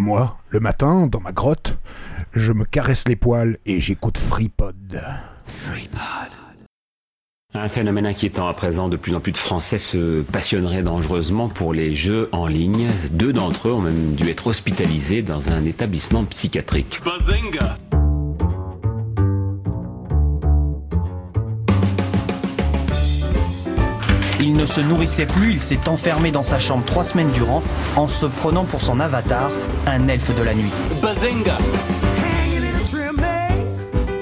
Moi, 0.00 0.38
le 0.48 0.60
matin, 0.60 1.08
dans 1.08 1.20
ma 1.20 1.30
grotte, 1.30 1.76
je 2.32 2.52
me 2.52 2.64
caresse 2.64 3.06
les 3.06 3.16
poils 3.16 3.58
et 3.66 3.80
j'écoute 3.80 4.16
FreePod. 4.16 4.98
Un 7.52 7.68
phénomène 7.68 8.06
inquiétant 8.06 8.48
à 8.48 8.54
présent, 8.54 8.88
de 8.88 8.96
plus 8.96 9.14
en 9.14 9.20
plus 9.20 9.32
de 9.32 9.36
Français 9.36 9.76
se 9.76 10.22
passionneraient 10.22 10.82
dangereusement 10.82 11.50
pour 11.50 11.74
les 11.74 11.94
jeux 11.94 12.30
en 12.32 12.46
ligne. 12.46 12.88
Deux 13.12 13.34
d'entre 13.34 13.68
eux 13.68 13.72
ont 13.72 13.82
même 13.82 14.14
dû 14.14 14.26
être 14.30 14.46
hospitalisés 14.46 15.20
dans 15.20 15.50
un 15.50 15.66
établissement 15.66 16.24
psychiatrique. 16.24 17.02
Bazinga 17.04 17.76
ne 24.60 24.66
se 24.66 24.80
nourrissait 24.82 25.24
plus, 25.24 25.52
il 25.52 25.60
s'est 25.60 25.88
enfermé 25.88 26.30
dans 26.30 26.42
sa 26.42 26.58
chambre 26.58 26.84
trois 26.84 27.04
semaines 27.04 27.30
durant 27.30 27.62
en 27.96 28.06
se 28.06 28.26
prenant 28.26 28.64
pour 28.64 28.82
son 28.82 29.00
avatar, 29.00 29.50
un 29.86 30.06
elfe 30.08 30.36
de 30.36 30.42
la 30.42 30.54
nuit. 30.54 30.70
Bazinga 31.00 31.56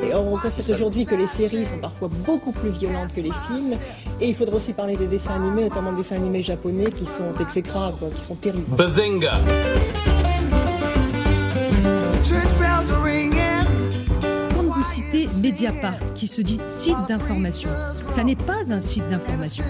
Et 0.05 0.15
on 0.15 0.37
constate 0.39 0.71
aujourd'hui 0.71 1.07
que 1.07 1.17
les 1.17 1.27
séries 1.27 1.67
sont 1.67 1.79
parfois 1.79 2.09
beaucoup 2.25 2.53
plus 2.53 2.71
violentes 2.71 3.13
que 3.15 3.21
les 3.21 3.33
films. 3.49 3.77
Et 4.21 4.29
il 4.29 4.35
faudra 4.35 4.57
aussi 4.57 4.73
parler 4.73 4.97
des 4.97 5.09
dessins 5.09 5.35
animés, 5.35 5.65
notamment 5.65 5.91
des 5.91 5.99
dessins 5.99 6.17
animés 6.17 6.43
japonais 6.43 6.93
qui 6.97 7.05
sont 7.05 7.35
exécrables, 7.41 7.97
qui 8.15 8.23
sont 8.23 8.37
terribles. 8.37 8.77
Bazinga 8.77 9.41
Citez 14.89 15.29
Mediapart, 15.43 16.15
qui 16.15 16.27
se 16.27 16.41
dit 16.41 16.59
site 16.67 16.97
d'information, 17.09 17.69
ça 18.09 18.25
n'est 18.25 18.35
pas 18.35 18.73
un 18.73 18.81
site 18.81 19.07
d'information. 19.11 19.63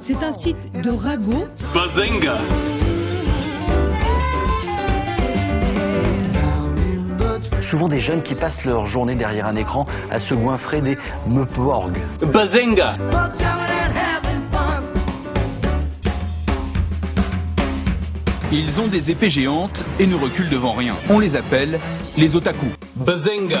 C'est 0.00 0.22
un 0.22 0.30
site 0.30 0.70
de 0.80 0.90
ragot 0.90 1.46
Bazinga 1.74 2.38
Souvent 7.60 7.88
des 7.88 7.98
jeunes 7.98 8.22
qui 8.22 8.36
passent 8.36 8.64
leur 8.64 8.86
journée 8.86 9.16
derrière 9.16 9.46
un 9.46 9.56
écran 9.56 9.86
à 10.12 10.20
se 10.20 10.34
goinfrer 10.34 10.80
des 10.80 10.98
meuporgs. 11.26 11.98
Bazinga 12.22 12.94
Ils 18.52 18.80
ont 18.80 18.86
des 18.86 19.10
épées 19.10 19.30
géantes 19.30 19.84
et 19.98 20.06
ne 20.06 20.14
reculent 20.14 20.48
devant 20.48 20.74
rien. 20.74 20.94
On 21.10 21.18
les 21.18 21.34
appelle 21.34 21.80
les 22.16 22.36
otaku. 22.36 22.66
Bazinga 22.94 23.58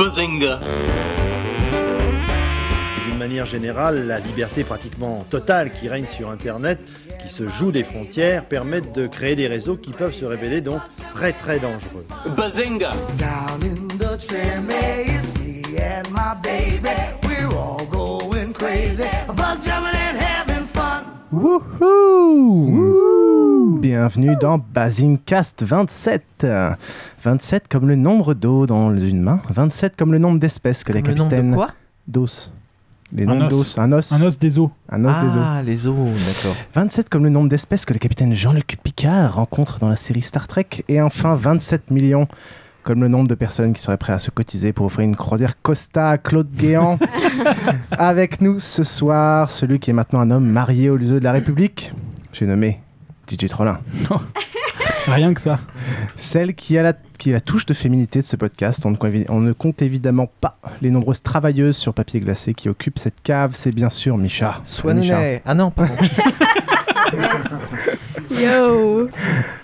Bazinga 0.00 0.60
D'une 3.04 3.18
manière 3.18 3.44
générale, 3.44 4.06
la 4.06 4.18
liberté 4.18 4.64
pratiquement 4.64 5.26
totale 5.28 5.72
qui 5.72 5.90
règne 5.90 6.06
sur 6.16 6.30
Internet, 6.30 6.78
qui 7.22 7.28
se 7.28 7.46
joue 7.48 7.70
des 7.70 7.84
frontières, 7.84 8.46
permettent 8.46 8.94
de 8.94 9.06
créer 9.06 9.36
des 9.36 9.46
réseaux 9.46 9.76
qui 9.76 9.90
peuvent 9.90 10.14
se 10.14 10.24
révéler 10.24 10.62
donc 10.62 10.80
très 11.12 11.34
très 11.34 11.58
dangereux. 11.58 12.06
Bazinga 12.34 12.92
Wouhou 21.32 22.98
Bienvenue 23.80 24.34
dans 24.40 24.58
Basingcast 24.58 25.62
27. 25.62 26.46
27 27.22 27.68
comme 27.68 27.86
le 27.88 27.94
nombre 27.94 28.34
d'eau 28.34 28.66
dans 28.66 28.92
une 28.96 29.20
main, 29.22 29.40
27 29.48 29.94
comme 29.96 30.10
le 30.12 30.18
nombre 30.18 30.40
d'espèces 30.40 30.82
que 30.82 30.92
la 30.92 31.02
Comme 31.02 31.10
le 31.12 31.16
nombre 31.18 31.36
de 31.42 31.54
quoi? 31.54 31.68
D'os. 32.08 32.50
Les 33.12 33.24
Un 33.24 33.26
nombres 33.26 33.46
os. 33.46 33.50
d'os, 33.74 33.78
un 33.78 33.92
os. 33.92 34.12
Un 34.12 34.22
os 34.26 34.38
des 34.38 34.58
os. 34.58 34.70
Un 34.90 35.04
os 35.04 35.18
des 35.20 35.36
os. 35.36 35.42
Ah, 35.44 35.62
les 35.64 35.86
os, 35.86 35.94
d'accord. 35.96 36.56
27 36.74 37.08
comme 37.08 37.22
le 37.24 37.30
nombre 37.30 37.48
d'espèces 37.48 37.84
que 37.84 37.92
le 37.92 37.98
capitaine 38.00 38.32
Jean-Luc 38.32 38.78
Picard 38.82 39.34
rencontre 39.36 39.78
dans 39.78 39.88
la 39.88 39.96
série 39.96 40.22
Star 40.22 40.48
Trek. 40.48 40.84
Et 40.88 41.00
enfin 41.00 41.36
27 41.36 41.90
millions 41.92 42.26
comme 42.82 43.00
le 43.00 43.08
nombre 43.08 43.28
de 43.28 43.34
personnes 43.34 43.72
qui 43.72 43.82
seraient 43.82 43.96
prêtes 43.96 44.16
à 44.16 44.18
se 44.18 44.30
cotiser 44.30 44.72
pour 44.72 44.86
offrir 44.86 45.04
une 45.04 45.16
croisière 45.16 45.60
Costa 45.60 46.10
à 46.10 46.18
Claude 46.18 46.48
Guéant. 46.52 46.98
Avec 47.92 48.40
nous 48.40 48.58
ce 48.58 48.82
soir, 48.82 49.50
celui 49.50 49.78
qui 49.78 49.90
est 49.90 49.94
maintenant 49.94 50.20
un 50.20 50.30
homme 50.30 50.46
marié 50.46 50.90
au 50.90 50.96
lieu 50.96 51.18
de 51.18 51.24
la 51.24 51.32
République. 51.32 51.92
J'ai 52.32 52.46
nommé 52.46 52.80
DJ 53.30 53.46
Trollin. 53.46 53.78
Rien 55.06 55.32
que 55.34 55.40
ça. 55.40 55.58
Celle 56.14 56.54
qui 56.54 56.76
a, 56.78 56.82
la, 56.82 56.92
qui 57.18 57.30
est 57.30 57.32
la 57.32 57.40
touche 57.40 57.64
de 57.66 57.74
féminité 57.74 58.20
de 58.20 58.24
ce 58.24 58.36
podcast. 58.36 58.84
On 58.84 58.90
ne, 58.90 58.96
compte 58.96 59.10
évi- 59.12 59.26
on 59.30 59.40
ne 59.40 59.52
compte 59.52 59.82
évidemment 59.82 60.28
pas 60.40 60.58
les 60.82 60.90
nombreuses 60.90 61.22
travailleuses 61.22 61.76
sur 61.76 61.94
papier 61.94 62.20
glacé 62.20 62.54
qui 62.54 62.68
occupent 62.68 62.98
cette 62.98 63.22
cave. 63.22 63.50
C'est 63.54 63.72
bien 63.72 63.90
sûr 63.90 64.16
Micha. 64.18 64.60
Swanounet. 64.62 65.42
Ah 65.46 65.54
non, 65.54 65.70
pardon. 65.70 65.94
Yo 68.30 69.08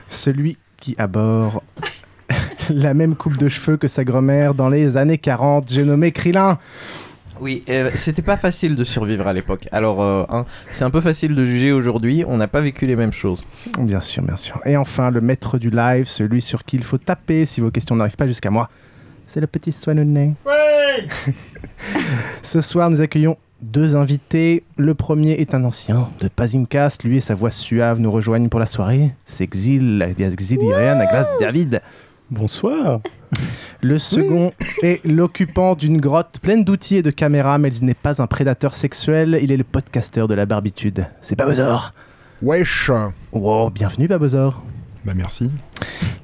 Celui 0.09 0.57
qui 0.81 0.95
aborde 0.99 1.61
la 2.71 2.95
même 2.95 3.15
coupe 3.15 3.37
de 3.37 3.49
cheveux 3.49 3.77
que 3.77 3.89
sa 3.89 4.05
grand-mère 4.05 4.55
dans 4.55 4.69
les 4.69 4.97
années 4.97 5.19
40. 5.19 5.71
J'ai 5.71 5.85
nommé 5.85 6.13
Krillin. 6.13 6.59
Oui, 7.41 7.65
euh, 7.69 7.91
c'était 7.95 8.23
pas 8.23 8.37
facile 8.37 8.77
de 8.77 8.85
survivre 8.85 9.27
à 9.27 9.33
l'époque. 9.33 9.69
Alors, 9.71 10.03
euh, 10.03 10.25
hein, 10.31 10.47
c'est 10.73 10.85
un 10.85 10.91
peu 10.91 11.03
facile 11.03 11.35
de 11.35 11.45
juger 11.45 11.71
aujourd'hui. 11.71 12.25
On 12.27 12.39
n'a 12.39 12.49
pas 12.49 12.63
vécu 12.63 12.87
les 12.87 12.97
mêmes 12.97 13.13
choses. 13.13 13.43
Bien 13.79 14.01
sûr, 14.01 14.23
bien 14.23 14.37
sûr. 14.37 14.59
Et 14.65 14.77
enfin, 14.77 15.11
le 15.11 15.21
maître 15.21 15.59
du 15.59 15.69
live, 15.69 16.07
celui 16.07 16.41
sur 16.41 16.65
qui 16.65 16.77
il 16.77 16.85
faut 16.85 16.99
taper 16.99 17.45
si 17.45 17.61
vos 17.61 17.71
questions 17.71 17.95
n'arrivent 17.95 18.17
pas 18.17 18.27
jusqu'à 18.27 18.51
moi. 18.51 18.71
C'est 19.27 19.41
le 19.41 19.47
petit 19.47 19.73
Swanounet. 19.73 20.33
Ce 22.43 22.61
soir, 22.63 22.89
nous 22.89 23.03
accueillons 23.03 23.37
deux 23.61 23.97
invités. 23.97 24.65
Le 24.77 24.95
premier 24.95 25.33
est 25.33 25.55
un 25.55 25.65
ancien 25.65 26.09
de 26.21 26.29
Pazimcast. 26.29 27.05
Lui 27.05 27.19
et 27.19 27.21
sa 27.21 27.35
voix 27.35 27.51
suave 27.51 28.01
nous 28.01 28.11
rejoignent 28.11 28.49
pour 28.49 28.61
la 28.61 28.67
soirée. 28.67 29.13
C'est 29.25 29.45
Exil, 29.45 30.03
à 30.03 30.13
glace 30.13 31.29
David. 31.39 31.81
Bonsoir. 32.31 33.01
Le 33.83 33.99
second 33.99 34.53
est 34.83 35.05
l'occupant 35.05 35.75
d'une 35.75 36.01
grotte 36.01 36.39
pleine 36.41 36.65
d'outils 36.65 36.97
et 36.97 37.03
de 37.03 37.11
caméras, 37.11 37.59
mais 37.59 37.69
il 37.75 37.85
n'est 37.85 37.95
pas 37.95 38.21
un 38.21 38.27
prédateur 38.27 38.75
sexuel. 38.75 39.39
Il 39.43 39.53
est 39.53 39.57
le 39.57 39.65
podcasteur 39.65 40.27
de 40.27 40.35
la 40.35 40.47
barbitude. 40.47 41.07
C'est 41.23 41.37
Babozor. 41.37 41.93
Wesh 42.43 42.91
Wow, 43.33 43.71
bienvenue 43.71 44.09
Babozor. 44.09 44.63
Bah 45.05 45.13
merci. 45.15 45.51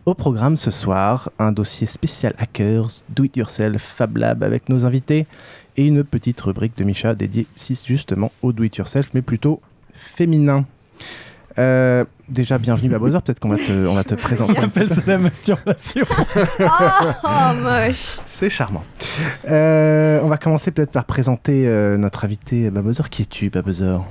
Au 0.05 0.15
programme 0.15 0.57
ce 0.57 0.73
soir, 0.73 1.31
un 1.39 1.53
dossier 1.53 1.87
spécial 1.87 2.35
hackers, 2.39 2.89
do 3.11 3.23
it 3.25 3.37
yourself, 3.37 3.81
Fab 3.81 4.17
Lab 4.17 4.43
avec 4.43 4.69
nos 4.69 4.85
invités 4.85 5.27
et 5.77 5.87
une 5.87 6.03
petite 6.03 6.41
rubrique 6.41 6.77
de 6.77 6.83
Micha 6.85 7.15
dédiée 7.15 7.47
si- 7.55 7.79
justement 7.87 8.33
au 8.43 8.53
do 8.53 8.65
it 8.65 8.77
yourself, 8.77 9.11
mais 9.15 9.23
plutôt 9.23 9.61
féminin. 9.95 10.67
Euh, 11.59 12.05
déjà, 12.29 12.59
bienvenue 12.59 12.89
Babozor. 12.89 13.23
Peut-être 13.23 13.41
qu'on 13.41 13.49
va 13.49 13.57
te, 13.57 13.87
on 13.87 13.95
va 13.95 14.05
te 14.05 14.15
présenter. 14.15 14.55
Il 14.57 14.65
appelle 14.65 14.89
ça 14.89 15.03
la 15.07 15.19
masturbation. 15.19 16.07
Oh, 17.25 17.55
moche 17.55 18.19
C'est 18.25 18.49
charmant. 18.49 18.85
Euh, 19.51 20.21
on 20.23 20.29
va 20.29 20.39
commencer 20.39 20.71
peut-être 20.71 20.91
par 20.91 21.05
présenter 21.05 21.67
euh, 21.67 21.97
notre 21.97 22.25
invité 22.25 22.71
Babozor. 22.71 23.09
Qui 23.11 23.23
es-tu, 23.23 23.51
Babozor 23.51 24.07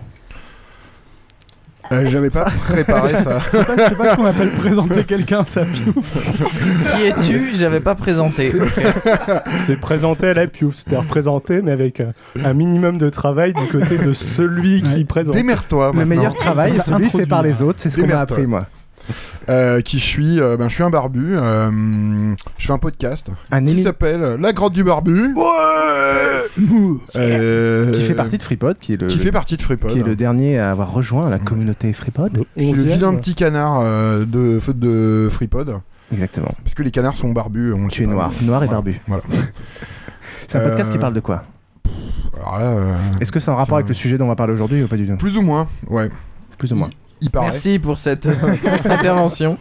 Euh, 1.91 2.05
J'avais 2.05 2.29
pas 2.29 2.45
préparé 2.69 3.13
ça. 3.23 3.39
C'est 3.51 3.65
pas, 3.65 3.89
c'est 3.89 3.95
pas 3.97 4.11
ce 4.11 4.15
qu'on 4.15 4.25
appelle 4.25 4.51
présenter 4.51 5.03
quelqu'un, 5.03 5.43
ça 5.45 5.65
piouf. 5.65 6.95
Qui 6.95 7.03
es-tu? 7.07 7.55
J'avais 7.55 7.79
pas 7.81 7.95
présenté. 7.95 8.51
C'est 9.55 9.75
présenté 9.79 10.27
à 10.27 10.33
la 10.33 10.47
piouf. 10.47 10.75
C'était 10.75 10.97
représenté, 10.97 11.61
mais 11.61 11.71
avec 11.71 11.99
euh, 11.99 12.11
un 12.43 12.53
minimum 12.53 12.97
de 12.97 13.09
travail 13.09 13.53
du 13.53 13.65
côté 13.67 13.97
de 13.97 14.13
celui 14.13 14.81
qui 14.81 15.03
présente. 15.05 15.33
Démerde-toi 15.35 15.87
Le 15.87 15.99
maintenant. 15.99 16.05
meilleur 16.15 16.35
travail, 16.35 16.73
Ça 16.75 16.81
c'est 16.83 16.91
celui 16.91 17.09
fait 17.09 17.25
par 17.25 17.41
les 17.41 17.61
autres. 17.61 17.79
C'est 17.81 17.89
ce 17.89 17.99
qu'on 17.99 18.07
m'a 18.07 18.19
appris, 18.21 18.47
moi. 18.47 18.61
Euh, 19.49 19.81
qui 19.81 19.99
je 19.99 20.03
suis 20.05 20.39
euh, 20.39 20.57
ben, 20.57 20.69
Je 20.69 20.73
suis 20.75 20.83
un 20.83 20.89
barbu. 20.89 21.35
euh, 21.37 22.33
je 22.57 22.65
fais 22.67 22.73
un 22.73 22.77
podcast 22.77 23.27
Un 23.51 23.65
qui 23.65 23.81
s'appelle 23.83 24.37
La 24.39 24.53
Grotte 24.53 24.73
du 24.73 24.83
Barbu. 24.83 25.33
Ouais 25.35 25.43
Euh, 27.15 27.91
qui 27.93 28.01
fait 28.01 28.13
partie 28.13 28.37
de 28.37 28.43
FreePod, 28.43 28.77
qui 28.79 28.93
est 28.93 29.01
le, 29.01 29.07
qui 29.07 29.17
fait 29.17 29.31
partie 29.31 29.57
de 29.57 29.61
FreePod. 29.61 29.91
qui 29.91 29.99
est 29.99 30.03
le 30.03 30.15
dernier 30.15 30.59
à 30.59 30.71
avoir 30.71 30.91
rejoint 30.91 31.29
la 31.29 31.39
communauté 31.39 31.91
FreePod. 31.93 32.43
Je 32.57 32.63
suis 32.63 32.73
le 32.73 32.83
vilain 32.83 33.15
petit 33.15 33.35
canard 33.35 33.79
euh, 33.81 34.25
de, 34.25 34.59
de 34.73 35.29
FreePod. 35.31 35.79
Exactement. 36.13 36.53
Parce 36.63 36.75
que 36.75 36.83
les 36.83 36.91
canards 36.91 37.15
sont 37.15 37.31
barbus. 37.31 37.73
On 37.73 37.87
Tu 37.87 38.03
es 38.03 38.05
pas. 38.05 38.11
noir, 38.13 38.31
noir 38.43 38.63
et 38.63 38.67
barbu. 38.67 38.99
Voilà. 39.07 39.23
C'est 40.47 40.57
un 40.57 40.61
podcast 40.67 40.89
Euh, 40.89 40.93
qui 40.93 40.99
parle 40.99 41.13
de 41.13 41.21
quoi 41.21 41.43
euh, 42.59 42.95
Est-ce 43.21 43.31
que 43.31 43.39
c'est 43.39 43.49
en 43.51 43.55
rapport 43.55 43.77
avec 43.77 43.87
le 43.87 43.93
sujet 43.93 44.17
dont 44.17 44.25
on 44.25 44.29
va 44.29 44.35
parler 44.35 44.53
aujourd'hui 44.53 44.83
ou 44.83 44.87
pas 44.87 44.97
du 44.97 45.07
tout 45.07 45.15
plus 45.15 45.37
ou 45.37 45.41
moins, 45.41 45.67
ouais. 45.89 46.09
Plus 46.57 46.73
ou 46.73 46.75
moins. 46.75 46.89
Il 47.21 47.29
paraît. 47.29 47.51
Merci 47.51 47.77
pour 47.77 47.97
cette 47.99 48.25
euh, 48.25 48.33
intervention. 48.85 49.57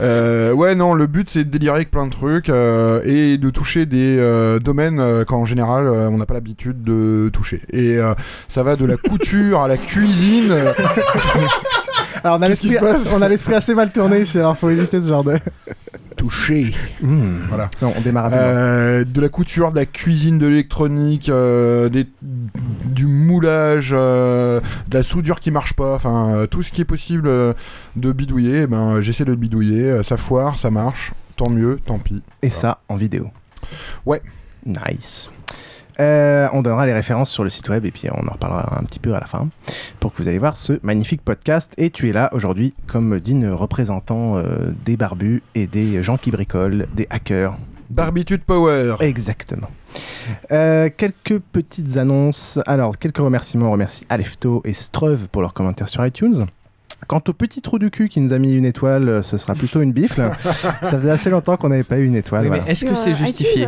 Euh, 0.00 0.52
ouais, 0.52 0.76
non, 0.76 0.94
le 0.94 1.06
but 1.08 1.28
c'est 1.28 1.44
de 1.44 1.50
délirer 1.50 1.74
avec 1.74 1.90
plein 1.90 2.06
de 2.06 2.12
trucs 2.12 2.48
euh, 2.48 3.02
et 3.04 3.38
de 3.38 3.50
toucher 3.50 3.86
des 3.86 4.18
euh, 4.18 4.60
domaines 4.60 5.00
euh, 5.00 5.24
qu'en 5.24 5.44
général 5.44 5.88
euh, 5.88 6.08
on 6.08 6.16
n'a 6.16 6.26
pas 6.26 6.34
l'habitude 6.34 6.84
de 6.84 7.28
toucher. 7.32 7.60
Et 7.72 7.98
euh, 7.98 8.14
ça 8.48 8.62
va 8.62 8.76
de 8.76 8.84
la 8.84 8.96
couture 8.96 9.62
à 9.62 9.68
la 9.68 9.76
cuisine. 9.76 10.54
Alors 12.22 12.38
on 12.38 12.42
a 13.22 13.28
l'esprit 13.28 13.54
assez 13.54 13.74
mal 13.74 13.90
tourné 13.90 14.20
ici, 14.20 14.38
alors 14.38 14.56
faut 14.56 14.70
éviter 14.70 15.00
ce 15.00 15.08
genre 15.08 15.24
de. 15.24 15.34
Toucher. 16.20 16.74
Hmm. 17.00 17.46
Voilà. 17.48 17.70
Non, 17.80 17.94
on 17.96 18.00
démarre 18.02 18.26
à 18.26 18.28
demain. 18.30 18.40
Euh, 18.42 19.04
de 19.04 19.20
la 19.22 19.28
couture, 19.30 19.70
de 19.70 19.76
la 19.76 19.86
cuisine, 19.86 20.38
de 20.38 20.46
l'électronique, 20.46 21.30
euh, 21.30 21.88
des- 21.88 22.06
du 22.84 23.06
moulage, 23.06 23.90
euh, 23.96 24.60
de 24.88 24.96
la 24.98 25.02
soudure 25.02 25.40
qui 25.40 25.50
marche 25.50 25.72
pas, 25.72 25.94
enfin 25.94 26.46
tout 26.50 26.62
ce 26.62 26.72
qui 26.72 26.82
est 26.82 26.84
possible 26.84 27.30
de 27.96 28.12
bidouiller, 28.12 28.62
eh 28.62 28.66
ben 28.66 29.00
j'essaie 29.00 29.24
de 29.24 29.30
le 29.30 29.36
bidouiller, 29.36 30.02
ça 30.02 30.16
foire, 30.18 30.58
ça 30.58 30.70
marche, 30.70 31.12
tant 31.36 31.48
mieux, 31.48 31.78
tant 31.84 31.98
pis. 31.98 32.22
Et 32.42 32.50
ça 32.50 32.80
en 32.90 32.96
vidéo. 32.96 33.28
Ouais. 34.04 34.20
Nice. 34.66 35.30
Euh, 36.00 36.48
on 36.52 36.62
donnera 36.62 36.86
les 36.86 36.94
références 36.94 37.30
sur 37.30 37.44
le 37.44 37.50
site 37.50 37.68
web 37.68 37.84
et 37.84 37.90
puis 37.90 38.08
on 38.10 38.26
en 38.26 38.32
reparlera 38.32 38.78
un 38.80 38.84
petit 38.84 38.98
peu 38.98 39.14
à 39.14 39.20
la 39.20 39.26
fin 39.26 39.48
pour 39.98 40.14
que 40.14 40.22
vous 40.22 40.28
allez 40.28 40.38
voir 40.38 40.56
ce 40.56 40.80
magnifique 40.82 41.22
podcast. 41.22 41.74
Et 41.76 41.90
tu 41.90 42.08
es 42.08 42.12
là 42.12 42.30
aujourd'hui 42.32 42.72
comme 42.86 43.20
digne 43.20 43.48
représentant 43.48 44.38
euh, 44.38 44.72
des 44.84 44.96
barbus 44.96 45.42
et 45.54 45.66
des 45.66 46.02
gens 46.02 46.16
qui 46.16 46.30
bricolent, 46.30 46.86
des 46.94 47.06
hackers. 47.10 47.54
Barbitude 47.90 48.42
Power. 48.42 48.94
Exactement. 49.00 49.68
Euh, 50.52 50.88
quelques 50.96 51.40
petites 51.40 51.96
annonces. 51.96 52.60
Alors, 52.66 52.96
quelques 52.98 53.18
remerciements. 53.18 53.68
On 53.68 53.72
remercie 53.72 54.06
Alefto 54.08 54.62
et 54.64 54.72
Streuve 54.72 55.28
pour 55.28 55.42
leurs 55.42 55.52
commentaires 55.52 55.88
sur 55.88 56.06
iTunes. 56.06 56.46
Quant 57.08 57.22
au 57.26 57.32
petit 57.32 57.60
trou 57.62 57.80
du 57.80 57.90
cul 57.90 58.08
qui 58.08 58.20
nous 58.20 58.32
a 58.32 58.38
mis 58.38 58.54
une 58.54 58.64
étoile, 58.64 59.24
ce 59.24 59.38
sera 59.38 59.54
plutôt 59.54 59.80
une 59.80 59.92
bifle. 59.92 60.30
Ça 60.44 60.98
faisait 60.98 61.10
assez 61.10 61.30
longtemps 61.30 61.56
qu'on 61.56 61.70
n'avait 61.70 61.82
pas 61.82 61.98
eu 61.98 62.04
une 62.04 62.14
étoile. 62.14 62.42
Oui, 62.42 62.50
mais 62.50 62.58
voilà. 62.58 62.70
est-ce 62.70 62.84
que 62.84 62.94
c'est 62.94 63.14
justifié 63.14 63.66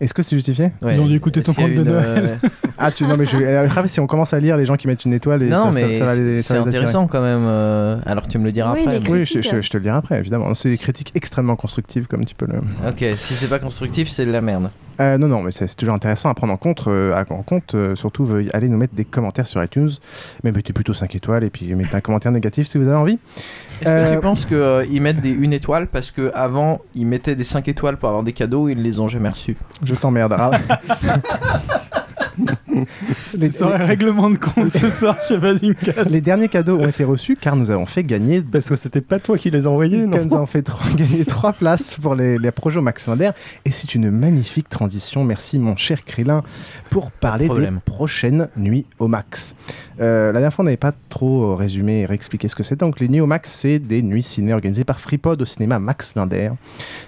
Est-ce 0.00 0.14
que 0.14 0.22
c'est 0.22 0.34
justifié 0.36 0.72
Ouais. 0.82 0.94
Ils 0.94 1.00
ont 1.00 1.06
dû 1.06 1.14
écouter 1.16 1.42
ton 1.42 1.52
conte 1.54 1.70
de 1.70 1.74
une, 1.74 1.84
Noël. 1.84 2.38
euh, 2.42 2.48
Ah, 2.78 2.90
tu 2.90 3.04
non 3.04 3.16
mais 3.16 3.24
je 3.26 3.36
vais- 3.36 3.56
après 3.56 3.86
si 3.86 4.00
on 4.00 4.06
commence 4.08 4.32
à 4.34 4.40
lire 4.40 4.56
les 4.56 4.64
gens 4.66 4.76
qui 4.76 4.88
mettent 4.88 5.04
une 5.04 5.12
étoile 5.12 5.42
et 5.44 5.48
Non, 5.48 5.72
ça, 5.72 5.78
ça- 5.80 5.86
mais 5.86 5.94
ça 5.94 6.04
va 6.06 6.14
les 6.16 6.42
ça 6.42 6.54
c'est 6.54 6.60
intéressant 6.68 7.06
quand 7.06 7.20
même. 7.22 7.44
euh, 7.46 7.98
Alors 8.06 8.26
tu 8.26 8.38
me 8.38 8.44
le 8.44 8.52
diras 8.52 8.70
après. 8.70 8.86
mais- 9.00 9.08
Oui, 9.08 9.24
je, 9.24 9.40
je- 9.40 9.60
je 9.60 9.70
te 9.70 9.76
le 9.76 9.82
dirai 9.82 9.96
après 9.96 10.18
évidemment. 10.18 10.52
C'est 10.54 10.70
des 10.70 10.78
critiques 10.78 11.12
extrêmement 11.14 11.54
constructives 11.56 12.06
comme 12.08 12.24
tu 12.24 12.34
peux 12.34 12.46
le. 12.46 12.58
Ok, 12.88 13.06
si 13.16 13.34
c'est 13.34 13.48
pas 13.48 13.58
constructif, 13.60 14.08
c'est 14.10 14.26
de 14.26 14.32
la 14.32 14.40
merde. 14.40 14.70
Euh, 15.00 15.18
non, 15.18 15.26
non, 15.28 15.42
mais 15.42 15.50
c'est 15.52 15.74
toujours 15.74 15.94
intéressant 15.94 16.28
à 16.28 16.34
prendre 16.34 16.52
en 16.52 16.56
compte. 16.56 16.84
euh, 16.86 17.12
à- 17.14 17.24
en 17.32 17.42
compte 17.42 17.74
euh, 17.74 17.96
surtout, 17.96 18.24
veuillez 18.24 18.54
aller 18.54 18.68
nous 18.68 18.76
mettre 18.76 18.94
des 18.94 19.04
commentaires 19.04 19.46
sur 19.46 19.62
iTunes. 19.64 19.90
Mais 20.44 20.52
mettez 20.52 20.72
plutôt 20.72 20.94
5 20.94 21.14
étoiles 21.14 21.44
et 21.44 21.50
puis 21.50 21.74
mettez 21.74 21.96
un 21.96 22.00
commentaire 22.00 22.30
négatif 22.32 22.66
si 22.68 22.78
vous 22.78 22.86
avez 22.88 22.96
envie. 22.96 23.18
Est-ce 23.80 23.84
que 23.84 23.88
Euh, 23.88 24.14
tu 24.14 24.20
penses 24.20 24.46
qu'ils 24.46 25.02
mettent 25.02 25.20
des 25.20 25.30
une 25.32 25.52
étoile 25.52 25.86
parce 25.88 26.10
que 26.10 26.30
avant 26.34 26.80
ils 26.94 27.06
mettaient 27.06 27.34
des 27.36 27.44
5 27.44 27.66
étoiles 27.68 27.96
pour 27.96 28.08
avoir 28.10 28.22
des 28.22 28.32
cadeaux 28.32 28.68
et 28.68 28.72
ils 28.72 28.82
les 28.82 29.00
ont 29.00 29.08
jamais 29.08 29.28
reçus? 29.30 29.56
Je 29.82 29.94
t'emmerde. 29.94 30.36
Ah, 30.38 30.50
C'est 33.38 33.52
sur 33.52 33.68
un 33.72 33.76
règlement 33.76 34.30
de 34.30 34.36
compte 34.36 34.72
ce 34.72 34.88
soir 34.90 35.16
chez 35.26 35.38
Bazinkas. 35.38 36.04
Les 36.10 36.20
derniers 36.20 36.48
cadeaux 36.48 36.78
ont 36.78 36.88
été 36.88 37.04
reçus 37.04 37.36
car 37.40 37.56
nous 37.56 37.70
avons 37.70 37.86
fait 37.86 38.04
gagner. 38.04 38.40
Parce 38.42 38.68
que 38.68 38.76
c'était 38.76 39.00
pas 39.00 39.18
toi 39.18 39.38
qui 39.38 39.50
les 39.50 39.66
envoyais, 39.66 40.06
non 40.06 40.18
Nous 40.24 40.34
avons 40.34 40.46
fait 40.46 40.62
trois- 40.62 40.86
gagner 40.96 41.24
trois 41.24 41.52
places 41.52 41.98
pour 42.00 42.14
les, 42.14 42.38
les 42.38 42.50
projets 42.50 42.80
Max 42.80 43.06
Linder. 43.08 43.30
Et 43.64 43.70
c'est 43.70 43.94
une 43.94 44.10
magnifique 44.10 44.68
transition. 44.68 45.24
Merci, 45.24 45.58
mon 45.58 45.76
cher 45.76 46.04
Krillin, 46.04 46.42
pour 46.90 47.10
parler 47.10 47.48
des 47.48 47.68
prochaines 47.84 48.48
nuits 48.56 48.86
au 48.98 49.08
Max. 49.08 49.54
Euh, 50.00 50.26
la 50.28 50.32
dernière 50.32 50.52
fois, 50.52 50.62
on 50.62 50.66
n'avait 50.66 50.76
pas 50.76 50.92
trop 51.08 51.54
résumé 51.54 52.00
et 52.00 52.06
réexpliqué 52.06 52.48
ce 52.48 52.54
que 52.54 52.62
c'était. 52.62 52.84
Donc, 52.84 53.00
les 53.00 53.08
nuits 53.08 53.20
au 53.20 53.26
Max, 53.26 53.50
c'est 53.52 53.78
des 53.78 54.02
nuits 54.02 54.22
ciné 54.22 54.52
organisées 54.52 54.84
par 54.84 55.00
FreePod 55.00 55.40
au 55.40 55.44
cinéma 55.44 55.78
Max 55.78 56.14
Linder. 56.14 56.50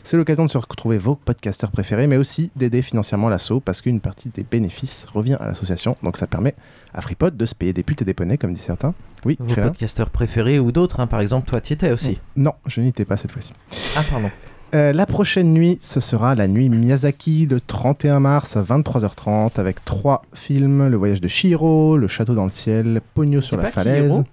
C'est 0.03 0.17
l'occasion 0.17 0.45
de 0.45 0.51
se 0.51 0.59
retrouver 0.59 0.99
vos 0.99 1.15
podcasteurs 1.15 1.71
préférés, 1.71 2.07
mais 2.07 2.17
aussi 2.17 2.51
d'aider 2.57 2.83
financièrement 2.83 3.29
l'asso 3.29 3.55
parce 3.65 3.81
qu'une 3.81 4.01
partie 4.01 4.29
des 4.29 4.43
bénéfices 4.49 5.07
revient 5.13 5.37
à 5.41 5.54
l'association. 5.55 5.97
Donc, 6.03 6.17
ça 6.17 6.27
permet 6.27 6.55
à 6.93 7.01
FreePod 7.01 7.37
de 7.37 7.47
se 7.47 7.55
payer 7.55 7.73
des 7.73 7.83
putes 7.83 8.03
et 8.03 8.05
des 8.05 8.15
poneys, 8.15 8.39
comme 8.39 8.53
disent 8.53 8.65
certains. 8.65 8.95
Oui, 9.25 9.37
Vos 9.41 9.55
podcasteurs 9.55 10.11
préférés 10.11 10.59
ou 10.59 10.73
d'autres, 10.73 11.01
hein, 11.01 11.07
par 11.07 11.21
exemple, 11.21 11.49
toi, 11.49 11.61
tu 11.61 11.73
étais 11.73 11.91
aussi. 11.93 12.19
Non, 12.37 12.53
je 12.67 12.81
n'y 12.81 12.89
étais 12.89 13.05
pas 13.05 13.17
cette 13.17 13.33
fois-ci. 13.33 13.53
Ah, 13.97 14.03
pardon. 14.09 14.31
Euh, 14.75 14.93
la 14.93 15.07
prochaine 15.07 15.53
nuit, 15.53 15.79
ce 15.81 16.01
sera 16.01 16.35
la 16.35 16.49
nuit 16.49 16.69
Miyazaki 16.69 17.47
le 17.47 17.61
31 17.61 18.19
mars 18.19 18.57
à 18.57 18.63
23h30 18.63 19.61
avec 19.61 19.85
trois 19.85 20.23
films 20.33 20.89
Le 20.89 20.97
voyage 20.97 21.21
de 21.21 21.29
Shiro, 21.29 21.97
Le 21.97 22.09
château 22.09 22.35
dans 22.35 22.45
le 22.45 22.51
ciel, 22.51 23.01
Pogno 23.15 23.41
sur 23.41 23.57
la 23.57 23.65
pas 23.65 23.71
falaise. 23.71 24.25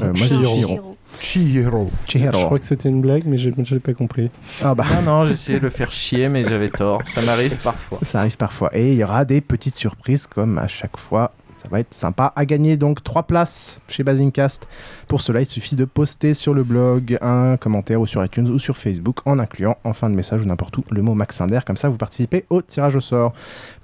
Euh, 0.00 0.14
Chihiro. 0.14 0.54
Chihiro. 0.54 0.96
Chihiro. 1.20 1.90
Chihiro. 2.06 2.38
Je 2.38 2.44
crois 2.44 2.58
que 2.58 2.66
c'était 2.66 2.88
une 2.88 3.00
blague, 3.00 3.24
mais 3.26 3.36
j'ai 3.36 3.52
j'ai 3.62 3.80
pas 3.80 3.94
compris. 3.94 4.30
Ah 4.62 4.74
bah. 4.74 4.84
Non, 4.96 5.02
non, 5.02 5.26
j'essayais 5.26 5.58
de 5.58 5.64
le 5.64 5.70
faire 5.70 5.90
chier, 5.90 6.28
mais 6.28 6.44
j'avais 6.44 6.70
tort. 6.70 7.02
Ça 7.06 7.22
m'arrive 7.22 7.56
parfois. 7.62 7.98
Ça 8.02 8.20
arrive 8.20 8.36
parfois. 8.36 8.70
Et 8.76 8.92
il 8.92 8.98
y 8.98 9.04
aura 9.04 9.24
des 9.24 9.40
petites 9.40 9.74
surprises 9.74 10.26
comme 10.26 10.58
à 10.58 10.68
chaque 10.68 10.96
fois. 10.96 11.32
Ça 11.62 11.68
va 11.68 11.80
être 11.80 11.92
sympa 11.92 12.32
à 12.36 12.46
gagner. 12.46 12.78
Donc, 12.78 13.04
trois 13.04 13.24
places 13.24 13.80
chez 13.86 14.02
Basingcast. 14.02 14.66
Pour 15.08 15.20
cela, 15.20 15.40
il 15.40 15.46
suffit 15.46 15.76
de 15.76 15.84
poster 15.84 16.32
sur 16.32 16.54
le 16.54 16.62
blog 16.64 17.18
un 17.20 17.58
commentaire 17.58 18.00
ou 18.00 18.06
sur 18.06 18.24
iTunes 18.24 18.48
ou 18.48 18.58
sur 18.58 18.78
Facebook 18.78 19.18
en 19.26 19.38
incluant 19.38 19.76
en 19.84 19.92
fin 19.92 20.08
de 20.08 20.14
message 20.14 20.40
ou 20.40 20.46
n'importe 20.46 20.78
où 20.78 20.84
le 20.90 21.02
mot 21.02 21.12
Maxinder. 21.12 21.58
Comme 21.66 21.76
ça, 21.76 21.90
vous 21.90 21.98
participez 21.98 22.46
au 22.48 22.62
tirage 22.62 22.96
au 22.96 23.00
sort. 23.00 23.34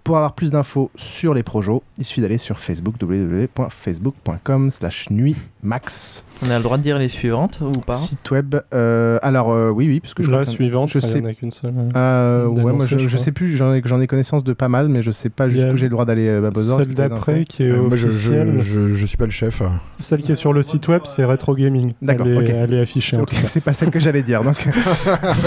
Pour 0.06 0.16
avoir 0.18 0.34
plus 0.34 0.52
d'infos 0.52 0.92
sur 0.94 1.34
les 1.34 1.42
projets, 1.42 1.72
il 1.98 2.04
suffit 2.04 2.20
d'aller 2.20 2.38
sur 2.38 2.60
Facebook 2.60 2.94
www.facebook.com 3.02 4.70
slash 4.70 5.10
nuitmax. 5.10 6.22
On 6.46 6.50
a 6.50 6.58
le 6.58 6.62
droit 6.62 6.76
de 6.78 6.82
dire 6.84 6.96
les 6.98 7.08
suivantes 7.08 7.58
ou 7.60 7.72
pas 7.80 7.94
Site 7.96 8.30
web. 8.30 8.54
euh, 8.72 9.18
alors, 9.22 9.50
euh, 9.50 9.70
oui, 9.70 9.88
oui, 9.88 9.98
parce 9.98 10.14
que 10.14 10.22
je 10.22 10.30
La 10.30 10.44
suivante, 10.44 10.90
je 10.90 10.98
il 11.00 11.04
y 11.04 11.08
sais 11.08 11.20
en 11.22 11.24
a 11.24 11.34
qu'une 11.34 11.50
seule. 11.50 11.72
hein. 11.76 11.88
euh, 11.96 12.46
ouais, 12.46 12.72
moi 12.72 12.86
je, 12.86 12.98
je 12.98 13.08
je 13.08 13.08
crois. 13.16 13.24
sais 13.24 13.32
plus, 13.32 13.56
j'en 13.56 13.72
ai, 13.74 13.82
j'en 13.84 14.00
ai 14.00 14.06
connaissance 14.06 14.44
de 14.44 14.52
pas 14.52 14.68
mal, 14.68 14.86
mais 14.88 15.02
je 15.02 15.10
sais 15.10 15.28
pas 15.30 15.46
Il 15.46 15.52
jusqu'où 15.52 15.76
j'ai 15.76 15.86
le 15.86 15.90
droit 15.90 16.04
d'aller 16.04 16.40
Babozor. 16.40 16.78
Celle 16.80 16.94
d'après 16.94 17.44
qui 17.44 17.64
est 17.64 17.72
Euh, 17.72 17.82
moi, 17.82 17.96
je, 17.96 18.02
je, 18.02 18.06
officielle. 18.06 18.60
je, 18.60 18.92
je 18.94 19.06
suis 19.06 19.16
pas 19.16 19.24
le 19.24 19.30
chef. 19.32 19.60
Celle 19.98 20.22
qui 20.22 20.30
est 20.30 20.36
sur 20.36 20.52
le 20.52 20.62
site 20.62 20.86
web, 20.86 21.02
c'est 21.06 21.24
Retro 21.24 21.56
Gaming. 21.56 21.94
D'accord, 22.00 22.26
Elle 22.28 22.50
elle 22.50 22.74
est 22.74 22.80
affichée. 22.82 23.16
en 23.16 23.22
Ok, 23.22 23.30
tout 23.34 23.42
cas. 23.42 23.48
c'est 23.48 23.60
pas 23.64 23.72
celle 23.72 23.90
que 23.90 23.98
j'allais 23.98 24.22
dire. 24.22 24.44
Donc. 24.44 24.56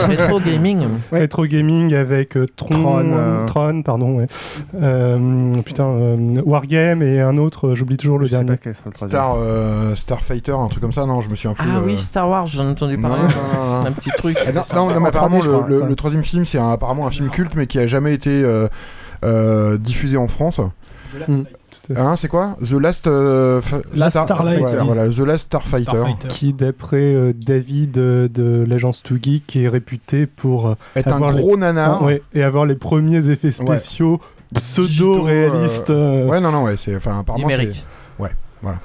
Retro 0.10 0.42
Gaming 0.42 0.82
Retro 1.14 1.46
Gaming 1.46 1.94
avec 1.94 2.36
euh, 2.36 2.46
Tron, 2.58 2.70
Tron, 2.70 3.12
euh. 3.14 3.46
Tron, 3.46 3.84
pardon, 3.84 4.18
ouais. 4.18 4.28
Euh, 4.82 5.54
putain, 5.66 5.86
euh, 5.86 6.42
Wargame 6.46 7.02
et 7.02 7.20
un 7.20 7.38
autre, 7.38 7.70
euh, 7.70 7.76
j'oublie 7.76 7.98
toujours 7.98 8.18
le 8.20 8.26
Je 8.26 8.32
sais 8.32 8.38
dernier. 8.38 8.52
pas 8.52 8.58
quel 8.58 8.76
sera 8.76 8.86
le 8.90 8.94
troisième. 8.94 9.20
Star, 9.20 9.36
euh, 9.38 9.96
Starfighter, 9.96 10.52
un 10.54 10.68
truc 10.68 10.82
comme 10.82 10.92
ça, 10.92 11.06
non, 11.06 11.22
je 11.22 11.30
me 11.30 11.36
souviens 11.36 11.54
plus. 11.54 11.70
Ah 11.72 11.78
euh, 11.78 11.82
oui, 11.86 11.98
Star 11.98 12.30
Wars, 12.30 12.48
j'en 12.48 12.66
ai 12.68 12.72
entendu 12.72 12.98
parler. 12.98 13.24
non, 13.24 13.30
non, 13.30 13.80
non. 13.82 13.86
Un 13.86 13.92
petit 13.92 14.12
truc. 14.12 14.38
Ah 14.48 14.52
non, 14.76 14.88
non, 14.88 14.92
mais 14.92 14.98
En 14.98 15.06
apparemment, 15.06 15.40
3D, 15.40 15.44
je 15.44 15.50
le, 15.50 15.56
crois, 15.58 15.70
le- 15.70 15.80
ça. 15.80 15.86
le 15.86 15.96
troisième 15.96 16.24
film, 16.24 16.46
c'est 16.46 16.58
un- 16.58 16.72
apparemment 16.72 17.08
un 17.08 17.12
film 17.12 17.30
culte, 17.30 17.54
mais 17.56 17.68
qui 17.68 17.80
a 17.80 17.88
jamais 17.88 18.14
été 18.14 18.30
euh, 18.30 18.68
euh, 19.26 19.78
diffusé 19.78 20.18
en 20.18 20.28
France. 20.28 20.60
Mm, 21.28 21.42
Hein, 21.96 22.16
c'est 22.18 22.28
quoi? 22.28 22.56
The 22.64 22.74
Last 22.74 23.08
euh, 23.08 23.62
fa- 23.62 23.78
Last 23.96 24.12
Star- 24.12 24.26
Starlight, 24.28 24.62
ouais, 24.62 24.72
ils 24.80 24.86
voilà, 24.86 25.08
The 25.10 25.18
Last 25.20 25.44
Starfighter. 25.46 25.86
Starfighter. 25.92 26.28
Qui, 26.28 26.54
d'après 26.54 26.98
euh, 27.16 27.34
David 27.36 27.98
euh, 27.98 28.28
de 28.28 28.64
l'agence 28.68 29.02
Too 29.02 29.18
Geek, 29.20 29.56
est 29.56 29.68
réputé 29.68 30.28
pour 30.28 30.68
euh, 30.68 30.76
Être 30.96 31.12
un 31.12 31.20
gros 31.20 31.56
les... 31.56 31.62
nanar. 31.62 32.00
Ah, 32.02 32.06
ouais, 32.06 32.22
et 32.36 32.44
avoir 32.44 32.68
les 32.68 32.76
premiers 32.76 33.28
effets 33.30 33.52
spéciaux 33.52 34.20
pseudo-réalistes. 34.56 35.90
euh, 35.90 36.26
Ouais, 36.26 36.40
non, 36.40 36.52
non, 36.52 36.64
ouais, 36.64 36.78
c'est, 36.78 36.96
enfin, 36.96 37.20
apparemment, 37.20 37.48
c'est, 37.50 37.58
Numérique. 37.58 37.84
ouais, 38.20 38.32
voilà. 38.62 38.80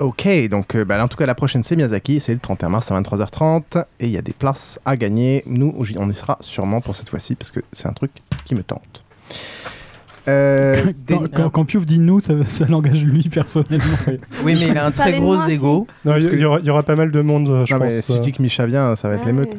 Ok, 0.00 0.26
donc 0.50 0.74
euh, 0.74 0.84
bah, 0.84 1.02
en 1.02 1.06
tout 1.06 1.16
cas 1.16 1.24
la 1.24 1.36
prochaine 1.36 1.62
c'est 1.62 1.76
Miyazaki, 1.76 2.18
c'est 2.18 2.34
le 2.34 2.40
31 2.40 2.68
mars 2.68 2.90
à 2.90 3.00
23h30 3.00 3.84
et 4.00 4.06
il 4.06 4.10
y 4.10 4.18
a 4.18 4.22
des 4.22 4.32
places 4.32 4.80
à 4.84 4.96
gagner. 4.96 5.44
Nous 5.46 5.72
on 5.96 6.10
y 6.10 6.14
sera 6.14 6.36
sûrement 6.40 6.80
pour 6.80 6.96
cette 6.96 7.08
fois-ci 7.08 7.36
parce 7.36 7.52
que 7.52 7.60
c'est 7.72 7.86
un 7.86 7.92
truc 7.92 8.10
qui 8.44 8.56
me 8.56 8.64
tente. 8.64 9.04
Euh, 10.26 10.74
des- 11.06 11.14
Quand, 11.14 11.24
quand, 11.32 11.50
quand 11.50 11.64
Piouf 11.64 11.86
dit 11.86 12.00
nous, 12.00 12.18
ça, 12.18 12.32
ça 12.44 12.66
l'engage 12.66 13.04
lui 13.04 13.28
personnellement. 13.28 13.84
Oui, 14.44 14.56
mais 14.58 14.66
il 14.68 14.76
a 14.78 14.86
un 14.86 14.90
très 14.90 15.20
gros 15.20 15.40
ego. 15.46 15.86
Non, 16.04 16.16
il 16.16 16.40
y, 16.40 16.44
aura, 16.44 16.58
il 16.58 16.66
y 16.66 16.70
aura 16.70 16.82
pas 16.82 16.96
mal 16.96 17.12
de 17.12 17.20
monde, 17.20 17.48
euh, 17.48 17.64
je 17.64 17.72
non 17.74 17.80
mais 17.80 17.94
pense. 17.94 18.04
si 18.06 18.14
tu 18.14 18.20
dis 18.20 18.32
que 18.32 18.42
Micha 18.42 18.66
vient, 18.66 18.96
ça 18.96 19.08
va 19.08 19.14
être 19.14 19.26
l'émeute. 19.26 19.56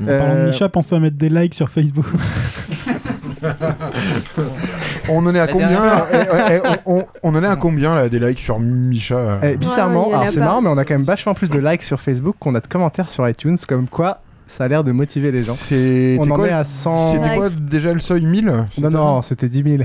En 0.00 0.04
parlant 0.04 0.34
de 0.34 0.38
Euh, 0.40 0.46
Micha, 0.46 0.68
pensez 0.68 0.94
à 0.94 1.00
mettre 1.00 1.16
des 1.16 1.28
likes 1.28 1.54
sur 1.54 1.68
Facebook. 1.70 2.06
On 5.08 5.24
en 5.26 5.34
est 5.34 5.40
à 5.40 5.46
combien 5.46 5.80
Eh, 6.12 6.16
eh, 6.54 6.60
on, 6.86 7.04
on- 7.22 7.34
en 7.36 7.42
est 7.42 7.46
à 7.46 7.56
combien 7.56 7.94
là 7.94 8.08
des 8.08 8.18
likes 8.18 8.38
sur 8.38 8.58
Micha 8.58 9.14
euh 9.16 9.38
Eh, 9.42 9.56
bizarrement, 9.56 10.08
Ouais, 10.08 10.14
alors 10.14 10.28
c'est 10.28 10.40
marrant 10.40 10.60
mais 10.62 10.68
on 10.70 10.78
a 10.78 10.84
quand 10.84 10.94
même 10.94 11.04
vachement 11.04 11.34
plus 11.34 11.48
de 11.50 11.58
likes 11.58 11.82
sur 11.82 12.00
Facebook 12.00 12.36
qu'on 12.38 12.54
a 12.54 12.60
de 12.60 12.66
commentaires 12.66 13.08
sur 13.08 13.28
iTunes 13.28 13.56
comme 13.68 13.88
quoi 13.88 14.20
ça 14.48 14.62
a 14.64 14.68
l'air 14.68 14.84
de 14.84 14.92
motiver 14.92 15.32
les 15.32 15.40
gens. 15.40 15.54
C'était 15.54 16.18
On 16.20 16.30
en 16.30 16.34
quoi, 16.36 16.46
est 16.46 16.52
à 16.52 16.62
100. 16.64 16.96
C'était 17.14 17.36
quoi 17.36 17.48
déjà 17.50 17.92
le 17.92 17.98
seuil 17.98 18.24
1000 18.24 18.44
Non 18.78 18.90
non, 18.90 19.20
c'était 19.22 19.48
10 19.48 19.62
000. 19.64 19.76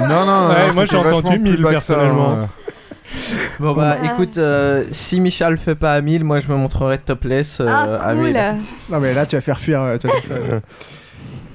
Non, 0.00 0.08
non, 0.08 0.24
non, 0.26 0.48
Ouais, 0.48 0.72
moi, 0.72 0.84
j'ai 0.86 0.96
entendu 0.96 1.14
vachement 1.14 1.30
plus 1.32 1.38
1000 1.40 1.62
bas 1.62 1.74
que 1.74 1.80
ça, 1.80 1.94
personnellement. 1.94 2.30
hein. 2.40 2.48
Bon 3.60 3.72
bah 3.74 3.98
Ah. 4.02 4.06
écoute, 4.12 4.38
euh, 4.38 4.82
si 4.92 5.20
Micha 5.20 5.50
le 5.50 5.58
fait 5.58 5.74
pas 5.74 5.92
à 5.92 6.00
1000, 6.00 6.24
moi 6.24 6.40
je 6.40 6.48
me 6.48 6.56
montrerai 6.56 6.96
topless 6.96 7.60
euh, 7.60 7.66
Ah, 7.68 7.96
à 8.02 8.14
1000. 8.14 8.32
cool. 8.32 8.42
Non 8.90 9.00
mais 9.00 9.12
là 9.12 9.26
tu 9.26 9.36
vas 9.36 9.42
faire 9.42 9.58
fuir. 9.58 9.82
euh, 9.82 9.98
tu 9.98 10.06
vas 10.08 10.14
faire 10.14 10.22
fuir. 10.38 10.60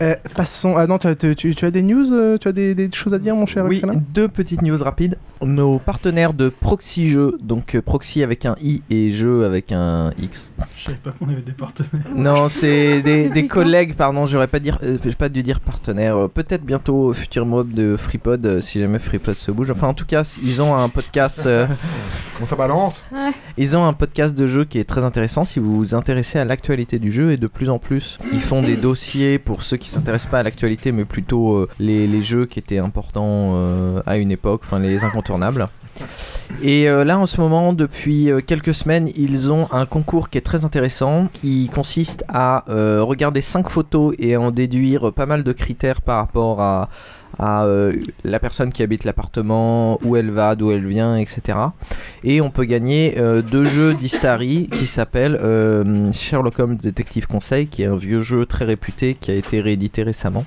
Euh, 0.01 0.15
passons. 0.36 0.75
Ah 0.77 0.88
non, 0.88 0.98
tu, 0.98 1.08
as- 1.08 1.15
tu- 1.15 1.36
tu- 1.36 1.53
tu 1.55 1.65
as 1.65 1.72
des 1.72 1.84
news 1.84 2.12
euh, 2.12 2.38
Tu 2.38 2.48
as 2.48 2.51
des, 2.51 2.74
des 2.74 2.89
choses 2.91 3.13
à 3.13 3.20
dire, 3.20 3.36
mon 3.36 3.46
cher 3.46 3.65
Oui, 3.65 3.81
deux 4.13 4.27
petites 4.27 4.62
news 4.62 4.77
rapides. 4.84 5.17
Nos 5.43 5.79
partenaires 5.79 6.33
de 6.33 6.50
Proxy 6.50 7.10
Jeux, 7.10 7.38
donc 7.41 7.74
euh, 7.75 7.81
Proxy 7.81 8.21
avec 8.21 8.45
un 8.45 8.53
I 8.62 8.83
et 8.91 9.10
Jeux 9.12 9.43
avec 9.43 9.71
un 9.71 10.12
X. 10.21 10.51
Je 10.77 10.83
savais 10.83 10.98
pas 10.98 11.12
qu'on 11.12 11.29
avait 11.29 11.41
des 11.41 11.51
partenaires. 11.53 11.89
Non, 12.15 12.48
c'est 12.48 13.01
des, 13.03 13.27
des 13.29 13.48
collègues, 13.48 13.95
pardon, 13.95 14.27
j'aurais 14.27 14.48
pas 14.48 14.60
dire, 14.60 14.77
euh, 14.83 14.98
j'ai 15.03 15.13
pas 15.15 15.29
dû 15.29 15.41
dire 15.41 15.60
partenaire. 15.60 16.15
Euh, 16.15 16.27
Peut-être 16.27 16.63
bientôt 16.63 17.05
au 17.07 17.13
futur 17.13 17.48
mob 17.48 17.71
de 17.71 17.98
FreePod 17.98 18.62
si 18.62 18.79
jamais 18.79 19.00
FreePod 19.00 19.36
se 19.36 19.50
bouge. 19.51 19.71
Enfin, 19.71 19.88
en 19.88 19.93
tout 19.95 20.05
cas, 20.05 20.21
ils 20.43 20.62
ont 20.62 20.75
un 20.75 20.89
podcast. 20.89 21.48
euh, 21.48 21.65
Bon, 22.39 22.45
ça 22.48 22.55
balance. 22.55 23.03
Ils 23.57 23.75
ont 23.77 23.86
un 23.86 23.93
podcast 23.93 24.33
de 24.36 24.48
jeu 24.48 24.65
qui 24.65 24.79
est 24.79 24.83
très 24.86 25.03
intéressant 25.03 25.43
si 25.45 25.60
vous 25.60 25.75
vous 25.75 25.93
intéressez 25.95 26.39
à 26.39 26.45
l'actualité 26.45 26.98
du 26.98 27.12
jeu 27.12 27.31
et 27.31 27.38
de 27.38 27.45
plus 27.45 27.69
en 27.69 27.77
plus 27.77 28.17
ils 28.33 28.39
font 28.39 28.63
des 28.63 28.77
dossiers 28.77 29.38
pour 29.38 29.62
ceux 29.62 29.77
qui 29.77 29.91
s'intéressent 29.91 30.31
pas 30.31 30.39
à 30.39 30.43
l'actualité 30.43 30.91
mais 30.91 31.05
plutôt 31.05 31.53
euh, 31.53 31.69
les, 31.77 32.07
les 32.07 32.24
jeux 32.24 32.48
qui 32.48 32.57
étaient 32.57 32.79
importants 32.79 33.51
euh, 33.53 34.01
à 34.07 34.17
une 34.17 34.31
époque, 34.31 34.62
enfin 34.63 34.79
les 34.79 35.03
incontournables. 35.03 35.30
Et 36.63 36.89
euh, 36.89 37.03
là 37.03 37.17
en 37.17 37.25
ce 37.25 37.41
moment 37.41 37.73
depuis 37.73 38.29
euh, 38.29 38.41
quelques 38.45 38.73
semaines 38.73 39.09
ils 39.15 39.51
ont 39.51 39.67
un 39.71 39.85
concours 39.85 40.29
qui 40.29 40.38
est 40.38 40.41
très 40.41 40.63
intéressant 40.63 41.27
qui 41.33 41.69
consiste 41.73 42.23
à 42.27 42.65
euh, 42.69 43.01
regarder 43.01 43.41
5 43.41 43.69
photos 43.69 44.13
et 44.19 44.38
en 44.38 44.51
déduire 44.51 45.11
pas 45.11 45.25
mal 45.25 45.43
de 45.43 45.53
critères 45.53 46.01
par 46.01 46.17
rapport 46.17 46.61
à 46.61 46.89
à 47.39 47.65
la 48.25 48.39
personne 48.39 48.71
qui 48.73 48.83
habite 48.83 49.05
l'appartement, 49.05 49.97
où 50.03 50.17
elle 50.17 50.29
va, 50.29 50.55
d'où 50.55 50.71
elle 50.71 50.85
vient, 50.85 51.15
etc. 51.15 51.57
Et 52.25 52.41
on 52.41 52.51
peut 52.51 52.65
gagner 52.65 53.17
deux 53.50 53.63
jeux 53.63 53.93
d'Istari 53.93 54.67
qui 54.71 54.85
s'appellent 54.85 55.39
Sherlock 56.11 56.59
Holmes 56.59 56.75
Détective 56.75 57.27
Conseil, 57.27 57.67
qui 57.67 57.83
est 57.83 57.88
un 57.88 57.95
vieux 57.95 58.19
jeu 58.21 58.45
très 58.45 58.65
réputé 58.65 59.15
qui 59.15 59.31
a 59.31 59.35
été 59.35 59.61
réédité 59.61 60.03
récemment. 60.03 60.45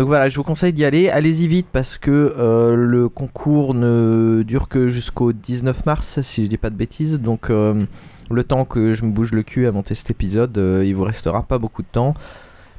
Donc 0.00 0.06
voilà, 0.06 0.30
je 0.30 0.36
vous 0.36 0.44
conseille 0.44 0.72
d'y 0.72 0.86
aller. 0.86 1.10
Allez-y 1.10 1.46
vite 1.46 1.68
parce 1.70 1.98
que 1.98 2.34
euh, 2.38 2.74
le 2.74 3.10
concours 3.10 3.74
ne 3.74 4.42
dure 4.46 4.70
que 4.70 4.88
jusqu'au 4.88 5.34
19 5.34 5.84
mars, 5.84 6.22
si 6.22 6.42
je 6.42 6.48
dis 6.48 6.56
pas 6.56 6.70
de 6.70 6.74
bêtises. 6.74 7.20
Donc 7.20 7.50
euh, 7.50 7.84
le 8.30 8.42
temps 8.42 8.64
que 8.64 8.94
je 8.94 9.04
me 9.04 9.10
bouge 9.10 9.32
le 9.32 9.42
cul 9.42 9.66
à 9.66 9.72
monter 9.72 9.94
cet 9.94 10.10
épisode, 10.10 10.56
euh, 10.56 10.82
il 10.86 10.94
vous 10.94 11.04
restera 11.04 11.42
pas 11.42 11.58
beaucoup 11.58 11.82
de 11.82 11.88
temps. 11.92 12.14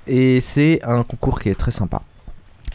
Et 0.08 0.42
c'est 0.42 0.80
un 0.84 1.04
concours 1.04 1.40
qui 1.40 1.50
est 1.50 1.54
très 1.54 1.70
sympa. 1.70 2.02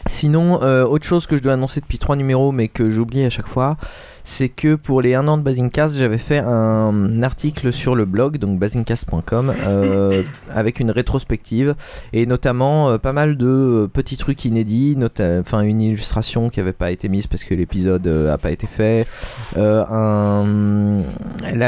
Sinon, 0.07 0.63
euh, 0.63 0.85
autre 0.85 1.05
chose 1.05 1.27
que 1.27 1.37
je 1.37 1.43
dois 1.43 1.53
annoncer 1.53 1.81
depuis 1.81 1.99
trois 1.99 2.15
numéros, 2.15 2.51
mais 2.51 2.69
que 2.69 2.89
j'oublie 2.89 3.25
à 3.25 3.29
chaque 3.29 3.47
fois, 3.47 3.77
c'est 4.23 4.49
que 4.49 4.75
pour 4.75 5.01
les 5.01 5.15
1 5.15 5.27
an 5.27 5.37
de 5.37 5.43
Basingcast, 5.43 5.95
j'avais 5.95 6.17
fait 6.17 6.39
un 6.39 7.21
article 7.23 7.73
sur 7.73 7.93
le 7.93 8.05
blog, 8.05 8.37
donc 8.37 8.57
basingcast.com, 8.57 9.53
euh, 9.67 10.23
avec 10.53 10.79
une 10.79 10.91
rétrospective, 10.91 11.75
et 12.13 12.25
notamment 12.25 12.89
euh, 12.89 12.97
pas 12.97 13.13
mal 13.13 13.37
de 13.37 13.89
petits 13.91 14.17
trucs 14.17 14.45
inédits, 14.45 14.97
enfin 15.19 15.61
une 15.61 15.81
illustration 15.81 16.49
qui 16.49 16.59
n'avait 16.59 16.73
pas 16.73 16.91
été 16.91 17.09
mise 17.09 17.27
parce 17.27 17.43
que 17.43 17.53
l'épisode 17.53 18.07
n'a 18.07 18.37
pas 18.37 18.51
été 18.51 18.67
fait, 18.67 19.05
la 19.55 20.43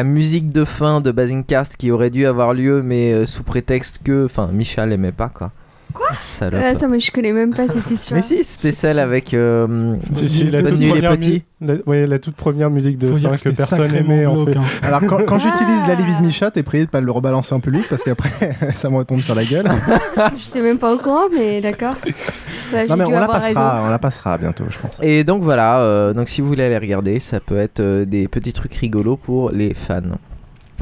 musique 0.03 0.51
de 0.51 0.65
fin 0.65 1.01
de 1.01 1.11
Basingcast 1.11 1.77
qui 1.77 1.91
aurait 1.91 2.09
dû 2.09 2.25
avoir 2.25 2.53
lieu, 2.53 2.81
mais 2.81 3.25
sous 3.25 3.43
prétexte 3.43 4.01
que, 4.03 4.25
enfin, 4.25 4.49
Michel 4.51 4.93
aimait 4.93 5.11
pas 5.11 5.29
quoi. 5.29 5.51
Quoi 5.93 6.07
Salope. 6.15 6.61
Euh, 6.61 6.71
Attends, 6.71 6.87
mais 6.89 6.99
je 6.99 7.11
connais 7.11 7.33
même 7.33 7.53
pas 7.53 7.67
cette 7.67 7.89
histoire. 7.89 8.17
Mais 8.19 8.21
si, 8.21 8.43
c'était 8.43 8.71
celle 8.71 8.99
avec 8.99 9.33
euh, 9.33 9.95
Si, 10.13 10.29
si, 10.29 10.43
la 10.51 10.61
Bonne 10.61 10.71
toute 10.71 10.79
nuit 10.79 10.85
les 10.87 10.91
première 10.93 11.11
petits. 11.17 11.43
la, 11.61 11.75
ouais, 11.87 12.05
la 12.07 12.19
toute 12.19 12.35
première 12.35 12.69
musique 12.69 12.97
de 12.97 13.07
Faut 13.07 13.17
fin 13.17 13.33
que 13.35 13.49
que 13.49 13.55
personne 13.55 13.93
aimait 13.95 14.25
en 14.25 14.45
fait. 14.45 14.55
hein. 14.55 14.63
Alors 14.83 15.01
quand, 15.07 15.25
quand 15.25 15.39
j'utilise 15.39 15.87
la 15.87 15.95
limite 15.95 16.19
Micha, 16.21 16.51
t'es 16.51 16.61
prié 16.63 16.85
de 16.85 16.89
pas 16.89 17.01
le 17.01 17.11
rebalancer 17.11 17.55
un 17.55 17.59
peu 17.59 17.71
vite 17.71 17.87
parce 17.89 18.03
qu'après 18.03 18.55
ça 18.75 18.89
me 18.89 18.97
retombe 18.97 19.21
sur 19.21 19.33
la 19.35 19.43
gueule. 19.43 19.67
J'étais 20.37 20.61
même 20.61 20.77
pas 20.77 20.93
au 20.93 20.97
courant, 20.99 21.27
mais 21.33 21.59
d'accord. 21.61 21.95
Bah, 22.71 22.85
non 22.87 22.95
mais 22.95 23.05
on 23.05 23.09
la 23.11 23.27
passera, 23.27 23.71
raison. 23.75 23.87
on 23.87 23.89
la 23.89 23.99
passera 23.99 24.37
bientôt, 24.37 24.65
je 24.69 24.77
pense. 24.77 24.97
Et 25.01 25.23
donc 25.23 25.41
voilà, 25.41 25.79
euh, 25.79 26.13
donc 26.13 26.29
si 26.29 26.41
vous 26.41 26.47
voulez 26.47 26.63
aller 26.63 26.77
regarder, 26.77 27.19
ça 27.19 27.39
peut 27.39 27.57
être 27.57 27.79
euh, 27.79 28.05
des 28.05 28.27
petits 28.27 28.53
trucs 28.53 28.75
rigolos 28.75 29.17
pour 29.17 29.49
les 29.49 29.73
fans. 29.73 30.01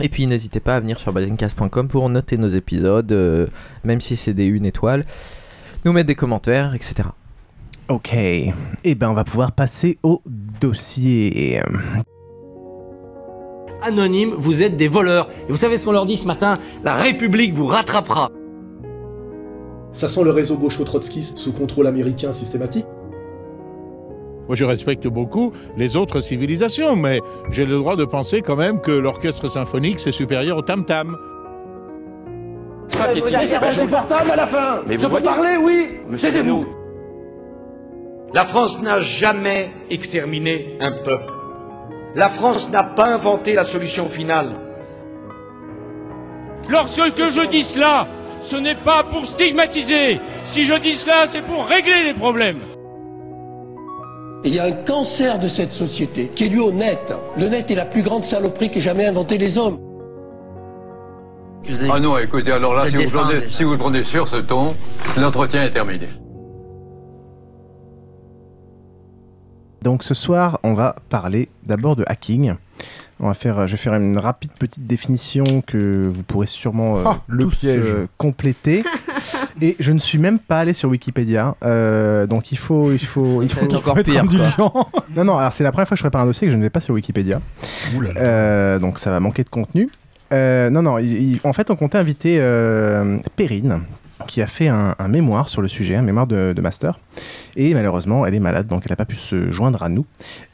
Et 0.02 0.10
puis 0.10 0.28
n'hésitez 0.28 0.60
pas 0.60 0.76
à 0.76 0.80
venir 0.80 1.00
sur 1.00 1.12
basingcast.com 1.12 1.88
pour 1.88 2.10
noter 2.10 2.38
nos 2.38 2.50
épisodes, 2.50 3.12
euh, 3.12 3.48
même 3.84 4.02
si 4.02 4.16
c'est 4.16 4.34
des 4.34 4.46
une 4.46 4.66
étoile, 4.66 5.06
nous 5.86 5.94
mettre 5.94 6.08
des 6.08 6.16
commentaires, 6.16 6.76
etc. 6.76 7.10
Ok, 7.90 8.14
et 8.14 8.96
ben 8.96 9.10
on 9.10 9.14
va 9.14 9.24
pouvoir 9.24 9.54
passer 9.54 9.98
au 10.04 10.22
dossier. 10.60 11.62
Anonyme, 13.82 14.34
vous 14.38 14.62
êtes 14.62 14.76
des 14.76 14.88
voleurs. 14.88 15.30
Et 15.48 15.52
vous 15.52 15.58
savez 15.58 15.78
ce 15.78 15.86
qu'on 15.86 15.94
leur 15.94 16.06
dit 16.06 16.18
ce 16.18 16.26
matin? 16.26 16.58
La 16.84 16.96
République 16.96 17.54
vous 17.54 17.68
rattrapera. 17.68 18.30
Ça 19.94 20.08
sent 20.08 20.24
le 20.24 20.32
réseau 20.32 20.58
gaucho-trotskiste 20.58 21.38
sous 21.38 21.54
contrôle 21.54 21.88
américain 21.88 22.32
systématique. 22.32 22.86
Moi, 24.48 24.56
je 24.56 24.66
respecte 24.66 25.08
beaucoup 25.08 25.52
les 25.78 25.98
autres 25.98 26.20
civilisations, 26.22 26.96
mais 26.96 27.20
j'ai 27.50 27.66
le 27.66 27.76
droit 27.78 27.96
de 27.96 28.06
penser 28.06 28.42
quand 28.42 28.56
même 28.56 28.80
que 28.82 28.92
l'orchestre 28.92 29.48
symphonique, 29.48 30.00
c'est 30.00 30.12
supérieur 30.12 30.58
au 30.58 30.62
tam-tam. 30.62 31.18
Mais 33.14 33.22
c'est 33.46 33.56
insupportable 33.58 34.32
à 34.32 34.36
la 34.38 34.48
fin 34.48 34.82
Mais 34.88 34.94
Je 34.96 35.00
vous 35.00 35.04
peux 35.04 35.10
voyez- 35.22 35.26
parler, 35.26 35.58
oui 35.62 35.88
Monsieur 36.08 36.30
Taisez-vous. 36.30 36.66
La 38.34 38.46
France 38.46 38.82
n'a 38.82 39.00
jamais 39.02 39.72
exterminé 39.90 40.78
un 40.80 40.92
peuple. 40.92 41.34
La 42.16 42.30
France 42.30 42.70
n'a 42.72 42.84
pas 42.84 43.08
inventé 43.10 43.54
la 43.54 43.64
solution 43.64 44.06
finale. 44.06 44.54
Lorsque 46.70 46.98
je 46.98 47.50
dis 47.52 47.64
cela, 47.74 48.08
ce 48.50 48.56
n'est 48.56 48.82
pas 48.84 49.04
pour 49.12 49.26
stigmatiser. 49.36 50.20
Si 50.54 50.64
je 50.66 50.82
dis 50.82 50.96
cela, 51.04 51.26
c'est 51.32 51.46
pour 51.46 51.66
régler 51.66 52.06
les 52.06 52.14
problèmes. 52.14 52.60
Et 54.48 54.50
il 54.50 54.56
y 54.56 54.60
a 54.60 54.64
un 54.64 54.72
cancer 54.72 55.40
de 55.40 55.50
cette 55.50 55.74
société 55.74 56.32
qui 56.34 56.46
est 56.46 56.48
dû 56.48 56.60
au 56.60 56.72
net. 56.72 57.14
Le 57.38 57.50
net 57.50 57.70
est 57.70 57.76
la 57.76 57.84
plus 57.84 58.02
grande 58.02 58.24
saloperie 58.24 58.72
qu'ait 58.72 58.80
jamais 58.80 59.06
inventé 59.06 59.38
les 59.38 59.58
hommes. 59.58 59.78
Ah 61.92 62.00
non, 62.00 62.18
écoutez, 62.18 62.54
alors 62.54 62.74
là, 62.74 62.90
si 62.90 62.96
vous, 62.96 63.12
prenez, 63.12 63.42
si 63.50 63.66
vous 63.66 63.72
le 63.72 63.78
prenez 63.78 64.06
sur 64.06 64.26
ce 64.26 64.38
ton, 64.38 64.74
l'entretien 65.20 65.64
est 65.66 65.72
terminé. 65.72 66.08
Donc 69.82 70.04
ce 70.04 70.14
soir, 70.14 70.60
on 70.64 70.74
va 70.74 70.96
parler 71.10 71.50
d'abord 71.66 71.96
de 71.96 72.04
hacking. 72.08 72.56
On 73.20 73.28
va 73.28 73.34
faire, 73.34 73.66
je 73.66 73.72
vais 73.72 73.78
faire 73.78 73.96
une 73.96 74.18
rapide 74.18 74.52
petite 74.60 74.86
définition 74.86 75.62
que 75.66 76.08
vous 76.14 76.22
pourrez 76.22 76.46
sûrement 76.46 77.00
euh, 77.00 77.04
le 77.28 77.46
tous, 77.46 77.60
piège. 77.60 77.82
euh, 77.84 78.08
compléter. 78.18 78.84
Et 79.62 79.76
je 79.80 79.92
ne 79.92 79.98
suis 79.98 80.20
même 80.20 80.38
pas 80.38 80.60
allé 80.60 80.74
sur 80.74 80.90
Wikipédia, 80.90 81.56
euh, 81.64 82.28
donc 82.28 82.52
il 82.52 82.60
faut, 82.60 82.92
il 82.92 83.04
faut, 83.04 83.42
il 83.42 83.50
faut, 83.50 83.62
va 83.62 83.66
être 83.66 83.76
encore 83.78 84.04
pire, 84.04 84.24
quoi. 84.56 84.88
Non, 85.16 85.24
non. 85.26 85.38
Alors 85.40 85.52
c'est 85.52 85.64
la 85.64 85.72
première 85.72 85.88
fois 85.88 85.96
que 85.96 86.00
je 86.00 86.04
prépare 86.04 86.22
un 86.22 86.26
dossier 86.28 86.46
que 86.48 86.52
je 86.52 86.58
ne 86.58 86.62
vais 86.62 86.70
pas 86.70 86.80
sur 86.80 86.94
Wikipédia. 86.94 87.42
Euh, 88.18 88.78
donc 88.78 89.00
ça 89.00 89.10
va 89.10 89.20
manquer 89.20 89.44
de 89.44 89.50
contenu. 89.50 89.90
Euh, 90.32 90.70
non, 90.70 90.84
non. 90.84 91.00
il- 91.00 91.34
il- 91.36 91.40
en 91.44 91.54
fait, 91.54 91.72
on 91.72 91.76
comptait 91.76 91.98
inviter 91.98 92.38
euh, 92.40 93.18
Perrine, 93.36 93.80
qui 94.28 94.42
a 94.42 94.48
fait 94.48 94.68
un, 94.68 94.96
mémoire 95.08 95.50
sur 95.50 95.62
le 95.62 95.68
sujet, 95.68 95.96
un 95.96 96.02
mémoire 96.02 96.28
de, 96.28 96.54
master. 96.62 97.00
Et 97.56 97.74
malheureusement, 97.74 98.26
elle 98.26 98.36
est 98.36 98.40
malade, 98.40 98.68
donc 98.68 98.84
elle 98.86 98.92
n'a 98.92 98.96
pas 98.96 99.06
pu 99.06 99.16
se 99.16 99.52
joindre 99.52 99.82
à 99.82 99.90
nous. 99.90 100.06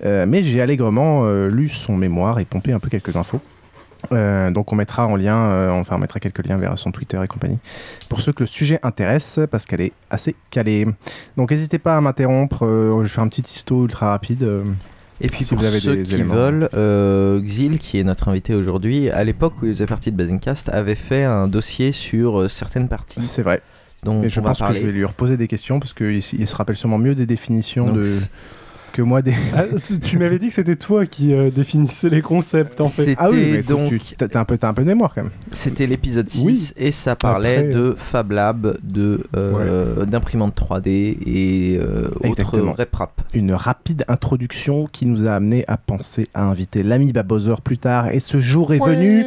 Euh, 0.05 0.25
mais 0.27 0.43
j'ai 0.43 0.61
allègrement 0.61 1.23
euh, 1.25 1.49
lu 1.49 1.67
son 1.67 1.97
mémoire 1.97 2.39
et 2.39 2.45
pompé 2.45 2.71
un 2.71 2.79
peu 2.79 2.89
quelques 2.89 3.17
infos. 3.17 3.41
Euh, 4.11 4.51
donc 4.51 4.71
on 4.73 4.75
mettra 4.75 5.07
en 5.07 5.15
lien, 5.15 5.69
enfin 5.71 5.95
on 5.95 5.99
mettra 5.99 6.19
quelques 6.19 6.45
liens 6.45 6.57
vers 6.57 6.77
son 6.77 6.91
Twitter 6.91 7.17
et 7.23 7.27
compagnie 7.27 7.57
pour 8.09 8.19
ceux 8.19 8.33
que 8.33 8.43
le 8.43 8.47
sujet 8.47 8.77
intéresse 8.83 9.39
parce 9.49 9.65
qu'elle 9.65 9.81
est 9.81 9.93
assez 10.09 10.35
calée. 10.51 10.85
Donc 11.37 11.51
n'hésitez 11.51 11.79
pas 11.79 11.97
à 11.97 12.01
m'interrompre, 12.01 12.65
euh, 12.65 13.03
je 13.03 13.07
fais 13.07 13.21
un 13.21 13.27
petit 13.27 13.41
histo 13.41 13.83
ultra 13.83 14.09
rapide. 14.09 14.63
Et 15.23 15.27
puis 15.27 15.43
si 15.43 15.49
pour 15.49 15.59
vous 15.59 15.65
avez 15.65 15.79
ceux 15.79 15.95
des 15.95 16.03
qui 16.03 16.15
éléments. 16.15 16.35
veulent, 16.35 16.69
euh, 16.73 17.41
Xil, 17.41 17.79
qui 17.79 17.97
est 17.97 18.03
notre 18.03 18.27
invité 18.27 18.53
aujourd'hui, 18.53 19.09
à 19.09 19.23
l'époque 19.23 19.53
où 19.61 19.65
il 19.65 19.73
faisait 19.73 19.85
partie 19.85 20.11
de 20.11 20.17
Basingcast, 20.17 20.69
avait 20.69 20.95
fait 20.95 21.23
un 21.23 21.47
dossier 21.47 21.93
sur 21.93 22.41
euh, 22.41 22.47
certaines 22.49 22.89
parties. 22.89 23.21
C'est 23.21 23.41
vrai. 23.41 23.61
dont 24.03 24.21
Et 24.21 24.29
je 24.29 24.41
pense 24.41 24.59
que 24.59 24.73
je 24.73 24.79
vais 24.79 24.91
lui 24.91 25.05
reposer 25.05 25.37
des 25.37 25.47
questions 25.47 25.79
parce 25.79 25.93
qu'il 25.93 26.21
il 26.33 26.47
se 26.47 26.55
rappelle 26.55 26.75
sûrement 26.75 26.97
mieux 26.97 27.15
des 27.15 27.25
définitions 27.25 27.87
Donc, 27.87 27.97
de... 27.97 28.09
que 28.93 29.01
moi 29.01 29.21
des. 29.21 29.33
Ah, 29.53 29.65
tu 30.01 30.17
m'avais 30.17 30.39
dit 30.39 30.47
que 30.47 30.53
c'était 30.53 30.77
toi 30.77 31.05
qui 31.05 31.33
euh, 31.33 31.49
définissais 31.49 32.09
les 32.09 32.21
concepts 32.21 32.79
en 32.79 32.87
fait. 32.87 33.15
Ah 33.17 33.27
oui, 33.29 33.49
mais 33.51 33.61
donc- 33.63 33.89
tu- 33.89 33.99
t'as 34.15 34.39
un, 34.39 34.45
peu- 34.45 34.57
un 34.61 34.73
peu 34.73 34.83
de 34.83 34.87
mémoire 34.87 35.13
quand 35.13 35.23
même. 35.23 35.31
C'était 35.51 35.87
l'épisode 35.87 36.29
6 36.29 36.45
Oui. 36.45 36.71
et 36.77 36.91
ça 36.91 37.15
parlait 37.17 37.57
Après, 37.57 37.69
de 37.73 37.95
Fab 37.97 38.31
Lab, 38.31 38.77
de, 38.83 39.25
euh, 39.35 40.05
d'imprimante 40.05 40.55
3D 40.55 41.17
et 41.25 41.77
euh, 41.81 42.07
autres. 42.23 42.59
RepRap. 42.77 43.21
Une 43.33 43.53
rapide 43.53 44.05
introduction 44.07 44.87
qui 44.91 45.05
nous 45.07 45.27
a 45.27 45.31
amené 45.33 45.65
à 45.67 45.75
penser 45.77 46.29
à 46.33 46.45
inviter 46.45 46.83
l'ami 46.83 47.11
Babozer 47.11 47.61
plus 47.61 47.77
tard 47.79 48.09
et 48.09 48.19
ce 48.19 48.39
jour 48.39 48.73
est 48.73 48.79
venu. 48.79 49.25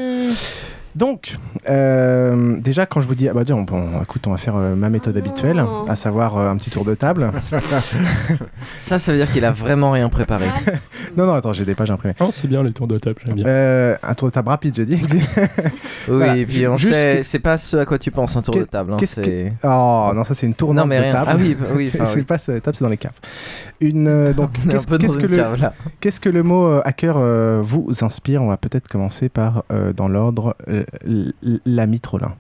Donc, 0.97 1.37
euh, 1.69 2.59
déjà 2.61 2.87
quand 2.87 3.03
je 3.03 3.07
vous 3.07 3.15
dis, 3.15 3.29
ah 3.29 3.35
bah 3.35 3.43
tiens, 3.45 3.57
bon, 3.61 4.01
écoute, 4.03 4.27
on 4.27 4.31
va 4.31 4.39
faire 4.39 4.57
euh, 4.57 4.75
ma 4.75 4.89
méthode 4.89 5.15
habituelle, 5.17 5.63
à 5.87 5.95
savoir 5.95 6.39
euh, 6.39 6.49
un 6.51 6.57
petit 6.57 6.71
tour 6.71 6.85
de 6.87 6.95
table. 6.95 7.31
Ça, 8.79 8.99
ça 8.99 9.13
veut 9.13 9.19
dire 9.19 9.31
qu'il 9.31 9.45
a 9.45 9.53
vraiment 9.53 9.91
rien 9.91 10.09
préparé. 10.09 10.47
non, 11.17 11.27
non, 11.27 11.35
attends, 11.35 11.53
j'ai 11.53 11.65
des 11.65 11.75
pages 11.75 11.91
imprimées. 11.91 12.15
Oh, 12.21 12.29
c'est 12.31 12.47
bien 12.49 12.63
les 12.63 12.73
tours 12.73 12.87
de 12.87 12.99
table, 12.99 13.17
j'aime 13.25 13.35
bien. 13.37 13.47
Euh, 13.47 13.97
un 14.03 14.15
tour 14.15 14.29
de 14.29 14.33
table 14.33 14.49
rapide, 14.49 14.75
je 14.77 14.83
dis. 14.83 15.01
Oui, 15.13 15.21
Voilà, 16.09 16.37
et 16.37 16.47
puis 16.47 16.67
on 16.67 16.77
juste 16.77 16.93
sait, 16.95 17.19
c'est 17.23 17.39
pas 17.41 17.57
ce 17.59 17.77
à 17.79 17.85
quoi 17.85 17.99
tu 17.99 18.11
penses 18.11 18.37
un 18.37 18.43
tour 18.43 18.55
de 18.55 18.65
table. 18.65 18.93
hein, 18.93 18.97
qu'est-ce 18.99 19.23
c'est- 19.23 19.53
que- 19.63 19.67
Oh 19.67 20.13
non, 20.15 20.25
ça 20.25 20.35
c'est 20.35 20.47
une 20.47 20.55
tournante 20.55 20.85
Non, 20.85 20.89
mais 20.89 20.99
de 20.99 21.03
rien. 21.05 21.13
table. 21.13 21.27
Ah 21.31 21.37
oui, 21.39 21.57
oui, 21.75 21.91
enfin, 21.95 22.07
c'est 22.07 22.19
oui. 22.21 22.23
pas 22.25 22.39
ce- 22.39 22.53
table, 22.53 22.77
c'est 22.77 22.85
dans 22.85 22.91
les 22.91 22.97
caves. 22.97 23.13
Une 23.81 24.09
euh, 24.09 24.33
donc 24.33 24.51
un 24.67 24.71
qu'est-ce 24.71 24.87
que 25.19 25.27
le 25.27 25.37
cave, 25.37 25.61
là. 25.61 25.75
qu'est-ce 26.01 26.21
que 26.21 26.29
le 26.31 26.43
mot 26.43 26.67
euh, 26.67 26.81
hacker 26.85 27.17
euh, 27.19 27.61
vous 27.63 27.91
inspire? 28.03 28.43
On 28.43 28.49
va 28.49 28.57
peut-être 28.57 28.89
commencer 28.89 29.29
par 29.29 29.65
euh, 29.73 29.93
dans 29.93 30.09
l'ordre 30.09 30.57
euh, 30.69 30.85
l'ami 31.65 32.01
Trollin. 32.01 32.35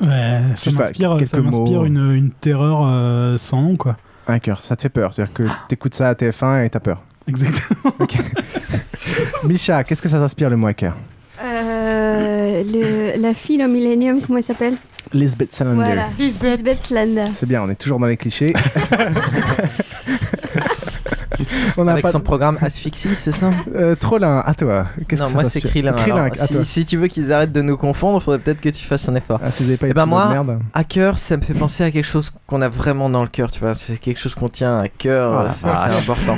Ouais, 0.00 0.40
ça 0.54 0.70
m'inspire, 0.70 1.84
une, 1.84 2.14
une 2.14 2.30
terreur 2.30 2.82
euh, 2.86 3.36
sans 3.38 3.60
nom, 3.62 3.76
quoi. 3.76 3.96
Hacker, 4.26 4.62
ça 4.62 4.76
te 4.76 4.82
fait 4.82 4.88
peur, 4.88 5.12
c'est-à-dire 5.12 5.34
que 5.34 5.42
t'écoutes 5.68 5.94
ça 5.94 6.08
à 6.08 6.14
TF1 6.14 6.64
et 6.64 6.70
t'as 6.70 6.80
peur. 6.80 7.02
Exactement. 7.26 7.92
Misha, 9.44 9.84
qu'est-ce 9.84 10.00
que 10.02 10.08
ça 10.08 10.18
t'inspire 10.18 10.48
le 10.50 10.56
mot 10.56 10.68
hacker 10.68 10.94
Euh, 11.42 13.14
la 13.18 13.34
fille 13.34 13.62
au 13.64 13.68
Millennium, 13.68 14.20
comment 14.20 14.38
elle 14.38 14.44
s'appelle? 14.44 14.74
Lisbeth 15.12 15.52
Salander. 15.52 15.82
Voilà, 15.84 16.08
Lisbeth 16.18 16.82
Salander. 16.82 17.26
C'est 17.34 17.46
bien, 17.46 17.62
on 17.62 17.68
est 17.70 17.74
toujours 17.74 17.98
dans 17.98 18.06
les 18.06 18.16
clichés. 18.16 18.52
on 21.76 21.86
a 21.88 21.92
Avec 21.92 22.02
pas 22.04 22.12
son 22.12 22.20
programme 22.20 22.58
Asphyxie, 22.60 23.14
c'est 23.14 23.32
ça? 23.32 23.50
Euh, 23.74 23.94
Trollin, 23.94 24.42
à 24.44 24.54
toi. 24.54 24.86
Qu'est-ce 25.08 25.20
Non, 25.22 25.26
que 25.26 25.32
ça 25.32 25.40
moi 25.40 25.44
c'est 25.50 25.60
Krillin. 25.60 25.92
Krillin, 25.92 26.16
alors, 26.24 26.32
à 26.40 26.46
si, 26.46 26.54
toi. 26.54 26.64
si 26.64 26.84
tu 26.84 26.96
veux 26.96 27.06
qu'ils 27.08 27.32
arrêtent 27.32 27.52
de 27.52 27.62
nous 27.62 27.76
confondre, 27.76 28.18
il 28.20 28.24
faudrait 28.24 28.38
peut-être 28.40 28.60
que 28.60 28.68
tu 28.68 28.84
fasses 28.84 29.08
un 29.08 29.14
effort. 29.14 29.40
Ah, 29.42 29.50
si 29.50 29.62
vous 29.62 29.68
avez 29.70 29.78
pas 29.78 29.86
Eh 29.86 29.90
été 29.90 29.94
ben 29.94 30.06
moi, 30.06 30.28
merde. 30.28 30.58
hacker, 30.74 31.18
ça 31.18 31.36
me 31.36 31.42
fait 31.42 31.54
penser 31.54 31.84
à 31.84 31.90
quelque 31.90 32.04
chose 32.04 32.32
qu'on 32.46 32.62
a 32.62 32.68
vraiment 32.68 33.10
dans 33.10 33.22
le 33.22 33.28
cœur, 33.28 33.50
tu 33.50 33.60
vois. 33.60 33.74
C'est 33.74 33.98
quelque 33.98 34.18
chose 34.18 34.34
qu'on 34.34 34.48
tient 34.48 34.78
à 34.78 34.88
cœur, 34.88 35.32
Oh 35.40 35.44
la 35.44 35.50
c'est 35.52 35.66
important. 35.96 36.36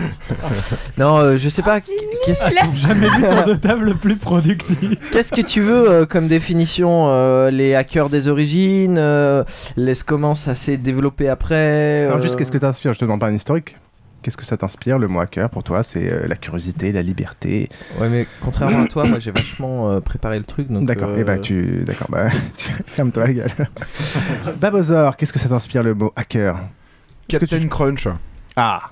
non, 0.99 1.19
euh, 1.19 1.37
je 1.39 1.49
sais 1.49 1.63
pas. 1.63 1.81
Qu'est-ce 1.81 2.45
que 2.45 2.77
Jamais 2.77 3.09
vu 3.09 3.23
tour 3.23 3.45
de 3.45 3.55
table 3.55 3.95
plus 3.97 4.17
productif. 4.17 4.79
Qu'est-ce 5.13 5.33
que 5.33 5.41
tu 5.41 5.61
veux 5.61 5.91
euh, 5.91 6.07
comme 6.07 6.29
définition 6.29 7.07
euh, 7.09 7.51
Les 7.51 7.75
hackers 7.75 8.09
des 8.09 8.29
origines 8.29 8.97
euh, 8.99 9.45
les, 9.77 9.93
Comment 10.07 10.35
ça 10.35 10.55
s'est 10.55 10.77
développé 10.77 11.29
après 11.29 12.07
Alors 12.07 12.21
juste, 12.21 12.37
qu'est-ce 12.37 12.51
que 12.53 12.59
t'inspire 12.59 12.93
Je 12.93 12.99
te 12.99 13.05
demande 13.05 13.21
pas 13.21 13.29
un 13.29 13.35
historique. 13.35 13.77
Qu'est-ce 14.23 14.37
que 14.37 14.45
ça 14.45 14.57
t'inspire, 14.57 14.99
le 14.99 15.09
mot 15.09 15.21
hacker 15.21 15.51
Pour 15.51 15.65
toi, 15.65 15.83
c'est 15.83 16.11
euh, 16.11 16.27
la 16.29 16.37
curiosité, 16.37 16.93
la 16.93 17.03
liberté. 17.03 17.69
Ouais, 18.01 18.09
mais 18.09 18.27
contrairement 18.41 18.83
à 18.83 18.87
toi, 18.89 19.05
moi 19.05 19.19
j'ai 19.19 19.33
vachement 19.33 19.91
euh, 19.91 20.01
préparé 20.01 20.39
le 20.39 20.45
truc. 20.45 20.69
D'accord, 20.71 21.11
euh, 21.11 21.19
et 21.19 21.25
bah 21.25 21.39
tu. 21.39 21.83
D'accord, 21.85 22.07
bah. 22.11 22.29
tu- 22.57 22.71
Ferme-toi 22.87 23.27
la 23.27 23.33
gueule. 23.33 23.51
Babozor, 24.61 25.17
qu'est-ce 25.17 25.33
que 25.33 25.39
ça 25.39 25.49
t'inspire, 25.49 25.83
le 25.83 25.95
mot 25.95 26.13
hacker 26.17 26.57
Est-ce 27.29 27.39
que 27.39 27.45
Captain 27.47 27.59
tu- 27.61 27.69
Crunch. 27.69 28.07
Ah 28.57 28.91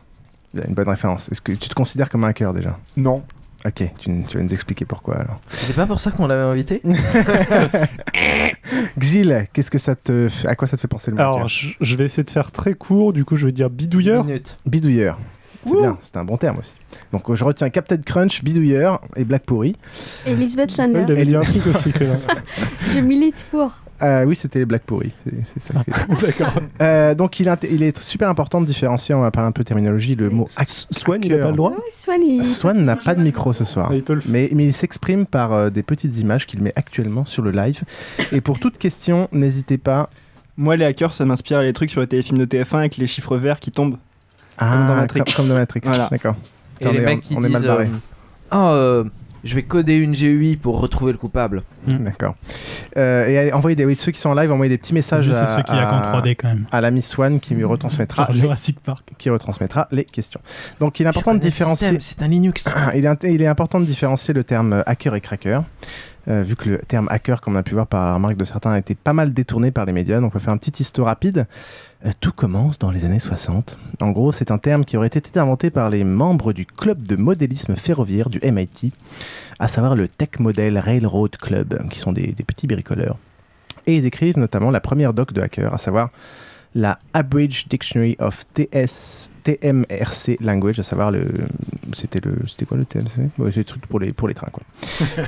Il 0.55 0.61
y 0.61 0.63
a 0.63 0.67
Une 0.67 0.75
bonne 0.75 0.89
référence. 0.89 1.29
Est-ce 1.31 1.41
que 1.41 1.53
tu 1.53 1.69
te 1.69 1.75
considères 1.75 2.09
comme 2.09 2.25
un 2.25 2.29
hacker 2.29 2.53
déjà? 2.53 2.79
Non. 2.97 3.23
Ok, 3.67 3.85
tu, 3.99 4.25
tu 4.27 4.39
vas 4.39 4.43
nous 4.43 4.55
expliquer 4.55 4.87
pourquoi 4.87 5.17
alors. 5.17 5.37
C'est 5.47 5.77
pas 5.77 5.87
pour 5.87 6.01
ça 6.01 6.11
qu'on 6.11 6.27
l'avait 6.27 6.43
invité 6.43 6.81
Xil, 8.99 9.47
qu'est-ce 9.53 9.71
que 9.71 9.79
ça 9.79 9.95
te. 9.95 10.29
fait- 10.29 10.49
À 10.49 10.55
quoi 10.55 10.67
ça 10.67 10.77
te 10.77 10.81
fait 10.81 10.89
penser 10.89 11.11
le 11.11 11.17
mot 11.17 11.23
Alors, 11.23 11.49
je, 11.49 11.69
je 11.81 11.97
vais 11.97 12.05
essayer 12.07 12.25
de 12.25 12.31
faire 12.31 12.53
très 12.53 12.75
court, 12.75 13.13
du 13.13 13.25
coup, 13.25 13.37
je 13.37 13.47
vais 13.47 13.53
dire 13.53 13.71
bidouilleur. 13.71 14.25
Minute. 14.25 14.57
Bidouilleur. 14.67 15.19
C'est 15.67 15.77
bien, 15.79 15.99
c'est 16.01 16.17
un 16.17 16.25
bon 16.25 16.39
terme 16.39 16.59
aussi. 16.59 16.73
Donc 17.13 17.35
je 17.35 17.45
retiens 17.45 17.69
Captain 17.69 17.99
Crunch, 17.99 18.43
Bidouilleur 18.43 19.03
et 19.15 19.25
Black 19.25 19.45
Pourri. 19.45 19.77
Et 20.27 20.35
Lisbeth 20.35 20.71
Ouais, 20.71 20.77
Salander. 20.77 21.05
il 21.07 21.13
avait 21.13 21.25
dit 21.27 21.37
un 21.37 21.43
truc 21.43 21.67
aussi, 21.67 21.93
Krillin. 21.93 22.19
Je 22.95 23.01
milite 23.01 23.47
pour. 23.51 23.71
Euh, 24.03 24.25
oui, 24.25 24.35
c'était 24.35 24.61
les 24.61 24.65
Black 24.65 24.83
Pourri. 24.83 25.13
C'est- 25.45 25.61
ça. 25.61 25.75
D'accord. 26.23 26.53
Euh, 26.81 27.15
donc 27.15 27.39
il, 27.41 27.49
est 27.49 27.67
il 27.71 27.83
est 27.83 27.99
super 28.03 28.29
important 28.29 28.61
de 28.61 28.67
différencier, 28.67 29.15
on 29.15 29.21
va 29.21 29.31
parler 29.31 29.49
un 29.49 29.53
peu 29.53 29.63
terminologie, 29.65 30.15
le 30.15 30.31
mot 30.31 30.49
Swan, 30.91 31.21
il 31.23 31.33
a 31.35 31.39
pas 31.39 31.51
le 31.51 31.57
droit? 31.57 31.73
Oui, 31.77 31.83
Swan, 31.91 32.21
il... 32.23 32.45
Swan 32.45 32.83
n'a 32.83 32.97
pas 32.97 33.15
de 33.15 33.23
micro 33.23 33.53
ce 33.53 33.65
soir, 33.65 33.89
Ah, 33.91 33.95
il 33.95 34.03
peut 34.03 34.15
le 34.15 34.21
faire. 34.21 34.31
mais, 34.33 34.49
mais 34.55 34.65
il 34.67 34.73
s'exprime 34.73 35.27
par 35.27 35.53
euh, 35.53 35.71
des 35.71 35.83
petites 35.83 36.17
images 36.19 36.47
qu'il 36.47 36.63
met 36.63 36.73
actuellement 36.77 37.25
sur 37.27 37.43
le 37.43 37.51
live. 37.51 37.83
Et 38.33 38.41
pour 38.41 38.59
toute 38.59 38.79
question, 38.79 39.29
n'hésitez 39.33 39.77
pas. 39.79 40.09
Moi, 40.57 40.77
les 40.77 40.85
hackers, 40.85 41.15
ça 41.15 41.25
m'inspire 41.25 41.61
les 41.63 41.73
trucs 41.73 41.91
sur 41.91 42.01
les 42.01 42.07
téléfilms 42.07 42.39
de 42.39 42.45
TF1 42.45 42.77
avec 42.79 42.97
les 42.97 43.07
chiffres 43.07 43.37
verts 43.37 43.61
qui 43.61 43.71
tombent. 43.71 43.97
Ah, 44.59 44.73
Comme 44.73 44.87
dans 44.89 44.95
Matrix. 44.97 45.21
Comme, 45.25 45.35
comme 45.35 45.49
dans 45.49 45.55
Matrix. 45.55 45.81
Voilà. 45.85 46.09
D'accord. 46.11 46.35
Et 46.81 46.85
Putain, 46.85 46.93
les 46.93 46.99
on 46.99 47.03
est- 47.03 47.07
mecs 47.07 47.21
qui 47.21 47.35
on 47.37 47.41
est 47.41 47.43
disent 47.45 47.53
mal 47.53 47.63
barré. 47.67 47.85
euh, 47.85 47.89
Ah, 48.51 48.73
euh, 48.73 49.05
je 49.45 49.55
vais 49.55 49.63
coder 49.63 49.97
une 49.97 50.13
GUI 50.13 50.57
pour 50.57 50.81
retrouver 50.81 51.13
le 51.13 51.19
coupable. 51.19 51.63
D'accord. 51.87 52.35
Euh, 52.97 53.27
et 53.27 53.39
allez, 53.39 53.53
envoyez 53.53 53.77
des, 53.77 53.85
oui, 53.85 53.97
ceux 53.97 54.13
qui 54.13 54.21
sont 54.21 54.31
en 54.31 54.35
live, 54.35 54.51
envoyez 54.53 54.69
des 54.71 54.79
petits 54.79 54.95
messages 54.95 55.29
à, 55.31 55.47
ceux 55.47 55.63
qui 55.63 55.71
à- 55.73 56.13
3D, 56.13 56.35
quand 56.37 56.49
même. 56.49 56.67
à 56.71 56.81
l'ami 56.81 57.03
Swan 57.03 57.41
qui 57.41 57.55
lui 57.55 57.65
retransmettra, 57.65 58.29
les, 58.33 58.39
Jurassic 58.41 58.81
Park. 58.81 59.11
qui 59.19 59.31
retransmettra 59.31 59.89
les 59.91 60.05
questions. 60.05 60.41
Donc 60.79 61.01
il 61.01 61.07
est 61.07 61.09
important 61.09 61.35
de 61.35 61.39
différencier. 61.41 61.97
C'est 62.01 62.23
un 62.23 62.29
Linux. 62.29 62.65
il, 62.95 63.07
est, 63.07 63.25
il 63.25 63.43
est 63.43 63.47
important 63.47 63.81
de 63.81 63.85
différencier 63.87 64.35
le 64.35 64.45
terme 64.45 64.83
hacker 64.87 65.15
et 65.15 65.21
cracker. 65.21 65.61
euh, 66.29 66.43
vu 66.43 66.55
que 66.57 66.69
le 66.69 66.79
terme 66.79 67.09
hacker, 67.11 67.41
comme 67.41 67.55
on 67.57 67.59
a 67.59 67.63
pu 67.63 67.75
voir 67.75 67.87
par 67.87 68.07
la 68.07 68.15
remarque 68.15 68.37
de 68.37 68.45
certains, 68.45 68.73
a 68.73 68.79
été 68.79 68.95
pas 68.95 69.13
mal 69.13 69.33
détourné 69.33 69.71
par 69.71 69.85
les 69.87 69.93
médias. 69.93 70.21
Donc 70.21 70.33
on 70.35 70.39
va 70.39 70.45
faire 70.45 70.53
un 70.53 70.59
petit 70.59 70.83
histo 70.83 71.05
rapide. 71.05 71.47
Euh, 72.07 72.11
tout 72.21 72.33
commence 72.33 72.79
dans 72.79 72.91
les 72.91 73.05
années 73.05 73.21
60. 73.21 73.79
En 74.01 74.11
gros, 74.11 74.33
c'est 74.33 74.51
un 74.51 74.59
terme 74.59 74.85
qui 74.85 74.97
aurait 74.97 75.09
été 75.09 75.39
inventé 75.39 75.71
par 75.71 75.91
les 75.91 76.03
membres 76.05 76.53
du 76.53 76.65
club 76.65 77.07
de 77.07 77.17
modélisme 77.17 77.77
ferroviaire 77.77 78.31
du 78.31 78.41
MIT, 78.43 78.93
à 79.59 79.69
savoir 79.69 79.95
le 79.95 80.09
Tech 80.09 80.39
Model 80.39 80.79
Railroad 80.79 81.37
Club, 81.37 81.87
qui 81.91 81.99
sont 81.99 82.13
des, 82.13 82.29
des 82.29 82.45
petits 82.45 82.67
bricoleurs. 82.67 83.19
Et 83.87 83.97
ils 83.97 84.07
écrivent 84.07 84.39
notamment 84.39 84.71
la 84.71 84.81
première 84.81 85.13
doc 85.13 85.33
de 85.33 85.43
hacker, 85.43 85.75
à 85.75 85.79
savoir 85.79 86.11
la 86.75 86.99
Average 87.15 87.67
Dictionary 87.69 88.17
of 88.21 88.45
TS, 88.55 89.31
TMRC 89.45 90.37
Language, 90.41 90.79
à 90.79 90.83
savoir 90.83 91.11
le. 91.11 91.25
C'était 91.93 92.21
le. 92.21 92.37
C'était 92.47 92.65
quoi 92.65 92.77
le 92.77 92.85
TMC 92.85 93.31
C'est 93.37 93.57
le 93.57 93.65
truc 93.65 93.87
pour 93.87 93.99
les, 93.99 94.13
pour 94.13 94.29
les 94.29 94.35
trains, 94.35 94.51
quoi. 94.53 94.63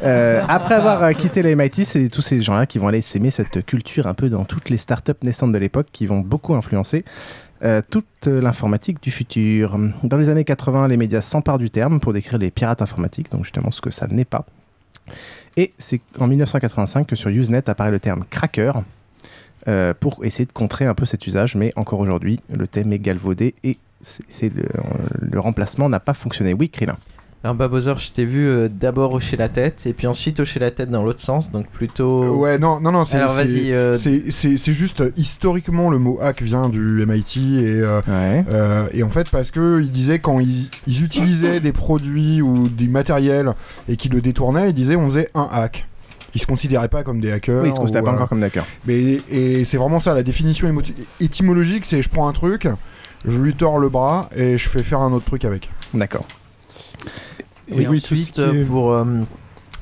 Euh, 0.03 0.43
après 0.49 0.75
avoir 0.75 1.03
euh, 1.03 1.13
quitté 1.13 1.43
le 1.43 1.55
MIT, 1.55 1.85
c'est 1.85 2.09
tous 2.09 2.23
ces 2.23 2.41
gens-là 2.41 2.67
qui 2.67 2.79
vont 2.79 2.89
aller 2.89 3.01
s'aimer 3.01 3.31
cette 3.31 3.65
culture 3.65 4.07
un 4.07 4.15
peu 4.15 4.29
dans 4.29 4.45
toutes 4.45 4.69
les 4.69 4.77
startups 4.77 5.13
naissantes 5.23 5.53
de 5.53 5.59
l'époque 5.59 5.89
qui 5.93 6.07
vont 6.07 6.21
beaucoup 6.21 6.55
influencer 6.55 7.05
euh, 7.63 7.83
toute 7.89 8.27
l'informatique 8.27 9.03
du 9.03 9.11
futur. 9.11 9.79
Dans 10.03 10.17
les 10.17 10.29
années 10.29 10.45
80, 10.45 10.89
les 10.89 10.97
médias 10.97 11.21
s'emparent 11.21 11.59
du 11.59 11.71
terme 11.71 12.01
pour 12.01 12.13
décrire 12.13 12.39
les 12.39 12.51
pirates 12.51 12.83
informatiques, 12.83 13.31
donc 13.31 13.45
justement 13.45 13.71
ce 13.71 13.81
que 13.81 13.91
ça 13.91 14.07
n'est 14.09 14.25
pas. 14.25 14.45
Et 15.57 15.73
c'est 15.79 16.01
en 16.19 16.27
1985 16.27 17.07
que 17.07 17.17
sur 17.17 17.31
Usenet 17.31 17.69
apparaît 17.69 17.91
le 17.91 18.01
terme 18.01 18.25
cracker 18.29 18.73
euh, 19.69 19.95
pour 19.99 20.25
essayer 20.25 20.45
de 20.47 20.53
contrer 20.53 20.87
un 20.87 20.95
peu 20.95 21.05
cet 21.07 21.27
usage, 21.27 21.55
mais 21.55 21.73
encore 21.77 22.01
aujourd'hui, 22.01 22.41
le 22.53 22.67
thème 22.67 22.93
est 22.93 22.99
galvaudé 22.99 23.55
et 23.65 23.79
c'est, 24.01 24.25
c'est 24.29 24.53
le, 24.55 24.65
le 25.21 25.39
remplacement 25.41 25.89
n'a 25.89 26.01
pas 26.01 26.15
fonctionné. 26.15 26.53
Oui, 26.55 26.69
Krillin. 26.71 26.97
Alors 27.45 27.57
Babozor, 27.57 27.99
je 27.99 28.13
t'ai 28.13 28.25
vu 28.25 28.47
euh, 28.47 28.69
d'abord 28.69 29.15
hocher 29.15 29.37
la 29.37 29.49
tête 29.49 29.85
et 29.87 29.93
puis 29.93 30.07
ensuite 30.07 30.39
hocher 30.39 30.61
la 30.61 30.71
tête 30.71 30.91
dans 30.91 31.03
l'autre 31.03 31.19
sens, 31.19 31.51
donc 31.51 31.67
plutôt. 31.67 32.23
Euh, 32.23 32.29
Ouais, 32.37 32.57
non, 32.57 32.79
non, 32.81 32.93
non, 32.93 33.05
c'est 33.05 33.17
Alors 33.17 33.31
c'est- 33.31 33.45
vas-y. 33.45 33.73
euh, 33.73 33.99
c'est- 33.99 34.31
c'est 34.31 34.57
c'est 34.57 34.73
juste 34.73 35.01
euh, 35.01 35.11
historiquement 35.17 35.91
le 35.91 35.99
mot 35.99 36.19
hack 36.23 36.41
vient 36.41 36.69
du 36.69 37.05
MIT 37.05 37.59
et, 37.65 37.81
euh, 37.81 38.01
euh, 38.09 38.87
et 38.93 39.03
en 39.03 39.09
fait 39.09 39.29
parce 39.29 39.51
que 39.51 39.81
ils 39.83 39.91
disaient 39.91 40.21
quand 40.21 40.39
ils, 40.39 40.69
ils 40.87 41.03
utilisaient 41.03 41.59
des 41.59 41.73
produits 41.73 42.41
ou 42.43 42.69
du 42.69 42.89
matériel 42.89 43.55
et 43.89 43.97
qu'ils 43.97 44.13
le 44.13 44.21
détournaient, 44.21 44.71
ils 44.71 44.75
disaient 44.75 44.95
on 44.95 45.07
faisait 45.07 45.29
un 45.35 45.49
hack. 45.51 45.89
Ils 46.35 46.41
se 46.41 46.47
considéraient 46.47 46.89
pas 46.89 47.03
comme 47.03 47.21
des 47.21 47.31
hackers. 47.31 47.63
Oui, 47.63 47.69
ils 47.69 47.75
se 47.75 47.79
considèrent 47.79 48.03
ou, 48.03 48.07
pas 48.07 48.13
euh, 48.13 48.15
encore 48.15 48.29
comme 48.29 48.41
des 48.41 48.47
hackers. 48.47 48.67
Mais 48.87 49.21
et 49.31 49.65
c'est 49.65 49.77
vraiment 49.77 50.01
ça 50.01 50.15
la 50.15 50.23
définition 50.23 50.67
émoti- 50.69 50.95
étymologique, 51.21 51.85
c'est 51.85 52.03
je 52.03 52.09
prends 52.09 52.27
un 52.29 52.33
truc, 52.33 52.67
je 53.27 53.39
lui 53.39 53.55
tords 53.55 53.79
le 53.79 53.89
bras 53.89 54.29
et 54.35 54.57
je 54.59 54.69
fais 54.69 54.83
faire 54.83 55.01
un 55.01 55.13
autre 55.13 55.27
truc 55.27 55.45
avec. 55.45 55.69
D'accord. 55.93 56.27
Et 57.69 57.87
ensuite, 57.87 58.39
euh, 58.39 58.65
pour 58.67 58.93
euh, 58.93 59.05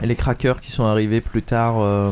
les 0.02 0.16
crackers 0.16 0.60
qui 0.60 0.72
sont 0.72 0.84
arrivés 0.84 1.20
plus 1.20 1.42
tard. 1.42 1.80
euh, 1.80 2.10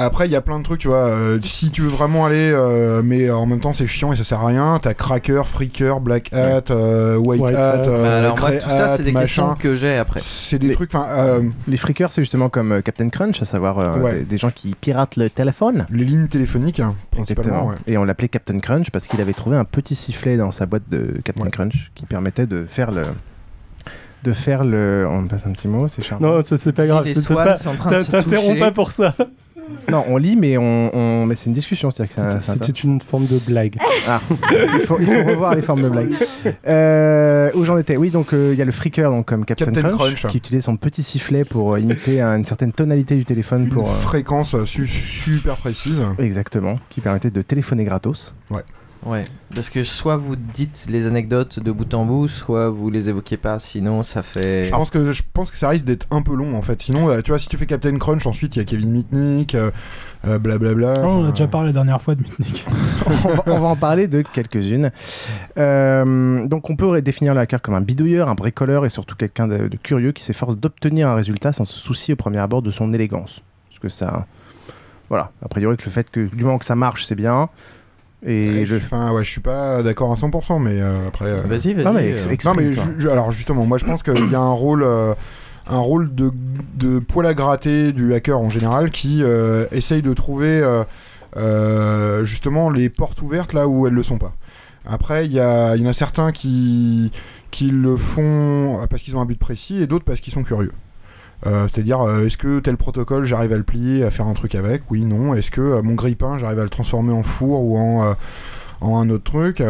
Après, 0.00 0.26
il 0.26 0.30
y 0.30 0.36
a 0.36 0.40
plein 0.40 0.58
de 0.60 0.62
trucs, 0.64 0.78
tu 0.80 0.86
vois. 0.88 0.98
euh, 1.08 1.38
si 1.42 1.72
tu 1.72 1.82
veux 1.82 1.88
vraiment 1.88 2.24
aller, 2.24 2.52
euh, 2.54 3.02
mais 3.04 3.30
en 3.32 3.46
même 3.46 3.58
temps, 3.58 3.72
c'est 3.72 3.88
chiant 3.88 4.12
et 4.12 4.16
ça 4.16 4.22
sert 4.22 4.40
à 4.40 4.46
rien. 4.46 4.78
T'as 4.80 4.94
Cracker, 4.94 5.42
Freaker, 5.44 5.98
Black 6.00 6.32
Hat, 6.32 6.70
euh, 6.70 7.16
White, 7.16 7.40
White 7.40 7.56
Hat, 7.56 7.82
euh, 7.88 8.02
Bah, 8.04 8.18
alors, 8.18 8.38
moi, 8.38 8.48
Grey 8.50 8.60
tout 8.60 8.68
ça, 8.70 8.96
c'est 8.96 9.02
des 9.02 9.12
questions 9.12 9.48
machin. 9.48 9.58
que 9.58 9.74
j'ai 9.74 9.96
après. 9.96 10.20
C'est 10.22 10.60
des 10.60 10.68
Les- 10.68 10.74
trucs, 10.74 10.94
enfin. 10.94 11.06
euh, 11.10 11.42
Les 11.66 11.76
freakers, 11.76 12.12
c'est 12.12 12.22
justement 12.22 12.48
comme 12.48 12.80
Captain 12.82 13.08
Crunch, 13.08 13.42
à 13.42 13.44
savoir 13.44 13.78
euh, 13.80 13.98
Ouais. 13.98 14.14
des, 14.20 14.24
des 14.24 14.38
gens 14.38 14.52
qui 14.52 14.76
piratent 14.76 15.16
le 15.16 15.28
téléphone. 15.30 15.84
les 15.90 16.04
lignes 16.04 16.28
téléphoniques, 16.28 16.78
hein, 16.78 16.94
principalement. 17.10 17.72
Exactement. 17.72 17.74
Et 17.88 17.98
on 17.98 18.04
l'appelait 18.04 18.28
Captain 18.28 18.60
Crunch 18.60 18.90
parce 18.92 19.08
qu'il 19.08 19.20
avait 19.20 19.32
trouvé 19.32 19.56
un 19.56 19.64
petit 19.64 19.96
sifflet 19.96 20.36
dans 20.36 20.52
sa 20.52 20.66
boîte 20.66 20.88
de 20.88 21.14
Captain 21.24 21.48
Crunch 21.48 21.90
qui 21.96 22.06
permettait 22.06 22.46
de 22.46 22.66
faire 22.68 22.92
le. 22.92 23.02
De 24.24 24.32
faire 24.32 24.62
le. 24.64 25.08
On 25.10 25.26
passe 25.26 25.42
un 25.46 25.50
petit 25.52 25.66
mot, 25.68 25.88
c'est 25.88 26.02
charmant. 26.02 26.34
Non, 26.36 26.42
ça, 26.44 26.56
c'est 26.58 26.72
pas 26.72 26.86
grave. 26.86 27.04
les 27.04 27.14
c'est 27.14 27.20
swans 27.20 27.36
pas- 27.36 27.56
sont 27.56 27.70
en 27.70 27.74
train 27.74 27.90
de 27.90 27.96
t'in- 27.98 28.04
se 28.04 28.10
T'interromps 28.12 28.48
toucher. 28.50 28.60
pas 28.60 28.70
pour 28.72 28.92
ça. 28.92 29.14
Non, 29.90 30.04
on 30.08 30.16
lit, 30.18 30.36
mais 30.36 30.58
on, 30.58 30.90
on- 30.94 31.26
mais 31.26 31.34
c'est 31.34 31.46
une 31.46 31.54
discussion. 31.54 31.90
C'était 31.90 32.12
une 32.84 33.00
forme 33.00 33.26
de 33.26 33.38
blague. 33.46 33.76
Ah, 34.06 34.20
il 34.50 34.80
faut, 34.80 34.98
il 35.00 35.06
faut 35.06 35.24
revoir 35.30 35.54
les 35.54 35.62
formes 35.62 35.82
de 35.82 35.88
blague. 35.88 36.10
Euh, 36.66 37.50
où 37.54 37.64
j'en 37.64 37.78
étais 37.78 37.96
Oui, 37.96 38.10
donc 38.10 38.32
euh, 38.34 38.50
il 38.52 38.58
y 38.58 38.62
a 38.62 38.64
le 38.64 38.72
freaker, 38.72 39.10
donc 39.10 39.26
comme 39.26 39.44
Captain, 39.44 39.66
Captain 39.66 39.88
Crunch, 39.90 40.14
Crunch. 40.20 40.26
qui 40.32 40.38
utilisait 40.38 40.60
son 40.62 40.76
petit 40.76 41.02
sifflet 41.02 41.44
pour 41.44 41.74
euh, 41.74 41.80
imiter 41.80 42.20
une 42.20 42.44
certaine 42.44 42.72
tonalité 42.72 43.16
du 43.16 43.24
téléphone 43.24 43.64
Une 43.64 43.70
pour. 43.70 43.88
euh, 43.88 43.92
fréquence 43.92 44.54
euh, 44.54 44.66
su- 44.66 44.86
super 44.86 45.56
précise. 45.56 46.02
Exactement, 46.18 46.78
qui 46.90 47.00
permettait 47.00 47.30
de 47.30 47.42
téléphoner 47.42 47.84
gratos. 47.84 48.34
Ouais. 48.50 48.62
Ouais, 49.06 49.24
parce 49.54 49.70
que 49.70 49.84
soit 49.84 50.16
vous 50.16 50.34
dites 50.34 50.86
les 50.90 51.06
anecdotes 51.06 51.60
de 51.60 51.70
bout 51.70 51.92
en 51.94 52.04
bout, 52.04 52.26
soit 52.26 52.68
vous 52.68 52.90
les 52.90 53.08
évoquez 53.08 53.36
pas, 53.36 53.58
sinon 53.60 54.02
ça 54.02 54.22
fait. 54.22 54.64
Je 54.64 54.70
pense 54.70 54.90
que 54.90 55.12
je 55.12 55.22
pense 55.32 55.50
que 55.52 55.56
ça 55.56 55.68
risque 55.68 55.84
d'être 55.84 56.06
un 56.10 56.20
peu 56.20 56.34
long 56.34 56.56
en 56.56 56.62
fait. 56.62 56.82
Sinon, 56.82 57.08
euh, 57.08 57.20
tu 57.22 57.30
vois, 57.30 57.38
si 57.38 57.48
tu 57.48 57.56
fais 57.56 57.66
Captain 57.66 57.96
Crunch, 57.96 58.26
ensuite 58.26 58.56
il 58.56 58.58
y 58.58 58.62
a 58.62 58.64
Kevin 58.64 58.90
Mitnick, 58.90 59.54
euh, 59.54 59.70
euh, 60.26 60.38
blablabla. 60.38 60.94
Oh, 61.04 61.06
on 61.06 61.26
a 61.26 61.30
déjà 61.30 61.46
parlé 61.46 61.68
la 61.68 61.74
dernière 61.74 62.02
fois 62.02 62.16
de 62.16 62.22
Mitnick. 62.22 62.66
on, 63.06 63.10
va, 63.10 63.42
on 63.46 63.58
va 63.60 63.68
en 63.68 63.76
parler 63.76 64.08
de 64.08 64.22
quelques-unes. 64.22 64.90
Euh, 65.58 66.46
donc 66.46 66.68
on 66.68 66.74
peut 66.74 67.00
définir 67.00 67.34
le 67.34 67.40
hacker 67.40 67.62
comme 67.62 67.74
un 67.74 67.80
bidouilleur, 67.80 68.28
un 68.28 68.34
bricoleur 68.34 68.84
et 68.84 68.90
surtout 68.90 69.14
quelqu'un 69.14 69.46
de, 69.46 69.68
de 69.68 69.76
curieux 69.76 70.10
qui 70.10 70.24
s'efforce 70.24 70.56
d'obtenir 70.56 71.08
un 71.08 71.14
résultat 71.14 71.52
sans 71.52 71.64
se 71.64 71.78
soucier 71.78 72.14
au 72.14 72.16
premier 72.16 72.38
abord 72.38 72.62
de 72.62 72.72
son 72.72 72.92
élégance. 72.92 73.42
Parce 73.68 73.78
que 73.78 73.88
ça... 73.88 74.26
Voilà, 75.08 75.30
a 75.40 75.48
priori 75.48 75.78
que 75.78 75.84
le 75.84 75.90
fait 75.90 76.10
que 76.10 76.26
du 76.26 76.44
moment 76.44 76.58
que 76.58 76.66
ça 76.66 76.74
marche, 76.74 77.06
c'est 77.06 77.14
bien. 77.14 77.48
Et 78.26 78.48
Ouais, 78.48 78.60
le... 78.60 78.64
je, 78.66 78.76
enfin, 78.76 79.12
ouais, 79.12 79.22
je 79.24 79.30
suis 79.30 79.40
pas 79.40 79.82
d'accord 79.82 80.10
à 80.10 80.16
100%, 80.16 80.60
mais 80.60 80.80
euh, 80.80 81.06
après. 81.08 81.26
euh, 81.26 81.42
Vas-y, 81.46 81.72
vas-y. 81.74 81.84
Non, 81.84 81.92
mais 81.92 82.12
euh. 82.12 82.16
Non 82.44 82.54
mais 82.54 83.06
alors 83.10 83.30
justement, 83.30 83.64
moi 83.64 83.78
je 83.78 83.84
pense 83.84 84.02
qu'il 84.02 84.30
y 84.30 84.34
a 84.34 84.40
un 84.40 84.52
rôle, 84.52 84.82
euh, 84.82 85.14
un 85.68 85.78
rôle 85.78 86.14
de, 86.14 86.30
de 86.74 86.98
poil 86.98 87.26
à 87.26 87.34
gratter 87.34 87.92
du 87.92 88.12
hacker 88.14 88.38
en 88.40 88.48
général 88.50 88.90
qui 88.90 89.22
euh, 89.22 89.66
essaye 89.70 90.02
de 90.02 90.12
trouver 90.14 90.48
euh, 90.60 90.82
euh, 91.36 92.24
justement 92.24 92.70
les 92.70 92.88
portes 92.88 93.22
ouvertes 93.22 93.52
là 93.52 93.68
où 93.68 93.86
elles 93.86 93.92
le 93.94 94.02
sont 94.02 94.18
pas. 94.18 94.34
Après, 94.86 95.26
il 95.26 95.32
y, 95.32 95.40
a- 95.40 95.76
il 95.76 95.82
y 95.82 95.86
en 95.86 95.90
a 95.90 95.92
certains 95.92 96.32
qui, 96.32 97.12
qui 97.50 97.70
le 97.70 97.96
font 97.96 98.78
parce 98.88 99.02
qu'ils 99.02 99.16
ont 99.16 99.20
un 99.20 99.26
but 99.26 99.38
précis 99.38 99.82
et 99.82 99.86
d'autres 99.86 100.04
parce 100.04 100.20
qu'ils 100.20 100.32
sont 100.32 100.42
curieux. 100.42 100.72
Euh, 101.46 101.68
C'est-à-dire, 101.68 102.00
euh, 102.00 102.26
est-ce 102.26 102.36
que 102.36 102.60
tel 102.60 102.76
protocole, 102.76 103.24
j'arrive 103.24 103.52
à 103.52 103.56
le 103.56 103.62
plier, 103.62 104.04
à 104.04 104.10
faire 104.10 104.26
un 104.26 104.34
truc 104.34 104.54
avec? 104.54 104.82
Oui, 104.90 105.04
non. 105.04 105.34
Est-ce 105.34 105.50
que 105.50 105.60
euh, 105.60 105.82
mon 105.82 105.94
grille-pain, 105.94 106.38
j'arrive 106.38 106.58
à 106.58 106.64
le 106.64 106.68
transformer 106.68 107.12
en 107.12 107.22
four 107.22 107.62
ou 107.62 107.78
en, 107.78 108.14
en 108.80 109.00
un 109.00 109.10
autre 109.10 109.24
truc? 109.24 109.62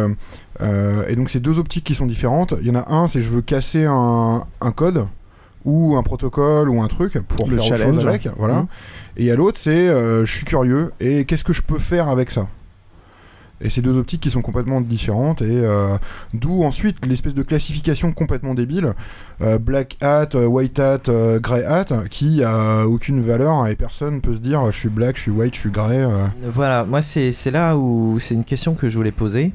Et 0.61 1.15
donc, 1.15 1.29
c'est 1.29 1.39
deux 1.39 1.59
optiques 1.59 1.85
qui 1.85 1.95
sont 1.95 2.05
différentes. 2.05 2.53
Il 2.61 2.67
y 2.67 2.71
en 2.71 2.75
a 2.75 2.91
un, 2.91 3.07
c'est 3.07 3.21
je 3.21 3.29
veux 3.29 3.41
casser 3.41 3.85
un, 3.85 4.43
un 4.61 4.71
code 4.71 5.07
ou 5.65 5.95
un 5.97 6.03
protocole 6.03 6.69
ou 6.69 6.81
un 6.81 6.87
truc 6.87 7.19
pour 7.27 7.49
Le 7.49 7.57
faire 7.57 7.65
autre 7.65 7.77
chose 7.77 8.07
avec. 8.07 8.27
Voilà. 8.37 8.61
Mhm. 8.61 8.67
Et 9.17 9.31
à 9.31 9.35
l'autre, 9.35 9.57
c'est 9.57 9.89
euh, 9.89 10.25
je 10.25 10.33
suis 10.33 10.45
curieux 10.45 10.91
et 10.99 11.25
qu'est-ce 11.25 11.43
que 11.43 11.53
je 11.53 11.61
peux 11.61 11.79
faire 11.79 12.07
avec 12.07 12.31
ça? 12.31 12.47
Et 13.61 13.69
c'est 13.69 13.81
deux 13.81 13.97
optiques 13.97 14.21
qui 14.21 14.29
sont 14.29 14.41
complètement 14.41 14.81
différentes 14.81 15.41
et 15.41 15.47
euh, 15.49 15.97
d'où 16.33 16.63
ensuite 16.63 17.05
l'espèce 17.05 17.35
de 17.35 17.43
classification 17.43 18.11
complètement 18.11 18.53
débile 18.53 18.93
euh, 19.41 19.57
black 19.57 19.97
hat, 20.01 20.29
euh, 20.35 20.45
white 20.45 20.79
hat, 20.79 21.03
grey 21.41 21.65
hat 21.65 21.87
qui 22.09 22.43
a 22.43 22.85
aucune 22.85 23.21
valeur 23.21 23.67
et 23.67 23.75
personne 23.75 24.21
peut 24.21 24.35
se 24.35 24.39
dire 24.39 24.71
je 24.71 24.77
suis 24.77 24.89
black, 24.89 25.17
je 25.17 25.23
suis 25.23 25.31
white, 25.31 25.55
je 25.55 25.59
suis 25.59 25.71
grey. 25.71 26.05
Voilà, 26.53 26.83
moi 26.85 27.01
c'est 27.01 27.51
là 27.51 27.75
où 27.75 28.17
c'est 28.19 28.35
une 28.35 28.43
question 28.43 28.75
que 28.75 28.89
je 28.89 28.97
voulais 28.97 29.11
poser. 29.11 29.51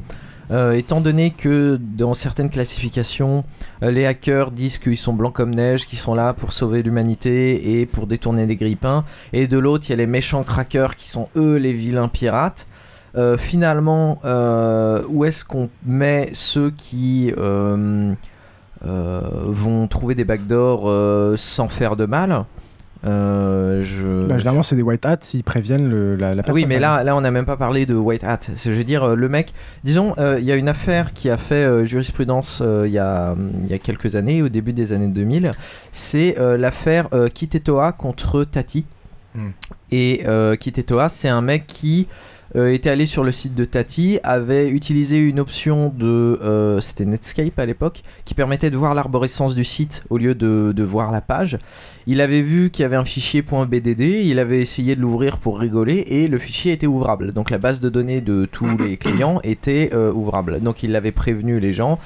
Étant 0.74 1.00
donné 1.00 1.30
que 1.30 1.78
dans 1.80 2.14
certaines 2.14 2.50
classifications, 2.50 3.44
les 3.82 4.06
hackers 4.06 4.50
disent 4.50 4.78
qu'ils 4.78 4.96
sont 4.96 5.12
blancs 5.12 5.32
comme 5.32 5.54
neige, 5.54 5.86
qu'ils 5.86 5.98
sont 5.98 6.14
là 6.14 6.32
pour 6.32 6.52
sauver 6.52 6.82
l'humanité 6.82 7.80
et 7.80 7.86
pour 7.86 8.06
détourner 8.06 8.46
des 8.46 8.56
grippins, 8.56 9.04
et 9.32 9.46
de 9.46 9.58
l'autre 9.58 9.86
il 9.88 9.90
y 9.90 9.92
a 9.94 9.96
les 9.96 10.06
méchants 10.06 10.42
crackers 10.42 10.96
qui 10.96 11.08
sont 11.08 11.28
eux 11.36 11.56
les 11.56 11.72
vilains 11.72 12.08
pirates. 12.08 12.66
Euh, 13.16 13.36
finalement, 13.36 14.18
euh, 14.24 15.02
où 15.08 15.24
est-ce 15.24 15.44
qu'on 15.44 15.70
met 15.86 16.30
ceux 16.32 16.70
qui 16.76 17.32
euh, 17.38 18.12
vont 18.82 19.86
trouver 19.88 20.14
des 20.14 20.24
backdoors 20.24 20.90
sans 21.38 21.68
faire 21.68 21.96
de 21.96 22.06
mal? 22.06 22.44
Euh, 23.06 23.82
je... 23.82 24.26
Bah, 24.26 24.38
généralement, 24.38 24.62
c'est 24.62 24.76
des 24.76 24.82
white 24.82 25.04
hats, 25.04 25.18
ils 25.34 25.44
préviennent 25.44 25.90
le- 25.90 26.16
la, 26.16 26.28
la 26.28 26.30
Ah 26.30 26.34
personne. 26.36 26.54
oui, 26.54 26.64
mais 26.66 26.78
là, 26.78 27.04
là, 27.04 27.14
on 27.14 27.20
n'a 27.20 27.30
même 27.30 27.44
pas 27.44 27.58
parlé 27.58 27.84
de 27.84 27.94
White 27.94 28.24
Hat. 28.24 28.40
Je 28.56 28.70
veux 28.70 28.82
dire, 28.84 29.14
le 29.14 29.28
mec, 29.28 29.52
disons, 29.84 30.14
euh, 30.18 30.36
il 30.38 30.44
y 30.46 30.52
a 30.52 30.56
une 30.56 30.68
affaire 30.70 31.12
qui 31.12 31.28
a 31.28 31.36
fait 31.36 31.54
euh, 31.66 31.84
jurisprudence 31.84 32.62
il 32.64 32.90
y, 32.90 32.98
a, 32.98 33.34
y 33.68 33.74
a 33.74 33.78
quelques 33.78 34.16
années, 34.16 34.40
au 34.42 34.48
début 34.48 34.72
des 34.72 34.94
années 34.94 35.08
2000. 35.08 35.52
C'est 35.92 36.34
l'affaire 36.58 37.08
Kitetoa 37.34 37.92
contre 37.92 38.44
Tati. 38.44 38.86
Hmm. 39.34 39.50
Et 39.90 40.24
Kitetoa, 40.58 41.08
c'est 41.10 41.28
un 41.28 41.42
mec 41.42 41.66
qui 41.66 42.08
euh, 42.56 42.72
était 42.72 42.90
allé 42.90 43.06
sur 43.06 43.24
le 43.24 43.32
site 43.32 43.54
de 43.54 43.64
Tati, 43.64 44.18
avait 44.22 44.68
utilisé 44.68 45.16
une 45.18 45.40
option 45.40 45.92
de. 45.96 46.06
euh, 46.42 46.80
C'était 46.80 47.04
Netscape 47.04 47.58
à 47.58 47.66
l'époque, 47.66 48.02
qui 48.24 48.34
permettait 48.34 48.70
de 48.70 48.76
voir 48.76 48.94
l'arborescence 48.94 49.54
du 49.54 49.64
site 49.64 50.04
au 50.10 50.18
lieu 50.18 50.34
de, 50.34 50.72
de 50.74 50.82
voir 50.82 51.10
la 51.10 51.20
page. 51.20 51.58
Il 52.06 52.20
avait 52.20 52.42
vu 52.42 52.70
qu'il 52.70 52.82
y 52.82 52.86
avait 52.86 52.96
un 52.96 53.04
fichier 53.04 53.42
.bdd, 53.42 54.00
il 54.00 54.38
avait 54.38 54.60
essayé 54.60 54.94
de 54.96 55.00
l'ouvrir 55.00 55.38
pour 55.38 55.58
rigoler 55.58 56.04
et 56.08 56.28
le 56.28 56.38
fichier 56.38 56.72
était 56.72 56.86
ouvrable. 56.86 57.32
Donc 57.32 57.50
la 57.50 57.58
base 57.58 57.80
de 57.80 57.88
données 57.88 58.20
de 58.20 58.46
tous 58.50 58.76
les 58.78 58.96
clients 58.98 59.40
était 59.42 59.90
euh, 59.92 60.12
ouvrable. 60.12 60.60
Donc 60.60 60.82
il 60.82 60.94
avait 60.96 61.12
prévenu 61.12 61.60
les 61.60 61.72
gens. 61.72 61.98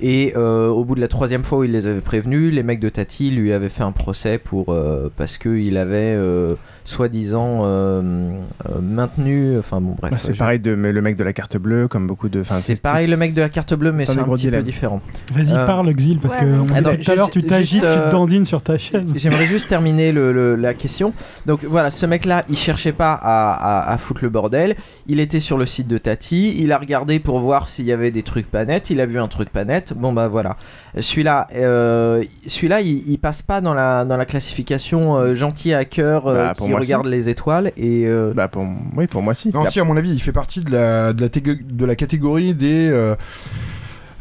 Et 0.00 0.32
euh, 0.36 0.68
au 0.68 0.84
bout 0.84 0.94
de 0.94 1.00
la 1.00 1.08
troisième 1.08 1.44
fois 1.44 1.58
où 1.58 1.64
il 1.64 1.72
les 1.72 1.86
avait 1.86 2.00
prévenus, 2.00 2.52
les 2.52 2.62
mecs 2.62 2.80
de 2.80 2.88
Tati 2.88 3.30
lui 3.30 3.52
avaient 3.52 3.68
fait 3.68 3.82
un 3.84 3.92
procès 3.92 4.38
pour 4.38 4.70
euh, 4.72 5.08
parce 5.16 5.38
qu'il 5.38 5.76
avait 5.76 6.14
euh, 6.16 6.54
soi-disant 6.84 7.62
euh, 7.64 8.32
euh, 8.68 8.80
maintenu. 8.80 9.58
Enfin 9.58 9.80
bon 9.80 9.94
bref. 9.98 10.12
Bah, 10.12 10.18
c'est 10.20 10.34
je- 10.34 10.38
pareil 10.38 10.58
de 10.60 10.74
mais 10.74 10.92
le 10.92 11.02
mec 11.02 11.16
de 11.16 11.24
la 11.24 11.32
carte 11.32 11.56
bleue, 11.56 11.88
comme 11.88 12.06
beaucoup 12.06 12.28
de. 12.28 12.42
C'est 12.44 12.80
pareil 12.80 13.06
le 13.08 13.16
mec 13.16 13.34
de 13.34 13.40
la 13.40 13.48
carte 13.48 13.74
bleue, 13.74 13.92
mais 13.92 14.04
c'est 14.04 14.12
un 14.18 14.24
petit 14.24 14.50
peu 14.50 14.62
différent. 14.62 15.00
Vas-y, 15.34 15.52
Euh, 15.56 15.66
parle, 15.66 15.92
Xil, 15.94 16.18
parce 16.18 16.36
que 16.36 16.44
on 16.44 16.64
Attends, 16.74 16.90
dit 16.92 17.04
tout 17.04 17.10
à 17.10 17.14
l'heure, 17.14 17.30
tu 17.30 17.40
juste, 17.40 17.50
t'agites, 17.50 17.80
tu 17.82 17.86
te 17.86 18.10
dandines 18.10 18.44
sur 18.44 18.62
ta 18.62 18.78
chaise. 18.78 19.12
J'aimerais 19.16 19.46
juste 19.46 19.68
terminer 19.68 20.12
le- 20.12 20.32
le- 20.32 20.56
la 20.56 20.74
question. 20.74 21.12
Donc 21.46 21.64
voilà, 21.64 21.90
ce 21.90 22.06
mec-là, 22.06 22.44
il 22.48 22.56
cherchait 22.56 22.92
pas 22.92 23.12
à, 23.12 23.52
à- 23.52 23.92
à 23.92 23.98
foutre 23.98 24.20
le 24.22 24.30
bordel. 24.30 24.76
Il 25.06 25.20
était 25.20 25.40
sur 25.40 25.58
le 25.58 25.66
site 25.66 25.88
de 25.88 25.98
Tati. 25.98 26.54
Il 26.58 26.72
a 26.72 26.78
regardé 26.78 27.18
pour 27.18 27.38
voir 27.40 27.68
s'il 27.68 27.84
y 27.86 27.92
avait 27.92 28.10
des 28.10 28.22
trucs 28.22 28.50
pas 28.50 28.64
nets. 28.64 28.90
Il 28.90 29.00
a 29.00 29.06
vu 29.06 29.18
un 29.18 29.28
truc 29.28 29.50
pas 29.50 29.64
net. 29.64 29.81
Bon 29.96 30.12
bah 30.12 30.28
voilà. 30.28 30.56
Celui-là, 31.00 31.48
euh, 31.56 32.22
celui-là, 32.46 32.80
il, 32.82 33.08
il 33.10 33.18
passe 33.18 33.42
pas 33.42 33.60
dans 33.60 33.74
la 33.74 34.04
dans 34.04 34.16
la 34.16 34.24
classification 34.26 35.16
euh, 35.16 35.34
gentil 35.34 35.74
hacker 35.74 36.26
euh, 36.26 36.46
Bah, 36.48 36.54
qui 36.56 36.72
regarde 36.72 37.06
si. 37.06 37.10
les 37.10 37.28
étoiles 37.28 37.72
et. 37.76 38.04
euh, 38.06 38.32
Bah 38.34 38.46
pour 38.48 38.64
oui, 38.96 39.06
pour 39.06 39.22
moi 39.22 39.34
si. 39.34 39.50
Non, 39.52 39.64
si, 39.64 39.80
à 39.80 39.84
mon 39.84 39.96
avis, 39.96 40.10
il 40.12 40.20
fait 40.20 40.32
partie 40.32 40.60
de 40.60 40.70
la, 40.70 41.12
de 41.12 41.20
la, 41.22 41.28
tégo- 41.28 41.58
de 41.64 41.84
la 41.84 41.96
catégorie 41.96 42.54
des. 42.54 42.88
euh, 42.90 43.16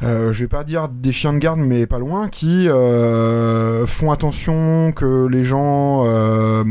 euh, 0.03 0.33
je 0.33 0.43
vais 0.43 0.47
pas 0.47 0.63
dire 0.63 0.87
des 0.89 1.11
chiens 1.11 1.31
de 1.33 1.37
garde, 1.37 1.59
mais 1.59 1.85
pas 1.85 1.99
loin, 1.99 2.27
qui 2.27 2.67
euh, 2.67 3.85
font 3.85 4.11
attention 4.11 4.91
que 4.93 5.27
les 5.27 5.43
gens 5.43 6.03
euh, 6.07 6.63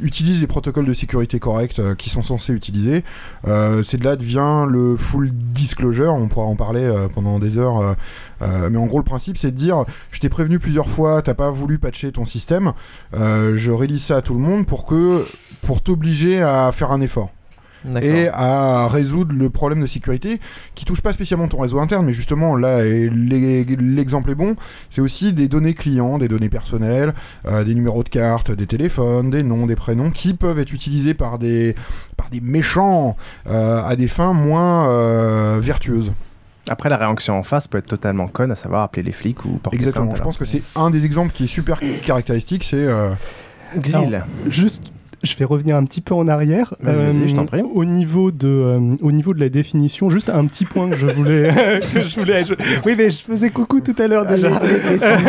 utilisent 0.00 0.40
les 0.40 0.46
protocoles 0.46 0.86
de 0.86 0.92
sécurité 0.92 1.38
corrects 1.38 1.78
euh, 1.78 1.94
qui 1.94 2.10
sont 2.10 2.22
censés 2.22 2.52
utiliser. 2.52 3.04
Euh, 3.46 3.82
c'est 3.82 3.98
de 3.98 4.04
là 4.04 4.16
devient 4.16 4.66
le 4.68 4.96
full 4.96 5.30
disclosure, 5.32 6.12
on 6.14 6.28
pourra 6.28 6.46
en 6.46 6.56
parler 6.56 6.82
euh, 6.82 7.08
pendant 7.08 7.38
des 7.38 7.58
heures. 7.58 7.96
mais 8.40 8.76
en 8.76 8.86
gros, 8.86 8.98
le 8.98 9.04
principe, 9.04 9.38
c'est 9.38 9.50
de 9.50 9.56
dire 9.56 9.84
je 10.10 10.20
t'ai 10.20 10.28
prévenu 10.28 10.58
plusieurs 10.58 10.88
fois, 10.88 11.22
t'as 11.22 11.34
pas 11.34 11.50
voulu 11.50 11.78
patcher 11.78 12.12
ton 12.12 12.24
système, 12.24 12.72
je 13.14 13.70
réalise 13.70 14.04
ça 14.04 14.16
à 14.16 14.22
tout 14.22 14.34
le 14.34 14.40
monde 14.40 14.66
pour 14.66 14.84
que 14.86 15.24
pour 15.62 15.82
t'obliger 15.82 16.42
à 16.42 16.70
faire 16.72 16.92
un 16.92 17.00
effort. 17.00 17.30
Et 18.02 18.28
à 18.32 18.88
résoudre 18.88 19.34
le 19.34 19.50
problème 19.50 19.80
de 19.80 19.86
sécurité 19.86 20.40
qui 20.74 20.84
touche 20.84 21.00
pas 21.02 21.12
spécialement 21.12 21.48
ton 21.48 21.60
réseau 21.60 21.78
interne, 21.78 22.04
mais 22.06 22.12
justement 22.12 22.56
là, 22.56 22.84
l'exemple 22.84 24.30
est 24.30 24.34
bon, 24.34 24.56
c'est 24.90 25.00
aussi 25.00 25.32
des 25.32 25.48
données 25.48 25.74
clients, 25.74 26.18
des 26.18 26.28
données 26.28 26.48
personnelles, 26.48 27.14
euh, 27.46 27.64
des 27.64 27.74
numéros 27.74 28.02
de 28.02 28.08
carte, 28.08 28.50
des 28.50 28.66
téléphones, 28.66 29.30
des 29.30 29.42
noms, 29.42 29.66
des 29.66 29.76
prénoms, 29.76 30.10
qui 30.10 30.34
peuvent 30.34 30.58
être 30.58 30.72
utilisés 30.72 31.14
par 31.14 31.38
des, 31.38 31.74
par 32.16 32.30
des 32.30 32.40
méchants 32.40 33.16
euh, 33.48 33.82
à 33.84 33.96
des 33.96 34.08
fins 34.08 34.32
moins 34.32 34.88
euh, 34.90 35.58
vertueuses. 35.60 36.12
Après, 36.68 36.88
la 36.88 36.96
réaction 36.96 37.38
en 37.38 37.44
face 37.44 37.68
peut 37.68 37.78
être 37.78 37.86
totalement 37.86 38.26
conne, 38.26 38.50
à 38.50 38.56
savoir 38.56 38.82
appeler 38.82 39.04
les 39.04 39.12
flics 39.12 39.44
ou 39.44 39.50
porter 39.58 39.76
Exactement, 39.76 40.14
je 40.16 40.22
pense 40.22 40.36
que 40.36 40.44
c'est 40.44 40.62
un 40.74 40.90
des 40.90 41.04
exemples 41.04 41.32
qui 41.32 41.44
est 41.44 41.48
super 41.48 41.80
caractéristique, 42.04 42.64
c'est... 42.64 42.76
euh, 42.76 43.10
Xil. 43.78 43.96
Alors, 43.96 44.26
juste, 44.46 44.92
je 45.26 45.36
vais 45.36 45.44
revenir 45.44 45.76
un 45.76 45.84
petit 45.84 46.00
peu 46.00 46.14
en 46.14 46.26
arrière. 46.28 46.74
Euh, 46.86 47.12
je 47.26 47.34
t'en 47.34 47.44
prie. 47.46 47.62
Au 47.62 47.84
niveau, 47.84 48.30
de, 48.30 48.46
euh, 48.48 48.96
au 49.02 49.12
niveau 49.12 49.34
de 49.34 49.40
la 49.40 49.48
définition, 49.48 50.08
juste 50.10 50.28
un 50.30 50.46
petit 50.46 50.64
point 50.64 50.88
que 50.88 50.96
je 50.96 51.06
voulais. 51.06 51.50
que 51.94 52.04
je 52.04 52.18
voulais 52.20 52.44
je- 52.44 52.54
Oui, 52.86 52.94
mais 52.96 53.10
je 53.10 53.22
faisais 53.22 53.50
coucou 53.50 53.80
tout 53.80 53.94
à 53.98 54.06
l'heure 54.06 54.24
déjà. 54.26 54.48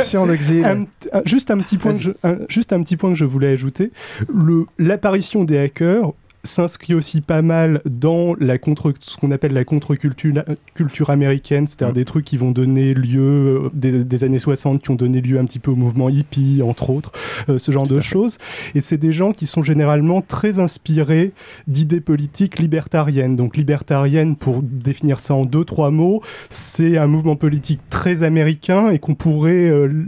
Un 0.63 0.85
un- 1.13 1.21
juste, 1.25 1.51
un 1.51 1.59
petit 1.59 1.77
point 1.77 1.91
que 1.93 2.01
je, 2.01 2.11
un- 2.23 2.37
juste 2.49 2.71
un 2.73 2.81
petit 2.83 2.95
point 2.97 3.09
que 3.09 3.17
je 3.17 3.25
voulais 3.25 3.49
ajouter. 3.49 3.91
Le- 4.33 4.65
L'apparition 4.79 5.43
des 5.43 5.57
hackers 5.57 6.11
s'inscrit 6.43 6.93
aussi 6.93 7.21
pas 7.21 7.41
mal 7.41 7.81
dans 7.85 8.35
la 8.39 8.57
contre, 8.57 8.93
ce 8.99 9.17
qu'on 9.17 9.31
appelle 9.31 9.53
la 9.53 9.65
contre-culture 9.65 10.43
culture 10.73 11.09
américaine, 11.09 11.67
c'est-à-dire 11.67 11.93
des 11.93 12.05
trucs 12.05 12.25
qui 12.25 12.37
vont 12.37 12.51
donner 12.51 12.93
lieu, 12.93 13.65
euh, 13.65 13.69
des, 13.73 14.03
des 14.03 14.23
années 14.23 14.39
60, 14.39 14.81
qui 14.81 14.91
ont 14.91 14.95
donné 14.95 15.21
lieu 15.21 15.39
un 15.39 15.45
petit 15.45 15.59
peu 15.59 15.71
au 15.71 15.75
mouvement 15.75 16.09
hippie, 16.09 16.61
entre 16.63 16.89
autres, 16.89 17.11
euh, 17.49 17.59
ce 17.59 17.71
genre 17.71 17.87
de 17.87 17.99
choses. 17.99 18.37
Et 18.75 18.81
c'est 18.81 18.97
des 18.97 19.11
gens 19.11 19.33
qui 19.33 19.47
sont 19.47 19.61
généralement 19.61 20.21
très 20.21 20.59
inspirés 20.59 21.31
d'idées 21.67 22.01
politiques 22.01 22.59
libertariennes. 22.59 23.35
Donc 23.35 23.57
libertarienne, 23.57 24.35
pour 24.35 24.61
définir 24.61 25.19
ça 25.19 25.33
en 25.33 25.45
deux, 25.45 25.65
trois 25.65 25.91
mots, 25.91 26.21
c'est 26.49 26.97
un 26.97 27.07
mouvement 27.07 27.35
politique 27.35 27.81
très 27.89 28.23
américain 28.23 28.89
et 28.89 28.99
qu'on 28.99 29.15
pourrait 29.15 29.69
euh, 29.69 30.07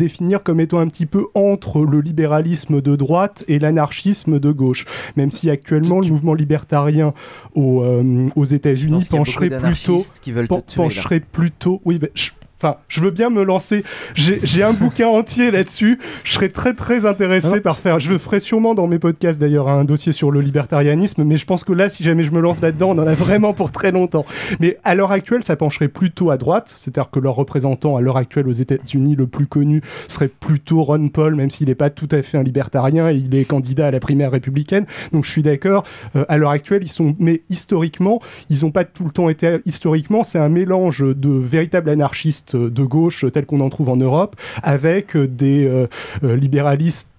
définir 0.00 0.42
comme 0.42 0.60
étant 0.60 0.78
un 0.80 0.88
petit 0.88 1.06
peu 1.06 1.26
entre 1.34 1.82
le 1.84 2.00
libéralisme 2.00 2.80
de 2.80 2.96
droite 2.96 3.44
et 3.48 3.58
l'anarchisme 3.58 4.40
de 4.40 4.50
gauche. 4.50 4.84
Même 5.16 5.30
si 5.30 5.48
actuellement 5.50 6.00
le 6.00 6.08
mouvement 6.08 6.34
libertarien 6.34 7.12
aux, 7.54 7.82
euh, 7.82 8.28
aux 8.36 8.44
États-Unis 8.44 9.06
pencherait 9.10 9.48
plutôt, 9.50 9.60
d'anarchistes 9.60 10.20
qui 10.20 10.32
veulent 10.32 10.48
te 10.48 10.54
pen- 10.54 10.62
tuer, 10.66 10.82
là. 10.82 10.88
pencherait 10.88 11.20
plutôt, 11.20 11.80
oui, 11.84 11.98
je- 12.14 12.30
Enfin, 12.62 12.76
je 12.88 13.00
veux 13.00 13.10
bien 13.10 13.30
me 13.30 13.42
lancer. 13.42 13.84
J'ai 14.14 14.62
un 14.62 14.74
bouquin 14.74 15.08
entier 15.08 15.50
là-dessus. 15.50 15.98
Je 16.24 16.32
serais 16.32 16.50
très 16.50 16.74
très 16.74 17.06
intéressé 17.06 17.60
par 17.60 17.74
faire. 17.74 18.00
Je 18.00 18.18
ferai 18.18 18.38
sûrement 18.38 18.74
dans 18.74 18.86
mes 18.86 18.98
podcasts 18.98 19.40
d'ailleurs 19.40 19.68
un 19.68 19.84
dossier 19.84 20.12
sur 20.12 20.30
le 20.30 20.42
libertarianisme, 20.42 21.24
mais 21.24 21.38
je 21.38 21.46
pense 21.46 21.64
que 21.64 21.72
là, 21.72 21.88
si 21.88 22.02
jamais 22.02 22.22
je 22.22 22.32
me 22.32 22.40
lance 22.40 22.60
là-dedans, 22.60 22.90
on 22.90 22.98
en 22.98 23.06
a 23.06 23.14
vraiment 23.14 23.54
pour 23.54 23.72
très 23.72 23.92
longtemps. 23.92 24.26
Mais 24.60 24.76
à 24.84 24.94
l'heure 24.94 25.10
actuelle, 25.10 25.42
ça 25.42 25.56
pencherait 25.56 25.88
plutôt 25.88 26.30
à 26.30 26.36
droite, 26.36 26.74
c'est-à-dire 26.76 27.10
que 27.10 27.18
leur 27.18 27.34
représentant 27.34 27.96
à 27.96 28.02
l'heure 28.02 28.18
actuelle 28.18 28.46
aux 28.46 28.52
États-Unis 28.52 29.16
le 29.16 29.26
plus 29.26 29.46
connu 29.46 29.80
serait 30.06 30.28
plutôt 30.28 30.82
Ron 30.82 31.08
Paul, 31.08 31.36
même 31.36 31.48
s'il 31.48 31.68
n'est 31.68 31.74
pas 31.74 31.88
tout 31.88 32.08
à 32.10 32.20
fait 32.20 32.36
un 32.36 32.42
libertarien 32.42 33.08
et 33.08 33.14
il 33.14 33.34
est 33.34 33.46
candidat 33.46 33.86
à 33.86 33.90
la 33.90 34.00
primaire 34.00 34.32
républicaine. 34.32 34.84
Donc 35.12 35.24
je 35.24 35.30
suis 35.30 35.42
d'accord. 35.42 35.84
euh, 36.14 36.26
à 36.28 36.36
l'heure 36.36 36.50
actuelle, 36.50 36.82
ils 36.82 36.88
sont, 36.88 37.16
mais 37.18 37.40
historiquement, 37.48 38.20
ils 38.50 38.64
n'ont 38.64 38.70
pas 38.70 38.84
tout 38.84 39.04
le 39.04 39.10
temps 39.10 39.30
été. 39.30 39.60
Historiquement, 39.64 40.24
c'est 40.24 40.38
un 40.38 40.50
mélange 40.50 41.02
de 41.02 41.30
véritables 41.30 41.88
anarchistes 41.88 42.49
de 42.56 42.84
gauche 42.84 43.24
tels 43.32 43.46
qu'on 43.46 43.60
en 43.60 43.70
trouve 43.70 43.88
en 43.88 43.96
Europe, 43.96 44.36
avec 44.62 45.16
des 45.16 45.66
euh, 45.66 45.86
euh, 46.24 46.36
libéralistes 46.36 47.10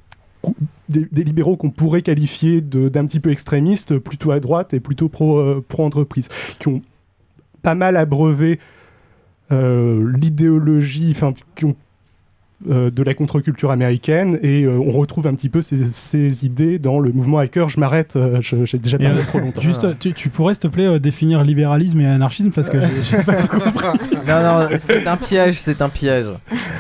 des, 0.90 1.24
libéraux 1.24 1.56
qu'on 1.56 1.70
pourrait 1.70 2.02
qualifier 2.02 2.62
d'un 2.62 3.06
petit 3.06 3.20
peu 3.20 3.30
extrémistes, 3.30 4.00
plutôt 4.00 4.32
à 4.32 4.40
droite 4.40 4.74
et 4.74 4.80
plutôt 4.80 5.12
euh, 5.22 5.64
pro-entreprise, 5.68 6.30
qui 6.58 6.68
ont 6.68 6.82
pas 7.62 7.76
mal 7.76 7.96
abreuvé 7.96 8.60
l'idéologie, 9.52 11.12
enfin, 11.12 11.34
qui 11.56 11.66
ont 11.66 11.76
de 12.68 13.04
la 13.04 13.14
contre-culture 13.14 13.72
américaine 13.72 14.38
et 14.44 14.64
euh, 14.64 14.78
on 14.78 14.92
retrouve 14.92 15.28
un 15.28 15.34
petit 15.34 15.50
peu 15.50 15.62
ces, 15.62 15.90
ces 15.90 16.46
idées 16.46 16.78
dans 16.80 17.00
le 17.00 17.12
mouvement 17.12 17.40
hacker. 17.40 17.70
Je 17.70 17.80
m'arrête, 17.80 18.16
euh, 18.16 18.40
j'ai 18.42 18.78
déjà 18.78 18.98
parlé 18.98 19.20
euh, 19.20 19.24
trop 19.24 19.40
longtemps. 19.40 19.62
Juste, 19.62 19.98
tu, 20.00 20.14
tu 20.14 20.30
pourrais, 20.30 20.54
s'il 20.54 20.62
te 20.62 20.68
plaît, 20.68 20.86
euh, 20.86 21.00
définir 21.00 21.44
libéralisme 21.44 22.00
et 22.02 22.06
anarchisme 22.06 22.52
parce 22.52 22.70
que 22.70 22.78
j'ai 23.04 23.18
pas 23.24 23.36
tout 23.36 23.48
compris. 23.60 23.88
Non, 24.28 24.42
non, 24.44 24.68
c'est 24.78 25.08
un 25.08 25.18
piège, 25.18 25.60
c'est 25.60 25.82
un 25.82 25.90
piège. 25.90 26.28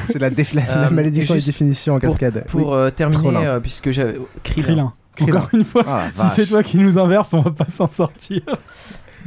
C'est 0.06 0.20
la, 0.20 0.30
la- 0.30 0.36
la 0.66 0.88
Euh, 0.88 0.90
malédiction 0.92 1.34
des 1.36 1.42
définitions 1.42 1.96
en 1.96 2.00
cascade. 2.00 2.44
Pour 2.48 2.62
Oui. 2.62 2.68
euh, 2.76 2.90
terminer, 2.92 3.46
euh, 3.46 3.60
puisque 3.60 3.92
j'avais. 3.92 4.16
Krillin. 4.44 4.94
Krillin. 5.16 5.38
Encore 5.38 5.50
une 5.54 5.64
fois, 5.64 5.84
Ah, 5.88 6.04
si 6.14 6.30
c'est 6.30 6.46
toi 6.46 6.64
qui 6.64 6.78
nous 6.78 6.98
inverse, 6.98 7.34
on 7.34 7.42
va 7.42 7.52
pas 7.52 7.68
s'en 7.68 7.88
sortir. 7.88 8.42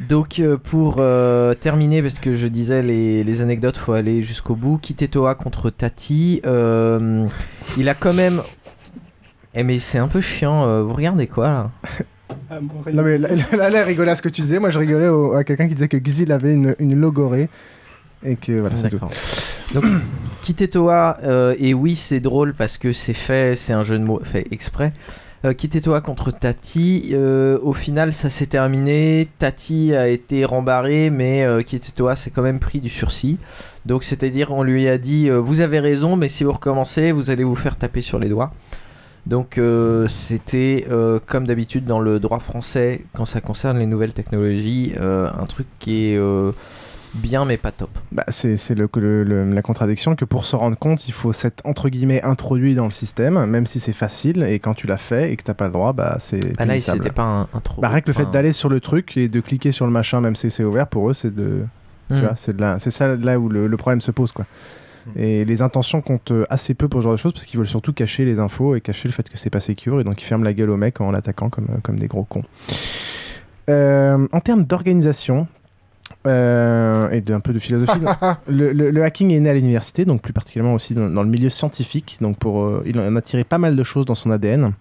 Donc 0.09 0.39
euh, 0.39 0.57
pour 0.57 0.97
euh, 0.99 1.55
terminer, 1.55 2.03
parce 2.03 2.19
que 2.19 2.35
je 2.35 2.47
disais 2.47 2.83
les, 2.83 3.25
les 3.25 3.43
anecdotes, 3.43 3.77
faut 3.77 3.93
aller 3.93 4.23
jusqu'au 4.23 4.55
bout. 4.57 4.79
Kitetoa 4.79 5.35
contre 5.35 5.71
Tati, 5.71 6.41
euh, 6.47 7.27
il 7.79 7.89
a 7.89 7.95
quand 7.95 8.13
même. 8.15 8.41
Eh 9.55 9.63
mais 9.63 9.79
c'est 9.79 9.99
un 9.99 10.09
peu 10.09 10.21
chiant. 10.21 10.67
euh, 10.67 10.83
vous 10.83 10.95
regardez 10.95 11.27
quoi 11.27 11.47
là? 11.47 11.71
Non 12.93 13.03
mais 13.03 13.19
là, 13.19 13.29
là, 13.57 13.71
là, 13.71 13.81
elle 13.81 13.87
rigolait 13.87 14.11
à 14.11 14.17
ce 14.17 14.23
que 14.23 14.29
tu 14.29 14.41
disais. 14.41 14.59
Moi, 14.59 14.71
je 14.71 14.79
rigolais 14.79 15.09
au- 15.09 15.35
à 15.35 15.45
quelqu'un 15.45 15.69
qui 15.69 15.75
disait 15.75 15.89
que 15.89 15.97
Xil 15.97 16.33
avait 16.33 16.53
une, 16.55 16.75
une 16.79 16.99
logorée 16.99 17.49
et 18.25 18.37
que 18.37 18.53
voilà. 18.61 18.77
c'est 18.77 18.91
tout. 18.91 18.99
Donc, 19.73 19.85
Kitetoa, 20.43 21.19
euh, 21.23 21.55
et 21.59 21.73
oui, 21.75 21.95
c'est 21.97 22.21
drôle 22.21 22.55
parce 22.55 22.77
que 22.79 22.93
c'est 22.93 23.15
fait, 23.15 23.55
c'est 23.57 23.73
un 23.73 23.83
jeu 23.83 23.99
de 23.99 24.05
mots 24.05 24.21
fait 24.25 24.47
exprès. 24.51 24.93
Euh, 25.45 25.53
Kitetoa 25.53 26.01
contre 26.01 26.31
Tati, 26.31 27.11
euh, 27.13 27.59
au 27.63 27.75
final, 27.75 28.15
ça 28.15 28.31
s'est 28.31 28.47
terminé. 28.47 29.29
Tati 29.39 29.95
a 29.95 30.09
été 30.09 30.47
rembarré, 30.47 31.11
mais 31.11 31.45
euh, 31.45 31.61
Kitetoa 31.61 32.17
s'est 32.17 32.31
quand 32.31 32.41
même 32.41 32.59
pris 32.59 32.81
du 32.81 32.89
sursis. 32.89 33.39
Donc, 33.85 34.05
c'est-à-dire, 34.05 34.53
on 34.53 34.63
lui 34.63 34.89
a 34.89 34.97
dit 34.97 35.29
Vous 35.29 35.61
avez 35.61 35.81
raison, 35.81 36.17
mais 36.17 36.31
si 36.31 36.45
vous 36.45 36.53
recommencez, 36.53 37.13
vous 37.13 37.31
allez 37.31 37.45
vous 37.45 37.57
faire 37.57 37.77
taper 37.77 38.01
sur 38.01 38.19
les 38.19 38.31
doigts. 38.31 38.53
Donc, 39.27 39.59
c'était 40.09 40.87
comme 41.27 41.47
d'habitude 41.47 41.85
dans 41.85 42.01
le 42.01 42.21
droit 42.21 42.41
français, 42.41 43.03
quand 43.15 43.25
ça 43.25 43.41
concerne 43.41 43.79
les 43.79 43.87
nouvelles 43.87 44.13
technologies, 44.13 44.93
un 45.01 45.47
truc 45.47 45.67
qui 45.79 46.13
est 46.13 46.19
bien, 47.15 47.45
mais 47.45 47.57
pas 47.57 47.71
top. 47.71 47.91
Bah, 48.13 48.25
c'est 48.29 48.57
c'est 48.57 48.75
le, 48.75 48.89
le- 48.97 49.23
le- 49.25 49.51
la 49.51 49.63
contradiction 49.63 50.15
que 50.17 50.25
pour 50.25 50.45
se 50.45 50.57
rendre 50.57 50.77
compte, 50.77 51.09
il 51.09 51.13
faut 51.13 51.33
s'être 51.33 51.61
entre 51.65 51.89
guillemets 51.89 52.23
introduit 52.23 52.75
dans 52.75 52.85
le 52.85 52.91
système, 52.91 53.45
même 53.47 53.67
si 53.67 53.81
c'est 53.81 53.93
facile. 53.93 54.43
Et 54.43 54.59
quand 54.59 54.75
tu 54.75 54.87
l'as 54.87 54.97
fait 54.97 55.33
et 55.33 55.37
que 55.37 55.43
t'as 55.43 55.55
pas 55.55 55.67
le 55.67 55.73
droit, 55.73 55.93
bah 55.93 56.17
c'est. 56.19 56.41
Ah 56.59 56.67
là, 56.67 56.79
c'était 56.79 57.11
pas 57.11 57.23
un, 57.23 57.41
un 57.43 57.61
trop. 57.63 57.81
Bah, 57.83 57.89
rien 57.89 58.01
que 58.01 58.09
le 58.09 58.13
fait 58.13 58.31
d'aller 58.31 58.53
sur 58.53 58.69
le 58.69 58.81
truc 58.81 59.17
et 59.17 59.29
de 59.29 59.41
cliquer 59.41 59.73
sur 59.73 59.87
le 59.87 59.93
machin, 59.93 60.21
même 60.21 60.37
si 60.37 60.51
c'est 60.51 60.65
ouvert, 60.65 60.87
pour 60.87 61.09
eux, 61.11 61.15
c'est 61.15 61.35
de. 61.35 61.65
Tu 62.11 62.17
Mm. 62.17 62.21
vois, 62.21 62.37
c'est 62.37 62.55
de 62.55 62.61
la- 62.61 62.79
c'est 62.79 62.91
ça 62.91 63.17
là 63.17 63.39
où 63.39 63.49
le, 63.49 63.67
le 63.67 63.77
problème 63.79 64.03
se 64.03 64.11
pose, 64.11 64.31
quoi. 64.31 64.45
Et 65.17 65.45
les 65.47 65.63
intentions 65.63 66.01
comptent 66.03 66.31
euh, 66.33 66.45
assez 66.51 66.75
peu 66.75 66.89
pour 66.89 67.01
ce 67.01 67.05
genre 67.05 67.13
de 67.13 67.19
choses 67.19 67.33
parce 67.35 67.45
qu'ils 67.47 67.59
veulent 67.59 67.67
surtout 67.67 67.93
cacher 67.93 68.25
les 68.25 68.39
infos 68.39 68.75
et 68.75 68.81
cacher 68.81 69.07
le 69.09 69.13
fait 69.13 69.29
que 69.29 69.37
c'est 69.39 69.51
pas 69.51 69.61
secure 69.61 70.01
et 70.01 70.05
donc 70.05 70.21
ils 70.23 70.25
ferment 70.25 70.45
la 70.45 70.53
gueule 70.55 70.71
aux 70.71 70.79
mecs 70.79 71.01
en 71.03 71.11
l'attaquant 71.11 71.51
comme, 71.51 71.67
euh, 71.71 71.79
comme 71.83 71.99
des 71.99 72.07
gros 72.07 72.25
cons. 72.25 72.43
Euh, 73.71 74.27
en 74.33 74.41
termes 74.41 74.65
d'organisation 74.65 75.47
euh, 76.27 77.11
et 77.11 77.21
d'un 77.21 77.41
peu 77.41 77.53
de 77.53 77.59
philosophie, 77.59 78.01
le, 78.49 78.73
le- 78.73 78.91
le 78.91 79.05
hacking 79.05 79.31
est 79.31 79.41
né 79.41 79.51
à 79.51 79.55
l'université, 79.55 80.05
donc 80.05 80.23
plus 80.23 80.33
particulièrement 80.33 80.75
aussi 80.75 80.95
dans, 80.95 81.09
dans 81.09 81.23
le 81.23 81.29
milieu 81.29 81.51
scientifique. 81.51 82.17
Donc 82.21 82.39
pour, 82.39 82.63
euh, 82.65 82.83
il 82.87 82.99
en 82.99 83.15
a 83.17 83.23
tiré 83.23 83.45
pas 83.45 83.59
mal 83.59 83.77
de 83.77 83.83
choses 83.83 84.07
dans 84.07 84.15
son 84.15 84.31
ADN. 84.31 84.73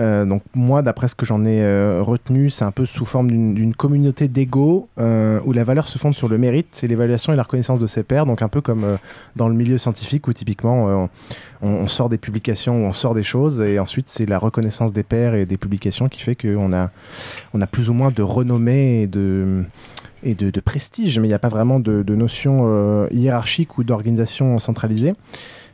Euh, 0.00 0.24
donc 0.24 0.42
moi, 0.56 0.82
d'après 0.82 1.06
ce 1.06 1.14
que 1.14 1.24
j'en 1.24 1.44
ai 1.44 1.62
euh, 1.62 2.00
retenu, 2.02 2.50
c'est 2.50 2.64
un 2.64 2.72
peu 2.72 2.84
sous 2.84 3.04
forme 3.04 3.28
d'une 3.30 3.74
communauté 3.76 4.26
d'ego 4.26 4.88
où 4.98 5.52
la 5.52 5.62
valeur 5.62 5.86
se 5.86 5.98
fonde 5.98 6.14
sur 6.14 6.28
le 6.28 6.36
mérite, 6.36 6.66
c'est 6.72 6.88
l'évaluation 6.88 7.32
et 7.32 7.36
la 7.36 7.44
reconnaissance 7.44 7.78
de 7.78 7.86
ses 7.86 8.02
pairs. 8.02 8.26
Donc 8.26 8.42
un 8.42 8.48
peu 8.48 8.60
comme 8.60 8.84
dans 9.36 9.46
le 9.48 9.54
milieu 9.54 9.78
scientifique 9.78 10.26
où 10.26 10.32
typiquement 10.32 11.08
on, 11.62 11.68
on 11.68 11.86
sort 11.86 12.08
des 12.08 12.18
publications, 12.18 12.84
où 12.84 12.88
on 12.88 12.92
sort 12.92 13.14
des 13.14 13.22
choses 13.22 13.60
et 13.60 13.78
ensuite 13.78 14.08
c'est 14.08 14.26
la 14.28 14.38
reconnaissance 14.38 14.92
des 14.92 15.04
pairs 15.04 15.36
et 15.36 15.46
des 15.46 15.56
publications 15.58 16.08
qui 16.08 16.20
fait 16.22 16.34
qu'on 16.34 16.72
a, 16.72 16.90
on 17.52 17.60
a 17.60 17.66
plus 17.68 17.88
ou 17.88 17.92
moins 17.92 18.10
de 18.10 18.22
renommée 18.22 19.02
et 19.02 19.06
de 19.06 19.62
et 20.24 20.34
de, 20.34 20.60
prestige, 20.60 21.18
mais 21.18 21.26
il 21.26 21.30
n'y 21.30 21.34
a 21.34 21.38
pas 21.38 21.48
vraiment 21.48 21.78
de, 21.78 22.14
notion 22.14 22.64
euh, 22.66 23.06
hiérarchique 23.12 23.78
ou 23.78 23.84
d'organisation 23.84 24.58
centralisée. 24.58 25.14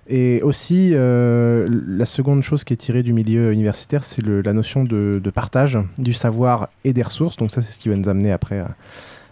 Et 0.09 0.43
aussi, 0.43 0.91
euh, 0.93 1.69
la 1.87 2.05
seconde 2.05 2.43
chose 2.43 2.65
qui 2.65 2.73
est 2.73 2.77
tirée 2.77 3.05
du 3.05 3.13
milieu 3.13 3.53
universitaire, 3.53 4.03
c'est 4.03 4.23
la 4.23 4.53
notion 4.53 4.83
de, 4.83 5.21
de 5.23 5.31
partage 5.31 5.79
du 5.99 6.13
savoir 6.13 6.69
et 6.83 6.93
des 6.93 7.03
ressources. 7.03 7.37
Donc 7.37 7.53
ça, 7.53 7.63
c'est 7.63 7.73
ce 7.73 7.79
qui 7.79 7.89
va 7.89 7.95
nous 7.95 8.09
amener 8.09 8.33
après 8.33 8.61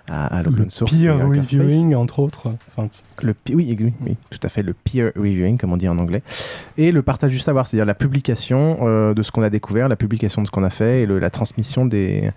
à, 0.09 0.27
à 0.39 0.43
l'open 0.43 0.71
source. 0.71 0.93
et 0.93 0.97
Peer 1.07 1.27
reviewing, 1.69 1.95
entre 1.95 2.19
autres. 2.21 2.53
Enfin, 2.77 2.89
Le, 3.23 3.35
oui, 3.55 3.77
oui, 3.79 3.93
oui, 4.07 4.17
tout 4.31 4.39
à 4.43 4.49
fait, 4.49 4.63
le 4.63 4.73
peer 4.75 5.13
reviewing, 5.17 5.59
comme 5.59 5.73
on 5.73 5.77
dit 5.77 5.89
en 5.89 5.99
anglais. 5.99 6.23
Et 6.77 6.93
le 6.93 7.03
partage 7.03 7.31
du 7.33 7.39
savoir, 7.39 7.67
c'est-à-dire 7.67 7.87
la 7.87 7.95
publication 7.95 8.79
euh, 8.83 9.15
de 9.15 9.23
ce 9.23 9.31
qu'on 9.31 9.43
a 9.43 9.51
découvert, 9.51 9.89
la 9.89 9.97
publication 9.97 10.43
de 10.43 10.47
ce 10.47 10.51
qu'on 10.51 10.65
a 10.65 10.71
fait 10.71 11.03
et 11.03 11.07
le- 11.07 11.19
la 11.19 11.31
transmission 11.31 11.85
des, 11.87 12.31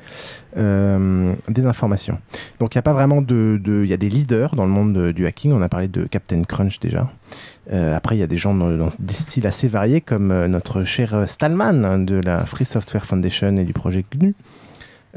euh, 0.58 1.34
des 1.50 1.66
informations. 1.66 2.18
Donc 2.60 2.74
il 2.76 2.78
n'y 2.78 2.80
a 2.80 2.84
pas 2.84 2.94
vraiment 2.94 3.22
de... 3.22 3.60
Il 3.66 3.90
y 3.90 3.94
a 3.94 3.98
des 3.98 4.10
leaders 4.10 4.56
dans 4.56 4.66
le 4.66 4.72
monde 4.72 4.94
de- 4.94 5.12
du 5.12 5.26
hacking, 5.26 5.52
on 5.54 5.62
a 5.62 5.70
parlé 5.70 5.88
de 5.88 6.04
Captain 6.06 6.42
Crunch 6.44 6.80
déjà. 6.80 7.10
Euh, 7.72 7.96
après, 7.96 8.18
il 8.18 8.20
y 8.20 8.24
a 8.24 8.28
des 8.28 8.38
gens 8.38 8.54
dans, 8.54 8.70
dans 8.76 8.90
des 9.00 9.14
styles 9.14 9.48
assez 9.48 9.68
variés, 9.68 10.02
comme 10.02 10.46
notre 10.48 10.84
cher 10.84 11.24
Stallman 11.28 12.00
de 12.06 12.16
la 12.16 12.46
Free 12.46 12.66
Software 12.66 13.06
Foundation 13.06 13.56
et 13.58 13.64
du 13.64 13.74
projet 13.74 14.04
GNU. 14.14 14.34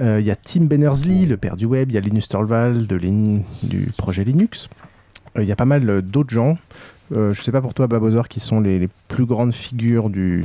Euh, 0.00 0.18
Il 0.20 0.26
y 0.26 0.30
a 0.30 0.36
Tim 0.36 0.64
Berners-Lee, 0.64 1.26
le 1.26 1.36
père 1.36 1.56
du 1.56 1.66
web. 1.66 1.90
Il 1.90 1.94
y 1.94 1.98
a 1.98 2.00
Linus 2.00 2.28
Torvald 2.28 2.86
de 2.86 2.96
Lin- 2.96 3.42
du 3.62 3.92
projet 3.96 4.24
Linux. 4.24 4.68
Euh, 5.38 5.42
Il 5.42 5.48
y 5.48 5.52
a 5.52 5.56
pas 5.56 5.64
mal 5.64 5.88
euh, 5.88 6.02
d'autres 6.02 6.30
gens. 6.30 6.58
Euh, 7.12 7.32
je 7.34 7.42
sais 7.42 7.52
pas 7.52 7.60
pour 7.60 7.74
toi, 7.74 7.86
Babozor, 7.86 8.28
qui 8.28 8.40
sont 8.40 8.60
les, 8.60 8.78
les 8.78 8.88
plus 9.08 9.24
grandes 9.26 9.52
figures 9.54 10.10
du, 10.10 10.42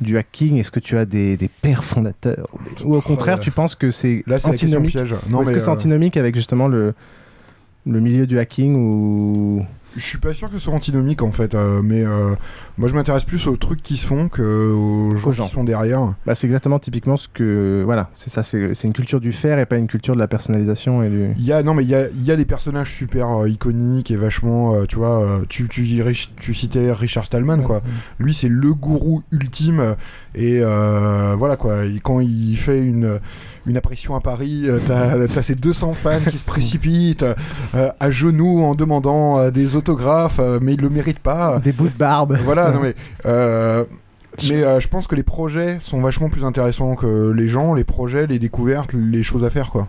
du 0.00 0.16
hacking. 0.16 0.56
Est-ce 0.56 0.70
que 0.70 0.80
tu 0.80 0.96
as 0.96 1.04
des, 1.04 1.36
des 1.36 1.48
pères 1.48 1.84
fondateurs? 1.84 2.48
Ou 2.84 2.96
au 2.96 3.00
contraire, 3.00 3.36
Euh, 3.36 3.40
tu 3.40 3.50
penses 3.50 3.74
que 3.74 3.90
c'est 3.90 4.24
c'est 4.26 4.46
antinomique? 4.46 4.96
Est-ce 4.96 5.52
que 5.52 5.60
c'est 5.60 5.68
euh, 5.68 5.72
antinomique 5.72 6.16
avec 6.16 6.34
justement 6.34 6.66
le, 6.66 6.94
le 7.86 8.00
milieu 8.00 8.26
du 8.26 8.38
hacking 8.38 8.74
ou... 8.74 9.64
Je 9.96 10.02
suis 10.04 10.18
pas 10.18 10.34
sûr 10.34 10.48
que 10.48 10.54
ce 10.54 10.60
soit 10.60 10.74
antinomique 10.74 11.22
en 11.22 11.32
fait, 11.32 11.54
euh, 11.54 11.80
mais 11.82 12.04
euh, 12.04 12.34
moi 12.78 12.86
je 12.88 12.94
m'intéresse 12.94 13.24
plus 13.24 13.46
aux 13.46 13.56
trucs 13.56 13.82
qui 13.82 13.96
se 13.96 14.06
font 14.06 14.28
qu'aux 14.28 15.16
gens, 15.16 15.32
gens. 15.32 15.44
qui 15.46 15.50
sont 15.52 15.64
derrière. 15.64 16.14
Bah, 16.26 16.34
c'est 16.34 16.46
exactement 16.46 16.78
typiquement 16.78 17.16
ce 17.16 17.28
que. 17.28 17.82
Voilà, 17.84 18.10
c'est 18.14 18.28
ça, 18.30 18.42
c'est 18.42 18.84
une 18.84 18.92
culture 18.92 19.20
du 19.20 19.32
faire 19.32 19.58
et 19.58 19.66
pas 19.66 19.76
une 19.78 19.86
culture 19.86 20.14
de 20.14 20.20
la 20.20 20.28
personnalisation 20.28 21.02
et 21.02 21.08
du. 21.08 21.30
Il 21.38 21.44
y 21.44 21.52
a 21.52 21.62
non 21.62 21.74
mais 21.74 21.82
il 21.84 21.88
y 21.90 21.94
a, 21.94 22.08
il 22.10 22.24
y 22.24 22.30
a 22.30 22.36
des 22.36 22.44
personnages 22.44 22.92
super 22.92 23.30
euh, 23.40 23.48
iconiques 23.48 24.10
et 24.10 24.16
vachement 24.16 24.84
tu 24.86 24.96
vois 24.96 25.40
tu 25.48 25.68
tu, 25.68 25.82
Rich- 26.02 26.32
tu 26.36 26.52
citais 26.54 26.92
Richard 26.92 27.24
Stallman 27.26 27.62
quoi 27.62 27.80
lui 28.18 28.34
c'est 28.34 28.48
le 28.48 28.74
gourou 28.74 29.22
ultime 29.32 29.96
et 30.34 30.60
voilà 30.60 31.56
quoi 31.56 31.76
quand 32.02 32.20
il 32.20 32.56
fait 32.56 32.80
une 32.82 33.18
une 33.66 33.76
apparition 33.76 34.14
à 34.14 34.20
Paris 34.20 34.62
euh, 34.66 34.78
t'as 34.86 35.26
t'as 35.34 35.42
ces 35.42 35.54
200 35.54 35.94
fans 35.94 36.18
qui 36.30 36.38
se 36.38 36.44
précipitent 36.44 37.24
euh, 37.74 37.90
à 38.00 38.10
genoux 38.10 38.62
en 38.62 38.74
demandant 38.74 39.38
euh, 39.38 39.50
des 39.50 39.76
autographes 39.76 40.38
euh, 40.40 40.58
mais 40.62 40.74
ils 40.74 40.80
le 40.80 40.88
méritent 40.90 41.18
pas 41.20 41.58
Des 41.58 41.72
bouts 41.72 41.88
de 41.88 41.98
barbe. 41.98 42.38
voilà 42.44 42.70
non 42.70 42.80
mais 42.80 42.94
euh, 43.26 43.84
mais 44.48 44.62
euh, 44.62 44.80
je 44.80 44.88
pense 44.88 45.06
que 45.06 45.14
les 45.14 45.22
projets 45.22 45.78
sont 45.80 45.98
vachement 45.98 46.28
plus 46.28 46.44
intéressants 46.44 46.94
que 46.94 47.30
les 47.30 47.48
gens, 47.48 47.72
les 47.72 47.84
projets, 47.84 48.26
les 48.26 48.38
découvertes, 48.38 48.92
les 48.92 49.22
choses 49.22 49.44
à 49.44 49.50
faire 49.50 49.70
quoi. 49.70 49.88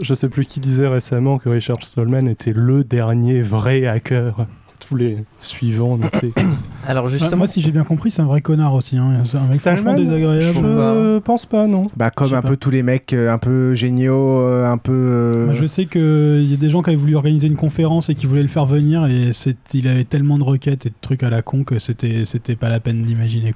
Je 0.00 0.14
sais 0.14 0.28
plus 0.28 0.46
qui 0.46 0.60
disait 0.60 0.86
récemment 0.86 1.38
que 1.38 1.48
Richard 1.48 1.82
Stallman 1.82 2.28
était 2.28 2.52
le 2.54 2.84
dernier 2.84 3.42
vrai 3.42 3.86
hacker. 3.88 4.46
Tous 4.80 4.96
les 4.96 5.18
suivants. 5.38 5.98
Alors 6.86 7.06
Ouais, 7.06 7.36
moi, 7.36 7.46
si 7.46 7.60
j'ai 7.60 7.70
bien 7.70 7.84
compris, 7.84 8.10
c'est 8.10 8.22
un 8.22 8.26
vrai 8.26 8.40
connard 8.40 8.74
aussi. 8.74 8.96
Hein. 8.96 9.22
C'est 9.24 9.36
un 9.36 9.42
mec 9.42 9.54
Stallman 9.54 9.82
franchement 9.82 9.94
désagréable. 9.96 10.40
Je 10.40 11.18
pense 11.18 11.46
pas, 11.46 11.66
non. 11.66 11.86
Bah, 11.96 12.10
comme 12.10 12.32
un 12.34 12.42
pas. 12.42 12.48
peu 12.48 12.56
tous 12.56 12.70
les 12.70 12.82
mecs 12.82 13.12
euh, 13.12 13.32
un 13.32 13.38
peu 13.38 13.74
géniaux, 13.74 14.40
euh, 14.40 14.66
un 14.66 14.78
peu. 14.78 14.92
euh, 14.92 15.52
je 15.52 15.66
sais 15.66 15.86
qu'il 15.86 16.50
y 16.50 16.54
a 16.54 16.56
des 16.56 16.70
gens 16.70 16.82
qui 16.82 16.90
avaient 16.90 16.98
voulu 16.98 17.14
organiser 17.14 17.46
une 17.46 17.56
conférence 17.56 18.08
et 18.08 18.14
qui 18.14 18.26
voulaient 18.26 18.42
le 18.42 18.48
faire 18.48 18.66
venir 18.66 19.06
et 19.06 19.30
il 19.74 19.88
avait 19.88 20.04
tellement 20.04 20.38
de 20.38 20.44
requêtes 20.44 20.86
et 20.86 20.90
de 20.90 20.94
trucs 21.00 21.22
à 21.22 21.30
la 21.30 21.42
con 21.42 21.62
que 21.64 21.78
c'était 21.78 22.24
c'était 22.24 22.56
pas 22.56 22.68
la 22.68 22.80
peine 22.80 23.02
d'imaginer. 23.02 23.54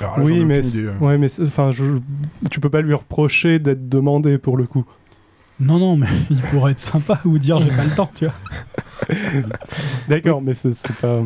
là, 0.00 0.14
oui, 0.18 0.44
mais, 0.44 0.60
hein. 0.60 0.92
ouais, 1.00 1.18
mais 1.18 1.28
enfin, 1.42 1.70
je, 1.72 1.84
tu 2.50 2.60
peux 2.60 2.70
pas 2.70 2.80
lui 2.80 2.94
reprocher 2.94 3.58
d'être 3.58 3.88
demandé 3.88 4.38
pour 4.38 4.56
le 4.56 4.66
coup. 4.66 4.84
Non, 5.60 5.78
non, 5.78 5.96
mais 5.96 6.08
il 6.30 6.40
pourrait 6.40 6.72
être 6.72 6.80
sympa 6.80 7.20
ou 7.24 7.38
dire 7.38 7.60
j'ai 7.60 7.74
pas 7.74 7.84
le 7.84 7.94
temps, 7.94 8.10
tu 8.14 8.26
vois. 8.26 8.34
D'accord, 10.08 10.40
mais 10.40 10.54
c'est 10.54 10.72
pas. 11.00 11.20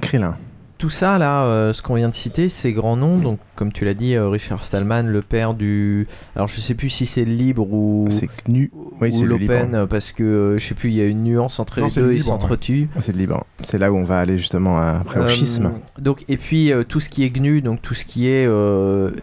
Krillin. 0.00 0.36
Tout 0.80 0.90
ça, 0.90 1.18
là, 1.18 1.44
euh, 1.44 1.72
ce 1.74 1.82
qu'on 1.82 1.94
vient 1.94 2.08
de 2.08 2.14
citer, 2.14 2.48
ces 2.48 2.72
grands 2.72 2.96
noms, 2.96 3.18
donc 3.18 3.38
comme 3.54 3.70
tu 3.70 3.84
l'as 3.84 3.92
dit, 3.94 4.14
euh, 4.16 4.28
Richard 4.30 4.64
Stallman, 4.64 5.02
le 5.02 5.20
père 5.20 5.52
du. 5.52 6.08
Alors 6.34 6.48
je 6.48 6.58
sais 6.60 6.72
plus 6.74 6.88
si 6.88 7.04
c'est 7.04 7.24
le 7.26 7.32
libre 7.34 7.70
ou. 7.70 8.06
C'est 8.08 8.28
GNU. 8.48 8.72
Oui, 9.00 9.14
ou 9.16 9.24
l'open, 9.26 9.86
parce 9.88 10.10
que 10.12 10.22
euh, 10.24 10.58
je 10.58 10.66
sais 10.66 10.74
plus, 10.74 10.88
il 10.88 10.96
y 10.96 11.02
a 11.02 11.06
une 11.06 11.22
nuance 11.22 11.60
entre 11.60 11.80
Non, 11.80 11.86
les 11.86 11.92
deux, 11.94 12.12
ils 12.12 12.16
libre, 12.16 12.26
ouais. 12.26 12.32
s'entretuent. 12.32 12.88
C'est 12.98 13.12
le 13.12 13.18
libre. 13.18 13.44
C'est 13.62 13.76
là 13.78 13.92
où 13.92 13.96
on 13.96 14.04
va 14.04 14.18
aller 14.18 14.38
justement 14.38 14.78
après 14.78 15.20
au 15.20 15.26
schisme. 15.26 15.72
Donc, 15.98 16.24
et 16.28 16.36
puis 16.38 16.72
euh, 16.72 16.82
tout 16.82 16.98
ce 17.00 17.10
qui 17.10 17.24
est 17.24 17.30
GNU, 17.30 17.60
donc 17.60 17.82
tout 17.82 17.94
ce 17.94 18.04
qui 18.06 18.26
est 18.28 18.48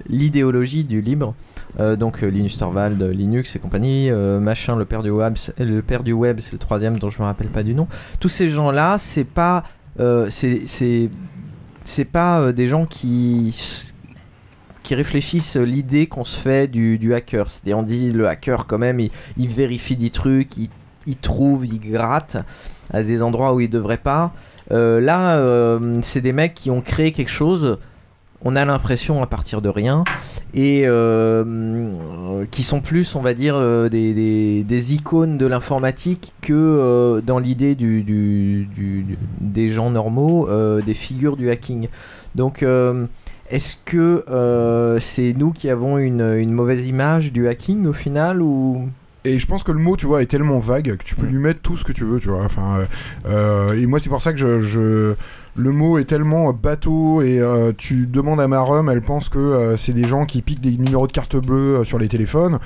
l'idéologie 0.09 0.83
du 0.83 1.01
libre, 1.01 1.33
donc 1.97 2.21
Linus 2.21 2.57
Torvald, 2.57 3.01
Linux 3.01 3.55
et 3.55 3.59
compagnie, 3.59 4.09
machin, 4.11 4.75
le 4.75 4.85
père 4.85 5.03
du 5.03 5.09
web, 5.09 5.33
c'est- 5.37 5.59
le 5.59 5.81
père 5.81 6.03
du 6.03 6.13
web, 6.13 6.39
c'est 6.39 6.53
le 6.53 6.59
troisième 6.59 6.99
dont 6.99 7.09
je 7.09 7.19
me 7.19 7.25
rappelle 7.25 7.47
pas 7.49 7.63
du 7.63 7.73
nom. 7.73 7.87
Tous 8.19 8.29
ces 8.29 8.49
gens-là, 8.49 8.97
c'est 8.99 9.23
pas, 9.23 9.63
c'est, 10.29 11.09
c'est, 11.87 12.05
pas 12.05 12.39
euh, 12.41 12.51
des 12.51 12.67
gens 12.67 12.85
qui 12.85 13.55
qui 14.83 14.95
réfléchissent 14.95 15.57
l'idée 15.57 16.07
qu'on 16.07 16.23
se 16.23 16.39
fait 16.39 16.69
du, 16.69 16.97
du 16.97 17.13
hacker. 17.13 17.49
C'est-à-dire, 17.49 17.77
on 17.77 17.83
dit 17.83 18.11
le 18.11 18.25
hacker, 18.29 18.65
quand 18.67 18.77
même, 18.77 19.01
il, 19.01 19.11
il 19.37 19.49
vérifie 19.49 19.97
des 19.97 20.11
trucs, 20.11 20.55
il, 20.55 20.69
il 21.07 21.17
trouve, 21.17 21.65
il 21.65 21.79
gratte 21.79 22.37
à 22.91 23.03
des 23.03 23.23
endroits 23.23 23.53
où 23.53 23.59
il 23.59 23.69
devrait 23.69 23.97
pas. 23.97 24.33
Euh, 24.71 24.99
là, 24.99 25.37
euh, 25.37 25.99
c'est 26.03 26.21
des 26.21 26.33
mecs 26.33 26.53
qui 26.53 26.69
ont 26.69 26.81
créé 26.81 27.11
quelque 27.11 27.31
chose. 27.31 27.79
On 28.43 28.55
a 28.55 28.65
l'impression 28.65 29.23
à 29.23 29.27
partir 29.27 29.61
de 29.61 29.69
rien 29.69 30.03
et 30.53 30.83
euh, 30.85 32.43
qui 32.51 32.61
sont 32.63 32.81
plus, 32.81 33.15
on 33.15 33.21
va 33.21 33.33
dire, 33.33 33.55
euh, 33.55 33.89
des, 33.89 34.13
des- 34.13 34.63
des 34.63 34.93
icônes 34.93 35.37
de 35.37 35.45
l'informatique 35.47 36.33
que 36.41 36.53
euh, 36.53 37.21
dans 37.21 37.39
l'idée 37.39 37.73
du, 37.75 38.03
du- 38.03 38.67
des 39.41 39.69
gens 39.69 39.89
normaux, 39.89 40.47
euh, 40.49 40.81
des 40.81 40.93
figures 40.93 41.35
du 41.35 41.49
hacking. 41.49 41.87
Donc, 42.35 42.63
est-ce 43.49 43.75
que 43.85 44.23
c'est 45.01 45.33
nous 45.35 45.51
qui 45.51 45.69
avons 45.71 45.97
une, 45.97 46.21
une 46.21 46.51
mauvaise 46.51 46.85
image 46.87 47.33
du 47.33 47.47
hacking 47.47 47.87
au 47.87 47.93
final 47.93 48.41
ou? 48.41 48.87
Et 49.25 49.39
je 49.39 49.47
pense 49.47 49.63
que 49.63 49.73
le 49.73 49.79
mot, 49.79 49.97
tu 49.97 50.05
vois, 50.05 50.21
est 50.21 50.27
tellement 50.27 50.59
vague 50.59 50.95
que 50.95 51.03
tu 51.03 51.15
peux 51.15 51.25
lui 51.25 51.37
mettre 51.39 51.59
tout 51.61 51.75
ce 51.75 51.83
que 51.83 51.91
tu 51.91 52.05
veux, 52.05 52.19
tu 52.19 52.29
vois. 52.29 52.43
Enfin, 52.45 52.85
et 53.75 53.85
moi, 53.87 53.99
c'est 53.99 54.09
pour 54.09 54.21
ça 54.21 54.31
que 54.31 54.39
je, 54.39 54.61
je- 54.61 55.15
le 55.57 55.71
mot 55.71 55.97
est 55.97 56.05
tellement 56.05 56.53
bateau 56.53 57.21
et 57.21 57.39
euh, 57.39 57.71
tu 57.75 58.05
demandes 58.07 58.39
à 58.39 58.47
ma 58.47 58.59
rhum, 58.59 58.89
elle 58.89 59.01
pense 59.01 59.27
que 59.29 59.39
euh, 59.39 59.77
c'est 59.77 59.93
des 59.93 60.05
gens 60.07 60.25
qui 60.25 60.41
piquent 60.41 60.61
des 60.61 60.77
numéros 60.77 61.07
de 61.07 61.11
carte 61.11 61.35
bleue 61.35 61.77
euh, 61.77 61.83
sur 61.83 61.97
les 61.97 62.07
téléphones. 62.07 62.59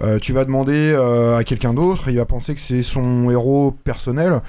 Euh, 0.00 0.18
tu 0.18 0.32
vas 0.32 0.44
demander 0.44 0.92
euh, 0.94 1.36
à 1.36 1.44
quelqu'un 1.44 1.74
d'autre, 1.74 2.08
il 2.08 2.16
va 2.16 2.24
penser 2.24 2.54
que 2.54 2.60
c'est 2.60 2.82
son 2.82 3.30
héros 3.30 3.72
personnel. 3.84 4.40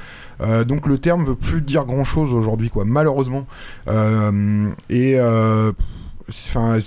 Euh, 0.42 0.64
donc 0.64 0.88
le 0.88 0.98
terme 0.98 1.26
veut 1.26 1.36
plus 1.36 1.62
dire 1.62 1.86
grand 1.86 2.04
chose 2.06 2.34
aujourd'hui, 2.34 2.70
quoi, 2.70 2.86
malheureusement. 2.86 3.46
Euh, 3.90 4.70
et 4.90 5.20
euh, 5.20 5.72
enfin. 6.30 6.78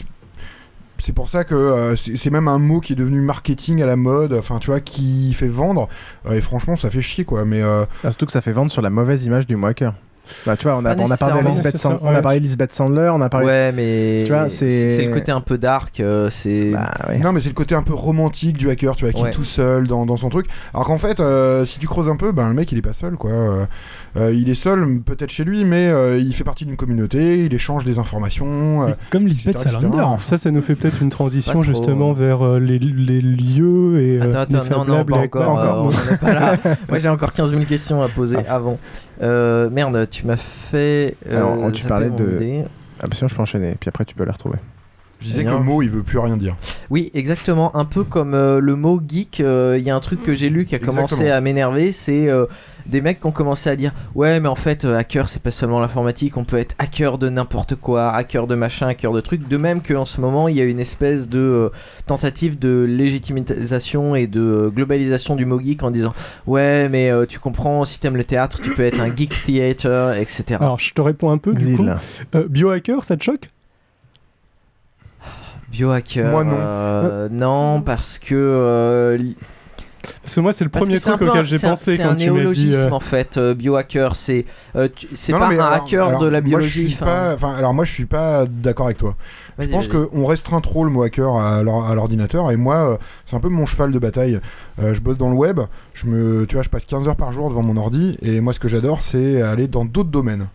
c'est 0.99 1.13
pour 1.15 1.29
ça 1.29 1.45
que 1.45 1.55
euh, 1.55 1.97
c'est 1.97 2.31
même 2.31 2.49
un 2.49 2.59
mot 2.59 2.81
qui 2.81 2.93
est 2.93 2.97
devenu 2.97 3.21
marketing 3.21 3.83
à 3.83 3.87
la 3.87 3.97
mode, 3.97 4.33
enfin 4.33 4.59
qui 4.85 5.35
fait 5.35 5.49
vendre. 5.49 5.89
Euh, 6.27 6.35
et 6.35 6.41
franchement, 6.41 6.77
ça 6.77 6.91
fait 6.91 7.03
chier 7.03 7.25
quoi. 7.25 7.41
Euh, 7.41 7.85
Ah, 8.05 8.11
surtout 8.11 8.27
que 8.27 8.33
ça 8.33 8.41
fait 8.41 8.53
vendre 8.53 8.71
sur 8.71 8.83
la 8.83 8.91
mauvaise 8.91 9.25
image 9.25 9.47
du 9.47 9.57
moqueur. 9.57 9.95
Bah, 10.47 10.57
tu 10.57 10.65
vois, 10.69 10.77
on 10.77 10.85
a, 10.85 10.97
on 10.97 11.11
a 11.11 11.17
parlé 11.17 11.43
d'Elisabeth 11.43 11.77
Sand- 11.79 11.99
ouais. 12.03 12.67
Sandler, 12.71 13.11
on 13.13 13.21
a 13.21 13.29
parlé. 13.29 13.47
Ouais, 13.47 13.73
mais 13.73 14.23
Tu 14.25 14.33
vois, 14.33 14.49
c'est. 14.49 14.97
c'est 14.97 15.05
le 15.07 15.13
côté 15.13 15.33
un 15.33 15.41
peu 15.41 15.59
dark. 15.59 16.01
euh, 16.01 16.31
c'est 16.31 16.73
Non, 17.23 17.33
mais 17.33 17.41
c'est 17.41 17.49
le 17.49 17.55
côté 17.55 17.75
un 17.75 17.83
peu 17.83 17.95
romantique 17.95 18.57
du 18.57 18.71
hacker, 18.71 18.97
tu 18.97 19.05
vois, 19.05 19.13
qui 19.13 19.23
Ouais. 19.23 19.29
est 19.29 19.33
tout 19.33 19.45
seul 19.45 19.87
dans, 19.87 20.07
dans 20.07 20.17
son 20.17 20.29
truc. 20.29 20.47
Alors 20.75 20.87
qu'en 20.87 20.99
fait, 20.99 21.21
euh, 21.21 21.65
si 21.65 21.79
tu 21.79 21.87
creuses 21.87 22.09
un 22.09 22.17
peu, 22.17 22.33
ben 22.33 22.49
le 22.49 22.55
mec 22.55 22.71
il 22.73 22.79
est 22.79 22.83
pas 22.83 22.95
seul, 22.95 23.15
quoi. 23.17 23.31
Euh, 24.17 24.33
il 24.35 24.49
est 24.49 24.55
seul, 24.55 25.01
peut-être 25.05 25.31
chez 25.31 25.45
lui, 25.45 25.65
mais 25.65 25.89
euh, 25.89 26.19
il 26.19 26.35
fait 26.35 26.45
partie 26.45 26.65
d'une 26.67 26.77
communauté, 26.77 27.45
il 27.45 27.55
échange 27.55 27.85
des 27.85 27.99
informations. 27.99 28.89
euh, 28.89 28.93
Comme 29.11 29.27
Lisbeth. 29.27 29.59
Salander. 29.59 29.99
Ça, 30.21 30.39
ça 30.39 30.51
nous 30.51 30.63
fait 30.63 30.75
peut-être 30.75 31.03
une 31.03 31.11
transition 31.11 31.53
trop. 31.55 31.63
justement 31.63 32.13
vers 32.13 32.45
euh, 32.45 32.59
les, 32.59 32.79
les 32.79 33.21
lieux 33.21 34.01
et 34.01 34.21
Attends, 34.21 34.39
attends, 34.59 34.63
les 34.63 34.71
non, 34.71 34.85
non, 34.99 35.05
pas 35.05 35.17
encore. 35.19 35.91
Moi, 36.89 36.99
j'ai 36.99 37.09
encore 37.09 37.33
15 37.33 37.51
000 37.51 37.63
questions 37.65 38.03
à 38.03 38.09
poser 38.09 38.39
avant. 38.49 38.79
Euh, 39.23 39.71
merde, 39.71 40.09
tu 40.11 40.27
m'as 40.27 40.37
fait. 40.37 41.17
euh, 41.29 41.37
Alors, 41.37 41.73
tu 41.73 41.87
parlais 41.87 42.11
de. 42.11 42.37
idée. 42.37 42.65
Ah, 43.01 43.07
bah, 43.07 43.15
sinon, 43.15 43.29
je 43.29 43.35
peux 43.35 43.43
enchaîner, 43.43 43.77
puis 43.79 43.89
après, 43.89 44.05
tu 44.05 44.15
peux 44.15 44.25
les 44.25 44.31
retrouver. 44.31 44.59
Je 45.23 45.29
disais 45.29 45.45
que 45.45 45.51
le 45.51 45.65
mot 45.65 45.83
il 45.83 45.89
veut 45.91 46.03
plus 46.03 46.19
rien 46.19 46.37
dire. 46.37 46.57
Oui, 46.91 47.11
exactement. 47.15 47.75
Un 47.77 47.85
peu 47.85 48.05
comme 48.05 48.35
euh, 48.35 48.59
le 48.61 48.77
mot 48.77 49.01
geek. 49.07 49.41
euh, 49.41 49.77
Il 49.79 49.85
y 49.85 49.91
a 49.91 49.95
un 49.95 50.01
truc 50.01 50.23
que 50.23 50.35
j'ai 50.35 50.51
lu 50.51 50.65
qui 50.67 50.75
a 50.75 50.79
commencé 50.79 51.31
à 51.31 51.41
m'énerver. 51.41 51.93
C'est 51.93 52.29
euh, 52.29 52.47
des 52.87 53.01
mecs 53.01 53.21
qui 53.21 53.27
ont 53.27 53.33
commencé 53.33 53.71
à 53.71 53.77
dire 53.77 53.93
Ouais, 54.15 54.41
mais 54.41 54.49
en 54.49 54.55
fait, 54.57 54.85
euh, 54.85 54.97
hacker, 54.99 55.29
c'est 55.29 55.41
pas 55.43 55.51
seulement 55.53 55.81
l'informatique. 55.81 56.37
On 56.37 56.45
peut 56.45 56.57
être 56.59 56.75
hacker 56.79 57.19
de 57.19 57.29
n'importe 57.29 57.77
quoi, 57.77 58.11
hacker 58.11 58.47
de 58.47 58.55
machin, 58.57 58.89
hacker 58.89 59.13
de 59.13 59.21
trucs. 59.21 59.47
De 59.49 59.57
même 59.57 59.81
qu'en 59.83 60.05
ce 60.05 60.21
moment, 60.21 60.49
il 60.49 60.57
y 60.57 60.61
a 60.61 60.65
une 60.65 60.81
espèce 60.81 61.29
de 61.29 61.39
euh, 61.39 61.69
tentative 62.07 62.59
de 62.59 62.83
légitimisation 62.89 64.15
et 64.15 64.27
de 64.27 64.41
euh, 64.41 64.71
globalisation 64.71 65.37
du 65.37 65.47
mot 65.47 65.61
geek 65.61 65.83
en 65.83 65.91
disant 65.91 66.13
Ouais, 66.47 66.89
mais 66.89 67.11
euh, 67.11 67.27
tu 67.27 67.39
comprends, 67.39 67.85
si 67.85 68.01
t'aimes 68.01 68.17
le 68.17 68.25
théâtre, 68.25 68.61
tu 68.61 68.71
peux 68.71 68.83
être 68.83 69.01
un 69.01 69.15
geek 69.15 69.35
theater, 69.47 70.15
etc. 70.17 70.45
Alors, 70.61 70.79
je 70.79 70.93
te 70.93 71.01
réponds 71.01 71.31
un 71.31 71.39
peu 71.39 71.55
du 71.55 71.77
coup. 71.77 71.87
Euh, 72.35 72.47
biohacker, 72.49 73.05
ça 73.05 73.17
te 73.17 73.23
choque? 73.25 73.49
Biohacker. 75.73 76.31
Moi, 76.31 76.45
non. 76.45 76.57
euh, 76.59 77.29
non, 77.31 77.83
parce 77.83 78.19
que. 78.19 78.35
euh, 78.35 79.17
li- 79.17 79.37
Parce 80.23 80.35
que 80.35 80.41
moi, 80.41 80.53
c'est 80.53 80.65
le 80.65 80.71
Parce 80.71 80.85
premier 80.85 80.99
c'est 80.99 81.11
un 81.11 81.17
truc 81.17 81.29
peu 81.29 81.29
un- 81.29 81.31
auquel 81.41 81.47
j'ai 81.47 81.59
c'est 81.59 81.67
un- 81.67 81.71
pensé 81.71 81.97
C'est 81.97 82.03
quand 82.03 82.11
un 82.11 82.15
tu 82.17 82.25
m'as 82.27 82.31
dit. 82.31 82.35
néologisme 82.41 82.89
euh, 82.89 82.91
en 82.91 83.01
fait, 83.01 83.37
euh, 83.37 83.55
biohacker. 83.55 84.15
C'est 84.15 84.45
euh, 84.77 84.89
c'est 85.15 85.33
non, 85.33 85.39
pas 85.39 85.47
un 85.47 85.51
alors- 85.53 85.73
hacker 85.73 86.09
alors, 86.09 86.21
de 86.21 86.27
la 86.27 86.41
moi, 86.41 86.45
je 86.45 86.49
biologie. 86.49 86.89
suis 86.91 86.95
enfin, 86.95 87.07
pas- 87.07 87.35
enfin, 87.35 87.55
alors 87.55 87.73
moi 87.73 87.85
je 87.85 87.93
suis 87.93 88.07
pas 88.07 88.45
d'accord 88.47 88.87
avec 88.87 88.99
toi. 88.99 89.15
Je 89.59 89.69
pense 89.69 89.87
qu'on 89.87 90.25
restreint 90.27 90.61
trop 90.61 90.85
le 90.85 90.91
mot 90.91 91.03
hacker 91.03 91.37
à 91.37 91.63
l'or- 91.63 91.87
à 91.89 91.95
l'ordinateur 91.95 92.51
et 92.51 92.57
moi 92.57 92.77
euh, 92.93 92.97
c'est 93.25 93.37
un 93.37 93.41
peu 93.41 93.49
mon 93.49 93.65
cheval 93.67 93.93
de 93.93 93.99
bataille. 93.99 94.41
Euh, 94.83 94.93
je 94.95 95.01
bosse 95.01 95.19
dans 95.19 95.29
le 95.29 95.37
web, 95.37 95.61
je 95.95 96.07
me, 96.07 96.47
tu 96.47 96.55
vois, 96.57 96.63
je 96.65 96.69
passe 96.71 96.85
15 96.85 97.07
heures 97.07 97.17
par 97.17 97.31
jour 97.33 97.49
devant 97.49 97.63
mon 97.63 97.77
ordi 97.77 98.17
et 98.23 98.41
moi 98.41 98.53
ce 98.53 98.59
que 98.61 98.69
j'adore 98.69 99.03
c'est 99.03 99.41
aller 99.41 99.69
dans 99.69 99.85
d'autres 99.85 100.11
domaines. 100.11 100.49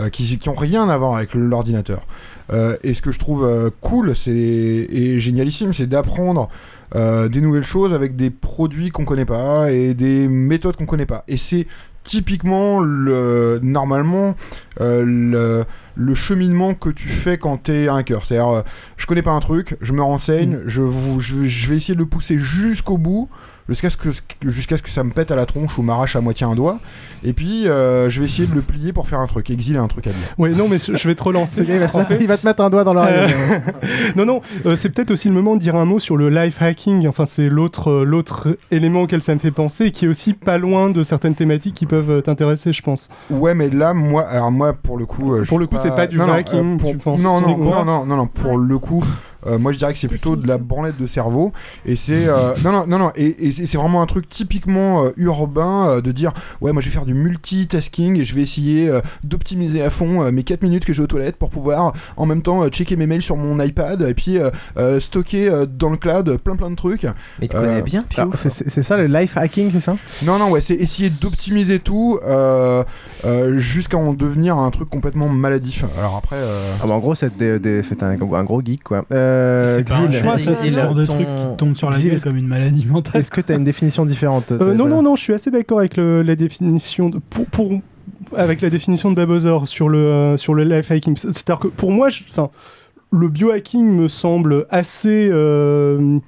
euh, 0.00 0.08
qui, 0.08 0.38
qui 0.38 0.48
ont 0.48 0.54
rien 0.54 0.88
à 0.88 0.96
voir 0.96 1.16
avec 1.16 1.34
l'ordinateur. 1.34 2.00
Euh, 2.50 2.76
et 2.82 2.94
ce 2.94 3.02
que 3.02 3.12
je 3.12 3.18
trouve 3.18 3.44
euh, 3.44 3.70
cool 3.80 4.16
c'est 4.16 4.30
et 4.32 5.20
génialissime, 5.20 5.72
c'est 5.72 5.86
d'apprendre 5.86 6.48
euh, 6.94 7.28
des 7.28 7.40
nouvelles 7.40 7.64
choses 7.64 7.94
avec 7.94 8.16
des 8.16 8.30
produits 8.30 8.90
qu'on 8.90 9.04
connaît 9.04 9.24
pas 9.24 9.70
et 9.70 9.94
des 9.94 10.26
méthodes 10.28 10.76
qu'on 10.76 10.86
connaît 10.86 11.06
pas. 11.06 11.24
Et 11.28 11.36
c'est 11.36 11.66
typiquement 12.04 12.80
le, 12.80 13.60
normalement 13.62 14.34
le, 14.80 15.64
le 15.94 16.14
cheminement 16.14 16.74
que 16.74 16.88
tu 16.90 17.08
fais 17.08 17.38
quand 17.38 17.58
t'es 17.64 17.88
un 17.88 17.96
hacker. 17.96 18.26
C'est-à-dire, 18.26 18.64
je 18.96 19.06
connais 19.06 19.22
pas 19.22 19.30
un 19.30 19.40
truc, 19.40 19.76
je 19.80 19.92
me 19.92 20.02
renseigne, 20.02 20.58
je, 20.66 20.82
vous- 20.82 21.20
je, 21.20 21.44
je 21.44 21.68
vais 21.68 21.76
essayer 21.76 21.94
de 21.94 22.00
le 22.00 22.06
pousser 22.06 22.38
jusqu'au 22.38 22.98
bout. 22.98 23.28
Jusqu'à 23.68 23.90
ce, 23.90 23.96
que, 23.96 24.08
jusqu'à 24.42 24.76
ce 24.76 24.82
que 24.82 24.90
ça 24.90 25.04
me 25.04 25.10
pète 25.10 25.30
à 25.30 25.36
la 25.36 25.46
tronche 25.46 25.78
ou 25.78 25.82
m'arrache 25.82 26.16
à 26.16 26.20
moitié 26.20 26.46
un 26.46 26.54
doigt. 26.54 26.78
Et 27.24 27.32
puis, 27.32 27.68
euh, 27.68 28.10
je 28.10 28.20
vais 28.20 28.26
essayer 28.26 28.48
de 28.48 28.54
le 28.54 28.60
plier 28.62 28.92
pour 28.92 29.06
faire 29.08 29.20
un 29.20 29.26
truc. 29.26 29.50
Exil 29.50 29.76
a 29.76 29.82
un 29.82 29.86
truc 29.86 30.06
à 30.08 30.10
dire. 30.10 30.34
Oui, 30.38 30.52
non, 30.54 30.66
mais 30.68 30.78
je 30.78 31.08
vais 31.08 31.14
te 31.14 31.22
relancer. 31.22 31.62
Il 31.66 31.78
va, 31.78 31.88
se 31.88 31.96
mettre, 31.96 32.12
il 32.20 32.26
va 32.26 32.36
te 32.36 32.46
mettre 32.46 32.62
un 32.62 32.70
doigt 32.70 32.82
dans 32.84 32.92
l'oreille. 32.92 33.32
Euh, 33.32 33.58
non, 34.16 34.26
non, 34.26 34.40
euh, 34.66 34.74
c'est 34.76 34.88
peut-être 34.90 35.12
aussi 35.12 35.28
le 35.28 35.34
moment 35.34 35.54
de 35.54 35.60
dire 35.60 35.76
un 35.76 35.84
mot 35.84 35.98
sur 36.00 36.16
le 36.16 36.28
life 36.28 36.60
hacking. 36.60 37.06
Enfin, 37.06 37.24
c'est 37.26 37.48
l'autre, 37.48 37.90
euh, 37.90 38.04
l'autre 38.04 38.56
élément 38.70 39.02
auquel 39.02 39.22
ça 39.22 39.34
me 39.34 39.38
fait 39.38 39.52
penser, 39.52 39.86
et 39.86 39.90
qui 39.92 40.06
est 40.06 40.08
aussi 40.08 40.32
pas 40.32 40.58
loin 40.58 40.90
de 40.90 41.02
certaines 41.04 41.34
thématiques 41.34 41.74
qui 41.74 41.86
peuvent 41.86 42.22
t'intéresser, 42.22 42.72
je 42.72 42.82
pense. 42.82 43.08
Ouais, 43.30 43.54
mais 43.54 43.70
là, 43.70 43.94
moi, 43.94 44.22
alors 44.22 44.50
moi, 44.50 44.72
pour 44.72 44.98
le 44.98 45.06
coup, 45.06 45.34
euh, 45.34 45.44
je 45.44 45.48
Pour 45.48 45.58
le 45.58 45.66
coup, 45.66 45.76
c'est 45.80 45.94
pas 45.94 46.06
du 46.06 46.16
non, 46.16 46.26
non, 46.26 46.32
hacking, 46.34 46.74
euh, 46.74 46.76
pour- 46.78 46.90
tu 46.90 46.98
penses 46.98 47.22
Non, 47.22 47.40
non, 47.40 47.56
non, 47.56 47.84
non, 47.84 48.04
non, 48.06 48.16
non, 48.16 48.26
pour 48.26 48.58
le 48.58 48.78
coup, 48.78 49.04
euh, 49.46 49.58
moi, 49.58 49.72
je 49.72 49.78
dirais 49.78 49.92
que 49.92 49.98
c'est 49.98 50.06
plutôt 50.08 50.36
de 50.36 50.46
la 50.48 50.58
branlette 50.58 50.96
de 50.98 51.06
cerveau, 51.06 51.52
et 51.86 51.96
c'est, 51.96 52.26
euh, 52.26 52.54
non, 52.64 52.72
non, 52.72 52.86
non, 52.86 52.98
non, 52.98 53.10
et, 53.16 53.48
et 53.48 53.52
c'est 53.52 53.76
vraiment 53.76 54.02
un 54.02 54.06
truc 54.06 54.28
typiquement 54.28 55.04
euh, 55.04 55.10
urbain 55.16 55.88
euh, 55.88 56.00
de 56.00 56.12
dire, 56.12 56.32
ouais, 56.60 56.72
moi, 56.72 56.80
je 56.82 56.88
vais 56.88 56.92
faire 56.92 57.04
du 57.04 57.14
multitasking 57.14 58.18
et 58.18 58.24
je 58.24 58.34
vais 58.34 58.42
essayer 58.42 58.88
euh, 58.88 59.00
d'optimiser 59.24 59.82
à 59.82 59.90
fond 59.90 60.22
euh, 60.22 60.30
mes 60.30 60.42
4 60.42 60.62
minutes 60.62 60.84
que 60.84 60.92
j'ai 60.92 61.02
aux 61.02 61.06
toilettes 61.06 61.36
pour 61.36 61.50
pouvoir 61.50 61.92
en 62.16 62.26
même 62.26 62.42
temps 62.42 62.62
euh, 62.62 62.68
checker 62.68 62.96
mes 62.96 63.06
mails 63.06 63.22
sur 63.22 63.36
mon 63.36 63.60
iPad 63.62 64.02
et 64.02 64.14
puis 64.14 64.38
euh, 64.38 64.50
euh, 64.76 65.00
stocker 65.00 65.48
euh, 65.48 65.66
dans 65.66 65.90
le 65.90 65.96
cloud 65.96 66.36
plein 66.38 66.56
plein 66.56 66.70
de 66.70 66.76
trucs. 66.76 67.06
Mais 67.40 67.48
tu 67.48 67.56
connais 67.56 67.82
bien, 67.82 68.02
Pio. 68.08 68.22
Alors, 68.22 68.36
c'est- 68.36 68.82
ça 68.82 68.96
le 68.96 69.06
life 69.06 69.36
hacking, 69.36 69.70
c'est 69.72 69.80
ça? 69.80 69.96
Non, 70.24 70.38
non, 70.38 70.50
ouais, 70.50 70.60
c'est 70.60 70.74
essayer 70.74 71.10
d'optimiser 71.20 71.78
tout 71.78 72.18
euh, 72.24 72.82
euh, 73.24 73.56
jusqu'à 73.58 73.96
en 73.96 74.12
devenir 74.12 74.56
un 74.58 74.70
truc 74.70 74.88
complètement 74.88 75.28
maladif. 75.28 75.84
Alors 75.98 76.16
après. 76.16 76.36
euh, 76.36 76.70
Ah 76.82 76.86
bah, 76.86 76.94
en 76.94 76.98
gros, 76.98 77.14
c'est 77.14 77.30
un, 78.02 78.16
un 78.32 78.44
gros 78.44 78.62
geek 78.64 78.82
quoi. 78.84 79.04
Euh, 79.12 79.31
C'est 79.76 79.88
pas 79.88 79.96
un 79.96 80.06
Xil, 80.08 80.20
choix, 80.20 80.38
ça, 80.38 80.54
c'est 80.54 80.70
le 80.70 80.78
genre 80.78 80.94
de 80.94 81.04
truc 81.04 81.18
qui 81.18 81.42
te 81.44 81.56
tombe 81.56 81.74
sur 81.74 81.90
la 81.90 81.96
Xil, 81.96 82.10
gueule 82.10 82.20
comme 82.20 82.36
une 82.36 82.46
maladie 82.46 82.86
mentale. 82.86 83.20
Est-ce 83.20 83.30
que 83.30 83.40
tu 83.40 83.52
as 83.52 83.56
une 83.56 83.64
définition 83.64 84.04
différente 84.06 84.52
Euh, 84.52 84.74
non, 84.74 84.86
non, 84.86 85.02
non, 85.02 85.16
je 85.16 85.22
suis 85.22 85.32
assez 85.32 85.50
d'accord 85.50 85.78
avec 85.80 85.96
le- 85.96 86.22
la 86.22 86.36
définition 86.36 87.08
de, 87.08 87.18
pour, 87.30 87.46
pour- 87.46 87.72
avec 88.36 88.60
la 88.60 88.70
définition 88.70 89.10
de 89.10 89.16
Babozor 89.16 89.68
sur 89.68 89.88
le 89.88 89.98
euh, 89.98 90.36
sur 90.36 90.54
le 90.54 90.64
life 90.64 90.90
hacking. 90.90 91.16
C'est- 91.16 91.32
C'est-à-dire 91.32 91.58
que 91.58 91.68
pour 91.68 91.90
moi, 91.92 92.08
je- 92.08 92.22
enfin, 92.30 92.50
le 93.10 93.28
biohacking 93.28 93.84
me 93.96 94.08
semble 94.08 94.66
assez 94.70 95.28
euh, 95.30 96.18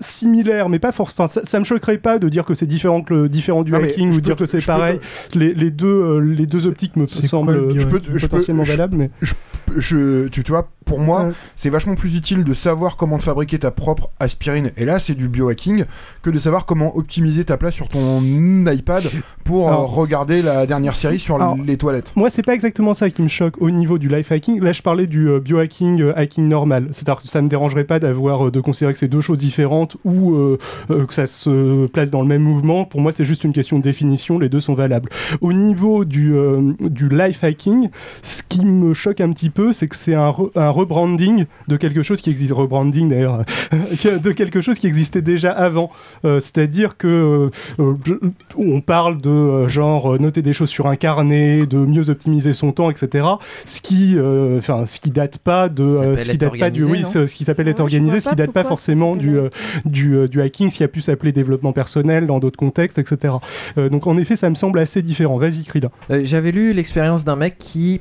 similaire, 0.00 0.68
mais 0.68 0.78
pas 0.78 0.92
forcément. 0.92 1.28
Ça, 1.28 1.40
ça 1.44 1.58
me 1.58 1.64
choquerait 1.64 1.98
pas 1.98 2.18
de 2.18 2.28
dire 2.28 2.44
que 2.44 2.54
c'est 2.54 2.66
différent 2.66 3.02
que 3.02 3.14
le 3.14 3.28
différent 3.28 3.62
du 3.62 3.72
Non, 3.72 3.78
hacking 3.78 4.10
ou 4.10 4.14
peux 4.16 4.20
dire 4.20 4.36
que 4.36 4.46
c'est 4.46 4.58
peux 4.58 4.64
pareil. 4.66 4.98
Les, 5.34 5.54
les 5.54 5.70
deux, 5.70 5.86
euh, 5.86 6.18
les 6.20 6.46
deux 6.46 6.66
optiques 6.66 6.96
me 6.96 7.06
quoi 7.06 7.28
semblent 7.28 7.52
le 7.52 7.66
bio- 7.74 7.78
Je 7.82 7.86
peux, 7.86 8.00
je 8.04 8.12
peux- 8.26 8.28
potentiellement 8.28 8.64
je- 8.64 8.70
valables, 8.72 8.96
mais 8.96 9.10
je, 9.20 9.34
je- 9.76 10.28
tu, 10.28 10.42
tu 10.42 10.52
vois, 10.52 10.68
pour 10.84 11.00
moi, 11.00 11.24
Ouais. 11.24 11.32
c'est 11.54 11.70
vachement 11.70 11.94
plus 11.94 12.16
utile 12.16 12.42
de 12.44 12.54
savoir 12.54 12.96
comment 12.96 13.18
te 13.18 13.22
fabriquer 13.22 13.58
ta 13.58 13.70
propre 13.70 14.10
aspirine, 14.18 14.70
et 14.76 14.84
là 14.84 14.98
c'est 14.98 15.14
du 15.14 15.28
biohacking, 15.28 15.84
que 16.22 16.30
de 16.30 16.38
savoir 16.38 16.66
comment 16.66 16.96
optimiser 16.96 17.44
ta 17.44 17.56
place 17.56 17.74
sur 17.74 17.88
ton 17.88 18.20
iPad 18.66 19.04
pour 19.44 19.68
euh, 19.68 19.74
regarder 19.76 20.42
la 20.42 20.66
dernière 20.66 20.96
série 20.96 21.18
sur 21.18 21.36
Alors- 21.36 21.56
les 21.64 21.76
toilettes. 21.76 22.12
Moi, 22.16 22.30
c'est 22.30 22.42
pas 22.42 22.54
exactement 22.54 22.94
ça 22.94 23.10
qui 23.10 23.22
me 23.22 23.28
choque 23.28 23.54
au 23.60 23.70
niveau 23.70 23.98
du 23.98 24.08
life 24.08 24.32
hacking. 24.32 24.60
Là, 24.62 24.72
je 24.72 24.82
parlais 24.82 25.06
du 25.06 25.28
euh, 25.28 25.40
biohacking, 25.40 26.00
euh, 26.00 26.18
hacking 26.18 26.48
normal. 26.48 26.88
C'est-à-dire 26.92 27.20
que 27.22 27.28
ça 27.28 27.40
me 27.42 27.48
dérangerait 27.48 27.84
pas 27.84 27.98
d'avoir 28.00 28.46
euh, 28.46 28.50
de 28.50 28.60
considérer 28.60 28.92
que 28.92 28.98
c'est 28.98 29.08
deux 29.08 29.20
choses 29.20 29.38
différentes 29.38 29.89
ou 30.04 30.34
euh, 30.34 30.58
euh, 30.90 31.06
que 31.06 31.14
ça 31.14 31.26
se 31.26 31.86
place 31.86 32.10
dans 32.10 32.22
le 32.22 32.28
même 32.28 32.42
mouvement. 32.42 32.84
Pour 32.84 33.00
moi, 33.00 33.12
c'est 33.12 33.24
juste 33.24 33.44
une 33.44 33.52
question 33.52 33.78
de 33.78 33.82
définition. 33.82 34.38
Les 34.38 34.48
deux 34.48 34.60
sont 34.60 34.74
valables. 34.74 35.10
Au 35.40 35.52
niveau 35.52 36.04
du, 36.04 36.34
euh, 36.34 36.72
du 36.80 37.08
life 37.08 37.42
hacking, 37.44 37.88
ce 38.22 38.42
qui 38.48 38.64
me 38.64 38.94
choque 38.94 39.20
un 39.20 39.32
petit 39.32 39.50
peu, 39.50 39.72
c'est 39.72 39.88
que 39.88 39.96
c'est 39.96 40.14
un, 40.14 40.30
re- 40.30 40.50
un 40.56 40.70
rebranding 40.70 41.44
de 41.68 41.76
quelque 41.76 42.02
chose 42.02 42.20
qui 42.20 42.30
existe. 42.30 42.52
Rebranding 42.52 43.08
d'ailleurs, 43.10 43.44
de 44.22 44.32
quelque 44.32 44.60
chose 44.60 44.78
qui 44.78 44.86
existait 44.86 45.22
déjà 45.22 45.52
avant. 45.52 45.90
Euh, 46.24 46.40
C'est-à-dire 46.40 46.96
que 46.96 47.50
euh, 47.78 47.94
je- 48.04 48.14
on 48.56 48.80
parle 48.80 49.20
de 49.20 49.28
euh, 49.30 49.68
genre 49.68 50.18
noter 50.20 50.42
des 50.42 50.52
choses 50.52 50.70
sur 50.70 50.86
un 50.86 50.96
carnet, 50.96 51.66
de 51.66 51.78
mieux 51.78 52.10
optimiser 52.10 52.52
son 52.52 52.72
temps, 52.72 52.90
etc. 52.90 53.26
Ce 53.64 53.80
qui, 53.80 54.14
euh, 54.16 54.58
enfin, 54.58 54.84
ce 54.84 55.00
qui 55.00 55.10
date 55.10 55.38
pas 55.38 55.68
de, 55.68 55.82
euh, 55.82 56.16
ce 56.16 56.24
qui 56.24 56.30
être 56.32 56.40
date 56.40 56.58
pas 56.58 56.70
du, 56.70 56.84
oui, 56.84 57.04
ce 57.04 57.26
qui 57.26 57.44
s'appelle 57.44 57.68
être 57.68 57.80
Ouais, 57.80 57.88
je 57.90 57.96
organisé, 57.96 58.20
ce 58.20 58.28
qui 58.30 58.36
date 58.36 58.52
pas 58.52 58.64
forcément 58.64 59.16
du, 59.16 59.36
euh, 59.36 59.48
du, 59.84 60.14
euh, 60.14 60.28
du 60.28 60.40
hacking, 60.40 60.70
ce 60.70 60.78
qui 60.78 60.84
a 60.84 60.88
pu 60.88 61.00
s'appeler 61.00 61.32
développement 61.32 61.72
personnel 61.72 62.26
dans 62.26 62.38
d'autres 62.38 62.58
contextes, 62.58 62.98
etc. 62.98 63.34
Euh, 63.78 63.88
donc 63.88 64.06
en 64.06 64.16
effet, 64.16 64.36
ça 64.36 64.50
me 64.50 64.54
semble 64.54 64.78
assez 64.78 65.02
différent. 65.02 65.36
Vas-y, 65.38 65.62
Krillin. 65.64 65.90
Euh, 66.10 66.22
J'avais 66.24 66.52
lu 66.52 66.72
l'expérience 66.72 67.24
d'un 67.24 67.36
mec 67.36 67.58
qui 67.58 68.00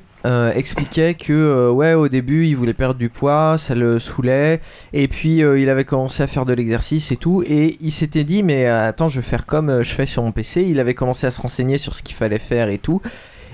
expliquait 0.54 1.14
que 1.14 1.70
ouais 1.72 1.94
au 1.94 2.10
début 2.10 2.46
il 2.46 2.54
voulait 2.54 2.74
perdre 2.74 3.00
du 3.00 3.08
poids, 3.08 3.56
ça 3.58 3.74
le 3.74 4.00
saoulait 4.00 4.60
et 4.92 5.08
puis 5.08 5.38
il 5.38 5.70
avait 5.70 5.86
commencé 5.86 6.22
à 6.22 6.28
faire 6.28 6.46
de 6.46 6.52
l'exercice 6.52 7.14
et 7.14 7.16
tout 7.16 7.42
et 7.48 7.78
il 7.80 7.92
s'était 7.92 8.26
dit 8.26 8.44
mais 8.44 8.66
attends 8.66 9.08
je 9.08 9.22
vais 9.22 9.26
faire 9.26 9.46
comme 9.46 9.82
je 9.82 9.90
fais 9.90 10.06
sur 10.06 10.22
mon 10.22 10.34
PC, 10.34 10.66
il 10.70 10.82
avait 10.82 10.94
commencé 10.94 11.26
à 11.26 11.32
se 11.32 11.40
renseigner 11.40 11.78
sur 11.78 11.96
ce 11.96 12.04
qu'il 12.04 12.18
fallait 12.18 12.38
faire 12.38 12.68
et 12.68 12.80
tout 12.80 13.02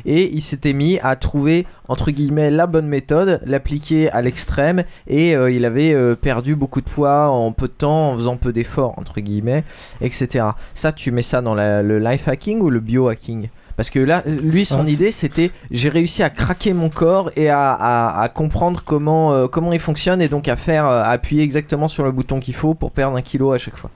et 0.05 0.31
il 0.33 0.41
s'était 0.41 0.73
mis 0.73 0.99
à 1.03 1.15
trouver 1.15 1.65
entre 1.87 2.11
guillemets 2.11 2.51
la 2.51 2.67
bonne 2.67 2.87
méthode, 2.87 3.41
l'appliquer 3.45 4.09
à 4.11 4.21
l'extrême 4.21 4.83
et 5.07 5.35
euh, 5.35 5.51
il 5.51 5.65
avait 5.65 5.93
euh, 5.93 6.15
perdu 6.15 6.55
beaucoup 6.55 6.81
de 6.81 6.89
poids 6.89 7.29
en 7.29 7.51
peu 7.51 7.67
de 7.67 7.73
temps 7.73 8.11
en 8.11 8.15
faisant 8.15 8.37
peu 8.37 8.53
d'efforts 8.53 8.93
entre 8.97 9.19
guillemets 9.19 9.63
etc. 10.01 10.45
Ça 10.73 10.91
tu 10.91 11.11
mets 11.11 11.21
ça 11.21 11.41
dans 11.41 11.55
la- 11.55 11.81
le 11.83 11.99
life 11.99 12.27
hacking 12.27 12.59
ou 12.61 12.69
le 12.69 12.79
biohacking? 12.79 13.49
Parce 13.77 13.89
que 13.89 13.99
là, 13.99 14.23
lui, 14.25 14.63
son 14.63 14.85
Ah, 14.85 14.89
idée, 14.89 15.11
c'était 15.11 15.51
j'ai 15.69 15.89
réussi 15.89 16.23
à 16.23 16.29
craquer 16.29 16.71
mon 16.71 16.87
corps 16.89 17.29
et 17.35 17.49
à, 17.49 17.71
à- 17.73 18.21
à 18.21 18.29
comprendre 18.29 18.81
comment, 18.85 19.33
euh, 19.33 19.47
comment 19.47 19.73
il 19.73 19.79
fonctionne 19.81 20.21
et 20.21 20.29
donc 20.29 20.47
à 20.47 20.55
faire 20.55 20.85
à 20.85 21.09
appuyer 21.09 21.43
exactement 21.43 21.89
sur 21.89 22.05
le 22.05 22.13
bouton 22.13 22.39
qu'il 22.39 22.55
faut 22.55 22.73
pour 22.73 22.91
perdre 22.91 23.17
un 23.17 23.21
kilo 23.21 23.51
à 23.51 23.57
chaque 23.57 23.75
fois. 23.77 23.89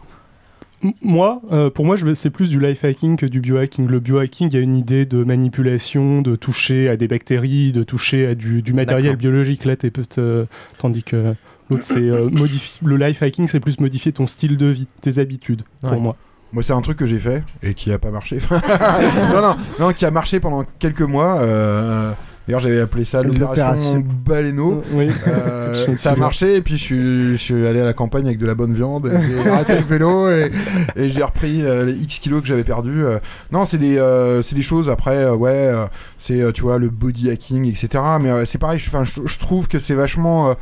Moi, 1.02 1.42
euh, 1.52 1.70
pour 1.70 1.86
moi, 1.86 1.96
c'est 2.14 2.30
plus 2.30 2.50
du 2.50 2.60
life 2.60 2.84
hacking 2.84 3.18
que 3.18 3.26
du 3.26 3.42
biohacking. 3.42 3.88
Le 3.88 4.00
biohacking, 4.00 4.50
il 4.50 4.54
y 4.54 4.58
a 4.58 4.62
une 4.62 4.76
idée 4.76 5.06
de 5.06 5.24
manipulation, 5.24 6.22
de 6.22 6.36
toucher 6.36 6.90
à 6.90 6.96
des 6.96 7.08
bactéries, 7.08 7.72
de 7.72 7.84
toucher 7.84 8.26
à 8.28 8.36
du, 8.36 8.62
du 8.62 8.74
matériel 8.74 9.16
biologique. 9.16 9.66
Là, 9.66 9.76
t'es 9.76 9.92
euh, 10.18 10.46
tandis 10.78 11.04
que 11.04 11.36
l'autre, 11.70 11.84
c'est 11.84 12.00
euh, 12.00 12.30
le 12.84 12.98
life 12.98 13.22
hacking, 13.22 13.48
c'est 13.48 13.60
plus 13.60 13.80
modifier 13.80 14.12
ton 14.14 14.28
style 14.28 14.58
de 14.58 14.68
vie, 14.68 14.88
tes 15.02 15.20
habitudes. 15.20 15.64
Pour 15.82 16.00
moi. 16.00 16.16
Moi, 16.52 16.64
c'est 16.64 16.74
un 16.74 16.82
truc 16.82 16.98
que 16.98 17.06
j'ai 17.06 17.20
fait 17.20 17.44
et 17.62 17.74
qui 17.76 17.92
a 17.92 18.00
pas 18.00 18.10
marché. 18.10 18.40
non, 18.52 19.42
non, 19.42 19.56
non, 19.80 19.94
qui 19.94 20.06
a 20.06 20.12
marché 20.12 20.40
pendant 20.40 20.66
quelques 20.80 21.02
mois. 21.02 21.40
euh, 21.42 22.12
D'ailleurs, 22.50 22.62
j'avais 22.62 22.80
appelé 22.82 23.06
ça 23.06 23.22
l'opération 23.22 23.48
L'opération. 23.94 24.04
Baleineau. 24.26 24.82
Oui. 24.94 25.12
Euh, 25.28 25.86
ça 25.96 26.14
a 26.14 26.16
marché 26.16 26.56
et 26.56 26.62
puis 26.64 26.78
je 26.78 26.84
suis, 26.84 27.32
je 27.34 27.36
suis 27.36 27.68
allé 27.68 27.80
à 27.80 27.84
la 27.86 27.94
campagne 27.94 28.26
avec 28.26 28.40
de 28.40 28.48
la 28.48 28.56
bonne 28.56 28.74
viande. 28.74 29.06
et 29.06 29.44
J'ai 29.44 29.48
arrêté 29.52 29.76
le 29.76 29.84
vélo 29.86 30.32
et, 30.32 30.52
et 30.96 31.10
j'ai 31.10 31.22
repris 31.22 31.64
euh, 31.64 31.86
les 31.86 31.94
X 31.94 32.18
kilos 32.18 32.42
que 32.42 32.48
j'avais 32.48 32.64
perdus. 32.64 33.06
euh. 33.06 33.20
Non, 33.52 33.66
c'est 33.66 33.78
des, 33.78 34.00
euh, 34.00 34.42
c'est 34.42 34.56
des 34.56 34.64
choses 34.64 34.90
après, 34.90 35.18
euh, 35.26 35.36
ouais, 35.36 35.52
euh, 35.52 35.86
c'est 36.18 36.42
euh, 36.42 36.52
tu 36.52 36.64
vois 36.64 36.80
le 36.80 36.90
body 36.90 37.30
hacking, 37.30 37.66
etc. 37.68 38.04
Mais 38.20 38.32
euh, 38.32 38.46
c'est 38.46 38.58
pareil, 38.58 38.80
je, 38.80 38.90
je, 39.04 39.22
je 39.28 39.38
trouve 39.38 39.68
que 39.68 39.78
c'est 39.78 39.94
vachement, 39.94 40.50
euh, 40.50 40.54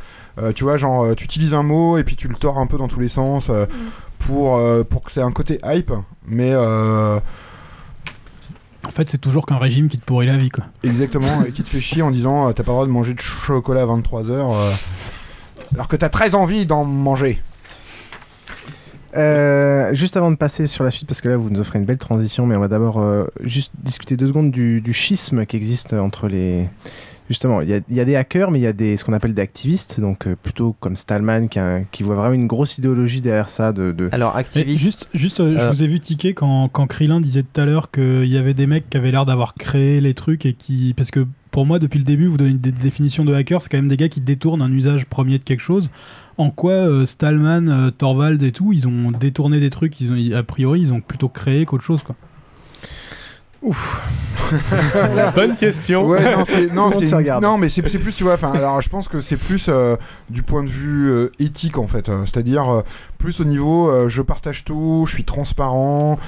euh, 0.42 0.52
tu 0.52 0.64
vois, 0.64 0.76
genre 0.76 1.04
euh, 1.04 1.14
tu 1.14 1.24
utilises 1.24 1.54
un 1.54 1.62
mot 1.62 1.96
et 1.96 2.04
puis 2.04 2.16
tu 2.16 2.28
le 2.28 2.34
tords 2.34 2.58
un 2.58 2.66
peu 2.66 2.76
dans 2.76 2.88
tous 2.88 3.00
les 3.00 3.08
sens 3.08 3.48
euh, 3.48 3.64
pour, 4.18 4.58
euh, 4.58 4.84
pour 4.84 5.02
que 5.04 5.10
c'est 5.10 5.22
un 5.22 5.32
côté 5.32 5.58
hype. 5.64 5.92
Mais 6.26 6.50
euh, 6.52 7.18
En 8.88 8.90
fait, 8.90 9.08
c'est 9.10 9.18
toujours 9.18 9.46
qu'un 9.46 9.58
régime 9.58 9.88
qui 9.88 9.98
te 9.98 10.04
pourrit 10.04 10.26
la 10.26 10.36
vie, 10.36 10.48
quoi. 10.48 10.64
Exactement, 10.82 11.44
et 11.46 11.52
qui 11.52 11.62
te 11.62 11.68
fait 11.68 11.80
chier 11.80 12.02
en 12.02 12.10
disant 12.10 12.48
euh, 12.48 12.52
t'as 12.52 12.64
pas 12.64 12.72
le 12.72 12.76
droit 12.76 12.86
de 12.86 12.90
manger 12.90 13.14
de 13.14 13.20
chocolat 13.20 13.82
à 13.82 13.86
23h 13.86 14.74
alors 15.74 15.88
que 15.88 15.96
t'as 15.96 16.08
très 16.08 16.34
envie 16.34 16.66
d'en 16.66 16.84
manger. 16.84 17.42
Euh, 19.16 19.92
juste 19.94 20.16
avant 20.16 20.30
de 20.30 20.36
passer 20.36 20.66
sur 20.66 20.84
la 20.84 20.90
suite, 20.90 21.08
parce 21.08 21.20
que 21.20 21.28
là 21.28 21.36
vous 21.36 21.50
nous 21.50 21.60
offrez 21.60 21.78
une 21.78 21.86
belle 21.86 21.98
transition, 21.98 22.46
mais 22.46 22.56
on 22.56 22.60
va 22.60 22.68
d'abord 22.68 23.00
euh, 23.00 23.24
juste 23.40 23.72
discuter 23.82 24.16
deux 24.16 24.26
secondes 24.26 24.50
du, 24.50 24.80
du 24.80 24.92
schisme 24.92 25.46
qui 25.46 25.56
existe 25.56 25.94
entre 25.94 26.28
les. 26.28 26.68
Justement, 27.28 27.60
il 27.60 27.68
y 27.68 27.74
a, 27.74 27.80
il 27.90 27.94
y 27.96 28.00
a 28.00 28.04
des 28.06 28.16
hackers, 28.16 28.50
mais 28.50 28.58
il 28.58 28.62
y 28.62 28.66
a 28.66 28.72
des, 28.72 28.96
ce 28.96 29.04
qu'on 29.04 29.12
appelle 29.12 29.34
des 29.34 29.42
activistes, 29.42 30.00
donc 30.00 30.26
euh, 30.26 30.34
plutôt 30.42 30.74
comme 30.80 30.96
Stallman 30.96 31.48
qui, 31.48 31.58
a- 31.58 31.80
qui 31.92 32.02
voit 32.02 32.14
vraiment 32.16 32.32
une 32.34 32.46
grosse 32.46 32.78
idéologie 32.78 33.20
derrière 33.20 33.48
ça. 33.50 33.72
De, 33.72 33.92
de... 33.92 34.08
Alors, 34.12 34.34
activiste. 34.36 34.80
juste, 34.82 35.08
juste 35.12 35.40
euh, 35.40 35.58
je 35.58 35.62
Euh. 35.64 35.70
vous 35.70 35.82
ai 35.82 35.86
vu 35.86 36.00
tiquer 36.00 36.32
quand, 36.32 36.68
quand 36.68 36.86
Krillin 36.86 37.20
disait 37.20 37.42
tout 37.42 37.60
à 37.60 37.66
l'heure 37.66 37.90
qu'il 37.90 38.24
y 38.26 38.38
avait 38.38 38.54
des 38.54 38.66
mecs 38.66 38.88
qui 38.88 38.96
avaient 38.96 39.10
l'air 39.10 39.26
d'avoir 39.26 39.54
créé 39.54 40.00
les 40.00 40.14
trucs 40.14 40.46
et 40.46 40.54
qui. 40.54 40.94
Parce 40.96 41.10
que 41.10 41.26
pour 41.50 41.66
moi, 41.66 41.78
depuis 41.78 41.98
le 41.98 42.04
début, 42.04 42.26
vous 42.28 42.36
donnez 42.38 42.50
une 42.50 42.58
dé- 42.58 42.72
définition 42.72 43.24
de 43.26 43.34
hacker, 43.34 43.60
c'est 43.60 43.68
quand 43.68 43.78
même 43.78 43.88
des 43.88 43.96
gars 43.98 44.08
qui 44.08 44.20
détournent 44.22 44.62
un 44.62 44.72
usage 44.72 45.04
premier 45.06 45.38
de 45.38 45.44
quelque 45.44 45.60
chose. 45.60 45.90
En 46.38 46.50
quoi 46.50 46.72
euh, 46.72 47.04
Stallman, 47.04 47.68
euh, 47.68 47.90
Torvald 47.90 48.42
et 48.42 48.52
tout, 48.52 48.72
ils 48.72 48.86
ont 48.88 49.10
détourné 49.10 49.60
des 49.60 49.70
trucs, 49.70 50.00
ils 50.00 50.12
ont, 50.12 50.36
a 50.38 50.42
priori, 50.44 50.80
ils 50.80 50.92
ont 50.94 51.00
plutôt 51.00 51.28
créé 51.28 51.64
qu'autre 51.66 51.84
chose, 51.84 52.02
quoi. 52.02 52.16
Bonne 55.34 55.56
question. 55.56 56.06
Ouais, 56.06 56.36
non, 56.36 56.44
c'est, 56.44 56.72
non, 56.72 56.90
c'est 56.90 57.58
mais 57.58 57.68
c'est, 57.68 57.86
c'est 57.88 57.98
plus, 57.98 58.14
tu 58.14 58.24
vois, 58.24 58.34
enfin, 58.34 58.52
alors 58.52 58.80
je 58.80 58.88
pense 58.88 59.08
que 59.08 59.20
c'est 59.20 59.36
plus 59.36 59.66
euh, 59.68 59.96
du 60.30 60.42
point 60.42 60.62
de 60.62 60.68
vue 60.68 61.10
euh, 61.10 61.32
éthique 61.38 61.76
en 61.78 61.86
fait, 61.86 62.08
euh, 62.08 62.24
c'est-à-dire 62.24 62.82
plus 63.18 63.40
au 63.40 63.44
niveau, 63.44 64.08
je 64.08 64.22
partage 64.22 64.64
tout, 64.64 65.04
je 65.08 65.14
suis 65.14 65.24
transparent, 65.24 66.20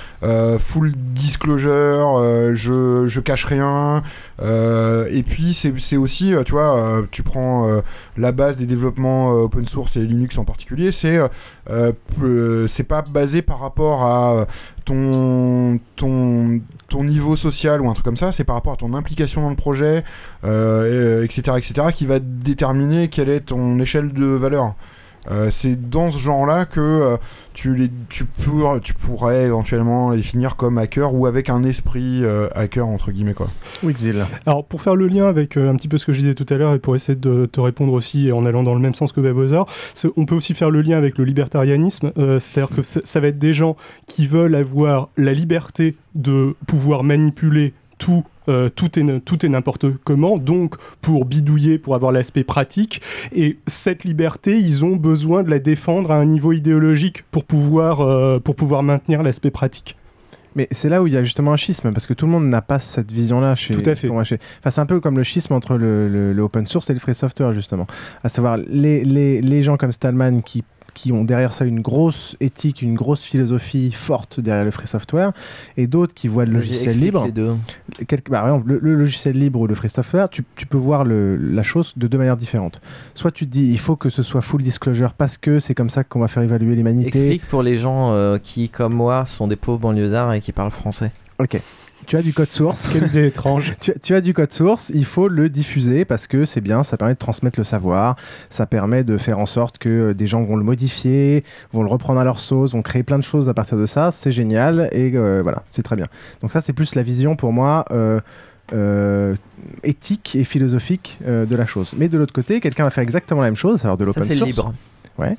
full 0.58 0.92
disclosure, 0.96 2.20
je, 2.54 3.04
je 3.06 3.20
cache 3.20 3.44
rien, 3.44 4.02
et 4.42 5.22
puis 5.22 5.54
c'est, 5.54 5.72
c'est 5.78 5.96
aussi, 5.96 6.34
tu 6.44 6.52
vois, 6.52 7.04
tu 7.12 7.22
prends 7.22 7.80
la 8.16 8.32
base 8.32 8.58
des 8.58 8.66
développements 8.66 9.30
open 9.30 9.66
source 9.66 9.96
et 9.96 10.00
Linux 10.00 10.36
en 10.36 10.44
particulier, 10.44 10.90
c'est, 10.90 11.20
euh, 11.70 11.92
euh, 12.22 12.66
c'est 12.68 12.84
pas 12.84 13.02
basé 13.02 13.42
par 13.42 13.60
rapport 13.60 14.02
à 14.02 14.34
euh, 14.34 14.44
ton, 14.84 15.78
ton, 15.96 16.60
ton 16.88 17.04
niveau 17.04 17.36
social 17.36 17.80
ou 17.80 17.88
un 17.88 17.92
truc 17.92 18.04
comme 18.04 18.16
ça, 18.16 18.32
c'est 18.32 18.44
par 18.44 18.56
rapport 18.56 18.72
à 18.72 18.76
ton 18.76 18.94
implication 18.94 19.42
dans 19.42 19.50
le 19.50 19.56
projet, 19.56 20.04
et, 20.44 21.24
etc., 21.24 21.56
etc., 21.56 21.88
qui 21.94 22.06
va 22.06 22.18
déterminer 22.18 23.08
quelle 23.08 23.28
est 23.28 23.40
ton 23.40 23.78
échelle 23.78 24.12
de 24.12 24.24
valeur. 24.24 24.74
Euh, 25.30 25.48
c'est 25.50 25.90
dans 25.90 26.08
ce 26.08 26.18
genre-là 26.18 26.64
que 26.64 26.80
euh, 26.80 27.16
tu, 27.52 27.74
les, 27.74 27.90
tu, 28.08 28.24
pour- 28.24 28.80
tu 28.80 28.94
pourrais 28.94 29.44
éventuellement 29.44 30.10
les 30.10 30.22
finir 30.22 30.56
comme 30.56 30.78
hacker 30.78 31.14
ou 31.14 31.26
avec 31.26 31.50
un 31.50 31.62
esprit 31.62 32.24
euh, 32.24 32.48
hacker, 32.54 32.86
entre 32.86 33.10
guillemets, 33.12 33.34
quoi. 33.34 33.48
Wixil. 33.82 34.24
Alors, 34.46 34.64
pour 34.64 34.80
faire 34.80 34.96
le 34.96 35.06
lien 35.08 35.26
avec 35.26 35.56
euh, 35.56 35.70
un 35.70 35.76
petit 35.76 35.88
peu 35.88 35.98
ce 35.98 36.06
que 36.06 36.12
je 36.12 36.20
disais 36.20 36.34
tout 36.34 36.46
à 36.48 36.56
l'heure 36.56 36.72
et 36.74 36.78
pour 36.78 36.96
essayer 36.96 37.16
de 37.16 37.46
te 37.46 37.60
répondre 37.60 37.92
aussi 37.92 38.32
en 38.32 38.46
allant 38.46 38.62
dans 38.62 38.74
le 38.74 38.80
même 38.80 38.94
sens 38.94 39.12
que 39.12 39.20
Babozor, 39.20 39.66
c'est- 39.94 40.08
on 40.16 40.24
peut 40.24 40.34
aussi 40.34 40.54
faire 40.54 40.70
le 40.70 40.80
lien 40.80 40.96
avec 40.96 41.18
le 41.18 41.24
libertarianisme. 41.24 42.12
euh, 42.18 42.38
C'est-à-dire 42.40 42.74
que 42.74 42.82
ça 42.82 43.20
va 43.20 43.26
être 43.28 43.38
des 43.38 43.52
gens 43.54 43.76
qui 44.06 44.26
veulent 44.26 44.54
avoir 44.54 45.08
la 45.16 45.32
liberté 45.34 45.96
de 46.14 46.54
pouvoir 46.66 47.02
manipuler 47.04 47.74
tout. 47.98 48.24
Euh, 48.50 48.68
tout 48.68 48.98
est, 48.98 49.02
n- 49.02 49.20
tout 49.20 49.46
est 49.46 49.48
n'importe 49.48 49.86
comment, 50.04 50.36
donc 50.38 50.74
pour 51.00 51.24
bidouiller, 51.24 51.78
pour 51.78 51.94
avoir 51.94 52.12
l'aspect 52.12 52.44
pratique. 52.44 53.00
Et 53.32 53.58
cette 53.66 54.04
liberté, 54.04 54.58
ils 54.58 54.84
ont 54.84 54.96
besoin 54.96 55.42
de 55.42 55.50
la 55.50 55.58
défendre 55.58 56.10
à 56.10 56.16
un 56.16 56.24
niveau 56.26 56.52
idéologique 56.52 57.24
pour 57.30 57.44
pouvoir, 57.44 58.00
euh, 58.00 58.38
pour 58.38 58.56
pouvoir 58.56 58.82
maintenir 58.82 59.22
l'aspect 59.22 59.50
pratique. 59.50 59.96
Mais 60.56 60.66
c'est 60.72 60.88
là 60.88 61.00
où 61.00 61.06
il 61.06 61.12
y 61.12 61.16
a 61.16 61.22
justement 61.22 61.52
un 61.52 61.56
schisme, 61.56 61.92
parce 61.92 62.08
que 62.08 62.12
tout 62.12 62.26
le 62.26 62.32
monde 62.32 62.48
n'a 62.48 62.60
pas 62.60 62.80
cette 62.80 63.12
vision-là 63.12 63.54
chez. 63.54 63.72
Tout 63.72 63.88
à 63.88 63.94
fait. 63.94 64.08
chez- 64.24 64.38
Enfin, 64.58 64.70
c'est 64.70 64.80
un 64.80 64.86
peu 64.86 64.98
comme 64.98 65.16
le 65.16 65.22
schisme 65.22 65.54
entre 65.54 65.76
le, 65.76 66.08
le- 66.08 66.32
le 66.32 66.42
open 66.42 66.66
source 66.66 66.90
et 66.90 66.92
le 66.92 66.98
free 66.98 67.14
software, 67.14 67.52
justement. 67.52 67.86
À 68.24 68.28
savoir, 68.28 68.56
les, 68.56 69.04
les, 69.04 69.40
les 69.40 69.62
gens 69.62 69.76
comme 69.76 69.92
Stallman 69.92 70.40
qui 70.42 70.64
qui 70.94 71.12
ont 71.12 71.24
derrière 71.24 71.52
ça 71.52 71.64
une 71.64 71.80
grosse 71.80 72.36
éthique, 72.40 72.82
une 72.82 72.94
grosse 72.94 73.24
philosophie 73.24 73.90
forte 73.92 74.40
derrière 74.40 74.64
le 74.64 74.70
free 74.70 74.86
software, 74.86 75.32
et 75.76 75.86
d'autres 75.86 76.14
qui 76.14 76.28
voient 76.28 76.44
le 76.44 76.52
logiciel 76.52 76.98
libre. 76.98 77.24
les 77.26 77.32
deux. 77.32 77.54
Bah, 78.28 78.40
par 78.40 78.44
exemple, 78.48 78.68
le, 78.68 78.78
le 78.80 78.94
logiciel 78.96 79.36
libre 79.38 79.60
ou 79.60 79.66
le 79.66 79.74
free 79.74 79.88
software, 79.90 80.28
tu, 80.28 80.44
tu 80.56 80.66
peux 80.66 80.76
voir 80.78 81.04
le- 81.04 81.36
la 81.36 81.62
chose 81.62 81.94
de 81.96 82.06
deux 82.06 82.18
manières 82.18 82.36
différentes. 82.36 82.80
Soit 83.14 83.30
tu 83.32 83.46
te 83.46 83.50
dis, 83.50 83.70
il 83.70 83.78
faut 83.78 83.96
que 83.96 84.10
ce 84.10 84.22
soit 84.22 84.40
full 84.40 84.62
disclosure 84.62 85.12
parce 85.14 85.36
que 85.38 85.58
c'est 85.58 85.74
comme 85.74 85.90
ça 85.90 86.04
qu'on 86.04 86.20
va 86.20 86.28
faire 86.28 86.42
évaluer 86.42 86.74
l'humanité. 86.76 87.08
Explique 87.08 87.46
pour 87.46 87.62
les 87.62 87.76
gens 87.76 88.12
euh, 88.12 88.38
qui, 88.38 88.68
comme 88.68 88.94
moi, 88.94 89.24
sont 89.26 89.46
des 89.48 89.56
pauvres 89.56 89.78
banlieusards 89.78 90.32
et 90.34 90.40
qui 90.40 90.52
parlent 90.52 90.70
français. 90.70 91.10
Ok. 91.38 91.60
Tu 92.06 92.16
as 92.16 92.22
du 92.22 92.32
code 92.32 92.50
source. 92.50 92.88
Quelle 92.88 93.06
idée 93.06 93.26
étrange. 93.26 93.74
tu, 93.80 93.92
tu 94.02 94.14
as 94.14 94.20
du 94.20 94.34
code 94.34 94.52
source, 94.52 94.90
il 94.94 95.04
faut 95.04 95.28
le 95.28 95.48
diffuser 95.48 96.04
parce 96.04 96.26
que 96.26 96.44
c'est 96.44 96.60
bien, 96.60 96.82
ça 96.82 96.96
permet 96.96 97.14
de 97.14 97.18
transmettre 97.18 97.58
le 97.58 97.64
savoir, 97.64 98.16
ça 98.48 98.66
permet 98.66 99.04
de 99.04 99.16
faire 99.18 99.38
en 99.38 99.46
sorte 99.46 99.78
que 99.78 99.88
euh, 99.88 100.14
des 100.14 100.26
gens 100.26 100.42
vont 100.42 100.56
le 100.56 100.64
modifier, 100.64 101.44
vont 101.72 101.82
le 101.82 101.88
reprendre 101.88 102.20
à 102.20 102.24
leur 102.24 102.40
sauce, 102.40 102.72
vont 102.72 102.82
créer 102.82 103.02
plein 103.02 103.18
de 103.18 103.24
choses 103.24 103.48
à 103.48 103.54
partir 103.54 103.78
de 103.78 103.86
ça, 103.86 104.10
c'est 104.10 104.32
génial 104.32 104.88
et 104.92 105.12
euh, 105.14 105.40
voilà, 105.42 105.62
c'est 105.68 105.82
très 105.82 105.96
bien. 105.96 106.06
Donc 106.40 106.52
ça 106.52 106.60
c'est 106.60 106.72
plus 106.72 106.94
la 106.94 107.02
vision 107.02 107.36
pour 107.36 107.52
moi 107.52 107.84
euh, 107.90 108.20
euh, 108.72 109.34
éthique 109.82 110.36
et 110.36 110.44
philosophique 110.44 111.18
euh, 111.26 111.44
de 111.44 111.56
la 111.56 111.66
chose. 111.66 111.92
Mais 111.96 112.08
de 112.08 112.16
l'autre 112.16 112.32
côté, 112.32 112.60
quelqu'un 112.60 112.84
va 112.84 112.90
faire 112.90 113.02
exactement 113.02 113.40
la 113.40 113.48
même 113.48 113.56
chose, 113.56 113.84
alors 113.84 113.96
de 113.96 114.04
l'open 114.04 114.22
c'est 114.22 114.36
source. 114.36 114.46
libre. 114.46 114.72
Ouais. 115.18 115.36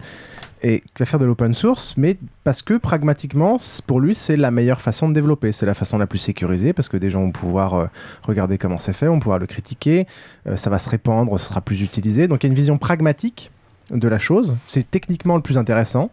Et 0.64 0.82
qui 0.82 1.00
va 1.00 1.06
faire 1.06 1.20
de 1.20 1.26
l'open 1.26 1.56
source, 1.56 1.96
mais 1.98 2.18
parce 2.44 2.62
que 2.62 2.76
pragmatiquement, 2.76 3.58
pour 3.88 4.00
lui, 4.00 4.14
c'est 4.14 4.38
la 4.38 4.52
meilleure 4.52 4.80
façon 4.80 5.10
de 5.10 5.14
développer. 5.14 5.52
C'est 5.52 5.66
la 5.66 5.74
façon 5.74 5.98
la 5.98 6.06
plus 6.06 6.20
sécurisée, 6.20 6.72
parce 6.72 6.88
que 6.88 6.98
des 6.98 7.10
gens 7.10 7.22
vont 7.22 7.32
pouvoir 7.32 7.74
euh, 7.74 7.86
regarder 8.24 8.60
comment 8.60 8.78
c'est 8.78 8.94
fait, 8.94 9.08
vont 9.08 9.20
pouvoir 9.20 9.40
le 9.40 9.48
critiquer, 9.48 10.06
euh, 10.48 10.56
ça 10.58 10.70
va 10.70 10.78
se 10.78 10.88
répandre, 10.88 11.40
ce 11.40 11.48
sera 11.48 11.62
plus 11.62 11.82
utilisé. 11.82 12.28
Donc 12.28 12.44
il 12.44 12.48
y 12.48 12.50
a 12.50 12.52
une 12.52 12.56
vision 12.56 12.78
pragmatique 12.78 13.50
de 13.90 14.08
la 14.08 14.20
chose. 14.20 14.56
C'est 14.66 14.90
techniquement 14.90 15.36
le 15.36 15.42
plus 15.42 15.58
intéressant. 15.58 16.12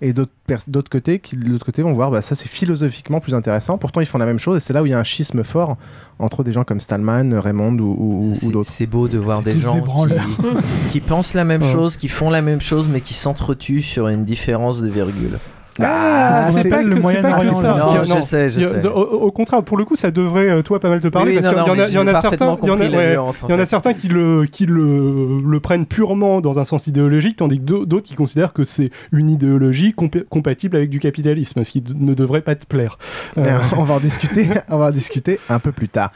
Et 0.00 0.12
d'autres 0.12 0.30
d'autres 0.68 0.90
côtés, 0.90 1.18
qui 1.18 1.36
de 1.36 1.48
l'autre 1.48 1.66
côté 1.66 1.82
vont 1.82 1.92
voir, 1.92 2.10
bah, 2.12 2.22
ça 2.22 2.34
c'est 2.36 2.48
philosophiquement 2.48 3.18
plus 3.20 3.34
intéressant. 3.34 3.78
Pourtant, 3.78 4.00
ils 4.00 4.06
font 4.06 4.18
la 4.18 4.26
même 4.26 4.38
chose, 4.38 4.56
et 4.58 4.60
c'est 4.60 4.72
là 4.72 4.80
où 4.82 4.86
il 4.86 4.90
y 4.90 4.94
a 4.94 4.98
un 4.98 5.04
schisme 5.04 5.42
fort 5.42 5.76
entre 6.20 6.44
des 6.44 6.52
gens 6.52 6.62
comme 6.62 6.78
Stallman, 6.78 7.30
Raymond 7.38 7.76
ou, 7.78 7.96
ou- 8.30 8.32
ou 8.46 8.52
d'autres. 8.52 8.70
C'est 8.70 8.86
beau 8.86 9.08
de 9.08 9.18
voir 9.18 9.40
des 9.40 9.58
gens 9.58 9.74
des 9.74 9.80
qui, 10.92 11.00
pensent 11.00 11.34
la 11.34 11.44
même 11.44 11.62
Ouais. 11.62 11.72
chose, 11.72 11.96
qui 11.96 12.06
font 12.08 12.30
la 12.30 12.42
même 12.42 12.60
chose, 12.60 12.86
mais 12.88 13.00
qui 13.00 13.14
s'entretuent 13.14 13.82
sur 13.82 14.06
une 14.08 14.24
différence 14.24 14.80
de 14.80 14.88
virgule. 14.88 15.38
Ah, 15.80 16.50
c'est 16.52 16.68
pas 16.68 16.76
que 16.84 17.02
c'est 17.02 17.22
pas 17.22 17.38
que 17.40 17.46
ça. 17.46 17.62
Non, 17.62 18.00
a- 18.00 18.04
je 18.04 18.20
sais, 18.22 18.48
je 18.48 18.60
sais. 18.60 18.86
Au, 18.88 18.90
au 19.00 19.30
contraire, 19.32 19.62
pour 19.62 19.76
le 19.76 19.84
coup, 19.84 19.96
ça 19.96 20.10
devrait, 20.10 20.50
euh, 20.50 20.62
toi, 20.62 20.80
pas 20.80 20.88
mal 20.88 21.00
te 21.00 21.08
parler. 21.08 21.36
Oui, 21.36 21.40
parce 21.42 21.54
non, 21.56 21.64
qu'il 21.64 21.72
y 21.74 21.76
non, 21.76 21.84
il 21.88 21.92
y 21.94 21.98
en 21.98 22.06
a 22.06 22.20
certains, 22.20 22.22
parfaitement 22.46 22.58
il 22.62 22.68
y 22.68 22.70
en 22.70 22.74
a, 22.74 22.76
compris 22.78 22.90
la 22.92 22.98
ouais, 22.98 23.12
nuance, 23.14 23.42
en 23.42 23.48
il 23.48 23.50
y 23.50 23.54
en 23.54 23.56
a 23.56 23.60
fait. 23.60 23.66
certains 23.66 23.92
qui 23.94 24.08
le, 24.08 24.46
qui 24.46 24.66
le, 24.66 25.40
le 25.44 25.60
prennent 25.60 25.86
purement 25.86 26.40
dans 26.40 26.58
un 26.58 26.64
sens 26.64 26.86
idéologique, 26.86 27.36
tandis 27.36 27.58
que 27.58 27.64
d'au- 27.64 27.86
d'autres 27.86 28.06
qui 28.06 28.14
considèrent 28.14 28.52
que 28.52 28.64
c'est 28.64 28.90
une 29.12 29.30
idéologie 29.30 29.94
compatible 30.28 30.76
avec 30.76 30.90
du 30.90 31.00
capitalisme, 31.00 31.62
ce 31.64 31.72
qui 31.72 31.84
ne 31.94 32.14
devrait 32.14 32.42
pas 32.42 32.54
te 32.54 32.66
plaire. 32.66 32.98
Euh, 33.36 33.44
Ben, 33.44 33.60
on 33.78 33.84
va 33.84 33.94
en 33.94 34.00
discuter, 34.00 34.48
on 34.68 34.76
va 34.78 34.86
en 34.86 34.90
discuter 34.90 35.38
un 35.48 35.58
peu 35.58 35.72
plus 35.72 35.88
tard. 35.88 36.12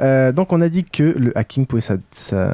Euh, 0.00 0.32
donc 0.32 0.52
on 0.52 0.60
a 0.60 0.68
dit 0.68 0.84
que 0.84 1.02
le 1.02 1.36
hacking 1.36 1.66
pouvait 1.66 1.82
euh, 2.32 2.52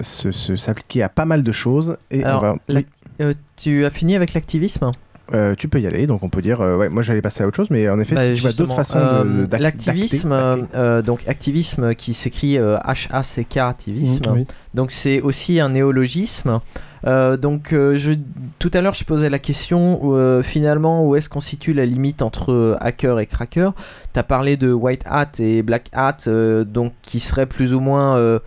s'appliquer 0.00 1.02
à 1.02 1.08
pas 1.08 1.24
mal 1.24 1.42
de 1.42 1.52
choses 1.52 1.96
et 2.10 2.24
Alors, 2.24 2.42
on 2.42 2.46
va. 2.46 2.54
l'ac- 2.68 2.86
euh, 3.20 3.34
tu 3.56 3.84
as 3.84 3.90
fini 3.90 4.14
avec 4.16 4.34
l'activisme? 4.34 4.90
Euh, 5.34 5.54
tu 5.56 5.68
peux 5.68 5.80
y 5.80 5.86
aller, 5.86 6.06
donc 6.06 6.22
on 6.22 6.28
peut 6.28 6.42
dire, 6.42 6.60
euh, 6.60 6.76
ouais, 6.76 6.88
moi 6.88 7.02
j'allais 7.02 7.22
passer 7.22 7.42
à 7.42 7.48
autre 7.48 7.56
chose, 7.56 7.70
mais 7.70 7.88
en 7.88 7.98
effet, 7.98 8.14
Bah, 8.14 8.24
si 8.24 8.34
tu 8.34 8.42
vois 8.42 8.52
d'autres 8.52 8.76
façons 8.76 9.00
euh, 9.00 9.46
de, 9.46 9.56
l'activisme, 9.56 10.32
euh, 10.32 11.02
donc 11.02 11.26
activisme 11.26 11.94
qui 11.96 12.14
s'écrit 12.14 12.58
euh, 12.58 12.78
H-A-C-K 12.78 13.56
activisme. 13.56 14.30
Mm, 14.30 14.32
oui. 14.32 14.46
Donc 14.74 14.92
c'est 14.92 15.20
aussi 15.20 15.58
un 15.58 15.70
néologisme. 15.70 16.60
Euh, 17.06 17.36
donc 17.36 17.72
euh, 17.72 17.96
je, 17.96 18.12
tout 18.58 18.70
à 18.72 18.80
l'heure 18.80 18.94
je 18.94 19.04
posais 19.04 19.30
la 19.30 19.38
question 19.38 20.00
euh, 20.04 20.42
finalement 20.42 21.06
où 21.06 21.14
est-ce 21.14 21.28
qu'on 21.28 21.40
situe 21.40 21.72
la 21.72 21.86
limite 21.86 22.22
entre 22.22 22.76
hacker 22.80 23.18
et 23.20 23.26
cracker. 23.26 23.70
Tu 24.12 24.18
as 24.20 24.22
parlé 24.22 24.56
de 24.56 24.72
white 24.72 25.02
hat 25.06 25.32
et 25.38 25.62
black 25.62 25.88
hat, 25.92 26.18
euh, 26.26 26.64
donc 26.64 26.92
qui 27.02 27.20
serait 27.20 27.46
plus 27.46 27.74
ou 27.74 27.80
moins 27.80 28.16
euh, 28.16 28.38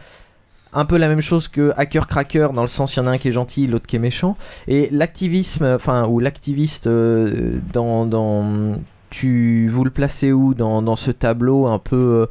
un 0.73 0.85
peu 0.85 0.97
la 0.97 1.07
même 1.07 1.21
chose 1.21 1.47
que 1.47 1.73
hacker 1.77 2.07
cracker 2.07 2.49
dans 2.53 2.61
le 2.61 2.67
sens 2.67 2.95
il 2.95 2.99
y 2.99 3.01
en 3.01 3.07
a 3.07 3.11
un 3.11 3.17
qui 3.17 3.29
est 3.29 3.31
gentil 3.31 3.67
l'autre 3.67 3.87
qui 3.87 3.95
est 3.95 3.99
méchant. 3.99 4.37
Et 4.67 4.89
l'activisme 4.91 5.65
enfin 5.65 6.07
ou 6.07 6.19
l'activiste 6.19 6.87
euh, 6.87 7.59
dans, 7.73 8.05
dans 8.05 8.77
tu 9.09 9.69
vous 9.69 9.83
le 9.83 9.89
placez 9.89 10.31
où 10.31 10.53
dans, 10.53 10.95
ce 10.95 11.11
tableau 11.11 11.67
un 11.67 11.79
peu 11.79 11.95
euh, 11.95 12.25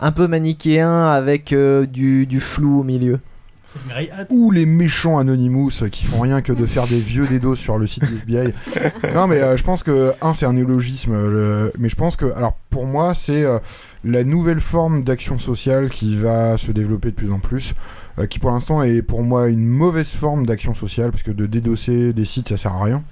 un 0.00 0.12
peu 0.12 0.26
manichéen 0.26 1.08
avec 1.08 1.52
euh, 1.52 1.86
du, 1.86 2.26
du 2.26 2.40
flou 2.40 2.80
au 2.80 2.84
milieu? 2.84 3.20
Ou 4.30 4.50
les 4.50 4.66
méchants 4.66 5.18
Anonymous 5.18 5.70
euh, 5.82 5.88
qui 5.88 6.04
font 6.04 6.20
rien 6.20 6.40
que 6.42 6.52
de 6.52 6.66
faire 6.66 6.86
des 6.86 6.98
vieux 7.00 7.26
dédos 7.26 7.56
sur 7.56 7.78
le 7.78 7.86
site 7.86 8.04
du 8.04 8.16
FBI. 8.16 8.52
non, 9.14 9.26
mais 9.26 9.40
euh, 9.40 9.56
je 9.56 9.62
pense 9.62 9.82
que, 9.82 10.12
un, 10.22 10.34
c'est 10.34 10.46
un 10.46 10.52
néologisme, 10.54 11.12
euh, 11.14 11.30
le- 11.66 11.72
mais 11.78 11.88
je 11.88 11.96
pense 11.96 12.16
que, 12.16 12.26
alors 12.36 12.54
pour 12.70 12.86
moi, 12.86 13.14
c'est 13.14 13.44
euh, 13.44 13.58
la 14.04 14.24
nouvelle 14.24 14.60
forme 14.60 15.04
d'action 15.04 15.38
sociale 15.38 15.90
qui 15.90 16.16
va 16.16 16.56
se 16.58 16.72
développer 16.72 17.10
de 17.10 17.16
plus 17.16 17.30
en 17.32 17.38
plus, 17.38 17.74
euh, 18.18 18.26
qui 18.26 18.38
pour 18.38 18.50
l'instant 18.50 18.82
est 18.82 19.02
pour 19.02 19.22
moi 19.22 19.48
une 19.48 19.66
mauvaise 19.66 20.10
forme 20.10 20.46
d'action 20.46 20.74
sociale, 20.74 21.10
parce 21.10 21.22
que 21.22 21.30
de 21.30 21.46
dédosser 21.46 22.12
des 22.12 22.24
sites, 22.24 22.48
ça 22.48 22.56
sert 22.56 22.72
à 22.72 22.84
rien. 22.84 23.02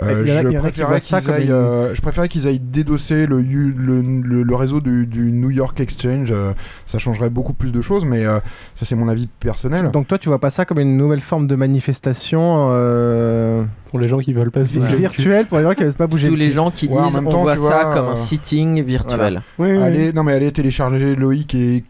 Je, 0.00 0.56
préférais 0.58 1.00
qu'ils 1.00 1.30
aillent, 1.30 1.44
une- 1.46 1.50
euh, 1.52 1.94
je 1.94 2.00
préférais 2.00 2.28
qu'ils 2.28 2.46
aillent 2.46 2.60
dédosser 2.60 3.26
le, 3.26 3.40
le, 3.40 4.00
le- 4.00 4.42
le 4.42 4.54
réseau 4.54 4.80
du, 4.80 5.06
du 5.06 5.32
New 5.32 5.50
York 5.50 5.80
Exchange. 5.80 6.28
euh, 6.30 6.52
ça 6.86 6.98
changerait 6.98 7.30
beaucoup 7.30 7.52
plus 7.52 7.72
de 7.72 7.80
choses, 7.80 8.04
mais 8.04 8.24
euh, 8.24 8.38
ça 8.74 8.84
c'est 8.84 8.94
mon 8.94 9.08
avis 9.08 9.26
personnel. 9.40 9.90
Donc 9.90 10.06
toi, 10.06 10.18
tu 10.18 10.28
vois 10.28 10.38
pas 10.38 10.50
ça 10.50 10.64
comme 10.64 10.78
une 10.78 10.96
nouvelle 10.96 11.20
forme 11.20 11.46
de 11.46 11.54
manifestation 11.56 12.68
euh, 12.70 13.64
pour 13.90 13.98
les 13.98 14.08
gens 14.08 14.18
qui 14.18 14.32
veulent 14.32 14.50
pas 14.50 14.64
se 14.64 14.78
bouger 14.78 14.96
virtuelle, 14.96 15.46
pour 15.46 15.58
les 15.58 15.64
gens 15.64 15.74
qui 15.74 15.82
veulent 15.82 15.92
pas 15.94 16.06
bouger 16.06 16.28
tous 16.28 16.34
le 16.34 16.40
les 16.40 16.50
gens 16.50 16.70
qui 16.70 16.86
Ouais, 16.88 16.98
en 16.98 17.06
disent 17.08 17.20
on 17.24 17.30
voit 17.42 17.56
ça 17.56 17.84
vois, 17.84 17.94
comme 17.94 18.06
un 18.06 18.12
euh, 18.12 18.16
sitting 18.16 18.82
virtuel 18.84 19.42
Voilà. 19.58 19.84
allez, 19.84 20.12
non 20.12 20.22
mais 20.22 20.32
allez 20.32 20.52
télécharger 20.52 21.16
Loïc 21.16 21.54
et 21.54 21.84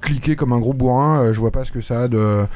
cliquer 0.00 0.34
comme 0.34 0.52
un 0.54 0.58
gros 0.60 0.72
bourrin. 0.72 1.24
euh, 1.24 1.32
je 1.32 1.40
vois 1.40 1.50
pas 1.50 1.64
ce 1.64 1.72
que 1.72 1.80
ça 1.82 2.02
a 2.02 2.08
de, 2.08 2.46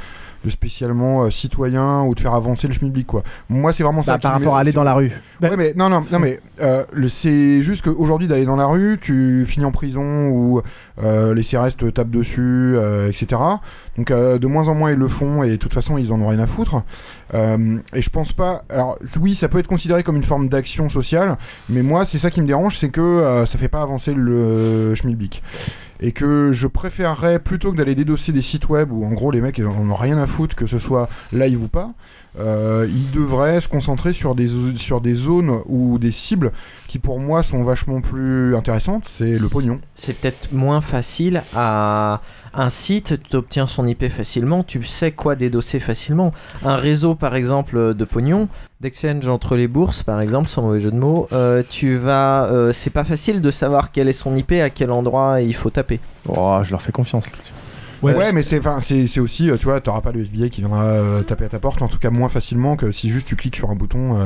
de 0.44 0.50
spécialement 0.50 1.24
euh, 1.24 1.30
citoyen 1.30 2.02
ou 2.02 2.14
de 2.14 2.20
faire 2.20 2.34
avancer 2.34 2.68
le 2.68 2.74
schmilblick 2.74 3.06
quoi. 3.06 3.22
Moi 3.48 3.72
c'est 3.72 3.82
vraiment 3.82 4.02
ça. 4.02 4.12
Bah, 4.12 4.18
qui 4.18 4.22
par 4.22 4.32
rapport 4.32 4.56
à 4.56 4.60
aller 4.60 4.72
dans 4.72 4.84
la 4.84 4.94
rue. 4.94 5.10
Ouais 5.42 5.56
mais 5.56 5.72
non 5.74 5.88
non 5.88 6.04
non 6.12 6.18
mais 6.18 6.38
euh, 6.60 6.84
c'est 7.08 7.62
juste 7.62 7.84
qu'aujourd'hui 7.84 8.28
d'aller 8.28 8.44
dans 8.44 8.56
la 8.56 8.66
rue, 8.66 8.98
tu 9.00 9.44
finis 9.46 9.64
en 9.64 9.72
prison 9.72 10.28
ou 10.28 10.60
les 11.02 11.42
CRS 11.42 11.76
tapent 11.92 12.10
dessus, 12.10 12.74
euh, 12.76 13.08
etc. 13.08 13.40
Donc 13.96 14.10
euh, 14.10 14.38
de 14.38 14.46
moins 14.46 14.68
en 14.68 14.74
moins 14.74 14.90
ils 14.90 14.98
le 14.98 15.08
font 15.08 15.42
et 15.42 15.50
de 15.50 15.56
toute 15.56 15.74
façon 15.74 15.98
ils 15.98 16.12
en 16.12 16.20
ont 16.20 16.26
rien 16.26 16.40
à 16.40 16.46
foutre. 16.46 16.82
Euh, 17.34 17.78
et 17.92 18.02
je 18.02 18.10
pense 18.10 18.32
pas. 18.32 18.64
Alors 18.68 18.98
oui, 19.20 19.34
ça 19.34 19.48
peut 19.48 19.58
être 19.58 19.68
considéré 19.68 20.02
comme 20.02 20.16
une 20.16 20.22
forme 20.22 20.48
d'action 20.48 20.88
sociale, 20.88 21.36
mais 21.68 21.82
moi 21.82 22.04
c'est 22.04 22.18
ça 22.18 22.30
qui 22.30 22.40
me 22.40 22.46
dérange, 22.46 22.78
c'est 22.78 22.90
que 22.90 23.00
euh, 23.00 23.46
ça 23.46 23.58
fait 23.58 23.68
pas 23.68 23.82
avancer 23.82 24.14
le 24.14 24.94
schmilblick. 24.94 25.42
Et 26.00 26.10
que 26.12 26.50
je 26.52 26.66
préférerais 26.66 27.38
plutôt 27.38 27.70
que 27.72 27.76
d'aller 27.76 27.94
dédosser 27.94 28.32
des 28.32 28.42
sites 28.42 28.68
web 28.68 28.90
où 28.92 29.06
en 29.06 29.12
gros 29.12 29.30
les 29.30 29.40
mecs 29.40 29.56
ils 29.58 29.66
en 29.66 29.88
ont 29.88 29.94
rien 29.94 30.18
à 30.18 30.26
foutre 30.26 30.56
que 30.56 30.66
ce 30.66 30.78
soit 30.78 31.08
live 31.32 31.62
ou 31.62 31.68
pas, 31.68 31.92
euh, 32.38 32.88
ils 32.88 33.10
devraient 33.12 33.60
se 33.60 33.68
concentrer 33.68 34.12
sur 34.12 34.34
des, 34.34 34.48
sur 34.76 35.00
des 35.00 35.14
zones 35.14 35.60
ou 35.66 35.98
des 35.98 36.10
cibles 36.10 36.52
qui 36.88 36.98
pour 36.98 37.20
moi 37.20 37.42
sont 37.42 37.62
vachement 37.62 38.00
plus 38.00 38.56
intéressantes, 38.56 39.04
c'est 39.04 39.38
le 39.38 39.48
pognon. 39.48 39.80
c'est 39.94 40.14
peut-être 40.14 40.52
moins 40.52 40.80
facile 40.80 41.42
à 41.54 42.20
un 42.52 42.70
site, 42.70 43.20
tu 43.28 43.36
obtiens 43.36 43.66
son 43.66 43.86
IP 43.86 44.08
facilement, 44.08 44.62
tu 44.62 44.82
sais 44.84 45.12
quoi 45.12 45.36
dédosser 45.36 45.80
facilement. 45.80 46.32
Un 46.64 46.76
réseau 46.76 47.14
par 47.14 47.34
exemple 47.34 47.94
de 47.94 48.04
pognon, 48.04 48.48
d'exchange 48.80 49.28
entre 49.28 49.56
les 49.56 49.68
bourses 49.68 50.02
par 50.02 50.20
exemple, 50.20 50.48
sans 50.48 50.62
mauvais 50.62 50.80
jeu 50.80 50.90
de 50.90 50.98
mots, 50.98 51.28
euh, 51.32 51.62
tu 51.68 51.96
vas, 51.96 52.46
euh, 52.46 52.72
c'est 52.72 52.90
pas 52.90 53.04
facile 53.04 53.40
de 53.42 53.50
savoir 53.50 53.92
quel 53.92 54.08
est 54.08 54.12
son 54.12 54.34
IP, 54.34 54.52
à 54.52 54.70
quel 54.70 54.90
endroit 54.90 55.40
il 55.40 55.54
faut 55.54 55.70
taper. 55.70 56.00
Oh, 56.28 56.58
je 56.62 56.70
leur 56.70 56.82
fais 56.82 56.92
confiance. 56.92 57.30
là-dessus. 57.30 57.52
Ouais, 58.12 58.32
mais 58.32 58.42
c'est 58.42 58.58
enfin, 58.58 58.80
c'est 58.80 59.06
c'est 59.06 59.20
aussi, 59.20 59.50
euh, 59.50 59.56
tu 59.56 59.64
vois, 59.64 59.80
t'auras 59.80 60.00
pas 60.00 60.12
le 60.12 60.20
FBI 60.20 60.50
qui 60.50 60.60
viendra 60.60 60.84
euh, 60.84 61.22
taper 61.22 61.44
à 61.44 61.48
ta 61.48 61.58
porte, 61.58 61.82
en 61.82 61.88
tout 61.88 61.98
cas 61.98 62.10
moins 62.10 62.28
facilement 62.28 62.76
que 62.76 62.90
si 62.90 63.10
juste 63.10 63.26
tu 63.26 63.36
cliques 63.36 63.56
sur 63.56 63.70
un 63.70 63.76
bouton. 63.76 64.18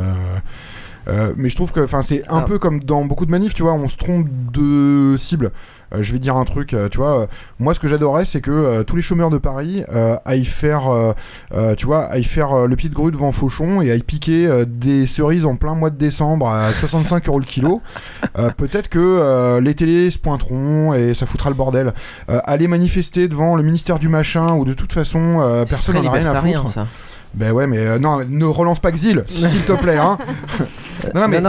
Euh, 1.09 1.32
mais 1.36 1.48
je 1.48 1.56
trouve 1.56 1.72
que 1.72 1.80
enfin 1.80 2.02
c'est 2.02 2.22
un 2.28 2.38
Ah. 2.38 2.42
peu 2.42 2.59
comme 2.59 2.80
dans 2.82 3.04
beaucoup 3.04 3.26
de 3.26 3.30
manifs, 3.30 3.54
tu 3.54 3.62
vois, 3.62 3.72
on 3.72 3.88
se 3.88 3.96
trompe 3.96 4.26
de 4.52 5.16
cible. 5.16 5.52
Euh, 5.94 6.02
je 6.02 6.12
vais 6.12 6.18
dire 6.18 6.36
un 6.36 6.44
truc, 6.44 6.74
euh, 6.74 6.90
tu 6.90 6.98
vois, 6.98 7.20
euh, 7.22 7.26
moi 7.59 7.72
ce 7.72 7.80
que 7.80 7.88
j'adorais 7.88 8.26
c'est 8.26 8.42
que 8.42 8.82
tous 8.82 8.94
les 8.94 9.00
chômeurs 9.00 9.30
de 9.30 9.38
Paris 9.38 9.82
aillent 10.24 10.44
faire, 10.44 10.82
tu 11.76 11.86
vois, 11.86 12.04
aillent 12.04 12.24
faire 12.24 12.66
le 12.66 12.76
pied 12.76 12.88
de 12.90 12.94
grue 12.94 13.11
devant 13.11 13.32
Fauchon 13.32 13.80
et 13.80 13.90
aillent 13.90 14.02
piquer 14.02 14.64
des 14.66 15.06
cerises 15.06 15.46
en 15.46 15.56
plein 15.56 15.74
mois 15.74 15.90
de 15.90 15.96
décembre 15.96 16.48
à 16.48 16.72
65 16.72 17.26
euros 17.28 17.38
le 17.38 17.44
kilo. 17.46 17.80
Peut-être 18.56 18.88
que 18.88 19.59
les 19.61 19.74
télés 19.74 20.11
se 20.11 20.18
pointeront 20.18 20.92
et 20.94 21.14
ça 21.14 21.26
foutra 21.26 21.48
le 21.50 21.56
bordel. 21.56 21.92
Aller 22.28 22.68
manifester 22.68 23.28
devant 23.28 23.56
le 23.56 23.62
ministère 23.62 23.98
du 23.98 24.09
machin 24.09 24.54
ou 24.54 24.64
de 24.64 24.74
toute 24.74 24.92
façon 24.92 25.64
personne 25.68 25.96
n'en 25.96 26.09
a 26.09 26.12
rien 26.12 26.30
à 26.30 26.40
foutre. 26.42 26.68
ça. 26.68 26.86
Ben 27.35 27.53
ouais, 27.53 27.66
mais 27.66 27.79
euh, 27.79 27.99
non, 27.99 28.20
ne 28.29 28.45
relance 28.45 28.81
pas 28.81 28.91
Xil, 28.91 29.22
s'il 29.29 29.62
te 29.64 29.72
plaît. 29.72 29.99
Hein. 29.99 30.18
Non, 31.14 31.22
non, 31.22 31.29
mais- 31.29 31.41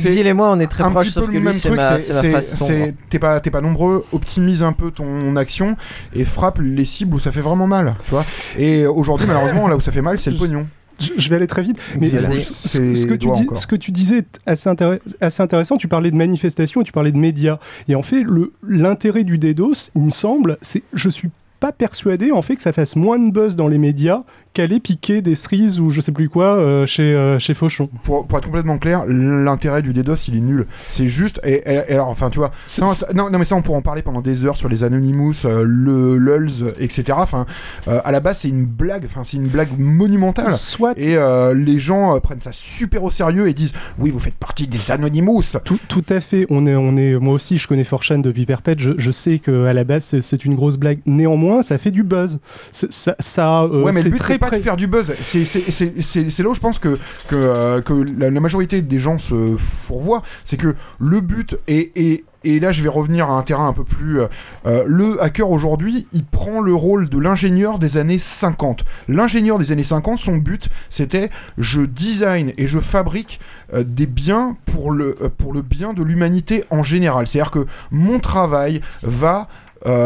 Xil 0.00 0.26
et 0.26 0.32
moi, 0.32 0.50
on 0.52 0.60
est 0.60 0.66
très 0.66 0.84
un 0.84 0.90
proches, 0.90 1.06
petit 1.06 1.12
sauf 1.12 1.24
peu 1.24 1.28
que 1.28 1.32
le 1.34 1.38
lui, 1.40 1.44
même 1.46 1.54
c'est 1.54 1.70
ma- 1.70 1.98
c'est-. 1.98 2.94
T'es 3.10 3.18
pas, 3.18 3.40
t'es 3.40 3.50
pas 3.50 3.60
nombreux, 3.60 4.04
optimise 4.12 4.62
un 4.62 4.72
peu 4.72 4.90
ton 4.90 5.34
action 5.36 5.76
et 6.14 6.24
frappe 6.24 6.58
les 6.62 6.84
cibles 6.84 7.14
où 7.14 7.18
ça 7.18 7.32
fait 7.32 7.40
vraiment 7.40 7.66
mal, 7.66 7.94
tu 8.04 8.10
vois. 8.12 8.24
Et 8.58 8.86
aujourd'hui, 8.86 9.26
malheureusement, 9.26 9.68
là 9.68 9.76
où 9.76 9.80
ça 9.80 9.90
fait 9.92 10.02
mal, 10.02 10.20
c'est 10.20 10.30
le 10.30 10.36
pognon. 10.38 10.66
je, 11.00 11.28
vais 11.30 11.36
aller 11.36 11.46
très 11.48 11.62
vite. 11.62 11.78
Mais 11.98 12.08
ce, 12.10 12.78
que 13.06 13.14
tu 13.14 13.26
doigt 13.26 13.36
dis, 13.36 13.42
encore. 13.42 13.58
ce 13.58 13.66
que 13.66 13.74
tu 13.76 13.90
disais 13.90 14.18
est 14.18 14.40
assez, 14.46 14.68
intéress- 14.68 15.00
assez 15.20 15.42
intéressant. 15.42 15.76
Tu 15.76 15.88
parlais 15.88 16.10
de 16.10 16.16
manifestations 16.16 16.82
et 16.82 16.84
tu 16.84 16.92
parlais 16.92 17.10
de 17.12 17.18
médias. 17.18 17.58
Et 17.88 17.94
en 17.96 18.02
fait, 18.02 18.22
l'intérêt 18.68 19.24
du 19.24 19.38
DDoS, 19.38 19.90
il 19.96 20.02
me 20.02 20.10
semble, 20.10 20.58
c'est 20.62 20.82
je 20.94 21.08
suis 21.08 21.30
pas 21.58 21.70
persuadé 21.72 22.32
en 22.32 22.42
fait 22.42 22.56
que 22.56 22.62
ça 22.62 22.72
fasse 22.72 22.96
moins 22.96 23.20
de 23.20 23.30
buzz 23.30 23.54
dans 23.54 23.68
les 23.68 23.78
médias 23.78 24.22
qu'aller 24.52 24.80
piquer 24.80 25.22
des 25.22 25.34
cerises 25.34 25.80
ou 25.80 25.90
je 25.90 26.00
sais 26.00 26.12
plus 26.12 26.28
quoi 26.28 26.56
euh, 26.56 26.86
chez, 26.86 27.14
euh, 27.14 27.38
chez 27.38 27.54
Fauchon. 27.54 27.88
Pour, 28.02 28.26
pour 28.26 28.38
être 28.38 28.44
complètement 28.46 28.78
clair, 28.78 29.04
l'intérêt 29.06 29.82
du 29.82 29.92
DDoS 29.92 30.28
il 30.28 30.36
est 30.36 30.40
nul. 30.40 30.66
C'est 30.86 31.08
juste 31.08 31.40
et, 31.44 31.62
et- 31.66 31.80
et 31.88 31.92
alors 31.92 32.08
enfin 32.08 32.28
tu 32.30 32.38
vois, 32.38 32.50
ça, 32.66 32.86
ça- 32.92 33.08
non, 33.14 33.30
non 33.30 33.38
mais 33.38 33.44
ça 33.44 33.54
on 33.56 33.62
pourra 33.62 33.78
en 33.78 33.82
parler 33.82 34.02
pendant 34.02 34.20
des 34.20 34.44
heures 34.44 34.56
sur 34.56 34.68
les 34.68 34.84
Anonymous, 34.84 35.44
euh, 35.44 35.64
le 35.66 36.16
lulz, 36.18 36.64
etc. 36.78 37.04
Enfin 37.16 37.46
euh, 37.88 38.00
à 38.04 38.12
la 38.12 38.20
base 38.20 38.38
c'est 38.40 38.48
une 38.48 38.66
blague, 38.66 39.04
enfin 39.06 39.24
c'est 39.24 39.36
une 39.38 39.48
blague 39.48 39.70
monumentale. 39.78 40.50
Soit 40.52 40.92
et 40.98 41.16
euh, 41.16 41.54
les 41.54 41.78
gens 41.78 42.14
euh, 42.16 42.20
prennent 42.20 42.40
ça 42.40 42.52
super 42.52 43.02
au 43.04 43.10
sérieux 43.10 43.48
et 43.48 43.54
disent 43.54 43.72
oui 43.98 44.10
vous 44.10 44.18
faites 44.18 44.34
partie 44.34 44.66
des 44.66 44.90
Anonymous. 44.90 45.42
Tout, 45.64 45.78
tout 45.88 46.04
à 46.08 46.20
fait. 46.20 46.46
On 46.50 46.66
est, 46.66 46.74
on 46.74 46.96
est, 46.96 47.16
moi 47.18 47.34
aussi, 47.34 47.58
je 47.58 47.66
connais 47.68 47.84
Forchan 47.84 48.18
depuis 48.18 48.44
Perpète. 48.46 48.80
Je, 48.80 48.92
je 48.98 49.10
sais 49.10 49.38
qu'à 49.38 49.72
la 49.72 49.84
base, 49.84 50.04
c'est- 50.20 50.42
une 50.44 50.54
grosse 50.54 50.76
blague. 50.76 50.98
Néanmoins, 51.06 51.62
ça 51.62 51.78
fait 51.78 51.90
du 51.92 52.02
buzz. 52.02 52.40
Ça, 52.72 53.14
ça, 53.20 53.62
euh, 53.62 53.82
ouais, 53.84 53.92
mais 53.92 53.98
c'est 54.02 54.04
le 54.08 54.10
but 54.10 54.18
très 54.18 54.32
c'est 54.34 54.38
pas 54.50 54.56
de 54.58 54.62
faire 54.62 54.76
du 54.76 54.86
buzz. 54.86 55.12
C'est 55.20 56.42
là 56.42 56.48
où 56.48 56.54
je 56.54 56.60
pense 56.60 56.78
que, 56.78 56.98
que, 57.28 57.34
euh, 57.36 57.80
que 57.80 57.92
la, 57.92 58.30
la 58.30 58.40
majorité 58.40 58.82
des 58.82 58.98
gens 58.98 59.18
se 59.18 59.56
fourvoient. 59.56 60.22
C'est 60.44 60.56
que 60.56 60.74
le 60.98 61.20
but 61.20 61.56
est. 61.68 61.96
est- 61.96 62.24
et 62.44 62.58
là, 62.58 62.72
je 62.72 62.82
vais 62.82 62.88
revenir 62.88 63.30
à 63.30 63.34
un 63.38 63.42
terrain 63.44 63.68
un 63.68 63.72
peu 63.72 63.84
plus. 63.84 64.20
euh, 64.20 64.26
euh, 64.66 64.82
le 64.84 65.22
hacker 65.22 65.48
aujourd'hui, 65.48 66.08
il 66.12 66.24
prend 66.24 66.60
le 66.60 66.74
rôle 66.74 67.08
de 67.08 67.16
l'ingénieur 67.20 67.78
des 67.78 67.98
années 67.98 68.18
50. 68.18 68.84
L'ingénieur 69.06 69.58
des 69.60 69.70
années 69.70 69.84
50, 69.84 70.18
son 70.18 70.38
but, 70.38 70.68
c'était 70.88 71.30
je 71.56 71.82
design 71.82 72.52
et 72.58 72.66
je 72.66 72.80
fabrique 72.80 73.38
euh, 73.74 73.84
des 73.86 74.06
biens 74.06 74.56
pour 74.66 74.90
le, 74.90 75.14
euh, 75.22 75.28
pour 75.28 75.52
le 75.52 75.62
bien 75.62 75.92
de 75.92 76.02
l'humanité 76.02 76.64
en 76.70 76.82
général. 76.82 77.28
C'est-à-dire 77.28 77.52
que 77.52 77.64
mon 77.92 78.18
travail 78.18 78.80
va 79.04 79.46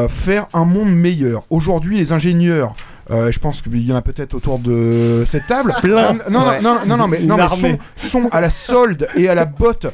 faire 0.08 0.46
un 0.54 0.64
monde 0.64 0.90
meilleur. 0.94 1.44
Aujourd'hui, 1.50 1.98
les 1.98 2.12
ingénieurs. 2.12 2.74
Euh, 3.10 3.30
je 3.32 3.38
pense 3.38 3.62
qu'il 3.62 3.86
y 3.86 3.92
en 3.92 3.96
a 3.96 4.02
peut-être 4.02 4.34
autour 4.34 4.58
de 4.58 5.24
cette 5.26 5.46
table. 5.46 5.74
Plein. 5.82 6.14
Non, 6.14 6.40
non, 6.40 6.46
Ouais. 6.46 6.60
non, 6.60 6.78
non, 6.86 6.96
non, 6.96 7.08
mais, 7.08 7.20
non, 7.20 7.36
mais 7.36 7.48
sont, 7.48 7.78
sont 7.96 8.28
à 8.32 8.40
la 8.40 8.50
solde 8.50 9.08
et 9.16 9.28
à 9.28 9.34
la 9.34 9.44
botte 9.44 9.86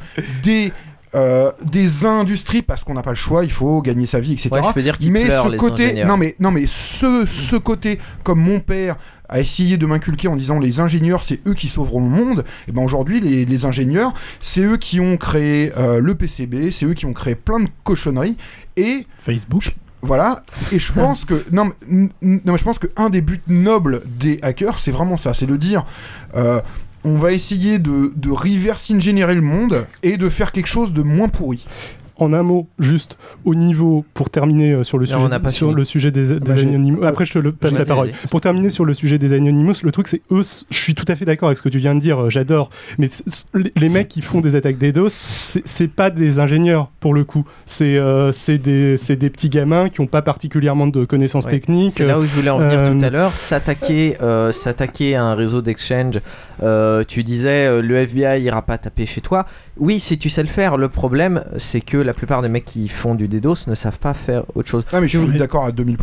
des. 0.42 0.72
euh, 1.14 1.52
des 1.62 2.06
industries 2.06 2.62
parce 2.62 2.84
qu'on 2.84 2.94
n'a 2.94 3.02
pas 3.02 3.10
le 3.10 3.16
choix, 3.16 3.44
il 3.44 3.52
faut 3.52 3.82
gagner 3.82 4.06
sa 4.06 4.18
vie, 4.18 4.32
etc. 4.32 4.48
Ouais, 4.52 4.60
je 4.66 4.72
peux 4.72 4.80
dire 4.82 4.96
mais 5.10 5.24
pleurent, 5.26 5.44
ce 5.46 5.50
les 5.50 5.56
côté, 5.58 5.84
ingénieurs. 5.84 6.08
non 6.08 6.16
mais 6.16 6.36
non 6.40 6.50
mais 6.50 6.64
ce 6.66 7.26
ce 7.26 7.56
côté, 7.56 7.98
comme 8.24 8.40
mon 8.40 8.60
père 8.60 8.96
a 9.28 9.38
essayé 9.38 9.76
de 9.76 9.84
m'inculquer 9.84 10.28
en 10.28 10.36
disant 10.36 10.58
les 10.58 10.80
ingénieurs 10.80 11.22
c'est 11.22 11.40
eux 11.46 11.52
qui 11.52 11.68
sauveront 11.68 12.00
le 12.00 12.08
monde, 12.08 12.44
et 12.66 12.72
ben 12.72 12.82
aujourd'hui 12.82 13.20
les, 13.20 13.44
les 13.44 13.64
ingénieurs 13.66 14.14
c'est 14.40 14.62
eux 14.62 14.78
qui 14.78 15.00
ont 15.00 15.18
créé 15.18 15.70
euh, 15.76 16.00
le 16.00 16.14
PCB, 16.14 16.70
c'est 16.70 16.86
eux 16.86 16.94
qui 16.94 17.04
ont 17.04 17.12
créé 17.12 17.34
plein 17.34 17.60
de 17.60 17.68
cochonneries 17.84 18.38
et 18.78 19.06
Facebook. 19.18 19.74
Voilà, 20.04 20.42
et 20.72 20.80
je 20.80 20.92
pense 20.92 21.24
que 21.24 21.44
non, 21.52 21.70
non 21.88 22.10
mais 22.22 22.58
je 22.58 22.64
pense 22.64 22.80
que 22.80 22.88
un 22.96 23.08
des 23.08 23.20
buts 23.20 23.40
nobles 23.46 24.02
des 24.04 24.40
hackers, 24.42 24.80
c'est 24.80 24.90
vraiment 24.90 25.16
ça, 25.16 25.32
c'est 25.32 25.46
de 25.46 25.56
dire 25.56 25.84
euh, 26.34 26.60
on 27.04 27.18
va 27.18 27.32
essayer 27.32 27.78
de, 27.78 28.12
de 28.16 28.30
reverse 28.30 28.90
ingénierer 28.90 29.36
le 29.36 29.42
monde 29.42 29.86
et 30.02 30.16
de 30.16 30.28
faire 30.28 30.50
quelque 30.50 30.66
chose 30.66 30.92
de 30.92 31.02
moins 31.02 31.28
pourri. 31.28 31.64
En 32.18 32.32
un 32.32 32.42
mot, 32.42 32.66
juste 32.78 33.16
au 33.44 33.54
niveau, 33.54 34.04
pour 34.14 34.30
terminer 34.30 34.72
euh, 34.72 34.84
sur 34.84 34.98
le 34.98 35.06
Non, 35.06 35.26
sujet, 35.28 35.48
sur 35.48 35.68
fini. 35.68 35.74
le 35.74 35.84
sujet 35.84 36.10
des, 36.10 36.26
des 36.34 36.40
Bah, 36.40 36.54
Anonymous. 36.54 37.04
Après, 37.04 37.24
je 37.24 37.32
te 37.32 37.38
le 37.38 37.52
passe 37.52 37.78
la 37.78 37.84
parole. 37.84 38.10
Pour 38.30 38.40
terminer 38.40 38.70
sur 38.70 38.84
le 38.84 38.94
sujet 38.94 39.18
des 39.18 39.32
Anonymous, 39.32 39.74
le 39.82 39.92
truc, 39.92 40.08
c'est 40.08 40.22
eux, 40.30 40.42
je 40.70 40.76
suis 40.76 40.94
tout 40.94 41.04
à 41.08 41.16
fait 41.16 41.24
d'accord 41.24 41.48
avec 41.48 41.58
ce 41.58 41.62
que 41.62 41.68
tu 41.68 41.78
viens 41.78 41.94
de 41.94 42.00
dire, 42.00 42.24
euh, 42.24 42.30
j'adore. 42.30 42.70
Mais 42.98 43.08
les- 43.76 43.88
mecs 43.88 44.08
qui 44.08 44.22
font 44.22 44.40
des 44.40 44.56
attaques 44.56 44.78
DDoS, 44.78 45.10
c'est 45.10 45.88
pas 45.88 46.10
des 46.10 46.38
ingénieurs 46.38 46.90
pour 47.00 47.12
le 47.14 47.24
coup. 47.24 47.44
C'est 47.66 47.96
euh, 47.96 48.32
c'est 48.32 48.58
des, 48.58 48.96
c'est 48.96 49.16
des 49.16 49.28
petits 49.30 49.50
gamins 49.50 49.88
qui 49.88 50.00
ont 50.00 50.06
pas 50.06 50.22
particulièrement 50.22 50.86
de 50.86 51.04
connaissances 51.04 51.44
Ouais. 51.46 51.50
techniques. 51.52 51.92
C'est 51.96 52.06
là 52.06 52.18
où 52.18 52.22
je 52.24 52.34
voulais 52.34 52.50
en 52.50 52.58
venir 52.58 52.78
Euh, 52.80 52.98
tout 52.98 53.04
à 53.04 53.10
l'heure. 53.10 53.32
S'attaquer, 53.32 54.16
euh, 54.22 54.50
s'attaquer 54.52 55.14
à 55.16 55.24
un 55.24 55.34
réseau 55.34 55.60
d'exchange. 55.62 56.20
euh, 56.62 57.02
tu 57.06 57.22
disais 57.24 57.66
euh, 57.66 57.82
le 57.82 57.96
FBI 57.96 58.40
ira 58.42 58.62
pas 58.62 58.78
taper 58.78 59.04
chez 59.04 59.20
toi. 59.20 59.44
Oui, 59.78 59.98
si 60.00 60.16
tu 60.18 60.30
sais 60.30 60.42
le 60.42 60.48
faire. 60.48 60.76
Le 60.76 60.88
problème, 60.88 61.42
c'est 61.56 61.80
que 61.80 61.96
la 61.96 62.11
plupart 62.14 62.42
des 62.42 62.48
mecs 62.48 62.64
qui 62.64 62.88
font 62.88 63.14
du 63.14 63.28
DDoS 63.28 63.66
ne 63.66 63.74
savent 63.74 63.98
pas 63.98 64.14
faire 64.14 64.44
autre 64.54 64.68
chose. 64.68 64.84
Ah 64.92 65.00
mais 65.00 65.08
je 65.08 65.18
suis 65.18 65.38
d'accord 65.38 65.64
à 65.64 65.70
2000%. 65.70 65.96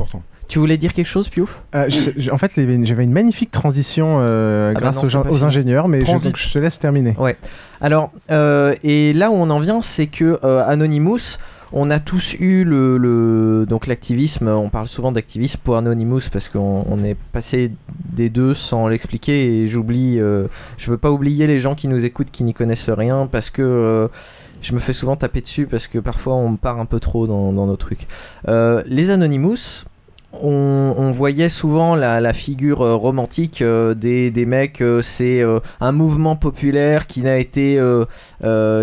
Tu 0.47 0.57
voulais 0.57 0.77
dire 0.77 0.93
quelque 0.95 1.05
chose, 1.05 1.29
Piouf? 1.29 1.61
Euh, 1.75 1.85
je- 1.89 2.09
je- 2.17 2.31
en 2.31 2.37
fait, 2.39 2.51
j'avais 2.55 3.03
une 3.03 3.11
magnifique 3.11 3.51
transition 3.51 4.17
euh, 4.19 4.71
Ah 4.71 4.73
bah 4.73 4.79
grâce 4.79 5.13
non, 5.13 5.23
aux, 5.29 5.43
ingénieurs, 5.45 5.87
mais 5.87 6.01
je, 6.01 6.07
donc, 6.11 6.35
je 6.37 6.51
te 6.51 6.57
laisse 6.57 6.79
terminer. 6.79 7.15
Ouais. 7.19 7.37
Alors, 7.81 8.09
euh, 8.31 8.73
et 8.83 9.13
là 9.13 9.29
où 9.29 9.35
on 9.35 9.49
en 9.51 9.59
vient, 9.59 9.83
c'est 9.83 10.07
que 10.07 10.39
euh, 10.43 10.63
Anonymous, 10.67 11.37
on 11.71 11.91
a 11.91 11.99
tous 11.99 12.33
eu 12.39 12.63
le, 12.63 12.97
le- 12.97 13.67
donc 13.69 13.85
l'activisme. 13.85 14.47
On 14.47 14.69
parle 14.69 14.87
souvent 14.87 15.11
d'activisme 15.11 15.59
pour 15.63 15.77
Anonymous 15.77 16.21
parce 16.33 16.49
qu'on 16.49 16.83
on 16.89 17.03
est 17.03 17.15
passé 17.31 17.71
des 18.11 18.29
deux 18.29 18.55
sans 18.55 18.87
l'expliquer. 18.87 19.61
Et 19.61 19.67
j'oublie, 19.67 20.19
euh, 20.19 20.47
je 20.79 20.89
veux 20.89 20.97
pas 20.97 21.11
oublier 21.11 21.45
les 21.45 21.59
gens 21.59 21.75
qui 21.75 21.87
nous 21.87 22.03
écoutent 22.05 22.31
qui 22.31 22.43
n'y 22.43 22.55
connaissent 22.55 22.89
rien 22.89 23.29
parce 23.31 23.51
que 23.51 23.61
euh, 23.61 24.07
je 24.61 24.73
me 24.73 24.79
fais 24.79 24.93
souvent 24.93 25.15
taper 25.15 25.41
dessus 25.41 25.67
parce 25.67 25.87
que 25.87 25.99
parfois 25.99 26.35
on 26.35 26.55
part 26.55 26.79
un 26.79 26.85
peu 26.85 26.99
trop 26.99 27.27
dans, 27.27 27.51
nos 27.51 27.75
trucs. 27.75 28.07
Euh, 28.47 28.83
les 28.85 29.09
Anonymous, 29.09 29.85
on, 30.43 31.09
voyait 31.11 31.49
souvent 31.49 31.95
la, 31.95 32.33
figure 32.33 32.81
euh, 32.81 32.95
romantique 32.95 33.63
euh, 33.63 33.95
des, 33.95 34.45
mecs. 34.45 34.83
c'est 35.01 35.43
un 35.81 35.91
mouvement 35.91 36.35
populaire 36.35 37.07
qui 37.07 37.21
n'a 37.21 37.37
été, 37.37 37.81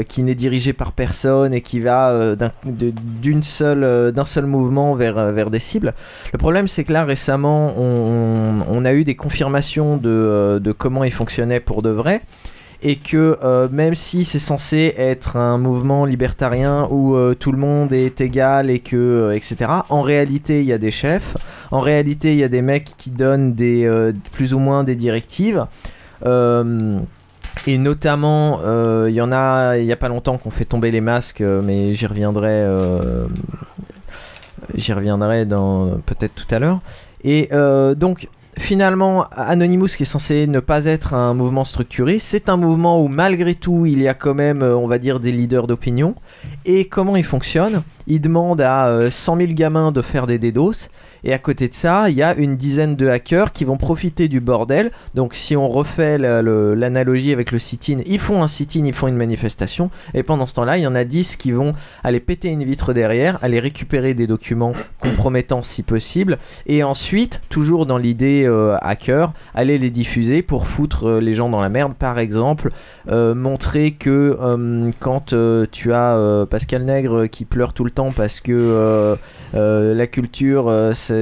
qui 0.09 0.23
n'est 0.23 0.35
dirigé 0.35 0.73
par 0.73 0.93
personne 0.93 1.55
et 1.55 1.61
qui 1.61 1.81
va 1.81 2.35
d'un 2.37 3.45
seul 3.45 4.47
mouvement 4.47 4.95
vers, 4.95 5.51
des 5.51 5.61
cibles. 5.61 5.95
Le 6.33 6.39
problème, 6.39 6.69
c'est 6.69 6.85
que 6.85 6.93
là 6.93 7.05
récemment, 7.05 7.75
on, 7.79 8.85
a 8.85 8.93
eu 8.93 9.05
des 9.05 9.17
confirmations 9.17 9.97
de, 9.97 10.75
comment 10.77 11.05
il 11.05 11.13
fonctionnait 11.13 11.61
pour 11.61 11.83
de 11.83 11.91
vrai 11.91 12.23
et 12.87 12.95
que 12.95 13.37
euh, 13.43 13.67
même 13.73 13.97
si 13.97 14.25
c'est 14.25 14.39
censé 14.39 14.95
être 14.97 15.37
un 15.37 15.59
mouvement 15.59 16.05
libertarien 16.05 16.87
où 16.93 17.17
euh, 17.17 17.35
tout 17.35 17.51
le 17.51 17.59
monde 17.59 17.93
est 17.93 18.21
égal 18.21 18.71
et 18.71 18.79
que 18.79 18.97
euh, 18.97 19.35
etc 19.35 19.67
en 19.89 20.03
réalité 20.03 20.61
il 20.61 20.67
y 20.67 20.73
a 20.73 20.79
des 20.79 20.93
chefs 20.93 21.37
en 21.73 21.81
réalité 21.81 22.33
il 22.33 22.39
y 22.39 22.45
a 22.45 22.49
des 22.49 22.63
mecs 22.63 22.97
qui 22.97 23.11
donnent 23.11 23.55
des 23.55 23.91
plus 24.31 24.55
ou 24.55 24.61
moins 24.61 24.85
des 24.85 24.95
directives 24.95 25.67
et 27.67 27.79
notamment, 27.79 28.61
il 29.09 29.15
y 29.15 29.21
en 29.21 29.33
a, 29.33 29.79
il 29.79 29.87
y 29.87 29.93
a 29.93 29.97
pas 29.97 30.09
longtemps 30.09 30.37
qu'on 30.39 30.51
fait 30.51 30.65
tomber 30.65 30.91
les 30.91 31.01
masques, 31.01 31.41
mais 31.41 31.95
j'y 31.95 32.07
reviendrai, 32.07 32.67
j'y 34.75 34.93
reviendrai 34.93 35.47
dans 35.47 35.99
peut-être 36.07 36.35
tout 36.35 36.55
à 36.55 36.59
l'heure. 36.59 36.81
Et 37.25 37.49
donc, 37.97 38.29
finalement, 38.59 39.27
Anonymous, 39.37 39.89
qui 39.97 40.03
est 40.03 40.07
censé 40.07 40.47
ne 40.47 40.61
pas 40.61 40.87
être 40.87 41.15
un 41.15 41.35
mouvement 41.35 41.65
structuré, 41.65 42.19
c'est 42.19 42.49
un 42.49 42.57
mouvement 42.57 43.01
où 43.01 43.09
malgré 43.09 43.55
tout, 43.55 43.87
il 43.87 44.01
y 44.01 44.09
a 44.09 44.15
quand 44.15 44.35
même, 44.35 44.63
euh, 44.63 44.77
on 44.77 44.87
va 44.87 44.99
dire, 44.99 45.21
des 45.21 45.33
leaders 45.33 45.67
d'opinion. 45.67 46.15
Et 46.65 46.87
comment 46.87 47.17
il 47.17 47.25
fonctionne? 47.25 47.83
Il 48.07 48.21
demande 48.21 48.61
à 48.61 48.87
euh, 48.87 49.11
100 49.11 49.37
000 49.37 49.53
gamins 49.53 49.93
de 49.93 50.03
faire 50.03 50.27
des 50.27 50.39
DDoS. 50.39 50.89
Et 51.27 51.35
à 51.35 51.39
côté 51.39 51.69
de 51.69 51.75
ça, 51.75 52.09
il 52.09 52.17
y 52.17 52.23
a 52.23 52.35
une 52.37 52.57
dizaine 52.57 52.97
de 52.97 53.09
hackers 53.09 53.53
qui 53.53 53.65
vont 53.65 53.77
profiter 53.77 54.29
du 54.29 54.41
bordel. 54.41 54.93
Donc 55.15 55.35
si 55.35 55.57
on 55.57 55.69
refait 55.69 56.19
l'analogie 56.19 57.33
avec 57.33 57.51
le 57.51 57.59
sit-in, 57.59 57.99
ils 58.07 58.21
font 58.21 58.43
un 58.43 58.49
sit-in, 58.49 58.85
ils 58.87 58.95
font 58.95 59.09
une 59.09 59.17
manifestation. 59.17 59.91
Et 60.15 60.23
pendant 60.23 60.47
ce 60.47 60.55
temps-là, 60.55 60.79
il 60.79 60.85
y 60.85 60.87
en 60.87 60.95
a 60.95 61.05
10 61.05 61.37
qui 61.37 61.53
vont 61.53 61.75
aller 62.05 62.21
péter 62.21 62.49
une 62.49 62.65
vitre 62.65 62.93
derrière, 62.95 63.39
aller 63.43 63.61
récupérer 63.61 64.15
des 64.15 64.29
documents 64.29 64.73
compromettants 65.01 65.65
si 65.65 65.83
possible. 65.83 66.39
Et 66.67 66.85
ensuite, 66.85 67.43
toujours 67.49 67.87
dans 67.87 67.99
l'idée 67.99 68.45
euh, 68.47 68.77
hacker, 68.81 69.33
aller 69.53 69.79
les 69.79 69.91
diffuser 69.91 70.43
pour 70.43 70.67
foutre 70.67 71.09
euh, 71.09 71.21
les 71.21 71.35
gens 71.35 71.49
dans 71.49 71.61
la 71.61 71.69
merde. 71.69 71.95
Par 71.95 72.19
exemple, 72.19 72.71
euh, 73.09 73.35
montrer 73.35 73.93
que 73.93 74.39
euh, 74.41 74.91
quand 75.01 75.35
tu 75.73 75.93
as 75.93 76.47
Pascal 76.49 76.85
Nègre 76.85 77.27
qui 77.27 77.45
pleure 77.45 77.73
tout 77.73 77.85
le 77.85 77.91
temps 77.91 78.13
parce 78.13 78.41
que 78.41 79.17
la 79.53 80.07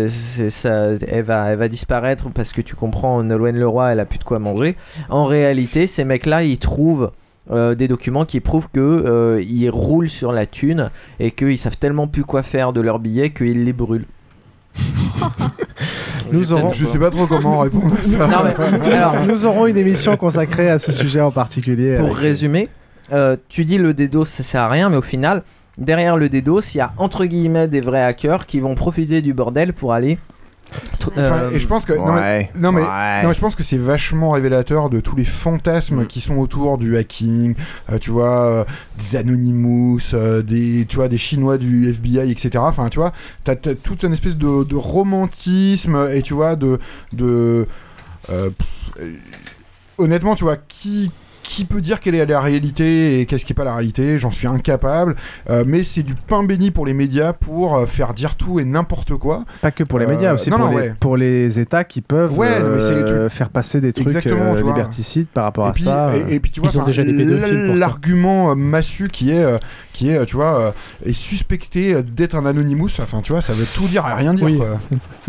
ça, 0.09 0.91
elle, 1.09 1.25
va, 1.25 1.51
elle 1.53 1.59
va 1.59 1.69
disparaître 1.69 2.29
parce 2.31 2.53
que 2.53 2.61
tu 2.61 2.75
comprends, 2.75 3.23
Nolwenn 3.23 3.57
Leroy, 3.57 3.93
elle 3.93 4.01
a 4.01 4.05
plus 4.05 4.19
de 4.19 4.25
quoi 4.25 4.39
manger. 4.39 4.77
En 5.11 5.25
réalité, 5.25 5.87
ces 5.87 6.05
mecs-là, 6.05 6.43
ils 6.45 6.59
trouvent 6.59 7.11
euh, 7.51 7.75
des 7.75 7.89
documents 7.89 8.25
qui 8.25 8.41
prouvent 8.41 8.69
que 8.73 8.81
euh, 8.81 9.43
ils 9.43 9.69
roulent 9.71 10.09
sur 10.09 10.33
la 10.33 10.47
thune 10.47 10.91
et 11.21 11.31
qu'ils 11.31 11.59
savent 11.59 11.77
tellement 11.79 12.09
plus 12.09 12.25
quoi 12.25 12.43
faire 12.43 12.73
de 12.73 12.81
leurs 12.81 12.99
billets 12.99 13.31
qu'ils 13.31 13.65
les 13.65 13.73
brûlent. 13.73 14.07
Nous 16.33 16.53
aurons... 16.53 16.73
Je 16.73 16.87
sais 16.87 16.99
pas 16.99 17.11
trop 17.11 17.27
comment 17.27 17.61
répondre 17.61 17.95
à 17.99 18.03
ça. 18.03 18.27
Non, 18.27 18.39
mais- 18.45 18.93
alors- 18.93 19.15
nous 19.29 19.45
aurons 19.45 19.67
une 19.67 19.77
émission 19.77 20.17
consacrée 20.17 20.71
à 20.71 20.79
ce 20.79 20.91
sujet 20.93 21.21
en 21.21 21.31
particulier. 21.31 21.97
Pour 21.97 22.07
avec- 22.07 22.19
résumer, 22.19 22.69
euh, 23.13 23.37
tu 23.49 23.65
dis 23.65 23.79
le 23.79 23.93
DDoS 23.95 24.25
ça 24.25 24.43
sert 24.43 24.63
à 24.63 24.69
rien, 24.69 24.89
mais 24.89 24.97
au 24.97 25.03
final, 25.03 25.43
derrière 25.79 26.17
le 26.17 26.29
DDoS, 26.29 26.75
il 26.75 26.79
y 26.79 26.81
a 26.81 26.93
entre 26.97 27.25
guillemets 27.25 27.69
des 27.69 27.81
vrais 27.81 28.03
hackers 28.03 28.47
qui 28.47 28.61
vont 28.61 28.75
profiter 28.75 29.23
du 29.23 29.35
bordel 29.35 29.73
pour 29.73 29.93
aller 29.93 30.19
Enfin, 31.17 31.51
et 31.53 31.61
je 31.61 31.67
pense 31.67 31.85
que 31.85 31.93
non, 31.93 32.13
mais, 32.13 32.49
non, 32.57 32.73
mais, 32.73 32.81
ouais. 32.81 33.23
non, 33.23 33.29
mais 33.29 33.35
je 33.35 33.41
pense 33.41 33.55
que 33.55 33.63
c'est 33.63 33.79
vachement 33.79 34.31
révélateur 34.31 34.89
de 34.91 35.01
tous 35.01 35.15
les 35.15 35.25
fantasmes 35.25 36.07
qui 36.07 36.21
sont 36.21 36.37
autour 36.37 36.79
du 36.79 36.97
hacking 36.97 37.55
euh, 37.91 37.99
tu 37.99 38.11
vois 38.11 38.47
euh, 38.47 38.65
des 38.99 39.17
Anonymous 39.17 40.15
euh, 40.15 40.43
des 40.43 40.87
tu 40.89 40.97
vois 40.97 41.09
des 41.09 41.19
chinois 41.19 41.59
du 41.59 41.91
FBI 41.91 42.31
etc 42.31 42.51
enfin 42.59 42.89
tu 42.89 42.99
vois 42.99 43.13
t'as 43.45 43.57
t'as 43.57 43.75
toute 43.75 44.03
une 44.05 44.15
espèce 44.15 44.39
de, 44.39 44.65
de 44.65 44.77
romantisme 44.77 46.09
et 46.13 46.23
tu 46.23 46.35
vois 46.35 46.57
de 46.57 46.79
de 47.13 47.67
euh, 48.31 48.51
pff, 48.51 48.93
euh, 49.01 49.13
honnêtement 49.99 50.35
tu 50.35 50.45
vois 50.45 50.57
qui 50.57 51.11
qui 51.45 51.65
peut 51.65 51.81
dire 51.81 52.01
quelle 52.01 52.15
est 52.17 52.27
la 52.27 52.41
réalité 52.41 53.21
et 53.21 53.27
qu'est-ce 53.27 53.45
qui 53.45 53.53
est 53.53 53.55
pas 53.55 53.63
la 53.65 53.75
réalité 53.75 54.19
J'en 54.19 54.31
suis 54.33 54.49
incapable. 54.49 55.15
Euh, 55.51 55.63
mais 55.67 55.85
c'est 55.85 56.03
du 56.03 56.15
pain 56.15 56.43
béni 56.43 56.71
pour 56.73 56.87
les 56.87 56.95
médias 56.95 57.33
pour 57.35 57.77
euh, 57.77 57.87
faire 57.87 58.15
dire 58.15 58.35
tout 58.35 58.59
et 58.59 58.65
n'importe 58.65 59.15
quoi. 59.17 59.45
Pas 59.61 59.71
que 59.71 59.85
pour 59.85 59.99
les 59.99 60.07
Euh, 60.07 60.09
médias, 60.09 60.35
aussi 60.35 60.51
non, 60.51 60.57
pour, 60.57 60.67
non, 60.67 60.73
les, 60.73 60.77
ouais. 60.79 60.95
pour 60.99 61.17
les 61.17 61.61
États 61.61 61.85
qui 61.85 62.01
peuvent 62.01 62.37
Ouais, 62.37 62.59
non, 62.61 62.71
mais 62.75 62.81
c'est- 62.81 63.05
tu- 63.05 63.31
faire 63.31 63.51
passer 63.51 63.81
des 63.81 63.93
trucs 63.93 64.09
euh, 64.27 64.63
liberticides 64.63 65.27
par 65.29 65.45
rapport 65.45 65.67
et 65.67 65.69
à 65.69 65.73
puis, 65.73 65.85
ça. 65.85 66.11
Et, 66.17 66.35
et 66.35 66.41
puis 66.41 66.51
tu 66.51 66.61
vois, 66.61 66.71
Ils 66.73 66.79
ont 66.79 66.81
enfin, 66.81 66.87
déjà 66.87 67.05
des 67.05 67.13
pédophiles 67.13 67.67
pour 67.67 67.75
ça. 67.75 67.81
l'argument 67.81 68.57
massu 68.57 69.09
qui 69.09 69.31
est, 69.31 69.45
euh, 69.45 69.59
qui 69.93 70.09
est, 70.11 70.25
tu 70.27 70.37
vois, 70.37 70.59
euh, 70.61 70.71
est 71.05 71.13
suspecté 71.13 72.03
d'être 72.03 72.35
un 72.35 72.47
anonymous. 72.47 72.89
Enfin, 73.01 73.21
tu 73.23 73.33
vois, 73.33 73.43
ça 73.43 73.53
veut 73.53 73.65
tout 73.77 73.87
dire 73.89 74.05
et 74.09 74.15
rien 74.15 74.35
dire. 74.35 74.47
Oui. 74.47 74.57
quoi. 74.57 74.79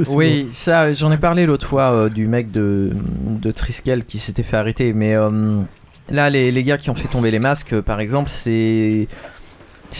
Oui, 0.16 0.48
ça, 0.52 0.92
j'en 0.94 1.12
ai 1.12 1.18
parlé 1.18 1.46
l'autre 1.46 1.68
fois 1.68 1.92
euh, 1.92 2.10
du 2.10 2.28
mec 2.28 2.52
de, 2.52 2.92
de 3.26 3.52
Triskel 3.52 4.06
qui 4.06 4.18
s'était 4.20 4.44
fait 4.44 4.58
arrêter. 4.58 4.94
Mais 4.94 5.14
euh, 5.16 5.60
là, 6.10 6.30
les, 6.30 6.52
les 6.52 6.64
gars 6.64 6.78
qui 6.78 6.90
ont 6.90 6.96
fait 6.96 7.08
tomber 7.08 7.32
les 7.32 7.40
masques, 7.40 7.74
euh, 7.74 7.82
par 7.82 8.00
exemple, 8.00 8.30
c'est 8.32 9.08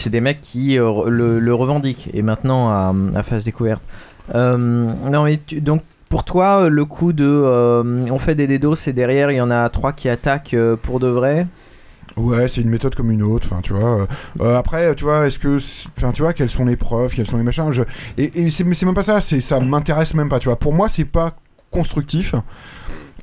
des 0.06 0.20
mecs 0.20 0.40
qui 0.40 0.78
euh, 0.78 1.08
le, 1.08 1.54
revendiquent 1.54 2.10
et 2.12 2.22
maintenant 2.22 2.68
à, 2.70 2.94
à 3.14 3.22
face 3.22 3.44
découverte. 3.44 3.82
Euh, 4.34 4.56
non, 4.56 5.26
donc. 5.60 5.82
Pour 6.08 6.22
toi, 6.22 6.68
le 6.68 6.84
coup 6.84 7.12
de 7.12 7.26
on 7.26 8.18
fait 8.20 8.36
des 8.36 8.46
DDoS 8.46 8.76
et 8.86 8.92
derrière 8.92 9.32
il 9.32 9.38
y 9.38 9.40
en 9.40 9.50
a 9.50 9.68
trois 9.70 9.92
qui 9.92 10.08
attaquent 10.08 10.56
pour 10.80 11.00
de 11.00 11.08
vrai, 11.08 11.48
Ouais, 12.16 12.46
c'est 12.46 12.60
une 12.60 12.70
méthode 12.70 12.94
comme 12.94 13.10
une 13.10 13.24
autre. 13.24 13.48
Enfin, 13.50 13.60
tu 13.60 13.72
vois. 13.72 14.06
après, 14.56 14.94
tu 14.94 15.02
vois, 15.02 15.26
est-ce 15.26 15.40
que, 15.40 15.58
enfin, 15.98 16.12
tu 16.12 16.22
vois, 16.22 16.32
quelles 16.32 16.48
sont 16.48 16.64
les 16.64 16.76
preuves, 16.76 17.12
quels 17.12 17.26
sont 17.26 17.36
les 17.36 17.42
machins. 17.42 17.72
Je... 17.72 17.82
Et, 18.18 18.46
et 18.46 18.50
c'est 18.50 18.64
même 18.64 18.94
pas 18.94 19.02
ça. 19.02 19.20
C'est 19.20 19.40
ça 19.40 19.58
m'intéresse 19.58 20.14
même 20.14 20.28
pas. 20.28 20.38
Tu 20.38 20.48
vois. 20.48 20.56
Pour 20.56 20.72
moi, 20.72 20.88
c'est 20.88 21.04
pas 21.04 21.34
constructif. 21.72 22.36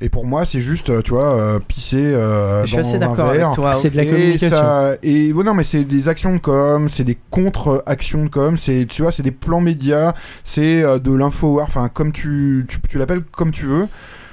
Et 0.04 0.10
pour 0.10 0.26
moi, 0.26 0.44
c'est 0.44 0.60
juste, 0.60 0.90
euh, 0.90 1.00
tu 1.00 1.12
vois, 1.12 1.32
euh, 1.34 1.58
pisser 1.66 1.96
euh, 1.96 2.62
Je 2.62 2.66
suis 2.66 2.76
dans 2.76 2.82
assez 2.82 2.96
un 2.96 2.98
d'accord 2.98 3.28
avec 3.30 3.42
toi. 3.54 3.72
C'est 3.72 3.88
de 3.90 3.96
la 3.96 4.02
Et 4.02 4.06
communication. 4.06 4.50
ça- 4.50 4.92
et 5.02 5.32
ouais, 5.32 5.44
non, 5.44 5.54
mais 5.54 5.64
c'est 5.64 5.84
des 5.84 6.08
actions 6.08 6.32
de 6.34 6.38
com, 6.38 6.88
c'est 6.88 7.04
des 7.04 7.16
contre-actions 7.30 8.24
de 8.24 8.28
com, 8.28 8.56
c'est, 8.56 8.86
tu 8.86 9.00
vois, 9.02 9.12
c'est 9.12 9.22
des 9.22 9.30
plans 9.30 9.60
médias, 9.62 10.12
c'est 10.44 10.82
de 11.00 11.12
l'info 11.14 11.60
enfin, 11.62 11.88
comme 11.88 12.12
tu, 12.12 12.66
tu, 12.68 12.78
tu 12.88 12.98
l'appelles 12.98 13.22
comme 13.24 13.50
tu 13.50 13.64
veux. 13.64 13.86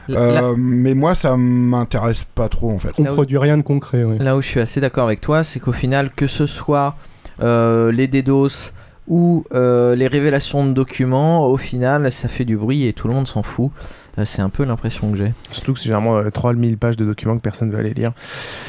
Euh, 0.10 0.34
Là- 0.34 0.54
mais 0.58 0.94
moi, 0.94 1.16
ça 1.16 1.38
m'intéresse 1.38 2.24
pas 2.36 2.50
trop, 2.50 2.72
en 2.72 2.80
fait. 2.80 2.90
On 2.98 3.04
où- 3.06 3.14
produit 3.14 3.38
rien 3.38 3.56
de 3.58 3.62
concret. 3.62 4.04
ouais. 4.04 4.18
Là 4.20 4.36
où 4.36 4.42
je 4.42 4.48
suis 4.48 4.60
assez 4.60 4.82
d'accord 4.82 5.06
avec 5.06 5.22
toi, 5.22 5.44
c'est 5.46 5.60
qu'au 5.62 5.72
final, 5.72 6.12
que 6.14 6.28
ce 6.28 6.48
soit 6.48 6.96
euh, 7.42 7.92
les 7.94 8.08
DDoS 8.08 8.74
ou 9.08 9.46
euh, 9.54 9.96
les 9.96 10.08
révélations 10.08 10.66
de 10.66 10.74
documents, 10.74 11.48
au 11.48 11.56
final, 11.58 12.12
ça 12.12 12.28
fait 12.28 12.46
du 12.46 12.58
bruit 12.58 12.88
et 12.88 12.94
tout 12.94 13.08
le 13.08 13.14
monde 13.14 13.28
s'en 13.28 13.42
fout. 13.44 13.72
Euh, 14.18 14.26
c'est 14.26 14.42
un 14.42 14.50
peu 14.50 14.64
l'impression 14.64 15.12
que 15.12 15.18
j'ai. 15.18 15.34
Surtout 15.52 15.74
que 15.74 15.80
c'est 15.80 15.86
généralement 15.86 16.18
euh, 16.18 16.30
3000 16.30 16.78
pages 16.78 16.98
de 16.98 17.06
documents 17.06 17.38
que 17.38 17.42
personne 17.42 17.70
ne 17.70 17.74
veut 17.74 17.80
aller 17.80 17.94
lire. 17.94 18.12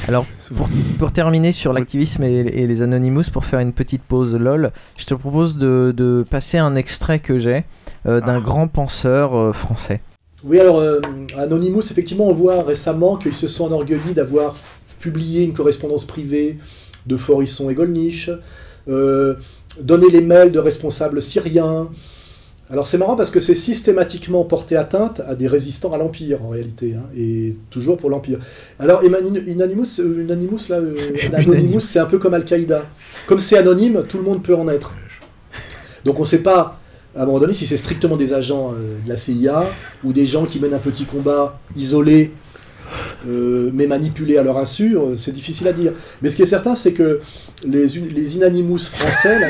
Alors, 0.09 0.27
pour, 0.55 0.69
pour 0.99 1.13
terminer 1.13 1.53
sur 1.53 1.73
l'activisme 1.73 2.23
et, 2.25 2.41
et 2.41 2.67
les 2.67 2.83
Anonymous, 2.83 3.25
pour 3.33 3.45
faire 3.45 3.61
une 3.61 3.73
petite 3.73 4.03
pause 4.03 4.35
LOL, 4.35 4.71
je 4.97 5.05
te 5.05 5.15
propose 5.15 5.59
de, 5.59 5.93
de 5.97 6.25
passer 6.29 6.59
un 6.59 6.77
extrait 6.77 7.19
que 7.19 7.39
j'ai 7.39 7.65
euh, 8.07 8.21
d'un 8.21 8.41
grand 8.41 8.69
penseur 8.69 9.37
euh, 9.37 9.53
français. 9.53 10.01
Oui, 10.45 10.59
alors 10.59 10.81
euh, 10.81 11.01
Anonymous, 11.39 11.91
effectivement, 11.91 12.27
on 12.27 12.33
voit 12.33 12.63
récemment 12.65 13.17
qu'ils 13.17 13.35
se 13.35 13.47
sont 13.47 13.67
enorgueillis 13.67 14.13
d'avoir 14.13 14.57
publié 14.99 15.45
une 15.45 15.53
correspondance 15.53 16.05
privée 16.05 16.59
de 17.07 17.17
Forisson 17.17 17.71
et 17.71 17.75
Golnisch, 17.75 18.31
euh, 18.89 19.35
donné 19.81 20.09
les 20.11 20.21
mails 20.21 20.51
de 20.51 20.59
responsables 20.59 21.23
syriens. 21.23 21.89
Alors 22.73 22.87
c'est 22.87 22.97
marrant 22.97 23.17
parce 23.17 23.31
que 23.31 23.39
c'est 23.39 23.55
systématiquement 23.55 24.45
porté 24.45 24.77
atteinte 24.77 25.21
à 25.29 25.35
des 25.35 25.47
résistants 25.47 25.93
à 25.93 25.99
l'Empire 25.99 26.43
en 26.43 26.49
réalité, 26.49 26.95
hein, 26.95 27.05
et 27.15 27.55
toujours 27.69 27.99
pour 27.99 28.09
l'Empire. 28.09 28.39
Alors 28.79 29.03
Unanimous, 29.03 30.01
euh, 30.01 30.23
Unanimous, 30.23 30.71
là, 30.71 30.77
euh, 30.77 30.95
Anonymous, 31.35 31.81
c'est 31.81 31.99
un 31.99 32.07
peu 32.07 32.19
comme 32.19 32.33
Al-Qaïda. 32.33 32.87
Comme 33.27 33.41
c'est 33.41 33.59
anonyme, 33.59 34.05
tout 34.09 34.17
le 34.17 34.25
monde 34.25 34.43
peut 34.43 34.55
en 34.55 34.69
être. 34.69 34.95
Donc 36.07 36.19
on 36.19 36.23
ne 36.23 36.27
sait 36.27 36.39
pas 36.39 36.81
à 37.15 37.25
un 37.25 37.27
moment 37.27 37.41
donné 37.41 37.53
si 37.53 37.67
c'est 37.67 37.77
strictement 37.77 38.17
des 38.17 38.33
agents 38.33 38.73
euh, 38.73 38.97
de 39.05 39.09
la 39.09 39.19
CIA 39.19 39.65
ou 40.03 40.15
des 40.15 40.25
gens 40.25 40.47
qui 40.47 40.59
mènent 40.59 40.73
un 40.73 40.79
petit 40.79 41.05
combat 41.05 41.61
isolé 41.77 42.33
euh, 43.27 43.71
mais 43.73 43.87
manipulés 43.87 44.37
à 44.39 44.43
leur 44.43 44.59
insu, 44.59 44.97
euh, 44.97 45.17
c'est 45.17 45.33
difficile 45.33 45.69
à 45.69 45.73
dire. 45.73 45.93
Mais 46.21 46.31
ce 46.31 46.37
qui 46.37 46.43
est 46.43 46.47
certain, 46.47 46.75
c'est 46.75 46.93
que 46.93 47.21
les, 47.67 47.87
les 47.87 48.37
Inanimous 48.37 48.79
français, 48.79 49.39
là, 49.39 49.47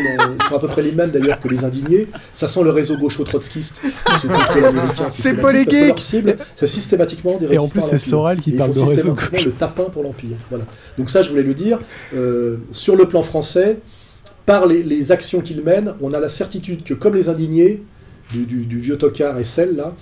sont 0.49 0.57
à 0.57 0.61
peu 0.61 0.69
près 0.69 0.83
les 0.83 0.93
mêmes 0.93 1.11
d'ailleurs 1.11 1.41
que 1.41 1.49
les 1.49 1.65
indignés, 1.65 2.09
ça 2.33 2.49
sent 2.49 2.63
le 2.63 2.71
réseau 2.71 2.97
gaucho-trotskiste, 2.97 3.83
C'est 5.09 5.35
pas 5.35 5.53
les 5.53 5.65
geeks. 5.65 6.25
c'est 6.57 6.67
systématiquement 6.67 7.37
des 7.39 7.53
Et 7.55 7.59
en 7.59 7.69
plus, 7.69 7.83
c'est. 7.83 7.99
Soral 7.99 8.41
qui 8.41 8.53
parle 8.53 8.75
de 8.75 8.81
réseau 8.81 9.15
gauche. 9.15 9.45
le 9.45 9.53
tapin 9.53 9.85
pour 9.85 10.03
l'Empire. 10.03 10.37
Voilà. 10.51 10.65
Donc 10.99 11.09
ça, 11.09 11.23
je 11.23 11.31
voulais 11.31 11.43
le 11.43 11.55
dire. 11.55 11.79
Euh, 12.15 12.57
sur 12.71 12.97
le 12.97 13.07
plan 13.07 13.23
français, 13.23 13.79
par 14.45 14.67
les, 14.67 14.83
les 14.83 15.13
actions 15.13 15.41
qu'ils 15.41 15.63
mènent, 15.63 15.95
on 16.01 16.13
a 16.13 16.21
la 16.21 16.29
certitude 16.29 16.83
que, 16.83 16.95
comme 16.95 17.15
les 17.15 17.29
indignés, 17.29 17.83
du, 18.31 18.45
du- 18.45 18.65
du 18.67 18.79
vieux 18.79 18.97
tocard 18.99 19.39
et 19.39 19.45
celle 19.45 19.77
là, 19.77 19.95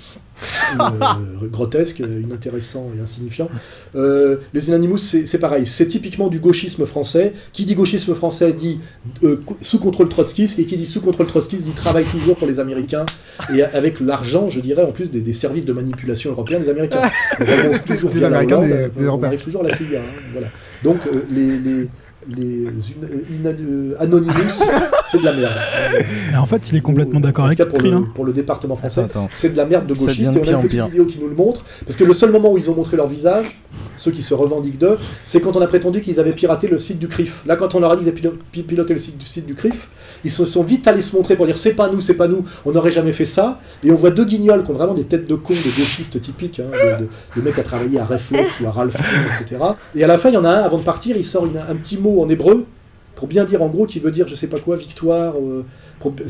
euh, 0.81 1.49
grotesque, 1.49 1.99
inintéressant 1.99 2.91
et 2.97 3.01
insignifiant, 3.01 3.49
euh, 3.95 4.37
les 4.55 4.68
Inanimous, 4.68 4.97
c'est 4.99 5.39
pareil. 5.39 5.66
C'est 5.66 5.87
typiquement 5.87 6.29
du 6.29 6.39
gauchisme 6.41 6.87
français. 6.87 7.33
Qui 7.53 7.64
dit 7.66 7.75
gauchisme 7.75 8.14
français 8.14 8.53
dit 8.53 8.81
euh, 9.23 9.43
sous 9.61 9.79
contrôle 9.79 10.09
trotskiste, 10.09 10.59
et 10.59 10.64
qui 10.64 10.77
dit 10.77 10.87
sous 10.87 11.01
contrôle 11.01 11.27
trotskiste 11.27 11.64
dit 11.64 11.73
travaille 11.73 12.05
toujours 12.07 12.37
pour 12.37 12.47
les 12.47 12.59
Américains, 12.61 13.05
et 13.55 13.62
avec 13.62 14.01
l'argent, 14.01 14.49
je 14.49 14.61
dirais, 14.61 14.85
en 14.85 14.93
plus 14.93 15.11
des, 15.11 15.21
des 15.21 15.33
services 15.35 15.64
de 15.66 15.73
manipulation 15.73 16.31
européens 16.31 16.61
des 16.61 16.68
Américains. 16.68 17.03
On 17.41 17.45
avance 17.45 17.85
toujours 17.85 18.11
Des 18.11 18.18
via 18.18 18.29
Américains, 18.29 18.62
des- 18.62 19.09
on 19.09 19.23
arrive 19.23 19.43
toujours 19.43 19.62
à 19.64 19.68
la 19.68 19.75
CIA. 19.75 20.01
hein, 20.01 20.03
voilà. 20.33 20.49
Donc 20.83 20.99
les, 21.31 21.59
les, 21.59 21.89
les 22.29 22.66
euh, 22.66 23.95
Anonymous, 23.99 24.62
c'est 25.05 25.18
de 25.18 25.25
la 25.25 25.33
merde. 25.33 25.55
En 26.39 26.47
fait, 26.47 26.71
il 26.71 26.77
est 26.77 26.81
complètement 26.81 27.21
d'accord 27.21 27.47
avec 27.47 27.59
pour, 27.64 27.81
le, 27.81 27.93
hein. 27.93 28.09
pour 28.14 28.25
le 28.25 28.33
département 28.33 28.77
français, 28.77 29.07
c'est 29.33 29.51
de 29.51 29.57
la 29.57 29.64
merde 29.64 29.87
de 29.87 29.95
devient 29.95 30.23
Et 30.23 30.29
on 30.29 30.43
a 30.43 30.51
une 30.51 30.62
petite 30.62 30.85
vidéo 30.85 31.07
qui 31.07 31.18
nous 31.18 31.29
le 31.29 31.35
montre. 31.35 31.64
Parce 31.85 31.97
que 31.97 32.05
le 32.05 32.12
seul 32.12 32.31
moment 32.31 32.53
où 32.53 32.59
ils 32.59 32.71
ont 32.71 32.75
montré 32.75 32.97
leur 32.97 33.07
visage, 33.07 33.61
ceux 33.97 34.11
qui 34.11 34.23
se 34.23 34.35
revendiquent 34.35 34.79
d'eux, 34.79 34.99
c'est 35.25 35.41
quand 35.41 35.57
on 35.57 35.61
a 35.61 35.66
prétendu 35.66 36.01
qu'ils 36.01 36.18
avaient 36.21 36.33
piraté 36.33 36.68
le 36.68 36.79
site 36.79 36.99
du 36.99 37.09
CRIF. 37.09 37.43
Là, 37.47 37.57
quand 37.57 37.75
on 37.75 37.81
leur 37.81 37.93
a 37.93 37.97
dit 37.97 38.01
qu'ils 38.03 38.11
avaient 38.11 38.21
pilo- 38.21 38.39
pi- 38.53 38.62
piloté 38.62 38.93
le 38.93 38.99
site 38.99 39.18
du, 39.18 39.27
site 39.27 39.55
CRIF, 39.55 39.89
ils 40.25 40.31
se 40.31 40.45
sont 40.45 40.62
vite 40.62 40.87
allés 40.89 41.03
se 41.03 41.14
montrer 41.16 41.37
pour 41.37 41.47
dire 41.47 41.57
c'est 41.59 41.75
pas 41.75 41.89
nous, 41.89 42.01
c'est 42.01 42.14
pas 42.14 42.29
nous, 42.29 42.45
on 42.64 42.73
n'aurait 42.73 42.91
jamais 42.91 43.12
fait 43.12 43.25
ça. 43.25 43.61
Et 43.85 43.91
on 43.91 43.97
voit 43.97 44.11
deux 44.11 44.25
guignols 44.25 44.64
qui 44.64 44.71
ont 44.71 44.75
vraiment 44.75 44.95
des 44.95 45.05
têtes 45.05 45.27
de 45.27 45.35
cons, 45.35 45.53
de 45.55 45.57
gauchistes 45.59 46.21
typiques, 46.21 46.61
hein, 46.61 46.71
de, 47.37 47.43
mecs 47.43 47.59
à 47.59 47.62
travailler 47.62 48.01
à 48.01 48.05
Reflex 48.05 48.61
ou 48.61 48.66
à 48.66 48.71
Ralph, 48.71 48.97
etc. 49.41 49.61
Et 49.95 50.05
à 50.05 50.07
la 50.07 50.18
fin, 50.18 50.29
il 50.31 50.35
y 50.35 50.39
en 50.39 50.45
a 50.45 50.51
un, 50.51 50.62
avant 50.62 50.79
de 50.79 50.83
partir, 50.85 51.16
il 51.16 51.25
sort 51.25 51.45
un 51.45 51.77
petit 51.77 51.97
mot 51.99 52.23
en 52.23 52.29
hébreu 52.29 52.66
pour 53.21 53.29
bien 53.29 53.45
dire 53.45 53.61
en 53.62 53.68
gros 53.68 53.85
qui 53.85 53.99
veut 53.99 54.11
dire 54.11 54.27
je 54.27 54.35
sais 54.35 54.47
pas 54.47 54.59
quoi, 54.59 54.77
victoire. 54.77 55.35
euh, 55.37 55.62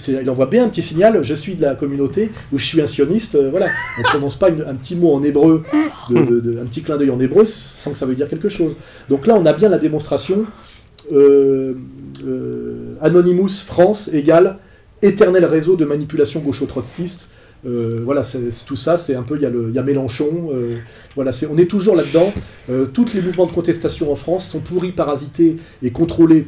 il 0.09 0.29
envoie 0.29 0.47
bien 0.47 0.65
un 0.65 0.69
petit 0.69 0.83
signal, 0.83 1.23
je 1.23 1.35
suis 1.35 1.55
de 1.55 1.63
la 1.63 1.77
communauté 1.77 2.33
ou 2.53 2.59
je 2.59 2.65
suis 2.67 2.81
un 2.83 2.87
sioniste. 2.87 3.37
euh, 3.37 3.49
voilà, 3.49 3.69
on 4.01 4.03
prononce 4.03 4.35
pas 4.35 4.49
un 4.49 4.75
petit 4.75 4.97
mot 4.97 5.13
en 5.15 5.23
hébreu, 5.23 5.63
de- 6.11 6.59
un 6.61 6.65
petit 6.65 6.83
clin 6.83 6.97
d'œil 6.97 7.11
en 7.11 7.21
hébreu 7.21 7.45
sans 7.45 7.93
que 7.93 7.97
ça 7.99 8.07
veut 8.07 8.17
dire 8.17 8.27
quelque 8.27 8.49
chose. 8.49 8.77
Donc 9.09 9.29
là, 9.29 9.37
on 9.39 9.47
a 9.47 9.53
bien 9.53 9.69
la 9.69 9.79
démonstration. 9.79 10.47
euh, 11.13 11.75
Anonymous 13.01 13.65
France 13.67 14.11
égale 14.13 14.59
éternel 15.03 15.45
réseau 15.45 15.77
de 15.77 15.85
manipulation 15.85 16.41
gaucho-trotskiste. 16.41 17.29
Voilà, 17.65 18.25
c'est 18.25 18.41
tout 18.67 18.77
ça, 18.77 18.97
c'est 18.97 19.15
un 19.15 19.23
peu, 19.23 19.37
il 19.37 19.43
y, 19.43 19.47
a 19.47 19.51
y 19.51 19.79
a 19.79 19.83
Mélenchon, 19.83 20.51
voilà, 21.15 21.31
c'est- 21.33 21.47
on 21.47 21.57
est 21.59 21.67
toujours 21.71 21.95
là-dedans. 21.95 22.33
Tous 22.93 23.07
les 23.15 23.21
mouvements 23.23 23.47
de 23.47 23.53
contestation 23.53 24.11
en 24.11 24.15
France 24.15 24.49
sont 24.49 24.61
pourris, 24.61 24.93
parasités 24.93 25.57
et 25.83 25.91
contrôlés 25.91 26.47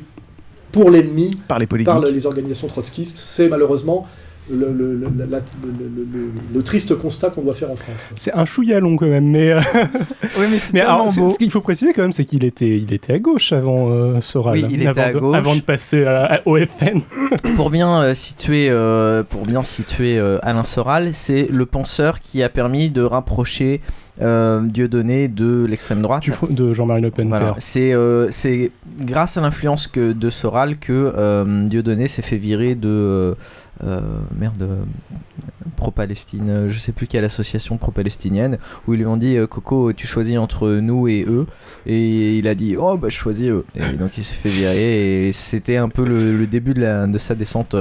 pour 0.73 0.91
l'ennemi, 0.91 1.39
Par 1.47 1.59
les 1.59 1.67
politiques. 1.67 1.93
par 1.93 2.01
les 2.03 2.27
organisations 2.27 2.67
trotskistes. 2.67 3.19
C'est 3.19 3.49
malheureusement 3.49 4.07
le, 4.51 4.73
le- 4.73 4.97
le- 4.97 5.13
la- 5.19 5.27
la- 5.27 5.39
le- 5.39 5.73
le- 5.73 6.07
le- 6.13 6.31
le 6.55 6.63
triste 6.63 6.97
constat 6.97 7.31
qu'on 7.31 7.43
doit 7.43 7.55
faire 7.55 7.71
en 7.71 7.77
France. 7.77 8.05
C'est 8.17 8.33
un 8.33 8.45
chouïa 8.45 8.81
long 8.81 8.97
quand 8.97 9.07
même, 9.07 9.31
mais. 9.31 9.51
euh, 9.53 9.61
Oui, 10.39 10.47
mais 10.51 10.59
c'est 10.59 10.81
alors, 10.81 11.13
beau. 11.13 11.31
ce 11.31 11.39
qu'il 11.39 11.51
faut 11.51 11.61
préciser 11.61 11.93
quand 11.93 12.03
même, 12.03 12.13
c'est 12.13 12.25
qu'il 12.25 12.45
était, 12.45 12.79
il 12.79 12.93
était 12.93 13.13
à 13.15 13.19
gauche 13.19 13.53
avant 13.53 13.91
euh, 13.91 14.21
Soral. 14.21 14.55
Oui, 14.59 14.67
il 14.71 14.83
était 14.83 14.89
avant 14.89 15.03
à 15.03 15.13
de, 15.13 15.19
gauche. 15.19 15.37
Avant 15.37 15.55
de 15.57 15.61
passer 15.61 16.05
à, 16.05 16.25
à- 16.35 16.41
au 16.47 16.57
FN. 16.59 17.01
pour 17.57 17.71
bien 17.71 18.03
euh, 18.03 18.15
situer, 18.15 18.69
euh, 18.71 19.23
pour 19.23 19.47
bien 19.47 19.63
situer 19.63 20.19
euh, 20.19 20.39
Alain 20.43 20.65
Soral, 20.65 21.11
c'est 21.15 21.47
le 21.51 21.65
penseur 21.67 22.19
qui 22.21 22.43
a 22.43 22.49
permis 22.49 22.91
de 22.91 23.03
rapprocher 23.03 23.81
euh, 24.21 24.61
Dieudonné 24.63 25.29
de 25.29 25.65
l'extrême 25.69 26.03
droite. 26.03 26.23
Du 26.23 26.33
de 26.51 26.73
Jean-Marie 26.73 27.01
Le 27.03 27.11
Pen. 27.11 27.29
Voilà. 27.29 27.55
C'est 27.59 27.93
euh, 27.95 28.29
c'est 28.31 28.71
grâce 29.01 29.37
à 29.37 29.41
l'influence 29.41 29.87
que 29.87 30.13
de 30.13 30.31
Soral 30.31 30.79
que 30.79 31.13
euh, 31.17 31.67
Dieudonné 31.69 32.09
s'est 32.09 32.23
fait 32.23 32.37
virer 32.37 32.75
de 32.75 32.89
euh, 32.89 33.35
merde 34.39 34.63
euh, 34.63 34.85
pro-Palestine, 35.77 36.49
euh, 36.49 36.71
je 36.71 36.79
sais 36.79 36.93
plus 36.93 37.07
quelle 37.07 37.25
association 37.25 37.77
pro-palestinienne, 37.77 38.59
où 38.87 38.95
ils 38.95 38.99
lui 38.99 39.07
ont 39.07 39.17
dit 39.17 39.37
euh, 39.37 39.47
Coco, 39.47 39.93
tu 39.93 40.07
choisis 40.07 40.39
entre 40.39 40.69
nous 40.69 41.09
et 41.09 41.25
eux, 41.29 41.47
et 41.87 42.39
il 42.39 42.47
a 42.49 42.55
dit 42.55 42.77
oh 42.77 42.97
bah 42.97 43.09
je 43.09 43.17
choisis 43.17 43.49
eux, 43.49 43.65
et 43.75 43.97
donc 43.97 44.17
il 44.19 44.25
s'est 44.25 44.35
fait 44.37 44.49
virer, 44.49 45.29
et 45.29 45.33
c'était 45.33 45.77
un 45.77 45.89
peu 45.89 46.05
le, 46.05 46.37
le 46.37 46.47
début 46.47 46.75
de, 46.75 46.81
la, 46.81 47.07
de 47.07 47.19
sa 47.19 47.35
descente. 47.35 47.75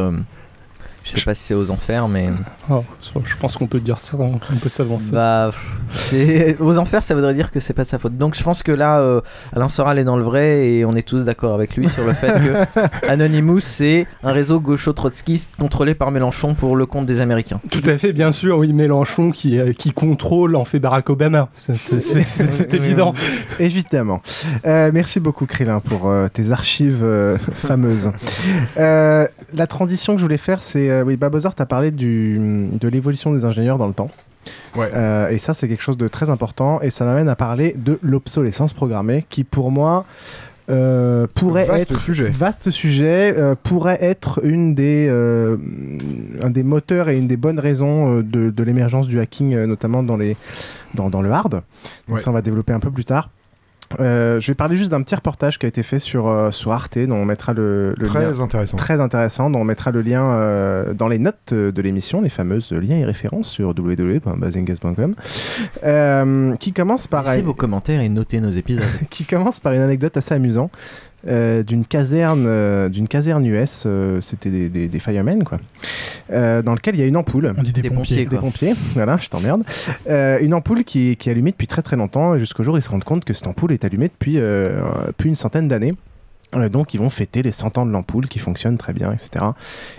Je 1.03 1.11
sais 1.11 1.21
pas 1.21 1.33
si 1.33 1.43
c'est 1.43 1.53
aux 1.53 1.71
enfers, 1.71 2.07
mais. 2.07 2.29
Oh, 2.69 2.83
je 3.25 3.35
pense 3.37 3.57
qu'on 3.57 3.67
peut 3.67 3.79
dire 3.79 3.97
ça, 3.97 4.17
on 4.19 4.37
peut 4.37 4.69
s'avancer. 4.69 5.11
Bah, 5.11 5.49
c'est 5.93 6.55
aux 6.59 6.77
enfers, 6.77 7.03
ça 7.03 7.15
voudrait 7.15 7.33
dire 7.33 7.51
que 7.51 7.59
c'est 7.59 7.73
pas 7.73 7.83
de 7.83 7.89
sa 7.89 7.99
faute. 7.99 8.17
Donc 8.17 8.35
je 8.35 8.43
pense 8.43 8.63
que 8.63 8.71
là, 8.71 8.99
euh, 8.99 9.21
Alain 9.55 9.67
Soral 9.67 9.99
est 9.99 10.03
dans 10.03 10.17
le 10.17 10.23
vrai 10.23 10.67
et 10.67 10.85
on 10.85 10.93
est 10.93 11.07
tous 11.07 11.23
d'accord 11.23 11.53
avec 11.55 11.75
lui 11.75 11.89
sur 11.89 12.05
le 12.05 12.13
fait 12.13 12.31
que 12.33 13.07
Anonymous 13.09 13.59
c'est 13.61 14.05
un 14.23 14.31
réseau 14.31 14.59
gaucho-trotskiste 14.59 15.51
contrôlé 15.59 15.95
par 15.95 16.11
Mélenchon 16.11 16.53
pour 16.53 16.75
le 16.75 16.85
compte 16.85 17.05
des 17.05 17.19
Américains. 17.21 17.59
Tout 17.71 17.81
à 17.85 17.97
fait, 17.97 18.13
bien 18.13 18.31
sûr, 18.31 18.57
oui, 18.59 18.71
Mélenchon 18.73 19.31
qui, 19.31 19.59
euh, 19.59 19.73
qui 19.73 19.91
contrôle 19.91 20.55
en 20.55 20.65
fait 20.65 20.79
Barack 20.79 21.09
Obama. 21.09 21.49
C'est- 21.57 22.73
évident. 22.73 23.13
Évidemment. 23.59 24.21
Euh, 24.65 24.91
merci 24.93 25.19
beaucoup, 25.19 25.45
Krillin, 25.45 25.79
pour 25.79 26.09
euh, 26.09 26.27
tes 26.27 26.51
archives 26.51 27.01
euh, 27.03 27.37
fameuses. 27.53 28.11
Euh, 28.77 29.27
la 29.53 29.67
transition 29.67 30.13
que 30.13 30.19
je 30.19 30.25
voulais 30.25 30.37
faire, 30.37 30.61
c'est. 30.63 30.89
Euh, 30.91 31.03
oui, 31.03 31.17
Babozor, 31.17 31.55
tu 31.55 31.61
as 31.61 31.65
parlé 31.65 31.91
du, 31.91 32.37
de 32.39 32.87
l'évolution 32.87 33.31
des 33.33 33.45
ingénieurs 33.45 33.77
dans 33.77 33.87
le 33.87 33.93
temps. 33.93 34.09
Euh, 34.77 35.29
et 35.29 35.37
ça, 35.37 35.53
c'est 35.53 35.67
quelque 35.67 35.83
chose 35.83 35.97
de 35.97 36.07
très 36.07 36.29
important. 36.29 36.81
Et 36.81 36.89
ça 36.89 37.05
m'amène 37.05 37.29
à 37.29 37.35
parler 37.35 37.75
de 37.77 37.99
l'obsolescence 38.01 38.73
programmée, 38.73 39.25
qui 39.29 39.43
pour 39.43 39.71
moi. 39.71 40.05
euh, 40.69 41.27
pourrait 41.33 41.65
Vaste 41.65 41.91
être 41.91 41.99
sujet. 41.99 42.29
vaste 42.29 42.69
sujet 42.69 43.33
euh, 43.37 43.55
pourrait 43.61 43.97
être 44.01 44.39
une 44.43 44.73
des 44.75 45.07
euh, 45.09 45.57
un 46.41 46.49
des 46.49 46.63
moteurs 46.63 47.09
et 47.09 47.17
une 47.17 47.27
des 47.27 47.35
bonnes 47.35 47.59
raisons 47.59 48.19
de, 48.19 48.51
de 48.51 48.63
l'émergence 48.63 49.07
du 49.07 49.19
hacking 49.19 49.55
notamment 49.65 50.01
dans 50.03 50.15
les 50.17 50.37
dans, 50.93 51.09
dans 51.09 51.21
le 51.21 51.31
hard 51.31 51.51
donc 52.07 52.17
Ouais. 52.17 52.21
ça 52.21 52.29
on 52.29 52.33
va 52.33 52.41
développer 52.43 52.73
un 52.73 52.79
peu 52.79 52.91
plus 52.91 53.03
tard 53.05 53.31
Euh, 53.99 54.39
je 54.39 54.47
vais 54.47 54.55
parler 54.55 54.75
juste 54.75 54.91
d'un 54.91 55.01
petit 55.01 55.15
reportage 55.15 55.59
qui 55.59 55.65
a 55.65 55.69
été 55.69 55.83
fait 55.83 55.99
sur, 55.99 56.27
euh, 56.27 56.51
sur 56.51 56.71
Arte, 56.71 56.97
dont 56.97 57.15
on 57.15 57.25
mettra 57.25 57.53
le, 57.53 57.93
le 57.97 58.05
Très 58.07 58.31
lien. 58.31 58.39
intéressant. 58.39 58.77
Très 58.77 58.99
intéressant, 59.01 59.49
dont 59.49 59.59
on 59.59 59.63
mettra 59.63 59.91
le 59.91 60.01
lien 60.01 60.23
euh, 60.31 60.93
dans 60.93 61.07
les 61.07 61.19
notes 61.19 61.53
de 61.53 61.81
l'émission, 61.81 62.21
les 62.21 62.29
fameuses 62.29 62.71
liens 62.71 62.97
et 62.97 63.05
références 63.05 63.49
sur 63.49 63.69
www.bazingas.com, 63.69 65.15
euh, 65.83 66.55
qui 66.57 66.73
commence 66.73 67.07
par 67.07 67.23
Laissez 67.23 67.41
vos 67.41 67.53
commentaires 67.53 68.01
et 68.01 68.09
notez 68.09 68.39
nos 68.39 68.49
épisodes. 68.51 68.83
qui 69.09 69.25
commence 69.25 69.59
par 69.59 69.73
une 69.73 69.81
anecdote 69.81 70.15
assez 70.17 70.33
amusante 70.33 70.71
euh, 71.27 71.63
d'une 71.63 71.85
caserne, 71.85 72.45
euh, 72.47 72.89
d'une 72.89 73.07
caserne 73.07 73.45
US, 73.45 73.83
euh, 73.85 74.19
c'était 74.21 74.49
des, 74.49 74.69
des, 74.69 74.87
des 74.87 74.99
firemen 74.99 75.43
quoi, 75.43 75.59
euh, 76.31 76.61
dans 76.61 76.73
lequel 76.73 76.95
il 76.95 76.99
y 77.01 77.03
a 77.03 77.07
une 77.07 77.17
ampoule. 77.17 77.53
On 77.57 77.61
dit 77.61 77.71
des 77.73 77.81
Des 77.81 77.89
pompiers. 77.89 78.25
pompiers, 78.25 78.25
Des 78.25 78.29
quoi. 78.29 78.39
pompiers, 78.39 78.73
voilà, 78.93 79.17
je 79.19 79.29
t'emmerde. 79.29 79.63
Euh, 80.09 80.39
une 80.41 80.53
ampoule 80.53 80.83
qui, 80.83 81.15
qui 81.17 81.29
est 81.29 81.31
allumée 81.31 81.51
depuis 81.51 81.67
très 81.67 81.81
très 81.81 81.95
longtemps, 81.95 82.37
jusqu'au 82.37 82.63
jour 82.63 82.73
où 82.75 82.77
ils 82.77 82.81
se 82.81 82.89
rendent 82.89 83.03
compte 83.03 83.23
que 83.25 83.33
cette 83.33 83.47
ampoule 83.47 83.71
est 83.71 83.85
allumée 83.85 84.07
depuis, 84.07 84.35
euh, 84.37 84.81
depuis 85.07 85.29
une 85.29 85.35
centaine 85.35 85.67
d'années. 85.67 85.93
Euh, 86.53 86.67
donc 86.67 86.93
ils 86.93 86.99
vont 86.99 87.09
fêter 87.09 87.41
les 87.43 87.53
100 87.53 87.77
ans 87.77 87.85
de 87.85 87.91
l'ampoule 87.91 88.27
qui 88.27 88.37
fonctionne 88.39 88.77
très 88.77 88.91
bien, 88.91 89.13
etc. 89.13 89.29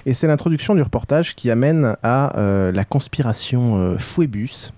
Et 0.05 0.13
c'est 0.13 0.27
l'introduction 0.27 0.75
du 0.75 0.83
reportage 0.83 1.35
qui 1.35 1.51
amène 1.51 1.97
à 2.03 2.37
euh, 2.39 2.71
la 2.73 2.85
conspiration 2.85 3.77
euh, 3.79 3.97
Phoebus, 3.99 4.73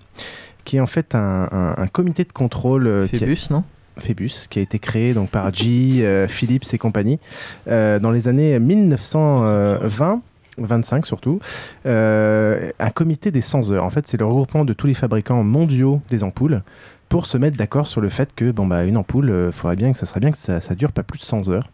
qui 0.63 0.77
est 0.77 0.79
en 0.79 0.87
fait 0.87 1.15
un, 1.15 1.49
un- 1.51 1.75
un 1.77 1.87
comité 1.87 2.23
de 2.23 2.31
contrôle... 2.31 2.87
euh, 2.87 3.07
qui 3.07 3.17
a- 3.17 3.19
Phébus, 3.19 3.47
non? 3.51 3.63
Phébus, 3.97 4.47
qui 4.49 4.59
a 4.59 4.61
été 4.61 4.79
créé 4.79 5.13
donc 5.13 5.29
par 5.29 5.53
G, 5.53 6.05
euh, 6.05 6.27
Philips 6.27 6.73
et 6.73 6.77
compagnie 6.77 7.19
euh, 7.67 7.99
dans 7.99 8.11
les 8.11 8.27
années 8.27 8.59
1920. 8.59 10.21
25 10.57 11.05
surtout, 11.05 11.41
euh, 11.85 12.71
un 12.79 12.89
comité 12.89 13.29
des 13.29 13.41
100 13.41 13.71
heures. 13.71 13.83
En 13.83 13.89
fait, 13.89 14.07
c'est 14.07 14.17
le 14.17 14.25
regroupement 14.25 14.63
de 14.63 14.71
tous 14.71 14.87
les 14.87 14.93
fabricants 14.93 15.43
mondiaux 15.43 16.01
des 16.09 16.23
ampoules 16.23 16.61
pour 17.09 17.25
se 17.25 17.37
mettre 17.37 17.57
d'accord 17.57 17.87
sur 17.87 18.01
le 18.01 18.09
fait 18.09 18.33
que 18.35 18.51
bon 18.51 18.65
bah 18.65 18.83
une 18.83 18.97
ampoule, 18.97 19.29
euh, 19.29 19.51
faudrait 19.51 19.75
bien 19.75 19.91
que 19.91 19.97
ça 19.97 20.05
serait 20.05 20.19
bien 20.19 20.31
que 20.31 20.37
ça, 20.37 20.61
ça 20.61 20.75
dure 20.75 20.91
pas 20.91 21.03
plus 21.03 21.19
de 21.19 21.23
100 21.23 21.49
heures. 21.49 21.69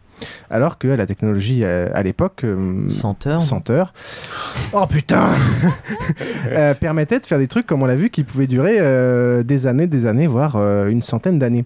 Alors 0.50 0.78
que 0.78 0.86
la 0.88 1.06
technologie 1.06 1.60
euh, 1.64 1.88
à 1.94 2.02
l'époque, 2.02 2.44
euh, 2.44 2.88
100 2.88 3.26
heures 3.26 3.42
100 3.42 3.70
heures, 3.70 3.92
oh 4.72 4.86
putain, 4.86 5.30
euh, 6.48 6.74
permettait 6.74 7.18
de 7.18 7.26
faire 7.26 7.38
des 7.38 7.48
trucs 7.48 7.66
comme 7.66 7.82
on 7.82 7.86
l'a 7.86 7.96
vu 7.96 8.10
qui 8.10 8.22
pouvaient 8.22 8.46
durer 8.46 8.76
euh, 8.78 9.42
des 9.42 9.66
années, 9.66 9.86
des 9.86 10.06
années, 10.06 10.26
voire 10.26 10.56
euh, 10.56 10.88
une 10.88 11.02
centaine 11.02 11.38
d'années. 11.38 11.64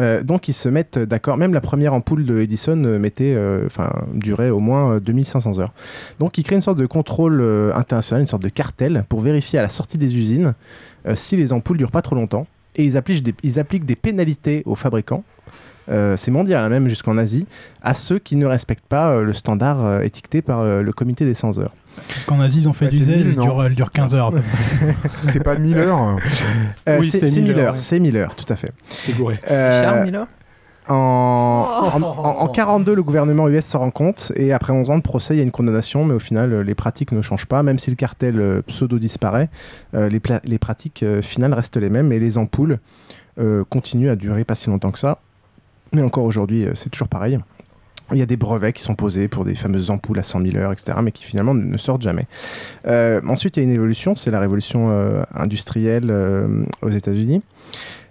Euh, 0.00 0.22
donc 0.22 0.48
ils 0.48 0.52
se 0.52 0.68
mettent 0.68 0.98
d'accord. 0.98 1.36
Même 1.36 1.52
la 1.52 1.60
première 1.60 1.92
ampoule 1.92 2.24
de 2.24 2.40
Edison 2.40 2.82
euh, 2.84 2.98
mettait, 2.98 3.34
euh, 3.34 3.66
enfin, 3.66 3.92
durait 4.14 4.50
au 4.50 4.60
moins 4.60 4.94
euh, 4.94 5.00
2500 5.00 5.58
heures. 5.58 5.72
Donc 6.18 6.38
ils 6.38 6.44
créent 6.44 6.54
une 6.54 6.62
sorte 6.62 6.78
de 6.78 6.86
contrôle 6.86 7.42
international, 7.74 8.22
une 8.22 8.26
sorte 8.26 8.42
de 8.42 8.48
cartel 8.48 9.04
pour 9.08 9.20
vérifier 9.20 9.58
à 9.58 9.62
la 9.62 9.68
sortie 9.68 9.98
des 9.98 10.16
usines 10.16 10.54
si 11.14 11.36
les 11.36 11.52
ampoules 11.52 11.78
durent 11.78 11.90
pas 11.90 12.02
trop 12.02 12.14
longtemps. 12.14 12.46
Et 12.76 12.84
ils 12.84 12.96
appliquent 12.96 13.22
des, 13.22 13.34
ils 13.42 13.58
appliquent 13.58 13.84
des 13.84 13.96
pénalités 13.96 14.62
aux 14.66 14.76
fabricants. 14.76 15.24
c'est 15.88 16.30
mondial, 16.30 16.64
hein, 16.64 16.68
même 16.68 16.88
jusqu'en 16.88 17.18
Asie, 17.18 17.46
à 17.82 17.92
ceux 17.92 18.18
qui 18.18 18.36
ne 18.36 18.46
respectent 18.46 18.86
pas 18.86 19.20
le 19.20 19.32
standard 19.32 20.02
étiqueté 20.02 20.40
par 20.42 20.64
le 20.64 20.92
comité 20.92 21.24
des 21.24 21.34
100 21.34 21.58
heures. 21.58 21.74
Sauf 22.06 22.24
qu'en 22.24 22.40
Asie, 22.40 22.58
ils 22.60 22.68
ont 22.68 22.72
fait 22.72 22.86
Ouais, 22.86 22.90
du 22.90 23.02
zèle, 23.04 23.18
1000, 23.18 23.26
elle 23.28 23.34
dure, 23.36 23.64
elle 23.64 23.74
dure 23.74 23.90
15 23.90 24.14
heures. 24.14 24.32
C'est 25.06 25.42
pas 25.42 25.56
Miller. 25.56 26.16
Euh, 26.88 26.98
Oui, 26.98 27.08
c'est 27.08 27.30
Miller, 27.40 27.74
c'est 27.78 28.00
Miller, 28.00 28.34
tout 28.34 28.50
à 28.52 28.56
fait. 28.56 28.72
C'est 28.88 29.12
bourré. 29.16 29.38
Euh, 29.50 29.82
Charles 29.82 30.04
Miller? 30.04 30.26
En, 30.88 30.94
en, 31.94 32.02
en- 32.02 32.40
en 32.40 32.48
42, 32.48 32.94
le 32.94 33.02
gouvernement 33.04 33.48
US 33.48 33.64
se 33.64 33.76
rend 33.76 33.90
compte 33.92 34.32
et 34.34 34.52
après 34.52 34.72
11 34.72 34.90
ans 34.90 34.96
de 34.96 35.02
procès, 35.02 35.34
il 35.34 35.36
y 35.36 35.40
a 35.40 35.44
une 35.44 35.52
condamnation, 35.52 36.04
mais 36.04 36.14
au 36.14 36.18
final, 36.18 36.52
euh, 36.52 36.62
les 36.64 36.74
pratiques 36.74 37.12
ne 37.12 37.22
changent 37.22 37.46
pas. 37.46 37.62
Même 37.62 37.78
si 37.78 37.88
le 37.90 37.94
cartel 37.96 38.40
euh, 38.40 38.62
pseudo 38.66 38.98
disparaît, 38.98 39.48
euh, 39.94 40.08
les, 40.08 40.58
pratiques 40.58 41.04
euh, 41.04 41.22
finales 41.22 41.54
restent 41.54 41.76
les 41.76 41.88
mêmes 41.90 42.10
et 42.12 42.18
les 42.18 42.36
ampoules 42.36 42.80
euh, 43.38 43.62
continuent 43.70 44.10
à 44.10 44.16
durer 44.16 44.42
pas 44.44 44.56
si 44.56 44.70
longtemps 44.70 44.90
que 44.90 44.98
ça. 44.98 45.18
Mais 45.92 46.02
encore 46.02 46.24
aujourd'hui, 46.24 46.64
euh, 46.66 46.72
c'est 46.74 46.90
toujours 46.90 47.08
pareil. 47.08 47.38
Il 48.12 48.18
y 48.18 48.22
a 48.22 48.26
des 48.26 48.36
brevets 48.36 48.72
qui 48.72 48.82
sont 48.82 48.94
posés 48.94 49.28
pour 49.28 49.44
des 49.44 49.54
fameuses 49.54 49.90
ampoules 49.90 50.18
à 50.18 50.22
100 50.22 50.44
000 50.46 50.56
heures, 50.56 50.72
etc., 50.72 50.98
mais 51.02 51.12
qui 51.12 51.24
finalement 51.24 51.54
ne, 51.54 51.76
sortent 51.76 52.02
jamais. 52.02 52.26
Euh, 52.86 53.20
ensuite, 53.26 53.56
il 53.56 53.60
y 53.60 53.62
a 53.62 53.64
une 53.64 53.74
évolution, 53.74 54.14
c'est 54.14 54.30
la 54.30 54.40
révolution 54.40 54.90
euh, 54.90 55.22
industrielle 55.34 56.10
euh, 56.10 56.64
aux 56.82 56.90
États-Unis. 56.90 57.42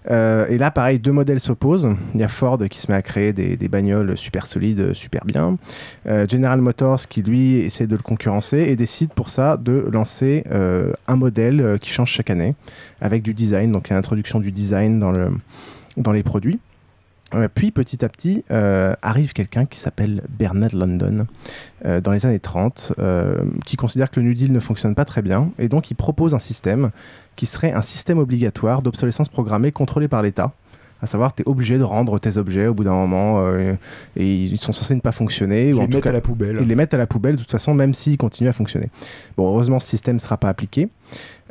Et 0.10 0.58
là, 0.58 0.72
pareil, 0.72 1.00
deux 1.00 1.12
modèles 1.12 1.40
s'opposent. 1.40 1.88
Il 2.16 2.20
y 2.20 2.24
a 2.24 2.28
Ford 2.28 2.58
qui 2.72 2.80
se 2.80 2.92
met 2.92 2.98
à 2.98 3.04
créer 3.04 3.34
des, 3.34 3.68
bagnoles 3.68 4.18
super 4.18 4.48
solides, 4.48 4.94
super 4.94 5.26
bien. 5.26 5.60
General 6.28 6.60
Motors 6.60 7.08
qui, 7.08 7.22
lui, 7.22 7.58
essaie 7.58 7.86
de 7.86 7.96
le 7.96 8.02
concurrencer 8.02 8.58
et 8.58 8.76
décide 8.76 9.14
pour 9.14 9.30
ça 9.30 9.58
de 9.58 9.88
lancer 9.92 10.44
un 10.50 11.16
modèle 11.16 11.78
qui 11.80 11.92
change 11.92 12.10
chaque 12.10 12.32
année 12.32 12.56
avec 13.00 13.22
du 13.22 13.36
design, 13.36 13.72
donc 13.72 13.90
l'introduction 13.90 14.40
du 14.40 14.52
design 14.52 14.98
dans 14.98 16.12
les 16.12 16.24
produits. 16.24 16.60
Puis 17.54 17.72
petit 17.72 18.04
à 18.04 18.10
petit 18.10 18.44
euh, 18.52 18.94
arrive 19.02 19.32
quelqu'un 19.34 19.66
qui 19.66 19.80
s'appelle 19.80 20.24
Bernard 20.30 20.76
London 20.76 21.28
euh, 21.86 22.02
dans 22.02 22.12
les 22.12 22.26
années 22.26 22.40
30 22.40 22.94
euh, 23.00 23.38
qui 23.66 23.78
considère 23.78 24.12
que 24.12 24.20
le 24.20 24.28
New 24.28 24.34
Deal 24.34 24.52
ne 24.52 24.60
fonctionne 24.60 24.96
pas 24.96 25.06
très 25.06 25.22
bien 25.22 25.52
et 25.58 25.70
donc 25.70 25.92
il 25.92 25.96
propose 25.96 26.34
un 26.34 26.40
système 26.40 26.90
qui 27.38 27.46
serait 27.46 27.72
un 27.72 27.82
système 27.82 28.18
obligatoire 28.18 28.82
d'obsolescence 28.82 29.30
programmée 29.30 29.72
contrôlé 29.72 30.08
par 30.08 30.22
l'État. 30.22 30.54
À 31.02 31.08
savoir, 31.08 31.34
tu 31.34 31.42
es 31.42 31.48
obligé 31.48 31.78
de 31.78 31.84
rendre 31.84 32.20
tes 32.20 32.38
objets 32.38 32.68
au 32.68 32.74
bout 32.74 32.84
d'un 32.84 32.94
moment 32.94 33.46
euh, 33.46 33.74
et 34.16 34.36
ils 34.36 34.58
sont 34.58 34.72
censés 34.72 34.94
ne 34.94 35.00
pas 35.00 35.12
fonctionner. 35.12 35.70
Ils 35.70 35.74
ou 35.74 35.80
en 35.80 35.82
les 35.82 35.88
tout 35.88 35.94
mettent 35.96 36.04
cas, 36.04 36.10
à 36.12 36.14
la 36.14 36.22
poubelle. 36.22 36.60
Ils 36.62 36.68
les 36.68 36.76
mettent 36.76 36.94
à 36.94 36.98
la 36.98 37.08
poubelle 37.08 37.36
de 37.36 37.42
toute 37.42 37.52
façon, 37.52 37.74
même 37.74 37.94
s'ils 37.94 38.18
continuent 38.18 38.50
à 38.50 38.54
fonctionner. 38.54 38.90
Bon, 39.36 39.48
heureusement, 39.48 39.80
ce 39.80 39.88
système 39.88 40.16
ne 40.16 40.20
sera 40.20 40.38
pas 40.38 40.50
appliqué. 40.50 40.90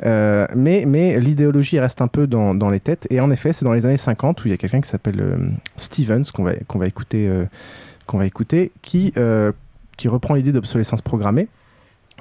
Euh, 0.05 0.47
mais 0.55 0.85
mais 0.87 1.19
l'idéologie 1.19 1.79
reste 1.79 2.01
un 2.01 2.07
peu 2.07 2.27
dans, 2.27 2.55
dans 2.55 2.69
les 2.69 2.79
têtes. 2.79 3.07
Et 3.09 3.19
en 3.19 3.29
effet, 3.29 3.51
c'est 3.51 3.65
dans 3.65 3.73
les 3.73 3.85
années 3.85 3.97
50 3.97 4.43
où 4.43 4.47
il 4.47 4.51
y 4.51 4.53
a 4.53 4.57
quelqu'un 4.57 4.81
qui 4.81 4.89
s'appelle 4.89 5.19
euh, 5.19 5.37
Stevens, 5.75 6.23
qu'on 6.33 6.43
va, 6.43 6.53
qu'on 6.67 6.79
va 6.79 6.87
écouter, 6.87 7.29
qu'on 8.07 8.17
va 8.17 8.25
écouter 8.25 8.71
qui, 8.81 9.13
qui 9.97 10.07
reprend 10.07 10.33
l'idée 10.33 10.53
d'obsolescence 10.53 11.01
programmée. 11.01 11.47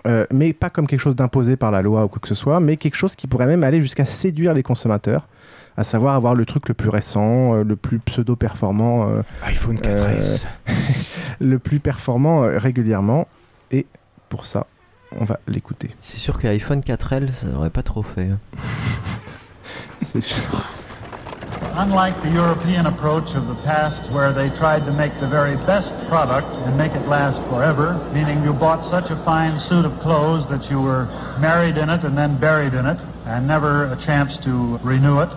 Euh, 0.06 0.24
mais 0.32 0.52
pas 0.52 0.70
comme 0.70 0.86
quelque 0.86 1.00
chose 1.00 1.16
d'imposé 1.16 1.56
par 1.56 1.70
la 1.70 1.82
loi 1.82 2.04
ou 2.04 2.08
quoi 2.08 2.20
que 2.20 2.28
ce 2.28 2.34
soit, 2.34 2.58
mais 2.60 2.76
quelque 2.76 2.94
chose 2.94 3.14
qui 3.14 3.26
pourrait 3.26 3.46
même 3.46 3.62
aller 3.64 3.80
jusqu'à 3.80 4.04
séduire 4.06 4.54
les 4.54 4.62
consommateurs, 4.62 5.28
à 5.76 5.84
savoir 5.84 6.14
avoir 6.14 6.34
le 6.34 6.46
truc 6.46 6.68
le 6.68 6.74
plus 6.74 6.88
récent, 6.88 7.54
euh, 7.54 7.64
le 7.64 7.76
plus 7.76 7.98
pseudo-performant, 7.98 9.08
euh, 9.10 9.22
iPhone 9.42 9.76
4S. 9.76 10.44
le 11.40 11.58
plus 11.58 11.80
performant 11.80 12.44
euh, 12.44 12.56
régulièrement. 12.58 13.28
Et 13.72 13.86
pour 14.30 14.46
ça, 14.46 14.66
on 15.12 15.24
va 15.24 15.38
l'écouter. 15.46 15.90
C'est 16.02 16.18
sûr 16.18 16.38
que 16.38 16.46
iPhone 16.46 16.80
4L, 16.80 17.30
ça 17.32 17.46
l'aurait 17.48 17.70
pas 17.70 17.82
trop 17.82 18.02
fait. 18.02 18.28
hein. 18.30 18.38
C'est 20.02 20.22
Unlike 21.74 22.22
the 22.22 22.30
European 22.30 22.86
approach 22.86 23.34
of 23.36 23.46
the 23.46 23.54
past 23.54 24.10
where 24.10 24.32
they 24.32 24.50
tried 24.50 24.84
to 24.86 24.92
make 24.92 25.18
the 25.20 25.28
very 25.28 25.56
best 25.56 25.94
product 26.08 26.56
and 26.66 26.76
make 26.76 26.96
it 26.96 27.06
last 27.06 27.40
forever, 27.48 28.00
meaning 28.12 28.42
you 28.42 28.52
bought 28.52 28.90
such 28.90 29.08
a 29.10 29.16
fine 29.16 29.56
suit 29.60 29.84
of 29.84 29.98
clothes 30.00 30.48
that 30.48 30.68
you 30.68 30.82
were 30.82 31.08
married 31.38 31.76
in 31.76 31.88
it 31.88 32.02
and 32.02 32.18
then 32.18 32.36
buried 32.38 32.74
in 32.74 32.86
it 32.86 32.98
and 33.24 33.46
never 33.46 33.84
a 33.84 33.96
chance 33.96 34.36
to 34.38 34.78
renew 34.82 35.20
it. 35.20 35.28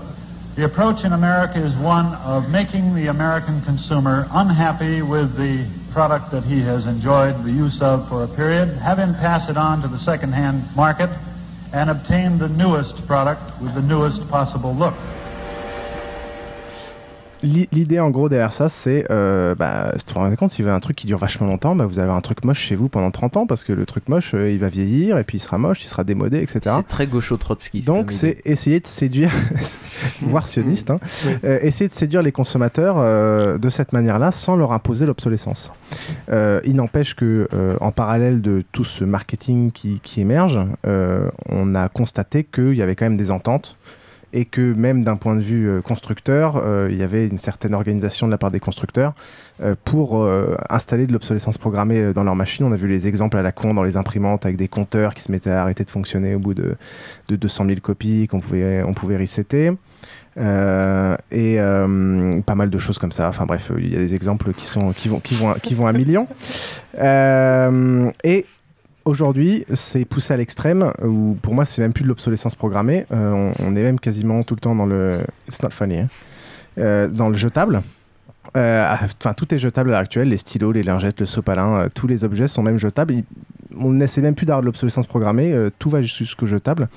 The 0.56 0.66
approach 0.66 1.04
in 1.04 1.14
America 1.14 1.60
is 1.60 1.76
one 1.76 2.14
of 2.16 2.50
making 2.50 2.96
the 2.96 3.08
American 3.08 3.62
consumer 3.62 4.28
unhappy 4.32 5.04
with 5.04 5.38
the 5.38 5.68
product 5.92 6.32
that 6.32 6.44
he 6.44 6.62
has 6.62 6.88
enjoyed 6.88 7.44
the 7.44 7.52
use 7.52 7.80
of 7.80 8.10
for 8.10 8.24
a 8.24 8.28
period, 8.28 8.70
have 8.80 8.98
him 8.98 9.14
pass 9.14 9.50
it 9.50 9.58
on 9.58 9.84
to 9.84 9.88
the 9.88 10.00
second-hand 10.00 10.64
market, 10.76 11.12
and 11.74 11.92
obtain 11.92 12.40
the 12.40 12.50
newest 12.50 13.06
product 13.06 13.42
with 13.62 13.76
the 13.76 13.82
newest 13.84 14.28
possible 14.30 14.74
look. 14.74 14.96
L'i- 17.44 17.68
L'idée 17.72 18.00
en 18.00 18.10
gros 18.10 18.30
derrière 18.30 18.54
ça, 18.54 18.70
c'est, 18.70 19.06
euh, 19.12 19.54
bah, 19.54 19.92
si 19.98 20.06
tu 20.06 20.14
te 20.14 20.20
rends 20.20 20.34
compte, 20.36 20.50
si 20.50 20.62
vous 20.62 20.68
avez 20.70 20.76
un 20.78 20.80
truc 20.80 20.96
qui 20.96 21.06
dure 21.08 21.18
vachement 21.18 21.46
longtemps, 21.48 21.76
bah, 21.76 21.86
vous 21.86 22.00
avez 22.00 22.12
un 22.12 22.22
truc 22.22 22.44
moche 22.46 22.60
chez 22.60 22.76
vous 22.76 22.88
pendant 22.90 23.12
30 23.12 23.38
ans 23.38 23.46
parce 23.46 23.64
que 23.64 23.74
le 23.74 23.86
truc 23.86 24.08
moche, 24.10 24.34
euh, 24.34 24.50
il 24.50 24.60
va 24.60 24.70
vieillir 24.70 25.18
et 25.18 25.24
puis 25.24 25.38
il 25.38 25.42
sera 25.42 25.58
moche, 25.58 25.84
il 25.84 25.88
sera 25.88 26.04
démodé, 26.04 26.40
etc. 26.42 26.62
C'est 26.78 26.88
très 26.88 27.06
gaucho-trotsky. 27.08 27.82
Donc 27.82 28.12
c'est 28.12 28.38
essayer 28.46 28.80
de 28.80 28.88
séduire, 28.88 29.32
voire 30.22 30.48
sioniste, 30.48 30.90
hein, 30.92 30.98
Oui. 31.26 31.34
euh, 31.44 31.60
essayer 31.62 31.88
de 31.88 31.94
séduire 31.94 32.22
les 32.22 32.32
consommateurs 32.32 32.96
euh, 32.98 33.58
de 33.58 33.70
cette 33.70 33.94
manière-là 33.94 34.32
sans 34.32 34.56
leur 34.56 34.72
imposer 34.72 35.06
l'obsolescence. 35.06 35.72
Euh, 36.32 36.62
il 36.66 36.76
n'empêche 36.76 37.14
que 37.16 37.48
euh, 37.54 37.76
en 37.82 37.92
parallèle 37.92 38.42
de 38.42 38.64
tout 38.72 38.84
ce 38.84 39.04
marketing 39.04 39.72
qui, 39.72 40.00
qui 40.02 40.22
émerge, 40.22 40.60
euh, 40.88 41.30
on 41.50 41.76
a 41.76 41.90
constaté 41.90 42.44
qu'il 42.44 42.74
y 42.76 42.82
avait 42.82 42.96
quand 42.96 43.06
même 43.06 43.18
des 43.18 43.32
ententes 43.32 43.78
et 44.34 44.46
que 44.46 44.74
même 44.74 45.04
d'un 45.04 45.16
point 45.16 45.36
de 45.36 45.42
vue 45.42 45.70
euh, 45.70 45.82
constructeur, 45.82 46.58
euh, 46.58 46.90
il 46.92 46.98
y 46.98 47.04
avait 47.04 47.28
une 47.28 47.38
certaine 47.38 47.74
organisation 47.74 48.28
de 48.28 48.32
la 48.32 48.38
part 48.38 48.52
des 48.52 48.60
constructeurs 48.60 49.14
euh, 49.62 49.76
pour 49.86 50.28
installer 50.70 51.08
de 51.08 51.14
l'obsolescence 51.14 51.58
programmée 51.58 52.14
dans 52.14 52.24
leurs 52.24 52.36
machines. 52.36 52.66
On 52.66 52.72
a 52.72 52.76
vu 52.76 52.88
les 52.88 53.08
exemples 53.08 53.38
à 53.38 53.42
la 53.42 53.52
con 53.52 53.74
dans 53.74 53.84
les 53.84 53.98
imprimantes 53.98 54.46
avec 54.46 54.58
des 54.58 54.68
compteurs 54.68 55.14
qui 55.14 55.22
se 55.22 55.32
mettaient 55.32 55.52
à 55.52 55.62
arrêter 55.62 55.84
de 55.84 55.92
fonctionner 55.92 56.36
au 56.36 56.40
bout 56.40 56.54
de, 56.54 56.76
de 57.28 57.36
200 57.36 57.66
000 57.68 57.80
copies 57.82 58.28
qu'on 58.28 58.40
pouvait, 58.40 58.84
on 58.84 58.94
pouvait 58.94 59.18
resetter. 59.18 59.72
Euh, 60.38 61.16
et 61.32 61.60
euh, 61.60 62.42
pas 62.42 62.56
mal 62.56 62.70
de 62.70 62.78
choses 62.78 62.98
comme 62.98 63.12
ça. 63.12 63.28
Enfin 63.28 63.46
bref, 63.46 63.72
il 63.78 63.94
y 63.94 63.96
a 63.96 64.00
des 64.00 64.16
exemples 64.16 64.54
qui, 64.54 64.66
sont, 64.66 64.92
qui, 64.92 65.08
vont, 65.08 65.20
qui, 65.20 65.36
vont, 65.36 65.54
qui 65.62 65.76
vont 65.76 65.88
à 65.88 65.94
millions. 65.94 66.28
Euh, 67.00 68.12
et 68.24 68.46
aujourd'hui, 69.06 69.66
c'est 69.74 70.06
poussé 70.06 70.34
à 70.34 70.38
l'extrême 70.38 70.92
où 71.04 71.38
pour 71.42 71.54
moi, 71.54 71.66
c'est 71.66 71.82
même 71.82 71.94
plus 71.94 72.04
de 72.04 72.10
l'obsolescence 72.10 72.56
programmée. 72.56 73.06
Euh, 73.12 73.52
on, 73.60 73.76
est 73.76 73.84
même 73.84 74.00
quasiment 74.00 74.44
tout 74.44 74.56
le 74.56 74.60
temps 74.60 74.76
dans 74.76 74.86
le. 74.86 75.20
It's 75.48 75.62
not 75.62 75.70
hein. 75.82 76.08
Euh, 76.78 77.08
dans 77.08 77.30
le 77.30 77.36
jetable. 77.36 77.82
Euh, 78.56 78.96
Enfin, 79.20 79.34
tout 79.34 79.54
est 79.54 79.58
jetable 79.58 79.90
à 79.90 79.94
l'heure 79.94 80.02
actuelle. 80.02 80.30
Les 80.30 80.38
stylos, 80.38 80.72
les 80.72 80.84
lingettes, 80.84 81.20
le 81.20 81.26
sopalin, 81.26 81.88
tous 81.94 82.08
les 82.08 82.24
objets 82.24 82.48
sont 82.48 82.64
même 82.64 82.78
jetables. 82.78 83.16
On 83.78 83.92
n'essaie 83.92 84.22
même 84.22 84.36
plus 84.36 84.46
d'avoir 84.46 84.62
de 84.62 84.68
l'obsolescence 84.68 85.08
programmée. 85.08 85.56
tout 85.80 85.90
va 85.90 86.02
jusqu'au 86.02 86.46
jetable. 86.46 86.88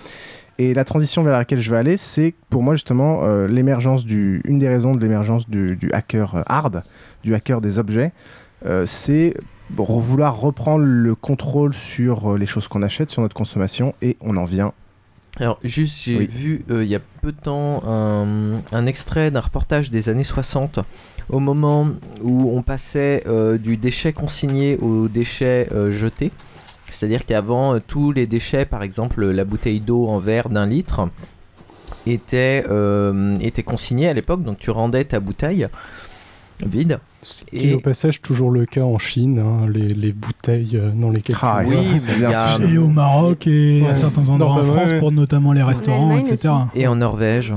Et 0.58 0.72
la 0.72 0.84
transition 0.84 1.22
vers 1.22 1.36
laquelle 1.36 1.60
je 1.60 1.70
vais 1.70 1.76
aller, 1.76 1.96
c'est 1.96 2.34
pour 2.48 2.62
moi 2.62 2.74
justement 2.74 3.26
l'émergence 3.46 4.04
du, 4.04 4.42
une 4.44 4.58
des 4.58 4.68
raisons 4.68 4.94
de 4.94 5.00
l'émergence 5.00 5.48
du, 5.48 5.78
hacker 5.92 6.42
hard, 6.46 6.82
du 7.22 7.34
hacker 7.34 7.60
des 7.60 7.78
objets, 7.78 8.12
c'est 8.84 9.34
vouloir 9.74 10.38
reprendre 10.40 10.84
le 10.84 11.14
contrôle 11.14 11.74
sur 11.74 12.32
euh, 12.32 12.38
les 12.38 12.46
choses 12.46 12.68
qu'on 12.68 12.82
achète, 12.82 13.10
sur 13.10 13.22
notre 13.22 13.34
consommation, 13.36 13.94
et 14.02 14.16
on 14.20 14.36
en 14.36 14.44
vient. 14.44 14.72
Alors, 15.38 15.58
juste, 15.62 16.04
j'ai 16.04 16.16
Oui. 16.16 16.26
vu 16.26 16.64
euh, 16.70 16.82
il 16.82 16.88
y 16.88 16.94
a 16.94 17.00
peu 17.20 17.30
de 17.30 17.36
temps 17.38 17.82
un, 17.86 18.62
un 18.72 18.86
extrait 18.86 19.30
d'un 19.30 19.40
reportage 19.40 19.90
des 19.90 20.08
années 20.08 20.24
60, 20.24 20.78
au 21.28 21.40
moment 21.40 21.88
où 22.22 22.56
on 22.56 22.62
passait 22.62 23.22
euh, 23.26 23.58
du 23.58 23.76
déchet 23.76 24.12
consigné 24.14 24.78
au 24.78 25.08
déchet 25.08 25.68
euh, 25.72 25.92
jeté. 25.92 26.30
C'est-à-dire 26.88 27.26
qu'avant, 27.26 27.78
tous 27.80 28.12
les 28.12 28.26
déchets, 28.26 28.64
par 28.64 28.82
exemple 28.82 29.26
la 29.26 29.44
bouteille 29.44 29.80
d'eau 29.80 30.06
en 30.06 30.20
verre 30.20 30.48
d'un 30.48 30.66
litre, 30.66 31.08
étaient, 32.06 32.64
étaient 33.40 33.62
consignés 33.64 34.08
à 34.08 34.14
l'époque. 34.14 34.44
Donc, 34.44 34.58
tu 34.58 34.70
rendais 34.70 35.04
ta 35.04 35.18
bouteille 35.18 35.66
vide. 36.64 37.00
Qui 37.52 37.70
est 37.70 37.74
au 37.74 37.80
passage 37.80 38.22
toujours 38.22 38.50
le 38.52 38.66
cas 38.66 38.82
en 38.82 38.98
Chine, 38.98 39.38
hein, 39.40 39.66
les, 39.68 39.88
les 39.88 40.12
bouteilles 40.12 40.76
euh, 40.76 40.90
dans 40.94 41.10
lesquelles 41.10 41.36
Ah, 41.42 41.62
tu 41.66 41.74
oui, 41.76 42.00
mais 42.06 42.16
bien. 42.18 42.60
Et 42.60 42.78
au 42.78 42.86
Maroc 42.88 43.46
et 43.48 43.84
à 43.84 43.88
Ouais. 43.88 43.96
certains 43.96 44.28
endroits 44.28 44.38
Non, 44.38 44.52
en 44.54 44.56
bah, 44.58 44.64
France 44.64 44.90
ouais. 44.92 44.98
pour 45.00 45.10
notamment 45.12 45.52
les 45.52 45.62
restaurants, 45.62 46.16
etc. 46.18 46.50
et 46.76 46.86
en 46.86 46.94
Norvège. 46.96 47.52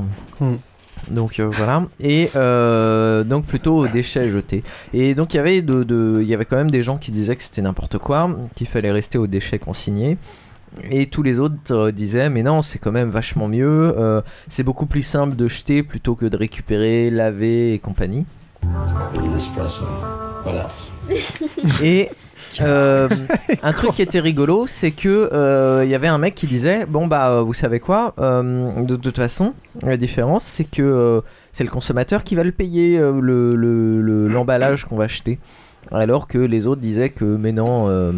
Donc 1.12 1.39
euh, 1.39 1.50
voilà. 1.56 1.86
Et 2.02 2.30
euh, 2.36 3.24
donc 3.24 3.45
plutôt 3.45 3.76
aux 3.78 3.88
déchets 3.88 4.30
jetés. 4.30 4.64
Et 4.93 5.16
donc 5.16 5.34
il 5.34 5.38
y 5.38 5.39
avait 5.39 5.62
de, 5.62 5.84
de- 5.84 6.20
il 6.22 6.28
y 6.28 6.34
avait 6.34 6.45
quand 6.45 6.58
même 6.58 6.72
des 6.72 6.84
gens 6.84 6.97
qui 6.97 7.12
disaient 7.12 7.36
que 7.36 7.43
c'était 7.43 7.62
n'importe 7.62 7.97
quoi, 8.00 8.30
qu'il 8.56 8.68
fallait 8.68 8.91
rester 8.91 9.18
aux 9.18 9.28
déchets 9.28 9.60
consignés. 9.60 10.18
Et 10.91 11.08
tous 11.08 11.24
les 11.24 11.39
autres 11.39 11.56
euh, 11.72 11.91
disaient 11.91 12.30
mais 12.30 12.43
non 12.43 12.62
c'est 12.62 12.78
quand 12.80 12.91
même 12.91 13.10
vachement 13.10 13.47
mieux, 13.47 13.93
euh, 13.97 14.22
c'est 14.50 14.62
beaucoup 14.64 14.86
plus 14.86 15.02
simple 15.02 15.36
de 15.36 15.47
jeter 15.47 15.84
plutôt 15.84 16.16
que 16.16 16.26
de 16.26 16.36
récupérer, 16.38 17.10
laver 17.10 17.74
et 17.74 17.80
compagnie. 17.80 18.26
Et 21.84 22.10
euh, 22.62 23.10
un 23.64 23.74
truc 23.74 23.93
qui 23.93 24.01
était 24.01 24.20
rigolo, 24.20 24.66
c'est 24.68 24.91
que 24.91 25.30
euh, 25.34 25.84
il 25.84 25.89
y 25.89 25.95
avait 25.95 26.07
un 26.07 26.18
mec 26.18 26.36
qui 26.36 26.47
disait 26.47 26.86
bon 26.86 27.07
bah 27.07 27.30
euh, 27.30 27.41
vous 27.41 27.53
savez 27.53 27.80
quoi, 27.80 28.14
de, 28.18 28.95
toute 28.95 29.18
façon 29.18 29.53
la 29.86 29.97
différence 29.97 30.43
c'est 30.43 30.64
que 30.66 31.22
c'est 31.51 31.64
le 31.64 31.70
consommateur 31.70 32.24
qui 32.24 32.36
va 32.36 32.43
le 32.43 32.51
payer 32.51 32.99
le- 32.99 34.28
l'emballage 34.28 34.86
qu'on 34.86 34.97
va 34.97 35.05
acheter. 35.05 35.39
Alors 35.91 36.27
que 36.27 36.38
les 36.38 36.67
autres 36.67 36.82
disaient 36.82 37.09
que 37.09 37.25
mais 37.25 37.51
non. 37.51 37.88
euh, 37.89 38.11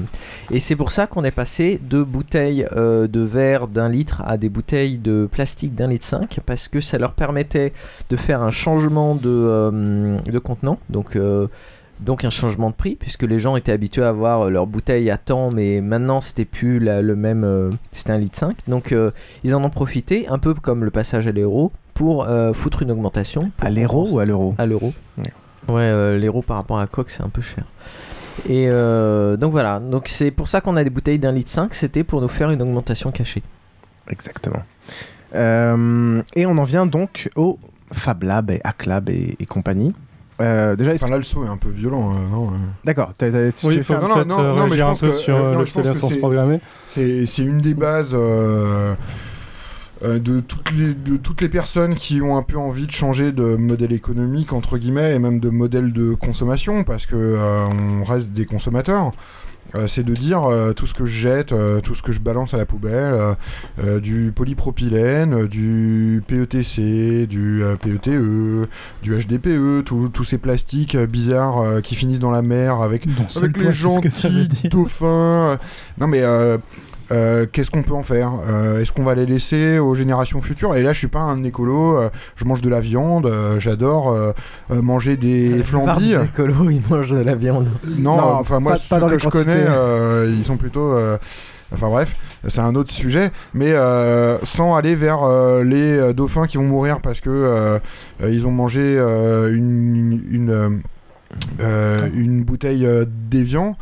Et 0.51 0.59
c'est 0.59 0.75
pour 0.75 0.91
ça 0.91 1.07
qu'on 1.07 1.23
est 1.23 1.31
passé 1.31 1.79
de 1.89 2.03
bouteilles 2.03 2.65
euh, 2.75 3.07
de 3.07 3.21
verre 3.21 3.67
d'un 3.67 3.87
litre 3.87 4.21
à 4.25 4.37
des 4.37 4.49
bouteilles 4.49 4.97
de 4.97 5.27
plastique 5.31 5.73
d'un 5.73 5.87
litre 5.87 6.05
5 6.05 6.39
parce 6.45 6.67
que 6.67 6.81
ça 6.81 6.97
leur 6.97 7.13
permettait 7.13 7.71
de 8.09 8.15
faire 8.17 8.41
un 8.41 8.51
changement 8.51 9.15
de, 9.15 9.29
euh, 9.29 10.17
de 10.19 10.39
contenant. 10.39 10.79
Donc 10.89 11.17
donc 12.01 12.25
un 12.25 12.29
changement 12.31 12.71
de 12.71 12.75
prix 12.75 12.95
puisque 12.95 13.23
les 13.23 13.37
gens 13.39 13.55
étaient 13.55 13.71
habitués 13.71 14.03
à 14.03 14.09
avoir 14.09 14.49
leur 14.49 14.65
bouteille 14.65 15.09
à 15.11 15.17
temps 15.17 15.51
mais 15.51 15.81
maintenant 15.81 16.19
c'était 16.19 16.45
plus 16.45 16.79
la- 16.79 17.03
le 17.03 17.15
même 17.15 17.69
c'était 17.91 18.11
un 18.11 18.17
litre 18.17 18.37
5 18.39 18.57
donc 18.67 18.93
ils 19.43 19.53
en 19.55 19.63
ont 19.63 19.69
profité 19.69 20.27
un 20.27 20.39
peu 20.39 20.55
comme 20.55 20.83
le 20.83 20.89
passage 20.89 21.27
à 21.27 21.31
l'euro 21.31 21.71
pour 21.93 22.27
foutre 22.53 22.81
une 22.81 22.89
augmentation 22.91 23.43
À 23.61 23.69
l'euro 23.69 24.07
ou 24.09 24.17
à 24.17 24.25
l'euro? 24.25 24.55
À 24.57 24.65
l'euro 24.65 24.93
ouais 25.19 25.31
euh, 25.69 26.17
l'euro 26.19 26.41
par 26.41 26.57
rapport 26.57 26.77
à 26.77 26.81
la 26.81 26.87
coque 26.87 27.09
c'est 27.09 27.21
un 27.23 27.29
peu 27.29 27.41
cher 27.41 27.63
et 28.49 28.67
euh, 28.69 29.37
donc 29.37 29.51
voilà 29.51 29.79
donc 29.79 30.07
c'est 30.07 30.31
pour 30.31 30.47
ça 30.47 30.61
qu'on 30.61 30.75
a 30.77 30.83
des 30.83 30.89
bouteilles 30.89 31.19
d'un 31.19 31.31
litre 31.31 31.51
5 31.51 31.73
c'était 31.75 32.03
pour 32.03 32.21
nous 32.21 32.27
faire 32.27 32.49
une 32.51 32.61
augmentation 32.61 33.11
cachée 33.11 33.43
Exactement. 34.09 34.61
Euh, 35.35 36.21
et 36.35 36.45
on 36.45 36.57
en 36.57 36.63
vient 36.63 36.85
donc 36.85 37.29
au 37.35 37.57
Fab 37.93 38.23
Lab 38.23 38.51
et 38.51 38.59
Hack 38.63 38.85
Lab 38.85 39.09
et, 39.09 39.35
et 39.39 39.45
compagnie. 39.45 39.93
Euh, 40.41 40.75
déjà, 40.75 40.93
Enfin, 40.93 41.07
là, 41.07 41.17
le 41.17 41.23
saut 41.23 41.45
est 41.45 41.49
un 41.49 41.55
peu 41.57 41.69
violent, 41.69 42.11
euh, 42.15 42.29
non. 42.31 42.51
D'accord, 42.83 43.11
tu 43.17 43.25
Oui, 43.25 43.31
veux 43.77 43.83
faire- 43.83 43.99
peut-être 43.99 44.17
euh, 44.39 44.53
mais 44.55 44.61
je 44.61 44.83
réagir 44.83 44.85
un 44.87 44.89
pense 44.89 44.99
peu 45.01 45.07
que- 45.09 45.13
sur 45.13 45.37
non, 45.37 45.51
je 45.51 45.57
pense 45.59 45.71
que 45.73 45.77
l'obsolescence 45.79 46.11
c'est- 46.13 46.17
programmée. 46.19 46.59
C'est 46.87 47.25
c'est 47.27 47.43
une 47.43 47.61
des 47.61 47.75
bases 47.75 48.13
euh, 50.03 50.19
de, 50.19 50.39
toutes 50.39 50.71
les, 50.71 50.93
de 50.93 51.17
toutes 51.17 51.41
les 51.41 51.49
personnes 51.49 51.95
qui 51.95 52.21
ont 52.21 52.37
un 52.37 52.43
peu 52.43 52.57
envie 52.57 52.87
de 52.87 52.91
changer 52.91 53.31
de 53.31 53.55
modèle 53.55 53.93
économique, 53.93 54.53
entre 54.53 54.77
guillemets, 54.77 55.15
et 55.15 55.19
même 55.19 55.39
de 55.39 55.49
modèle 55.49 55.93
de 55.93 56.13
consommation, 56.13 56.83
parce 56.83 57.05
que 57.05 57.15
euh, 57.15 57.65
on 57.67 58.03
reste 58.03 58.31
des 58.31 58.45
consommateurs. 58.45 59.11
Euh, 59.75 59.87
c'est 59.87 60.03
de 60.03 60.13
dire 60.13 60.43
euh, 60.43 60.73
tout 60.73 60.85
ce 60.85 60.93
que 60.93 61.05
je 61.05 61.17
jette, 61.17 61.51
euh, 61.53 61.79
tout 61.79 61.95
ce 61.95 62.01
que 62.01 62.11
je 62.11 62.19
balance 62.19 62.53
à 62.53 62.57
la 62.57 62.65
poubelle, 62.65 63.35
du 64.01 64.31
polypropylène, 64.35 65.47
du 65.47 66.23
PETC, 66.27 67.27
du 67.27 67.63
PETE, 67.81 68.09
du 69.01 69.15
HDPE, 69.15 69.83
tous 69.83 70.23
ces 70.23 70.37
plastiques 70.37 70.97
bizarres 70.97 71.81
qui 71.81 71.95
finissent 71.95 72.19
dans 72.19 72.31
la 72.31 72.41
mer 72.41 72.81
avec, 72.81 73.05
avec 73.35 73.57
les 73.57 73.71
gentils 73.71 74.69
dauphins. 74.69 75.57
Non 75.99 76.07
mais 76.07 76.21
euh, 77.11 77.45
qu'est-ce 77.51 77.69
qu'on 77.71 77.83
peut 77.83 77.93
en 77.93 78.03
faire 78.03 78.31
Euh, 78.49 78.81
Est-ce 78.81 78.91
qu'on 78.91 79.03
va 79.03 79.13
les 79.15 79.25
laisser 79.25 79.77
aux 79.79 79.93
générations 79.95 80.41
futures 80.41 80.75
Et 80.75 80.81
là, 80.83 80.93
je 80.93 80.97
suis 80.99 81.07
pas 81.07 81.19
un 81.19 81.43
écolo. 81.43 81.97
euh, 81.97 82.09
je 82.35 82.45
mange 82.45 82.61
de 82.61 82.69
la 82.69 82.79
viande. 82.79 83.31
J'adore 83.59 84.15
manger 84.69 85.17
des 85.17 85.61
flambis. 85.63 86.09
Les 86.15 86.23
écolos 86.23 86.69
ils 86.69 86.81
mangent 86.89 87.11
de 87.11 87.17
la 87.17 87.35
viande 87.35 87.69
Non, 87.97 88.15
Non, 88.17 88.23
enfin 88.39 88.59
moi 88.59 88.73
pas- 88.73 88.77
ceux 88.77 88.99
pas 88.99 89.09
que 89.09 89.19
je 89.19 89.29
connais, 89.29 89.65
quantités. 89.65 90.33
ils 90.37 90.45
sont 90.45 90.57
plutôt. 90.57 90.93
Enfin 91.73 91.87
bref, 91.87 92.13
c'est 92.49 92.59
un 92.59 92.75
autre 92.75 92.91
sujet, 92.91 93.31
mais 93.53 93.71
euh, 93.71 94.37
sans 94.43 94.75
aller 94.75 94.93
vers 94.93 95.23
euh, 95.23 95.63
les 95.63 96.13
dauphins 96.13 96.45
qui 96.45 96.57
vont 96.57 96.63
mourir 96.65 96.99
parce 97.01 97.21
que 97.21 97.29
euh, 97.29 97.79
ils 98.27 98.45
ont 98.45 98.51
mangé 98.51 98.97
une 98.97 100.21
une, 100.29 100.81
une 102.13 102.43
bouteille 102.43 102.87
d'évian. 103.29 103.77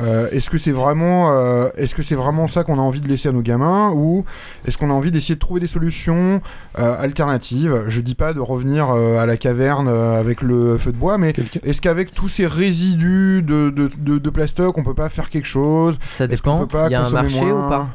Euh, 0.00 0.28
est-ce 0.30 0.48
que 0.48 0.58
c'est 0.58 0.72
vraiment, 0.72 1.30
euh, 1.32 1.68
est-ce 1.76 1.94
que 1.94 2.02
c'est 2.02 2.14
vraiment 2.14 2.46
ça 2.46 2.64
qu'on 2.64 2.78
a 2.78 2.82
envie 2.82 3.00
de 3.00 3.08
laisser 3.08 3.28
à 3.28 3.32
nos 3.32 3.42
gamins 3.42 3.90
ou 3.94 4.24
est-ce 4.66 4.78
qu'on 4.78 4.90
a 4.90 4.92
envie 4.94 5.10
d'essayer 5.10 5.34
de 5.34 5.40
trouver 5.40 5.60
des 5.60 5.66
solutions 5.66 6.40
euh, 6.78 6.96
alternatives? 6.98 7.84
Je 7.88 8.00
dis 8.00 8.14
pas 8.14 8.32
de 8.32 8.40
revenir 8.40 8.90
euh, 8.90 9.18
à 9.18 9.26
la 9.26 9.36
caverne 9.36 9.88
euh, 9.88 10.18
avec 10.18 10.40
le 10.42 10.78
feu 10.78 10.92
de 10.92 10.96
bois, 10.96 11.18
mais 11.18 11.32
est-ce 11.62 11.80
qu'avec 11.82 12.10
tous 12.10 12.28
ces 12.28 12.46
résidus 12.46 13.42
de, 13.42 13.70
de, 13.70 13.90
de, 13.98 14.18
de 14.18 14.30
plastoc, 14.30 14.78
on 14.78 14.82
peut 14.82 14.94
pas 14.94 15.08
faire 15.08 15.28
quelque 15.30 15.48
chose? 15.48 15.98
Ça 16.06 16.26
dépend. 16.26 16.66
Il 16.86 16.92
y 16.92 16.94
a 16.94 17.04
un 17.04 17.10
marché 17.10 17.52
ou 17.52 17.68
pas? 17.68 17.88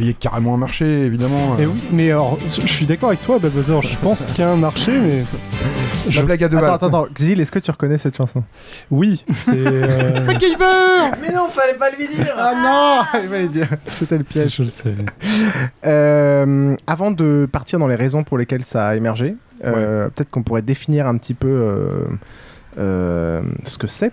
Il 0.00 0.06
y 0.06 0.10
a 0.10 0.12
carrément 0.12 0.54
un 0.54 0.58
marché, 0.58 0.84
évidemment. 1.06 1.56
Et 1.58 1.64
euh. 1.64 1.68
oui, 1.68 1.88
mais 1.90 2.10
alors, 2.12 2.38
je 2.42 2.66
suis 2.66 2.86
d'accord 2.86 3.08
avec 3.08 3.22
toi, 3.24 3.38
Babozor. 3.40 3.82
Je 3.82 3.96
pense 3.98 4.24
qu'il 4.26 4.40
y 4.40 4.42
a 4.42 4.50
un 4.50 4.56
marché, 4.56 4.92
mais. 4.98 5.24
La 6.14 6.22
blague 6.22 6.44
à 6.44 6.48
deux 6.48 6.56
Attends, 6.56 6.66
balles. 6.66 6.74
attends, 6.76 6.86
attends. 6.86 7.06
Xil, 7.14 7.40
est-ce 7.40 7.50
que 7.52 7.58
tu 7.58 7.70
reconnais 7.70 7.98
cette 7.98 8.16
chanson? 8.16 8.42
Oui, 8.90 9.24
c'est. 9.34 9.56
euh, 9.56 10.20
MacGyver 10.26 11.16
Mais 11.20 11.32
non, 11.34 11.48
fallait 11.48 11.74
pas 11.74 11.90
lui 11.90 12.06
dire 12.08 12.32
Ah 12.36 13.04
non 13.12 13.20
Il 13.22 13.28
fallait 13.28 13.48
dire. 13.48 13.68
C'était 13.88 14.16
le 14.18 14.24
piège. 14.24 14.54
Je 14.56 14.62
le 14.62 14.70
sais. 14.70 14.94
Euh, 15.84 16.76
avant 16.86 17.10
de 17.10 17.48
partir 17.50 17.78
dans 17.78 17.88
les 17.88 17.94
raisons 17.96 18.22
pour 18.24 18.38
lesquelles 18.38 18.64
ça 18.64 18.86
a 18.88 18.94
émergé, 18.96 19.34
euh, 19.64 20.08
peut-être 20.10 20.30
qu'on 20.30 20.42
pourrait 20.42 20.62
définir 20.62 21.06
un 21.06 21.16
petit 21.18 21.34
peu 21.34 21.48
euh, 21.48 22.04
euh, 22.78 23.42
ce 23.64 23.78
que 23.78 23.86
c'est. 23.86 24.12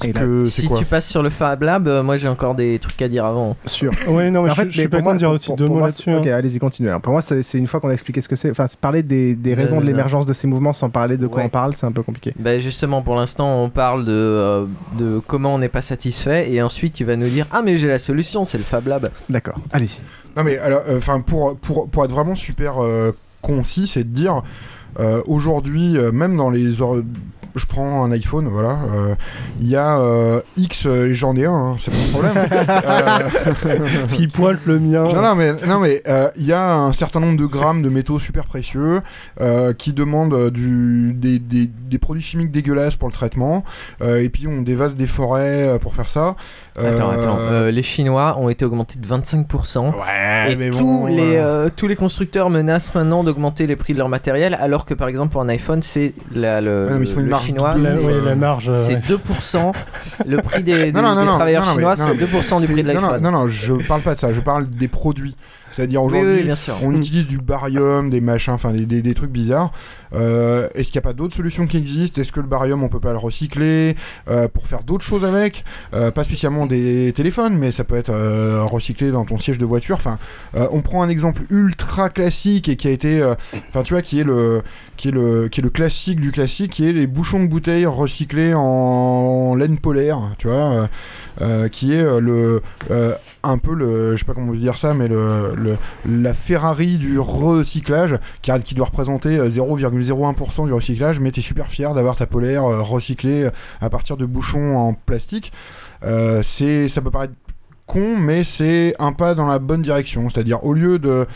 Que- 0.00 0.46
Si 0.46 0.68
tu 0.68 0.84
passes 0.84 1.06
sur 1.08 1.22
le 1.22 1.30
Fab 1.30 1.62
Lab, 1.62 1.86
euh, 1.88 2.02
moi 2.02 2.16
j'ai 2.16 2.28
encore 2.28 2.54
des 2.54 2.78
trucs 2.78 3.00
à 3.02 3.08
dire 3.08 3.24
avant. 3.24 3.56
Sûr. 3.66 3.90
Ouais, 4.08 4.30
non, 4.30 4.42
mais 4.42 4.50
En 4.50 4.54
je, 4.54 4.60
fait, 4.60 4.70
je 4.70 4.80
suis 4.80 4.88
pas 4.88 4.98
pour 4.98 5.04
moi, 5.04 5.12
content 5.12 5.14
de 5.14 5.18
dire 5.18 5.30
aussi 5.30 5.46
pour- 5.46 5.56
deux 5.56 5.66
pour 5.66 5.76
mots 5.76 5.82
là-dessus. 5.82 6.14
Ok, 6.14 6.26
hein. 6.26 6.34
allez-y, 6.34 6.58
continuez. 6.58 6.88
Alors, 6.90 7.00
pour 7.00 7.12
moi, 7.12 7.22
c'est 7.22 7.42
une 7.58 7.66
fois 7.66 7.80
qu'on 7.80 7.88
a 7.88 7.92
expliqué 7.92 8.20
ce 8.20 8.28
que 8.28 8.36
c'est. 8.36 8.50
Enfin, 8.50 8.66
parler 8.80 9.02
des, 9.02 9.34
des 9.34 9.54
raisons 9.54 9.76
de 9.76 9.82
non. 9.82 9.86
l'émergence 9.86 10.26
de 10.26 10.32
ces 10.32 10.46
mouvements 10.46 10.72
sans 10.72 10.90
parler 10.90 11.16
de 11.16 11.26
quoi 11.26 11.38
Ouais. 11.38 11.46
on 11.46 11.48
parle, 11.50 11.74
c'est 11.74 11.86
un 11.86 11.92
peu 11.92 12.02
compliqué. 12.02 12.34
Bah 12.38 12.58
justement, 12.58 13.02
pour 13.02 13.14
l'instant, 13.16 13.62
on 13.62 13.68
parle 13.70 14.04
de, 14.04 14.12
euh, 14.12 14.64
de 14.98 15.20
comment 15.26 15.54
on 15.54 15.58
n'est 15.58 15.68
pas 15.68 15.82
satisfait, 15.82 16.50
et 16.52 16.60
ensuite 16.62 16.94
tu 16.94 17.04
vas 17.04 17.16
nous 17.16 17.28
dire 17.28 17.46
Ah, 17.52 17.62
mais 17.64 17.76
j'ai 17.76 17.88
la 17.88 17.98
solution, 17.98 18.44
c'est 18.44 18.58
le 18.58 18.64
Fab 18.64 18.86
Lab. 18.86 19.08
D'accord, 19.28 19.58
allez-y. 19.72 20.00
Non 20.36 20.44
mais 20.44 20.58
alors, 20.58 20.82
euh, 20.88 20.96
enfin 20.98 21.20
pour, 21.20 21.56
pour 21.58 21.88
pour 21.88 22.04
être 22.04 22.10
vraiment 22.10 22.34
super 22.34 22.82
euh, 22.82 23.12
concis, 23.42 23.86
c'est 23.86 24.04
de 24.04 24.14
dire 24.14 24.42
euh, 25.00 25.22
aujourd'hui, 25.26 25.96
euh, 25.96 26.12
même 26.12 26.36
dans 26.36 26.50
les 26.50 26.80
or- 26.82 26.98
je 27.54 27.66
prends 27.66 28.02
un 28.02 28.10
iPhone, 28.12 28.48
voilà, 28.50 28.78
euh, 28.94 29.14
il 29.60 29.68
y 29.68 29.76
a 29.76 29.98
euh, 30.00 30.40
X, 30.56 30.86
et 30.86 31.14
j'en 31.14 31.36
ai 31.36 31.44
un, 31.44 31.52
hein, 31.52 31.76
c'est 31.78 31.90
pas 31.90 31.98
un 31.98 32.10
problème. 32.10 32.48
Euh, 33.66 33.78
S'il 34.06 34.28
pointe 34.30 34.64
le 34.66 34.78
mien. 34.78 35.02
non, 35.04 35.20
non, 35.22 35.34
mais 35.34 35.52
non, 35.66 35.78
mais 35.80 36.02
euh, 36.08 36.28
il 36.36 36.44
y 36.46 36.52
a 36.52 36.74
un 36.74 36.92
certain 36.92 37.20
nombre 37.20 37.38
de 37.38 37.46
grammes 37.46 37.82
de 37.82 37.88
métaux 37.88 38.18
super 38.18 38.44
précieux 38.46 39.00
euh, 39.40 39.72
qui 39.72 39.92
demandent 39.92 40.50
du, 40.50 41.12
des, 41.14 41.38
des, 41.38 41.66
des 41.66 41.98
produits 41.98 42.22
chimiques 42.22 42.50
dégueulasses 42.50 42.96
pour 42.96 43.08
le 43.08 43.12
traitement, 43.12 43.64
euh, 44.02 44.22
et 44.22 44.28
puis 44.28 44.46
on 44.48 44.62
dévase 44.62 44.96
des 44.96 45.06
forêts 45.06 45.78
pour 45.80 45.94
faire 45.94 46.08
ça. 46.08 46.34
Attends, 46.78 47.10
attends, 47.10 47.36
euh, 47.38 47.70
les 47.70 47.82
Chinois 47.82 48.36
ont 48.40 48.48
été 48.48 48.64
augmentés 48.64 48.98
de 48.98 49.06
25%. 49.06 49.90
Ouais, 49.94 50.52
et 50.52 50.56
mais 50.56 50.70
tous, 50.70 50.78
bon, 50.78 51.06
les, 51.06 51.36
euh, 51.36 51.66
euh, 51.66 51.68
tous 51.74 51.86
les 51.86 51.96
constructeurs 51.96 52.48
menacent 52.50 52.94
maintenant 52.94 53.22
d'augmenter 53.24 53.66
les 53.66 53.76
prix 53.76 53.92
de 53.92 53.98
leur 53.98 54.08
matériel, 54.08 54.56
alors 54.60 54.81
que 54.84 54.94
par 54.94 55.08
exemple 55.08 55.32
pour 55.32 55.42
un 55.42 55.48
iPhone, 55.48 55.82
c'est 55.82 56.14
la- 56.34 56.60
le, 56.60 56.86
Ouais, 56.90 56.98
le 56.98 57.04
chinois, 57.38 57.74
c'est- 57.76 57.98
ouais, 57.98 58.12
euh, 58.12 58.24
la 58.24 58.34
marge. 58.34 58.72
c'est 58.76 58.94
ouais. 58.94 59.00
2%. 59.08 59.72
le 60.26 60.36
prix 60.42 60.62
des, 60.62 60.76
des- 60.90 60.92
Non, 60.92 61.02
non, 61.02 61.14
non, 61.14 61.20
des 61.22 61.26
non, 61.26 61.32
travailleurs 61.36 61.64
chinois, 61.64 61.96
c'est 61.96 62.08
mais 62.14 62.16
2% 62.26 62.60
du 62.60 62.66
prix 62.72 62.82
de 62.82 62.88
non, 62.92 63.00
non, 63.00 63.06
l'iPhone. 63.08 63.22
non, 63.22 63.30
non, 63.32 63.46
je 63.48 63.74
parle 63.86 64.02
pas 64.02 64.14
de 64.14 64.18
ça, 64.18 64.32
je 64.32 64.40
parle 64.40 64.68
des 64.68 64.88
produits. 64.88 65.36
C'est-à-dire 65.72 66.02
aujourd'hui, 66.02 66.34
oui, 66.42 66.46
on 66.82 66.90
Mm. 66.90 66.96
utilise 66.96 67.26
du 67.26 67.38
barium, 67.38 68.10
des 68.10 68.20
machins, 68.20 68.52
enfin 68.54 68.70
des, 68.72 68.86
des- 68.86 69.02
des 69.02 69.14
trucs 69.14 69.30
bizarres. 69.30 69.72
Euh, 70.14 70.68
Est-ce 70.74 70.92
qu'il 70.92 70.98
n'y 71.00 71.04
a 71.04 71.08
pas 71.08 71.12
d'autres 71.14 71.34
solutions 71.34 71.66
qui 71.66 71.78
existent? 71.78 72.20
Est-ce 72.20 72.32
que 72.32 72.40
le 72.40 72.46
barium, 72.46 72.82
on 72.82 72.88
peut 72.88 73.00
pas 73.00 73.12
le 73.12 73.18
recycler 73.18 73.96
euh, 74.28 74.48
pour 74.48 74.66
faire 74.66 74.84
d'autres 74.84 75.04
choses 75.04 75.24
avec? 75.24 75.64
Euh, 75.94 76.10
Pas 76.10 76.24
spécialement 76.24 76.66
des 76.66 77.12
téléphones, 77.14 77.56
mais 77.56 77.72
ça 77.72 77.84
peut 77.84 77.96
être 77.96 78.12
recyclé 78.66 79.10
dans 79.10 79.24
ton 79.24 79.38
siège 79.38 79.58
de 79.58 79.64
voiture. 79.64 79.96
Enfin, 79.96 80.18
on 80.54 80.80
prend 80.82 81.02
un 81.02 81.08
exemple 81.08 81.42
ultra 81.50 82.10
classique 82.10 82.68
et 82.68 82.76
qui 82.76 82.88
a 82.88 82.90
été, 82.90 83.22
enfin 83.70 83.82
tu 83.82 83.94
vois, 83.94 84.02
qui 84.02 84.20
est 84.20 84.24
le, 84.24 84.62
qui 84.96 85.08
est 85.08 85.12
le, 85.12 85.48
qui 85.48 85.60
est 85.60 85.62
le 85.62 85.70
classique 85.70 86.20
du 86.20 86.30
classique, 86.32 86.72
qui 86.72 86.88
est 86.88 86.92
les 86.92 87.06
bouchons 87.06 87.42
de 87.42 87.48
bouteilles 87.48 87.86
recyclés 87.86 88.52
en 88.54 89.54
laine 89.54 89.78
polaire, 89.78 90.18
tu 90.38 90.48
vois. 90.48 90.88
Euh, 91.40 91.68
qui 91.68 91.94
est 91.94 92.02
euh, 92.02 92.20
le 92.20 92.62
euh, 92.90 93.14
un 93.42 93.58
peu 93.58 93.74
le 93.74 94.12
je 94.12 94.20
sais 94.20 94.24
pas 94.24 94.34
comment 94.34 94.48
vous 94.48 94.56
dire 94.56 94.76
ça 94.76 94.94
mais 94.94 95.08
le, 95.08 95.76
la 96.06 96.34
Ferrari 96.34 96.98
du 96.98 97.18
recyclage 97.18 98.18
qui, 98.42 98.74
doit 98.74 98.86
représenter 98.86 99.38
euh, 99.38 99.48
0,01% 99.48 100.66
du 100.66 100.72
recyclage 100.72 101.20
mais 101.20 101.30
t'es 101.30 101.40
super 101.40 101.68
fier 101.68 101.94
d'avoir 101.94 102.16
ta 102.16 102.26
polaire 102.26 102.64
recyclée 102.64 103.48
à 103.80 103.90
partir 103.90 104.16
de 104.16 104.26
bouchons 104.26 104.76
en 104.76 104.94
plastique. 104.94 105.52
C'est 106.42 106.88
ça 106.88 107.00
peut 107.00 107.10
paraître 107.10 107.34
con 107.86 108.16
mais 108.16 108.44
c'est 108.44 108.94
un 108.98 109.12
pas 109.12 109.34
dans 109.34 109.46
la 109.46 109.58
bonne 109.58 109.82
direction. 109.82 110.28
C'est 110.28 110.40
à 110.40 110.42
dire 110.42 110.64
au 110.64 110.72
lieu 110.72 110.98
de 110.98 111.26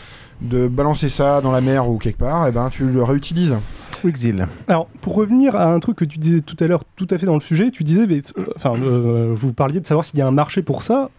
de 0.41 0.67
balancer 0.67 1.09
ça 1.09 1.41
dans 1.41 1.51
la 1.51 1.61
mer 1.61 1.89
ou 1.89 1.97
quelque 1.97 2.19
part 2.19 2.47
et 2.47 2.51
ben 2.51 2.69
tu 2.69 2.85
le 2.85 3.03
réutilises 3.03 3.55
Exil. 4.05 4.47
Alors, 4.67 4.85
pour 5.01 5.15
revenir 5.15 5.55
à 5.55 5.65
un 5.73 5.79
truc 5.79 5.97
que 5.97 6.05
tu 6.05 6.19
disais 6.19 6.41
tout 6.41 6.55
à 6.59 6.67
l'heure, 6.67 6.83
tout 6.95 7.07
à 7.09 7.17
fait 7.17 7.25
dans 7.25 7.33
le 7.33 7.39
sujet, 7.39 7.71
tu 7.71 7.83
disais, 7.83 8.05
mais, 8.05 8.21
euh, 8.37 8.45
enfin, 8.55 8.73
euh, 8.79 9.33
vous 9.35 9.53
parliez 9.53 9.79
de 9.79 9.87
savoir 9.87 10.05
s'il 10.05 10.19
y 10.19 10.21
a 10.21 10.27
un 10.27 10.31
marché 10.31 10.61
pour 10.61 10.83
ça. 10.83 11.09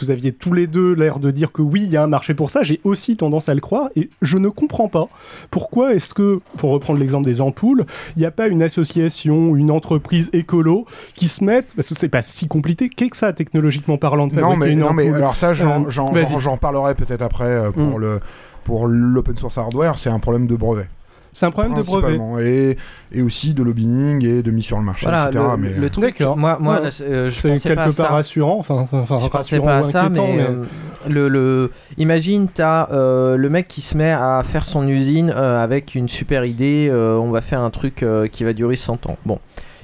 Vous 0.00 0.10
aviez 0.10 0.32
tous 0.32 0.52
les 0.52 0.66
deux 0.66 0.92
l'air 0.92 1.20
de 1.20 1.30
dire 1.30 1.52
que 1.52 1.62
oui, 1.62 1.82
il 1.84 1.88
y 1.90 1.96
a 1.96 2.02
un 2.02 2.08
marché 2.08 2.34
pour 2.34 2.50
ça. 2.50 2.64
J'ai 2.64 2.80
aussi 2.82 3.16
tendance 3.16 3.48
à 3.48 3.54
le 3.54 3.60
croire 3.60 3.88
et 3.94 4.10
je 4.22 4.36
ne 4.38 4.48
comprends 4.48 4.88
pas 4.88 5.06
pourquoi 5.52 5.94
est-ce 5.94 6.12
que, 6.14 6.40
pour 6.58 6.70
reprendre 6.72 6.98
l'exemple 6.98 7.24
des 7.24 7.40
ampoules, 7.40 7.86
il 8.16 8.18
n'y 8.18 8.26
a 8.26 8.30
pas 8.32 8.48
une 8.48 8.62
association, 8.64 9.54
une 9.56 9.70
entreprise 9.70 10.28
écolo 10.34 10.84
qui 11.14 11.28
se 11.28 11.44
mette, 11.44 11.72
parce 11.76 11.88
que 11.88 11.94
c'est 11.96 12.08
pas 12.08 12.22
si 12.22 12.48
compliqué, 12.48 12.88
qu'est-ce 12.90 13.10
que 13.12 13.16
ça 13.16 13.32
technologiquement 13.32 13.96
parlant 13.98 14.26
de 14.26 14.34
non 14.34 14.40
fabriquer 14.50 14.66
mais, 14.66 14.72
une 14.72 14.80
non 14.80 14.92
mais 14.92 15.08
alors 15.14 15.36
ça 15.36 15.54
j'en 15.54 15.86
Euh, 15.86 16.56
parlerai 16.60 16.94
peut-être 16.96 17.22
après 17.22 17.44
euh, 17.46 17.70
pour 17.70 17.98
Mm. 17.98 18.00
le 18.00 18.20
pour 18.66 18.86
l'open 18.88 19.36
source 19.36 19.56
hardware 19.58 19.96
c'est 19.98 20.10
un 20.10 20.18
problème 20.18 20.46
de 20.48 20.56
brevet 20.56 20.88
C'est 21.32 21.46
un 21.46 21.50
problème 21.52 21.74
de 21.74 21.82
brevet. 21.82 22.18
et, 22.42 22.76
et 23.18 23.22
aussi 23.22 23.54
de 23.54 23.62
lobbying 23.62 24.24
et 24.26 24.42
de 24.42 24.50
mise 24.50 24.64
sur 24.64 24.78
le 24.78 24.84
marché 24.84 25.06
Voilà, 25.06 25.28
etc 25.28 25.44
le, 25.52 25.56
mais 25.56 25.70
le 25.70 25.88
truc, 25.90 26.20
moi, 26.36 26.58
moi 26.60 26.80
Ouais. 26.82 26.88
euh, 27.02 27.30
je 27.30 27.34
C'est 27.40 27.48
pensais 27.50 27.74
pas 27.74 27.82
à 27.82 27.84
quelque 27.84 27.94
ça. 27.94 28.02
part 28.04 28.12
rassurant, 28.14 28.56
enfin, 28.58 28.86
enfin 28.90 29.18
je 29.20 29.28
pensais 29.28 29.60
pas 29.60 29.76
à 29.78 29.84
ça, 29.84 30.08
mais, 30.08 30.38
euh, 30.40 30.64
le, 31.08 31.28
le- 31.28 31.70
imagine, 31.98 32.48
t'as 32.52 32.88
euh, 32.90 33.36
le 33.36 33.48
mec 33.48 33.68
qui 33.68 33.80
se 33.82 33.96
met 33.96 34.10
à 34.12 34.42
faire 34.44 34.64
son 34.64 34.88
usine 34.88 35.32
euh, 35.34 35.62
avec 35.62 35.94
une 35.94 36.08
super 36.08 36.44
idée, 36.44 36.88
euh, 36.90 37.16
on 37.16 37.30
va 37.30 37.40
faire 37.42 37.60
un 37.60 37.70
truc 37.70 38.02
euh, 38.02 38.26
qui 38.26 38.42
va 38.44 38.52
durer 38.52 38.74
100 38.76 39.06
ans. 39.06 39.16
Bon, 39.26 39.38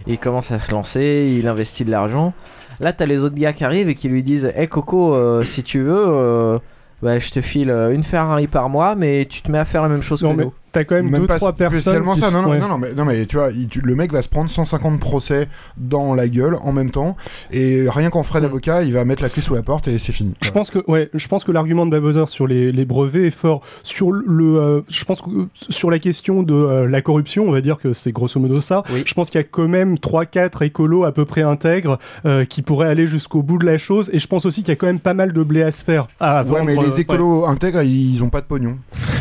il 0.08 0.18
commence 0.18 0.50
à 0.50 0.58
se 0.58 0.72
lancer, 0.72 1.32
il 1.38 1.46
investit 1.46 1.84
de 1.84 1.90
l'argent. 1.92 2.32
Là, 2.80 2.92
t'as 2.92 3.06
les 3.06 3.22
autres 3.22 3.36
gars 3.36 3.52
qui 3.52 3.64
arrivent 3.64 3.88
et 3.88 3.94
qui 3.94 4.08
lui 4.08 4.24
disent 4.24 4.50
Hé 4.56 4.66
Coco, 4.66 5.14
euh, 5.14 5.44
si 5.44 5.62
tu 5.62 5.80
veux, 5.82 6.58
bah, 7.02 7.18
je 7.18 7.30
te 7.30 7.40
file 7.40 7.70
euh, 7.70 7.92
une 7.94 8.04
Ferrari 8.04 8.46
par 8.46 8.68
mois, 8.68 8.94
mais 8.94 9.26
tu 9.28 9.42
te 9.42 9.50
mets 9.50 9.58
à 9.58 9.64
faire 9.64 9.82
la 9.82 9.88
même 9.88 10.02
chose 10.02 10.22
Non, 10.22 10.30
que 10.32 10.36
mais 10.36 10.44
nous. 10.44 10.54
T'as 10.72 10.84
quand 10.84 10.94
même, 10.96 11.10
même 11.10 11.20
deux, 11.22 11.26
pas 11.26 11.36
trois 11.36 11.52
personnes. 11.52 11.80
spécialement 11.80 12.14
qui 12.14 12.20
ça 12.20 12.30
non 12.30 12.42
non, 12.42 12.48
ouais. 12.50 12.58
non 12.58 12.68
non 12.68 12.78
mais 12.78 12.94
non 12.94 13.04
mais 13.04 13.26
tu 13.26 13.36
vois 13.36 13.50
il- 13.50 13.68
tu- 13.68 13.80
le 13.80 13.94
mec 13.94 14.12
va 14.12 14.22
se 14.22 14.28
prendre 14.28 14.50
150 14.50 14.98
procès 15.00 15.48
dans 15.76 16.14
la 16.14 16.28
gueule 16.28 16.56
en 16.62 16.72
même 16.72 16.90
temps 16.90 17.16
et 17.50 17.84
rien 17.88 18.10
qu'en 18.10 18.22
frais 18.22 18.40
d'avocat 18.40 18.82
il 18.82 18.92
va 18.92 19.04
mettre 19.04 19.22
la 19.22 19.28
clé 19.28 19.42
sous 19.42 19.54
la 19.54 19.62
porte 19.62 19.88
et 19.88 19.98
c'est 19.98 20.12
fini 20.12 20.34
Je 20.42 20.50
pense 20.50 20.70
que 20.70 20.78
ouais, 20.88 21.10
je 21.14 21.28
pense 21.28 21.44
que 21.44 21.52
l'argument 21.52 21.86
de 21.86 21.90
Babozor 21.90 22.28
sur 22.28 22.46
les, 22.46 22.72
les 22.72 22.84
brevets 22.84 23.26
est 23.26 23.30
fort. 23.30 23.62
Sur 23.82 24.12
le, 24.12 24.56
euh, 24.56 24.80
je 24.88 25.04
pense 25.04 25.20
que 25.22 25.28
sur 25.68 25.90
la 25.90 25.98
question 25.98 26.42
de 26.42 26.54
euh, 26.54 26.88
la 26.88 27.02
corruption, 27.02 27.44
on 27.48 27.52
va 27.52 27.60
dire 27.60 27.78
que 27.78 27.92
c'est 27.92 28.12
grosso 28.12 28.38
modo 28.40 28.60
ça. 28.60 28.82
Je 29.04 29.14
pense 29.14 29.30
qu'il 29.30 29.40
y 29.40 29.44
a 29.44 29.46
quand 29.46 29.68
même 29.68 29.94
3-4 29.96 30.62
écolos 30.64 31.04
à 31.04 31.12
peu 31.12 31.24
près 31.24 31.42
intègres 31.42 31.98
euh, 32.26 32.44
qui 32.44 32.62
pourraient 32.62 32.88
aller 32.88 33.06
jusqu'au 33.06 33.42
bout 33.42 33.58
de 33.58 33.66
la 33.66 33.78
chose. 33.78 34.10
Et 34.12 34.18
je 34.18 34.26
pense 34.26 34.46
aussi 34.46 34.62
qu'il 34.62 34.70
y 34.70 34.72
a 34.72 34.76
quand 34.76 34.86
même 34.86 35.00
pas 35.00 35.14
mal 35.14 35.32
de 35.32 35.42
blé 35.42 35.62
à 35.62 35.70
se 35.70 35.84
faire. 35.84 36.06
À 36.20 36.42
ouais 36.44 36.62
mais 36.64 36.76
les 36.76 36.92
euh, 36.92 36.98
écolos 37.00 37.46
intègres 37.46 37.82
ils 37.82 38.22
ont 38.22 38.28
pas 38.30 38.40
de 38.40 38.46
pognon 38.46 38.76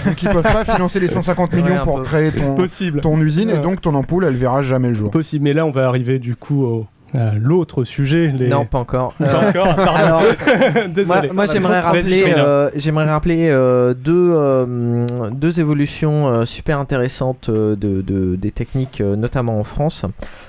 donc 0.05 0.21
ils 0.21 0.29
peuvent 0.29 0.41
pas 0.43 0.65
financer 0.73 0.99
les 0.99 1.07
150 1.07 1.40
millions 1.53 1.65
Ouais, 1.65 1.75
un 1.75 1.83
pour 1.83 2.01
créer 2.03 2.31
ton 2.31 2.55
Possible. 2.55 3.01
ton 3.01 3.19
usine 3.21 3.49
et 3.49 3.57
donc 3.59 3.81
ton 3.81 3.95
ampoule 3.95 4.25
elle 4.25 4.35
verra 4.35 4.61
jamais 4.61 4.89
le 4.89 4.93
jour 4.95 5.11
Possible. 5.11 5.43
Mais 5.43 5.53
là, 5.53 5.65
on 5.65 5.71
va 5.71 5.87
arriver 5.87 6.19
du 6.19 6.35
coup 6.35 6.63
au 6.65 6.85
à 7.13 7.33
l'autre 7.35 7.83
sujet. 7.83 8.27
Les... 8.33 8.47
Non, 8.47 8.63
pas 8.65 8.79
encore. 8.79 9.13
Pas 9.19 9.25
Euh, 9.25 9.49
encore. 9.49 9.67
Alors, 9.95 10.21
Désolé. 10.95 11.27
Moi, 11.27 11.33
moi, 11.33 11.45
j'aimerais 11.45 11.81
Vas-y, 11.81 11.97
rappeler, 11.97 12.19
Sonia. 12.21 12.45
euh, 12.45 12.69
j'aimerais 12.73 13.09
rappeler 13.09 13.49
euh, 13.49 13.93
deux, 13.93 14.31
euh, 14.33 15.05
deux 15.31 15.59
évolutions 15.59 16.29
euh, 16.29 16.45
super 16.45 16.79
intéressantes 16.79 17.49
euh, 17.49 17.75
de, 17.75 17.99
de- 18.01 18.37
des 18.37 18.51
techniques, 18.51 19.01
euh, 19.01 19.17
notamment 19.17 19.59
en 19.59 19.65
France. 19.65 20.05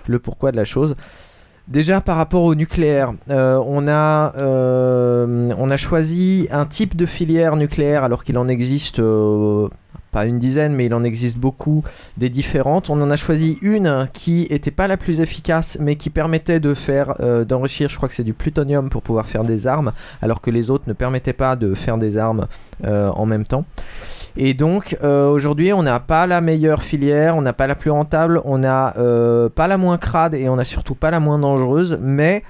Le 0.06 0.20
pourquoi 0.20 0.52
de 0.52 0.56
la 0.56 0.64
chose. 0.64 0.94
Déjà 1.66 2.00
par 2.00 2.16
rapport 2.16 2.42
au 2.44 2.54
nucléaire, 2.54 3.12
euh, 3.30 3.60
on, 3.66 3.88
a, 3.88 4.32
euh, 4.36 5.52
on 5.58 5.68
a 5.70 5.76
choisi 5.76 6.46
un 6.52 6.64
type 6.66 6.94
de 6.96 7.06
filière 7.06 7.56
nucléaire 7.56 8.04
alors 8.04 8.22
qu'il 8.24 8.38
en 8.38 8.46
existe 8.48 8.98
euh, 9.00 9.68
pas 10.12 10.26
une 10.26 10.38
dizaine, 10.38 10.74
mais 10.74 10.86
il 10.86 10.94
en 10.94 11.02
existe 11.02 11.38
beaucoup 11.38 11.82
des 12.18 12.28
différentes. 12.28 12.90
On 12.90 13.00
en 13.00 13.10
a 13.10 13.16
choisi 13.16 13.58
une 13.62 14.06
qui 14.12 14.42
était 14.50 14.70
pas 14.70 14.86
la 14.86 14.96
plus 14.96 15.20
efficace, 15.20 15.78
mais 15.80 15.96
qui 15.96 16.10
permettait 16.10 16.60
de 16.60 16.74
faire 16.74 17.14
euh, 17.20 17.44
d'enrichir, 17.44 17.88
je 17.88 17.96
crois 17.96 18.08
que 18.08 18.14
c'est 18.14 18.22
du 18.22 18.34
plutonium 18.34 18.90
pour 18.90 19.02
pouvoir 19.02 19.26
faire 19.26 19.42
des 19.42 19.66
armes, 19.66 19.92
alors 20.20 20.40
que 20.40 20.50
les 20.50 20.70
autres 20.70 20.84
ne 20.86 20.92
permettaient 20.92 21.32
pas 21.32 21.56
de 21.56 21.74
faire 21.74 21.98
des 21.98 22.18
armes 22.18 22.46
euh, 22.84 23.08
en 23.10 23.26
même 23.26 23.46
temps. 23.46 23.64
Et 24.36 24.54
donc 24.54 24.96
euh, 25.02 25.28
aujourd'hui, 25.28 25.72
on 25.72 25.82
n'a 25.82 26.00
pas 26.00 26.26
la 26.26 26.40
meilleure 26.40 26.82
filière, 26.82 27.36
on 27.36 27.42
n'a 27.42 27.52
pas 27.52 27.66
la 27.66 27.74
plus 27.74 27.90
rentable, 27.90 28.40
on 28.44 28.58
n'a 28.58 28.94
euh, 28.98 29.48
pas 29.48 29.66
la 29.66 29.76
moins 29.76 29.98
crade 29.98 30.34
et 30.34 30.48
on 30.48 30.56
n'a 30.56 30.64
surtout 30.64 30.94
pas 30.94 31.10
la 31.10 31.20
moins 31.20 31.38
dangereuse, 31.38 31.98
mais 32.00 32.42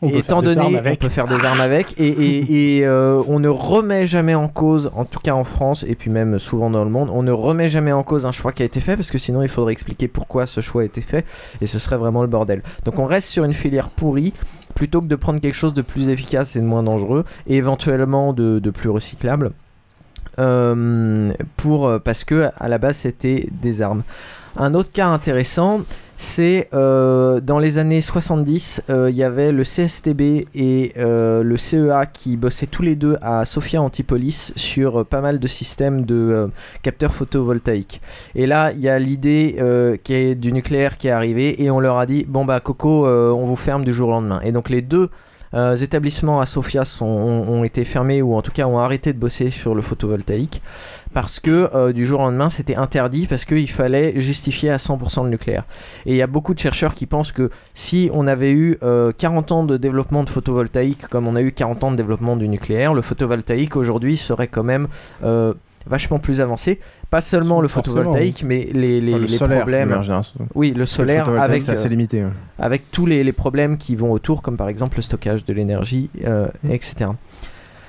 On 0.00 0.08
peut 0.10 0.18
étant 0.18 0.42
donné 0.54 0.60
on 0.92 0.96
peut 0.96 1.08
faire 1.08 1.26
des 1.26 1.44
armes 1.44 1.60
avec 1.60 1.94
et, 1.98 2.06
et- 2.08 2.78
et, 2.78 2.86
euh, 2.86 3.22
on 3.26 3.40
ne 3.40 3.48
remet 3.48 4.06
jamais 4.06 4.34
en 4.34 4.46
cause, 4.48 4.90
en 4.94 5.04
tout 5.04 5.18
cas 5.20 5.32
en 5.32 5.44
France 5.44 5.84
et 5.88 5.94
puis 5.96 6.10
même 6.10 6.38
souvent 6.38 6.70
dans 6.70 6.84
le 6.84 6.90
monde, 6.90 7.10
on 7.12 7.22
ne 7.22 7.32
remet 7.32 7.68
jamais 7.68 7.92
en 7.92 8.02
cause 8.04 8.24
un 8.26 8.32
choix 8.32 8.52
qui 8.52 8.62
a 8.62 8.66
été 8.66 8.80
fait 8.80 8.94
parce 8.96 9.10
que 9.10 9.18
sinon 9.18 9.42
il 9.42 9.48
faudrait 9.48 9.72
expliquer 9.72 10.06
pourquoi 10.08 10.46
ce 10.46 10.60
choix 10.60 10.82
a 10.82 10.84
été 10.84 11.00
fait 11.00 11.24
et 11.60 11.66
ce 11.66 11.78
serait 11.78 11.96
vraiment 11.96 12.22
le 12.22 12.28
bordel. 12.28 12.62
Donc 12.84 12.98
on 12.98 13.06
reste 13.06 13.28
sur 13.28 13.42
une 13.44 13.54
filière 13.54 13.88
pourrie 13.88 14.32
plutôt 14.74 15.00
que 15.00 15.06
de 15.06 15.16
prendre 15.16 15.40
quelque 15.40 15.54
chose 15.56 15.74
de 15.74 15.82
plus 15.82 16.08
efficace 16.08 16.54
et 16.54 16.60
de 16.60 16.64
moins 16.64 16.84
dangereux 16.84 17.24
et 17.48 17.56
éventuellement 17.56 18.32
de, 18.32 18.60
de 18.60 18.70
plus 18.70 18.90
recyclable. 18.90 19.50
Euh, 20.38 21.32
pour, 21.56 21.88
euh, 21.88 21.98
parce 21.98 22.22
que 22.22 22.50
à 22.58 22.68
la 22.68 22.78
base 22.78 22.98
c'était 22.98 23.48
des 23.50 23.82
armes. 23.82 24.02
Un 24.60 24.74
autre 24.74 24.90
cas 24.90 25.06
intéressant, 25.06 25.82
c'est 26.16 26.68
euh, 26.74 27.40
dans 27.40 27.60
les 27.60 27.78
années 27.78 28.00
70, 28.00 28.86
euh, 28.90 29.08
il 29.08 29.14
y 29.14 29.22
avait 29.22 29.52
le 29.52 29.62
CSTB 29.62 30.20
et 30.52 30.92
euh, 30.96 31.44
le 31.44 31.56
CEA 31.56 32.06
qui 32.06 32.36
bossaient 32.36 32.66
tous 32.66 32.82
les 32.82 32.96
deux 32.96 33.18
à 33.22 33.44
Sofia 33.44 33.80
Antipolis 33.80 34.52
sur 34.56 35.06
pas 35.06 35.20
mal 35.20 35.38
de 35.38 35.46
systèmes 35.46 36.04
de 36.04 36.50
capteurs 36.82 37.14
photovoltaïques. 37.14 38.00
Et 38.34 38.48
là, 38.48 38.72
il 38.72 38.80
y 38.80 38.88
a 38.88 38.98
l'idée 38.98 39.62
du 40.36 40.52
nucléaire 40.52 40.98
qui 40.98 41.06
est 41.06 41.12
arrivée 41.12 41.62
et 41.62 41.70
on 41.70 41.78
leur 41.78 41.96
a 41.98 42.06
dit 42.06 42.26
bon 42.28 42.44
bah 42.44 42.58
Coco, 42.58 43.06
on 43.06 43.44
vous 43.44 43.56
ferme 43.56 43.84
du 43.84 43.94
jour 43.94 44.08
au 44.08 44.12
lendemain. 44.12 44.40
Et 44.42 44.50
donc 44.50 44.70
les 44.70 44.82
deux 44.82 45.08
établissements 45.54 46.40
à 46.40 46.46
Sofia 46.46 46.82
ont 47.00 47.62
été 47.62 47.84
fermés 47.84 48.22
ou 48.22 48.34
en 48.34 48.42
tout 48.42 48.52
cas 48.52 48.66
ont 48.66 48.80
arrêté 48.80 49.12
de 49.12 49.18
bosser 49.18 49.50
sur 49.50 49.76
le 49.76 49.82
photovoltaïque 49.82 50.62
parce 51.14 51.40
que 51.40 51.70
euh, 51.74 51.92
du 51.92 52.06
jour 52.06 52.20
au 52.20 52.24
lendemain 52.24 52.50
c'était 52.50 52.76
interdit 52.76 53.26
parce 53.26 53.44
qu'il 53.44 53.70
fallait 53.70 54.20
justifier 54.20 54.70
à 54.70 54.76
100% 54.76 55.24
le 55.24 55.30
nucléaire. 55.30 55.64
Et 56.06 56.12
il 56.12 56.16
y 56.16 56.22
a 56.22 56.26
beaucoup 56.26 56.54
de 56.54 56.58
chercheurs 56.58 56.94
qui 56.94 57.06
pensent 57.06 57.32
que 57.32 57.50
si 57.74 58.10
on 58.12 58.26
avait 58.26 58.52
eu 58.52 58.78
euh, 58.82 59.12
40 59.16 59.52
ans 59.52 59.64
de 59.64 59.76
développement 59.76 60.24
de 60.24 60.30
photovoltaïque 60.30 61.06
comme 61.08 61.26
on 61.28 61.36
a 61.36 61.42
eu 61.42 61.52
40 61.52 61.84
ans 61.84 61.90
de 61.90 61.96
développement 61.96 62.36
du 62.36 62.48
nucléaire, 62.48 62.94
le 62.94 63.02
photovoltaïque 63.02 63.76
aujourd'hui 63.76 64.16
serait 64.16 64.48
quand 64.48 64.64
même 64.64 64.88
euh, 65.24 65.54
vachement 65.86 66.18
plus 66.18 66.40
avancé. 66.40 66.78
Pas 67.10 67.20
seulement 67.20 67.60
le 67.60 67.68
photovoltaïque, 67.68 68.44
mais 68.44 68.68
les, 68.72 69.00
les, 69.00 69.12
Enfin, 69.12 69.18
le 69.20 69.26
les 69.26 69.28
solaire, 69.36 69.58
problèmes. 69.60 70.02
général. 70.02 70.22
Oui, 70.54 70.72
le 70.76 70.84
solaire 70.86 71.24
photovoltaïque, 71.24 71.62
avec, 71.62 71.68
assez 71.68 71.86
euh, 71.86 71.90
limité, 71.90 72.24
ouais. 72.24 72.30
avec 72.58 72.90
tous 72.90 73.06
les, 73.06 73.24
les 73.24 73.32
problèmes 73.32 73.78
qui 73.78 73.96
vont 73.96 74.12
autour, 74.12 74.42
comme 74.42 74.56
par 74.56 74.68
exemple 74.68 74.98
le 74.98 75.02
stockage 75.02 75.44
de 75.44 75.52
l'énergie, 75.54 76.10
euh, 76.26 76.46
etc. 76.68 77.10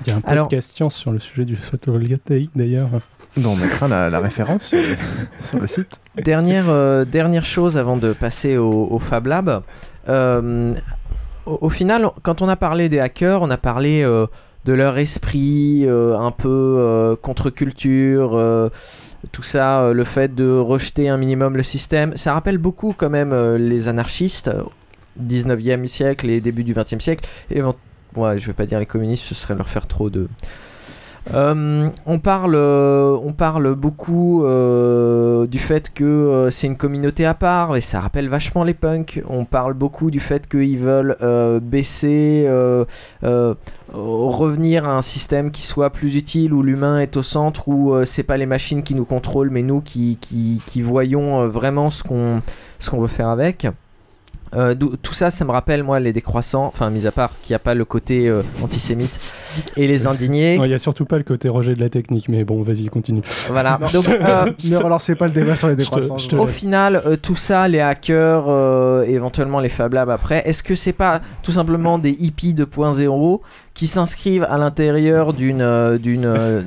Il 0.06 0.08
y 0.08 0.12
a 0.12 0.16
un 0.16 0.22
Alors- 0.26 0.48
podcast 0.48 0.74
science 0.76 0.94
sur 0.94 1.12
le 1.12 1.18
sujet 1.18 1.44
du 1.44 1.56
photovoltaïque 1.56 2.50
d'ailleurs. 2.54 2.88
Non, 3.36 3.50
on 3.50 3.56
mettra 3.56 3.86
la, 3.86 4.10
la 4.10 4.18
référence 4.18 4.64
sur, 4.64 4.78
sur 5.40 5.60
le 5.60 5.66
site. 5.66 6.00
Dernière, 6.16 6.64
euh, 6.68 7.04
dernière 7.04 7.44
chose 7.44 7.76
avant 7.76 7.96
de 7.96 8.12
passer 8.12 8.56
au, 8.56 8.88
au 8.90 8.98
Fab 8.98 9.26
Lab. 9.26 9.62
Euh, 10.08 10.74
au, 11.46 11.58
au 11.62 11.70
final, 11.70 12.06
quand 12.22 12.42
on 12.42 12.48
a 12.48 12.56
parlé 12.56 12.88
des 12.88 12.98
hackers, 12.98 13.40
on 13.42 13.50
a 13.50 13.56
parlé 13.56 14.02
euh, 14.02 14.26
de 14.64 14.72
leur 14.72 14.98
esprit 14.98 15.84
euh, 15.86 16.18
un 16.18 16.32
peu 16.32 16.48
euh, 16.48 17.14
contre-culture, 17.14 18.34
euh, 18.34 18.68
tout 19.32 19.42
ça, 19.44 19.82
euh, 19.82 19.92
le 19.94 20.04
fait 20.04 20.34
de 20.34 20.50
rejeter 20.58 21.08
un 21.08 21.16
minimum 21.16 21.56
le 21.56 21.62
système. 21.62 22.16
Ça 22.16 22.32
rappelle 22.32 22.58
beaucoup 22.58 22.94
quand 22.96 23.10
même 23.10 23.32
euh, 23.32 23.58
les 23.58 23.86
anarchistes, 23.86 24.48
euh, 24.48 24.62
19e 25.22 25.86
siècle 25.86 26.28
et 26.30 26.40
début 26.40 26.64
du 26.64 26.74
20e 26.74 26.98
siècle. 27.00 27.28
Et 27.50 27.62
ouais, 28.16 28.38
je 28.38 28.46
vais 28.46 28.52
pas 28.52 28.66
dire 28.66 28.78
les 28.78 28.86
communistes, 28.86 29.24
ce 29.24 29.34
serait 29.34 29.54
leur 29.54 29.68
faire 29.68 29.86
trop 29.86 30.10
de... 30.10 30.28
Euh, 31.34 31.90
on, 32.06 32.18
parle, 32.18 32.54
euh, 32.56 33.16
on 33.22 33.32
parle 33.32 33.74
beaucoup 33.74 34.44
euh, 34.44 35.46
du 35.46 35.58
fait 35.58 35.92
que 35.92 36.48
c'est 36.50 36.66
une 36.66 36.76
communauté 36.76 37.26
à 37.26 37.34
part 37.34 37.76
et 37.76 37.80
ça 37.80 38.00
rappelle 38.00 38.28
vachement 38.28 38.64
les 38.64 38.74
punks. 38.74 39.22
On 39.28 39.44
parle 39.44 39.74
beaucoup 39.74 40.10
du 40.10 40.20
fait 40.20 40.48
qu'ils 40.48 40.78
veulent 40.78 41.16
baisser, 41.62 42.48
revenir 43.92 44.88
à 44.88 44.96
un 44.96 45.02
système 45.02 45.50
qui 45.50 45.66
soit 45.66 45.90
plus 45.90 46.16
utile 46.16 46.52
où 46.52 46.62
l'humain 46.62 47.00
est 47.00 47.16
au 47.16 47.22
centre, 47.22 47.68
où 47.68 48.04
c'est 48.04 48.22
pas 48.22 48.36
les 48.36 48.46
machines 48.46 48.82
qui 48.82 48.94
nous 48.94 49.04
contrôlent 49.04 49.50
mais 49.50 49.62
nous 49.62 49.80
qui, 49.80 50.18
qui, 50.20 50.82
voyons 50.82 51.46
vraiment 51.48 51.90
ce 51.90 52.02
qu'on 52.02 52.42
veut 52.92 53.06
faire 53.08 53.28
avec. 53.28 53.66
Euh, 54.56 54.74
tout 54.74 55.14
ça, 55.14 55.30
ça 55.30 55.44
me 55.44 55.52
rappelle 55.52 55.84
moi 55.84 56.00
les 56.00 56.12
décroissants, 56.12 56.66
enfin 56.66 56.90
mis 56.90 57.06
à 57.06 57.12
part 57.12 57.30
qu'il 57.42 57.52
n'y 57.52 57.56
a 57.56 57.60
pas 57.60 57.74
le 57.74 57.84
côté 57.84 58.28
euh, 58.28 58.42
antisémite 58.62 59.20
et 59.76 59.86
les 59.86 60.08
indignés. 60.08 60.58
Non, 60.58 60.64
Il 60.64 60.72
y 60.72 60.74
a 60.74 60.78
surtout 60.80 61.04
pas 61.04 61.18
le 61.18 61.22
côté 61.24 61.48
rejet 61.48 61.74
de 61.74 61.80
la 61.80 61.88
technique, 61.88 62.28
mais 62.28 62.42
bon, 62.42 62.60
vas-y, 62.62 62.86
continue. 62.86 63.22
Voilà. 63.48 63.78
Donc, 63.92 64.08
euh, 64.08 64.46
ne 64.64 64.76
relancez 64.76 65.14
pas 65.14 65.26
le 65.26 65.32
débat 65.32 65.54
sur 65.54 65.68
les 65.68 65.74
Je 65.74 65.78
te- 65.78 65.82
décroissants. 65.84 66.18
je 66.18 66.28
te 66.28 66.34
Au 66.36 66.48
final, 66.48 67.00
euh, 67.06 67.16
tout 67.16 67.36
ça, 67.36 67.68
les 67.68 67.78
hackers, 67.80 68.46
euh, 68.48 69.04
éventuellement 69.04 69.60
les 69.60 69.68
Fab 69.68 69.92
Labs 69.94 70.10
après, 70.10 70.42
est-ce 70.48 70.64
que 70.64 70.74
c'est 70.74 70.92
pas 70.92 71.20
tout 71.44 71.52
simplement 71.52 71.98
des 71.98 72.10
hippies 72.10 72.52
2.0 72.54 73.40
qui 73.74 73.86
s'inscrivent 73.86 74.46
à 74.50 74.58
l'intérieur 74.58 75.32
d'une 75.32 75.62
euh, 75.62 75.96
d'une 75.96 76.24
euh, 76.24 76.62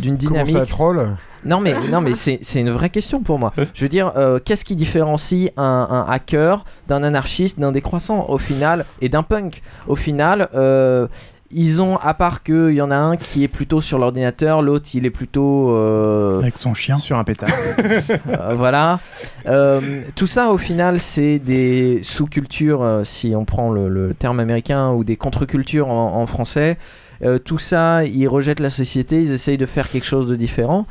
d'une 0.00 0.16
Comment 0.16 0.30
dynamique 0.44 0.56
ça 0.56 0.64
troll? 0.66 1.16
Non 1.44 1.60
mais, 1.60 1.74
non 1.88 2.00
mais 2.00 2.14
c'est 2.14 2.38
c'est 2.42 2.60
une 2.60 2.70
vraie 2.70 2.90
question 2.90 3.22
pour 3.22 3.38
moi. 3.38 3.52
Je 3.74 3.82
veux 3.82 3.88
dire, 3.88 4.12
euh, 4.16 4.38
qu'est-ce 4.44 4.64
qui 4.64 4.76
différencie 4.76 5.50
un, 5.56 5.86
un 5.90 6.10
hacker 6.10 6.64
d'un 6.88 7.02
anarchiste, 7.02 7.58
d'un 7.58 7.72
décroissant 7.72 8.26
au 8.28 8.38
final 8.38 8.84
et 9.00 9.08
d'un 9.08 9.22
punk? 9.22 9.62
Au 9.86 9.96
final, 9.96 10.48
euh, 10.54 11.06
ils 11.52 11.82
ont, 11.82 11.96
à 11.96 12.14
part 12.14 12.44
qu'il 12.44 12.74
y 12.74 12.80
en 12.80 12.92
a 12.92 12.96
un 12.96 13.16
qui 13.16 13.42
est 13.42 13.48
plutôt 13.48 13.80
sur 13.80 13.98
l'ordinateur, 13.98 14.62
l'autre 14.62 14.88
il 14.94 15.04
est 15.04 15.10
plutôt... 15.10 15.70
euh, 15.74 16.38
Avec 16.38 16.56
son 16.56 16.74
chien. 16.74 16.96
Sur 16.96 17.18
un 17.18 17.24
pétard. 17.24 17.48
euh, 17.78 18.54
voilà. 18.54 19.00
Euh, 19.46 20.02
tout 20.14 20.28
ça, 20.28 20.50
au 20.50 20.58
final, 20.58 21.00
c'est 21.00 21.40
des 21.40 22.00
sous-cultures, 22.04 23.00
si 23.02 23.34
on 23.34 23.44
prend 23.44 23.70
le, 23.70 23.88
le 23.88 24.14
terme 24.14 24.38
américain, 24.38 24.90
ou 24.92 25.02
des 25.02 25.16
contre-cultures 25.16 25.88
en, 25.88 26.20
en 26.22 26.26
français. 26.26 26.78
Euh, 27.22 27.38
tout 27.38 27.58
ça, 27.58 28.04
ils 28.04 28.28
rejettent 28.28 28.60
la 28.60 28.70
société, 28.70 29.16
ils 29.20 29.32
essayent 29.32 29.58
de 29.58 29.66
faire 29.66 29.88
quelque 29.90 30.06
chose 30.06 30.26
de 30.28 30.36
différent. 30.36 30.86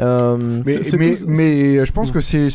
Euh, 0.00 0.38
Mais, 0.66 0.78
mais, 0.98 1.14
tout- 1.16 1.24
mais 1.28 1.84
je 1.86 1.92
pense 1.92 2.10
que 2.10 2.20
c'est 2.20 2.48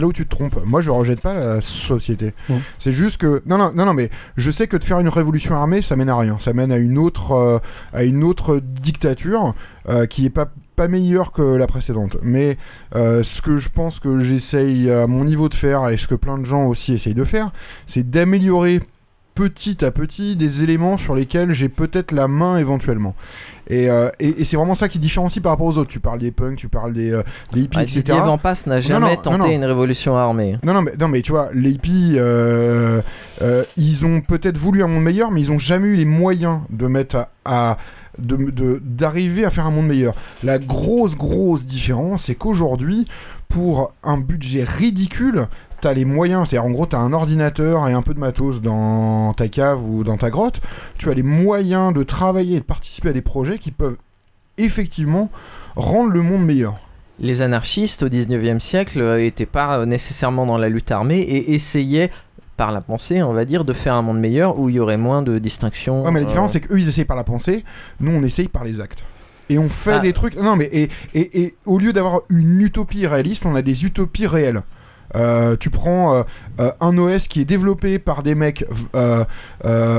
là 0.00 0.06
où 0.06 0.12
tu 0.12 0.24
te 0.24 0.30
trompes. 0.34 0.58
Moi, 0.64 0.80
je 0.80 0.90
rejette 0.90 1.20
pas 1.20 1.34
la 1.34 1.60
société. 1.60 2.32
C'est 2.78 2.92
juste 2.92 3.18
que 3.18 3.42
non, 3.46 3.58
non, 3.58 3.72
non, 3.74 3.84
non, 3.86 3.94
mais 3.94 4.10
je 4.36 4.50
sais 4.50 4.66
que 4.66 4.76
de 4.76 4.84
faire 4.84 4.98
une 5.00 5.08
révolution 5.08 5.54
armée, 5.54 5.82
ça 5.82 5.96
mène 5.96 6.08
à 6.08 6.16
rien. 6.16 6.38
Ça 6.38 6.52
mène 6.52 6.72
à 6.72 6.78
une 6.78 6.98
autre, 6.98 7.32
euh, 7.32 7.58
à 7.92 8.04
une 8.04 8.24
autre 8.24 8.60
dictature 8.60 9.54
euh, 9.88 10.06
qui 10.06 10.24
est 10.26 10.30
pas 10.30 10.48
pas 10.76 10.88
meilleure 10.88 11.30
que 11.30 11.42
la 11.42 11.68
précédente. 11.68 12.16
Mais 12.22 12.56
ce 12.94 13.40
que 13.42 13.58
je 13.58 13.68
pense 13.68 14.00
que 14.00 14.18
j'essaye 14.18 14.90
à 14.90 15.06
mon 15.06 15.24
niveau 15.24 15.48
de 15.48 15.54
faire 15.54 15.88
et 15.88 15.96
ce 15.96 16.08
que 16.08 16.16
plein 16.16 16.36
de 16.36 16.44
gens 16.44 16.64
aussi 16.66 16.94
essayent 16.94 17.14
de 17.14 17.22
faire, 17.22 17.52
c'est 17.86 18.10
d'améliorer 18.10 18.80
petit 19.34 19.84
à 19.84 19.90
petit 19.90 20.36
des 20.36 20.62
éléments 20.62 20.96
sur 20.96 21.14
lesquels 21.14 21.52
j'ai 21.52 21.68
peut-être 21.68 22.12
la 22.12 22.28
main 22.28 22.56
éventuellement. 22.58 23.14
Et, 23.68 23.90
euh, 23.90 24.10
et, 24.20 24.42
et 24.42 24.44
c'est 24.44 24.56
vraiment 24.56 24.74
ça 24.74 24.88
qui 24.88 24.98
différencie 24.98 25.42
par 25.42 25.52
rapport 25.52 25.66
aux 25.66 25.78
autres. 25.78 25.90
Tu 25.90 25.98
parles 26.00 26.18
des 26.20 26.30
punks, 26.30 26.56
tu 26.56 26.68
parles 26.68 26.92
des, 26.92 27.10
euh, 27.10 27.22
des 27.52 27.62
hippies, 27.62 27.80
etc. 27.80 28.00
Didier 28.02 28.20
Vampas 28.20 28.62
n'a 28.66 28.80
jamais 28.80 29.16
non, 29.16 29.22
tenté 29.22 29.38
non, 29.38 29.44
non. 29.46 29.50
une 29.52 29.64
révolution 29.64 30.16
armée. 30.16 30.58
Non, 30.62 30.74
non, 30.74 30.82
mais, 30.82 30.92
non, 31.00 31.08
mais 31.08 31.22
tu 31.22 31.32
vois, 31.32 31.48
les 31.54 31.70
hippies, 31.70 32.14
euh, 32.16 33.00
ils 33.76 34.06
ont 34.06 34.20
peut-être 34.20 34.56
voulu 34.58 34.82
un 34.82 34.86
monde 34.86 35.02
meilleur, 35.02 35.30
mais 35.30 35.40
ils 35.40 35.52
ont 35.52 35.58
jamais 35.58 35.88
eu 35.88 35.96
les 35.96 36.04
moyens 36.04 36.60
de 36.70 36.86
mettre 36.86 37.16
à. 37.16 37.28
à- 37.44 37.78
de- 38.16 38.36
de- 38.36 38.80
d'arriver 38.80 39.44
à 39.44 39.50
faire 39.50 39.66
un 39.66 39.72
monde 39.72 39.88
meilleur. 39.88 40.14
La 40.44 40.60
grosse, 40.60 41.16
grosse 41.16 41.66
différence, 41.66 42.26
c'est 42.26 42.36
qu'aujourd'hui, 42.36 43.08
pour 43.48 43.92
un 44.04 44.18
budget 44.18 44.62
ridicule, 44.62 45.48
t'as 45.84 45.92
les 45.92 46.06
moyens, 46.06 46.48
c'est 46.48 46.56
en 46.58 46.70
gros, 46.70 46.86
t'as 46.86 46.96
un 46.98 47.12
ordinateur 47.12 47.86
et 47.88 47.92
un 47.92 48.00
peu 48.00 48.14
de 48.14 48.18
matos 48.18 48.62
dans 48.62 49.34
ta 49.34 49.48
cave 49.48 49.84
ou 49.84 50.02
dans 50.02 50.16
ta 50.16 50.30
grotte, 50.30 50.62
tu 50.96 51.10
as 51.10 51.14
les 51.14 51.22
moyens 51.22 51.92
de 51.92 52.02
travailler 52.02 52.56
et 52.56 52.60
de 52.60 52.64
participer 52.64 53.10
à 53.10 53.12
des 53.12 53.20
projets 53.20 53.58
qui 53.58 53.70
peuvent 53.70 53.98
effectivement 54.56 55.30
rendre 55.76 56.08
le 56.10 56.22
monde 56.22 56.42
meilleur. 56.42 56.76
Les 57.20 57.42
anarchistes 57.42 58.02
au 58.02 58.08
19e 58.08 58.60
siècle 58.60 59.16
n'étaient 59.18 59.44
pas 59.44 59.80
euh, 59.80 59.84
nécessairement 59.84 60.46
dans 60.46 60.56
la 60.56 60.70
lutte 60.70 60.90
armée 60.90 61.18
et 61.18 61.52
essayaient, 61.54 62.10
par 62.56 62.72
la 62.72 62.80
pensée, 62.80 63.22
on 63.22 63.34
va 63.34 63.44
dire, 63.44 63.66
de 63.66 63.74
faire 63.74 63.92
un 63.94 64.02
monde 64.02 64.20
meilleur 64.20 64.58
où 64.58 64.70
il 64.70 64.76
y 64.76 64.80
aurait 64.80 64.96
moins 64.96 65.20
de 65.20 65.38
distinctions. 65.38 66.02
Ouais, 66.04 66.12
mais 66.12 66.20
la 66.20 66.26
différence, 66.26 66.50
euh, 66.50 66.52
c'est 66.54 66.60
qu'eux, 66.60 66.78
ils 66.80 66.88
essayent 66.88 67.04
par 67.04 67.16
la 67.16 67.24
pensée, 67.24 67.62
nous, 68.00 68.10
on 68.10 68.22
essaye 68.22 68.48
par 68.48 68.64
les 68.64 68.80
actes. 68.80 69.04
Et 69.50 69.58
on 69.58 69.68
fait 69.68 69.94
Ah. 69.94 69.98
des 69.98 70.14
trucs. 70.14 70.36
Non, 70.36 70.56
mais 70.56 70.64
et, 70.72 70.88
et, 71.14 71.42
et 71.42 71.54
au 71.66 71.78
lieu 71.78 71.92
d'avoir 71.92 72.22
une 72.30 72.62
utopie 72.62 73.06
réaliste, 73.06 73.44
on 73.44 73.54
a 73.54 73.60
des 73.60 73.84
utopies 73.84 74.26
réelles. 74.26 74.62
Euh, 75.16 75.56
tu 75.58 75.70
prends 75.70 76.14
euh, 76.16 76.22
euh, 76.60 76.70
un 76.80 76.96
OS 76.98 77.28
qui 77.28 77.40
est 77.40 77.44
développé 77.44 77.98
par 77.98 78.22
des 78.22 78.34
mecs 78.34 78.64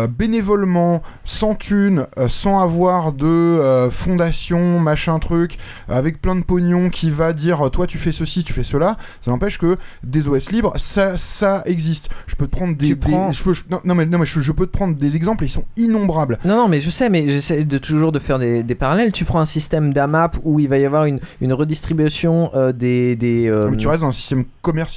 bénévolement, 0.07 1.01
sans 1.23 1.55
thune, 1.55 2.05
sans 2.27 2.59
avoir 2.61 3.13
de 3.13 3.87
fondation, 3.89 4.79
machin 4.79 5.19
truc, 5.19 5.57
avec 5.89 6.21
plein 6.21 6.35
de 6.35 6.43
pognon 6.43 6.89
qui 6.89 7.09
va 7.11 7.33
dire 7.33 7.69
toi 7.71 7.87
tu 7.87 7.97
fais 7.97 8.11
ceci, 8.11 8.43
tu 8.43 8.53
fais 8.53 8.63
cela. 8.63 8.97
Ça 9.21 9.31
n'empêche 9.31 9.57
que 9.57 9.77
des 10.03 10.27
OS 10.27 10.51
libres, 10.51 10.73
ça, 10.77 11.17
ça 11.17 11.63
existe. 11.65 12.09
Je 12.27 12.35
peux 12.35 12.45
te 12.47 12.51
prendre 12.51 12.75
des. 12.75 12.87
Tu 12.87 12.95
des- 12.95 13.11
prends- 13.11 13.31
je 13.31 13.43
peux, 13.43 13.53
je- 13.53 13.63
non, 13.69 13.79
non, 13.83 13.95
mais, 13.95 14.05
non, 14.05 14.19
mais 14.19 14.25
je, 14.25 14.39
je 14.41 14.51
peux 14.51 14.65
te 14.65 14.71
prendre 14.71 14.95
des 14.95 15.15
exemples, 15.15 15.43
ils 15.45 15.49
sont 15.49 15.65
innombrables. 15.77 16.37
Non, 16.45 16.55
non, 16.55 16.67
mais 16.67 16.79
je 16.79 16.89
sais, 16.89 17.09
mais 17.09 17.27
j'essaie 17.27 17.63
de 17.63 17.77
toujours 17.77 18.11
de 18.11 18.19
faire 18.19 18.39
des, 18.39 18.63
des 18.63 18.75
parallèles. 18.75 19.11
Tu 19.11 19.25
prends 19.25 19.39
un 19.39 19.45
système 19.45 19.93
d'AMAP 19.93 20.37
où 20.43 20.59
il 20.59 20.67
va 20.67 20.77
y 20.77 20.85
avoir 20.85 21.05
une, 21.05 21.19
une 21.41 21.53
redistribution 21.53 22.51
des. 22.75 23.15
des 23.15 23.47
euh, 23.47 23.69
Mais 23.69 23.77
tu 23.77 23.87
restes 23.87 24.01
dans 24.03 24.09
un 24.09 24.13
système 24.13 24.45
commercial. 24.61 24.94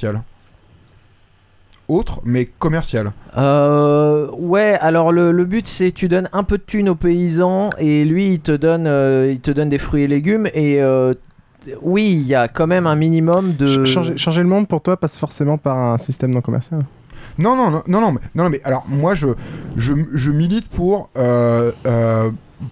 Autre, 1.87 2.21
mais 2.23 2.45
commercial. 2.45 3.11
Euh, 3.37 4.29
ouais, 4.37 4.77
alors 4.79 5.11
le, 5.11 5.31
le 5.31 5.45
but 5.45 5.67
c'est 5.67 5.91
tu 5.91 6.07
donnes 6.07 6.29
un 6.33 6.43
peu 6.43 6.57
de 6.57 6.63
thunes 6.63 6.89
aux 6.89 6.95
paysans 6.95 7.69
et 7.79 8.05
lui 8.05 8.33
il 8.33 8.39
te 8.41 8.51
donne, 8.51 8.85
euh, 8.85 9.31
il 9.31 9.39
te 9.39 9.49
donne 9.51 9.69
des 9.69 9.79
fruits 9.79 10.03
et 10.03 10.07
légumes 10.07 10.47
et 10.53 10.81
euh, 10.81 11.13
oui, 11.81 12.11
il 12.11 12.27
y 12.27 12.35
a 12.35 12.47
quand 12.47 12.67
même 12.67 12.85
un 12.87 12.95
minimum 12.95 13.53
de. 13.55 13.67
Ch- 13.67 13.85
Changer, 13.93 14.17
changer 14.17 14.43
le 14.43 14.49
monde 14.49 14.67
pour 14.67 14.81
toi 14.81 14.97
passe 14.97 15.17
forcément 15.17 15.57
par 15.57 15.77
un 15.77 15.97
système 15.97 16.31
non 16.31 16.41
commercial. 16.41 16.81
Non, 17.37 17.55
non, 17.55 17.69
non, 17.71 17.83
non, 17.87 18.01
non, 18.01 18.11
mais, 18.11 18.19
non, 18.35 18.49
mais 18.49 18.61
alors 18.63 18.85
moi 18.87 19.15
je, 19.15 19.27
je, 19.75 19.93
je 20.13 20.31
milite 20.31 20.67
pour 20.69 21.09
euh, 21.17 21.71
euh, 21.85 22.29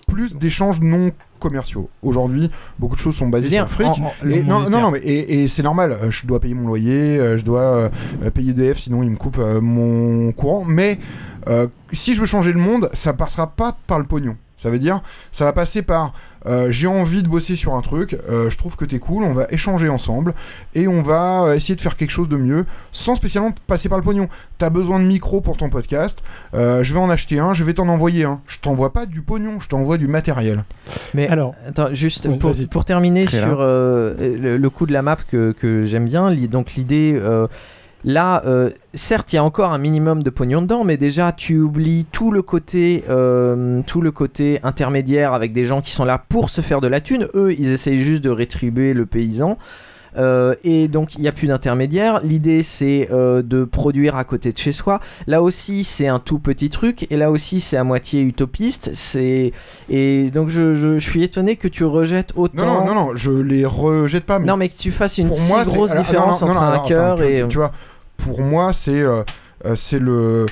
plus 0.07 0.35
d'échanges 0.37 0.79
non 0.81 1.11
commerciaux. 1.39 1.89
Aujourd'hui, 2.01 2.49
beaucoup 2.79 2.95
de 2.95 2.99
choses 3.01 3.15
sont 3.15 3.27
basées 3.29 3.49
sur 3.49 3.61
le 3.63 3.67
fric. 3.67 3.87
en- 3.87 4.05
en- 4.07 4.13
le 4.23 4.35
et, 4.37 4.43
non, 4.43 4.69
non, 4.69 4.91
mais 4.91 4.99
et, 4.99 5.43
et 5.43 5.47
c'est 5.47 5.63
normal. 5.63 5.91
euh, 5.91 6.11
Je 6.11 6.25
dois 6.27 6.39
payer 6.39 6.53
mon 6.53 6.67
loyer, 6.67 7.17
euh, 7.19 7.37
je 7.37 7.43
dois 7.45 7.61
euh, 8.23 8.29
payer 8.33 8.51
EDF, 8.51 8.77
sinon 8.79 9.03
ils 9.03 9.11
me 9.11 9.15
coupent 9.17 9.37
euh, 9.39 9.61
mon 9.61 10.31
courant. 10.31 10.63
Mais 10.65 10.99
euh, 11.47 11.67
si 11.91 12.13
je 12.15 12.19
veux 12.19 12.25
changer 12.25 12.51
le 12.51 12.59
monde, 12.59 12.89
ça 12.93 13.13
passera 13.13 13.47
pas 13.47 13.77
par 13.87 13.99
le 13.99 14.05
pognon. 14.05 14.35
Ça 14.57 14.71
veut 14.71 14.79
dire, 14.79 15.01
ça 15.31 15.45
va 15.45 15.53
passer 15.53 15.83
par 15.83 16.13
euh, 16.47 16.71
j'ai 16.71 16.87
envie 16.87 17.23
de 17.23 17.27
bosser 17.27 17.55
sur 17.55 17.75
un 17.75 17.81
truc, 17.81 18.17
euh, 18.29 18.49
je 18.49 18.57
trouve 18.57 18.75
que 18.75 18.85
t'es 18.85 18.99
cool, 18.99 19.23
on 19.23 19.33
va 19.33 19.47
échanger 19.49 19.89
ensemble 19.89 20.33
et 20.73 20.87
on 20.87 21.01
va 21.01 21.43
euh, 21.43 21.55
essayer 21.55 21.75
de 21.75 21.81
faire 21.81 21.97
quelque 21.97 22.11
chose 22.11 22.29
de 22.29 22.37
mieux 22.37 22.65
sans 22.91 23.15
spécialement 23.15 23.53
passer 23.67 23.89
par 23.89 23.97
le 23.97 24.03
pognon. 24.03 24.27
T'as 24.57 24.69
besoin 24.69 24.99
de 24.99 25.05
micro 25.05 25.41
pour 25.41 25.57
ton 25.57 25.69
podcast, 25.69 26.19
euh, 26.53 26.83
je 26.83 26.93
vais 26.93 26.99
en 26.99 27.09
acheter 27.09 27.39
un, 27.39 27.53
je 27.53 27.63
vais 27.63 27.73
t'en 27.73 27.87
envoyer 27.87 28.25
un. 28.25 28.41
Je 28.47 28.59
t'envoie 28.59 28.93
pas 28.93 29.05
du 29.05 29.21
pognon, 29.21 29.59
je 29.59 29.67
t'envoie 29.67 29.97
du 29.97 30.07
matériel. 30.07 30.63
Mais 31.13 31.27
Alors, 31.27 31.53
attends, 31.67 31.93
juste 31.93 32.27
pour, 32.69 32.85
terminer 32.85 33.27
sur 33.27 33.57
euh, 33.59 34.13
le, 34.17 34.57
le 34.57 34.69
coup 34.69 34.85
de 34.85 34.93
la 34.93 35.01
map 35.01 35.17
que, 35.29 35.51
que 35.51 35.83
j'aime 35.83 36.05
bien, 36.05 36.33
donc 36.49 36.75
l'idée. 36.75 37.19
Là, 38.05 38.43
euh, 38.45 38.69
certes, 38.93 39.33
il 39.33 39.37
y 39.37 39.39
a 39.39 39.43
encore 39.43 39.71
un 39.71 39.77
minimum 39.77 40.21
de 40.21 40.29
pognon 40.29 40.61
dedans, 40.61 40.83
mais 40.83 40.97
déjà, 40.97 41.31
tu 41.31 41.59
oublies 41.59 42.05
tout 42.11 42.31
le 42.31 42.41
côté, 42.41 43.03
euh, 43.09 43.81
tout 43.87 44.01
le 44.01 44.11
côté 44.11 44.59
intermédiaire 44.63 45.33
avec 45.33 45.51
des 45.51 45.65
gens 45.65 45.81
qui 45.81 45.91
sont 45.91 46.05
là 46.05 46.23
pour 46.29 46.49
se 46.49 46.61
faire 46.61 46.79
de 46.79 46.87
la 46.87 47.01
thune. 47.01 47.27
Eux, 47.33 47.53
ils 47.53 47.69
essayent 47.69 48.01
juste 48.01 48.23
de 48.23 48.29
rétribuer 48.29 48.93
le 48.93 49.05
paysan. 49.05 49.57
Euh, 50.17 50.55
et 50.63 50.87
donc 50.87 51.15
il 51.15 51.21
n'y 51.21 51.27
a 51.27 51.31
plus 51.31 51.47
d'intermédiaire. 51.47 52.21
L'idée 52.23 52.63
c'est 52.63 53.09
euh, 53.11 53.41
de 53.41 53.63
produire 53.65 54.15
à 54.15 54.23
côté 54.23 54.51
de 54.51 54.57
chez 54.57 54.71
soi. 54.71 54.99
Là 55.27 55.41
aussi 55.41 55.83
c'est 55.83 56.07
un 56.07 56.19
tout 56.19 56.39
petit 56.39 56.69
truc 56.69 57.07
et 57.11 57.17
là 57.17 57.29
aussi 57.31 57.59
c'est 57.59 57.77
à 57.77 57.83
moitié 57.83 58.21
utopiste. 58.21 58.91
C'est 58.93 59.51
et 59.89 60.29
donc 60.31 60.49
je, 60.49 60.73
je- 60.73 60.97
je 60.99 61.09
suis 61.09 61.23
étonné 61.23 61.55
que 61.55 61.67
tu 61.67 61.83
rejettes 61.85 62.33
autant. 62.35 62.65
Non, 62.65 62.73
non, 62.81 62.85
non, 62.85 62.95
non, 62.95 63.15
je 63.15 63.31
les 63.31 63.65
rejette 63.65 64.25
pas. 64.25 64.39
Mais 64.39 64.45
Non, 64.47 64.57
mais 64.57 64.69
que 64.69 64.75
tu 64.77 64.91
fasses 64.91 65.17
une 65.17 65.31
si 65.33 65.51
moi, 65.51 65.63
grosse 65.63 65.91
alors, 65.91 66.03
différence 66.03 66.41
non, 66.41 66.47
non, 66.47 66.53
entre 66.53 66.61
un 66.63 66.77
enfin, 66.77 67.15
tu- 67.17 67.23
et. 67.23 67.45
Tu 67.47 67.57
vois, 67.57 67.71
pour 68.17 68.41
moi, 68.41 68.73
c'est 68.73 68.99
euh, 69.01 69.23
c'est 69.75 69.99
le. 69.99 70.45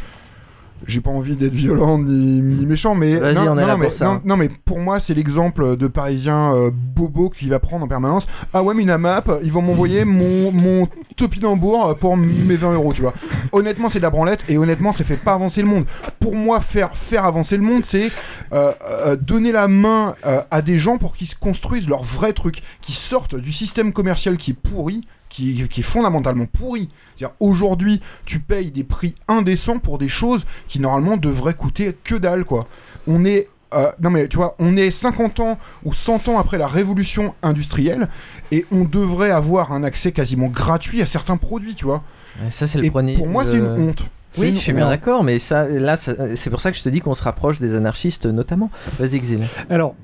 J'ai 0.87 1.01
pas 1.01 1.09
envie 1.09 1.35
d'être 1.35 1.53
violent 1.53 1.97
ni, 1.97 2.41
ni 2.41 2.65
méchant, 2.65 2.95
mais 2.95 3.15
Vas-y, 3.15 3.35
non, 3.35 3.41
on 3.41 3.43
est 3.43 3.47
non, 3.47 3.55
là 3.55 3.67
non, 3.73 3.77
mais, 3.77 3.85
pour 3.85 3.93
ça. 3.93 4.05
non, 4.05 4.21
non, 4.23 4.37
mais 4.37 4.49
pour 4.49 4.79
moi, 4.79 4.99
c'est 4.99 5.13
l'exemple 5.13 5.77
de 5.77 5.87
Parisien 5.87 6.53
euh, 6.53 6.69
bobo 6.71 7.29
qui 7.29 7.47
va 7.47 7.59
prendre 7.59 7.85
en 7.85 7.87
permanence. 7.87 8.27
Ah 8.53 8.61
ouais, 8.61 8.73
mais 8.73 8.83
une 8.83 8.95
map, 8.97 9.23
ils 9.43 9.51
vont 9.51 9.61
m'envoyer 9.61 10.05
mon, 10.05 10.51
mon 10.51 10.87
topinambour 11.15 11.95
pour 11.97 12.17
mes 12.17 12.55
20 12.55 12.73
euros, 12.73 12.93
tu 12.93 13.01
vois. 13.01 13.13
Honnêtement, 13.51 13.89
c'est 13.89 13.99
de 13.99 14.03
la 14.03 14.09
branlette 14.09 14.43
et 14.47 14.57
honnêtement, 14.57 14.91
ça 14.91 15.03
fait 15.03 15.15
pas 15.15 15.33
avancer 15.33 15.61
le 15.61 15.67
monde. 15.67 15.85
Pour 16.19 16.35
moi, 16.35 16.59
faire, 16.61 16.95
faire 16.95 17.25
avancer 17.25 17.57
le 17.57 17.63
monde, 17.63 17.83
c'est 17.83 18.11
euh, 18.53 18.71
euh, 19.05 19.15
donner 19.15 19.51
la 19.51 19.67
main 19.67 20.15
à 20.51 20.61
des 20.61 20.77
gens 20.77 20.97
pour 20.97 21.15
qu'ils 21.15 21.27
se 21.27 21.35
construisent 21.35 21.87
leur 21.87 22.03
vrai 22.03 22.33
truc, 22.33 22.61
qui 22.81 22.91
sortent 22.91 23.35
du 23.35 23.51
système 23.51 23.93
commercial 23.93 24.37
qui 24.37 24.51
est 24.51 24.53
pourri, 24.53 25.07
qui, 25.35 25.67
qui 25.67 25.79
est 25.81 25.83
fondamentalement 25.83 26.45
pourri. 26.45 26.89
C'est-à-dire, 27.15 27.35
aujourd'hui, 27.39 27.99
tu 28.25 28.39
payes 28.39 28.71
des 28.71 28.83
prix 28.83 29.15
indécents 29.27 29.79
pour 29.79 29.97
des 29.97 30.07
choses 30.09 30.45
qui 30.67 30.79
normalement 30.79 31.17
devraient 31.17 31.53
coûter 31.53 31.93
que 32.03 32.15
dalle, 32.15 32.45
quoi. 32.45 32.67
On 33.07 33.25
est. 33.25 33.47
euh, 33.73 33.91
non 34.01 34.09
mais 34.09 34.27
tu 34.27 34.37
vois, 34.37 34.55
on 34.59 34.77
est 34.77 34.91
50 34.91 35.39
ans 35.41 35.57
ou 35.83 35.91
100 35.93 36.27
ans 36.29 36.39
après 36.39 36.57
la 36.57 36.67
révolution 36.67 37.33
industrielle 37.41 38.07
et 38.51 38.65
on 38.71 38.85
devrait 38.85 39.31
avoir 39.31 39.71
un 39.73 39.83
accès 39.83 40.11
quasiment 40.11 40.47
gratuit 40.47 41.01
à 41.01 41.05
certains 41.05 41.37
produits, 41.37 41.75
tu 41.75 41.85
vois. 41.85 42.01
Ça 42.49 42.67
c'est 42.67 42.79
le 42.79 42.89
premier. 42.89 43.13
pour 43.15 43.27
moi, 43.27 43.43
c'est 43.45 43.57
une 43.57 43.67
honte. 43.89 44.03
Oui, 44.37 44.51
je 44.53 44.57
suis 44.59 44.73
bien 44.73 44.87
d'accord, 44.87 45.23
mais 45.23 45.39
ça, 45.39 45.65
là, 45.67 45.95
ça- 45.95 46.35
c'est 46.35 46.49
pour 46.49 46.59
ça 46.59 46.69
que 46.71 46.77
je 46.77 46.83
te 46.83 46.89
dis 46.89 46.99
qu'on 46.99 47.13
se 47.13 47.23
rapproche 47.23 47.59
des 47.59 47.73
anarchistes 47.75 48.25
notamment. 48.25 48.69
Vas-y, 48.99 49.15
Exil. 49.15 49.39
Alors, 49.69 49.95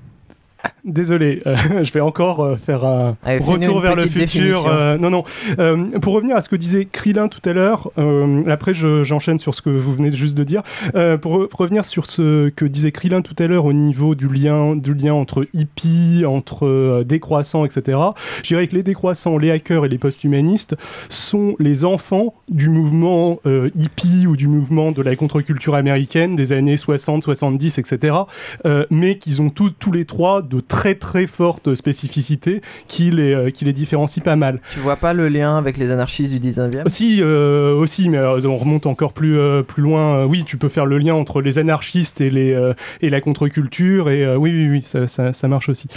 désolé, 0.86 1.42
euh, 1.46 1.56
je 1.84 1.92
vais 1.92 2.00
encore 2.02 2.42
euh, 2.44 2.56
faire 2.56 2.84
un 2.86 3.18
Allez, 3.24 3.40
fais-nous 3.40 3.52
retour 3.54 3.80
vers 3.82 3.96
le 3.96 4.06
futur. 4.08 4.66
euh, 4.68 4.98
non, 4.98 5.10
non. 5.10 5.24
Pour 6.02 6.14
revenir 6.14 6.36
à 6.36 6.42
ce 6.42 6.50
que 6.50 6.56
disait 6.56 6.86
Krillin 6.86 7.28
tout 7.28 7.42
à 7.50 7.54
l'heure, 7.54 7.90
après 8.48 8.74
je- 8.74 9.04
j'enchaîne 9.04 9.40
sur 9.40 9.54
ce 9.56 9.62
que 9.62 9.70
vous 9.70 9.94
venez 9.94 10.12
juste 10.12 10.36
de 10.38 10.44
dire. 10.44 10.64
Pour, 11.22 11.38
re- 11.40 11.48
pour 11.48 11.60
revenir 11.60 11.86
sur 11.86 12.06
ce 12.06 12.50
que 12.50 12.66
disait 12.66 12.92
Krillin 12.92 13.22
tout 13.22 13.36
à 13.40 13.48
l'heure 13.48 13.66
au 13.66 13.74
niveau 13.74 14.16
du 14.16 14.28
lien, 14.28 14.76
du 14.76 14.94
lien 14.94 15.14
entre 15.14 15.48
hippie, 15.54 16.24
entre 16.28 17.04
décroissants, 17.04 17.66
etc. 17.66 17.98
Je 18.44 18.48
dirais 18.50 18.68
que 18.68 18.76
les 18.76 18.84
décroissants, 18.84 19.38
les 19.38 19.52
hackers 19.52 19.86
et 19.86 19.90
les 19.90 19.98
post-humanistes 19.98 20.76
sont 21.10 21.56
les 21.60 21.86
enfants 21.86 22.34
du 22.50 22.70
mouvement 22.70 23.40
hippie 23.76 24.26
ou 24.28 24.36
du 24.36 24.48
mouvement 24.48 24.92
de 24.92 25.02
la 25.02 25.16
contre-culture 25.16 25.76
américaine 25.76 26.36
des 26.36 26.54
années 26.54 26.78
60, 26.78 27.24
70, 27.24 27.78
etc. 27.80 28.16
mais 28.90 29.18
qu'ils 29.18 29.42
ont 29.42 29.50
tous, 29.50 29.72
tous 29.72 29.92
les 29.92 30.06
trois 30.06 30.42
de 30.52 30.60
très 30.60 30.96
très 30.96 31.28
fortes 31.28 31.74
spécificités 31.76 32.62
qui 32.88 33.10
les, 33.10 33.34
euh, 33.34 33.50
qui 33.50 33.66
les 33.66 33.74
différencient 33.74 34.24
pas 34.24 34.36
mal. 34.36 34.60
Tu 34.74 34.80
vois 34.80 34.98
pas 34.98 35.14
le 35.14 35.30
lien 35.30 35.58
avec 35.58 35.78
les 35.78 35.92
anarchistes 35.92 36.34
du 36.34 36.52
19e 36.52 36.90
Si, 36.90 37.20
euh, 37.22 37.74
aussi, 37.74 38.10
mais 38.10 38.18
euh, 38.18 38.42
on 38.46 38.58
remonte 38.58 38.86
encore 38.86 39.14
plus, 39.14 39.38
plus 39.68 39.82
loin. 39.82 40.26
Oui, 40.26 40.44
tu 40.46 40.58
peux 40.58 40.70
faire 40.70 40.86
le 40.86 40.98
lien 40.98 41.14
entre 41.14 41.42
les 41.42 41.58
anarchistes 41.58 42.22
et, 42.22 42.30
les, 42.30 42.72
et 43.02 43.10
la 43.10 43.22
contre-culture, 43.22 44.10
et 44.10 44.36
oui, 44.36 44.52
oui, 44.52 44.70
oui, 44.70 44.82
ça, 44.82 45.08
ça, 45.08 45.34
ça 45.34 45.48
marche 45.48 45.70
aussi. 45.70 45.88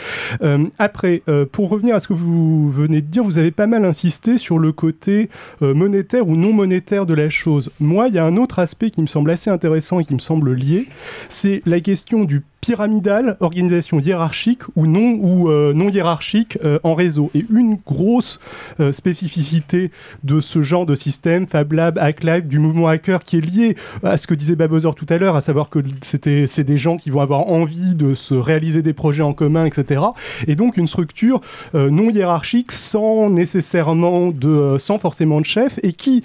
Après, 0.78 1.22
pour 1.52 1.68
revenir 1.68 1.94
à 1.96 2.00
ce 2.00 2.08
que 2.08 2.12
vous 2.12 2.70
venez 2.70 3.00
de 3.00 3.06
dire, 3.06 3.24
vous 3.24 3.38
avez 3.38 3.50
pas 3.50 3.66
mal 3.66 3.84
insisté 3.84 4.38
sur 4.38 4.58
le 4.58 4.72
côté 4.72 5.28
monétaire 5.60 6.28
ou 6.28 6.36
non 6.36 6.52
monétaire 6.52 7.06
de 7.06 7.14
la 7.14 7.28
chose. 7.28 7.70
Moi, 7.80 8.08
il 8.08 8.14
y 8.14 8.18
a 8.18 8.24
un 8.24 8.36
autre 8.36 8.58
aspect 8.58 8.90
qui 8.90 9.02
me 9.02 9.06
semble 9.06 9.30
assez 9.30 9.50
intéressant 9.50 10.00
et 10.00 10.04
qui 10.04 10.14
me 10.14 10.18
semble 10.18 10.54
lié, 10.54 10.88
c'est 11.28 11.62
la 11.66 11.80
question 11.80 12.24
du 12.24 12.42
pyramidal, 12.64 13.36
organisation 13.40 14.00
hiérarchique 14.00 14.62
ou 14.74 14.86
non, 14.86 15.18
ou, 15.20 15.50
euh, 15.50 15.74
non 15.74 15.90
hiérarchique 15.90 16.56
euh, 16.64 16.78
en 16.82 16.94
réseau. 16.94 17.30
Et 17.34 17.44
une 17.52 17.76
grosse 17.76 18.40
euh, 18.80 18.90
spécificité 18.90 19.90
de 20.22 20.40
ce 20.40 20.62
genre 20.62 20.86
de 20.86 20.94
système, 20.94 21.46
Fab 21.46 21.72
Lab, 21.72 21.98
Hacklab, 21.98 22.46
du 22.46 22.58
mouvement 22.58 22.88
hacker 22.88 23.22
qui 23.22 23.36
est 23.36 23.40
lié 23.42 23.76
à 24.02 24.16
ce 24.16 24.26
que 24.26 24.32
disait 24.32 24.56
Babozor 24.56 24.94
tout 24.94 25.06
à 25.10 25.18
l'heure, 25.18 25.36
à 25.36 25.42
savoir 25.42 25.68
que 25.68 25.80
c'était, 26.00 26.46
c'est 26.46 26.64
des 26.64 26.78
gens 26.78 26.96
qui 26.96 27.10
vont 27.10 27.20
avoir 27.20 27.48
envie 27.48 27.94
de 27.94 28.14
se 28.14 28.34
réaliser 28.34 28.80
des 28.80 28.94
projets 28.94 29.22
en 29.22 29.34
commun, 29.34 29.66
etc. 29.66 30.00
Et 30.46 30.56
donc 30.56 30.78
une 30.78 30.86
structure 30.86 31.42
euh, 31.74 31.90
non 31.90 32.08
hiérarchique 32.08 32.72
sans 32.72 33.28
nécessairement 33.28 34.30
de, 34.30 34.48
euh, 34.48 34.78
sans 34.78 34.98
forcément 34.98 35.40
de 35.40 35.46
chef 35.46 35.78
et 35.82 35.92
qui 35.92 36.22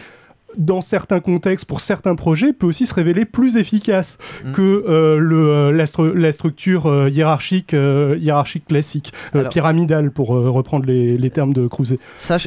dans 0.57 0.81
certains 0.81 1.19
contextes, 1.19 1.65
pour 1.65 1.80
certains 1.81 2.15
projets, 2.15 2.53
peut 2.53 2.65
aussi 2.67 2.85
se 2.85 2.93
révéler 2.93 3.26
plus 3.26 3.57
efficace 3.57 4.17
Mm. 4.45 4.51
que 4.51 4.61
euh, 4.88 5.17
le, 5.19 5.47
euh, 5.49 5.71
la, 5.71 5.85
stru- 5.85 6.13
la 6.13 6.31
structure 6.31 6.85
euh, 6.88 7.09
hiérarchique, 7.09 7.73
euh, 7.73 8.17
hiérarchique 8.19 8.65
classique, 8.65 9.11
Alors- 9.34 9.49
pyramidale, 9.49 10.11
pour 10.11 10.30
reprendre 10.30 10.85
les, 10.85 11.17
les 11.17 11.30
termes 11.30 11.53
de 11.53 11.67
Crouzet. 11.67 11.99
Ça- 12.17 12.38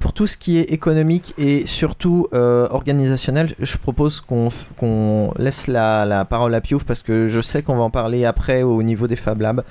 pour 0.00 0.12
tout 0.12 0.26
ce 0.26 0.36
qui 0.36 0.58
est 0.58 0.72
économique 0.72 1.34
et 1.38 1.66
surtout 1.66 2.28
organisationnel, 2.32 3.52
je 3.60 3.76
propose 3.76 4.20
qu'on 4.20 5.32
laisse 5.38 5.66
la, 5.66 6.04
la 6.04 6.24
parole 6.24 6.54
à 6.54 6.60
Piouf 6.60 6.84
parce 6.84 7.02
que 7.02 7.26
je 7.28 7.40
sais 7.40 7.62
qu'on 7.62 7.76
va 7.76 7.82
en 7.82 7.90
parler 7.90 8.24
après 8.24 8.62
au 8.62 8.82
niveau 8.82 9.06
des 9.06 9.16
Fab 9.16 9.40
Labs. 9.40 9.62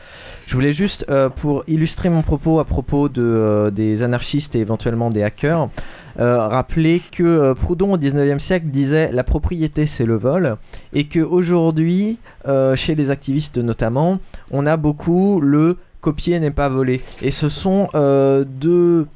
Je 0.47 0.53
voulais 0.55 0.71
juste, 0.71 1.05
pour 1.37 1.63
illustrer 1.67 2.09
mon 2.09 2.21
propos 2.21 2.59
à 2.59 2.65
propos 2.65 3.09
de, 3.09 3.71
des 3.73 4.03
anarchistes 4.03 4.55
et 4.55 4.59
éventuellement 4.59 5.09
des 5.09 5.23
hackers, 5.23 5.69
rappeler 6.17 7.01
que 7.11 7.23
euh, 7.23 7.53
Proudhon 7.53 7.93
au 7.93 7.97
19e 7.97 8.39
siècle 8.39 8.67
disait 8.67 9.11
la 9.11 9.23
propriété 9.23 9.85
c'est 9.85 10.05
le 10.05 10.15
vol 10.15 10.57
et 10.93 11.05
que 11.05 11.19
aujourd'hui 11.19 12.19
euh, 12.47 12.75
chez 12.75 12.93
les 12.95 13.09
activistes 13.11 13.57
notamment 13.57 14.19
on 14.51 14.65
a 14.67 14.77
beaucoup 14.77 15.39
le 15.41 15.77
copier 16.01 16.39
n'est 16.39 16.51
pas 16.51 16.69
voler 16.69 17.01
et 17.21 17.31
ce 17.31 17.49
sont 17.49 17.87
euh, 17.95 18.43
deux 18.47 19.07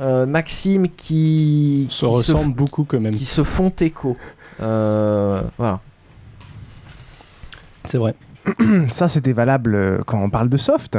euh, 0.00 0.26
maximes 0.26 0.88
qui 0.88 1.86
Ça 1.90 2.06
qui 2.06 2.12
ressemble 2.12 2.54
beaucoup 2.54 2.84
quand 2.84 3.00
même. 3.00 3.14
qui 3.14 3.24
se 3.24 3.42
font 3.42 3.72
écho 3.80 4.16
Euh, 4.60 5.42
voilà 5.58 5.80
C'est 7.84 7.98
vrai. 7.98 8.14
Ça, 8.88 9.08
c'était 9.08 9.32
valable 9.32 9.74
euh, 9.74 9.98
quand 10.06 10.22
on 10.22 10.30
parle 10.30 10.48
de 10.48 10.56
soft. 10.56 10.98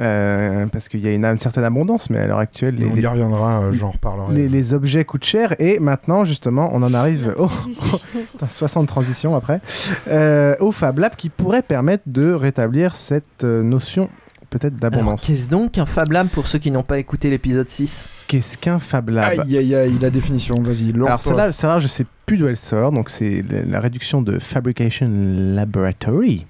Euh, 0.00 0.66
parce 0.66 0.88
qu'il 0.88 1.00
y 1.00 1.08
a 1.08 1.12
une, 1.12 1.24
une 1.24 1.38
certaine 1.38 1.64
abondance, 1.64 2.10
mais 2.10 2.18
à 2.18 2.26
l'heure 2.26 2.38
actuelle, 2.38 2.76
les, 2.76 2.86
On 2.86 2.96
y 2.96 3.06
reviendra, 3.06 3.60
euh, 3.60 3.72
j'en 3.72 3.90
reparlerai. 3.90 4.34
les, 4.34 4.48
les 4.48 4.74
objets 4.74 5.04
coûtent 5.04 5.24
cher. 5.24 5.54
Et 5.58 5.78
maintenant, 5.78 6.24
justement, 6.24 6.70
on 6.72 6.82
en 6.82 6.94
arrive 6.94 7.34
au 7.38 7.48
Putain, 8.32 8.48
60 8.48 8.86
transitions 8.86 9.36
après, 9.36 9.60
euh, 10.08 10.56
au 10.60 10.72
Fab 10.72 10.98
Lab 10.98 11.16
qui 11.16 11.28
pourrait 11.28 11.62
permettre 11.62 12.04
de 12.06 12.32
rétablir 12.32 12.94
cette 12.96 13.44
notion 13.44 14.08
peut-être 14.48 14.76
d'abondance. 14.76 15.24
qu'est-ce 15.24 15.48
donc 15.48 15.78
un 15.78 15.86
Fab 15.86 16.10
Lab 16.10 16.26
pour 16.28 16.46
ceux 16.48 16.58
qui 16.58 16.70
n'ont 16.72 16.82
pas 16.82 16.98
écouté 16.98 17.30
l'épisode 17.30 17.68
6 17.68 18.08
Qu'est-ce 18.26 18.58
qu'un 18.58 18.80
Fab 18.80 19.08
Lab? 19.10 19.38
Aïe 19.40 19.58
aïe 19.58 19.74
aïe, 19.74 19.98
la 20.00 20.10
définition, 20.10 20.56
vas-y, 20.60 20.92
lance 20.92 21.08
Alors 21.08 21.22
celle-là, 21.22 21.52
celle-là, 21.52 21.78
je 21.78 21.86
sais 21.86 22.04
plus 22.30 22.36
d'où 22.36 22.46
elle 22.46 22.56
sort. 22.56 22.92
Donc 22.92 23.10
c'est 23.10 23.42
la 23.66 23.80
réduction 23.80 24.22
de 24.22 24.38
Fabrication 24.38 25.10
Laboratory. 25.10 26.46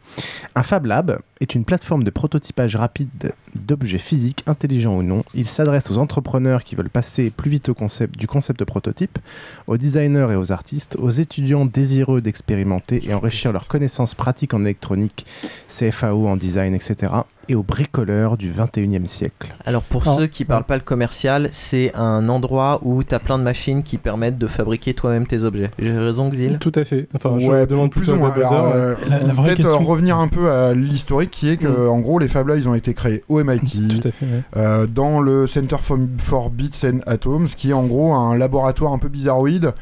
Un 0.54 0.62
Fab 0.62 0.84
Lab 0.84 1.20
est 1.40 1.54
une 1.54 1.64
plateforme 1.64 2.04
de 2.04 2.10
prototypage 2.10 2.76
rapide 2.76 3.32
d'objets 3.54 3.96
physiques, 3.96 4.44
intelligents 4.46 4.96
ou 4.96 5.02
non. 5.02 5.24
Il 5.32 5.46
s'adresse 5.46 5.90
aux 5.90 5.96
entrepreneurs 5.96 6.64
qui 6.64 6.74
veulent 6.74 6.90
passer 6.90 7.30
plus 7.30 7.50
vite 7.50 7.70
au 7.70 7.74
concept, 7.74 8.18
du 8.18 8.26
concept 8.26 8.62
prototype, 8.64 9.18
aux 9.66 9.78
designers 9.78 10.28
et 10.32 10.36
aux 10.36 10.52
artistes, 10.52 10.96
aux 10.98 11.08
étudiants 11.08 11.64
désireux 11.64 12.20
d'expérimenter 12.20 13.00
et 13.08 13.14
enrichir 13.14 13.52
leurs 13.52 13.66
connaissances 13.66 14.14
pratiques 14.14 14.52
en 14.52 14.60
électronique, 14.60 15.24
CFAO 15.68 16.28
en 16.28 16.36
design, 16.36 16.74
etc. 16.74 17.12
et 17.48 17.54
aux 17.54 17.62
bricoleurs 17.62 18.36
du 18.36 18.52
21e 18.52 19.06
siècle. 19.06 19.54
Alors 19.64 19.82
pour 19.82 20.04
ceux 20.04 20.26
qui 20.26 20.44
parlent 20.44 20.64
pas 20.64 20.76
le 20.76 20.82
commercial, 20.82 21.48
c'est 21.52 21.92
un 21.94 22.28
endroit 22.28 22.80
où 22.82 23.02
tu 23.02 23.14
as 23.14 23.18
plein 23.18 23.38
de 23.38 23.44
machines 23.44 23.82
qui 23.82 23.98
permettent 23.98 24.38
de 24.38 24.46
fabriquer 24.46 24.94
toi-même 24.94 25.26
tes 25.26 25.42
objets. 25.42 25.69
J'ai 25.78 25.92
raison, 25.92 26.28
Xil 26.28 26.58
Tout 26.60 26.72
à 26.74 26.84
fait. 26.84 27.08
Enfin, 27.14 27.36
je 27.38 27.48
Ouais, 27.48 27.66
demande 27.66 27.90
plus 27.90 28.10
ou 28.10 28.16
moins. 28.16 28.30
Alors, 28.32 28.52
ouais. 28.52 28.72
euh, 28.74 28.94
La- 29.08 29.18
vraie 29.32 29.44
peut-être 29.54 29.56
question- 29.58 29.80
euh, 29.80 29.84
revenir 29.84 30.18
un 30.18 30.28
peu 30.28 30.50
à 30.50 30.72
l'historique 30.74 31.30
qui 31.30 31.48
est 31.50 31.56
que, 31.56 31.88
en 31.88 32.00
gros, 32.00 32.18
les 32.18 32.28
Fab 32.28 32.48
Labs, 32.48 32.58
ils 32.58 32.68
ont 32.68 32.74
été 32.74 32.94
créés 32.94 33.22
au 33.28 33.40
MIT, 33.42 34.00
Tout 34.00 34.08
à 34.08 34.10
fait, 34.10 34.26
ouais. 34.26 34.42
euh, 34.56 34.86
dans 34.86 35.20
le 35.20 35.46
Center 35.46 35.76
for, 35.80 35.98
for 36.18 36.50
Bits 36.50 36.80
and 36.84 37.00
Atoms, 37.06 37.46
qui 37.56 37.70
est 37.70 37.74
en 37.74 37.84
gros 37.84 38.12
un 38.14 38.36
laboratoire 38.36 38.92
un 38.92 38.98
peu 38.98 39.08
bizarroïde 39.08 39.72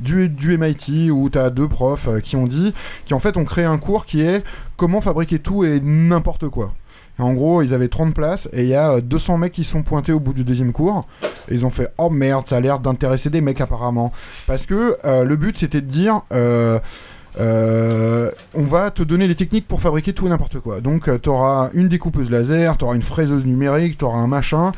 du, 0.00 0.28
du 0.28 0.56
MIT 0.56 1.10
où 1.10 1.28
tu 1.28 1.38
as 1.38 1.50
deux 1.50 1.66
profs 1.68 2.06
euh, 2.08 2.20
qui 2.20 2.36
ont 2.36 2.46
dit, 2.46 2.72
qui 3.04 3.14
en 3.14 3.18
fait 3.18 3.36
ont 3.36 3.44
créé 3.44 3.64
un 3.64 3.78
cours 3.78 4.06
qui 4.06 4.20
est 4.22 4.44
comment 4.76 5.00
fabriquer 5.00 5.38
tout 5.40 5.64
et 5.64 5.80
n'importe 5.82 6.48
quoi. 6.48 6.72
En 7.18 7.32
gros, 7.32 7.62
ils 7.62 7.74
avaient 7.74 7.88
30 7.88 8.14
places 8.14 8.48
et 8.52 8.62
il 8.62 8.68
y 8.68 8.74
a 8.74 8.92
euh, 8.92 9.00
200 9.00 9.38
mecs 9.38 9.52
qui 9.52 9.64
sont 9.64 9.82
pointés 9.82 10.12
au 10.12 10.20
bout 10.20 10.32
du 10.32 10.44
deuxième 10.44 10.72
cours. 10.72 11.06
Et 11.50 11.54
ils 11.54 11.66
ont 11.66 11.70
fait 11.70 11.92
Oh 11.98 12.10
merde, 12.10 12.46
ça 12.46 12.56
a 12.56 12.60
l'air 12.60 12.78
d'intéresser 12.78 13.30
des 13.30 13.40
mecs 13.40 13.60
apparemment. 13.60 14.12
Parce 14.46 14.66
que 14.66 14.96
euh, 15.04 15.24
le 15.24 15.36
but 15.36 15.56
c'était 15.56 15.80
de 15.80 15.86
dire 15.86 16.22
euh, 16.32 16.78
euh, 17.40 18.30
On 18.54 18.62
va 18.62 18.90
te 18.90 19.02
donner 19.02 19.26
les 19.26 19.34
techniques 19.34 19.66
pour 19.66 19.80
fabriquer 19.80 20.12
tout 20.12 20.26
et 20.26 20.28
n'importe 20.28 20.60
quoi. 20.60 20.80
Donc 20.80 21.10
tu 21.20 21.28
auras 21.28 21.70
une 21.74 21.88
découpeuse 21.88 22.30
laser, 22.30 22.76
tu 22.76 22.84
auras 22.84 22.94
une 22.94 23.02
fraiseuse 23.02 23.44
numérique, 23.46 23.98
tu 23.98 24.04
auras 24.04 24.18
un 24.18 24.26
machin. 24.26 24.72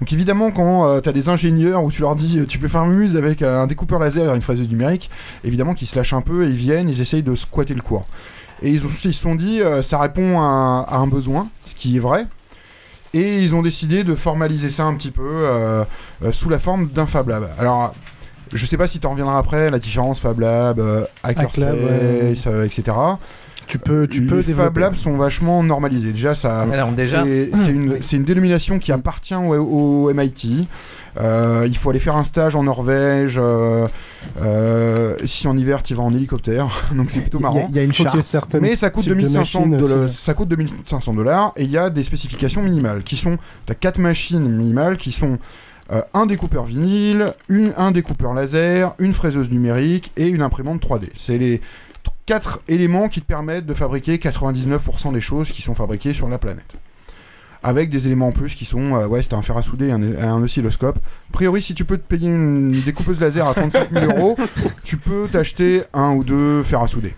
Donc 0.00 0.12
évidemment, 0.12 0.50
quand 0.50 1.00
tu 1.02 1.08
as 1.08 1.12
des 1.12 1.28
ingénieurs 1.28 1.84
où 1.84 1.90
tu 1.90 2.00
leur 2.00 2.16
dis 2.16 2.40
tu 2.48 2.58
peux 2.58 2.68
faire 2.68 2.84
une 2.84 2.94
muse 2.94 3.16
avec 3.16 3.42
un 3.42 3.66
découpeur 3.66 4.00
laser 4.00 4.32
et 4.32 4.34
une 4.34 4.40
fraiseuse 4.40 4.68
numérique, 4.68 5.10
évidemment 5.44 5.74
qu'ils 5.74 5.88
se 5.88 5.96
lâchent 5.96 6.14
un 6.14 6.22
peu 6.22 6.44
et 6.44 6.48
ils 6.48 6.56
viennent, 6.56 6.88
ils 6.88 7.02
essayent 7.02 7.22
de 7.22 7.34
squatter 7.34 7.74
le 7.74 7.82
cours. 7.82 8.06
Et 8.62 8.70
ils, 8.70 8.84
ont- 8.86 8.90
ils 9.04 9.12
se 9.14 9.20
sont 9.22 9.34
dit 9.34 9.60
euh, 9.62 9.82
ça 9.82 9.98
répond 9.98 10.40
à 10.40 10.44
un, 10.44 10.80
à 10.82 10.96
un 10.96 11.06
besoin, 11.06 11.48
ce 11.64 11.74
qui 11.74 11.96
est 11.96 12.00
vrai. 12.00 12.26
Et 13.14 13.38
ils 13.38 13.54
ont 13.54 13.62
décidé 13.62 14.04
de 14.04 14.14
formaliser 14.14 14.70
ça 14.70 14.84
un 14.84 14.94
petit 14.94 15.10
peu 15.10 15.22
euh, 15.26 15.84
euh, 16.24 16.32
sous 16.32 16.48
la 16.48 16.58
forme 16.60 16.88
d'un 16.88 17.06
Fab 17.06 17.28
Lab. 17.28 17.48
Alors, 17.58 17.92
je 18.52 18.64
sais 18.66 18.76
pas 18.76 18.86
si 18.86 19.00
tu 19.00 19.06
en 19.06 19.10
reviendras 19.10 19.38
après, 19.38 19.70
la 19.70 19.78
différence 19.80 20.20
Fab 20.20 20.38
Lab, 20.38 20.80
Hackerspace, 21.24 21.52
Hack 21.52 21.56
Lab, 21.56 21.74
ouais. 21.76 22.66
etc. 22.66 22.92
Tu 23.70 23.78
peux, 23.78 24.06
tu 24.08 24.26
peux 24.26 24.36
Les 24.36 24.42
Fab 24.42 24.56
développer. 24.56 24.80
Labs 24.80 24.94
sont 24.96 25.16
vachement 25.16 25.62
normalisés. 25.62 26.12
Déjà, 26.12 26.34
ça, 26.34 26.66
déjà- 26.96 27.22
c'est 27.54 27.70
une, 27.70 27.98
c'est 28.02 28.16
une 28.16 28.24
dénomination 28.24 28.78
qui 28.78 28.92
appartient 28.92 29.34
au, 29.34 29.54
au 30.08 30.12
MIT. 30.12 30.66
Euh, 31.20 31.66
il 31.68 31.76
faut 31.76 31.90
aller 31.90 31.98
faire 31.98 32.16
un 32.16 32.24
stage 32.24 32.54
en 32.56 32.62
Norvège. 32.64 33.36
euh, 33.42 33.86
euh, 34.42 35.16
si 35.24 35.46
en 35.48 35.56
hiver, 35.56 35.82
tu 35.82 35.94
vas 35.94 36.02
en 36.02 36.14
hélicoptère, 36.14 36.68
donc 36.94 37.10
c'est 37.10 37.20
plutôt 37.20 37.40
marrant. 37.40 37.66
il 37.70 37.76
y 37.76 37.78
a 37.78 37.82
une 37.82 37.92
charte. 37.92 38.16
Mais 38.60 38.76
ça 38.76 38.90
coûte 38.90 39.04
types 39.04 39.12
de 39.14 39.20
2500 39.20 39.66
machines 39.66 39.76
dollars, 39.76 40.08
ça 40.10 40.34
coûte 40.34 40.48
2500 40.48 41.14
dollars 41.14 41.52
et 41.56 41.64
il 41.64 41.70
y 41.70 41.78
a 41.78 41.90
des 41.90 42.02
spécifications 42.02 42.62
minimales 42.62 43.02
qui 43.02 43.16
sont 43.16 43.38
tu 43.66 43.72
as 43.72 43.74
quatre 43.74 43.98
machines 43.98 44.48
minimales 44.48 44.96
qui 44.96 45.10
sont 45.12 45.38
euh, 45.92 46.02
un 46.14 46.26
découpeur 46.26 46.64
vinyle, 46.64 47.34
une, 47.48 47.72
un 47.76 47.90
découpeur 47.90 48.32
laser, 48.34 48.94
une 49.00 49.12
fraiseuse 49.12 49.50
numérique 49.50 50.12
et 50.16 50.28
une 50.28 50.42
imprimante 50.42 50.80
3D. 50.82 51.08
C'est 51.16 51.38
les 51.38 51.60
quatre 52.30 52.60
éléments 52.68 53.08
qui 53.08 53.20
te 53.20 53.26
permettent 53.26 53.66
de 53.66 53.74
fabriquer 53.74 54.16
99% 54.18 55.12
des 55.12 55.20
choses 55.20 55.50
qui 55.50 55.62
sont 55.62 55.74
fabriquées 55.74 56.14
sur 56.14 56.28
la 56.28 56.38
planète. 56.38 56.76
Avec 57.64 57.90
des 57.90 58.06
éléments 58.06 58.28
en 58.28 58.32
plus 58.32 58.54
qui 58.54 58.64
sont, 58.64 58.94
euh, 58.94 59.08
ouais, 59.08 59.20
c'est 59.24 59.34
un 59.34 59.42
fer 59.42 59.56
à 59.56 59.64
souder, 59.64 59.90
un, 59.90 60.00
un 60.00 60.40
oscilloscope. 60.40 60.98
A 60.98 61.32
priori, 61.32 61.60
si 61.60 61.74
tu 61.74 61.84
peux 61.84 61.98
te 61.98 62.06
payer 62.06 62.28
une 62.28 62.70
découpeuse 62.70 63.20
laser 63.20 63.48
à 63.48 63.52
35 63.52 63.90
000 63.90 64.16
euros, 64.16 64.36
tu 64.84 64.96
peux 64.96 65.26
t'acheter 65.26 65.82
un 65.92 66.12
ou 66.12 66.22
deux 66.22 66.62
fers 66.62 66.80
à 66.82 66.86
souder. 66.86 67.16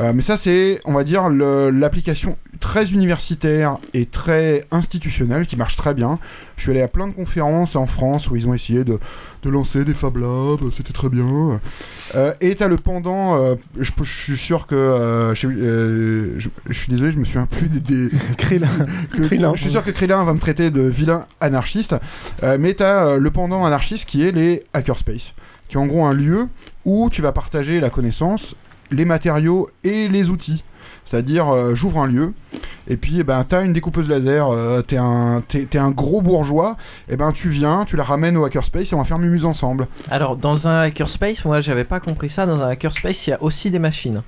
Euh, 0.00 0.12
mais 0.14 0.22
ça, 0.22 0.36
c'est, 0.36 0.80
on 0.86 0.92
va 0.94 1.04
dire, 1.04 1.28
l'application 1.28 2.36
très 2.58 2.90
universitaire 2.90 3.76
et 3.94 4.06
très 4.06 4.66
institutionnelle 4.70 5.46
qui 5.46 5.56
marche 5.56 5.76
très 5.76 5.92
bien. 5.94 6.18
Je 6.56 6.62
suis 6.62 6.70
allé 6.70 6.80
à 6.82 6.88
plein 6.88 7.06
de 7.08 7.12
conférences 7.12 7.76
en 7.76 7.86
France 7.86 8.30
où 8.30 8.36
ils 8.36 8.46
ont 8.48 8.54
essayé 8.54 8.82
de, 8.84 8.98
de 9.42 9.50
lancer 9.50 9.84
des 9.84 9.94
Fab 9.94 10.16
Labs, 10.16 10.70
c'était 10.72 10.92
très 10.92 11.08
bien. 11.08 11.60
Euh, 12.14 12.32
et 12.40 12.54
t'as 12.54 12.68
le 12.68 12.76
pendant, 12.76 13.34
euh, 13.36 13.54
je, 13.78 13.90
je 14.02 14.10
suis 14.10 14.36
sûr 14.38 14.66
que. 14.66 14.74
euh, 14.74 15.34
je, 15.34 16.38
je- 16.38 16.48
je 16.66 16.78
suis 16.78 16.90
désolé, 16.90 17.10
je 17.10 17.18
me 17.18 17.24
souviens 17.24 17.46
plus 17.46 17.68
des. 17.68 17.80
des 17.80 18.10
Krillin. 18.38 18.68
que- 19.12 19.22
Krillin. 19.22 19.52
Je 19.54 19.60
suis 19.62 19.70
sûr 19.70 19.84
que 19.84 19.90
Krillin 19.90 20.22
va 20.24 20.32
me 20.34 20.38
traiter 20.40 20.70
de 20.70 20.82
vilain 20.82 21.26
anarchiste. 21.40 21.94
Mais 22.58 22.74
t'as 22.74 23.16
le 23.16 23.30
pendant 23.30 23.64
anarchiste 23.66 24.06
qui 24.08 24.26
est 24.26 24.32
les 24.32 24.64
hackerspace, 24.72 25.32
qui 25.68 25.76
est 25.76 25.80
en 25.80 25.86
gros 25.86 26.04
un 26.06 26.14
lieu 26.14 26.48
où 26.84 27.10
tu 27.10 27.20
vas 27.22 27.32
partager 27.32 27.80
la 27.80 27.90
connaissance, 27.90 28.54
les 28.90 29.04
matériaux 29.04 29.68
et 29.84 30.08
les 30.08 30.30
outils. 30.30 30.64
C'est-à-dire, 31.04 31.48
euh, 31.48 31.74
j'ouvre 31.74 31.98
un 32.02 32.06
lieu, 32.06 32.34
et 32.86 32.96
puis 32.96 33.16
eh 33.18 33.24
ben, 33.24 33.44
t'as 33.48 33.64
une 33.64 33.72
découpeuse 33.72 34.08
laser, 34.08 34.48
euh, 34.48 34.80
t'es 34.82 34.96
un, 34.96 35.42
un 35.74 35.90
gros 35.90 36.22
bourgeois, 36.22 36.76
et 37.08 37.16
ben 37.16 37.32
tu 37.32 37.48
viens, 37.48 37.84
tu 37.84 37.96
la 37.96 38.04
ramènes 38.04 38.36
au 38.36 38.44
hackerspace 38.44 38.92
et 38.92 38.94
on 38.94 38.98
va 38.98 39.04
faire 39.04 39.18
mumuse 39.18 39.44
ensemble. 39.44 39.88
Alors, 40.10 40.36
dans 40.36 40.68
un 40.68 40.82
hackerspace, 40.82 41.44
moi 41.44 41.60
j'avais 41.60 41.84
pas 41.84 41.98
compris 41.98 42.30
ça. 42.30 42.46
Dans 42.46 42.62
un 42.62 42.68
hackerspace, 42.68 43.26
il 43.26 43.30
y 43.30 43.32
a 43.32 43.42
aussi 43.42 43.70
des 43.70 43.80
machines. 43.80 44.22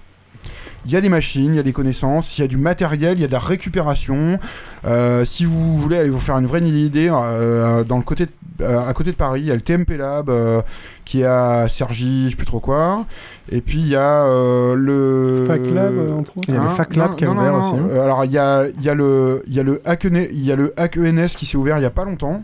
Il 0.85 0.91
y 0.93 0.97
a 0.97 1.01
des 1.01 1.09
machines, 1.09 1.53
il 1.53 1.57
y 1.57 1.61
a 1.61 1.63
des 1.63 1.73
connaissances, 1.73 2.37
il 2.39 2.41
y 2.41 2.45
a 2.45 2.49
du 2.49 2.57
matériel, 2.57 3.17
il 3.17 3.21
y 3.21 3.25
a 3.25 3.29
de 3.29 3.33
la 3.33 3.39
récupération. 3.39 4.39
Euh, 4.85 5.25
si 5.25 5.45
vous 5.45 5.79
voulez 5.79 5.97
aller 5.97 6.11
vous 6.11 6.19
faire 6.19 6.37
une 6.39 6.47
vraie 6.47 6.61
idée, 6.61 7.09
euh, 7.13 7.85
dans 7.85 7.99
le 7.99 8.03
côté 8.03 8.27
de- 8.27 8.31
euh, 8.65 8.87
à 8.89 8.93
côté 8.93 9.11
de 9.13 9.17
Paris, 9.17 9.43
il 9.43 9.47
y 9.47 9.51
a 9.53 9.55
le 9.55 9.61
TMP 9.61 9.97
Lab 9.97 10.29
euh, 10.29 10.61
qui 11.05 11.21
est 11.23 11.25
à 11.27 11.67
Cergy, 11.69 12.25
je 12.27 12.31
sais 12.31 12.37
plus 12.37 12.47
trop 12.47 12.59
quoi. 12.61 13.07
Et 13.51 13.61
puis 13.61 13.79
il 13.79 13.89
y 13.89 13.97
a 13.97 14.25
euh, 14.25 14.75
le 14.75 15.45
Fac 15.47 15.61
Lab, 15.73 15.93
euh, 15.95 16.13
entre 16.15 16.37
autres. 16.39 16.49
Il 16.49 16.55
y 16.55 16.57
a 16.57 16.61
le 16.61 16.67
Hein 16.67 16.71
Fac 16.71 16.97
Lab 16.97 17.11
Non, 17.11 17.17
qui 17.17 17.25
est 17.25 17.29
ouvert 17.29 17.55
aussi. 17.55 17.75
Euh, 17.91 18.03
Alors 18.05 18.25
il 18.25 18.33
y 18.33 18.39
a, 18.39 18.67
il 18.69 18.83
y 18.83 18.89
a 18.89 18.95
le 18.95 19.43
il 19.47 19.55
y 19.55 19.61
a 19.61 19.63
le 19.63 19.81
Hack 19.85 20.05
il 20.05 20.45
y 20.45 20.51
a 20.53 20.57
le 20.57 20.75
Hack 20.77 20.97
ENS 20.97 21.29
qui 21.37 21.47
s'est 21.47 21.57
ouvert 21.57 21.79
il 21.79 21.83
y 21.83 21.87
a 21.87 21.91
pas 21.91 22.05
longtemps. 22.05 22.43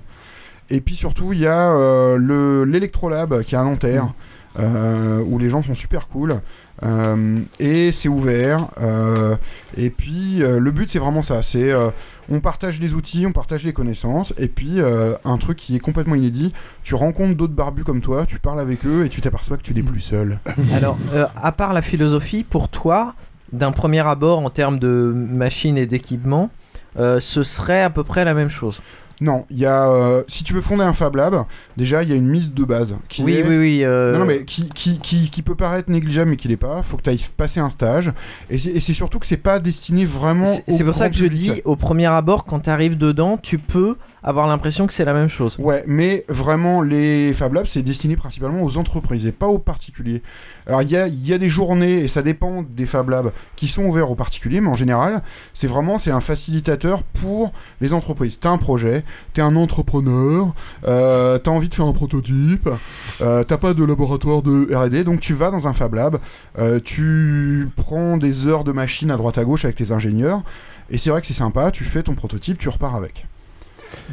Et 0.71 0.81
puis 0.81 0.95
surtout 0.95 1.33
il 1.33 1.41
y 1.41 1.47
a 1.47 1.71
euh, 1.73 2.17
le 2.17 2.65
l'Electrolab 2.65 3.43
qui 3.43 3.55
est 3.57 3.59
à 3.59 3.65
Nanterre. 3.65 4.05
Mm. 4.05 4.61
euh, 4.61 5.23
où 5.29 5.39
les 5.39 5.49
gens 5.51 5.63
sont 5.63 5.75
super 5.75 6.09
cool 6.09 6.41
Euh, 6.85 7.41
et 7.59 7.91
c'est 7.91 8.09
ouvert 8.09 8.69
euh, 8.81 9.35
et 9.77 9.91
puis 9.91 10.43
euh, 10.43 10.61
le 10.61 10.71
but 10.71 10.89
c'est 10.89 11.01
vraiment 11.01 11.23
ça 11.23 11.43
c'est 11.43 11.73
on 12.29 12.39
partage 12.39 12.79
les 12.79 12.95
outils 12.95 13.27
on 13.27 13.33
partage 13.33 13.65
les 13.65 13.73
connaissances 13.73 14.33
et 14.39 14.47
puis 14.47 14.79
un 15.25 15.39
truc 15.39 15.59
qui 15.59 15.75
est 15.75 15.81
complètement 15.81 16.15
inédit 16.15 16.53
tu 16.85 16.95
rencontres 16.95 17.37
d'autres 17.37 17.53
barbus 17.53 17.83
comme 17.83 18.01
toi 18.01 18.27
tu 18.27 18.39
parles 18.39 18.61
avec 18.61 18.87
eux 18.87 19.05
et 19.05 19.09
tu 19.09 19.21
t'aperçois 19.21 19.57
que 19.57 19.63
tu 19.63 19.75
n'es 19.75 19.83
plus 19.83 20.01
seul 20.01 20.39
Alors, 20.75 20.97
à 21.37 21.51
part 21.51 21.73
la 21.73 21.83
philosophie, 21.83 22.45
pour 22.45 22.69
toi, 22.69 23.15
d'un 23.53 23.73
premier 23.73 24.07
abord 24.07 24.39
en 24.39 24.51
termes 24.51 24.79
de 24.79 25.13
machines 25.15 25.79
et 25.79 25.87
d'équipements, 25.87 26.51
euh, 26.99 27.21
ce 27.21 27.43
serait 27.43 27.83
à 27.83 27.91
peu 27.91 28.05
près 28.05 28.25
la 28.25 28.35
même 28.35 28.51
chose? 28.51 28.81
Non, 29.21 29.45
il 29.51 29.59
y 29.59 29.67
a. 29.67 29.89
euh, 29.91 30.23
si 30.29 30.45
tu 30.45 30.55
veux 30.55 30.61
fonder 30.61 30.85
un 30.85 30.93
Fab 30.93 31.17
Lab, 31.17 31.45
déjà 31.77 32.03
il 32.05 32.09
y 32.09 32.13
a 32.13 32.15
une 32.15 32.29
mise 32.29 32.53
de 32.53 32.65
base. 32.65 32.95
Qui 33.09 33.23
Oui, 33.25 33.35
est- 33.35 33.43
oui, 33.49 33.57
oui, 33.59 33.81
euh, 33.83 34.13
Non, 34.13 34.21
non, 34.21 34.25
mais 34.25 34.45
qui, 34.45 34.69
qui, 34.69 34.99
qui, 35.01 35.29
qui 35.29 35.43
peut 35.43 35.57
paraître 35.57 35.91
négligeable 35.91 36.31
mais 36.31 36.37
qui 36.37 36.47
l'est 36.49 36.57
pas. 36.57 36.83
Faut 36.85 36.97
que 36.97 37.03
tu 37.03 37.11
ailles 37.11 37.25
passer 37.37 37.59
un 37.61 37.71
stage. 37.71 38.13
Et 38.49 38.59
c'est 38.59 38.93
surtout 38.95 39.19
que 39.19 39.27
c'est 39.27 39.37
pas 39.37 39.59
destiné 39.59 40.05
vraiment. 40.05 40.47
C'est 40.69 40.85
pour 40.85 40.95
ça 40.95 41.11
que 41.11 41.17
je 41.17 41.27
dis, 41.27 41.63
au 41.65 41.75
premier 41.77 42.07
abord, 42.07 42.45
quand 42.45 42.61
tu 42.61 42.71
arrives 42.71 42.97
dedans, 42.97 43.39
tu 43.43 43.59
peux 43.59 43.97
avoir 44.23 44.47
l'impression 44.47 44.87
que 44.87 44.93
c'est 44.93 45.05
la 45.05 45.15
même 45.15 45.29
chose. 45.29 45.57
Ouais, 45.59 45.85
mais 45.87 46.25
vraiment, 46.29 46.83
les 46.83 47.33
Fab 47.33 47.55
Labs, 47.55 47.67
c'est 47.67 47.83
destiné 47.83 48.17
principalement 48.17 48.63
aux 48.63 48.77
entreprises 48.77 49.27
et 49.27 49.33
pas 49.33 49.47
aux 49.47 49.59
particuliers. 49.59 50.23
Alors, 50.67 50.83
il 50.83 50.91
y 50.91 50.97
a, 50.97 51.09
y 51.09 51.33
a 51.33 51.39
des 51.39 51.49
journées, 51.49 52.01
et 52.01 52.09
ça 52.09 52.23
dépend 52.23 52.63
des 52.63 52.87
Fab 52.87 53.09
Labs, 53.09 53.33
qui 53.57 53.69
sont 53.69 53.85
ouverts 53.85 54.11
aux 54.11 54.15
particuliers, 54.15 54.61
mais 54.61 54.69
en 54.69 54.75
général, 54.75 55.23
c'est 55.55 55.67
vraiment 55.67 55.99
c'est 55.99 56.11
un 56.11 56.21
facilitateur 56.21 57.03
pour 57.03 57.53
les 57.81 57.93
entreprises. 57.93 58.39
T'as 58.41 58.51
un 58.51 58.59
projet, 58.59 59.05
t'es 59.33 59.43
un 59.43 59.57
entrepreneur, 59.57 60.55
euh, 60.87 61.39
t'as 61.39 61.51
envie 61.51 61.69
de 61.69 61.75
faire 61.75 61.87
un 61.87 61.93
prototype, 61.93 62.69
euh, 63.21 63.45
t'as 63.45 63.57
pas 63.57 63.75
de 63.75 63.85
laboratoire 63.85 64.43
de 64.43 64.75
R&D, 64.75 65.05
donc 65.05 65.21
tu 65.21 65.35
vas 65.35 65.51
dans 65.51 65.69
un 65.69 65.73
Fab 65.73 65.95
Lab, 65.95 66.19
euh, 66.59 66.81
tu 66.83 67.71
prends 67.77 68.17
des 68.17 68.47
heures 68.47 68.65
de 68.65 68.73
machine 68.73 69.11
à 69.11 69.17
droite 69.17 69.39
à 69.39 69.45
gauche 69.45 69.65
avec 69.65 69.77
tes 69.77 69.93
ingénieurs, 69.93 70.43
et 70.91 70.99
c'est 70.99 71.11
vrai 71.11 71.21
que 71.21 71.27
c'est 71.27 71.35
sympa, 71.35 71.71
tu 71.71 71.85
fais 71.85 72.03
ton 72.03 72.15
prototype, 72.15 72.59
tu 72.59 72.69
repars 72.69 72.95
avec. 72.95 73.27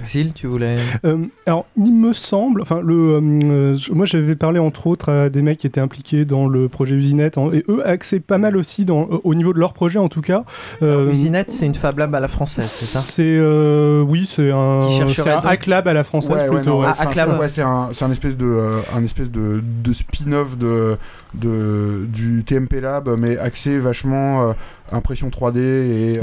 Xil, 0.03 0.34
tu 0.34 0.47
voulais. 0.47 0.76
Euh, 1.06 1.18
alors, 1.45 1.65
il 1.77 1.93
me 1.93 2.11
semble, 2.14 2.61
enfin, 2.61 2.81
le, 2.84 3.19
euh, 3.22 3.77
moi 3.91 4.06
j'avais 4.06 4.35
parlé 4.35 4.60
entre 4.60 4.88
autres 4.88 5.10
à 5.11 5.30
des 5.30 5.41
mecs 5.41 5.57
qui 5.60 5.68
étaient 5.68 5.81
impliqués 5.81 6.26
dans 6.26 6.47
le 6.47 6.68
projet 6.69 6.95
Usinette, 6.95 7.38
et 7.53 7.64
eux 7.69 7.85
axaient 7.88 8.19
pas 8.19 8.38
mal 8.38 8.57
aussi 8.57 8.85
dans, 8.85 9.03
au 9.23 9.35
niveau 9.35 9.53
de 9.53 9.60
leur 9.60 9.73
projet 9.73 9.99
en 9.99 10.10
tout 10.10 10.22
cas. 10.22 10.43
Euh, 10.81 11.11
Usinette, 11.11 11.52
c'est 11.52 11.65
une 11.65 11.76
Fab 11.76 11.97
Lab 11.97 12.14
à 12.15 12.19
la 12.19 12.27
française, 12.27 12.65
c'est 12.65 12.85
ça? 12.85 12.99
C'est 12.99 13.23
euh, 13.26 14.02
oui, 14.02 14.26
c'est 14.30 14.52
un, 14.52 14.81
c'est 15.07 15.30
un 15.30 15.35
donc- 15.35 15.45
hack 15.45 15.65
lab 15.68 15.88
à 15.88 15.93
la 15.93 16.03
française 16.03 16.35
Ouais, 16.35 16.47
plutôt. 16.47 16.72
non, 16.72 16.80
ouais. 16.81 17.49
c'est- 17.49 17.61
un, 17.61 17.89
c'est 17.91 18.06
un 18.06 18.11
espèce 18.11 18.38
de, 18.38 18.45
euh, 18.45 18.80
un 18.95 19.03
espèce 19.03 19.31
de, 19.31 19.61
de 19.84 19.93
spin-off 19.93 20.57
de, 20.57 20.97
de, 21.34 22.06
du 22.07 22.43
TMP 22.45 22.80
Lab, 22.81 23.10
mais 23.18 23.38
axé 23.38 23.77
vachement 23.80 24.49
euh, 24.49 24.53
impression 24.91 25.30
3D 25.30 25.57
et. 25.60 26.19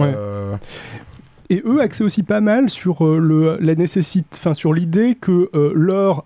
Et 1.52 1.62
eux 1.66 1.80
axaient 1.80 2.04
aussi 2.04 2.22
pas 2.22 2.40
mal 2.40 2.70
sur 2.70 3.06
euh, 3.06 3.18
le, 3.18 3.58
la 3.60 3.74
enfin 4.32 4.54
sur 4.54 4.72
l'idée 4.72 5.16
que 5.20 5.50
leur 5.74 6.24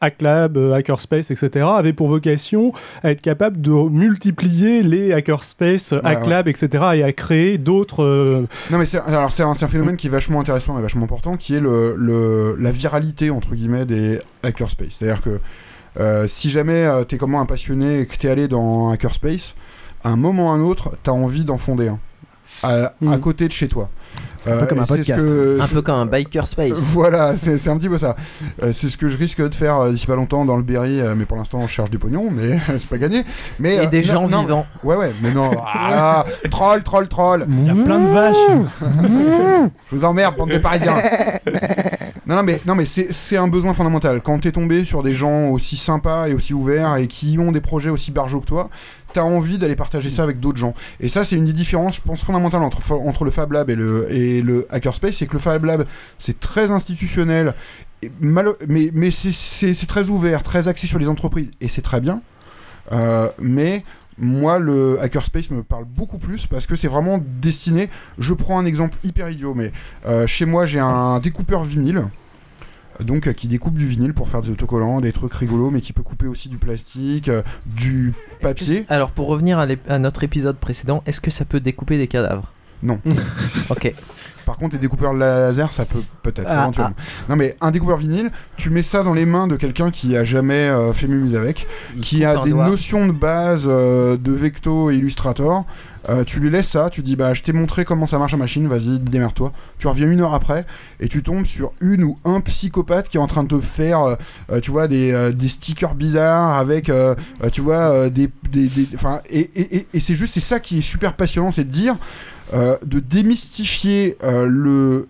Hacklab, 0.00 0.56
euh, 0.58 0.74
Hackerspace, 0.74 1.30
etc., 1.30 1.66
avait 1.74 1.92
pour 1.92 2.08
vocation 2.08 2.72
à 3.02 3.10
être 3.10 3.22
capable 3.22 3.60
de 3.60 3.70
multiplier 3.70 4.82
les 4.82 5.12
Hackerspace, 5.12 5.92
Ouais, 5.92 6.00
Hacklab, 6.04 6.48
etc., 6.48 6.68
et 6.96 7.02
à 7.02 7.12
créer 7.12 7.58
d'autres. 7.58 8.02
euh, 8.02 8.46
Non 8.70 8.78
mais 8.78 8.86
c'est 8.86 8.98
alors 8.98 9.32
c'est 9.32 9.42
un, 9.42 9.54
phénomène 9.54 9.96
qui 9.96 10.08
est 10.08 10.10
vachement 10.10 10.40
intéressant 10.40 10.78
et 10.78 10.82
vachement 10.82 11.04
important 11.04 11.36
qui 11.36 11.54
est 11.54 11.60
le, 11.60 11.94
le- 11.96 12.56
la 12.60 12.70
viralité 12.72 13.30
entre 13.30 13.54
guillemets 13.54 13.86
des 13.86 14.20
hackerspace. 14.42 14.88
C'est-à-dire 14.90 15.22
que 15.22 15.40
euh, 15.98 16.26
si 16.28 16.50
jamais 16.50 16.84
euh, 16.84 17.04
t'es 17.04 17.16
comme 17.16 17.30
moi 17.30 17.40
un 17.40 17.46
passionné 17.46 18.00
et 18.00 18.06
que 18.06 18.16
t'es 18.16 18.28
allé 18.28 18.48
dans 18.48 18.88
un 18.88 18.92
hackerspace, 18.92 19.54
à 20.04 20.10
un 20.10 20.16
moment 20.16 20.48
ou 20.48 20.50
à 20.50 20.52
un 20.52 20.60
autre, 20.60 20.90
t'as 21.02 21.12
envie 21.12 21.44
d'en 21.46 21.56
fonder 21.56 21.88
un 21.88 21.98
à, 22.62 22.92
à 23.10 23.18
côté 23.18 23.46
de 23.48 23.52
chez 23.52 23.68
toi. 23.68 23.88
Un 24.48 24.50
peu 24.50 24.56
Euh, 24.62 24.66
comme 24.66 24.78
un 24.78 24.84
podcast. 24.84 25.26
que- 25.26 25.58
Un 25.60 25.66
peu 25.66 25.82
comme 25.82 25.96
un 25.96 26.06
biker 26.06 26.46
space. 26.46 26.78
Voilà, 26.92 27.34
c'est 27.34 27.68
un 27.68 27.76
petit 27.78 27.88
peu 27.88 27.98
ça. 27.98 28.14
Euh, 28.62 28.72
c'est 28.72 28.88
ce 28.88 28.96
que 28.96 29.08
je 29.08 29.16
risque 29.18 29.42
de 29.42 29.52
faire 29.52 29.76
euh, 29.80 29.90
d'ici 29.90 30.06
pas 30.06 30.14
longtemps 30.14 30.44
dans 30.44 30.56
le 30.56 30.62
Berry, 30.62 31.00
mais 31.16 31.24
pour 31.26 31.36
l'instant 31.36 31.58
on 31.58 31.66
cherche 31.66 31.90
du 31.90 31.98
pognon, 31.98 32.28
mais 32.30 32.58
c'est 32.78 32.88
pas 32.88 32.98
gagné. 32.98 33.24
Mais, 33.58 33.82
Et 33.82 33.86
des 33.88 34.02
non, 34.02 34.04
gens 34.04 34.28
non, 34.28 34.42
vivants. 34.42 34.66
Ouais, 34.84 34.94
ouais, 34.96 35.12
mais 35.20 35.32
non. 35.34 35.50
Ah, 35.66 36.24
troll, 36.50 36.82
troll, 36.84 37.08
troll. 37.08 37.44
Il 37.50 37.66
y 37.66 37.70
a 37.70 37.74
plein 37.74 37.98
de 37.98 38.06
vaches. 38.08 38.36
Je 39.10 39.68
vous 39.96 40.04
emmerde, 40.04 40.36
bande 40.36 40.50
de 40.50 40.58
parisiens. 40.58 40.96
non, 42.26 42.36
non, 42.36 42.42
mais, 42.44 42.60
non, 42.66 42.74
mais 42.76 42.86
c'est 42.86 43.08
c'est 43.12 43.36
un 43.36 43.48
besoin 43.48 43.72
fondamental. 43.74 44.20
Quand 44.22 44.38
t'es 44.40 44.52
tombé 44.52 44.84
sur 44.84 45.02
des 45.02 45.14
gens 45.14 45.48
aussi 45.48 45.76
sympas 45.76 46.28
et 46.28 46.34
aussi 46.34 46.54
ouverts 46.54 46.96
et 46.96 47.06
qui 47.08 47.36
ont 47.38 47.50
des 47.52 47.60
projets 47.60 47.90
aussi 47.90 48.10
barjots 48.12 48.40
que 48.40 48.46
toi, 48.46 48.68
t'as 49.16 49.22
envie 49.22 49.58
d'aller 49.58 49.76
partager 49.76 50.10
ça 50.10 50.22
avec 50.22 50.40
d'autres 50.40 50.58
gens. 50.58 50.74
Et 51.00 51.08
ça, 51.08 51.24
c'est 51.24 51.36
une 51.36 51.46
des 51.46 51.52
différences, 51.54 51.96
je 51.96 52.02
pense, 52.02 52.22
fondamentales 52.22 52.62
entre, 52.62 52.92
entre 52.92 53.24
le 53.24 53.30
Fab 53.30 53.50
Lab 53.52 53.70
et 53.70 53.74
le, 53.74 54.12
et 54.12 54.42
le 54.42 54.66
Hackerspace. 54.70 55.16
C'est 55.16 55.26
que 55.26 55.32
le 55.32 55.38
Fab 55.38 55.64
Lab, 55.64 55.86
c'est 56.18 56.38
très 56.38 56.70
institutionnel, 56.70 57.54
et 58.02 58.10
malo- 58.20 58.56
mais, 58.68 58.90
mais 58.92 59.10
c'est 59.10 59.86
très 59.86 60.08
ouvert, 60.08 60.42
très 60.42 60.68
axé 60.68 60.86
sur 60.86 60.98
les 60.98 61.08
entreprises. 61.08 61.50
Et 61.62 61.68
c'est 61.68 61.82
très 61.82 62.00
bien. 62.00 62.20
Euh, 62.92 63.28
mais 63.40 63.84
moi, 64.18 64.58
le 64.58 65.00
Hackerspace 65.00 65.50
me 65.50 65.62
parle 65.62 65.84
beaucoup 65.84 66.18
plus 66.18 66.46
parce 66.46 66.66
que 66.66 66.76
c'est 66.76 66.88
vraiment 66.88 67.18
destiné. 67.40 67.88
Je 68.18 68.34
prends 68.34 68.58
un 68.58 68.66
exemple 68.66 68.98
hyper 69.02 69.30
idiot, 69.30 69.54
mais 69.54 69.72
euh, 70.06 70.26
chez 70.26 70.44
moi, 70.44 70.66
j'ai 70.66 70.80
un 70.80 71.18
découpeur 71.20 71.64
vinyle. 71.64 72.04
Donc, 73.04 73.26
euh, 73.26 73.32
qui 73.32 73.48
découpe 73.48 73.74
du 73.74 73.86
vinyle 73.86 74.14
pour 74.14 74.28
faire 74.28 74.40
des 74.40 74.50
autocollants, 74.50 75.00
des 75.00 75.12
trucs 75.12 75.34
rigolos, 75.34 75.70
mais 75.70 75.80
qui 75.80 75.92
peut 75.92 76.02
couper 76.02 76.26
aussi 76.26 76.48
du 76.48 76.58
plastique, 76.58 77.28
euh, 77.28 77.42
du 77.66 78.14
papier. 78.40 78.84
Alors, 78.88 79.10
pour 79.10 79.28
revenir 79.28 79.58
à, 79.58 79.98
notre 79.98 80.24
épisode 80.24 80.56
précédent, 80.56 81.02
est-ce 81.06 81.20
que 81.20 81.30
ça 81.30 81.44
peut 81.44 81.60
découper 81.60 81.98
des 81.98 82.08
cadavres? 82.08 82.52
Non. 82.82 83.00
ok. 83.70 83.94
Par 84.46 84.56
contre, 84.56 84.74
les 84.74 84.78
découpeurs 84.78 85.12
laser, 85.12 85.72
ça 85.72 85.84
peut 85.84 86.02
peut-être 86.22 86.46
Ah, 86.48 86.62
éventuellement. 86.62 86.94
Non, 87.28 87.34
mais 87.34 87.56
un 87.60 87.72
découpeur 87.72 87.96
vinyle, 87.96 88.30
tu 88.56 88.70
mets 88.70 88.84
ça 88.84 89.02
dans 89.02 89.12
les 89.12 89.26
mains 89.26 89.48
de 89.48 89.56
quelqu'un 89.56 89.90
qui 89.90 90.16
a 90.16 90.22
jamais 90.22 90.68
euh, 90.68 90.92
fait 90.92 91.08
mumuse 91.08 91.34
avec, 91.34 91.66
qui 92.00 92.24
a 92.24 92.38
des 92.38 92.52
notions 92.52 93.08
de 93.08 93.12
base 93.12 93.64
euh, 93.66 94.16
de 94.16 94.30
Vecto 94.30 94.92
et 94.92 94.96
Illustrator. 94.96 95.66
Euh, 96.08 96.24
tu 96.24 96.40
lui 96.40 96.50
laisses 96.50 96.68
ça, 96.68 96.88
tu 96.90 97.02
dis 97.02 97.16
bah 97.16 97.34
je 97.34 97.42
t'ai 97.42 97.52
montré 97.52 97.84
comment 97.84 98.06
ça 98.06 98.18
marche 98.18 98.32
la 98.32 98.38
machine, 98.38 98.68
vas-y 98.68 98.98
démerde-toi. 99.00 99.52
Tu 99.78 99.88
reviens 99.88 100.08
une 100.10 100.20
heure 100.20 100.34
après 100.34 100.64
et 101.00 101.08
tu 101.08 101.22
tombes 101.22 101.44
sur 101.44 101.72
une 101.80 102.04
ou 102.04 102.18
un 102.24 102.40
psychopathe 102.40 103.08
qui 103.08 103.16
est 103.16 103.20
en 103.20 103.26
train 103.26 103.42
de 103.42 103.48
te 103.48 103.60
faire, 103.60 104.02
euh, 104.02 104.14
euh, 104.52 104.60
tu 104.60 104.70
vois, 104.70 104.86
des, 104.88 105.34
stickers 105.48 105.94
bizarres 105.94 106.56
avec, 106.58 106.90
tu 107.52 107.60
vois, 107.60 108.08
des, 108.08 108.28
des, 108.50 108.68
des- 108.68 108.88
et, 109.30 109.40
et, 109.56 109.86
et 109.92 110.00
c'est 110.00 110.14
juste 110.14 110.34
c'est 110.34 110.40
ça 110.40 110.60
qui 110.60 110.78
est 110.78 110.82
super 110.82 111.14
passionnant, 111.14 111.50
c'est 111.50 111.64
de 111.64 111.70
dire 111.70 111.96
euh, 112.54 112.76
de 112.84 113.00
démystifier 113.00 114.16
euh, 114.22 114.46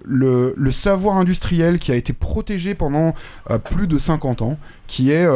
le, 0.05 0.71
savoir 0.71 1.19
industriel 1.19 1.79
qui 1.79 1.93
a 1.93 1.95
été 1.95 2.15
protégé 2.15 2.75
pendant 2.75 3.15
euh, 3.51 3.59
plus 3.59 3.87
de 3.87 3.99
50 3.99 4.41
ans, 4.43 4.59
qui 4.87 5.11
est 5.11 5.27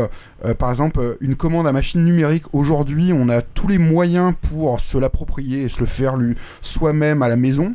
par 0.59 0.71
exemple 0.71 1.17
une 1.21 1.35
commande 1.35 1.67
à 1.67 1.73
machine 1.73 2.05
numérique. 2.05 2.45
Aujourd'hui, 2.53 3.13
on 3.13 3.29
a 3.29 3.43
tous 3.43 3.69
les 3.69 3.79
moyens 3.79 4.33
pour 4.49 4.81
se 4.81 4.97
l'approprier 4.97 5.63
et 5.63 5.69
se 5.69 5.81
le 5.81 5.87
faire 5.87 6.17
soi-même 6.63 7.23
à 7.23 7.29
la 7.29 7.37
maison. 7.37 7.75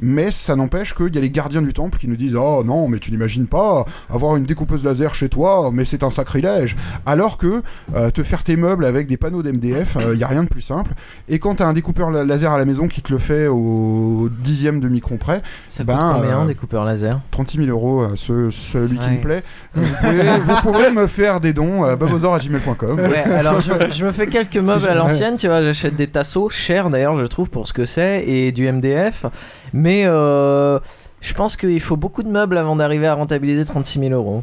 Mais 0.00 0.30
ça 0.30 0.54
n'empêche 0.56 0.94
qu'il 0.94 1.14
y 1.14 1.18
a 1.18 1.20
les 1.20 1.30
gardiens 1.30 1.62
du 1.62 1.72
temple 1.72 1.98
qui 1.98 2.06
nous 2.08 2.16
disent 2.16 2.36
Oh 2.36 2.62
non, 2.64 2.86
mais 2.88 2.98
tu 2.98 3.10
n'imagines 3.10 3.46
pas 3.46 3.84
avoir 4.10 4.36
une 4.36 4.44
découpeuse 4.44 4.84
laser 4.84 5.14
chez 5.14 5.28
toi, 5.28 5.70
mais 5.72 5.84
c'est 5.84 6.02
un 6.04 6.10
sacrilège. 6.10 6.76
Alors 7.06 7.36
que 7.36 7.62
euh, 7.96 8.10
te 8.10 8.22
faire 8.22 8.44
tes 8.44 8.56
meubles 8.56 8.84
avec 8.84 9.06
des 9.08 9.16
panneaux 9.16 9.42
d'MDF, 9.42 9.96
il 10.12 10.16
n'y 10.18 10.22
a 10.24 10.28
rien 10.28 10.44
de 10.44 10.48
plus 10.48 10.60
simple. 10.62 10.92
Et 11.28 11.38
quand 11.38 11.56
tu 11.56 11.62
as 11.62 11.66
un 11.66 11.72
découpeur 11.72 12.10
la- 12.10 12.24
laser 12.24 12.52
à 12.52 12.58
la 12.58 12.64
maison 12.64 12.86
qui 12.88 13.02
te 13.02 13.12
le 13.12 13.18
fait 13.18 13.48
au 13.48 14.28
dixième 14.30 14.80
de 14.80 14.88
micron 14.88 15.16
près, 15.16 15.42
Ça 15.68 15.82
ben, 15.84 15.94
coûte 15.96 16.06
combien, 16.22 16.38
euh, 16.38 16.42
un 16.42 16.46
découpeur 16.46 16.84
laser? 16.84 17.20
36 17.32 17.58
000 17.64 17.70
euros, 17.70 18.02
euh, 18.02 18.12
ce- 18.14 18.50
celui 18.50 18.98
qui 18.98 19.10
me 19.10 19.20
plaît. 19.20 19.42
Vous 19.74 19.82
pouvez, 20.00 20.22
vous 20.44 20.54
pouvez 20.62 20.90
me 20.90 21.06
faire 21.06 21.40
des 21.40 21.52
dons 21.52 21.84
à 21.84 21.96
babozor.gmail.com. 21.96 23.00
Ouais, 23.00 23.22
alors 23.32 23.60
je, 23.60 23.72
je 23.90 24.04
me 24.04 24.12
fais 24.12 24.26
quelques 24.26 24.56
meubles 24.64 24.86
à 24.88 24.94
l'ancienne, 24.94 25.36
tu 25.36 25.48
vois, 25.48 25.62
j'achète 25.62 25.96
des 25.96 26.06
tasseaux, 26.06 26.48
chers 26.50 26.90
d'ailleurs, 26.90 27.16
je 27.16 27.24
trouve, 27.26 27.50
pour 27.50 27.66
ce 27.66 27.72
que 27.72 27.84
c'est, 27.84 28.24
et 28.26 28.52
du 28.52 28.70
MDF, 28.70 29.26
mais 29.72 30.04
euh, 30.06 30.78
je 31.20 31.34
pense 31.34 31.56
qu'il 31.56 31.80
faut 31.80 31.96
beaucoup 31.96 32.22
de 32.22 32.28
meubles 32.30 32.56
avant 32.58 32.76
d'arriver 32.76 33.06
à 33.06 33.14
rentabiliser 33.14 33.64
36 33.64 33.98
000 34.00 34.12
euros. 34.12 34.42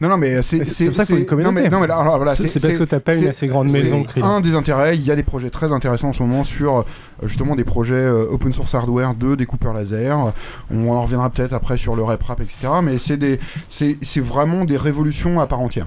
Non, 0.00 0.08
non, 0.08 0.16
mais 0.16 0.40
c'est 0.40 0.58
pour 0.86 0.94
ça 0.94 1.04
une 1.14 1.26
Non, 1.42 1.52
mais, 1.52 1.68
non, 1.68 1.78
mais 1.80 1.86
là, 1.86 1.98
alors, 1.98 2.16
voilà, 2.16 2.34
C'est- 2.34 2.46
c'est 2.46 2.58
parce 2.58 2.78
que 2.78 2.84
t'as 2.84 3.00
pas 3.00 3.14
une 3.16 3.26
assez 3.28 3.46
grande 3.46 3.68
maison, 3.68 4.06
un 4.22 4.40
des 4.40 4.54
intérêts. 4.54 4.96
Il 4.96 5.04
y 5.04 5.10
a 5.10 5.16
des 5.16 5.22
projets 5.22 5.50
très 5.50 5.72
intéressants 5.72 6.08
en 6.08 6.12
ce 6.14 6.22
moment 6.22 6.42
sur 6.42 6.78
euh, 6.78 6.82
justement 7.24 7.54
des 7.54 7.64
projets 7.64 7.96
euh, 7.96 8.24
open 8.30 8.54
source 8.54 8.74
hardware 8.74 9.14
de 9.14 9.34
découpeurs 9.34 9.74
laser. 9.74 10.32
On 10.70 10.88
en 10.90 11.02
reviendra 11.02 11.28
peut-être 11.28 11.52
après 11.52 11.76
sur 11.76 11.96
le 11.96 12.02
RepRap, 12.02 12.40
etc. 12.40 12.56
Mais 12.82 12.96
c'est 12.96 13.18
des, 13.18 13.38
c'est 13.68 13.98
c'est 14.00 14.20
vraiment 14.20 14.64
des 14.64 14.78
révolutions 14.78 15.38
à 15.38 15.46
part 15.46 15.60
entière. 15.60 15.86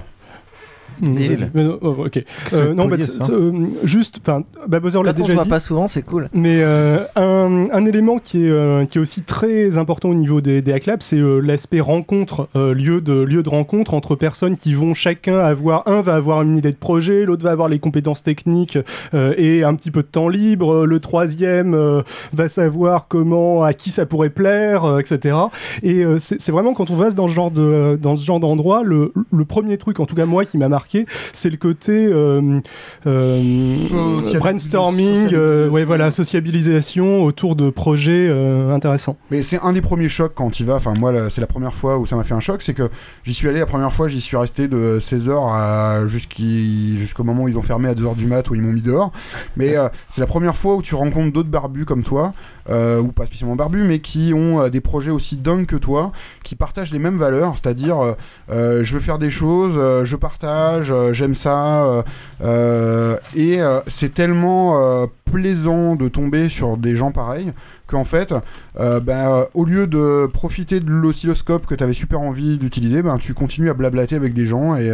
Mais 1.00 1.64
non, 1.64 1.78
oh, 1.82 1.96
ok. 2.06 2.22
Euh, 2.52 2.74
non, 2.74 2.86
bah, 2.86 2.96
euh, 3.30 3.66
juste, 3.82 4.20
enfin, 4.22 4.42
bah, 4.68 4.80
Bowser 4.80 4.98
l'a 5.02 5.12
Quand 5.12 5.14
on 5.14 5.16
se 5.18 5.22
déjà 5.24 5.34
voit 5.34 5.44
dit. 5.44 5.50
pas 5.50 5.60
souvent, 5.60 5.88
c'est 5.88 6.02
cool. 6.02 6.28
Mais 6.32 6.58
euh, 6.60 6.98
un, 7.16 7.68
un 7.72 7.86
élément 7.86 8.18
qui 8.18 8.44
est, 8.46 8.50
euh, 8.50 8.84
qui 8.84 8.98
est 8.98 9.00
aussi 9.00 9.22
très 9.22 9.78
important 9.78 10.10
au 10.10 10.14
niveau 10.14 10.40
des, 10.40 10.62
des 10.62 10.72
hack 10.72 10.86
labs, 10.86 11.02
c'est 11.02 11.16
euh, 11.18 11.40
l'aspect 11.40 11.80
rencontre, 11.80 12.48
euh, 12.56 12.74
lieu, 12.74 13.00
de, 13.00 13.22
lieu 13.22 13.42
de 13.42 13.48
rencontre 13.48 13.94
entre 13.94 14.14
personnes 14.16 14.56
qui 14.56 14.74
vont 14.74 14.94
chacun 14.94 15.38
avoir, 15.38 15.86
un 15.88 16.02
va 16.02 16.14
avoir 16.14 16.42
une 16.42 16.56
idée 16.56 16.72
de 16.72 16.76
projet, 16.76 17.24
l'autre 17.24 17.44
va 17.44 17.50
avoir 17.50 17.68
les 17.68 17.78
compétences 17.78 18.22
techniques 18.22 18.78
euh, 19.14 19.34
et 19.36 19.64
un 19.64 19.74
petit 19.74 19.90
peu 19.90 20.02
de 20.02 20.08
temps 20.08 20.28
libre, 20.28 20.86
le 20.86 21.00
troisième 21.00 21.74
euh, 21.74 22.02
va 22.32 22.48
savoir 22.48 23.06
comment, 23.08 23.62
à 23.62 23.72
qui 23.72 23.90
ça 23.90 24.06
pourrait 24.06 24.30
plaire, 24.30 24.84
euh, 24.84 24.98
etc. 25.00 25.36
Et 25.82 26.04
euh, 26.04 26.18
c'est 26.18 26.40
c'est 26.40 26.52
vraiment 26.52 26.74
quand 26.74 26.90
on 26.90 26.96
va 26.96 27.10
dans 27.10 27.28
ce 27.28 27.32
genre 27.32 27.50
de, 27.50 27.98
dans 28.00 28.16
ce 28.16 28.24
genre 28.24 28.40
d'endroit, 28.40 28.82
le, 28.82 29.12
le 29.32 29.44
premier 29.44 29.78
truc, 29.78 30.00
en 30.00 30.06
tout 30.06 30.14
cas 30.14 30.26
moi 30.26 30.44
qui 30.44 30.58
m'a 30.58 30.68
marqué, 30.68 30.83
c'est 31.32 31.50
le 31.50 31.56
côté 31.56 31.92
euh, 32.06 32.60
euh, 33.06 34.38
brainstorming, 34.38 35.30
euh, 35.32 35.68
ouais 35.68 35.84
voilà, 35.84 36.10
sociabilisation 36.10 37.22
autour 37.24 37.56
de 37.56 37.70
projets 37.70 38.28
euh, 38.28 38.72
intéressants. 38.74 39.16
Mais 39.30 39.42
c'est 39.42 39.60
un 39.60 39.72
des 39.72 39.80
premiers 39.80 40.08
chocs 40.08 40.32
quand 40.34 40.50
tu 40.50 40.62
y 40.62 40.66
vas. 40.66 40.74
Enfin, 40.76 40.94
moi, 40.98 41.12
c'est 41.30 41.40
la 41.40 41.46
première 41.46 41.74
fois 41.74 41.98
où 41.98 42.06
ça 42.06 42.16
m'a 42.16 42.24
fait 42.24 42.34
un 42.34 42.40
choc. 42.40 42.62
C'est 42.62 42.74
que 42.74 42.88
j'y 43.24 43.34
suis 43.34 43.48
allé 43.48 43.58
la 43.58 43.66
première 43.66 43.92
fois, 43.92 44.08
j'y 44.08 44.20
suis 44.20 44.36
resté 44.36 44.68
de 44.68 44.98
16h 45.00 45.52
à 45.52 46.06
jusqu'y- 46.06 46.98
jusqu'au 46.98 47.24
moment 47.24 47.44
où 47.44 47.48
ils 47.48 47.58
ont 47.58 47.62
fermé 47.62 47.88
à 47.88 47.94
2h 47.94 48.16
du 48.16 48.26
mat, 48.26 48.48
où 48.50 48.54
ils 48.54 48.62
m'ont 48.62 48.72
mis 48.72 48.82
dehors. 48.82 49.12
Mais 49.56 49.74
c'est 50.08 50.20
la 50.20 50.26
première 50.26 50.56
fois 50.56 50.74
où 50.76 50.82
tu 50.82 50.94
rencontres 50.94 51.32
d'autres 51.32 51.48
barbus 51.48 51.84
comme 51.84 52.02
toi, 52.02 52.32
ou 52.68 53.12
pas 53.12 53.26
spécialement 53.26 53.56
barbus, 53.56 53.84
mais 53.84 53.98
qui 54.00 54.32
ont 54.34 54.68
des 54.68 54.80
projets 54.80 55.10
aussi 55.10 55.36
dingues 55.36 55.66
que 55.66 55.76
toi, 55.76 56.12
qui 56.42 56.56
partagent 56.56 56.92
les 56.92 56.98
mêmes 56.98 57.18
valeurs. 57.18 57.54
C'est-à-dire, 57.54 58.14
euh, 58.50 58.82
je 58.82 58.94
veux 58.94 59.00
faire 59.00 59.18
des 59.18 59.30
choses, 59.30 59.74
euh, 59.76 60.04
je 60.04 60.16
partage, 60.16 60.73
euh, 60.90 61.12
j'aime 61.12 61.34
ça. 61.34 61.84
euh, 61.84 62.02
euh, 62.42 63.16
et 63.36 63.58
c'est 63.86 64.14
tellement 64.14 65.06
plaisant 65.24 65.96
de 65.96 66.08
tomber 66.08 66.48
sur 66.48 66.76
des 66.76 66.94
gens 66.96 67.10
pareils 67.10 67.52
qu'en 67.86 68.04
fait, 68.04 68.32
euh, 68.78 69.00
ben, 69.00 69.44
au 69.54 69.64
lieu 69.64 69.86
de 69.86 70.26
profiter 70.32 70.80
de 70.80 70.90
l'oscilloscope 70.90 71.66
que 71.66 71.74
tu 71.74 71.82
avais 71.84 71.92
super 71.94 72.20
envie 72.20 72.56
d'utiliser, 72.58 73.02
ben, 73.02 73.18
tu 73.18 73.34
continues 73.34 73.68
à 73.70 73.74
blablater 73.74 74.16
avec 74.16 74.32
des 74.34 74.46
gens 74.46 74.76
et, 74.76 74.92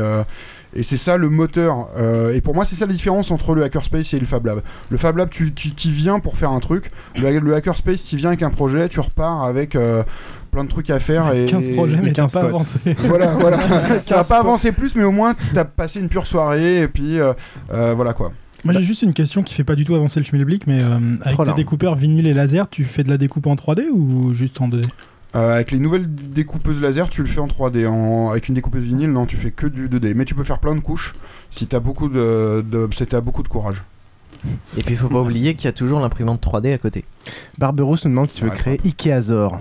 et 0.75 0.83
c'est 0.83 0.97
ça 0.97 1.17
le 1.17 1.29
moteur. 1.29 1.89
Et 2.33 2.41
pour 2.41 2.55
moi, 2.55 2.65
c'est 2.65 2.75
ça 2.77 2.87
la 2.87 2.93
différence 2.93 3.31
entre 3.31 3.55
le 3.55 3.63
Hackerspace 3.65 4.15
et 4.15 4.19
le 4.21 4.27
Fab 4.27 4.47
Lab. 4.47 4.63
Le 4.91 4.97
Fab 4.97 5.17
Lab, 5.17 5.29
tu 5.31 5.53
tu- 5.53 5.73
t'y 5.75 5.91
viens 5.91 6.21
pour 6.21 6.37
faire 6.37 6.51
un 6.51 6.61
truc. 6.61 6.91
Le, 7.17 7.39
le 7.39 7.55
Hackerspace, 7.55 8.05
tu 8.05 8.17
viens 8.17 8.29
avec 8.29 8.43
un 8.43 8.51
projet, 8.51 8.89
tu 8.89 9.01
repars 9.01 9.45
avec 9.45 9.77
plein 10.51 10.65
de 10.65 10.69
trucs 10.69 10.91
à 10.91 11.01
faire. 11.01 11.33
Et, 11.35 11.47
15 11.47 11.69
projets, 11.71 12.01
mais 12.03 12.13
t'as 12.13 12.29
pas 12.29 12.45
avancé. 12.45 12.79
Voilà, 13.05 13.35
voilà. 13.35 13.59
ça 14.07 14.17
15 14.17 14.29
pas 14.29 14.41
avancer 14.41 14.73
plus, 14.73 14.95
mais 14.95 15.05
au 15.05 15.13
moins 15.13 15.35
t'as 15.55 15.65
passé 15.65 16.01
une 16.01 16.09
pure 16.09 16.27
soirée 16.27 16.81
et 16.83 16.89
puis 16.89 17.19
euh, 17.19 17.33
euh, 17.73 17.95
voilà 17.95 18.13
quoi. 18.13 18.33
Moi 18.65 18.75
j'ai 18.75 18.83
juste 18.83 19.03
une 19.03 19.15
question 19.15 19.43
qui 19.43 19.55
fait 19.55 19.65
pas 19.65 19.75
du 19.75 19.85
tout 19.85 19.95
avancer 19.95 20.21
le 20.21 20.27
schmilblick, 20.27 20.67
mais 20.67 20.83
euh, 20.83 20.99
avec 21.23 21.35
Trop 21.35 21.45
tes 21.45 21.55
découpeurs 21.55 21.95
vinyle 21.95 22.27
et 22.27 22.35
laser, 22.35 22.69
tu 22.69 22.85
fais 22.85 23.03
de 23.03 23.09
la 23.09 23.17
découpe 23.17 23.47
en 23.47 23.55
3D 23.55 23.89
ou 23.91 24.35
juste 24.35 24.61
en 24.61 24.69
2D 24.69 24.85
Euh, 25.35 25.55
avec 25.55 25.71
les 25.71 25.79
nouvelles 25.79 26.07
découpeuses 26.09 26.81
laser, 26.81 27.09
tu 27.09 27.23
le 27.23 27.29
fais 27.29 27.41
en 27.41 27.47
3D. 27.47 27.87
En... 27.87 28.31
Avec 28.31 28.49
une 28.49 28.55
découpeuse 28.55 28.83
vinyle, 28.83 29.13
non, 29.13 29.27
tu 29.27 29.37
fais 29.37 29.51
que 29.51 29.67
du 29.67 29.89
2D. 29.89 30.15
Mais 30.15 30.25
tu 30.25 30.35
peux 30.35 30.45
faire 30.45 30.59
plein 30.59 30.75
de 30.75 30.81
couches 30.81 31.15
si 31.51 31.67
t'as 31.67 31.81
beaucoup 31.81 32.09
de, 32.09 32.65
de... 32.69 32.89
si 32.91 33.07
t'as 33.07 33.21
beaucoup 33.21 33.43
de 33.43 33.49
courage. 33.49 33.83
Et 34.77 34.83
puis 34.83 34.95
il 34.95 34.97
faut 34.97 35.09
pas 35.09 35.21
oublier 35.21 35.55
qu'il 35.55 35.67
y 35.67 35.69
a 35.69 35.73
toujours 35.73 36.01
l'imprimante 36.01 36.43
3D 36.45 36.73
à 36.75 36.79
côté. 36.79 37.05
Barberousse 37.59 38.05
nous 38.05 38.11
demande 38.11 38.27
si 38.29 38.37
tu 38.37 38.45
veux 38.45 38.51
créer 38.51 38.81
Ikeazor. 38.85 39.59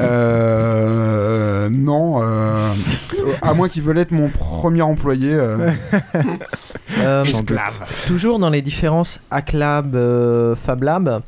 Euh, 0.00 1.68
non, 1.70 2.22
euh, 2.22 2.72
à 3.42 3.54
moins 3.54 3.68
qu'ils 3.68 3.82
veulent 3.82 3.98
être 3.98 4.12
mon 4.12 4.28
premier 4.28 4.82
employé. 4.82 5.32
euh. 5.32 5.70
Euh, 6.98 7.22
Esclave. 7.22 7.84
Toujours 8.08 8.40
dans 8.40 8.50
les 8.50 8.62
différences 8.62 9.20
Aclab, 9.30 9.94
euh, 9.94 10.56
Fab 10.56 10.82
Lab, 10.82 11.22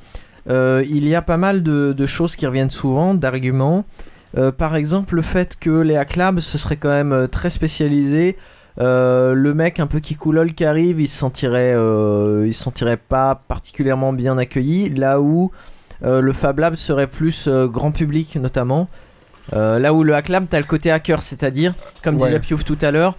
euh, 0.51 0.85
il 0.91 1.07
y 1.07 1.15
a 1.15 1.23
pas 1.23 1.37
mal 1.37 1.63
de, 1.63 1.93
de 1.97 2.07
choses 2.07 2.35
qui 2.35 2.47
reviennent 2.49 2.69
souvent, 2.69 3.15
d'arguments. 3.15 3.85
Euh, 4.37 4.51
par 4.51 4.75
exemple, 4.75 5.15
le 5.15 5.23
fait 5.23 5.57
que 5.61 5.71
les 5.71 5.95
Aclab, 5.97 6.41
ce 6.41 6.59
serait 6.59 6.77
quand 6.77 6.89
même 6.89 7.29
très 7.31 7.49
spécialisé. 7.49 8.37
Euh, 8.79 9.35
le 9.35 9.55
mec 9.55 9.81
un 9.81 9.87
peu 9.87 10.01
qui 10.01 10.15
coulole 10.15 10.55
qui 10.55 10.65
arrive, 10.65 11.01
il 11.01 11.09
se 11.09 11.17
sentirait, 11.19 11.75
euh, 11.75 12.45
il 12.47 12.55
se 12.55 12.63
sentirait 12.63 12.97
pas 12.97 13.35
particulièrement 13.35 14.13
bien 14.13 14.39
accueilli. 14.39 14.89
Là 14.91 15.21
où 15.21 15.51
euh, 16.05 16.21
le 16.21 16.33
Fab 16.33 16.59
Lab 16.59 16.75
serait 16.75 17.07
plus 17.07 17.49
grand 17.49 17.93
public 17.93 18.37
notamment. 18.37 18.89
Là 19.53 19.93
où 19.93 20.03
le 20.03 20.15
Hack 20.15 20.29
Lab, 20.29 20.47
t'as 20.49 20.59
le 20.59 20.65
côté 20.65 20.91
hacker, 20.91 21.21
c'est-à-dire, 21.21 21.75
comme 22.03 22.17
Ouais. 22.17 22.29
disait 22.29 22.41
Piouf 22.41 22.65
tout 22.65 22.79
à 22.81 22.91
l'heure, 22.91 23.17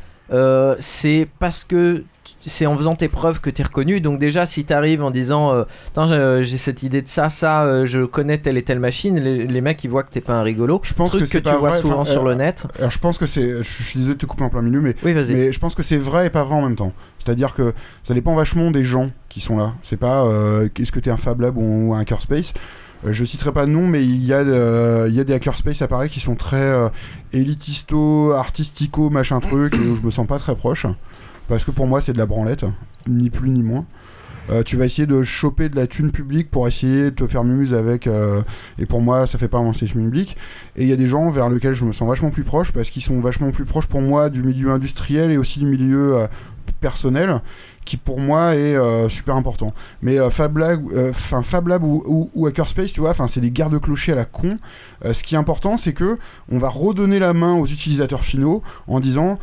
c'est 0.80 1.28
parce 1.40 1.64
que 1.64 2.04
c'est 2.46 2.66
en 2.66 2.78
faisant 2.78 2.96
tes 2.96 3.08
preuves 3.08 3.42
que 3.42 3.50
t'es 3.50 3.64
reconnu. 3.64 4.02
Donc 4.02 4.20
déjà, 4.20 4.46
si 4.46 4.66
t'arrives 4.66 5.04
en 5.04 5.12
disant, 5.12 5.66
euh, 5.98 6.44
j'ai 6.44 6.58
cette 6.58 6.84
idée 6.84 7.02
de 7.02 7.08
ça, 7.08 7.30
ça, 7.30 7.64
euh, 7.64 7.86
je 7.86 8.06
connais 8.06 8.38
telle 8.38 8.58
et 8.58 8.64
telle 8.64 8.80
machine, 8.80 9.20
les, 9.20 9.48
les 9.48 9.62
mecs 9.62 9.84
ils 9.84 9.90
voient 9.90 10.04
que 10.04 10.12
t'es 10.12 10.22
pas 10.22 10.34
un 10.34 10.44
rigolo. 10.44 10.82
Je 10.84 10.94
pense 10.94 11.12
Truc 11.12 11.24
que 11.24 11.28
c'est 11.28 11.42
tu 11.42 11.50
vois 11.50 11.70
vrai, 11.70 11.80
souvent 11.80 12.02
enfin, 12.02 12.12
sur 12.12 12.26
euh, 12.26 12.30
le 12.30 12.36
net. 12.36 12.66
Alors 12.78 12.92
je 12.92 13.00
pense 13.00 13.18
que 13.18 13.26
c'est, 13.26 13.58
je, 13.58 13.64
suis 13.64 14.00
désolé 14.00 14.16
de 14.16 14.20
te 14.20 14.26
couper 14.26 14.44
en 14.44 14.50
plein 14.50 14.62
milieu, 14.62 14.82
mais, 14.82 14.96
Oui, 15.04 15.14
vas-y. 15.14 15.34
mais 15.34 15.54
je 15.54 15.60
pense 15.60 15.76
que 15.76 15.84
c'est 15.84 15.98
vrai 15.98 16.28
et 16.28 16.30
pas 16.30 16.44
vrai 16.44 16.56
en 16.56 16.62
même 16.62 16.76
temps. 16.76 16.94
C'est-à-dire 17.20 17.54
que 17.54 17.74
ça 18.02 18.14
dépend 18.14 18.36
vachement 18.36 18.72
des 18.72 18.84
gens 18.84 19.12
qui 19.30 19.40
sont 19.40 19.58
là. 19.58 19.74
C'est 19.82 19.98
pas 19.98 20.24
euh, 20.26 20.68
est-ce 20.78 20.92
que 20.92 21.00
t'es 21.00 21.10
un 21.10 21.18
Fab 21.18 21.42
Lab 21.42 21.58
ou 21.58 21.94
un 21.94 22.00
Hackerspace? 22.00 22.54
Euh, 23.06 23.12
je 23.12 23.24
citerai 23.24 23.52
pas 23.52 23.66
de 23.66 23.72
nom, 23.72 23.88
mais 23.88 24.04
il 24.04 24.24
y 24.26 24.34
a, 24.34 24.38
euh, 24.38 25.08
il 25.10 25.16
y 25.16 25.20
a 25.20 25.24
des 25.24 25.34
Hackerspace 25.34 25.82
à 25.82 25.88
Paris 25.88 26.10
qui 26.10 26.20
sont 26.20 26.36
très 26.36 26.58
euh, 26.58 26.90
élitisto, 27.32 28.32
artistico, 28.32 29.10
machin 29.10 29.40
truc, 29.40 29.76
et 29.76 29.80
où 29.80 29.96
je 29.96 30.02
me 30.02 30.12
sens 30.12 30.28
pas 30.28 30.40
très 30.40 30.56
proche. 30.56 30.86
Parce 31.48 31.66
que 31.66 31.72
pour 31.72 31.88
moi, 31.88 32.02
c'est 32.02 32.14
de 32.14 32.18
la 32.18 32.26
branlette, 32.26 32.66
ni 33.08 33.30
plus 33.30 33.50
ni 33.50 33.64
moins. 33.64 33.86
Euh, 34.50 34.62
tu 34.64 34.76
vas 34.76 34.86
essayer 34.86 35.06
de 35.06 35.24
choper 35.24 35.70
de 35.70 35.76
la 35.76 35.88
thune 35.88 36.12
publique 36.12 36.52
pour 36.52 36.68
essayer 36.68 37.06
de 37.06 37.10
te 37.12 37.28
faire 37.28 37.44
mumuse 37.44 37.74
avec. 37.74 38.08
euh, 38.08 38.42
et 38.78 38.86
pour 38.86 39.02
moi, 39.02 39.26
ça 39.26 39.38
fait 39.38 39.48
pas 39.48 39.60
avancer 39.60 39.86
le 39.86 39.92
public. 39.92 40.36
Et 40.76 40.84
il 40.84 40.90
y 40.90 40.94
a 40.94 40.98
des 40.98 41.08
gens 41.08 41.30
vers 41.30 41.50
lesquels 41.50 41.74
je 41.74 41.86
me 41.86 41.94
sens 41.94 42.08
vachement 42.08 42.30
plus 42.30 42.44
proche 42.44 42.72
parce 42.72 42.90
qu'ils 42.90 43.04
sont 43.04 43.20
vachement 43.20 43.52
plus 43.52 43.66
proches 43.66 43.88
pour 43.88 44.02
moi 44.02 44.30
du 44.30 44.44
milieu 44.44 44.72
industriel 44.72 45.32
et 45.32 45.38
aussi 45.38 45.60
du 45.60 45.66
milieu 45.66 46.18
euh, 46.18 46.28
personnel 46.82 47.42
qui 47.86 47.98
pour 47.98 48.20
moi 48.20 48.56
est 48.56 48.76
euh, 48.76 49.10
super 49.10 49.36
important. 49.36 49.74
Mais 50.02 50.20
euh, 50.20 50.30
Fab 50.30 50.58
Lab, 50.58 50.82
euh, 50.94 51.14
'fin, 51.14 51.44
Fab 51.44 51.68
Lab 51.68 51.84
ou, 51.84 52.04
ou, 52.06 52.30
ou 52.34 52.48
Hackerspace, 52.48 52.94
tu 52.94 53.00
vois, 53.02 53.12
enfin 53.12 53.28
c'est 53.28 53.42
des 53.42 53.52
guerres 53.52 53.70
de 53.70 53.78
clochers 53.78 54.14
à 54.14 54.16
la 54.16 54.26
con. 54.26 54.58
Ce 55.12 55.22
qui 55.22 55.36
est 55.36 55.38
important, 55.38 55.76
c'est 55.76 55.92
que 55.92 56.18
on 56.50 56.60
va 56.60 56.70
redonner 56.70 57.20
la 57.20 57.34
main 57.34 57.56
aux 57.56 57.66
utilisateurs 57.66 58.24
finaux 58.24 58.64
en 58.88 59.02
disant 59.02 59.38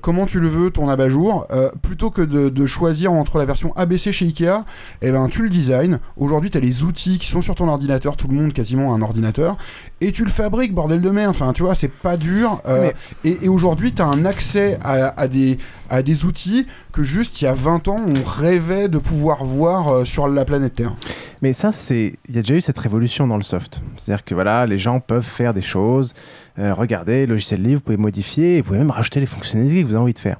comment 0.00 0.26
tu 0.26 0.38
le 0.38 0.46
veux 0.46 0.70
ton 0.70 0.88
abat-jour, 0.88 1.48
plutôt 1.82 2.10
que 2.10 2.22
de, 2.22 2.48
de 2.50 2.66
choisir 2.66 3.10
entre 3.10 3.38
la 3.38 3.44
version 3.44 3.74
ABC 3.74 4.12
chez 4.12 4.26
Ikea, 4.26 4.64
et 5.00 5.10
ben 5.10 5.28
tu 5.28 5.42
le 5.42 5.48
design. 5.48 5.98
Aujourd'hui, 6.16 6.50
tu 6.50 6.58
as 6.58 6.60
les 6.60 6.84
outils 6.84 7.18
qui 7.18 7.26
sont 7.26 7.42
sur 7.42 7.56
ton 7.56 7.68
ordinateur, 7.68 8.16
tout 8.16 8.28
le 8.28 8.34
monde 8.34 8.52
quasiment 8.52 8.92
a 8.92 8.96
un 8.96 9.02
ordinateur, 9.02 9.56
et 10.00 10.12
tu 10.12 10.22
le 10.22 10.30
fabriques, 10.30 10.72
bordel 10.72 11.00
de 11.00 11.10
merde. 11.10 11.30
Enfin, 11.30 11.52
tu 11.52 11.62
vois, 11.64 11.74
c'est 11.74 11.90
pas 11.90 12.16
dur. 12.16 12.60
euh, 12.68 12.92
et, 13.24 13.38
et 13.42 13.48
aujourd'hui, 13.48 13.92
tu 13.92 14.02
as 14.02 14.06
un 14.06 14.24
accès 14.24 14.78
à, 14.84 15.20
à 15.20 15.26
des, 15.26 15.58
à 15.90 16.02
des 16.02 16.24
outils 16.24 16.68
que 16.92 17.02
juste 17.02 17.40
il 17.40 17.46
y 17.46 17.48
a 17.48 17.54
20 17.54 17.71
ans, 17.74 18.00
on 18.06 18.22
rêvait 18.22 18.88
de 18.88 18.98
pouvoir 18.98 19.44
voir 19.44 19.88
euh, 19.88 20.04
sur 20.04 20.28
la 20.28 20.44
planète 20.44 20.74
Terre. 20.74 20.94
Mais 21.40 21.52
ça, 21.52 21.72
c'est. 21.72 22.14
Il 22.28 22.34
y 22.34 22.38
a 22.38 22.42
déjà 22.42 22.54
eu 22.54 22.60
cette 22.60 22.78
révolution 22.78 23.26
dans 23.26 23.36
le 23.36 23.42
soft. 23.42 23.82
C'est-à-dire 23.96 24.24
que 24.24 24.34
voilà, 24.34 24.66
les 24.66 24.78
gens 24.78 25.00
peuvent 25.00 25.24
faire 25.24 25.54
des 25.54 25.62
choses. 25.62 26.14
Euh, 26.58 26.74
regardez, 26.74 27.26
logiciel 27.26 27.62
libre, 27.62 27.76
vous 27.76 27.84
pouvez 27.84 27.96
modifier, 27.96 28.60
vous 28.60 28.68
pouvez 28.68 28.78
même 28.78 28.90
rajouter 28.90 29.20
les 29.20 29.26
fonctionnalités 29.26 29.82
que 29.82 29.88
vous 29.88 29.94
avez 29.94 30.02
envie 30.02 30.12
de 30.12 30.18
faire. 30.18 30.38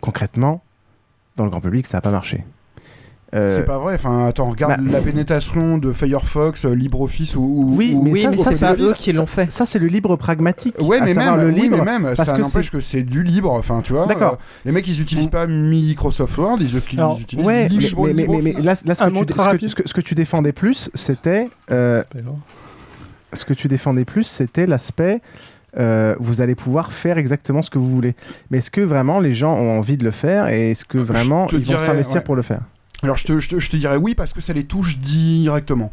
Concrètement, 0.00 0.62
dans 1.36 1.44
le 1.44 1.50
grand 1.50 1.60
public, 1.60 1.86
ça 1.86 1.98
n'a 1.98 2.02
pas 2.02 2.10
marché. 2.10 2.44
Euh, 3.34 3.48
C'est 3.48 3.64
pas 3.64 3.78
vrai. 3.78 3.94
Enfin, 3.94 4.26
attends, 4.26 4.44
regarde 4.50 4.82
bah- 4.82 4.92
la 4.92 5.00
pénétration 5.00 5.78
de 5.78 5.90
Firefox, 5.92 6.66
euh, 6.66 6.74
LibreOffice 6.74 7.34
ou. 7.34 7.40
ou- 7.40 7.74
Oui, 7.76 7.94
ou- 7.96 8.02
mais, 8.02 8.20
ça, 8.22 8.36
ça, 8.36 8.52
c'est 8.52 8.76
le- 8.76 8.92
ça- 8.92 9.46
Ça, 9.48 9.64
c'est 9.66 9.78
le 9.78 9.86
libre 9.86 10.16
pragmatique. 10.16 10.74
Ouais, 10.80 11.00
mais 11.00 11.14
même, 11.14 11.40
le 11.40 11.46
oui, 11.46 11.62
libre. 11.62 11.78
mais 11.78 11.84
même, 11.98 12.02
parce 12.14 12.28
ça 12.28 12.36
n'empêche 12.36 12.70
que 12.70 12.80
c'est 12.80 13.02
du 13.04 13.22
libre. 13.22 13.50
Enfin, 13.52 13.80
tu 13.82 13.94
vois. 13.94 14.06
D'accord. 14.06 14.34
euh, 14.34 14.36
les 14.66 14.72
mecs, 14.72 14.86
ils 14.86 15.00
utilisent 15.00 15.28
pas 15.28 15.46
Microsoft 15.46 16.36
Word, 16.36 16.58
ils, 16.60 16.66
ils 16.92 16.98
Alors, 16.98 17.18
utilisent 17.20 17.46
ouais, 17.46 17.62
mais, 17.64 17.68
Libre- 17.70 18.06
mais- 18.06 18.12
mais- 18.12 18.26
mais- 18.28 18.42
mais 18.42 18.52
là, 18.62 18.74
là, 18.84 18.94
ce, 18.94 19.04
que 19.04 19.18
tu, 19.18 19.24
très 19.26 19.38
ce 19.38 19.42
que- 19.44 19.50
rapide. 19.50 19.68
ce 19.70 19.74
que- 19.76 19.88
ce 19.88 19.94
que 19.94 20.00
tu 20.02 20.14
défendais 20.14 20.52
plus, 20.52 20.90
c'était. 20.92 21.48
euh, 21.70 22.02
ce 23.32 23.44
que 23.46 23.54
tu 23.54 23.66
défendais 23.68 24.04
plus, 24.04 24.24
c'était 24.24 24.66
l'aspect. 24.66 25.20
euh, 25.78 26.14
vous 26.20 26.42
allez 26.42 26.54
pouvoir 26.54 26.92
faire 26.92 27.16
exactement 27.16 27.62
ce 27.62 27.70
que 27.70 27.78
vous 27.78 27.88
voulez. 27.88 28.14
Mais 28.50 28.58
est-ce 28.58 28.70
que 28.70 28.82
vraiment 28.82 29.20
les 29.20 29.32
gens 29.32 29.54
ont 29.54 29.78
envie 29.78 29.96
de 29.96 30.04
le 30.04 30.10
faire 30.10 30.48
et 30.48 30.72
est-ce 30.72 30.84
que 30.84 30.98
vraiment 30.98 31.48
ils 31.50 31.64
vont 31.64 31.78
s'investir 31.78 32.16
ouais. 32.16 32.20
pour 32.20 32.36
le 32.36 32.42
faire? 32.42 32.60
Alors 33.04 33.16
je 33.16 33.26
te, 33.26 33.40
je, 33.40 33.76
dirais 33.76 33.96
oui 33.96 34.14
parce 34.14 34.32
que 34.32 34.40
ça 34.40 34.52
les 34.52 34.62
touche 34.62 34.98
directement. 34.98 35.90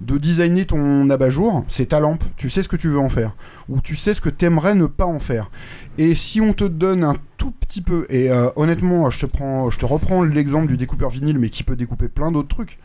De 0.00 0.16
designer 0.16 0.64
ton 0.64 1.10
abat-jour, 1.10 1.64
c'est 1.66 1.86
ta 1.86 1.98
lampe, 1.98 2.22
tu 2.36 2.50
sais 2.50 2.62
ce 2.62 2.68
que 2.68 2.76
tu 2.76 2.88
veux 2.88 3.00
en 3.00 3.08
faire. 3.08 3.34
Ou 3.68 3.80
tu 3.80 3.96
sais 3.96 4.14
ce 4.14 4.20
que 4.20 4.28
t'aimerais 4.28 4.76
ne 4.76 4.86
pas 4.86 5.06
en 5.06 5.18
faire. 5.18 5.50
Et 5.98 6.14
si 6.14 6.40
on 6.40 6.52
te 6.52 6.64
donne 6.64 7.02
un 7.02 7.14
tout 7.36 7.50
petit 7.50 7.82
peu, 7.82 8.06
et 8.10 8.30
euh, 8.30 8.48
honnêtement, 8.54 9.10
je 9.10 9.20
te, 9.20 9.26
prends, 9.26 9.70
je 9.70 9.78
te 9.78 9.86
reprends 9.86 10.22
l'exemple 10.22 10.68
du 10.68 10.76
découpeur 10.76 11.10
vinyle, 11.10 11.38
mais 11.38 11.50
qui 11.50 11.64
peut 11.64 11.74
découper 11.74 12.08
plein 12.08 12.30
d'autres 12.30 12.48
trucs. 12.48 12.78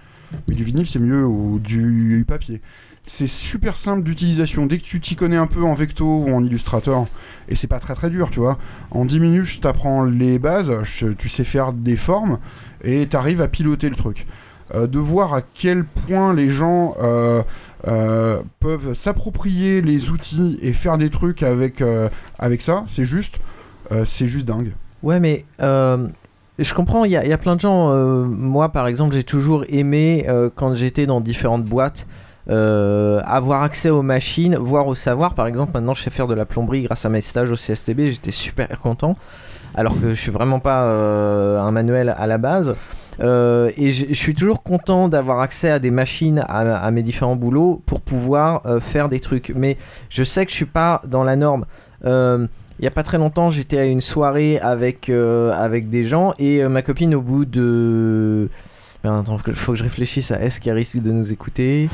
Mais 0.48 0.56
du 0.56 0.64
vinyle 0.64 0.88
c'est 0.88 1.00
mieux, 1.00 1.26
ou 1.26 1.60
du 1.60 2.26
papier. 2.28 2.62
C'est 3.10 3.28
super 3.28 3.78
simple 3.78 4.04
d'utilisation. 4.04 4.66
Dès 4.66 4.80
que 4.80 4.84
tu 4.84 5.00
t'y 5.00 5.16
connais 5.16 5.38
un 5.38 5.48
peu 5.48 5.64
en 5.64 5.74
Vecto 5.74 6.26
ou 6.26 6.34
en 6.34 6.44
Illustrator, 6.44 7.08
et 7.48 7.56
c'est 7.56 7.68
pas 7.68 7.80
très 7.80 7.96
très 7.96 8.10
dur, 8.10 8.30
tu 8.30 8.40
vois. 8.40 8.58
En 8.92 9.06
10 9.06 9.22
minutes, 9.22 9.46
je 9.46 9.60
t'apprends 9.62 10.04
les 10.04 10.40
bases, 10.40 10.74
tu 11.18 11.30
sais 11.30 11.46
faire 11.46 11.72
des 11.72 11.96
formes, 11.96 12.38
et 12.84 13.08
t'arrives 13.08 13.42
à 13.42 13.48
piloter 13.48 13.90
le 13.90 13.96
truc. 13.96 14.28
Euh, 14.76 14.88
de 14.88 15.00
voir 15.00 15.34
à 15.34 15.42
quel 15.42 15.86
point 15.86 16.34
les 16.34 16.50
gens 16.50 16.96
euh, 17.02 17.42
euh, 17.88 18.42
peuvent 18.60 18.94
s'approprier 18.94 19.82
les 19.82 20.10
outils 20.10 20.60
et 20.62 20.74
faire 20.74 20.98
des 20.98 21.10
trucs 21.10 21.44
avec, 21.44 21.82
avec 22.38 22.62
ça, 22.62 22.84
c'est 22.88 23.06
juste, 23.06 23.40
c'est 24.06 24.28
juste 24.28 24.46
dingue. 24.46 24.74
Ouais, 25.02 25.22
mais 25.22 25.46
je 25.60 26.74
comprends, 26.74 27.06
il 27.06 27.12
y, 27.12 27.14
y 27.14 27.34
a 27.34 27.38
plein 27.38 27.56
de 27.56 27.62
gens. 27.62 27.96
moi, 28.26 28.74
par 28.74 28.88
exemple, 28.88 29.16
j'ai 29.16 29.24
toujours 29.24 29.64
aimé, 29.70 30.28
quand 30.56 30.74
j'étais 30.74 31.06
dans 31.06 31.22
différentes 31.22 31.64
boîtes, 31.64 32.06
euh, 32.50 33.20
avoir 33.26 33.64
accès 33.64 33.90
aux 33.90 34.02
machines, 34.02 34.56
voire 34.56 34.88
au 34.88 34.96
savoir. 34.96 35.34
Par 35.34 35.48
exemple, 35.48 35.72
maintenant, 35.74 35.94
je 35.94 36.04
sais 36.04 36.10
faire 36.10 36.28
de 36.28 36.34
la 36.34 36.46
plomberie 36.46 36.84
grâce 36.84 37.06
à 37.06 37.10
mes 37.10 37.22
stages 37.22 37.52
au 37.52 37.56
CSTB, 37.56 38.08
j'étais 38.08 38.32
super 38.32 38.80
content. 38.80 39.18
Alors 39.76 40.00
que 40.00 40.10
je 40.10 40.16
suis 40.16 40.32
vraiment 40.32 40.60
pas 40.60 40.84
euh, 40.84 41.60
un 41.60 41.72
manuel 41.72 42.16
à 42.18 42.26
la 42.26 42.38
base. 42.38 42.76
Euh, 43.20 43.72
et 43.78 43.92
je 43.92 44.14
suis 44.14 44.34
toujours 44.34 44.64
content 44.64 45.10
d'avoir 45.10 45.40
accès 45.40 45.70
à 45.70 45.80
des 45.80 45.92
machines 45.92 46.46
à, 46.48 46.90
mes 46.92 47.04
différents 47.04 47.36
boulots 47.36 47.82
pour 47.86 48.00
pouvoir 48.00 48.62
faire 48.80 49.10
des 49.10 49.20
trucs. 49.20 49.52
Mais 49.56 49.78
je 50.10 50.24
sais 50.24 50.46
que 50.46 50.52
je 50.52 50.56
suis 50.56 50.66
pas 50.66 51.02
dans 51.06 51.24
la 51.24 51.36
norme. 51.36 51.66
Il 52.06 52.84
y 52.84 52.88
a 52.88 52.92
pas 52.92 53.04
très 53.04 53.18
longtemps, 53.18 53.50
j'étais 53.50 53.80
à 53.80 53.86
une 53.86 54.02
soirée 54.02 54.60
avec, 54.60 55.10
avec 55.10 55.90
des 55.90 56.06
gens 56.06 56.34
et 56.40 56.64
ma 56.68 56.82
copine, 56.82 57.14
au 57.14 57.22
bout 57.22 57.46
de. 57.46 58.50
Merde, 59.04 59.20
attends, 59.22 59.38
faut 59.38 59.44
que- 59.44 59.54
faut 59.54 59.72
que 59.74 59.78
je 59.78 59.84
réfléchisse 59.84 60.32
à 60.32 60.42
est-ce 60.42 60.60
qu'elle 60.60 60.74
risque 60.76 60.98
de 61.02 61.12
nous 61.12 61.32
écouter. 61.32 61.88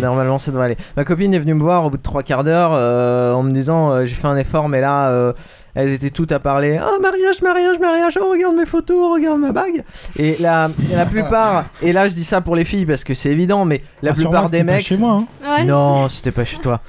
Normalement, 0.00 0.38
ça 0.38 0.50
devrait 0.50 0.66
aller. 0.66 0.76
Ma 0.96 1.04
copine 1.04 1.32
est 1.32 1.38
venue 1.38 1.54
me 1.54 1.62
voir 1.62 1.84
au 1.86 1.90
bout 1.90 1.96
de 1.96 2.02
trois 2.02 2.22
quarts 2.22 2.44
d'heure 2.44 2.72
euh, 2.74 3.32
en 3.32 3.42
me 3.42 3.52
disant 3.52 3.90
euh, 3.90 4.04
j'ai 4.04 4.14
fait 4.14 4.26
un 4.28 4.36
effort, 4.36 4.68
mais 4.68 4.80
là, 4.82 5.08
euh, 5.08 5.32
elles 5.74 5.90
étaient 5.90 6.10
toutes 6.10 6.30
à 6.30 6.38
parler 6.40 6.78
Ah, 6.80 6.90
mariage, 7.00 7.40
mariage, 7.42 7.78
mariage, 7.80 8.18
oh, 8.20 8.30
regarde 8.30 8.54
mes 8.54 8.66
photos, 8.66 9.14
regarde 9.14 9.40
ma 9.40 9.52
bague. 9.52 9.82
Et 10.18 10.36
la, 10.40 10.68
la 10.94 11.06
plupart, 11.06 11.64
et 11.80 11.92
là, 11.94 12.06
je 12.08 12.14
dis 12.14 12.24
ça 12.24 12.42
pour 12.42 12.54
les 12.54 12.64
filles 12.66 12.84
parce 12.84 13.02
que 13.04 13.14
c'est 13.14 13.30
évident, 13.30 13.64
mais 13.64 13.82
la 14.02 14.10
Ah, 14.10 14.14
plupart 14.14 14.44
c'était 14.46 14.58
des 14.58 14.64
pas 14.64 14.72
mecs. 14.72 14.84
chez 14.84 14.98
moi, 14.98 15.20
hein. 15.22 15.26
Ouais, 15.58 15.64
non, 15.64 16.08
c'était 16.10 16.32
pas 16.32 16.44
chez 16.44 16.58
toi. 16.58 16.80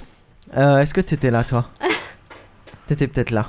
Euh, 0.57 0.79
Est-ce 0.79 0.93
que 0.93 1.01
t'étais 1.01 1.31
là, 1.31 1.43
toi? 1.45 1.65
T'étais 2.87 3.07
peut-être 3.07 3.31
là. 3.31 3.47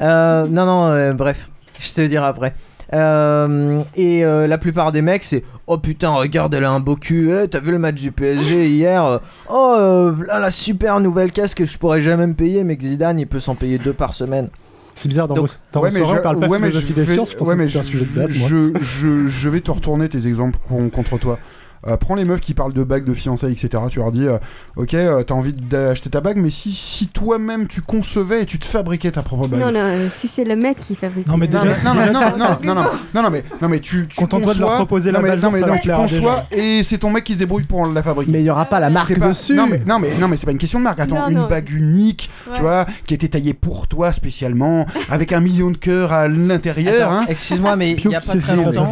Euh, 0.00 0.46
non, 0.46 0.66
non, 0.66 0.88
euh, 0.90 1.12
bref, 1.14 1.48
je 1.80 1.92
te 1.94 2.00
dirai 2.02 2.26
après. 2.26 2.52
Euh, 2.92 3.80
et 3.96 4.24
euh, 4.24 4.46
la 4.46 4.58
plupart 4.58 4.92
des 4.92 5.00
mecs, 5.02 5.24
c'est 5.24 5.42
Oh 5.66 5.78
putain, 5.78 6.10
regarde, 6.10 6.52
elle 6.54 6.64
a 6.64 6.70
un 6.70 6.80
beau 6.80 6.94
cul. 6.96 7.30
Eh, 7.32 7.48
T'as 7.48 7.60
vu 7.60 7.70
le 7.70 7.78
match 7.78 7.94
du 8.00 8.12
PSG 8.12 8.68
hier? 8.68 9.20
Oh, 9.48 9.74
euh, 9.78 10.12
là 10.26 10.38
la 10.38 10.50
super 10.50 11.00
nouvelle 11.00 11.32
caisse 11.32 11.54
que 11.54 11.64
je 11.64 11.78
pourrais 11.78 12.02
jamais 12.02 12.26
me 12.26 12.34
payer, 12.34 12.64
mais 12.64 12.76
que 12.76 12.82
Zidane 12.84 13.18
il 13.18 13.26
peut 13.26 13.40
s'en 13.40 13.54
payer 13.54 13.78
deux 13.78 13.94
par 13.94 14.12
semaine. 14.12 14.48
C'est 14.94 15.08
bizarre, 15.08 15.26
dans 15.26 15.34
Donc- 15.34 15.48
vos, 15.48 15.54
dans 15.72 15.80
Ouais, 15.80 15.88
vos 15.88 15.94
mais 15.94 16.00
soirées, 16.00 16.14
je- 16.16 16.20
on 16.20 16.22
parle 16.22 16.38
pas 16.40 16.46
ouais, 16.48 16.58
mais 16.58 16.68
philosophie 16.68 16.92
je 16.92 16.94
des 17.00 17.02
vais- 17.06 17.12
sciences, 17.14 17.32
je 17.32 17.36
pense 17.36 17.48
ouais, 17.48 17.54
que 17.54 17.58
mais 17.62 17.68
c'est 17.70 17.78
un 17.78 17.82
je- 17.82 17.86
sujet 17.88 18.04
de 18.04 18.20
base, 18.20 18.38
moi. 18.38 18.48
je, 18.48 18.72
je, 18.82 19.26
je 19.26 19.48
vais 19.48 19.60
te 19.60 19.70
retourner 19.70 20.08
tes 20.08 20.26
exemples 20.28 20.58
con- 20.68 20.88
contre 20.90 21.18
toi. 21.18 21.38
Euh, 21.86 21.96
prends 21.98 22.14
les 22.14 22.24
meufs 22.24 22.40
qui 22.40 22.54
parlent 22.54 22.72
de 22.72 22.82
bagues, 22.82 23.04
de 23.04 23.12
fiançailles, 23.14 23.52
etc. 23.52 23.82
Tu 23.90 23.98
leur 23.98 24.10
dis, 24.10 24.26
euh, 24.26 24.38
ok, 24.76 24.94
euh, 24.94 25.22
t'as 25.22 25.34
envie 25.34 25.52
d'acheter 25.52 26.08
ta 26.08 26.20
bague, 26.20 26.38
mais 26.38 26.50
si, 26.50 26.72
si 26.72 27.08
toi-même 27.08 27.66
tu 27.66 27.82
concevais 27.82 28.42
et 28.42 28.46
tu 28.46 28.58
te 28.58 28.64
fabriquais 28.64 29.10
ta 29.10 29.22
propre 29.22 29.48
bague. 29.48 29.60
Non, 29.60 29.66
non, 29.70 29.80
euh, 29.80 30.06
si 30.08 30.26
c'est 30.28 30.44
le 30.44 30.56
mec 30.56 30.78
qui 30.80 30.94
fabrique. 30.94 31.26
Non, 31.26 31.36
mais 31.36 31.46
le- 31.46 31.52
Non, 31.52 31.64
mais- 31.64 31.76
non, 31.84 31.94
non, 31.94 32.20
non, 32.38 32.56
non, 32.62 32.74
non, 32.74 32.82
non, 33.14 33.22
non, 33.22 33.30
mais, 33.30 33.44
non, 33.60 33.68
mais 33.68 33.80
tu, 33.80 34.06
tu 34.08 34.16
Contente-toi 34.16 34.54
de 34.54 34.58
leur 34.60 34.68
conçois- 34.70 34.76
proposer 34.76 35.12
la 35.12 35.18
non, 35.20 35.24
mais, 35.28 35.36
non, 35.36 35.50
mais, 35.50 35.60
non, 35.60 35.78
tu 35.78 35.90
conçois 35.90 36.44
et 36.50 36.82
c'est 36.84 36.98
ton 36.98 37.10
mec 37.10 37.24
qui 37.24 37.34
se 37.34 37.38
débrouille 37.38 37.64
pour 37.64 37.86
la 37.86 38.02
fabriquer. 38.02 38.32
Mais 38.32 38.40
il 38.40 38.46
y 38.46 38.50
aura 38.50 38.64
pas 38.64 38.80
la 38.80 38.88
marque 38.90 39.18
pas- 39.18 39.28
dessus. 39.28 39.54
Non 39.54 39.66
mais 39.66 39.80
non 39.86 39.98
mais 39.98 40.10
non 40.18 40.28
mais 40.28 40.36
c'est 40.36 40.46
pas 40.46 40.52
une 40.52 40.58
question 40.58 40.78
de 40.78 40.84
marque. 40.84 41.00
Attends, 41.00 41.28
Non, 41.30 41.42
une 41.42 41.48
bague 41.48 41.70
unique, 41.70 42.30
Ouais. 42.48 42.54
tu 42.56 42.62
vois, 42.62 42.86
qui 43.06 43.14
a 43.14 43.16
été 43.16 43.28
taillée 43.28 43.54
pour 43.54 43.88
toi 43.88 44.12
spécialement, 44.12 44.86
avec 45.10 45.32
un 45.32 45.40
million 45.40 45.70
de 45.70 45.76
cœurs 45.76 46.12
à 46.12 46.28
l'intérieur. 46.28 47.10
Hein. 47.12 47.26
Excuse-moi, 47.28 47.76
mais 47.76 47.92
il 47.92 48.10
y 48.10 48.14
a 48.14 48.20
pas 48.20 48.34
très 48.36 48.56
longtemps. 48.56 48.86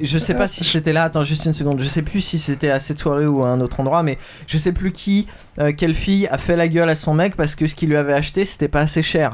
Je 0.00 0.18
sais 0.18 0.34
pas 0.34 0.46
si 0.48 0.64
c'était 0.64 0.92
là, 0.92 1.04
attends 1.04 1.22
juste 1.22 1.44
une 1.46 1.52
seconde, 1.52 1.80
je 1.80 1.86
sais 1.88 2.02
plus 2.18 2.22
si 2.22 2.38
c'était 2.40 2.70
à 2.70 2.80
cette 2.80 2.98
soirée 2.98 3.26
ou 3.26 3.44
à 3.44 3.48
un 3.48 3.60
autre 3.60 3.78
endroit, 3.78 4.02
mais 4.02 4.18
je 4.48 4.58
sais 4.58 4.72
plus 4.72 4.90
qui, 4.90 5.28
euh, 5.60 5.72
quelle 5.76 5.94
fille 5.94 6.26
a 6.26 6.36
fait 6.36 6.56
la 6.56 6.66
gueule 6.66 6.90
à 6.90 6.96
son 6.96 7.14
mec 7.14 7.36
parce 7.36 7.54
que 7.54 7.68
ce 7.68 7.76
qu'il 7.76 7.90
lui 7.90 7.96
avait 7.96 8.12
acheté 8.12 8.44
c'était 8.44 8.66
pas 8.68 8.80
assez 8.80 9.02
cher. 9.02 9.32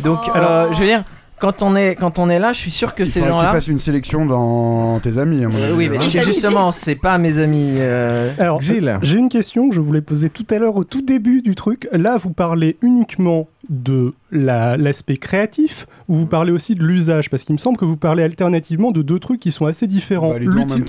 Donc, 0.00 0.18
Oh. 0.26 0.36
euh, 0.36 0.72
je 0.72 0.80
veux 0.80 0.86
dire, 0.86 1.02
quand 1.38 1.62
on 1.62 1.74
est, 1.76 1.94
quand 1.94 2.18
on 2.18 2.28
est 2.28 2.38
là, 2.38 2.52
je 2.52 2.58
suis 2.58 2.70
sûr 2.70 2.94
que 2.94 3.04
Il 3.04 3.08
ces 3.08 3.20
que 3.20 3.24
tu 3.24 3.30
gens-là. 3.30 3.48
fasses 3.52 3.68
une 3.68 3.78
sélection 3.78 4.26
dans 4.26 5.00
tes 5.00 5.16
amis. 5.16 5.42
à 5.44 5.48
mon 5.48 5.54
Euh, 5.56 5.64
avis, 5.68 5.72
oui, 5.74 5.86
hein. 5.86 5.96
mais 5.98 5.98
c'est 6.04 6.20
justement, 6.20 6.70
c'est 6.72 6.94
pas 6.94 7.16
mes 7.16 7.38
amis. 7.38 7.76
euh, 7.78 8.30
Alors, 8.38 8.60
j'ai 8.60 9.16
une 9.16 9.30
question 9.30 9.70
que 9.70 9.74
je 9.74 9.80
voulais 9.80 10.02
poser 10.02 10.28
tout 10.28 10.44
à 10.50 10.58
l'heure 10.58 10.76
au 10.76 10.84
tout 10.84 11.00
début 11.00 11.40
du 11.40 11.54
truc. 11.54 11.88
Là, 11.92 12.18
vous 12.18 12.32
parlez 12.34 12.76
uniquement 12.82 13.48
de 13.70 14.12
la- 14.30 14.76
l'aspect 14.76 15.16
créatif 15.16 15.86
ou 16.10 16.14
vous 16.16 16.26
parlez 16.26 16.52
aussi 16.52 16.74
de 16.74 16.84
l'usage 16.84 17.30
Parce 17.30 17.44
qu'il 17.44 17.54
me 17.54 17.58
semble 17.58 17.78
que 17.78 17.84
vous 17.86 17.96
parlez 17.96 18.22
alternativement 18.22 18.90
de 18.90 19.00
deux 19.00 19.18
trucs 19.18 19.40
qui 19.40 19.50
sont 19.50 19.64
assez 19.66 19.86
différents. 19.86 20.32
Bah, 20.32 20.38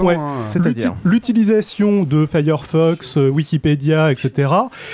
ouais, 0.03 0.15
hein. 0.15 0.43
L'utilisation 1.05 2.03
de 2.03 2.25
Firefox, 2.25 3.17
euh, 3.17 3.29
Wikipédia, 3.29 4.11
etc. 4.11 4.49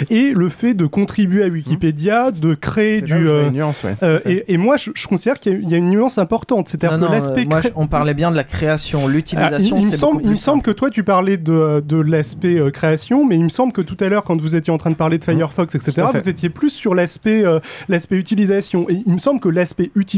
Et 0.09 0.33
le 0.35 0.49
fait 0.49 0.73
de 0.73 0.85
contribuer 0.85 1.43
à 1.43 1.47
Wikipédia, 1.47 2.31
de 2.31 2.53
créer 2.53 3.01
où 3.01 3.05
du... 3.05 3.13
euh, 3.27 3.47
une 3.47 3.53
nuance, 3.53 3.83
ouais. 3.83 3.95
euh, 4.03 4.19
et, 4.25 4.53
et 4.53 4.57
moi, 4.57 4.77
je, 4.77 4.91
je 4.93 5.07
considère 5.07 5.39
qu'il 5.39 5.53
y, 5.53 5.55
a- 5.55 5.59
il 5.59 5.69
y 5.69 5.73
a 5.73 5.77
une 5.77 5.89
nuance 5.89 6.17
importante. 6.17 6.67
C'est-à-dire 6.67 6.99
que 6.99 7.11
l'aspect 7.11 7.41
euh, 7.45 7.49
moi, 7.49 7.59
cré- 7.61 7.71
on 7.75 7.87
parlait 7.87 8.13
bien 8.13 8.29
de 8.29 8.35
la 8.35 8.43
création, 8.43 9.01
ah, 9.05 9.09
l'utilisation, 9.09 9.77
il, 9.77 9.83
il 9.83 9.91
me 9.91 9.91
semble, 9.97 10.13
beaucoup 10.13 10.23
il 10.25 10.29
me 10.29 10.33
plus 10.35 10.41
semble 10.41 10.61
que 10.61 10.71
toi 10.71 10.89
tu 10.89 11.03
parlais 11.03 11.37
de, 11.37 11.81
de 11.87 11.97
l'aspect 11.97 12.59
euh, 12.59 12.69
création, 12.69 13.25
mais 13.25 13.37
il 13.37 13.43
me 13.43 13.49
semble 13.49 13.71
que 13.73 13.81
tout 13.81 13.97
à 14.01 14.09
l'heure 14.09 14.23
quand 14.23 14.39
vous 14.39 14.55
étiez 14.55 14.71
en 14.73 14.77
train 14.77 14.91
de 14.91 14.95
parler 14.95 15.17
de 15.17 15.23
Firefox, 15.23 15.73
etc., 15.75 15.91
vous 16.21 16.29
étiez 16.29 16.49
plus 16.49 16.69
sur 16.69 16.93
l'aspect 16.93 17.45
euh, 17.45 17.59
l'aspect 17.89 18.17
utilisation. 18.17 18.89
Et 18.89 19.01
il 19.05 19.13
me 19.13 19.17
semble 19.19 19.39
que 19.39 19.49
l'aspect 19.49 19.91
utilisation, 19.95 20.16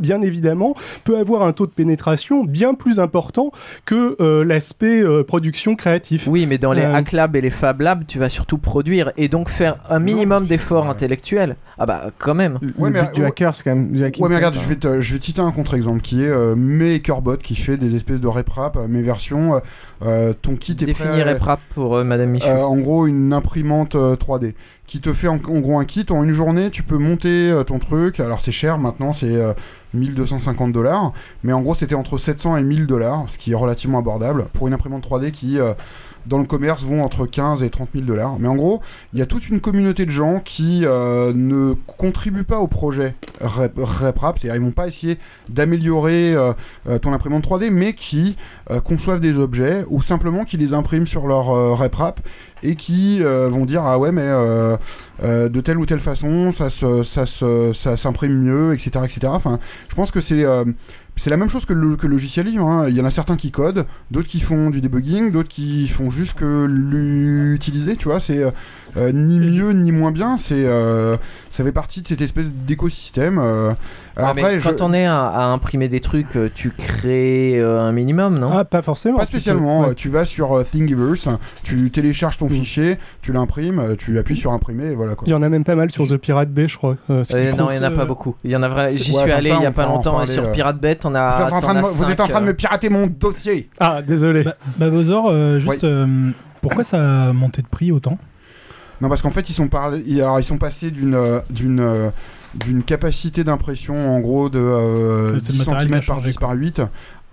bien 0.00 0.22
évidemment, 0.22 0.74
peut 1.04 1.18
avoir 1.18 1.42
un 1.42 1.52
taux 1.52 1.66
de 1.66 1.72
pénétration 1.72 2.44
bien 2.44 2.74
plus 2.74 3.00
important 3.00 3.50
que 3.84 4.16
euh, 4.20 4.44
l'aspect 4.44 5.02
euh, 5.02 5.22
production 5.24 5.76
créatif. 5.76 6.26
Oui, 6.26 6.46
mais 6.46 6.58
dans 6.58 6.72
les 6.72 6.82
Euh, 6.82 6.94
Hack 6.94 7.12
Lab 7.12 7.36
et 7.36 7.40
les 7.40 7.50
Fab 7.50 7.80
Lab, 7.80 8.04
tu 8.06 8.18
vas 8.18 8.28
surtout 8.28 8.58
produire 8.58 9.12
et 9.16 9.28
donc 9.28 9.48
faire 9.48 9.76
un 9.88 9.98
minimum 9.98 10.46
d'efforts 10.46 10.88
intellectuels. 10.88 11.56
Ah 11.78 11.84
bah, 11.84 12.10
quand 12.18 12.34
même. 12.34 12.58
Ouais, 12.78 12.88
le 12.88 12.94
mais- 12.94 13.02
but 13.02 13.14
du 13.14 13.20
ouais. 13.20 13.26
hacker, 13.28 13.54
c'est 13.54 13.62
quand 13.64 13.74
même 13.74 13.90
du 13.92 14.02
hacking. 14.04 14.22
Ouais, 14.22 14.30
mais 14.30 14.36
regarde, 14.36 14.54
je 14.54 14.66
vais, 14.66 14.76
te, 14.76 15.00
je 15.02 15.12
vais 15.12 15.18
te 15.18 15.24
citer 15.24 15.40
un 15.42 15.50
contre-exemple 15.52 16.00
qui 16.00 16.22
est 16.24 16.28
euh, 16.28 16.54
MakerBot 16.56 17.36
qui 17.36 17.54
fait 17.54 17.76
des 17.76 17.94
espèces 17.96 18.20
de 18.22 18.28
rep-rap, 18.28 18.76
euh, 18.76 18.88
mes 18.88 19.02
versions. 19.02 19.56
euh, 19.56 19.60
euh, 20.02 20.32
ton 20.40 20.56
kit 20.56 20.72
est 20.72 20.84
Définir 20.86 21.10
prêt. 21.24 21.32
RepRap 21.34 21.60
pour 21.74 21.96
euh, 21.96 22.04
Madame 22.04 22.30
Michou. 22.30 22.48
Euh, 22.48 22.62
en 22.62 22.78
gros, 22.78 23.06
une 23.06 23.32
imprimante 23.32 23.94
euh, 23.94 24.16
3D 24.16 24.54
qui 24.86 25.00
te 25.00 25.12
fait 25.12 25.28
en, 25.28 25.34
en 25.36 25.58
gros 25.60 25.78
un 25.78 25.84
kit. 25.84 26.06
En 26.10 26.22
une 26.22 26.32
journée, 26.32 26.70
tu 26.70 26.82
peux 26.82 26.98
monter 26.98 27.50
euh, 27.50 27.62
ton 27.64 27.78
truc. 27.78 28.20
Alors, 28.20 28.40
c'est 28.40 28.52
cher 28.52 28.78
maintenant, 28.78 29.12
c'est 29.12 29.34
euh, 29.36 29.52
1250 29.94 30.72
dollars. 30.72 31.12
Mais 31.44 31.52
en 31.52 31.60
gros, 31.60 31.74
c'était 31.74 31.94
entre 31.94 32.16
700 32.18 32.56
et 32.56 32.62
1000 32.62 32.86
dollars, 32.86 33.24
ce 33.28 33.36
qui 33.38 33.52
est 33.52 33.56
relativement 33.56 33.98
abordable 33.98 34.46
pour 34.54 34.66
une 34.68 34.74
imprimante 34.74 35.06
3D 35.06 35.30
qui. 35.30 35.58
Dans 36.26 36.38
le 36.38 36.44
commerce 36.44 36.82
vont 36.84 37.02
entre 37.02 37.26
15 37.26 37.62
et 37.62 37.70
30 37.70 37.90
000 37.94 38.04
dollars. 38.04 38.36
Mais 38.38 38.48
en 38.48 38.56
gros, 38.56 38.80
il 39.12 39.18
y 39.18 39.22
a 39.22 39.26
toute 39.26 39.48
une 39.48 39.60
communauté 39.60 40.04
de 40.04 40.10
gens 40.10 40.40
qui 40.40 40.82
euh, 40.84 41.32
ne 41.34 41.74
contribuent 41.86 42.44
pas 42.44 42.58
au 42.58 42.66
projet 42.66 43.14
Rep- 43.40 43.78
RepRap, 43.78 44.38
c'est-à-dire 44.38 44.60
ils 44.60 44.64
vont 44.64 44.72
pas 44.72 44.88
essayer 44.88 45.18
d'améliorer 45.48 46.34
euh, 46.34 46.52
euh, 46.88 46.98
ton 46.98 47.12
imprimante 47.12 47.44
3D, 47.46 47.70
mais 47.70 47.92
qui 47.94 48.36
conçoivent 48.84 49.20
des 49.20 49.38
objets 49.38 49.84
ou 49.88 50.02
simplement 50.02 50.44
qui 50.44 50.56
les 50.56 50.74
impriment 50.74 51.06
sur 51.06 51.26
leur 51.28 51.46
RepRap 51.78 52.20
et 52.64 52.74
qui 52.74 53.20
vont 53.20 53.64
dire 53.64 53.82
ah 53.84 53.96
ouais 53.98 54.10
mais 54.10 54.26
de 54.28 55.60
telle 55.60 55.78
ou 55.78 55.86
telle 55.86 56.00
façon 56.00 56.50
ça 56.50 56.68
se, 56.68 57.04
ça 57.04 57.26
se, 57.26 57.72
ça 57.72 57.96
s'imprime 57.96 58.40
mieux 58.40 58.74
etc 58.74 59.04
etc 59.04 59.20
enfin 59.26 59.60
je 59.88 59.94
pense 59.94 60.10
que 60.10 60.20
c'est 60.20 60.44
c'est 61.16 61.30
la 61.30 61.36
même 61.36 61.48
chose 61.50 61.64
que 61.64 61.72
le, 61.72 61.96
que 61.96 62.06
le 62.06 62.12
logiciel 62.12 62.46
libre. 62.46 62.66
hein. 62.68 62.86
Il 62.88 62.94
y 62.96 63.00
en 63.00 63.04
a 63.04 63.10
certains 63.10 63.36
qui 63.36 63.50
codent, 63.50 63.86
d'autres 64.10 64.28
qui 64.28 64.40
font 64.40 64.70
du 64.70 64.80
debugging, 64.80 65.30
d'autres 65.32 65.48
qui 65.48 65.88
font 65.88 66.10
juste 66.10 66.34
que 66.34 66.66
l'utiliser. 66.68 67.96
Tu 67.96 68.04
vois, 68.08 68.20
c'est 68.20 68.42
euh, 68.42 68.50
euh, 68.96 69.12
ni 69.12 69.38
mieux 69.40 69.72
ni 69.72 69.92
moins 69.92 70.12
bien. 70.12 70.36
C'est 70.36 70.64
euh, 70.64 71.16
ça 71.50 71.64
fait 71.64 71.72
partie 71.72 72.02
de 72.02 72.06
cette 72.08 72.20
espèce 72.20 72.52
d'écosystème. 72.52 73.38
euh. 73.38 73.72
Je- 74.18 74.62
quand 74.70 74.80
on 74.80 74.94
est 74.94 75.04
à, 75.04 75.26
à 75.26 75.44
imprimer 75.44 75.88
des 75.88 76.00
trucs, 76.00 76.38
tu 76.54 76.70
crées 76.70 77.58
euh, 77.58 77.80
un 77.80 77.92
minimum, 77.92 78.38
non? 78.38 78.50
Ah, 78.56 78.64
pas 78.64 78.80
forcément. 78.80 79.18
Pas 79.18 79.26
spécialement. 79.26 79.80
Ouais. 79.82 79.94
Tu 79.94 80.08
vas 80.08 80.24
sur 80.24 80.62
Thingiverse, 80.64 81.28
tu 81.62 81.90
télécharges 81.90 82.38
ton 82.38 82.48
fichier, 82.48 82.96
tu 83.20 83.32
l'imprimes, 83.32 83.94
tu 83.98 84.18
appuies 84.18 84.36
sur 84.36 84.52
imprimer 84.52 84.92
et 84.92 84.94
voilà 84.94 85.14
quoi. 85.16 85.26
Il 85.26 85.30
y 85.32 85.34
en 85.34 85.42
a 85.42 85.48
même 85.50 85.64
pas 85.64 85.74
mal 85.74 85.90
sur 85.90 86.06
The 86.08 86.16
Pirate 86.16 86.50
Bay, 86.50 86.66
je 86.68 86.76
crois. 86.78 86.96
euh, 87.10 87.24
Euh, 87.34 87.52
non, 87.52 87.68
il 87.70 87.76
y 87.76 87.78
en 87.78 87.82
a 87.82 87.90
pas 87.90 88.06
beaucoup. 88.06 88.34
Il 88.44 88.50
y 88.50 88.56
en 88.56 88.62
a 88.62 88.68
vrai. 88.68 88.90
C'est- 88.90 89.02
J'y 89.02 89.12
ouais, 89.14 89.22
suis 89.22 89.32
allé 89.32 89.48
ça, 89.50 89.56
il 89.60 89.62
y 89.62 89.66
a 89.66 89.70
pas 89.70 89.84
longtemps 89.86 90.12
parler, 90.12 90.32
sur. 90.32 90.50
Pirate 90.52 90.80
Bet, 90.80 90.98
Vous 91.10 91.42
êtes, 91.46 91.52
en 91.52 91.60
train 91.60 91.74
de, 91.74 91.78
me- 91.80 91.84
vous 91.84 92.10
êtes 92.10 92.20
en 92.20 92.24
cinq, 92.24 92.30
train 92.30 92.40
de 92.40 92.44
euh, 92.46 92.48
me 92.48 92.54
pirater 92.54 92.88
mon 92.90 93.06
dossier. 93.06 93.68
Ah, 93.80 94.02
désolé. 94.02 94.44
Bah, 94.44 94.56
bah, 94.78 94.90
Bowser, 94.90 95.12
euh, 95.28 95.58
juste, 95.58 95.72
Oui. 95.72 95.78
euh, 95.84 96.30
pourquoi 96.62 96.82
ça 96.84 97.26
a 97.28 97.32
monté 97.32 97.62
de 97.62 97.66
prix 97.68 97.92
autant? 97.92 98.18
Non, 99.00 99.08
parce 99.08 99.20
qu'en 99.22 99.30
fait, 99.30 99.48
ils 99.50 99.52
sont, 99.54 99.68
par... 99.68 99.94
ils- 99.96 100.20
alors, 100.22 100.40
ils 100.40 100.44
sont 100.44 100.58
passés 100.58 100.90
d'une 100.90 101.18
d'une 101.50 102.10
d'une 102.54 102.82
capacité 102.82 103.44
d'impression 103.44 104.14
en 104.16 104.20
gros 104.20 104.48
de 104.48 104.58
euh, 104.58 105.34
Ouais, 105.34 105.40
c'est 105.40 105.52
le 105.52 105.58
10 105.58 105.68
matériel 105.68 105.88
qui 105.88 105.94
a 105.94 106.00
cm 106.00 106.06
par 106.06 106.16
changé, 106.16 106.30
10 106.30 106.36
par 106.38 106.52
8 106.52 106.82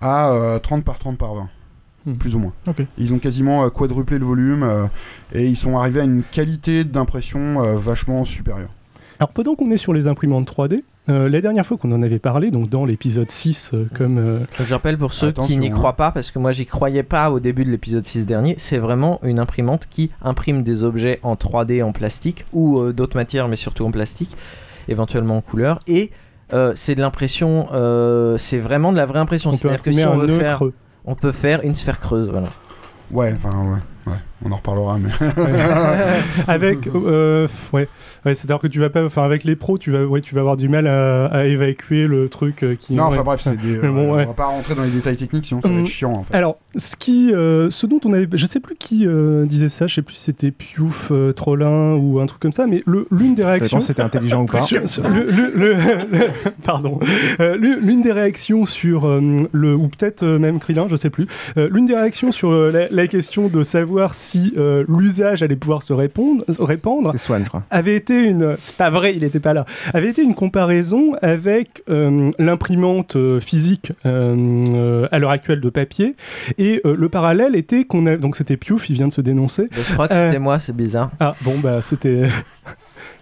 à 0.02 0.30
euh, 0.32 0.58
30 0.58 0.84
par 0.84 0.98
30 0.98 1.16
par 1.16 1.34
20. 1.34 1.48
Hmm. 2.06 2.14
Plus 2.16 2.34
ou 2.34 2.38
moins. 2.38 2.52
Ils 2.98 3.14
ont 3.14 3.18
quasiment 3.18 3.64
euh, 3.64 3.70
quadruplé 3.70 4.18
le 4.18 4.26
volume 4.26 4.62
euh, 4.62 4.84
et 5.32 5.46
ils 5.46 5.56
sont 5.56 5.78
arrivés 5.78 6.00
à 6.00 6.04
une 6.04 6.22
qualité 6.22 6.84
d'impression 6.84 7.64
euh, 7.64 7.76
vachement 7.76 8.26
supérieure. 8.26 8.68
Alors 9.18 9.30
pendant 9.30 9.54
qu'on 9.54 9.70
est 9.70 9.78
sur 9.78 9.94
les 9.94 10.06
imprimantes 10.06 10.46
3D, 10.52 10.82
euh, 11.08 11.28
la 11.28 11.40
dernière 11.40 11.66
fois 11.66 11.76
qu'on 11.76 11.92
en 11.92 12.02
avait 12.02 12.18
parlé, 12.18 12.50
donc 12.50 12.68
dans 12.68 12.84
l'épisode 12.84 13.30
6, 13.30 13.72
euh, 13.74 13.86
comme... 13.94 14.18
euh, 14.18 14.38
Je 14.58 14.72
rappelle 14.72 14.96
pour 14.96 15.12
ceux 15.12 15.28
Attention, 15.28 15.52
qui 15.54 15.58
n'y 15.58 15.68
hein. 15.68 15.70
croient 15.74 15.96
pas, 15.96 16.10
parce 16.12 16.30
que 16.30 16.38
moi 16.38 16.52
j'y 16.52 16.64
croyais 16.66 17.02
pas 17.02 17.30
au 17.30 17.40
début 17.40 17.64
de 17.64 17.70
l'épisode 17.70 18.04
6 18.04 18.24
dernier, 18.26 18.54
c'est 18.58 18.78
vraiment 18.78 19.20
une 19.22 19.38
imprimante 19.38 19.86
qui 19.90 20.10
imprime 20.22 20.62
des 20.62 20.82
objets 20.82 21.20
en 21.22 21.34
3D 21.34 21.82
en 21.82 21.92
plastique 21.92 22.46
ou 22.52 22.80
euh, 22.80 22.92
d'autres 22.92 23.16
matières, 23.16 23.48
mais 23.48 23.56
surtout 23.56 23.84
en 23.84 23.90
plastique, 23.90 24.34
éventuellement 24.88 25.36
en 25.36 25.40
couleur. 25.42 25.80
Et 25.86 26.10
euh, 26.52 26.72
c'est 26.74 26.94
de 26.94 27.00
l'impression, 27.00 27.66
euh, 27.72 28.36
c'est 28.38 28.58
vraiment 28.58 28.92
de 28.92 28.96
la 28.96 29.06
vraie 29.06 29.18
impression. 29.18 29.50
on 29.50 29.52
peut 29.54 29.58
C'est-à-dire 29.58 29.82
que 29.82 29.92
si 29.92 30.06
on 30.06 30.16
veut 30.18 30.38
faire, 30.38 30.56
creux. 30.56 30.74
on 31.04 31.14
peut 31.14 31.32
faire 31.32 31.62
une 31.64 31.74
sphère 31.74 32.00
creuse, 32.00 32.30
voilà. 32.30 32.48
Ouais, 33.10 33.34
enfin, 33.36 33.50
ouais, 33.70 33.78
ouais, 34.06 34.12
on 34.44 34.52
en 34.52 34.56
reparlera, 34.56 34.98
mais. 34.98 35.10
avec 36.48 36.86
euh, 36.94 37.48
ouais, 37.72 37.88
ouais 38.24 38.34
c'est 38.34 38.44
à 38.44 38.54
dire 38.54 38.58
que 38.58 38.66
tu 38.66 38.80
vas 38.80 38.90
pas 38.90 39.04
enfin 39.04 39.22
avec 39.24 39.44
les 39.44 39.56
pros 39.56 39.78
tu 39.78 39.90
vas 39.90 40.04
ouais 40.04 40.20
tu 40.20 40.34
vas 40.34 40.40
avoir 40.40 40.56
du 40.56 40.68
mal 40.68 40.86
à, 40.86 41.26
à 41.26 41.44
évacuer 41.44 42.06
le 42.06 42.28
truc 42.28 42.62
euh, 42.62 42.74
qui 42.74 42.94
non, 42.94 43.04
ouais. 43.04 43.08
enfin 43.10 43.22
bref, 43.22 43.40
c'est 43.42 43.56
des, 43.60 43.78
Mais 43.82 43.88
bon, 43.88 44.12
euh, 44.12 44.16
ouais. 44.16 44.24
on 44.24 44.28
va 44.28 44.34
pas 44.34 44.46
rentrer 44.46 44.74
dans 44.74 44.82
les 44.84 44.90
détails 44.90 45.16
techniques, 45.16 45.46
sinon 45.46 45.60
ça 45.60 45.68
va 45.68 45.74
Hum, 45.74 45.80
être 45.80 45.86
chiant 45.86 46.12
en 46.12 46.24
fait. 46.24 46.34
Alors, 46.34 46.58
ce 46.76 46.96
qui, 46.96 47.32
euh, 47.32 47.70
ce 47.70 47.86
dont 47.86 48.00
on 48.04 48.12
avait, 48.12 48.28
je 48.32 48.46
sais 48.46 48.60
plus 48.60 48.76
qui 48.76 49.06
euh, 49.06 49.44
disait 49.46 49.68
ça, 49.68 49.86
je 49.86 49.94
sais 49.94 50.02
plus 50.02 50.14
si 50.14 50.20
c'était 50.22 50.50
Piouf, 50.50 51.08
euh, 51.10 51.32
Trollin 51.32 51.94
ou 51.94 52.20
un 52.20 52.26
truc 52.26 52.40
comme 52.40 52.52
ça, 52.52 52.66
mais 52.66 52.82
le- 52.86 53.06
l'une 53.10 53.34
des 53.34 53.44
réactions. 53.44 53.80
c'était 53.80 54.02
intelligent 54.02 54.42
ou 54.42 54.46
pas. 54.46 54.58
Sur- 54.64 54.88
sur- 54.88 55.08
le- 55.08 55.24
le- 55.30 55.52
le- 55.54 55.74
le- 56.18 56.30
pardon. 56.64 56.98
Euh, 57.40 57.56
l'une 57.56 58.02
des 58.02 58.12
réactions 58.12 58.66
sur 58.66 59.06
euh, 59.08 59.20
le 59.52 59.74
ou 59.74 59.88
peut-être 59.88 60.22
euh, 60.22 60.38
même 60.38 60.58
Krillin, 60.58 60.86
je 60.90 60.96
sais 60.96 61.10
plus. 61.10 61.26
euh, 61.56 61.68
l'une 61.72 61.86
des 61.86 61.94
réactions 61.96 62.30
sur 62.32 62.50
euh, 62.50 62.70
la, 62.72 62.88
la 62.90 63.06
question 63.08 63.48
de 63.48 63.62
savoir 63.62 63.93
si 64.14 64.52
euh, 64.56 64.84
l'usage 64.88 65.42
allait 65.42 65.56
pouvoir 65.56 65.82
se 65.82 65.92
répondre, 65.92 66.44
répandre 66.58 67.12
Swan, 67.18 67.42
je 67.44 67.48
crois. 67.48 67.62
avait 67.70 67.96
été 67.96 68.22
une 68.24 68.56
c'est 68.60 68.76
pas 68.76 68.90
vrai 68.90 69.14
il 69.14 69.24
était 69.24 69.40
pas 69.40 69.54
là 69.54 69.64
avait 69.92 70.08
été 70.10 70.22
une 70.22 70.34
comparaison 70.34 71.14
avec 71.22 71.82
euh, 71.88 72.30
l'imprimante 72.38 73.16
euh, 73.16 73.40
physique 73.40 73.92
euh, 74.06 74.34
euh, 74.74 75.08
à 75.12 75.18
l'heure 75.18 75.30
actuelle 75.30 75.60
de 75.60 75.70
papier 75.70 76.16
et 76.58 76.80
euh, 76.84 76.94
le 76.98 77.08
parallèle 77.08 77.54
était 77.56 77.84
qu'on 77.84 78.06
a 78.06 78.16
donc 78.16 78.36
c'était 78.36 78.56
Piouf 78.56 78.88
il 78.90 78.94
vient 78.94 79.08
de 79.08 79.12
se 79.12 79.20
dénoncer 79.20 79.68
Je 79.72 79.92
crois 79.94 80.08
que 80.08 80.14
Euh, 80.14 80.26
c'était 80.26 80.38
moi, 80.38 80.58
c'est 80.58 80.74
bizarre. 80.76 81.10
ah 81.20 81.34
bon 81.42 81.58
bah 81.58 81.80
c'était 81.82 82.24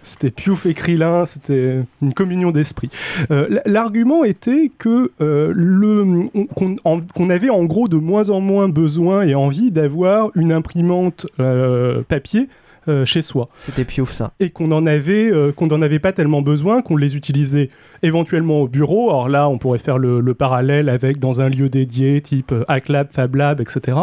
C'était 0.03 0.31
Piouf 0.31 0.65
et 0.65 0.73
Krillin, 0.73 1.25
c'était 1.25 1.79
une 2.01 2.13
communion 2.13 2.51
d'esprit. 2.51 2.89
Euh, 3.31 3.59
L'argument 3.65 4.23
était 4.23 4.71
que 4.77 5.11
euh, 5.21 5.51
le 5.55 6.29
qu'on 6.55 7.29
avait 7.29 7.49
en 7.49 7.63
gros 7.65 7.87
de 7.87 7.97
moins 7.97 8.29
en 8.29 8.41
moins 8.41 8.69
besoin 8.69 9.23
et 9.23 9.33
envie 9.33 9.71
d'avoir 9.71 10.29
une 10.35 10.51
imprimante 10.51 11.25
euh, 11.39 12.03
papier 12.07 12.49
euh, 12.89 13.05
chez 13.05 13.21
soi. 13.21 13.47
C'était 13.57 13.85
Piouf 13.85 14.11
ça. 14.11 14.33
Et 14.41 14.49
qu'on 14.49 14.71
en 14.73 14.85
avait 14.85 15.31
euh, 15.31 15.53
qu'on 15.53 15.67
n'en 15.67 15.81
avait 15.81 15.99
pas 15.99 16.11
tellement 16.11 16.41
besoin, 16.41 16.81
qu'on 16.81 16.97
les 16.97 17.15
utilisait 17.15 17.69
éventuellement 18.01 18.59
au 18.61 18.67
bureau. 18.67 19.09
Alors 19.09 19.29
là, 19.29 19.47
on 19.47 19.57
pourrait 19.57 19.79
faire 19.79 19.97
le, 19.97 20.19
le 20.19 20.33
parallèle 20.33 20.89
avec 20.89 21.17
dans 21.17 21.39
un 21.39 21.47
lieu 21.47 21.69
dédié, 21.69 22.21
type 22.21 22.51
euh, 22.51 22.65
HackLab, 22.67 23.07
FabLab, 23.11 23.61
etc. 23.61 23.97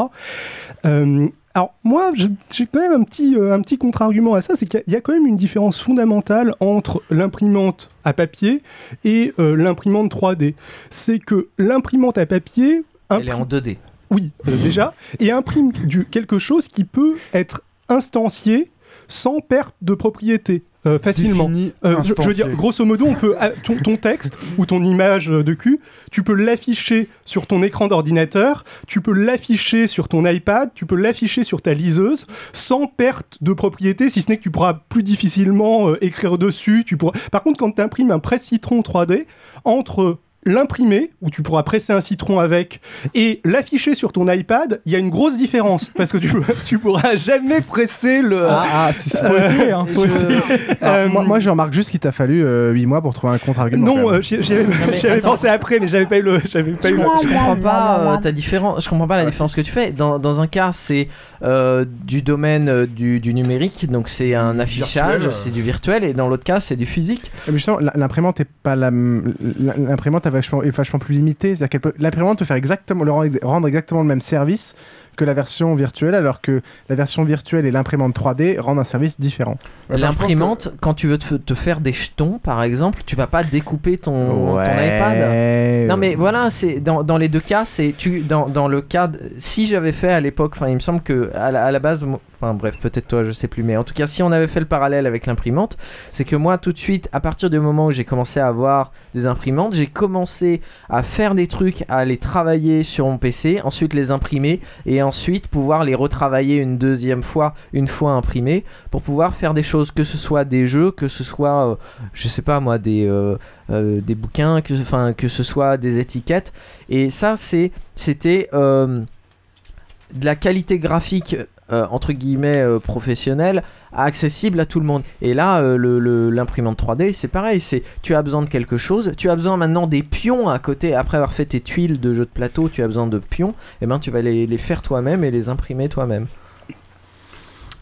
Alors 1.54 1.74
moi, 1.82 2.12
j'ai 2.16 2.66
quand 2.66 2.78
même 2.80 2.92
un 3.00 3.02
petit, 3.02 3.34
euh, 3.36 3.52
un 3.52 3.60
petit 3.60 3.76
contre-argument 3.76 4.34
à 4.34 4.40
ça, 4.40 4.54
c'est 4.54 4.66
qu'il 4.66 4.78
y 4.78 4.80
a- 4.82 4.84
il 4.86 4.92
y, 4.92 4.96
a 4.96 5.00
quand 5.00 5.12
même 5.12 5.26
une 5.26 5.34
différence 5.36 5.80
fondamentale 5.80 6.54
entre 6.60 7.02
l'imprimante 7.10 7.90
à 8.04 8.12
papier 8.12 8.62
et 9.04 9.32
euh, 9.40 9.56
l'imprimante 9.56 10.10
3D. 10.12 10.54
C'est 10.90 11.18
que 11.18 11.48
l'imprimante 11.58 12.18
à 12.18 12.26
papier... 12.26 12.84
Elle 13.10 13.28
est 13.28 13.32
en 13.34 13.44
2D. 13.44 13.78
oui, 14.12 14.30
euh, 14.46 14.56
déjà, 14.62 14.94
et 15.18 15.32
imprime 15.32 15.72
du, 15.72 16.04
quelque 16.04 16.38
chose 16.38 16.68
qui 16.68 16.84
peut 16.84 17.16
être 17.34 17.62
instancié 17.88 18.70
sans 19.08 19.40
perte 19.40 19.74
de 19.82 19.94
propriété. 19.94 20.62
Euh, 20.86 20.98
facilement. 20.98 21.50
Euh, 21.84 22.02
je, 22.02 22.14
je 22.18 22.26
veux 22.26 22.34
dire, 22.34 22.48
grosso 22.48 22.84
modo, 22.84 23.06
on 23.06 23.14
peut 23.14 23.34
ah, 23.38 23.50
ton, 23.50 23.76
ton 23.76 23.96
texte 23.96 24.38
ou 24.58 24.66
ton 24.66 24.82
image 24.82 25.30
euh, 25.30 25.44
de 25.44 25.54
cul, 25.54 25.80
tu 26.10 26.22
peux 26.22 26.34
l'afficher 26.34 27.08
sur 27.24 27.46
ton 27.46 27.62
écran 27.62 27.88
d'ordinateur, 27.88 28.64
tu 28.86 29.00
peux 29.00 29.12
l'afficher 29.12 29.86
sur 29.86 30.08
ton 30.08 30.26
iPad, 30.26 30.70
tu 30.74 30.86
peux 30.86 30.96
l'afficher 30.96 31.44
sur 31.44 31.62
ta 31.62 31.74
liseuse 31.74 32.26
sans 32.52 32.86
perte 32.86 33.38
de 33.42 33.52
propriété, 33.52 34.08
si 34.08 34.22
ce 34.22 34.30
n'est 34.30 34.38
que 34.38 34.42
tu 34.42 34.50
pourras 34.50 34.74
plus 34.88 35.02
difficilement 35.02 35.90
euh, 35.90 36.04
écrire 36.04 36.38
dessus. 36.38 36.84
Tu 36.86 36.96
pourras... 36.96 37.18
Par 37.30 37.42
contre, 37.42 37.58
quand 37.58 37.72
tu 37.72 37.82
imprimes 37.82 38.10
un 38.10 38.18
presse-citron 38.18 38.80
3D, 38.80 39.26
entre 39.64 40.18
l'imprimer, 40.44 41.10
où 41.20 41.30
tu 41.30 41.42
pourras 41.42 41.62
presser 41.62 41.92
un 41.92 42.00
citron 42.00 42.38
avec, 42.40 42.80
et 43.14 43.40
l'afficher 43.44 43.94
sur 43.94 44.12
ton 44.12 44.26
iPad, 44.30 44.80
il 44.86 44.92
y 44.92 44.96
a 44.96 44.98
une 44.98 45.10
grosse 45.10 45.36
différence. 45.36 45.90
Parce 45.96 46.12
que 46.12 46.18
tu, 46.18 46.32
tu 46.66 46.78
pourras 46.78 47.16
jamais 47.16 47.60
presser 47.60 48.22
le... 48.22 48.46
Ah, 48.48 48.64
ah, 48.88 48.92
si, 48.92 49.10
si. 49.10 49.16
Faut 49.18 49.36
essayer, 49.36 49.72
hein, 49.72 49.86
faut 49.92 50.04
Je- 50.04 50.08
essayer. 50.08 50.36
Alors, 50.80 50.94
Euh, 50.96 51.08
moi, 51.08 51.24
moi, 51.24 51.38
je 51.38 51.50
remarque 51.50 51.72
juste 51.72 51.90
qu'il 51.90 52.00
t'a 52.00 52.12
fallu 52.12 52.44
8 52.72 52.86
mois 52.86 53.02
pour 53.02 53.12
trouver 53.14 53.34
un 53.34 53.38
contre-argument. 53.38 53.84
Non, 53.86 54.10
euh, 54.12 54.20
j'y 54.22 54.42
j'y 54.42 54.54
avais, 54.54 54.64
mais 54.66 54.98
j'y 54.98 55.06
avais 55.06 55.18
attends. 55.18 55.30
pensé 55.32 55.48
après, 55.48 55.78
mais 55.78 55.88
j'avais 55.88 56.06
pas 56.06 56.18
eu 56.18 56.22
le, 56.22 56.40
j'avais 56.48 56.72
pas 56.72 56.88
Je 56.88 56.94
eu 56.94 56.96
le- 56.96 57.02
comprends, 57.04 57.20
je 57.22 57.28
comprends 57.28 57.56
pas 57.56 58.00
euh, 58.00 58.16
ta 58.18 58.32
différence. 58.32 58.84
Je 58.84 58.88
comprends 58.90 59.06
pas 59.08 59.16
la 59.18 59.26
différence 59.26 59.54
que 59.54 59.60
tu 59.60 59.70
fais. 59.70 59.90
Dans, 59.92 60.18
dans 60.18 60.40
un 60.40 60.46
cas, 60.46 60.70
c'est 60.72 61.08
euh, 61.42 61.84
du 62.04 62.22
domaine 62.22 62.68
euh, 62.68 62.86
du, 62.86 63.20
du 63.20 63.34
numérique, 63.34 63.90
donc 63.90 64.08
c'est 64.08 64.34
un 64.34 64.58
affichage, 64.58 65.28
c'est 65.30 65.50
du 65.50 65.62
virtuel, 65.62 66.02
et 66.04 66.12
dans 66.14 66.28
l'autre 66.28 66.44
cas, 66.44 66.60
c'est 66.60 66.76
du 66.76 66.86
physique. 66.86 67.30
Mais 67.46 67.54
justement, 67.54 67.78
l'imprimante 67.94 68.40
est 68.40 68.48
pas 68.62 68.74
la- 68.76 68.90
l'imprimante 68.90 70.26
vachement, 70.30 70.62
est 70.62 70.70
vachement 70.70 70.98
plus 70.98 71.14
limitée. 71.14 71.54
C'est-à-dire 71.54 71.68
qu'elle 71.68 71.80
peut- 71.80 71.94
l'imprimante 71.98 72.38
peut 72.38 72.44
faire 72.44 72.56
exactement, 72.56 73.04
le 73.04 73.12
rendre, 73.12 73.36
rendre 73.42 73.68
exactement 73.68 74.00
le 74.02 74.06
même 74.08 74.20
service 74.20 74.74
que 75.20 75.24
la 75.26 75.34
version 75.34 75.74
virtuelle, 75.74 76.14
alors 76.14 76.40
que 76.40 76.62
la 76.88 76.96
version 76.96 77.24
virtuelle 77.24 77.66
et 77.66 77.70
l'imprimante 77.70 78.18
3D 78.18 78.58
rendent 78.58 78.78
un 78.78 78.84
service 78.84 79.20
différent. 79.20 79.58
L'imprimante, 79.90 80.70
quand 80.80 80.94
tu 80.94 81.08
veux 81.08 81.18
te, 81.18 81.34
te 81.34 81.52
faire 81.52 81.80
des 81.80 81.92
jetons, 81.92 82.38
par 82.38 82.62
exemple, 82.62 83.02
tu 83.04 83.16
vas 83.16 83.26
pas 83.26 83.44
découper 83.44 83.98
ton, 83.98 84.58
iPad. 84.62 85.88
Non, 85.88 85.98
mais 85.98 86.14
voilà, 86.14 86.48
c'est 86.48 86.80
dans, 86.80 87.02
dans 87.02 87.18
les 87.18 87.28
deux 87.28 87.40
cas, 87.40 87.66
c'est 87.66 87.92
tu 87.98 88.20
dans, 88.20 88.48
dans 88.48 88.66
le 88.66 88.80
cas, 88.80 89.10
si 89.36 89.66
j'avais 89.66 89.92
fait 89.92 90.08
à 90.10 90.20
l'époque, 90.20 90.52
enfin, 90.56 90.68
il 90.68 90.74
me 90.74 90.80
semble 90.80 91.02
que 91.02 91.30
à 91.34 91.50
la, 91.50 91.66
à 91.66 91.70
la 91.70 91.80
base, 91.80 92.06
enfin 92.40 92.54
bref, 92.54 92.78
peut-être 92.80 93.08
toi, 93.08 93.22
je 93.22 93.32
sais 93.32 93.48
plus, 93.48 93.62
mais 93.62 93.76
en 93.76 93.84
tout 93.84 93.92
cas, 93.92 94.06
si 94.06 94.22
on 94.22 94.32
avait 94.32 94.46
fait 94.46 94.60
le 94.60 94.66
parallèle 94.66 95.06
avec 95.06 95.26
l'imprimante, 95.26 95.76
c'est 96.14 96.24
que 96.24 96.36
moi, 96.36 96.56
tout 96.56 96.72
de 96.72 96.78
suite, 96.78 97.10
à 97.12 97.20
partir 97.20 97.50
du 97.50 97.60
moment 97.60 97.86
où 97.86 97.90
j'ai 97.90 98.04
commencé 98.04 98.40
à 98.40 98.46
avoir 98.46 98.92
des 99.12 99.26
imprimantes, 99.26 99.74
j'ai 99.74 99.86
commencé 99.86 100.62
à 100.88 101.02
faire 101.02 101.34
des 101.34 101.46
trucs, 101.46 101.84
à 101.90 102.06
les 102.06 102.16
travailler 102.16 102.84
sur 102.84 103.06
mon 103.06 103.18
PC, 103.18 103.60
ensuite 103.64 103.92
les 103.92 104.12
imprimer 104.12 104.60
et 104.86 105.02
ensuite 105.10 105.48
pouvoir 105.48 105.82
les 105.82 105.96
retravailler 105.96 106.58
une 106.58 106.78
deuxième 106.78 107.24
fois, 107.24 107.52
une 107.72 107.88
fois 107.88 108.12
imprimés, 108.12 108.64
pour 108.92 109.02
pouvoir 109.02 109.34
faire 109.34 109.54
des 109.54 109.64
choses, 109.64 109.90
que 109.90 110.04
ce 110.04 110.16
soit 110.16 110.44
des 110.44 110.68
jeux, 110.68 110.92
que 110.92 111.08
ce 111.08 111.24
soit, 111.24 111.72
euh, 111.72 111.74
je 112.12 112.28
sais 112.28 112.42
pas 112.42 112.60
moi, 112.60 112.78
des, 112.78 113.08
euh, 113.08 113.36
euh, 113.70 114.00
des 114.00 114.14
bouquins, 114.14 114.60
que, 114.60 114.72
enfin, 114.80 115.12
que 115.12 115.26
ce 115.26 115.42
soit 115.42 115.78
des 115.78 115.98
étiquettes. 115.98 116.52
Et 116.88 117.10
ça, 117.10 117.36
c'est, 117.36 117.72
c'était 117.96 118.48
de 118.52 120.24
la 120.24 120.36
qualité 120.36 120.78
graphique. 120.78 121.36
Euh, 121.72 121.86
entre 121.90 122.12
guillemets 122.12 122.62
euh, 122.62 122.78
professionnelle 122.78 123.62
accessible 123.92 124.60
à 124.60 124.66
tout 124.66 124.80
le 124.80 124.86
monde. 124.86 125.02
Et 125.22 125.34
là 125.34 125.60
euh, 125.60 126.30
l'imprimante 126.30 126.82
3D 126.82 127.12
c'est 127.12 127.28
pareil 127.28 127.60
c'est 127.60 127.82
tu 128.02 128.14
as 128.14 128.22
besoin 128.22 128.42
de 128.42 128.48
quelque 128.48 128.76
chose 128.76 129.12
tu 129.16 129.30
as 129.30 129.36
besoin 129.36 129.56
maintenant 129.56 129.86
des 129.86 130.02
pions 130.02 130.48
à 130.48 130.58
côté. 130.58 130.94
Après 130.94 131.16
avoir 131.16 131.32
fait 131.32 131.46
tes 131.46 131.60
tuiles 131.60 132.00
de 132.00 132.14
jeu 132.14 132.24
de 132.24 132.30
plateau 132.30 132.68
tu 132.68 132.82
as 132.82 132.86
besoin 132.86 133.06
de 133.06 133.18
pions 133.18 133.54
et 133.80 133.86
ben 133.86 133.98
tu 133.98 134.10
vas 134.10 134.22
les, 134.22 134.46
les 134.46 134.58
faire 134.58 134.82
toi-même 134.82 135.24
et 135.24 135.30
les 135.30 135.48
imprimer 135.48 135.88
toi-même. 135.88 136.26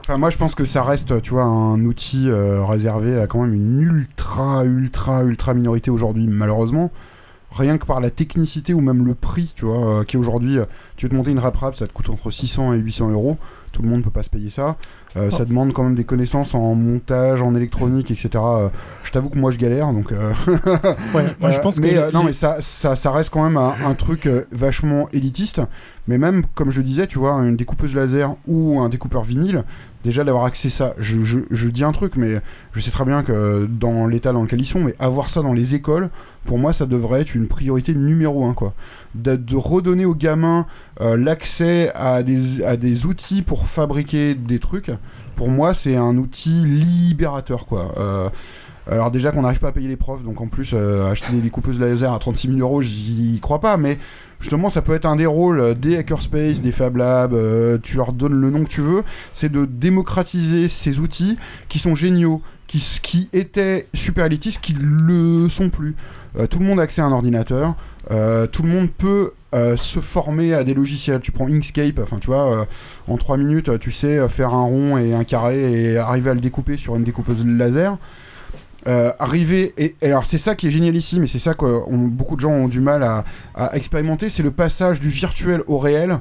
Enfin, 0.08 0.16
moi, 0.16 0.30
je 0.30 0.38
pense 0.38 0.54
que 0.54 0.64
ça 0.64 0.82
reste, 0.82 1.20
tu 1.20 1.34
vois, 1.34 1.42
un 1.42 1.84
outil 1.84 2.30
euh, 2.30 2.64
réservé 2.64 3.20
à 3.20 3.26
quand 3.26 3.42
même 3.42 3.52
une 3.52 3.82
ultra, 3.82 4.64
ultra, 4.64 5.22
ultra 5.22 5.52
minorité 5.52 5.90
aujourd'hui, 5.90 6.26
malheureusement. 6.26 6.90
Rien 7.50 7.78
que 7.78 7.86
par 7.86 8.00
la 8.00 8.10
technicité 8.10 8.74
ou 8.74 8.80
même 8.80 9.06
le 9.06 9.14
prix, 9.14 9.52
tu 9.56 9.64
vois, 9.64 10.00
euh, 10.00 10.04
qui 10.04 10.16
aujourd'hui, 10.18 10.58
euh, 10.58 10.64
tu 10.96 11.06
veux 11.06 11.10
te 11.10 11.14
monter 11.14 11.30
une 11.30 11.38
rap 11.38 11.56
rap, 11.56 11.74
ça 11.74 11.86
te 11.86 11.92
coûte 11.92 12.10
entre 12.10 12.30
600 12.30 12.74
et 12.74 12.78
800 12.78 13.10
euros. 13.10 13.38
Tout 13.72 13.82
le 13.82 13.88
monde 13.88 14.02
peut 14.02 14.10
pas 14.10 14.22
se 14.22 14.30
payer 14.30 14.48
ça. 14.50 14.76
Euh, 15.16 15.30
Ça 15.30 15.44
demande 15.44 15.72
quand 15.72 15.82
même 15.84 15.94
des 15.94 16.04
connaissances 16.04 16.54
en 16.54 16.74
montage, 16.74 17.42
en 17.42 17.54
électronique, 17.54 18.10
etc. 18.10 18.30
Euh, 18.36 18.68
je 19.02 19.12
t'avoue 19.12 19.28
que 19.30 19.38
moi, 19.38 19.50
je 19.50 19.58
galère, 19.58 19.92
donc. 19.92 20.10
euh, 20.12 20.32
Ouais, 21.14 21.24
moi, 21.38 21.50
je 21.50 21.60
pense 21.62 21.78
mais, 21.78 21.90
que 21.94 22.12
non, 22.12 22.22
mais 22.24 22.32
ça, 22.32 22.56
ça, 22.60 22.96
ça 22.96 23.10
reste 23.12 23.30
quand 23.30 23.44
même 23.44 23.56
un, 23.56 23.74
un 23.84 23.94
truc 23.94 24.28
vachement 24.52 25.08
élitiste. 25.12 25.60
Mais 26.06 26.16
même, 26.18 26.44
comme 26.54 26.70
je 26.70 26.80
disais, 26.80 27.06
tu 27.06 27.18
vois, 27.18 27.32
une 27.42 27.56
découpeuse 27.56 27.94
laser 27.94 28.34
ou 28.46 28.80
un 28.80 28.88
découpeur 28.88 29.22
vinyle, 29.22 29.64
déjà 30.04 30.24
d'avoir 30.24 30.44
accès 30.44 30.68
à 30.68 30.70
ça, 30.70 30.94
je, 30.98 31.68
dis 31.68 31.84
un 31.84 31.92
truc, 31.92 32.16
mais 32.16 32.40
je 32.72 32.80
sais 32.80 32.90
très 32.90 33.04
bien 33.04 33.22
que 33.22 33.66
dans 33.66 34.06
l'état 34.06 34.32
dans 34.32 34.42
lequel 34.42 34.60
ils 34.60 34.66
sont, 34.66 34.80
mais 34.80 34.94
avoir 34.98 35.30
ça 35.30 35.42
dans 35.42 35.52
les 35.52 35.74
écoles, 35.74 36.10
pour 36.44 36.58
moi, 36.58 36.72
ça 36.72 36.86
devrait 36.86 37.20
être 37.20 37.34
une 37.34 37.48
priorité 37.48 37.94
numéro 37.94 38.46
un, 38.46 38.54
quoi. 38.54 38.74
De, 39.14 39.36
de 39.36 39.56
redonner 39.56 40.04
aux 40.04 40.14
gamins 40.14 40.66
euh, 41.00 41.16
l'accès 41.16 41.92
à 41.94 42.22
des, 42.22 42.62
à 42.62 42.76
des 42.76 43.06
outils 43.06 43.42
pour 43.42 43.66
fabriquer 43.66 44.34
des 44.34 44.58
trucs, 44.58 44.90
pour 45.36 45.48
moi, 45.48 45.74
c'est 45.74 45.96
un 45.96 46.16
outil 46.16 46.64
libérateur, 46.64 47.66
quoi. 47.66 47.94
Euh, 47.98 48.28
alors 48.90 49.10
déjà 49.10 49.32
qu'on 49.32 49.42
n'arrive 49.42 49.60
pas 49.60 49.68
à 49.68 49.72
payer 49.72 49.88
les 49.88 49.96
profs, 49.96 50.22
donc 50.22 50.40
en 50.40 50.46
plus 50.46 50.70
euh, 50.72 51.10
acheter 51.10 51.32
des 51.32 51.40
découpeuses 51.40 51.78
laser 51.78 52.12
à 52.12 52.18
36 52.18 52.48
000 52.48 52.60
euros, 52.60 52.80
j'y 52.80 53.38
crois 53.40 53.60
pas, 53.60 53.76
mais 53.76 53.98
justement 54.40 54.70
ça 54.70 54.80
peut 54.80 54.94
être 54.94 55.04
un 55.04 55.16
des 55.16 55.26
rôles 55.26 55.60
euh, 55.60 55.74
des 55.74 55.98
Hackerspace, 55.98 56.62
des 56.62 56.72
Fab 56.72 56.96
Labs, 56.96 57.34
euh, 57.34 57.78
tu 57.82 57.96
leur 57.96 58.12
donnes 58.12 58.40
le 58.40 58.50
nom 58.50 58.64
que 58.64 58.70
tu 58.70 58.80
veux, 58.80 59.04
c'est 59.34 59.52
de 59.52 59.66
démocratiser 59.66 60.68
ces 60.68 61.00
outils 61.00 61.36
qui 61.68 61.78
sont 61.78 61.94
géniaux, 61.94 62.40
qui, 62.66 62.78
qui 63.02 63.28
étaient 63.34 63.86
super 63.92 64.26
élitistes, 64.26 64.60
qui 64.60 64.74
le 64.78 65.48
sont 65.48 65.70
plus. 65.70 65.94
Tout 66.50 66.58
le 66.58 66.66
monde 66.66 66.78
a 66.80 66.82
accès 66.82 67.00
à 67.00 67.06
un 67.06 67.12
ordinateur, 67.12 67.74
tout 68.52 68.62
le 68.62 68.68
monde 68.68 68.90
peut 68.90 69.32
se 69.54 70.00
former 70.00 70.52
à 70.52 70.64
des 70.64 70.74
logiciels. 70.74 71.22
Tu 71.22 71.32
prends 71.32 71.48
Inkscape, 71.48 71.98
enfin 72.02 72.18
tu 72.18 72.26
vois, 72.26 72.66
en 73.08 73.16
3 73.16 73.38
minutes 73.38 73.78
tu 73.78 73.90
sais 73.90 74.28
faire 74.28 74.52
un 74.52 74.64
rond 74.64 74.98
et 74.98 75.14
un 75.14 75.24
carré 75.24 75.92
et 75.92 75.96
arriver 75.96 76.28
à 76.28 76.34
le 76.34 76.40
découper 76.40 76.76
sur 76.76 76.94
une 76.94 77.04
découpeuse 77.04 77.46
laser. 77.46 77.96
Euh, 78.86 79.12
arriver 79.18 79.74
et, 79.76 79.96
alors 80.02 80.24
c'est 80.24 80.38
ça 80.38 80.54
qui 80.54 80.68
est 80.68 80.70
génial 80.70 80.94
ici 80.94 81.18
mais 81.18 81.26
c'est 81.26 81.40
ça 81.40 81.54
que 81.54 81.66
beaucoup 81.90 82.36
de 82.36 82.40
gens 82.40 82.52
ont 82.52 82.68
du 82.68 82.78
mal 82.78 83.02
à, 83.02 83.24
expérimenter 83.74 84.30
c'est 84.30 84.44
le 84.44 84.52
passage 84.52 85.00
du 85.00 85.08
virtuel 85.08 85.64
au 85.66 85.78
réel 85.78 86.20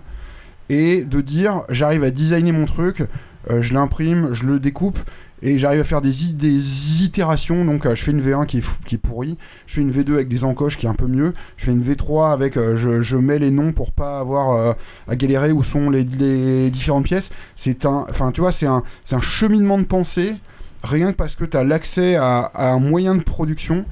et 0.68 1.04
de 1.04 1.22
dire 1.22 1.62
j'arrive 1.70 2.04
à 2.04 2.10
designer 2.10 2.54
mon 2.54 2.66
truc 2.66 3.04
euh, 3.52 3.62
je 3.62 3.76
l'imprime 3.76 4.34
je 4.34 4.46
le 4.46 4.60
découpe 4.60 4.98
et 5.44 5.60
j'arrive 5.60 5.82
à 5.82 5.84
faire 5.84 6.02
des, 6.02 6.34
des 6.34 7.04
itérations. 7.04 7.64
Donc 7.64 7.86
euh, 7.86 7.94
je 7.94 8.02
fais 8.02 8.10
une 8.10 8.28
V1 8.28 8.48
qui 8.48 8.58
est, 8.58 8.84
qui 8.86 8.98
pourrie 8.98 9.38
je 9.68 9.76
fais 9.76 9.82
une 9.82 9.92
V2 9.92 10.14
avec 10.14 10.28
des 10.28 10.44
encoches 10.44 10.80
qui 10.80 10.88
est 10.88 10.90
un 10.90 10.96
peu 10.96 11.06
mieux 11.06 11.36
je 11.58 11.66
fais 11.66 11.72
une 11.72 11.84
V3 11.84 12.34
avec 12.34 12.56
je, 12.56 13.04
je 13.04 13.18
mets 13.18 13.38
les 13.38 13.52
noms 13.52 13.72
pour 13.72 13.92
pas 13.92 14.20
avoir 14.20 14.76
à 15.08 15.16
galérer 15.16 15.52
où 15.52 15.62
sont 15.62 15.92
les, 15.92 16.04
les 16.04 16.72
différentes 16.72 17.06
pièces. 17.06 17.30
C'est 17.56 17.86
un 17.86 18.08
enfin 18.10 18.32
tu 18.32 18.42
vois 18.42 18.52
c'est 18.52 18.66
un 18.66 18.82
c'est 19.04 19.16
un 19.16 19.22
cheminement 19.22 19.78
de 19.78 19.84
pensée 19.84 20.38
rien 20.84 21.12
que 21.12 21.18
parce 21.18 21.36
que 21.36 21.46
tu 21.46 21.58
as 21.58 21.64
l'accès 21.64 22.16
à, 22.16 22.52
un 22.56 22.80
moyen 22.80 23.16
de 23.16 23.24
production. 23.24 23.86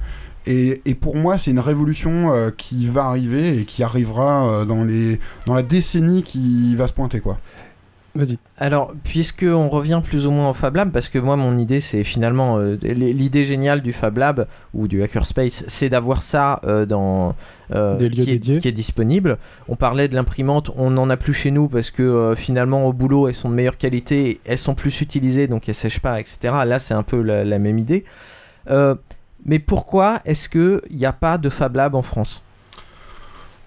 Et, 0.48 0.80
et 0.84 0.94
pour 0.94 1.16
moi, 1.16 1.38
c'est 1.38 1.50
une 1.50 1.58
révolution 1.58 2.32
euh, 2.32 2.50
qui 2.56 2.86
va 2.86 3.06
arriver 3.06 3.58
et 3.58 3.64
qui 3.64 3.82
arrivera 3.82 4.48
euh, 4.48 4.64
dans, 4.64 4.84
les, 4.84 5.18
dans 5.44 5.54
la 5.54 5.62
décennie 5.62 6.22
qui 6.22 6.76
va 6.76 6.86
se 6.86 6.92
pointer. 6.92 7.18
quoi. 7.20 7.38
Vas-y. 8.16 8.38
Alors, 8.58 8.92
puisque 9.04 9.46
on 9.48 9.68
revient 9.68 10.00
plus 10.02 10.26
ou 10.26 10.30
moins 10.30 10.50
au 10.50 10.52
Fab 10.52 10.76
Lab, 10.76 10.90
parce 10.90 11.08
que 11.08 11.18
moi, 11.18 11.36
mon 11.36 11.56
idée, 11.56 11.80
c'est 11.80 12.04
finalement 12.04 12.58
euh, 12.58 12.76
l'idée 12.82 13.44
géniale 13.44 13.82
du 13.82 13.92
Fab 13.92 14.16
Lab 14.18 14.46
ou 14.74 14.88
du 14.88 15.02
Hackerspace, 15.02 15.64
c'est 15.66 15.88
d'avoir 15.88 16.22
ça 16.22 16.60
euh, 16.64 16.86
dans 16.86 17.34
euh, 17.74 17.96
Des 17.96 18.08
lieux 18.08 18.24
qui, 18.24 18.30
est, 18.30 18.34
dédiés. 18.34 18.58
qui 18.58 18.68
est 18.68 18.72
disponible. 18.72 19.38
On 19.68 19.76
parlait 19.76 20.08
de 20.08 20.14
l'imprimante, 20.14 20.70
on 20.76 20.90
n'en 20.90 21.10
a 21.10 21.16
plus 21.16 21.34
chez 21.34 21.50
nous 21.50 21.68
parce 21.68 21.90
que 21.90 22.02
euh, 22.02 22.34
finalement, 22.34 22.86
au 22.86 22.92
boulot, 22.92 23.28
elles 23.28 23.34
sont 23.34 23.50
de 23.50 23.54
meilleure 23.54 23.78
qualité, 23.78 24.40
elles 24.44 24.58
sont 24.58 24.74
plus 24.74 25.00
utilisées, 25.00 25.46
donc 25.46 25.68
elles 25.68 25.74
sèchent 25.74 26.00
pas, 26.00 26.18
etc. 26.20 26.38
Là, 26.64 26.78
c'est 26.78 26.94
un 26.94 27.02
peu 27.02 27.20
la, 27.22 27.44
la 27.44 27.58
même 27.58 27.78
idée. 27.78 28.04
Mais 29.44 29.60
pourquoi 29.60 30.20
est-ce 30.24 30.48
qu'il 30.48 30.80
n'y 30.90 31.06
a 31.06 31.12
pas 31.12 31.38
de 31.38 31.48
Fab 31.48 31.76
Lab 31.76 31.94
en 31.94 32.02
France? 32.02 32.42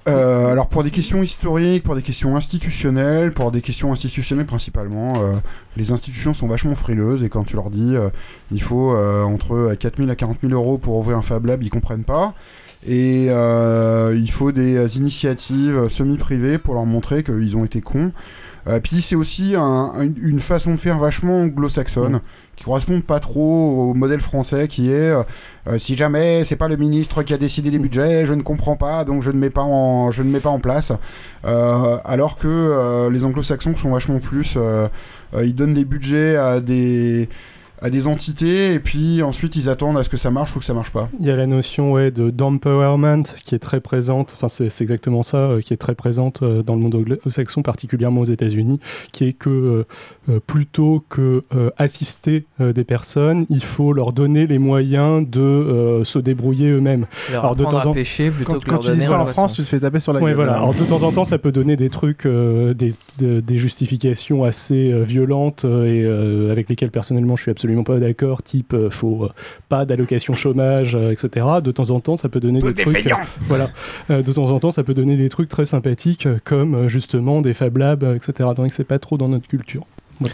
Euh, 0.07 0.51
alors 0.51 0.67
pour 0.67 0.84
des 0.84 0.91
questions 0.91 1.21
historiques, 1.21 1.84
pour 1.84 1.95
des 1.95 2.01
questions 2.01 2.35
institutionnelles, 2.35 3.31
pour 3.31 3.51
des 3.51 3.61
questions 3.61 3.91
institutionnelles 3.91 4.45
principalement, 4.45 5.21
euh, 5.21 5.34
les 5.76 5.91
institutions 5.91 6.34
sont 6.34 6.47
vachement 6.47 6.76
frileuses 6.76 7.23
et 7.23 7.30
quand 7.30 7.43
tu 7.43 7.55
leur 7.55 7.69
dis 7.69 7.95
euh, 7.95 8.09
il 8.51 8.61
faut 8.61 8.95
euh, 8.95 9.23
entre 9.23 9.76
4 9.77 9.97
000 9.97 10.09
à 10.09 10.15
40 10.15 10.38
000 10.41 10.53
euros 10.53 10.77
pour 10.77 10.97
ouvrir 10.97 11.17
un 11.17 11.21
Fab 11.21 11.45
Lab, 11.45 11.61
ils 11.63 11.69
comprennent 11.69 12.05
pas. 12.05 12.34
Et 12.88 13.26
il 13.26 14.31
faut 14.31 14.53
des 14.53 14.97
initiatives 14.97 15.89
semi-privées 15.89 16.57
pour 16.57 16.76
leur 16.76 16.85
montrer 16.85 17.23
qu'ils 17.23 17.57
ont 17.57 17.65
été 17.65 17.81
cons. 17.81 18.13
Euh, 18.69 18.79
puis 18.79 19.01
c'est 19.01 19.15
aussi 19.15 19.55
un- 19.55 19.91
un- 19.97 20.13
une 20.21 20.39
façon 20.39 20.71
de 20.71 20.77
faire 20.77 20.97
vachement 20.99 21.41
anglo-saxonne 21.41 22.21
qui 22.55 22.63
correspond 22.65 23.01
pas 23.01 23.19
trop 23.19 23.89
au 23.89 23.93
modèle 23.95 24.19
français 24.19 24.67
qui 24.67 24.91
est 24.91 25.09
euh, 25.09 25.23
euh, 25.67 25.77
si 25.77 25.95
jamais 25.97 26.43
c'est 26.43 26.55
pas 26.57 26.67
le 26.67 26.75
ministre 26.77 27.23
qui 27.23 27.33
a 27.33 27.37
décidé 27.37 27.71
les 27.71 27.79
budgets, 27.79 28.25
je 28.25 28.33
ne 28.33 28.41
comprends 28.43 28.75
pas 28.75 29.03
donc 29.05 29.23
je 29.23 29.31
ne 29.31 29.37
mets 29.39 29.49
pas 29.49 29.63
en, 29.63 30.11
je 30.11 30.23
ne 30.23 30.29
mets 30.29 30.39
pas 30.41 30.49
en 30.49 30.59
place. 30.59 30.91
Alors 31.43 32.37
que 32.37 33.09
les 33.09 33.23
anglo-saxons 33.25 33.75
sont 33.75 33.91
vachement 33.91 34.19
plus, 34.19 34.57
ils 35.41 35.55
donnent 35.55 35.73
des 35.73 35.85
budgets 35.85 36.35
à 36.35 36.59
des 36.59 37.29
à 37.81 37.89
des 37.89 38.07
entités 38.07 38.73
et 38.73 38.80
puis 38.80 39.22
ensuite 39.23 39.56
ils 39.56 39.69
attendent 39.69 39.97
à 39.97 40.03
ce 40.03 40.10
que 40.10 40.18
ça 40.18 40.31
marche 40.31 40.56
ou 40.56 40.60
que 40.60 40.65
ça 40.65 40.73
marche 40.73 40.91
pas. 40.91 41.10
Il 41.19 41.26
y 41.26 41.31
a 41.31 41.35
la 41.35 41.47
notion 41.47 41.91
ouais, 41.93 42.11
de 42.11 42.30
d'empowerment 42.30 43.23
qui 43.43 43.56
est 43.56 43.60
très 43.60 43.80
présente, 43.80 44.31
enfin 44.35 44.49
c'est 44.49 44.69
c'est 44.69 44.84
exactement 44.84 45.23
ça, 45.23 45.38
euh, 45.38 45.61
qui 45.61 45.73
est 45.73 45.77
très 45.77 45.95
présente 45.95 46.43
euh, 46.43 46.61
dans 46.64 46.76
le 46.76 46.81
monde 46.81 46.95
anglo-saxon, 46.95 47.61
particulièrement 47.61 48.22
aux 48.22 48.26
États-Unis, 48.26 48.80
qui 49.14 49.26
est 49.26 49.34
que 49.34 49.49
euh, 49.49 49.84
euh, 50.30 50.39
plutôt 50.45 51.03
que 51.10 51.43
euh, 51.56 51.69
assister 51.77 52.45
euh, 52.61 52.73
des 52.73 52.84
personnes, 52.84 53.45
il 53.49 53.64
faut 53.64 53.93
leur 53.93 54.11
donner 54.14 54.45
les 54.47 54.60
moyens 54.60 55.26
de 55.27 55.39
euh, 55.41 56.03
se 56.03 56.19
débrouiller 56.19 56.69
eux-mêmes. 56.72 57.06
Leur 57.31 57.45
apprendre 57.45 57.89
à 57.91 57.93
pêcher 57.93 58.30
plutôt 58.30 58.53
Quand, 58.53 58.60
que 58.60 58.65
quand 58.65 58.72
leur 58.73 58.81
tu 58.81 58.91
dis 58.91 59.01
ça 59.01 59.22
en. 59.22 59.26
France, 59.26 59.56
tu 59.56 59.61
te 59.61 59.68
fais 59.68 59.80
taper 59.80 59.99
sur 59.99 60.11
la 60.14 60.19
Ouais, 60.19 60.31
gueule. 60.31 60.35
voilà. 60.35 60.53
Alors 60.56 60.73
de 60.73 60.84
temps 60.84 61.03
en 61.03 61.11
temps, 61.11 61.23
ça 61.26 61.38
peut 61.38 61.51
donner 61.51 61.76
des 61.76 61.89
trucs, 61.89 62.26
euh, 62.26 62.73
des, 62.73 62.93
de- 63.19 63.39
des 63.39 63.57
justifications 63.57 64.43
assez 64.43 64.91
euh, 64.91 65.03
violentes 65.03 65.65
euh, 65.65 65.85
et 65.85 66.03
euh, 66.03 66.51
avec 66.51 66.68
lesquelles 66.69 66.91
personnellement 66.91 67.35
je 67.35 67.43
suis 67.43 67.51
absolument 67.51 67.68
pas 67.83 67.99
d'accord. 67.99 68.43
Type, 68.43 68.73
euh, 68.73 68.89
faut 68.89 69.25
euh, 69.25 69.29
pas 69.69 69.85
d'allocation 69.85 70.35
chômage, 70.35 70.95
euh, 70.95 71.11
etc. 71.11 71.45
De 71.63 71.71
temps 71.71 71.89
en 71.89 71.99
temps, 71.99 72.17
ça 72.17 72.29
peut 72.29 72.39
donner 72.39 72.59
Tous 72.59 72.67
des 72.69 72.73
des 72.73 72.83
trucs. 72.83 72.97
feignants. 72.97 73.19
voilà. 73.47 73.69
Euh, 74.09 74.21
de 74.21 74.31
temps 74.33 74.51
en 74.51 74.59
temps, 74.59 74.71
ça 74.71 74.83
peut 74.83 74.93
donner 74.93 75.17
des 75.17 75.29
trucs 75.29 75.49
très 75.49 75.65
sympathiques 75.65 76.25
euh, 76.25 76.37
comme 76.43 76.75
euh, 76.75 76.87
justement 76.87 77.41
des 77.41 77.53
Fab 77.53 77.77
Labs, 77.77 78.03
euh, 78.03 78.15
etc. 78.15 78.49
Donc 78.55 78.71
c'est 78.73 78.83
pas 78.83 78.99
trop 78.99 79.17
dans 79.17 79.27
notre 79.29 79.47
culture. 79.47 79.85
Voilà. 80.19 80.33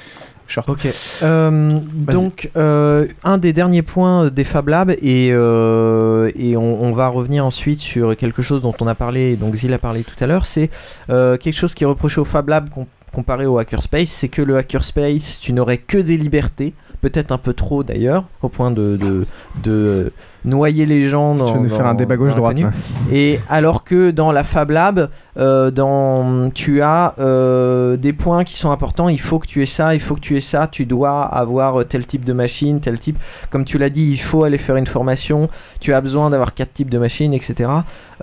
Ok. 0.68 0.88
Euh, 1.24 1.72
donc, 1.94 2.52
euh, 2.56 3.08
un 3.24 3.40
des 3.40 3.52
derniers 3.52 3.82
points 3.82 4.30
des 4.30 4.44
Fab 4.44 4.68
Labs, 4.68 4.92
et, 5.02 5.30
euh, 5.32 6.30
et 6.36 6.56
on, 6.56 6.84
on 6.84 6.92
va 6.92 7.08
revenir 7.08 7.44
ensuite 7.44 7.80
sur 7.80 8.16
quelque 8.16 8.44
chose 8.44 8.62
dont 8.62 8.76
on 8.80 8.86
a 8.86 8.94
parlé, 8.94 9.38
donc 9.38 9.56
Zil 9.56 9.74
a 9.74 9.80
parlé 9.80 10.04
tout 10.04 10.24
à 10.24 10.28
l'heure, 10.28 10.46
c'est 10.46 10.70
euh, 11.10 11.38
quelque 11.38 11.56
chose 11.56 11.74
qui 11.74 11.84
est 11.84 11.88
reproché 11.88 12.22
au 12.22 12.26
Fab 12.26 12.48
Lab 12.50 12.70
com- 12.70 12.86
comparé 13.12 13.48
au 13.48 13.58
Hackerspace, 13.58 14.10
c'est 14.10 14.28
que 14.28 14.44
le 14.44 14.58
Hackerspace, 14.58 15.40
tu 15.42 15.52
n'aurais 15.52 15.78
que 15.80 15.98
des 15.98 16.16
libertés, 16.18 16.74
peut-être 17.10 17.32
un 17.32 17.38
peu 17.38 17.54
trop 17.54 17.84
d'ailleurs, 17.84 18.24
au 18.42 18.50
point 18.50 18.72
de, 18.72 18.98
de, 18.98 19.28
de 19.64 20.12
noyer 20.44 20.88
les 20.88 21.08
gens 21.08 21.36
dans. 21.36 21.46
Tu 21.46 21.54
vas 21.54 21.60
nous 21.60 21.70
faire 21.70 21.86
un 21.86 21.94
débat 21.94 22.18
gauche-droite, 22.18 22.60
là. 22.60 22.72
Et 23.12 23.40
alors 23.48 23.84
que 23.84 24.10
dans 24.10 24.32
la 24.32 24.44
Fab 24.44 24.72
Lab, 24.72 25.10
euh, 25.38 25.70
dans, 25.70 26.50
tu 26.50 26.82
as 26.82 27.14
euh, 27.20 27.96
des 27.96 28.12
points 28.12 28.44
qui 28.44 28.56
sont 28.56 28.72
importants. 28.72 29.08
Il 29.08 29.20
faut 29.20 29.38
que 29.38 29.46
tu 29.46 29.62
aies 29.62 29.68
ça, 29.68 29.94
il 29.94 30.00
faut 30.00 30.16
que 30.16 30.20
tu 30.20 30.36
aies 30.36 30.42
ça. 30.42 30.68
Tu 30.68 30.86
dois 30.88 31.22
avoir 31.22 31.86
tel 31.86 32.08
type 32.08 32.26
de 32.26 32.34
machine, 32.34 32.80
tel 32.80 33.00
type. 33.00 33.20
Comme 33.52 33.66
tu 33.66 33.78
l'as 33.78 33.92
dit, 33.92 34.10
il 34.10 34.20
faut 34.20 34.44
aller 34.44 34.58
faire 34.58 34.78
une 34.78 34.88
formation. 34.88 35.48
Tu 35.80 35.94
as 35.94 36.02
besoin 36.02 36.32
d'avoir 36.32 36.56
quatre 36.56 36.74
types 36.74 36.90
de 36.90 36.98
machines, 36.98 37.36
etc. 37.36 37.70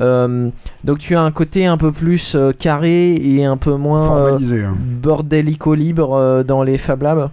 Euh, 0.01 0.49
donc 0.83 0.99
tu 0.99 1.15
as 1.15 1.23
un 1.23 1.31
côté 1.31 1.67
un 1.67 1.77
peu 1.77 1.93
plus 1.93 2.37
carré 2.59 3.15
et 3.15 3.45
un 3.45 3.57
peu 3.57 3.77
moins 3.77 4.35
hein. 4.35 4.77
bordélico 4.81 5.75
libre 5.75 6.43
dans 6.43 6.65
les 6.65 6.79
Fab 6.79 7.03
Labs. 7.03 7.31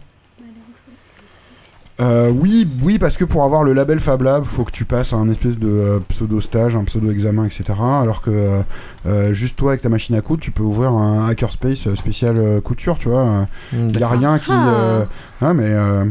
Euh, 2.02 2.30
oui, 2.30 2.66
oui, 2.82 2.98
parce 2.98 3.18
que 3.18 3.26
pour 3.26 3.44
avoir 3.44 3.64
le 3.64 3.74
label 3.74 4.00
Fab 4.00 4.22
Lab, 4.22 4.46
faut 4.46 4.64
que 4.64 4.72
tu 4.72 4.86
passes 4.86 5.12
à 5.12 5.18
un 5.18 5.30
espèce 5.30 5.60
de 5.60 5.68
euh, 5.68 6.00
pseudo 6.08 6.40
stage, 6.40 6.74
un 6.76 6.86
pseudo 6.86 7.12
examen, 7.12 7.44
etc. 7.46 7.64
Alors 7.78 8.22
que 8.22 8.30
euh, 8.32 8.62
euh, 9.06 9.34
juste 9.34 9.58
toi 9.58 9.72
avec 9.72 9.82
ta 9.82 9.90
machine 9.90 10.16
à 10.16 10.22
coudre, 10.22 10.42
tu 10.42 10.52
peux 10.52 10.64
ouvrir 10.64 10.92
un 10.92 11.28
hackerspace 11.28 11.88
euh, 11.88 11.96
spécial 11.96 12.36
euh, 12.38 12.62
couture, 12.62 12.98
tu 12.98 13.10
vois. 13.10 13.48
Mm, 13.74 13.90
Il 13.90 14.00
y 14.00 14.04
a 14.04 14.08
rien 14.08 14.40
qui. 14.40 14.52
euh, 14.52 15.04
ah, 15.42 15.54
mais. 15.54 15.66
euh, 15.68 16.06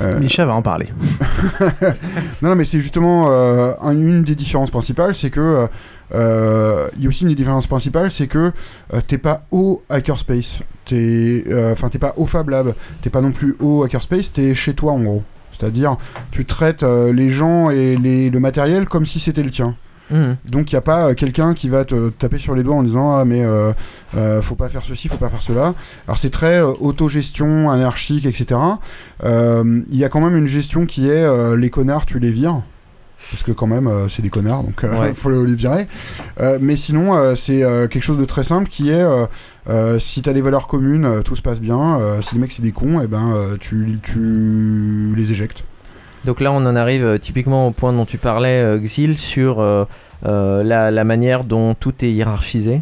euh, 0.00 0.18
Micha 0.20 0.44
va 0.44 0.52
en 0.54 0.62
parler. 0.62 0.88
non, 2.42 2.50
non, 2.50 2.54
mais 2.54 2.64
c'est 2.64 2.80
justement 2.80 3.26
euh, 3.30 3.72
un- 3.82 3.92
une 3.92 4.22
des 4.24 4.34
différences 4.34 4.70
principales, 4.70 5.14
c'est 5.14 5.30
que 5.30 5.66
il 6.12 7.02
y 7.02 7.06
a 7.06 7.08
aussi 7.08 7.22
une 7.24 7.28
des 7.30 7.34
différences 7.34 7.66
principales, 7.66 8.10
c'est 8.10 8.26
que 8.26 8.52
euh, 8.94 9.00
t'es 9.06 9.18
pas 9.18 9.44
au 9.50 9.82
hackerspace, 9.88 10.60
t'es, 10.84 11.44
euh, 11.48 11.72
enfin 11.72 11.88
t'es 11.88 11.98
pas 11.98 12.14
au 12.16 12.26
Fab 12.26 12.48
Lab, 12.48 12.74
t'es 13.02 13.10
pas 13.10 13.20
non 13.20 13.32
plus 13.32 13.56
au 13.60 13.82
hackerspace, 13.82 14.32
t'es 14.32 14.54
chez 14.54 14.74
toi 14.74 14.92
en 14.92 15.00
gros. 15.02 15.22
C'est-à-dire, 15.52 15.96
tu 16.30 16.44
traites 16.44 16.82
euh, 16.82 17.12
les 17.14 17.30
gens 17.30 17.70
et 17.70 17.96
les- 17.96 18.28
le 18.30 18.40
matériel 18.40 18.86
comme 18.86 19.06
si 19.06 19.18
c'était 19.20 19.42
le 19.42 19.50
tien. 19.50 19.74
Mhm. 20.10 20.36
Donc 20.48 20.70
il 20.70 20.74
n'y 20.76 20.78
a 20.78 20.82
pas 20.82 21.08
euh, 21.08 21.14
quelqu'un 21.14 21.52
qui 21.54 21.68
va 21.68 21.84
te 21.84 22.10
taper 22.10 22.38
sur 22.38 22.54
les 22.54 22.62
doigts 22.62 22.76
en 22.76 22.84
disant 22.84 23.16
ah 23.16 23.24
mais 23.24 23.42
euh, 23.44 23.72
euh, 24.16 24.40
faut 24.40 24.54
pas 24.54 24.68
faire 24.68 24.82
ceci, 24.84 25.08
faut 25.08 25.16
pas 25.16 25.28
faire 25.30 25.42
cela. 25.42 25.74
Alors 26.06 26.18
c'est 26.18 26.30
très 26.30 26.58
euh, 26.60 26.72
autogestion, 26.78 27.70
anarchique, 27.70 28.24
etc. 28.26 28.60
Euh, 29.24 29.80
Il 29.90 29.96
y 29.98 30.04
a 30.04 30.08
quand 30.08 30.20
même 30.20 30.36
une 30.36 30.46
gestion 30.46 30.86
qui 30.86 31.08
est 31.08 31.12
euh, 31.24 31.56
les 31.56 31.70
connards 31.70 32.06
tu 32.06 32.20
les 32.20 32.30
vires. 32.30 32.62
Parce 33.30 33.42
que 33.42 33.52
quand 33.52 33.66
même 33.66 33.86
euh, 33.86 34.08
c'est 34.08 34.22
des 34.22 34.28
connards 34.30 34.62
donc 34.62 34.80
il 34.82 34.88
Ouais. 34.98 35.14
faut 35.14 35.30
les 35.30 35.54
virer. 35.54 35.86
Euh, 36.40 36.58
mais 36.60 36.76
sinon 36.76 37.16
euh, 37.16 37.34
c'est 37.34 37.62
euh, 37.62 37.88
quelque 37.88 38.02
chose 38.04 38.18
de 38.18 38.24
très 38.24 38.44
simple 38.44 38.68
qui 38.68 38.90
est 38.90 39.00
euh, 39.02 39.26
euh, 39.68 39.98
si 39.98 40.22
t'as 40.22 40.32
des 40.32 40.42
valeurs 40.42 40.66
communes 40.68 41.04
euh, 41.04 41.22
tout 41.22 41.34
se 41.36 41.42
passe 41.42 41.60
bien. 41.60 41.98
Euh, 41.98 42.22
si 42.22 42.34
les 42.34 42.40
mecs 42.40 42.52
c'est 42.52 42.62
des 42.62 42.72
cons 42.72 43.00
et 43.00 43.06
ben 43.06 43.32
euh, 43.34 43.56
tu, 43.58 43.98
tu 44.02 45.14
les 45.16 45.32
éjectes. 45.32 45.64
Donc 46.24 46.40
là, 46.40 46.50
on 46.50 46.56
en 46.66 46.74
arrive 46.74 47.04
euh, 47.04 47.18
typiquement 47.18 47.68
au 47.68 47.70
point 47.70 47.92
dont 47.92 48.04
tu 48.04 48.18
parlais, 48.18 48.60
euh, 48.60 48.78
Xil, 48.80 49.16
sur 49.16 49.60
euh, 49.60 49.84
euh, 50.26 50.64
la, 50.64 50.90
la 50.90 51.04
manière 51.04 51.44
dont 51.44 51.74
tout 51.74 52.04
est 52.04 52.10
hiérarchisé. 52.10 52.80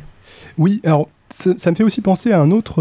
Oui, 0.56 0.80
alors 0.84 1.08
ça, 1.56 1.70
me 1.70 1.76
fait 1.76 1.82
aussi 1.84 2.00
penser 2.00 2.32
à 2.32 2.40
un 2.40 2.50
autre, 2.50 2.80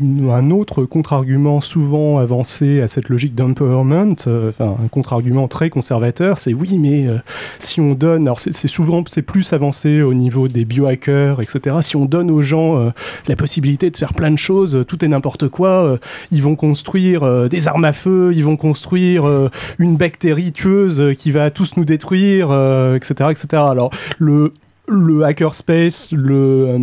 une- 0.00 0.30
un 0.30 0.50
autre 0.50 0.84
contre-argument 0.84 1.60
souvent 1.60 2.18
avancé 2.18 2.80
à 2.80 2.88
cette 2.88 3.08
logique 3.08 3.34
d'empowerment, 3.34 4.14
euh, 4.26 4.52
un 4.60 4.88
contre-argument 4.88 5.48
très 5.48 5.70
conservateur, 5.70 6.38
c'est 6.38 6.54
oui, 6.54 6.78
mais 6.78 7.06
euh, 7.06 7.18
si 7.58 7.80
on 7.80 7.94
donne, 7.94 8.22
alors 8.22 8.38
c'est 8.40 8.68
souvent, 8.68 9.02
c'est 9.06 9.22
plus 9.22 9.52
avancé 9.52 10.02
au 10.02 10.14
niveau 10.14 10.48
des 10.48 10.64
biohackers, 10.64 11.40
etc. 11.42 11.76
Si 11.80 11.96
on 11.96 12.04
donne 12.06 12.30
aux 12.30 12.42
gens 12.42 12.78
euh, 12.78 12.90
la 13.28 13.36
possibilité 13.36 13.90
de 13.90 13.96
faire 13.96 14.14
plein 14.14 14.30
de 14.30 14.38
choses, 14.38 14.76
euh, 14.76 14.84
tout 14.84 15.04
et 15.04 15.08
n'importe 15.08 15.48
quoi, 15.48 15.68
euh, 15.84 15.96
ils 16.30 16.42
vont 16.42 16.56
construire 16.56 17.22
euh, 17.24 17.48
des 17.48 17.68
armes 17.68 17.84
à 17.84 17.92
feu, 17.92 18.32
ils 18.34 18.44
vont 18.44 18.56
construire 18.56 19.26
euh, 19.26 19.48
une 19.78 19.96
bactérie 19.96 20.52
tueuse 20.52 21.00
euh, 21.00 21.12
qui 21.14 21.30
va 21.32 21.50
tous 21.50 21.76
nous 21.76 21.84
détruire, 21.84 22.48
euh, 22.50 22.94
etc., 22.96 23.30
etc. 23.30 23.62
Alors 23.68 23.90
le 24.18 24.52
le 24.90 25.22
hackerspace, 25.24 26.12
le, 26.12 26.34
euh, 26.68 26.78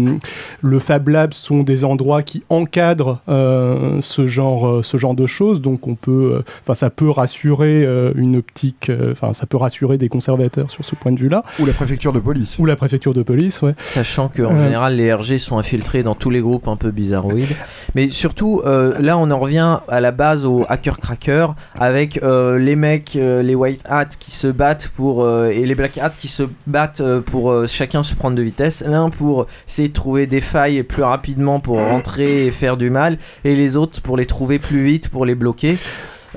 le 0.61 0.79
Fab 0.79 1.09
Lab 1.09 1.33
sont 1.33 1.63
des 1.63 1.83
endroits 1.83 2.23
qui 2.23 2.43
encadrent 2.49 3.19
euh, 3.29 3.97
ce, 4.01 4.25
genre, 4.27 4.67
euh, 4.67 4.83
ce 4.83 4.97
genre 4.97 5.13
de 5.13 5.27
choses, 5.27 5.61
donc 5.61 5.87
on 5.87 5.95
peut, 5.95 6.35
euh, 6.37 6.43
enfin 6.63 6.73
ça 6.73 6.89
peut 6.89 7.09
rassurer 7.09 7.83
euh, 7.85 8.13
une 8.15 8.37
optique, 8.37 8.89
euh, 8.89 9.11
enfin 9.11 9.33
ça 9.33 9.45
peut 9.45 9.57
rassurer 9.57 9.97
des 9.97 10.07
conservateurs 10.09 10.71
sur 10.71 10.85
ce 10.85 10.95
point 10.95 11.11
de 11.11 11.19
vue-là. 11.19 11.43
Ou 11.59 11.65
la 11.65 11.73
préfecture 11.73 12.13
de 12.13 12.19
police. 12.19 12.57
Ou 12.59 12.65
la 12.65 12.75
préfecture 12.75 13.13
de 13.13 13.23
police, 13.23 13.61
ouais. 13.61 13.75
Sachant 13.81 14.29
qu'en 14.29 14.55
Euh, 14.55 14.63
général, 14.63 14.95
les 14.95 15.13
RG 15.13 15.37
sont 15.37 15.57
infiltrés 15.57 16.03
dans 16.03 16.15
tous 16.15 16.29
les 16.29 16.39
groupes 16.41 16.67
un 16.67 16.77
peu 16.77 16.91
bizarroïdes. 16.91 17.55
Mais 17.95 18.09
surtout, 18.09 18.61
euh, 18.65 18.93
là, 19.01 19.17
on 19.17 19.29
en 19.31 19.39
revient 19.39 19.79
à 19.89 19.99
la 19.99 20.11
base 20.11 20.45
au 20.45 20.65
hacker-cracker 20.69 21.47
avec 21.77 22.21
euh, 22.23 22.57
les 22.57 22.75
mecs, 22.75 23.15
euh, 23.15 23.41
les 23.43 23.55
white 23.55 23.81
hats 23.89 24.05
qui 24.05 24.31
se 24.31 24.47
battent 24.47 24.87
pour. 24.95 25.23
euh, 25.23 25.49
et 25.49 25.65
les 25.65 25.75
black 25.75 25.97
hats 25.97 26.09
qui 26.09 26.27
se 26.27 26.43
battent 26.67 27.01
euh, 27.01 27.21
pour 27.21 27.51
euh, 27.51 27.67
se 28.03 28.15
prendre 28.15 28.35
de 28.35 28.41
vitesse. 28.41 28.83
L'un 28.85 29.09
pour 29.09 29.47
essayer 29.67 29.89
de 29.89 29.93
trouver 29.93 30.27
des 30.27 30.41
failles 30.41 30.83
plus 30.83 31.03
rapidement 31.03 31.59
pour 31.59 31.77
rentrer 31.77 32.47
et 32.47 32.51
faire 32.51 32.77
du 32.77 32.89
mal, 32.89 33.17
et 33.43 33.55
les 33.55 33.75
autres 33.77 34.01
pour 34.01 34.17
les 34.17 34.25
trouver 34.25 34.59
plus 34.59 34.83
vite 34.83 35.09
pour 35.09 35.25
les 35.25 35.35
bloquer. 35.35 35.77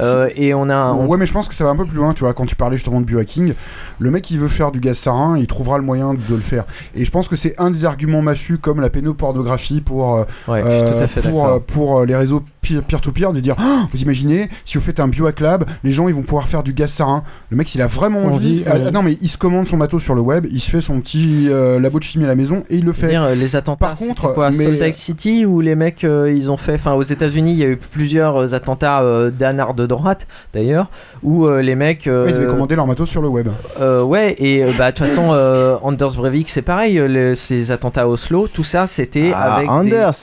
Euh, 0.04 0.28
et 0.36 0.54
on 0.54 0.68
a. 0.70 0.92
on- 0.92 1.06
Ouais, 1.06 1.18
mais 1.18 1.26
je 1.26 1.32
pense 1.32 1.48
que 1.48 1.54
ça 1.54 1.64
va 1.64 1.70
un 1.70 1.76
peu 1.76 1.84
plus 1.86 1.96
loin, 1.96 2.12
tu 2.12 2.20
vois. 2.24 2.32
Quand 2.34 2.46
tu 2.46 2.56
parlais 2.56 2.76
justement 2.76 3.00
de 3.00 3.06
biohacking, 3.06 3.54
le 3.98 4.10
mec 4.10 4.22
qui 4.22 4.38
veut 4.38 4.48
faire 4.48 4.70
du 4.72 4.80
gaz 4.80 4.96
sarin, 4.98 5.36
il 5.38 5.46
trouvera 5.46 5.78
le 5.78 5.84
moyen 5.84 6.14
de 6.14 6.34
le 6.34 6.40
faire. 6.40 6.64
Et 6.94 7.04
je 7.04 7.10
pense 7.10 7.28
que 7.28 7.36
c'est 7.36 7.54
un 7.58 7.70
des 7.70 7.84
arguments 7.84 8.22
massus 8.22 8.58
comme 8.58 8.80
la 8.80 8.90
pénopornographie 8.90 9.80
pour, 9.80 10.16
euh, 10.16 10.24
Ouais, 10.48 10.62
je 10.64 10.70
suis 10.70 10.96
tout 10.98 11.02
à 11.04 11.06
fait 11.06 11.20
pour, 11.22 11.42
d'accord. 11.42 11.54
euh, 11.56 11.58
pour 11.66 11.98
euh, 12.00 12.06
les 12.06 12.16
réseaux 12.16 12.42
peer- 12.62 12.82
peer-to-peer, 12.82 13.32
de 13.32 13.40
dire 13.40 13.54
Ah, 13.58 13.86
Vous 13.92 14.00
imaginez, 14.02 14.48
si 14.64 14.78
vous 14.78 14.84
faites 14.84 15.00
un 15.00 15.08
biohack 15.08 15.40
lab, 15.40 15.64
les 15.84 15.92
gens 15.92 16.08
ils 16.08 16.14
vont 16.14 16.22
pouvoir 16.22 16.48
faire 16.48 16.62
du 16.62 16.72
gaz 16.72 16.90
sarin. 16.90 17.22
Le 17.50 17.56
mec, 17.56 17.74
il 17.74 17.82
a 17.82 17.86
vraiment 17.86 18.24
envie. 18.24 18.62
Ah, 18.66 18.78
non, 18.90 19.02
mais 19.02 19.16
il 19.20 19.28
se 19.28 19.38
commande 19.38 19.66
son 19.66 19.76
matos 19.76 20.02
sur 20.02 20.14
le 20.14 20.20
web, 20.22 20.46
il 20.50 20.60
se 20.60 20.70
fait 20.70 20.80
son 20.80 21.00
petit 21.00 21.48
euh, 21.50 21.80
labo 21.80 21.98
de 21.98 22.04
chimie 22.04 22.24
à 22.24 22.28
la 22.28 22.34
maison 22.36 22.62
et 22.70 22.76
il 22.76 22.84
le 22.84 22.92
fait. 22.92 23.08
dire, 23.08 23.28
les 23.34 23.56
attentats, 23.56 23.86
Par 23.88 23.94
contre, 23.96 24.32
quoi, 24.32 24.50
mais- 24.50 24.56
Salt 24.64 24.78
Lake 24.80 24.96
City 24.96 25.44
où 25.46 25.60
les 25.60 25.74
mecs 25.74 26.04
euh, 26.04 26.32
ils 26.34 26.50
ont 26.50 26.56
fait, 26.56 26.74
enfin 26.74 26.92
aux 26.92 27.02
États-Unis 27.02 27.52
il 27.52 27.58
y 27.58 27.64
a 27.64 27.68
eu 27.68 27.76
plusieurs 27.76 28.54
attentats 28.54 29.02
euh, 29.02 29.30
d'anards 29.30 29.74
de 29.74 29.86
droite 29.90 30.26
d'ailleurs 30.54 30.88
où 31.22 31.44
euh, 31.46 31.60
les 31.60 31.74
mecs. 31.74 32.06
euh, 32.06 32.24
Ouais, 32.24 32.30
ils 32.30 32.36
avaient 32.36 32.46
commandé 32.46 32.74
leur 32.76 32.86
matos 32.86 33.08
sur 33.08 33.20
le 33.20 33.28
web. 33.28 33.48
euh, 33.80 34.02
ouais 34.02 34.34
et 34.38 34.64
bah 34.78 34.90
de 34.90 34.96
toute 34.96 35.06
façon 35.06 35.30
euh, 35.34 35.76
Anders 35.82 36.14
Breivik 36.16 36.48
c'est 36.48 36.62
pareil, 36.62 36.98
euh, 36.98 37.06
le- 37.08 37.34
ces 37.34 37.70
attentats 37.72 38.02
à 38.02 38.06
Oslo, 38.06 38.48
tout 38.48 38.64
ça 38.64 38.86
c'était 38.86 39.32
Ah, 39.34 39.56
avec 39.56 39.68
Anders. 39.68 40.14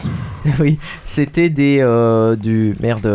des... 0.46 0.52
oui 0.60 0.80
c'était 1.06 1.50
des 1.50 1.80
euh, 1.82 2.36
du 2.36 2.74
merde 2.82 3.08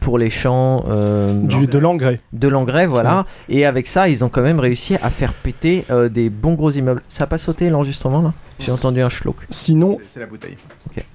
pour 0.00 0.16
les 0.18 0.30
champs 0.30 0.84
euh, 0.88 1.32
Du- 1.34 1.66
de 1.66 1.78
l'engrais. 1.78 2.20
de 2.32 2.48
l'engrais 2.48 2.86
voilà 2.86 3.26
et 3.48 3.66
avec 3.66 3.86
ça 3.86 4.08
ils 4.08 4.24
ont 4.24 4.28
quand 4.28 4.42
même 4.42 4.60
réussi 4.60 4.94
à 5.02 5.10
faire 5.10 5.32
péter 5.34 5.84
euh, 5.90 6.08
des 6.08 6.30
bons 6.30 6.54
gros 6.54 6.70
immeubles. 6.70 7.02
Ça 7.08 7.24
a 7.24 7.26
pas 7.26 7.38
sauté 7.38 7.68
l'enregistrement 7.70 8.22
là? 8.22 8.32
J'ai 8.60 8.72
entendu 8.72 9.00
un 9.00 9.08
schlock. 9.08 9.36
Sinon, 9.50 9.98
C'est 10.06 10.20
la 10.20 10.26
bouteille. 10.26 10.56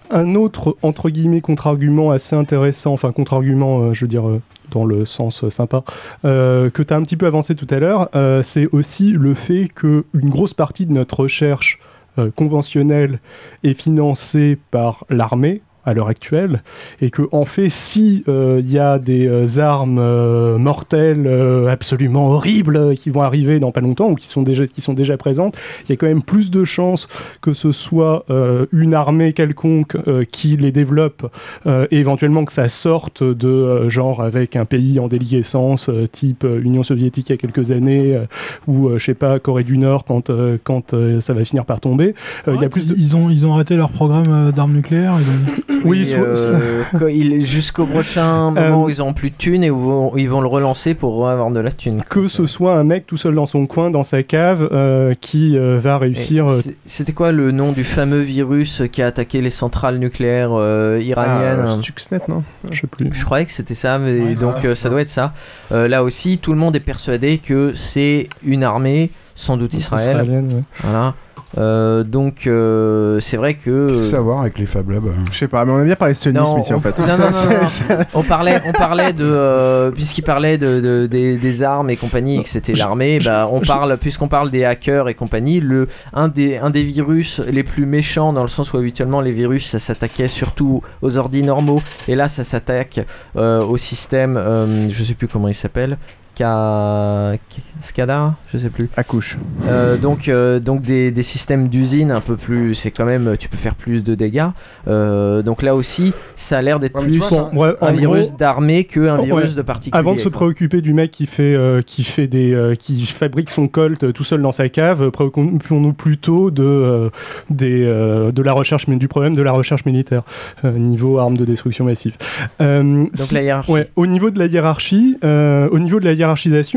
un 0.10 0.36
autre 0.36 0.76
entre 0.82 1.10
guillemets 1.10 1.42
contre-argument 1.42 2.12
assez 2.12 2.36
intéressant, 2.36 2.94
enfin 2.94 3.12
contre-argument, 3.12 3.82
euh, 3.82 3.94
je 3.94 4.02
veux 4.02 4.08
dire 4.10 4.28
euh, 4.28 4.42
dans 4.72 4.86
le 4.86 5.06
sens 5.06 5.44
euh, 5.44 5.50
sympa, 5.50 5.84
euh, 6.26 6.70
que 6.70 6.82
tu 6.82 6.94
as 6.94 6.98
un 6.98 7.04
petit 7.04 7.18
peu 7.18 7.26
avancé 7.28 7.56
tout 7.56 7.68
à 7.70 7.80
l'heure, 7.80 8.10
euh, 8.16 8.42
c'est 8.44 8.68
aussi 8.72 9.12
le 9.12 9.34
fait 9.34 9.68
que 9.74 10.06
une 10.14 10.30
grosse 10.30 10.54
partie 10.54 10.86
de 10.86 10.92
notre 10.92 11.22
recherche 11.22 11.80
euh, 12.18 12.32
conventionnelle 12.36 13.20
est 13.64 13.74
financée 13.74 14.58
par 14.72 15.06
l'armée 15.10 15.62
à 15.86 15.94
l'heure 15.94 16.08
actuelle 16.08 16.64
et 17.02 17.10
que 17.10 17.24
en 17.32 17.46
fait 17.46 17.70
si 17.70 18.24
euh, 18.28 18.62
il 18.64 18.72
y 18.72 18.80
a 18.80 19.00
des 19.00 19.28
euh, 19.28 19.60
armes 19.60 20.00
euh, 20.00 20.58
mortelles 20.58 21.28
euh, 21.28 21.68
absolument 21.68 22.30
horribles 22.30 22.78
euh, 22.78 22.96
qui 22.96 23.10
vont 23.10 23.22
arriver 23.22 23.60
dans 23.60 23.72
pas 23.72 23.82
longtemps 23.82 24.10
ou 24.10 24.16
qui 24.16 24.28
sont 24.28 24.42
déjà 24.42 24.68
qui 24.68 24.82
sont 24.82 24.94
déjà 24.94 25.18
présentes 25.18 25.56
il 25.84 25.90
y 25.90 25.94
a 25.94 25.96
quand 25.96 26.08
même 26.08 26.24
plus 26.24 26.52
de 26.52 26.64
chances 26.66 27.08
que 27.42 27.54
ce 27.54 27.72
soit 27.72 28.26
euh, 28.30 28.66
une 28.72 28.94
armée 28.94 29.34
quelconque 29.34 29.96
euh, 30.08 30.24
qui 30.24 30.58
les 30.58 30.72
développe 30.72 31.32
euh, 31.66 31.88
et 31.92 32.00
éventuellement 32.00 32.46
que 32.46 32.54
ça 32.54 32.68
sorte 32.68 33.24
de 33.24 33.48
euh, 33.48 33.90
genre 33.90 34.22
avec 34.22 34.56
un 34.56 34.66
pays 34.66 35.00
en 35.00 35.08
déliquescence 35.08 35.90
euh, 35.90 36.08
type 36.08 36.44
euh, 36.44 36.62
Union 36.62 36.84
soviétique 36.84 37.30
il 37.30 37.34
y 37.34 37.36
a 37.36 37.38
quelques 37.38 37.72
années 37.72 38.16
euh, 38.16 38.26
ou 38.68 38.88
euh, 38.88 38.98
je 38.98 39.06
sais 39.06 39.14
pas 39.14 39.40
Corée 39.40 39.64
du 39.64 39.78
Nord 39.78 40.06
quand 40.06 40.30
euh, 40.30 40.58
quand 40.64 40.94
euh, 40.94 41.20
ça 41.20 41.34
va 41.34 41.44
finir 41.44 41.66
par 41.66 41.80
tomber 41.80 42.14
Euh, 42.48 42.56
il 42.56 42.62
y 42.62 42.66
a 42.66 42.70
plus 42.70 42.88
de 42.88 42.96
Ils 42.98 43.16
ont, 43.16 43.30
ils 43.30 43.46
ont 43.46 43.54
arrêté 43.54 43.76
leur 43.76 43.90
programme 43.90 44.26
euh, 44.30 44.52
d'armes 44.52 44.74
nucléaires. 44.74 45.16
Ils 45.20 45.74
ont... 45.74 45.75
Oui, 45.84 46.12
euh, 46.18 46.84
jusqu'au 47.40 47.86
prochain 47.86 48.52
moment 48.52 48.84
où 48.86 48.90
ils 48.90 49.02
auront 49.02 49.14
plus 49.14 49.30
de 49.30 49.36
thunes 49.36 49.64
et 49.64 49.70
où 49.70 49.80
vont- 49.80 50.18
ils 50.18 50.30
vont 50.30 50.42
le 50.42 50.48
relancer 50.48 50.94
pour 50.94 51.28
avoir 51.30 51.52
de 51.52 51.60
la 51.60 51.72
thune. 51.72 52.02
que 52.10 52.28
ce 52.28 52.46
soit 52.46 52.76
un 52.76 52.84
mec 52.84 53.06
tout 53.08 53.18
seul 53.18 53.36
dans 53.36 53.46
son 53.46 53.68
coin, 53.68 53.90
dans 53.92 54.04
sa 54.04 54.24
cave, 54.24 54.70
euh, 54.72 55.14
qui 55.20 55.58
euh, 55.58 55.78
va 55.80 55.98
réussir. 55.98 56.52
Euh, 56.52 56.60
C'était 56.86 57.14
quoi 57.14 57.32
le 57.32 57.52
nom 57.52 57.72
du 57.72 57.84
fameux 57.84 58.22
virus 58.22 58.84
qui 58.92 59.02
a 59.02 59.08
attaqué 59.08 59.42
les 59.42 59.50
centrales 59.50 59.98
nucléaires 60.00 60.52
euh, 60.54 61.00
iraniennes 61.02 61.66
Ah, 61.68 61.78
Stuxnet, 61.82 62.22
non 62.28 62.44
Je 62.72 62.82
sais 62.82 62.88
plus. 62.88 63.10
Je 63.12 63.26
croyais 63.26 63.46
que 63.46 63.52
c'était 63.52 63.74
ça, 63.74 63.98
mais 64.00 64.20
Ouais, 64.20 64.34
donc 64.36 64.64
euh, 64.66 64.76
ça 64.76 64.90
doit 64.90 65.02
être 65.02 65.10
ça. 65.10 65.34
Euh, 65.72 65.88
là 65.88 66.04
aussi, 66.04 66.38
tout 66.38 66.54
le 66.54 66.60
monde 66.60 66.76
est 66.76 66.80
persuadé 66.80 67.38
que 67.40 67.74
c'est 67.76 68.28
une 68.46 68.64
armée, 68.64 69.10
sans 69.36 69.58
doute 69.58 69.74
Israël. 69.74 70.02
Israélienne, 70.18 70.48
ouais. 70.54 70.64
Voilà. 70.82 71.14
Euh, 71.58 72.04
donc 72.04 72.48
euh, 72.48 73.20
c'est 73.22 73.38
vrai 73.38 73.54
que. 73.54 73.88
Qu'est-ce 73.90 74.00
que 74.02 74.06
ça 74.08 74.16
a 74.18 74.20
à 74.20 74.24
voir 74.24 74.42
avec 74.42 74.58
les 74.58 74.66
Fab 74.66 74.90
Labs 74.90 75.06
Je 75.32 75.38
sais 75.38 75.48
pas, 75.48 75.64
mais 75.64 75.72
on 75.72 75.78
a 75.78 75.84
bien 75.84 75.96
parlé 75.96 76.14
de 76.14 76.18
sionisme 76.18 76.60
ici 76.60 76.74
on- 76.74 76.78
en 76.78 76.80
fait. 76.82 76.98
non, 77.00 77.06
non, 77.08 77.14
Ça, 77.14 77.26
non, 77.28 77.32
c'est- 77.32 77.48
non, 77.48 77.62
non. 77.62 77.68
c'est- 77.68 78.08
On 78.14 78.24
parlait, 78.24 78.62
on 78.66 78.74
parlait 78.74 79.14
de 79.14 79.24
euh, 79.24 79.92
puisqu'il 79.92 80.24
parlait 80.24 80.58
de, 80.58 80.82
de- 80.82 81.06
des, 81.06 81.38
des 81.38 81.64
armes 81.64 81.90
et 81.90 81.96
compagnie, 81.96 82.40
et 82.40 82.44
que 82.44 82.50
c'était 82.50 82.74
l'armée. 82.74 83.20
Bah, 83.24 83.48
on 83.52 83.62
parle, 83.62 83.96
puisqu'on 83.98 84.28
parle 84.28 84.50
des 84.52 84.66
hackers 84.66 85.08
et 85.08 85.14
compagnie, 85.14 85.62
le 85.62 85.88
un 86.14 86.28
des 86.28 86.58
un 86.58 86.72
des 86.72 86.84
virus 86.84 87.40
les 87.40 87.64
plus 87.64 87.86
méchants 87.86 88.34
dans 88.34 88.42
le 88.42 88.50
sens 88.50 88.74
où 88.74 88.78
habituellement 88.78 89.22
les 89.22 89.32
virus 89.32 89.66
ça 89.68 89.80
s'attaquait 89.80 90.28
surtout 90.28 90.82
aux 91.02 91.16
ordi 91.16 91.42
normaux 91.42 91.82
et 92.10 92.16
là 92.16 92.28
ça 92.28 92.44
s'attaque 92.44 93.00
euh, 93.38 93.62
au 93.62 93.78
système, 93.78 94.36
euh, 94.36 94.90
je 94.90 95.04
sais 95.06 95.14
plus 95.14 95.28
comment 95.28 95.48
il 95.48 95.56
s'appelle. 95.56 95.98
Ka... 96.36 97.34
SCADA 97.82 98.36
Je 98.52 98.58
sais 98.58 98.70
plus. 98.70 98.90
Accouche. 98.98 99.38
Euh, 99.68 99.98
donc, 99.98 100.28
euh, 100.28 100.60
donc 100.60 100.82
des, 100.82 101.12
des 101.12 101.22
systèmes 101.24 101.68
d'usine 101.68 102.12
un 102.12 102.22
peu 102.22 102.36
plus. 102.36 102.74
C'est 102.76 102.92
quand 102.92 103.06
même. 103.06 103.36
Tu 103.38 103.48
peux 103.50 103.58
faire 103.58 103.76
plus 103.76 104.04
de 104.04 104.16
dégâts. 104.16 104.46
Euh, 104.88 105.42
donc 105.42 105.62
là 105.62 105.76
aussi, 105.76 106.14
ça 106.36 106.58
a 106.58 106.62
l'air 106.62 106.80
d'être 106.80 106.96
Ouais, 106.98 107.04
plus 107.06 107.18
vois, 107.20 107.30
ça- 107.30 107.50
Ouais, 107.54 107.74
un 107.82 107.92
virus 107.92 108.34
d'armée 108.36 108.86
qu'un 108.86 109.18
Ouais. 109.20 109.26
virus 109.26 109.56
de 109.56 109.62
particulier. 109.62 110.00
Avant 110.00 110.14
de 110.14 110.20
se 110.20 110.30
quoi. 110.30 110.40
préoccuper 110.40 110.82
du 110.82 110.94
mec 110.94 111.12
qui 111.12 111.26
fait, 111.26 111.54
euh, 111.56 111.82
qui 111.82 112.04
fait 112.04 112.28
des, 112.28 112.54
euh, 112.54 112.76
qui 112.76 113.06
fabrique 113.06 113.50
son 113.50 113.68
colt 113.68 114.12
tout 114.14 114.24
seul 114.24 114.42
dans 114.42 114.52
sa 114.52 114.68
cave, 114.70 115.12
préoccupons-nous 115.12 115.94
plutôt 115.94 116.52
de, 116.52 116.64
euh, 116.64 117.10
des, 117.50 117.84
euh, 117.86 118.32
de 118.32 118.42
la 118.42 118.54
recherche, 118.54 118.88
mais 118.88 118.96
du 118.96 119.08
problème 119.08 119.36
de 119.36 119.42
la 119.42 119.52
recherche 119.52 119.86
militaire 119.86 120.24
euh, 120.64 120.72
niveau 120.72 121.20
armes 121.20 121.38
de 121.38 121.46
destruction 121.46 121.86
massive. 121.86 122.16
Euh, 122.62 122.82
Donc 122.84 123.10
si- 123.14 123.34
la 123.34 123.42
hiérarchie. 123.44 123.72
Ouais, 123.72 123.90
au 123.96 124.08
niveau 124.08 124.30
de 124.32 124.40
la 124.40 124.46
hiérarchie, 124.48 125.18
euh, 125.24 125.68
au 125.72 125.80
niveau 125.80 126.00
de 126.00 126.06
la 126.06 126.14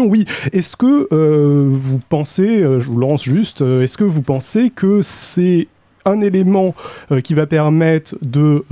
oui. 0.07 0.25
Est-ce 0.53 0.77
que 0.77 1.09
euh, 1.13 1.69
vous 1.71 2.01
pensez, 2.09 2.63
euh, 2.63 2.81
je 2.81 2.89
vous 2.89 2.99
lance 2.99 3.23
juste, 3.23 3.63
euh, 3.63 3.83
est-ce 3.83 3.97
que 3.97 4.05
vous 4.05 4.23
pensez 4.23 4.71
que 4.71 5.01
c'est 5.03 5.69
un 6.05 6.21
élément 6.21 6.75
qui 7.23 7.35
va 7.35 7.47
permettre 7.47 8.17
de 8.23 8.65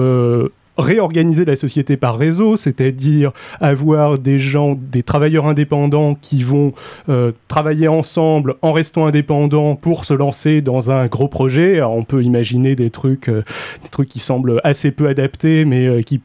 réorganiser 0.78 1.44
la 1.44 1.56
société 1.56 1.96
par 1.96 2.18
réseau, 2.18 2.56
c'est-à-dire 2.56 3.32
avoir 3.60 4.18
des 4.18 4.38
gens, 4.38 4.76
des 4.78 5.02
travailleurs 5.02 5.46
indépendants 5.46 6.14
qui 6.14 6.42
vont 6.42 6.72
euh, 7.08 7.32
travailler 7.48 7.88
ensemble 7.88 8.56
en 8.62 8.72
restant 8.72 9.06
indépendants 9.06 9.74
pour 9.74 10.04
se 10.04 10.14
lancer 10.14 10.60
dans 10.60 10.90
un 10.90 11.06
gros 11.06 11.28
projet. 11.28 11.76
Alors, 11.76 11.92
on 11.92 12.04
peut 12.04 12.22
imaginer 12.22 12.76
des 12.76 12.90
trucs, 12.90 13.28
euh, 13.28 13.42
des 13.82 13.88
trucs 13.88 14.08
qui 14.08 14.18
semblent 14.18 14.60
assez 14.64 14.90
peu 14.90 15.08
adaptés, 15.08 15.64
mais 15.64 15.86
euh, 15.86 16.00
qui, 16.02 16.20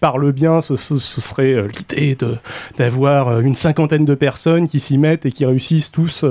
parlent 0.00 0.32
bien. 0.32 0.60
Ce, 0.60 0.76
serait 0.76 1.66
l'idée 1.68 2.16
d'avoir 2.78 3.40
une 3.40 3.54
cinquantaine 3.54 4.04
de 4.04 4.14
personnes 4.14 4.68
qui 4.68 4.80
s'y 4.80 4.98
mettent 4.98 5.26
et 5.26 5.32
qui 5.32 5.44
réussissent 5.44 5.90
tous, 5.90 6.24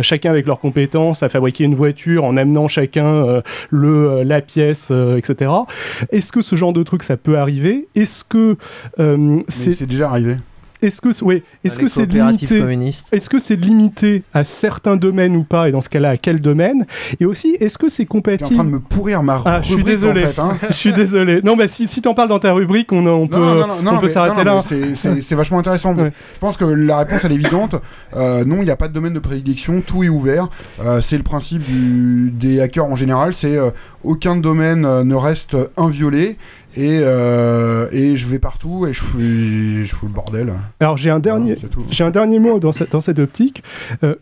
chacun 0.00 0.30
avec 0.30 0.46
leurs 0.46 0.58
compétences, 0.58 1.22
à 1.22 1.28
fabriquer 1.28 1.64
une 1.64 1.74
voiture 1.74 2.24
en 2.24 2.36
amenant 2.36 2.68
chacun 2.68 3.42
le, 3.70 4.22
la 4.22 4.40
pièce, 4.40 4.90
etc. 5.16 5.50
Est-ce 6.10 6.32
que 6.32 6.42
ce 6.42 6.56
genre 6.56 6.72
de 6.72 6.82
truc 6.82 7.03
ça 7.04 7.16
peut 7.16 7.38
arriver 7.38 7.86
Est-ce 7.94 8.24
que 8.24 8.56
euh, 8.98 9.16
Mais 9.16 9.44
c'est 9.48 9.72
c'est 9.72 9.86
déjà 9.86 10.08
arrivé. 10.10 10.36
est-ce 10.82 11.00
que 11.00 11.12
c'est- 11.12 11.24
ouais, 11.24 11.42
est-ce 11.64 11.78
que 11.78 11.88
c'est 11.88 12.04
limité. 12.04 12.62
Est-ce 13.12 13.30
que 13.30 13.38
c'est 13.38 13.56
limité 13.56 14.22
à 14.34 14.44
certains 14.44 14.96
domaines 14.96 15.34
ou 15.34 15.42
pas 15.42 15.68
et 15.68 15.72
dans 15.72 15.80
ce 15.80 15.88
cas-là 15.88 16.10
à 16.10 16.16
quel 16.18 16.40
domaine? 16.42 16.84
Et 17.20 17.24
aussi 17.24 17.56
est-ce 17.60 17.78
que 17.78 17.88
c'est 17.88 18.04
T'es 18.04 18.10
en 18.10 18.16
compatible 18.18 18.54
train 18.54 18.64
de 18.64 18.70
me 18.70 18.80
pourrir 18.80 19.22
ma 19.22 19.40
Ah, 19.46 19.60
je 19.62 19.66
suis 19.66 19.74
rubrique, 19.76 19.94
désolé. 19.94 20.24
en 20.24 20.28
fait, 20.28 20.38
hein. 20.38 20.58
je 20.68 20.74
suis 20.74 20.92
désolé. 20.92 21.40
Non, 21.42 21.56
bah 21.56 21.68
si, 21.68 21.88
si 21.88 22.02
t'en 22.02 22.12
parles 22.12 22.28
dans 22.28 22.38
ta 22.38 22.52
rubrique, 22.52 22.92
on, 22.92 23.06
on 23.06 23.26
peut, 23.26 23.38
Non, 23.38 23.54
non, 23.54 23.66
non, 23.66 23.82
non, 23.82 23.92
on 23.94 23.98
peut 23.98 24.06
mais- 24.06 24.12
s'arrêter 24.12 24.36
non, 24.36 24.44
non, 24.44 24.60
là. 24.60 24.60
mais 24.70 25.22
c'est- 25.22 25.34
vachement 25.34 25.58
intéressant. 25.58 25.94
Ouais. 25.96 26.12
Je 26.34 26.38
pense 26.40 26.58
que 26.58 26.66
la 26.66 26.98
réponse 26.98 27.24
elle 27.24 27.32
est 27.32 27.36
évidente. 27.36 27.76
Euh, 28.14 28.44
non, 28.44 28.56
il 28.56 28.64
n'y 28.64 28.70
a 28.70 28.76
pas 28.76 28.88
de 28.88 28.92
domaine 28.92 29.14
de 29.14 29.20
prédilection, 29.20 29.80
tout 29.80 30.04
est 30.04 30.10
ouvert. 30.10 30.48
Euh, 30.84 31.00
c'est 31.00 31.16
le 31.16 31.22
principe 31.22 31.62
du- 31.64 32.30
des 32.30 32.60
hackers 32.60 32.84
en 32.84 32.96
général, 32.96 33.32
c'est 33.34 33.56
euh, 33.56 33.70
aucun 34.02 34.36
domaine 34.36 34.82
ne 35.02 35.14
reste 35.14 35.56
inviolé. 35.78 36.36
Et, 36.76 36.98
euh, 37.02 37.86
et 37.92 38.16
je 38.16 38.26
vais 38.26 38.38
partout 38.38 38.86
et 38.86 38.92
je 38.92 39.00
fous, 39.00 39.20
je 39.20 39.84
fous 39.94 40.06
le 40.06 40.12
bordel. 40.12 40.52
Alors 40.80 40.96
j'ai 40.96 41.10
un 41.10 41.20
dernier, 41.20 41.54
j'ai 41.90 42.04
un 42.04 42.10
dernier 42.10 42.38
mot 42.40 42.58
dans 42.58 42.72
cette, 42.72 42.92
dans 42.92 43.00
cette 43.00 43.18
optique. 43.18 43.62
Euh, 44.02 44.16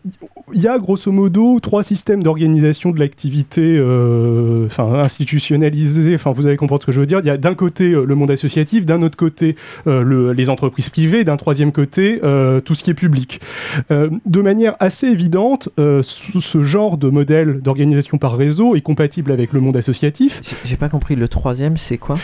Il 0.53 0.61
y 0.61 0.67
a 0.67 0.77
grosso 0.77 1.11
modo 1.11 1.59
trois 1.59 1.83
systèmes 1.83 2.21
d'organisation 2.21 2.91
de 2.91 2.99
l'activité, 2.99 3.77
euh, 3.79 4.65
enfin 4.67 4.93
institutionnalisés. 4.99 6.13
Enfin, 6.15 6.31
vous 6.31 6.45
allez 6.47 6.57
comprendre 6.57 6.81
ce 6.81 6.85
que 6.87 6.91
je 6.91 6.99
veux 6.99 7.05
dire. 7.05 7.19
Il 7.19 7.25
y 7.25 7.29
a 7.31 7.37
d'un 7.37 7.55
côté 7.55 7.93
euh, 7.93 8.05
le 8.05 8.15
monde 8.15 8.29
associatif, 8.29 8.85
d'un 8.85 9.01
autre 9.01 9.17
côté 9.17 9.55
euh, 9.87 10.03
le- 10.03 10.31
les 10.33 10.49
entreprises 10.49 10.89
privées, 10.89 11.23
d'un 11.23 11.37
troisième 11.37 11.71
côté 11.71 12.19
euh, 12.23 12.59
tout 12.61 12.75
ce 12.75 12.83
qui 12.83 12.91
est 12.91 12.93
public. 12.93 13.41
Euh, 13.89 14.09
de 14.25 14.41
manière 14.41 14.75
assez 14.79 15.07
évidente, 15.07 15.69
euh, 15.79 16.01
ce 16.03 16.61
genre 16.63 16.97
de 16.97 17.09
modèle 17.09 17.61
d'organisation 17.61 18.17
par 18.17 18.37
réseau 18.37 18.75
est 18.75 18.81
compatible 18.81 19.31
avec 19.31 19.53
le 19.53 19.59
monde 19.61 19.77
associatif. 19.77 20.41
J'ai- 20.43 20.55
J'ai 20.65 20.77
pas 20.77 20.89
compris. 20.89 21.15
Le 21.15 21.27
troisième, 21.27 21.77
c'est 21.77 21.97
quoi? 21.97 22.15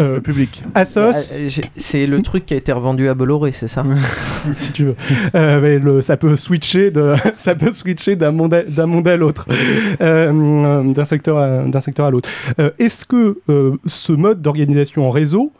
Euh, 0.00 0.20
public. 0.20 0.62
Asos, 0.74 0.98
Euh, 1.32 1.48
j'ai- 1.48 1.62
C'est 1.76 2.06
le 2.06 2.22
truc 2.22 2.46
qui 2.46 2.54
a 2.54 2.56
été 2.56 2.72
revendu 2.72 3.08
à 3.08 3.14
Bolloré, 3.14 3.52
c'est 3.52 3.68
ça 3.68 3.84
si 4.56 4.72
tu 4.72 4.84
veux. 4.84 4.96
Euh, 5.34 5.60
mais 5.60 5.78
le- 5.78 6.00
ça 6.00 6.16
peut 6.16 6.36
switcher 6.36 6.90
de, 6.90 7.14
ça 7.36 7.54
peut 7.54 7.72
switcher 7.72 8.16
d'un 8.16 8.32
monde 8.32 8.54
à, 8.54 8.62
d'un 8.62 8.86
monde 8.86 9.08
à 9.08 9.16
l'autre, 9.16 9.46
Euh, 10.00 10.92
d'un 10.92 11.04
secteur 11.04 11.38
à, 11.38 11.62
d'un 11.64 11.80
secteur 11.80 12.06
à 12.06 12.10
l'autre. 12.10 12.28
Euh, 12.58 12.70
est-ce 12.78 13.04
que 13.04 13.38
euh, 13.48 13.76
ce 13.86 14.12
mode 14.12 14.40
d'organisation 14.42 15.06
en 15.06 15.10
réseau 15.10 15.52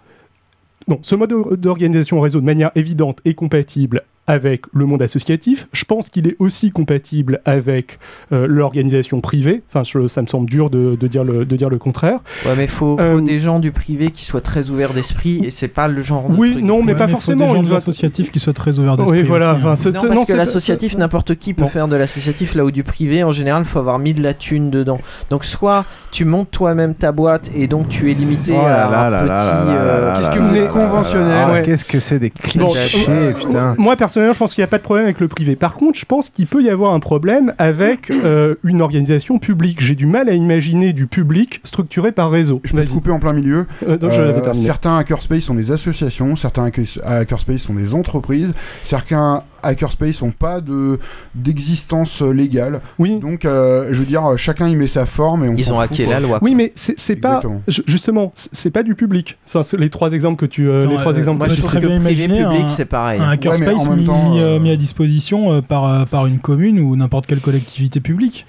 non, 0.86 0.98
ce 1.02 1.14
mode 1.16 1.34
d'organisation 1.60 2.16
en 2.18 2.20
réseau 2.22 2.40
de 2.40 2.46
manière 2.46 2.70
évidente 2.74 3.18
est 3.26 3.34
compatible 3.34 4.02
avec 4.28 4.62
le 4.72 4.86
monde 4.86 5.02
associatif. 5.02 5.66
Je 5.72 5.84
pense 5.84 6.08
qu'il 6.10 6.28
est 6.28 6.36
aussi 6.38 6.70
compatible 6.70 7.40
avec 7.44 7.98
euh, 8.32 8.46
l'organisation 8.46 9.20
privée. 9.20 9.62
Enfin, 9.68 9.82
je- 9.84 10.06
ça 10.06 10.22
me 10.22 10.26
semble 10.28 10.48
dur 10.48 10.70
de, 10.70 10.96
de 11.00 11.06
dire, 11.08 11.24
le, 11.24 11.44
de 11.44 11.56
dire 11.56 11.68
le 11.70 11.78
contraire. 11.78 12.20
Ouais, 12.46 12.52
mais 12.56 12.66
faut, 12.68 12.96
faut 12.96 13.02
Euh, 13.02 13.20
des 13.20 13.38
gens 13.38 13.58
du 13.58 13.72
privé 13.72 14.10
qui 14.10 14.24
soient 14.24 14.40
très 14.40 14.70
ouverts 14.70 14.92
d'esprit 14.92 15.40
et 15.44 15.50
c'est 15.50 15.66
pas 15.68 15.88
le 15.88 16.00
genre 16.02 16.28
de 16.28 16.36
Oui, 16.36 16.52
truc. 16.52 16.64
non, 16.64 16.82
mais 16.84 16.94
pas 16.94 17.08
faut 17.08 17.14
forcément. 17.14 17.46
des 17.46 17.52
gens 17.56 17.62
de 17.64 17.72
l'associatif 17.72 18.30
qui 18.30 18.38
soient 18.38 18.52
très 18.52 18.78
ouverts 18.78 18.96
d'esprit. 18.96 19.20
Oui, 19.22 19.26
voilà. 19.26 19.52
aussi, 19.54 19.62
hein. 19.66 19.72
enfin, 19.72 19.90
Non, 19.90 20.00
ce- 20.00 20.06
parce 20.06 20.14
non, 20.20 20.24
que 20.24 20.32
l'associatif, 20.34 20.96
n'importe 20.98 21.34
qui 21.36 21.54
peut 21.54 21.62
Non. 21.62 21.68
faire 21.68 21.88
de 21.88 21.96
l'associatif 21.96 22.54
là 22.54 22.64
où 22.64 22.70
du 22.70 22.82
privé, 22.84 23.24
en 23.24 23.32
général, 23.32 23.64
faut 23.64 23.78
avoir 23.78 23.98
mis 23.98 24.12
de 24.14 24.22
la 24.22 24.34
thune 24.34 24.70
dedans. 24.70 24.98
Donc, 25.30 25.44
soit 25.44 25.84
tu 26.10 26.24
montes 26.26 26.50
toi-même 26.50 26.94
ta 26.94 27.12
boîte 27.12 27.50
et 27.56 27.66
donc 27.66 27.88
tu 27.88 28.10
es 28.10 28.14
limité 28.14 28.52
Oh 28.54 28.62
là 28.62 28.86
à 28.86 28.90
là 28.90 29.06
un 29.06 29.10
là 29.10 29.22
petit. 29.22 29.76
euh, 29.76 30.18
Qu'est-ce 30.18 30.30
que 30.30 30.38
vous 30.42 30.56
êtes 30.56 30.68
conventionnel. 30.68 31.50
Ouais. 31.50 31.62
Qu'est-ce 31.62 31.84
que 31.84 32.00
c'est 32.00 32.18
des 32.18 32.30
clichés, 32.30 33.34
putain. 33.38 33.74
Moi, 33.78 33.96
personnellement, 33.96 34.17
je 34.32 34.38
pense 34.38 34.54
qu'il 34.54 34.62
n'y 34.62 34.66
a 34.66 34.68
pas 34.68 34.78
de 34.78 34.82
problème 34.82 35.04
avec 35.06 35.20
le 35.20 35.28
privé. 35.28 35.56
Par 35.56 35.74
contre, 35.74 35.98
je 35.98 36.04
pense 36.04 36.28
qu'il 36.30 36.46
peut 36.46 36.62
y 36.62 36.70
avoir 36.70 36.92
un 36.92 37.00
problème 37.00 37.54
avec 37.58 38.10
euh, 38.10 38.54
une 38.64 38.80
organisation 38.82 39.38
publique. 39.38 39.80
J'ai 39.80 39.94
du 39.94 40.06
mal 40.06 40.28
à 40.28 40.32
imaginer 40.32 40.92
du 40.92 41.06
public 41.06 41.60
structuré 41.64 42.12
par 42.12 42.30
réseau. 42.30 42.60
Je 42.64 42.74
peux 42.74 42.84
te 42.84 42.90
couper 42.90 43.10
en 43.10 43.18
plein 43.20 43.32
milieu. 43.32 43.66
Euh, 43.86 43.96
donc, 43.96 44.10
Euh, 44.12 44.32
vais 44.40 44.54
certains 44.54 44.96
hackerspace 44.98 45.40
sont 45.42 45.54
des 45.54 45.70
associations, 45.72 46.36
certains 46.36 46.66
hacker- 46.68 47.00
hackerspace 47.04 47.62
sont 47.62 47.74
des 47.74 47.94
entreprises, 47.94 48.52
certains 48.82 49.42
hackerspace 49.62 50.22
n'ont 50.22 50.30
pas 50.30 50.60
de 50.60 50.98
d'existence 51.34 52.22
euh, 52.22 52.30
légale. 52.30 52.80
Oui. 52.98 53.18
Donc, 53.18 53.44
euh, 53.44 53.88
je 53.90 53.98
veux 54.00 54.06
dire, 54.06 54.36
chacun 54.36 54.68
y 54.68 54.76
met 54.76 54.88
sa 54.88 55.06
forme 55.06 55.44
et 55.44 55.48
on 55.48 55.54
Ils 55.54 55.72
ont 55.72 55.80
hacké 55.80 56.06
la 56.06 56.20
loi. 56.20 56.38
Oui, 56.42 56.54
mais 56.54 56.72
c'est 56.76 57.16
pas 57.16 57.40
justement, 57.86 58.32
c'est 58.34 58.70
pas 58.70 58.82
du 58.82 58.94
public. 58.94 59.38
Enfin, 59.46 59.62
les 59.76 59.90
trois 59.90 60.12
exemples 60.12 60.36
que 60.36 60.46
tu, 60.46 60.68
euh, 60.68 60.86
les 60.86 60.96
trois 60.96 61.14
euh, 61.14 61.18
exemples 61.18 61.38
Moi, 61.38 61.48
que 61.48 61.54
je 61.54 61.62
très 61.62 61.80
bien 61.80 61.96
imaginer 61.96 62.42
public, 62.42 62.68
c'est 62.68 62.84
pareil. 62.84 63.20
Un 63.20 63.30
hackerspace 63.30 63.88
mis, 63.88 64.04
temps, 64.04 64.30
mis, 64.30 64.40
euh, 64.40 64.56
euh, 64.56 64.60
mis 64.60 64.70
à 64.70 64.76
disposition 64.76 65.52
euh, 65.52 65.60
par, 65.60 65.84
euh, 65.84 66.04
par 66.04 66.26
une 66.26 66.38
commune 66.38 66.78
ou 66.78 66.96
n'importe 66.96 67.26
quelle 67.26 67.40
collectivité 67.40 68.00
publique. 68.00 68.46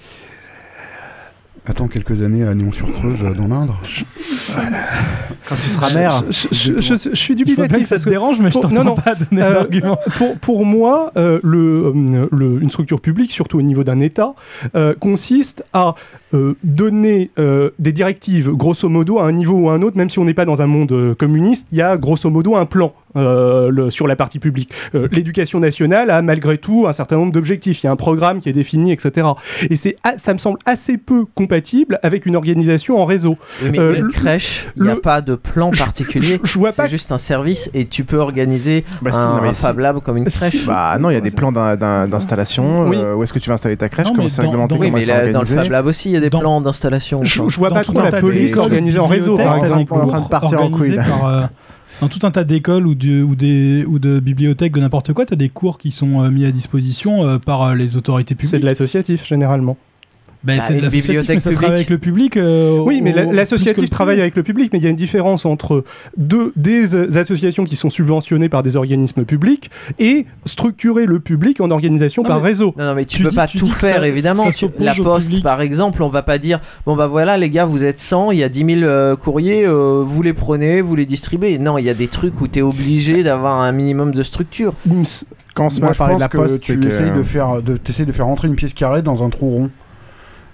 Attends 1.70 1.86
quelques 1.86 2.20
années 2.22 2.42
à 2.44 2.52
Néon-sur-Creuse 2.52 3.20
euh, 3.22 3.32
dans 3.32 3.46
l'Indre. 3.46 3.80
Quand 5.48 5.54
tu 5.54 5.68
seras 5.68 5.94
maire. 5.94 6.24
Je, 6.28 6.48
je- 6.50 6.80
je- 6.80 6.94
je 7.10 7.14
suis 7.14 7.38
Je 7.38 7.44
bien 7.44 7.54
dubitatif 7.54 7.88
que 7.88 7.96
ça 7.96 8.04
que 8.04 8.10
dérange, 8.10 8.40
mais 8.40 8.48
je 8.48 8.54
pour- 8.54 8.62
t'entends 8.62 8.74
non, 8.82 8.84
non. 8.84 8.94
pas 8.96 9.14
donner 9.14 9.40
Euh, 9.42 9.54
d'argument. 9.54 9.96
pour, 10.18 10.36
pour 10.38 10.64
moi, 10.66 11.12
euh, 11.16 11.38
le, 11.44 11.92
euh, 11.94 12.28
le- 12.32 12.60
une 12.60 12.70
structure 12.70 13.00
publique, 13.00 13.30
surtout 13.30 13.58
au 13.58 13.62
niveau 13.62 13.84
d'un 13.84 14.00
État, 14.00 14.34
euh, 14.74 14.94
consiste 14.98 15.64
à 15.72 15.94
euh, 16.34 16.54
donner 16.62 17.30
euh, 17.38 17.70
des 17.78 17.92
directives, 17.92 18.50
grosso 18.50 18.88
modo, 18.88 19.18
à 19.18 19.24
un 19.24 19.32
niveau 19.32 19.54
ou 19.56 19.70
à 19.70 19.74
un 19.74 19.82
autre, 19.82 19.96
même 19.96 20.10
si 20.10 20.18
on 20.18 20.24
n'est 20.24 20.34
pas 20.34 20.44
dans 20.44 20.62
un 20.62 20.66
monde 20.66 20.92
euh, 20.92 21.14
communiste, 21.14 21.66
il 21.72 21.78
y 21.78 21.82
a 21.82 21.96
grosso 21.96 22.28
modo 22.30 22.56
un 22.56 22.66
plan 22.66 22.92
euh, 23.16 23.70
le- 23.72 23.90
sur 23.90 24.06
la 24.06 24.14
partie 24.14 24.38
publique. 24.38 24.70
Euh, 24.94 25.08
L'éducation 25.10 25.58
nationale 25.58 26.10
a 26.10 26.22
malgré 26.22 26.58
tout 26.58 26.86
un 26.86 26.92
certain 26.92 27.16
nombre 27.16 27.32
d'objectifs, 27.32 27.82
il 27.82 27.86
y 27.86 27.88
a 27.88 27.92
un 27.92 27.96
programme 27.96 28.38
qui 28.38 28.48
est 28.48 28.52
défini, 28.52 28.92
etc. 28.92 29.26
Et 29.68 29.74
c'est, 29.74 29.96
ça 30.16 30.32
me 30.32 30.38
semble 30.38 30.58
assez 30.64 30.96
peu 30.96 31.24
compatible 31.34 31.98
avec 32.04 32.24
une 32.26 32.36
organisation 32.36 33.00
en 33.00 33.04
réseau. 33.04 33.36
Oui, 33.62 33.70
mais 33.72 33.80
Euh, 33.80 33.96
une 33.96 34.02
le- 34.04 34.10
crèche, 34.12 34.68
il 34.76 34.84
n'y 34.84 34.90
a 34.90 34.96
pas 34.96 35.20
de 35.22 35.34
plan 35.34 35.70
particulier. 35.72 36.38
je- 36.44 36.48
je 36.52 36.58
vois 36.58 36.70
c'est 36.70 36.88
juste 36.88 37.10
un 37.10 37.18
service 37.18 37.68
et 37.74 37.86
tu 37.86 38.04
peux 38.04 38.18
organiser 38.18 38.84
Bah, 39.02 39.10
un, 39.14 39.34
non, 39.36 39.42
mais 39.42 39.48
un 39.48 39.54
si. 39.54 39.62
Fab 39.62 39.78
Lab 39.80 39.98
comme 40.00 40.16
une 40.18 40.26
crèche. 40.26 40.64
Bah 40.66 40.96
non, 41.00 41.10
il 41.10 41.14
y 41.14 41.16
a 41.16 41.20
des 41.20 41.30
plans 41.32 41.50
d'in- 41.50 41.74
d'in- 41.76 42.06
d'installation. 42.06 42.86
Oui. 42.88 42.96
euh, 42.96 43.14
où 43.14 43.22
est-ce 43.24 43.32
que 43.32 43.38
tu 43.40 43.48
vas 43.48 43.54
installer 43.54 43.76
ta 43.76 43.88
crèche 43.88 44.06
Non, 44.06 44.12
Comment 44.14 44.28
c'est 44.28 44.36
dans- 44.42 44.48
réglementé 44.50 44.74
dans- 44.76 44.80
oui, 44.80 44.86
Comment 44.88 44.98
mais 44.98 45.04
là, 45.06 45.32
dans 45.32 45.40
le 45.40 45.46
Fab 45.46 45.70
Lab 45.70 45.86
aussi, 45.86 46.10
il 46.10 46.12
y 46.14 46.16
a 46.20 46.26
des 46.26 46.30
Dans- 46.30 46.40
plans 46.40 46.60
d'installation. 46.60 47.24
Je, 47.24 47.42
vois 47.42 47.68
Dans 47.68 47.74
pas 47.76 47.84
trop 47.84 48.00
la 48.00 48.20
police 48.20 48.56
organisée 48.56 48.98
en 48.98 49.06
réseau, 49.06 49.36
par 49.36 49.56
exemple. 49.56 49.92
en 49.94 50.06
train 50.06 50.20
de 50.20 50.28
partir 50.28 50.62
en 50.62 50.70
couille, 50.70 50.96
par, 50.96 51.26
euh, 51.26 51.42
dans 52.00 52.08
tout 52.08 52.20
un 52.26 52.30
tas 52.30 52.44
d'écoles 52.44 52.86
ou 52.86 52.94
de, 52.94 53.22
ou, 53.22 53.34
des, 53.34 53.84
ou 53.86 53.98
de 53.98 54.20
bibliothèques 54.20 54.72
de 54.72 54.80
n'importe 54.80 55.12
quoi, 55.12 55.26
tu 55.26 55.34
as 55.34 55.36
des 55.36 55.48
cours 55.48 55.78
qui 55.78 55.90
sont 55.90 56.22
euh, 56.24 56.30
mis 56.30 56.44
à 56.46 56.50
disposition 56.50 57.26
euh, 57.26 57.38
par 57.38 57.62
euh, 57.62 57.74
les 57.74 57.96
autorités 57.96 58.34
publiques. 58.34 58.50
C'est 58.50 58.58
de 58.58 58.64
l'associatif, 58.64 59.26
généralement. 59.26 59.76
Ben, 60.42 60.56
Bah, 60.56 60.62
c'est 60.66 60.72
de 60.72 60.78
une 60.78 60.84
l'associatif, 60.84 61.06
bibliothèque 61.10 61.36
mais 61.36 61.40
ça 61.40 61.50
travaille 61.52 61.74
avec 61.76 61.90
le 61.90 61.98
public. 61.98 62.36
euh, 62.38 62.78
Oui, 62.78 63.00
mais 63.02 63.12
l'associatif 63.12 63.90
travaille 63.90 64.20
avec 64.20 64.36
le 64.36 64.42
public, 64.42 64.70
mais 64.72 64.78
il 64.78 64.84
y 64.84 64.86
a 64.86 64.90
une 64.90 64.96
différence 64.96 65.44
entre 65.44 65.84
deux, 66.16 66.52
des 66.56 66.94
associations 67.18 67.64
qui 67.64 67.76
sont 67.76 67.90
subventionnées 67.90 68.48
par 68.48 68.62
des 68.62 68.76
organismes 68.76 69.24
publics 69.24 69.70
et 69.98 70.24
structurer 70.46 71.04
le 71.04 71.20
public 71.20 71.60
en 71.60 71.70
organisation 71.70 72.22
Non, 72.22 72.28
par 72.28 72.40
mais- 72.40 72.48
réseau. 72.48 72.74
Non, 72.78 72.84
non, 72.86 72.94
mais 72.94 73.04
tu, 73.04 73.18
Tu 73.18 73.22
peux 73.24 73.28
dis- 73.30 73.36
pas 73.36 73.46
tu 73.46 73.58
tout 73.58 73.66
faire, 73.68 73.96
ça- 73.96 74.08
évidemment. 74.08 74.50
ça 74.50 74.66
la 74.78 74.94
Poste, 74.94 75.42
par 75.42 75.60
exemple, 75.60 76.02
on 76.02 76.08
va 76.08 76.22
pas 76.22 76.38
dire 76.38 76.60
bon 76.86 76.96
bah 76.96 77.06
voilà 77.06 77.36
les 77.36 77.50
gars, 77.50 77.64
vous 77.66 77.84
êtes 77.84 77.98
100, 77.98 78.30
il 78.30 78.38
y 78.38 78.44
a 78.44 78.48
10 78.48 78.64
000 78.64 78.80
euh, 78.84 79.16
courriers, 79.16 79.66
euh, 79.66 80.02
vous 80.04 80.22
les 80.22 80.32
prenez, 80.32 80.80
vous 80.80 80.94
les 80.96 81.06
distribuez. 81.06 81.58
Non, 81.58 81.76
il 81.78 81.84
y 81.84 81.90
a 81.90 81.94
des 81.94 82.08
trucs 82.08 82.40
où 82.40 82.48
tu 82.48 82.60
es 82.60 82.62
obligé 82.62 83.22
d'avoir 83.22 83.60
un 83.60 83.72
minimum 83.72 84.12
de 84.14 84.22
structure. 84.22 84.72
Quand 85.54 85.66
on 85.66 85.70
se 85.70 85.80
met 85.80 85.88
à 85.88 85.92
je 85.92 85.98
parler 85.98 86.14
de 86.14 86.20
la 86.20 86.28
que 86.28 86.36
poste, 86.38 86.62
tu 86.62 86.86
essayes 86.86 87.10
de 87.10 87.22
faire, 87.22 87.60
de, 87.60 87.76
t'essayes 87.76 88.06
de 88.06 88.12
faire 88.12 88.26
rentrer 88.26 88.48
une 88.48 88.54
pièce 88.56 88.72
carrée 88.72 89.02
dans 89.02 89.22
un 89.24 89.28
trou 89.30 89.50
rond. 89.50 89.70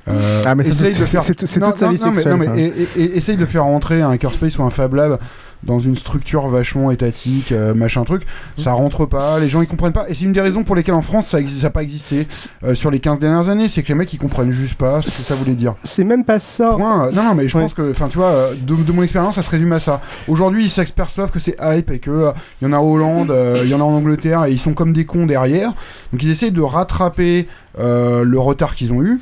Euh, 0.08 0.42
Ah, 0.46 0.54
mais 0.54 0.62
c'est- 0.62 0.70
de 0.70 0.92
faire- 1.04 1.22
c'est- 1.22 1.46
c'est 1.46 1.60
Non, 1.60 1.66
toute 1.68 1.76
sa 1.78 1.86
vie 1.86 1.92
mais- 1.92 1.98
sexuelle, 1.98 2.36
non, 2.36 2.44
mais 2.54 2.60
et- 2.62 2.72
et- 2.96 3.02
et- 3.02 3.16
essaye 3.16 3.36
de 3.36 3.46
faire 3.46 3.64
rentrer 3.64 4.02
un 4.02 4.10
hackerspace 4.10 4.56
ou 4.58 4.62
un 4.62 4.70
Fab 4.70 4.94
Lab 4.94 5.18
dans 5.64 5.80
une 5.80 5.96
structure 5.96 6.46
vachement 6.48 6.92
étatique, 6.92 7.50
euh, 7.50 7.74
machin 7.74 8.04
truc. 8.04 8.22
Ça 8.56 8.72
rentre 8.72 9.04
pas, 9.06 9.40
les 9.40 9.48
gens 9.48 9.62
ils 9.62 9.66
comprennent 9.66 9.92
pas. 9.94 10.04
Et 10.08 10.14
c'est 10.14 10.24
une 10.24 10.32
des 10.32 10.40
raisons 10.42 10.62
pour 10.62 10.76
lesquelles 10.76 10.94
en 10.94 11.02
France 11.02 11.28
ça 11.28 11.38
n'a 11.40 11.70
pas 11.70 11.82
existé 11.82 12.28
euh, 12.62 12.76
sur 12.76 12.90
les 12.92 13.00
15 13.00 13.18
dernières 13.18 13.48
années. 13.48 13.68
C'est 13.68 13.82
que 13.82 13.88
les 13.88 13.94
mecs 13.94 14.12
ils 14.12 14.18
comprennent 14.18 14.52
juste 14.52 14.74
pas 14.74 15.02
ce 15.02 15.06
que 15.08 15.12
ça 15.12 15.34
voulait 15.34 15.56
dire. 15.56 15.74
C'est 15.82 16.04
même 16.04 16.24
pas 16.24 16.38
ça. 16.38 16.70
Point. 16.76 17.06
Euh, 17.06 17.10
Non, 17.10 17.24
non, 17.24 17.34
mais 17.34 17.48
je 17.48 17.56
Ouais. 17.56 17.64
pense 17.64 17.74
que, 17.74 17.90
enfin, 17.90 18.06
tu 18.08 18.18
vois, 18.18 18.28
euh, 18.30 18.54
de, 18.54 18.74
de 18.76 18.92
mon 18.92 19.02
expérience, 19.02 19.34
ça 19.36 19.42
se 19.42 19.50
résume 19.50 19.72
à 19.72 19.80
ça. 19.80 20.00
Aujourd'hui, 20.28 20.66
ils 20.66 20.70
s'aperçoivent 20.70 21.32
que 21.32 21.40
c'est 21.40 21.56
hype 21.60 21.90
et 21.90 21.98
que 21.98 22.10
euh, 22.10 22.30
il 22.60 22.68
y 22.68 22.70
en 22.70 22.72
a 22.72 22.78
en 22.78 22.84
Hollande, 22.84 23.30
euh, 23.32 23.62
il 23.64 23.70
y 23.70 23.74
en 23.74 23.80
a 23.80 23.84
en 23.84 23.94
Angleterre 23.94 24.44
et 24.44 24.52
ils 24.52 24.60
sont 24.60 24.74
comme 24.74 24.92
des 24.92 25.04
cons 25.06 25.26
derrière. 25.26 25.70
Donc 26.12 26.22
ils 26.22 26.30
essayent 26.30 26.52
de 26.52 26.60
rattraper 26.62 27.48
euh, 27.80 28.22
le 28.24 28.38
retard 28.38 28.74
qu'ils 28.74 28.92
ont 28.92 29.02
eu. 29.02 29.20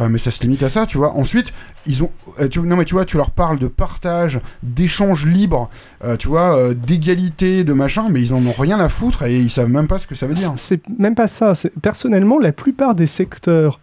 Euh, 0.00 0.08
mais 0.08 0.18
ça 0.18 0.30
se 0.30 0.42
limite 0.42 0.62
à 0.62 0.68
ça, 0.68 0.86
tu 0.86 0.98
vois. 0.98 1.12
Ensuite, 1.12 1.52
ils 1.86 2.02
ont, 2.02 2.10
euh, 2.40 2.48
tu, 2.48 2.60
non 2.60 2.76
mais 2.76 2.84
tu 2.84 2.94
vois, 2.94 3.04
tu 3.04 3.16
leur 3.16 3.30
parles 3.30 3.58
de 3.58 3.68
partage, 3.68 4.40
d'échange 4.62 5.26
libre, 5.26 5.70
euh, 6.04 6.16
tu 6.16 6.28
vois, 6.28 6.74
d'égalité, 6.74 7.64
de 7.64 7.72
machin, 7.72 8.08
mais 8.10 8.20
ils 8.20 8.34
en 8.34 8.44
ont 8.44 8.54
rien 8.58 8.80
à 8.80 8.88
foutre 8.88 9.22
et 9.22 9.38
ils 9.38 9.50
savent 9.50 9.70
même 9.70 9.86
pas 9.86 9.98
ce 9.98 10.06
que 10.06 10.14
ça 10.14 10.26
veut 10.26 10.34
dire. 10.34 10.52
C'est 10.56 10.80
même 10.98 11.14
pas 11.14 11.28
ça. 11.28 11.52
Personnellement, 11.80 12.38
la 12.38 12.52
plupart 12.52 12.94
des 12.94 13.06
secteurs 13.06 13.80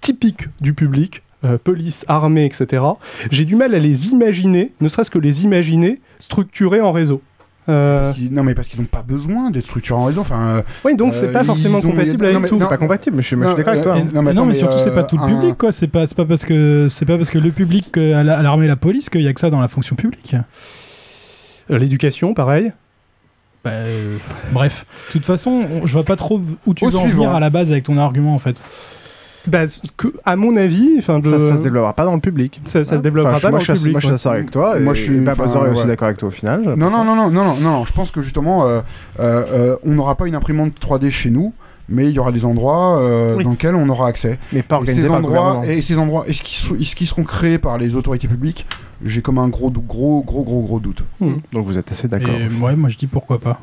typiques 0.00 0.48
du 0.60 0.72
public, 0.72 1.22
police, 1.64 2.04
armée, 2.08 2.46
etc., 2.46 2.82
j'ai 3.30 3.44
du 3.44 3.54
mal 3.54 3.74
à 3.74 3.78
les 3.78 4.08
imaginer, 4.08 4.72
ne 4.80 4.88
serait-ce 4.88 5.10
que 5.10 5.18
les 5.18 5.44
imaginer 5.44 6.00
structurés 6.18 6.80
en 6.80 6.92
réseau. 6.92 7.22
Euh, 7.68 8.02
Parce 8.02 8.16
qu'ils- 8.16 8.32
non 8.32 8.42
mais 8.44 8.54
parce 8.54 8.68
qu'ils 8.68 8.80
n'ont 8.80 8.86
pas 8.86 9.02
besoin 9.02 9.50
d'être 9.50 9.64
structurés 9.64 9.98
en 10.00 10.04
réseau. 10.04 10.22
Enfin, 10.22 10.40
euh, 10.48 10.62
Oui, 10.84 10.96
donc 10.96 11.12
c'est 11.14 11.30
pas 11.32 11.40
ils 11.42 11.46
forcément 11.46 11.78
ont- 11.78 11.82
compatible 11.82 12.24
non, 12.24 12.30
avec 12.30 12.42
mais- 12.42 12.48
tout. 12.48 12.54
non, 12.54 12.60
C'est 12.62 12.68
pas 12.68 12.76
compatible, 12.78 13.16
mais 13.16 13.22
je 13.22 13.26
suis, 13.26 13.36
d'accord 13.36 13.68
avec 13.68 13.82
toi. 13.82 13.92
euh, 13.96 13.98
hein. 13.98 14.04
non, 14.14 14.22
mais 14.22 14.32
non, 14.32 14.40
attends, 14.42 14.46
mais 14.46 14.54
surtout, 14.54 14.78
c'est 14.78 14.94
pas 14.94 15.00
euh, 15.00 15.06
tout 15.06 15.16
le 15.18 15.22
un- 15.22 15.26
public, 15.28 15.58
quoi. 15.58 15.70
C'est 15.72 15.86
pas, 15.88 16.06
c'est 16.06 16.16
pas 16.16 16.24
parce 16.24 16.44
que 16.46 16.86
c'est 16.88 17.04
pas 17.04 17.16
parce 17.18 17.30
que 17.30 17.38
le 17.38 17.50
public 17.50 17.96
euh, 17.98 18.18
à 18.20 18.22
la- 18.22 18.38
à 18.38 18.42
l'armée 18.42 18.64
et 18.64 18.68
la 18.68 18.76
police 18.76 19.10
qu'il 19.10 19.20
y 19.20 19.28
a 19.28 19.32
que 19.34 19.40
ça 19.40 19.50
dans 19.50 19.60
la 19.60 19.68
fonction 19.68 19.96
publique. 19.96 20.34
Euh, 21.70 21.78
L'éducation, 21.78 22.32
pareil. 22.34 22.72
Bah, 23.64 23.70
euh, 23.72 24.16
bref, 24.52 24.86
de 25.08 25.12
toute 25.12 25.26
façon, 25.26 25.66
on- 25.82 25.86
je 25.86 25.92
vois 25.92 26.04
pas 26.04 26.16
trop 26.16 26.40
où 26.64 26.74
tu 26.74 26.84
Au 26.86 26.90
veux 26.90 26.96
en 26.98 27.06
venir 27.06 27.30
à 27.34 27.40
la 27.40 27.50
base 27.50 27.70
avec 27.70 27.84
ton 27.84 27.98
argument 27.98 28.34
en 28.34 28.38
fait. 28.38 28.62
Bah, 29.46 29.60
que, 29.96 30.08
à 30.24 30.36
mon 30.36 30.56
avis, 30.56 30.96
enfin, 30.98 31.20
de... 31.20 31.28
Ça, 31.30 31.38
ça 31.38 31.56
se 31.56 31.62
développera 31.62 31.92
pas 31.94 32.04
dans 32.04 32.14
le 32.14 32.20
public. 32.20 32.60
ça, 32.64 32.80
ça 32.80 32.84
se 32.84 32.94
Enfin, 32.94 33.02
développera 33.02 33.40
pas 33.40 33.50
moi, 33.50 33.58
dans 33.60 33.64
je 33.64 33.72
le 33.72 33.76
suis- 33.78 33.84
public. 33.90 33.92
Moi, 33.94 34.00
je 34.00 34.06
suis 34.06 34.24
d'accord 34.24 34.32
avec 34.32 34.50
toi. 34.50 34.80
Moi, 34.80 34.94
je 34.94 35.02
suis- 35.02 35.18
aussi 35.70 35.80
ouais. 35.80 35.86
d'accord 35.86 36.06
avec 36.06 36.18
toi 36.18 36.28
au 36.28 36.32
final. 36.32 36.62
Non, 36.76 36.90
non, 36.90 37.04
non, 37.04 37.14
non, 37.14 37.30
non, 37.30 37.44
non, 37.44 37.54
non, 37.60 37.84
je 37.84 37.92
pense 37.92 38.10
que 38.10 38.20
justement, 38.20 38.66
euh, 38.66 38.80
euh, 39.20 39.44
euh, 39.52 39.76
on 39.84 39.92
n'aura 39.92 40.16
pas 40.16 40.26
une 40.26 40.34
imprimante 40.34 40.72
3D 40.80 41.10
chez 41.10 41.30
nous, 41.30 41.52
mais 41.88 42.06
il 42.06 42.10
y 42.12 42.18
aura 42.18 42.32
des 42.32 42.44
endroits 42.44 42.98
euh, 43.00 43.36
Oui. 43.36 43.44
dans 43.44 43.50
lesquels 43.52 43.74
on 43.74 43.88
aura 43.88 44.08
accès. 44.08 44.38
Mais 44.52 44.62
pas 44.62 44.76
Et 44.76 44.78
organisé 44.80 45.02
ces 45.02 45.08
par 45.08 45.20
le 45.20 45.24
endroits, 45.26 45.38
gouvernement. 45.54 45.72
et 45.78 45.82
ces 45.82 45.98
endroits, 45.98 46.24
est-ce 46.28 46.42
qu'ils 46.42 46.56
sont, 46.58 46.74
est-ce 46.76 46.94
qu'ils 46.96 47.06
seront 47.06 47.24
créés 47.24 47.58
par 47.58 47.78
les 47.78 47.94
autorités 47.96 48.28
publiques 48.28 48.66
J'ai 49.04 49.22
comme 49.22 49.38
un 49.38 49.48
gros, 49.48 49.70
gros, 49.70 50.22
gros, 50.22 50.42
gros, 50.42 50.62
gros 50.62 50.80
doute. 50.80 51.04
Donc 51.20 51.64
vous 51.66 51.78
êtes 51.78 51.90
assez 51.92 52.08
d'accord. 52.08 52.30
Et 52.34 52.48
ouais, 52.62 52.76
moi 52.76 52.88
je 52.90 52.96
dis 52.98 53.06
pourquoi 53.06 53.38
pas. 53.38 53.60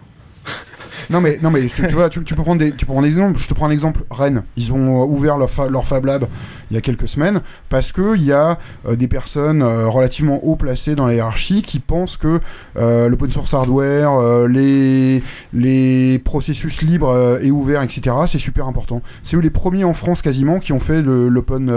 Non 1.10 1.22
mais, 1.22 1.40
non 1.42 1.52
mais 1.52 1.66
tu, 1.68 1.82
vois, 1.94 2.10
tu, 2.10 2.22
peux 2.22 2.44
prendre 2.44 2.60
des, 2.60 2.72
tu 2.72 2.86
peux 2.86 2.92
prendre 2.92 3.04
des 3.08 3.14
exemples. 3.14 3.40
Je 3.40 3.48
te 3.48 3.54
prends 3.54 3.68
un 3.68 3.72
exemple. 3.72 4.04
Rennes, 4.10 4.44
ils 4.58 4.74
ont 4.74 5.02
euh, 5.02 5.06
ouvert 5.06 5.38
leur, 5.38 5.50
fa- 5.50 5.68
leur 5.70 5.86
Fab 5.86 6.06
Lab 6.06 6.26
il 6.72 6.74
y 6.74 6.78
a 6.78 6.82
quelques 6.82 7.08
semaines 7.08 7.42
parce 7.70 7.92
que 7.92 8.16
il 8.16 8.24
y 8.24 8.32
a 8.32 8.58
euh, 8.88 8.96
des 8.96 9.08
personnes 9.08 9.62
euh, 9.62 9.88
relativement 9.88 10.40
haut 10.44 10.56
placées 10.56 10.96
dans 10.96 11.06
la 11.08 11.14
hiérarchie 11.14 11.62
qui 11.62 11.80
pensent 11.80 12.18
que 12.18 12.40
l'open 12.76 13.30
source 13.32 13.54
hardware, 13.54 14.48
les 14.48 15.22
les 15.54 16.20
processus 16.20 16.82
libres 16.82 17.40
et 17.42 17.52
ouverts, 17.52 17.82
etc. 17.84 18.16
C'est 18.28 18.40
super 18.40 18.68
important. 18.68 19.02
C'est 19.24 19.38
eux 19.38 19.42
les 19.42 19.50
premiers 19.50 19.84
en 19.84 19.94
France 19.94 20.22
quasiment 20.22 20.60
qui 20.60 20.74
ont 20.74 20.80
fait 20.80 21.02
l'open 21.02 21.72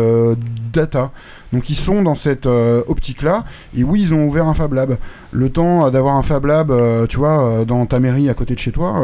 data. 0.73 1.11
Donc 1.53 1.71
ils 1.71 1.77
sont 1.77 2.03
dans 2.03 2.15
cette 2.15 2.47
euh, 2.47 2.83
optique-là. 2.87 3.45
Et 3.77 3.85
oui, 3.85 4.03
ils 4.03 4.15
ont 4.15 4.25
ouvert 4.25 4.47
un 4.47 4.55
Fab 4.55 4.73
Lab. 4.73 4.97
Le 5.31 5.49
temps 5.49 5.87
euh, 5.87 5.91
d'avoir 5.91 6.17
un 6.17 6.23
Fab 6.23 6.45
Lab, 6.45 6.71
euh, 6.71 7.07
tu 7.07 7.17
vois, 7.17 7.65
dans 7.67 7.87
ta 7.87 8.01
mairie 8.01 8.29
à 8.29 8.35
côté 8.35 8.55
de 8.55 8.59
chez 8.59 8.73
toi, 8.73 9.03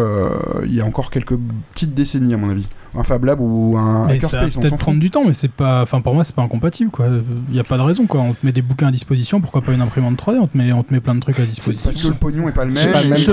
il 0.64 0.74
y 0.74 0.80
a 0.80 0.84
encore 0.84 1.10
quelques 1.10 1.36
petites 1.72 1.94
décennies 1.94 2.34
à 2.34 2.36
mon 2.36 2.50
avis. 2.50 2.66
Un 2.96 3.02
Fab 3.02 3.24
Lab 3.24 3.40
ou 3.40 3.76
un 3.78 4.06
Mais 4.06 4.18
ça 4.20 4.40
va 4.40 4.46
peut-être 4.48 4.76
prendre 4.76 5.00
du 5.00 5.10
temps, 5.10 5.24
mais 5.26 5.32
c'est 5.32 5.50
pas. 5.50 5.82
Enfin, 5.82 6.00
pour 6.00 6.14
moi, 6.14 6.24
c'est 6.24 6.34
pas 6.34 6.42
incompatible, 6.42 6.90
quoi. 6.90 7.06
Il 7.50 7.56
y 7.56 7.60
a 7.60 7.64
pas 7.64 7.76
de 7.76 7.82
raison, 7.82 8.06
quoi. 8.06 8.20
On 8.20 8.32
te 8.34 8.44
met 8.44 8.52
des 8.52 8.62
bouquins 8.62 8.88
à 8.88 8.90
disposition, 8.92 9.40
pourquoi 9.40 9.60
pas 9.62 9.72
une 9.72 9.80
imprimante 9.80 10.16
3D 10.16 10.38
On 10.40 10.46
te 10.46 10.56
met, 10.56 10.72
on 10.72 10.82
te 10.82 10.92
met 10.92 11.00
plein 11.00 11.14
de 11.14 11.20
trucs 11.20 11.38
à 11.40 11.44
disposition. 11.44 11.90
Parce 11.90 12.02
que 12.02 12.08
le 12.08 12.14
pognon 12.14 12.48
est 12.48 12.52
pas 12.52 12.64
le 12.64 12.70
Je, 12.70 12.76
même. 12.88 13.16
je- 13.16 13.32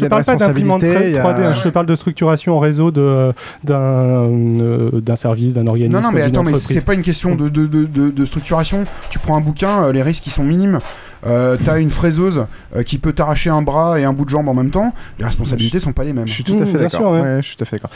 je 0.00 0.06
parle 0.06 0.24
pas 0.24 0.36
d'imprimante 0.36 0.82
3D, 0.82 1.18
hein, 1.18 1.52
je 1.54 1.62
te 1.62 1.68
parle 1.68 1.86
de 1.86 1.94
structuration 1.96 2.56
en 2.56 2.58
réseau 2.58 2.90
de- 2.90 3.32
d'un 3.64 3.80
euh, 3.80 5.00
d'un 5.00 5.16
service, 5.16 5.54
d'un 5.54 5.66
organisme. 5.66 5.92
Non, 5.94 6.00
non, 6.00 6.10
mais 6.12 6.20
d'une 6.22 6.30
attends, 6.30 6.42
mais 6.44 6.50
entreprise. 6.52 6.78
c'est 6.78 6.84
pas 6.86 6.94
une 6.94 7.02
question 7.02 7.34
de, 7.34 7.48
de, 7.48 7.66
de, 7.66 7.84
de- 7.86 8.10
de 8.10 8.24
structuration. 8.24 8.84
Tu 9.10 9.18
prends 9.18 9.36
un 9.36 9.40
bouquin, 9.40 9.84
euh, 9.84 9.92
les 9.92 10.02
risques 10.02 10.26
ils 10.26 10.30
sont 10.32 10.44
minimes. 10.44 10.78
Euh, 11.26 11.56
T'as 11.64 11.78
une 11.80 11.90
fraiseuse 11.90 12.46
euh, 12.74 12.82
qui 12.82 12.98
peut 12.98 13.12
t'arracher 13.12 13.50
un 13.50 13.62
bras 13.62 13.98
et 14.00 14.04
un 14.04 14.12
bout 14.12 14.24
de 14.24 14.30
jambe 14.30 14.48
en 14.48 14.54
même 14.54 14.70
temps. 14.70 14.92
Les 15.18 15.24
responsabilités 15.24 15.78
sont 15.78 15.92
pas 15.92 16.04
les 16.04 16.12
mêmes. 16.12 16.26
Je 16.26 16.32
suis 16.32 16.44
tout 16.44 16.56
à 16.60 16.66
fait 16.66 16.78
d'accord. 16.78 17.12
Ouais, 17.12 17.38
je 17.40 17.46
suis 17.46 17.56
tout 17.56 17.62
à 17.62 17.66
fait 17.66 17.76
d'accord. 17.76 17.90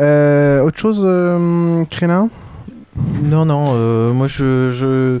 Euh, 0.00 0.60
autre 0.62 0.78
chose, 0.78 1.00
euh, 1.04 1.84
Krélin 1.90 2.28
Non, 3.22 3.44
non, 3.44 3.72
euh, 3.74 4.12
moi 4.12 4.26
je, 4.26 4.70
je. 4.70 5.20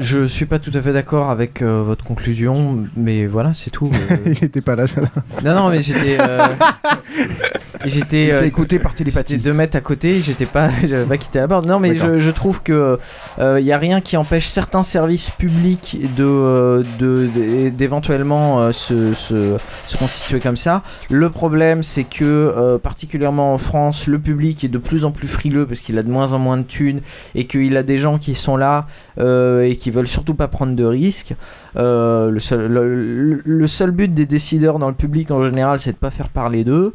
Je 0.00 0.24
suis 0.24 0.46
pas 0.46 0.58
tout 0.58 0.70
à 0.74 0.80
fait 0.80 0.92
d'accord 0.92 1.30
avec 1.30 1.60
euh, 1.60 1.82
votre 1.82 2.04
conclusion, 2.04 2.84
mais 2.96 3.26
voilà, 3.26 3.52
c'est 3.54 3.70
tout. 3.70 3.90
euh. 4.10 4.16
Il 4.26 4.44
était 4.44 4.60
pas 4.62 4.74
là. 4.74 4.86
j'adore. 4.86 5.10
Non, 5.44 5.54
non, 5.54 5.68
mais 5.70 5.82
j'étais. 5.82 6.16
euh, 6.20 6.46
J'étais. 7.84 8.30
Euh, 8.32 8.42
écouté 8.44 8.78
par 8.78 8.94
télépathie. 8.94 9.34
J'étais 9.34 9.44
deux 9.44 9.52
mètres 9.52 9.76
à 9.76 9.80
côté, 9.80 10.18
j'étais 10.20 10.46
pas. 10.46 10.70
J'avais 10.84 11.04
pas 11.04 11.18
quitté 11.18 11.38
la 11.38 11.46
porte. 11.46 11.66
Non, 11.66 11.78
mais 11.78 11.92
D'accord. 11.92 12.14
je, 12.14 12.18
je 12.18 12.30
trouve 12.30 12.62
que. 12.62 12.98
Il 13.38 13.64
y 13.64 13.72
a 13.72 13.78
rien 13.78 14.00
qui 14.00 14.16
empêche 14.16 14.48
certains 14.48 14.82
services 14.82 15.30
publics 15.30 15.98
de. 16.16 16.24
euh, 16.24 16.82
de- 16.98 17.28
de- 17.28 17.68
d'éventuellement 17.68 18.60
euh, 18.62 18.72
se, 18.72 19.12
se, 19.14 19.56
se 19.86 19.96
constituer 19.96 20.40
comme 20.40 20.56
ça. 20.56 20.82
Le 21.10 21.28
problème, 21.30 21.82
c'est 21.82 22.04
que, 22.04 22.24
euh, 22.24 22.78
particulièrement 22.78 23.52
en 23.54 23.58
France, 23.58 24.06
le 24.06 24.18
public 24.18 24.64
est 24.64 24.68
de 24.68 24.78
plus 24.78 25.04
en 25.04 25.10
plus 25.12 25.28
frileux 25.28 25.66
parce 25.66 25.80
qu'il 25.80 25.98
a 25.98 26.02
de 26.02 26.10
moins 26.10 26.32
en 26.32 26.38
moins 26.38 26.56
de 26.56 26.62
thunes 26.62 27.00
et 27.34 27.46
qu'il 27.46 27.76
a 27.76 27.82
des 27.82 27.98
gens 27.98 28.18
qui 28.18 28.34
sont 28.34 28.56
là 28.56 28.86
euh, 29.18 29.65
et 29.70 29.76
qui 29.76 29.90
veulent 29.90 30.06
surtout 30.06 30.34
pas 30.34 30.48
prendre 30.48 30.74
de 30.74 30.84
risques. 30.84 31.34
Euh, 31.76 32.30
le, 32.30 33.66
seul, 33.66 33.90
but 33.90 34.12
des 34.12 34.26
décideurs 34.26 34.78
dans 34.78 34.88
le 34.88 34.94
public 34.94 35.30
en 35.30 35.44
général, 35.44 35.80
c'est 35.80 35.92
de 35.92 35.96
pas 35.96 36.10
faire 36.10 36.28
parler 36.28 36.64
d'eux. 36.64 36.94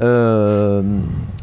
Euh, 0.00 0.82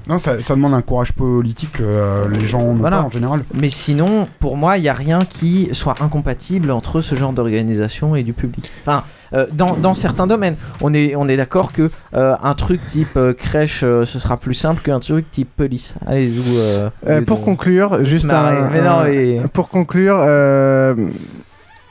Non, 0.07 0.17
ça, 0.17 0.41
ça 0.41 0.55
demande 0.55 0.73
un 0.73 0.81
courage 0.81 1.13
politique 1.13 1.73
que 1.73 1.83
euh, 1.83 2.27
les 2.29 2.47
gens 2.47 2.73
Voilà. 2.73 2.97
pas 2.97 3.03
en 3.03 3.11
général. 3.11 3.43
Mais 3.53 3.69
sinon, 3.69 4.27
pour 4.39 4.57
moi, 4.57 4.77
il 4.77 4.81
n'y 4.81 4.89
a 4.89 4.93
rien 4.93 5.19
qui 5.23 5.69
soit 5.73 5.95
incompatible 6.01 6.71
entre 6.71 7.01
ce 7.01 7.13
genre 7.13 7.31
d'organisation 7.31 8.15
et 8.15 8.23
du 8.23 8.33
public. 8.33 8.71
Enfin, 8.81 9.03
euh, 9.33 9.45
dans, 9.51 9.75
dans 9.75 9.93
certains 9.93 10.25
domaines, 10.25 10.55
on 10.81 10.95
est, 10.95 11.15
on 11.15 11.27
est 11.27 11.37
d'accord 11.37 11.71
que 11.73 11.91
euh, 12.15 12.35
un 12.41 12.55
truc 12.55 12.83
type 12.87 13.15
euh, 13.17 13.33
crèche, 13.33 13.81
euh, 13.83 14.03
ce 14.05 14.17
sera 14.17 14.37
plus 14.37 14.55
simple 14.55 14.81
qu'un 14.81 14.99
truc 14.99 15.29
type 15.29 15.49
police. 15.55 15.93
Allez, 16.07 16.31
euh, 16.57 16.89
Euh, 17.07 17.19
lieu 17.19 17.25
pour 17.25 17.37
de- 17.39 17.45
conclure, 17.45 18.03
juste 18.03 18.31
un, 18.33 18.69
Mais 18.71 18.81
non, 18.81 18.89
un- 18.89 19.03
mais- 19.03 19.41
pour 19.53 19.69
conclure, 19.69 20.17
euh, 20.19 20.95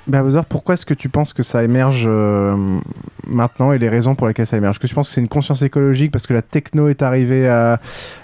bah, 0.09 0.23
Bowser, 0.23 0.41
pourquoi 0.49 0.75
est-ce 0.75 0.87
que 0.87 0.95
tu 0.95 1.09
penses 1.09 1.33
que 1.33 1.43
ça 1.43 1.63
émerge 1.63 2.05
euh, 2.07 2.79
maintenant 3.27 3.73
et 3.73 3.79
les 3.79 3.89
raisons 3.89 4.15
pour 4.15 4.27
lesquelles 4.27 4.47
ça 4.47 4.57
émerge? 4.57 4.77
Est-ce 4.77 4.81
que 4.81 4.87
tu 4.87 4.95
penses 4.95 5.09
que 5.09 5.15
c'est 5.15 5.21
une 5.21 5.29
conscience 5.29 5.63
écologique 5.63 6.11
parce 6.11 6.27
que 6.27 6.35
la 6.35 6.43
techno 6.43 6.89
est 6.89 7.03
arrivée 7.03 7.49
à, 7.49 7.79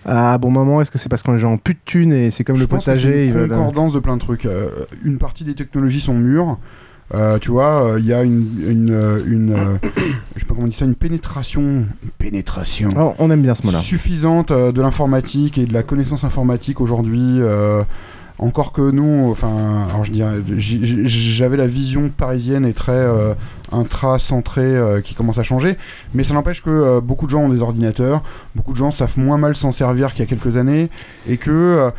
à 0.06 0.39
bon 0.39 0.51
moment? 0.51 0.81
Est-ce 0.81 0.90
que 0.90 0.98
c'est 0.98 1.09
parce 1.09 1.23
que 1.23 1.31
les 1.31 1.39
gens 1.39 1.52
ont 1.52 1.59
plus 1.59 1.74
de 1.74 1.81
thunes 1.85 2.12
et 2.12 2.31
c'est 2.31 2.43
comme 2.44 2.56
Je 2.56 2.62
le 2.62 2.66
pense 2.66 2.85
que 2.86 2.94
c'est 2.94 3.01
potager 3.02 3.27
une 3.27 3.32
veulent- 3.32 3.52
euh, 3.52 3.56
concordance 3.56 3.93
de 3.93 3.98
plein 4.01 4.16
de 4.16 4.20
trucs. 4.20 4.47
Euh, 4.47 4.69
une 5.05 5.19
partie 5.19 5.44
des 5.44 5.55
technologies 5.55 6.01
sont 6.01 6.15
mûres. 6.15 6.59
Euh, 7.15 7.39
tu 7.39 7.51
vois, 7.51 7.97
il 7.98 8.06
y 8.06 8.15
a 8.15 8.23
une, 8.23 8.47
une, 8.66 9.23
une 9.27 9.55
je 10.35 10.40
sais 10.40 10.47
pas 10.47 10.55
comment 10.55 10.62
on 10.62 10.69
dit 10.69 10.74
ça, 10.74 10.86
une 10.86 10.94
pénétration, 10.94 11.61
une 11.61 11.86
pénétration 12.19 12.89
Oh, 12.98 13.12
on 13.19 13.31
aime 13.31 13.43
bien 13.43 13.55
ce 13.55 13.62
mot-là. 13.66 13.78
suffisante 13.78 14.51
de 14.52 14.81
l'informatique 14.81 15.59
et 15.59 15.66
de 15.66 15.74
la 15.74 15.82
connaissance 15.82 16.24
informatique 16.24 16.81
aujourd'hui. 16.81 17.40
Encore 18.39 18.73
que 18.73 18.90
nous, 18.90 19.28
enfin, 19.31 19.86
alors 19.89 20.05
je 20.05 20.11
dirais, 20.11 20.36
j'avais 20.56 21.56
la 21.56 21.69
vision 21.69 22.09
parisienne 22.09 22.66
et 22.66 22.73
très 22.73 22.93
euh, 22.93 23.35
intra-centrée 23.70 24.62
euh, 24.62 25.01
qui 25.01 25.15
commence 25.15 25.39
à 25.39 25.44
changer, 25.44 25.77
mais 26.15 26.24
ça 26.24 26.35
n'empêche 26.35 26.61
que 26.61 26.70
euh, 26.70 27.01
beaucoup 27.01 27.27
de 27.27 27.31
gens 27.31 27.43
ont 27.43 27.48
des 27.48 27.62
ordinateurs, 27.62 28.23
beaucoup 28.56 28.73
de 28.73 28.77
gens 28.77 28.90
savent 28.90 29.19
moins 29.19 29.39
mal 29.39 29.55
s'en 29.55 29.70
servir 29.70 30.15
qu'il 30.15 30.20
y 30.20 30.27
a 30.27 30.28
quelques 30.28 30.56
années, 30.56 30.90
et 31.28 31.36
que 31.36 31.90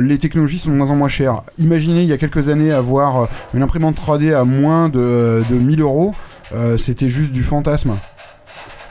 les 0.00 0.18
technologies 0.18 0.58
sont 0.58 0.70
de 0.70 0.76
moins 0.76 0.90
en 0.90 0.96
moins 0.96 1.08
chères. 1.08 1.42
Imaginez 1.58 2.02
il 2.02 2.08
y 2.08 2.12
a 2.12 2.18
quelques 2.18 2.48
années 2.48 2.72
avoir 2.72 3.28
une 3.54 3.62
imprimante 3.62 3.96
3D 3.96 4.32
à 4.34 4.44
moins 4.44 4.88
de, 4.88 5.42
de 5.50 5.54
1000 5.56 5.80
euros, 5.80 6.12
c'était 6.78 7.08
juste 7.08 7.32
du 7.32 7.42
fantasme. 7.42 7.94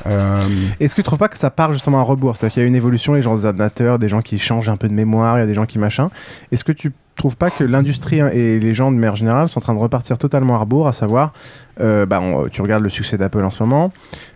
Euh, 0.05 0.43
Est-ce 0.80 0.95
que 0.95 1.01
tu 1.01 1.05
trouves 1.05 1.19
pas 1.19 1.27
que 1.27 1.38
ça 1.38 1.49
part 1.49 1.73
justement 1.73 1.99
à 1.99 2.03
rebours? 2.03 2.38
C'est-à-dire 2.38 2.53
qu'il 2.53 2.63
y 2.63 2.65
a 2.65 2.67
une 2.67 2.76
évolution, 2.76 3.13
les 3.13 3.21
gens 3.21 3.35
des 3.35 3.45
ordinateurs, 3.45 3.99
des 3.99 4.09
gens 4.09 4.21
qui 4.21 4.39
changent 4.39 4.69
un 4.69 4.77
peu 4.77 4.88
de 4.88 4.93
mémoire, 4.93 5.38
il 5.38 5.41
y 5.41 5.43
a 5.43 5.47
des 5.47 5.53
gens 5.53 5.65
qui 5.65 5.80
machin. 5.80 6.09
Est-ce 6.51 6.63
que 6.63 6.71
tu 6.71 6.93
trouves 7.15 7.35
pas 7.35 7.49
que 7.49 7.65
l'industrie 7.65 8.19
et 8.19 8.59
les 8.59 8.73
gens 8.73 8.91
de 8.91 8.95
manière 8.95 9.15
générale 9.17 9.49
sont 9.49 9.59
en 9.59 9.61
train 9.61 9.73
de 9.73 9.80
repartir 9.80 10.17
totalement 10.17 10.55
à 10.55 10.59
rebours, 10.59 10.88
à 10.88 10.93
savoir, 10.93 11.34
euh, 11.81 12.06
bah, 12.06 12.19
on- 12.22 12.47
tu 12.49 12.61
regardes 12.61 12.84
le 12.84 12.89
succès 12.89 13.18
d'Apple 13.18 13.43
en 13.43 13.51
ce 13.51 13.61
moment, 13.64 13.91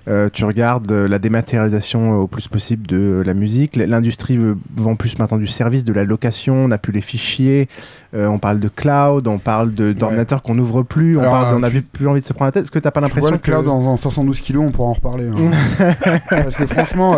euh, 0.09 0.29
tu 0.31 0.43
regardes 0.45 0.91
euh, 0.91 1.07
la 1.07 1.17
dématérialisation 1.19 2.13
euh, 2.13 2.15
au 2.23 2.27
plus 2.27 2.47
possible 2.47 2.85
de 2.87 3.23
la 3.25 3.33
musique, 3.33 3.75
l'industrie 3.75 4.37
vend 4.75 4.95
plus 4.95 5.17
maintenant 5.17 5.37
du 5.37 5.47
service, 5.47 5.83
de 5.85 5.93
la 5.93 6.03
location, 6.03 6.55
on 6.55 6.67
n'a 6.67 6.77
plus 6.77 6.91
les 6.91 7.01
fichiers, 7.01 7.69
euh, 8.13 8.27
on 8.27 8.37
parle 8.37 8.59
de 8.59 8.67
cloud, 8.67 9.27
on 9.27 9.37
parle 9.39 9.71
d'ordinateurs 9.73 10.41
qu'on 10.43 10.55
n'ouvre 10.55 10.83
plus, 10.83 11.17
on, 11.17 11.21
parle, 11.21 11.55
on 11.57 11.63
a 11.63 11.69
tu- 11.69 11.81
plus 11.81 12.07
envie 12.07 12.21
de 12.21 12.25
se 12.25 12.33
prendre 12.33 12.47
la 12.49 12.51
tête. 12.51 12.63
Est-ce 12.63 12.71
que 12.71 12.79
t'as 12.79 12.91
pas 12.91 12.99
l'impression 13.01 13.31
le 13.31 13.37
que... 13.37 13.43
cloud 13.51 13.67
en, 13.67 13.79
en 13.85 13.97
512 13.97 14.39
kilos, 14.41 14.63
on 14.67 14.71
pourra 14.71 14.89
en 14.89 14.93
reparler. 14.93 15.27
hein. 15.27 15.85
Parce 16.29 16.55
que 16.55 16.65
franchement, 16.67 17.15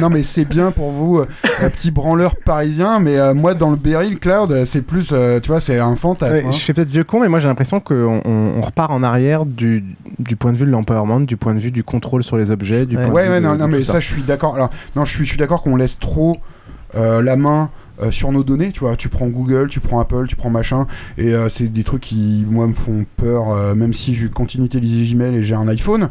non 0.00 0.10
mais 0.10 0.22
c'est 0.24 0.44
bien 0.44 0.70
pour 0.72 0.90
vous, 0.90 1.22
petits 1.60 1.90
branleurs 1.90 2.34
parisiens, 2.36 2.98
mais 2.98 3.34
moi 3.34 3.54
dans 3.54 3.70
le 3.70 3.76
Berry, 3.76 4.10
le 4.10 4.16
cloud, 4.16 4.64
c'est 4.66 4.82
plus, 4.82 5.14
tu 5.42 5.48
vois, 5.48 5.60
c'est 5.60 5.78
un 5.78 5.94
fantasme. 5.96 6.32
Ouais, 6.34 6.44
hein. 6.46 6.50
Je 6.50 6.58
fais 6.58 6.72
peut-être 6.74 6.90
vieux 6.90 7.04
con, 7.04 7.20
mais 7.20 7.28
moi 7.28 7.38
j'ai 7.38 7.48
l'impression 7.48 7.80
qu'on 7.80 8.20
on, 8.24 8.52
on 8.58 8.60
repart 8.60 8.90
en 8.90 9.02
arrière 9.02 9.44
du, 9.56 9.84
du 10.18 10.36
point 10.36 10.52
de 10.52 10.58
vue 10.58 10.66
de 10.66 10.70
l'empowerment, 10.70 11.20
du 11.20 11.36
point 11.36 11.54
de 11.54 11.58
vue 11.60 11.70
du 11.70 11.82
contrôle 11.82 12.22
sur 12.22 12.36
les 12.36 12.50
objets, 12.50 12.86
du 12.86 12.96
Ouais, 12.96 13.02
point 13.04 13.12
ouais, 13.12 13.22
de 13.22 13.28
vue 13.28 13.34
ouais, 13.34 13.40
de- 13.40 13.46
non, 13.46 13.54
de 13.54 13.58
non, 13.60 13.68
mais 13.68 13.82
ça, 13.84 13.98
je 14.00 14.06
suis 14.06 14.22
d'accord. 14.22 14.54
Alors, 14.54 14.70
non, 14.94 15.04
je 15.04 15.12
suis, 15.14 15.24
je 15.24 15.30
suis 15.30 15.38
d'accord 15.38 15.62
qu'on 15.62 15.76
laisse 15.76 15.98
trop 15.98 16.36
euh, 16.94 17.22
la 17.22 17.36
main 17.36 17.70
euh, 18.02 18.10
sur 18.10 18.30
nos 18.32 18.44
données. 18.44 18.70
Tu 18.72 18.80
vois, 18.80 18.94
tu 18.96 19.08
prends 19.08 19.26
Google, 19.28 19.68
tu 19.68 19.80
prends 19.80 20.00
Apple, 20.00 20.26
tu 20.28 20.36
prends 20.36 20.50
machin, 20.50 20.86
et 21.18 21.34
euh, 21.34 21.48
c'est 21.48 21.68
des 21.68 21.82
trucs 21.84 22.02
qui, 22.02 22.46
moi, 22.48 22.66
me 22.66 22.74
font 22.74 23.04
peur, 23.16 23.50
euh, 23.50 23.74
même 23.74 23.92
si 23.92 24.14
je 24.14 24.26
continue 24.28 24.64
d'utiliser 24.68 25.14
Gmail 25.14 25.34
et 25.34 25.42
j'ai 25.42 25.54
un 25.54 25.66
iPhone. 25.68 26.08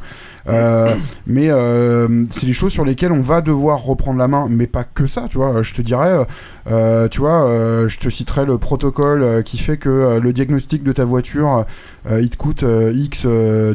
Euh, 0.48 0.96
mais 1.26 1.50
euh, 1.50 2.26
c'est 2.30 2.46
des 2.46 2.54
choses 2.54 2.72
sur 2.72 2.86
lesquelles 2.86 3.12
on 3.12 3.22
va 3.22 3.42
devoir 3.42 3.84
reprendre 3.84 4.20
la 4.20 4.28
main, 4.28 4.48
mais 4.50 4.68
pas 4.68 4.84
que 4.84 5.08
ça, 5.08 5.26
tu 5.30 5.38
vois. 5.38 5.62
Je 5.62 5.74
te 5.74 5.82
dirais, 5.82 6.26
euh, 6.70 7.08
tu 7.08 7.22
vois, 7.22 7.48
je 7.88 7.98
te 7.98 8.10
citerai 8.10 8.46
le 8.46 8.58
protocole 8.58 9.44
qui 9.44 9.58
fait 9.58 9.78
que 9.78 10.20
le 10.22 10.34
diagnostic 10.34 10.84
de 10.84 10.92
ta 10.92 11.06
voiture, 11.06 11.66
il 12.10 12.30
te 12.30 12.38
coûte 12.38 12.64
X 12.94 13.26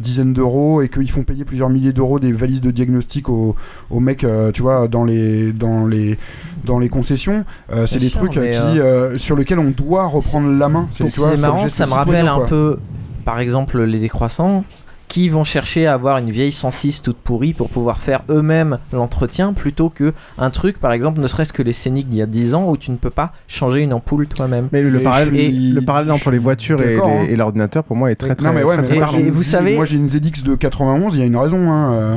dizaines 0.01 0.33
d'euros 0.33 0.83
et 0.83 0.89
qu'ils 0.89 1.11
font 1.11 1.23
payer 1.23 1.45
plusieurs 1.45 1.71
milliers 1.71 1.93
d'euros 1.93 2.21
des 2.21 2.33
valises 2.33 2.61
de 2.61 2.71
diagnostic 2.71 3.29
aux, 3.29 3.57
aux 3.91 4.01
mecs, 4.01 4.27
tu 4.55 4.63
vois, 4.63 4.89
dans 4.89 5.05
les, 5.05 5.53
dans 5.53 5.87
les, 5.87 6.19
dans 6.65 6.79
les 6.79 6.89
concessions. 6.89 7.45
C'est 7.87 7.99
des 7.99 8.09
sûr, 8.09 8.21
trucs 8.21 8.33
qui, 8.33 9.19
sur 9.19 9.37
lesquels 9.37 9.59
on 9.59 9.71
doit 9.71 10.07
reprendre 10.07 10.51
la 10.51 10.69
main. 10.69 10.87
C'est 10.91 11.05
marrant, 11.41 11.67
ça 11.67 11.87
me 11.87 11.93
rappelle 11.93 12.29
un 12.29 12.41
peu, 12.41 12.79
par 13.25 13.41
exemple, 13.41 13.83
les 13.83 13.99
décroissants 13.99 14.65
qui 15.11 15.28
vont 15.28 15.43
chercher 15.43 15.89
à 15.89 15.95
avoir 15.95 16.19
une 16.19 16.31
vieille 16.31 16.53
106 16.53 17.03
toute 17.03 17.16
pourrie 17.16 17.53
pour 17.53 17.69
pouvoir 17.69 17.99
faire 17.99 18.20
eux-mêmes 18.31 18.78
l'entretien 18.93 19.53
plutôt 19.53 19.89
que 19.91 20.15
un 20.39 20.51
truc, 20.51 20.78
par 20.78 20.93
exemple, 20.93 21.20
ne 21.20 21.27
serait-ce 21.27 21.53
que 21.53 21.62
les 21.62 21.73
scéniques 21.73 22.09
d'il 22.09 22.20
y 22.20 22.23
a 22.23 22.27
10 22.27 22.55
ans 22.55 22.70
où 22.70 22.77
tu 22.77 22.93
ne 22.93 22.97
peux 22.97 23.11
pas 23.11 23.32
changer 23.49 23.81
une 23.81 23.93
ampoule 23.93 24.28
toi-même. 24.28 24.69
Mais 24.70 24.82
le, 24.82 24.91
Mais 24.93 25.01
parallèle, 25.01 25.28
suis- 25.35 25.73
le 25.73 25.81
parallèle 25.82 26.12
entre 26.12 26.31
les 26.31 26.39
voitures 26.39 26.81
et, 26.81 26.95
d'accord, 26.95 27.09
les- 27.09 27.15
hein. 27.16 27.27
et 27.28 27.35
l'ordinateur, 27.35 27.82
pour 27.82 27.97
moi, 27.97 28.12
est 28.12 28.15
très 28.15 28.37
très 28.37 28.47
Non 28.47 28.53
mais 28.55 28.62
ouais, 28.62 28.74
très, 28.74 28.82
mais 28.82 28.89
très 28.89 28.97
moi, 28.99 29.05
parlant. 29.07 29.19
j'ai 29.19 29.24
une 29.27 29.32
vous 29.32 29.43
savez- 29.43 29.74
moi 29.74 29.85
j'ai 29.85 29.97
une 29.97 30.09
ZX 30.09 30.45
de 30.45 30.55
91, 30.55 31.15
il 31.15 31.20
y 31.20 31.23
a 31.24 31.27
une 31.27 31.37
raison. 31.37 31.69
Hein, 31.70 31.93
euh. 31.93 32.16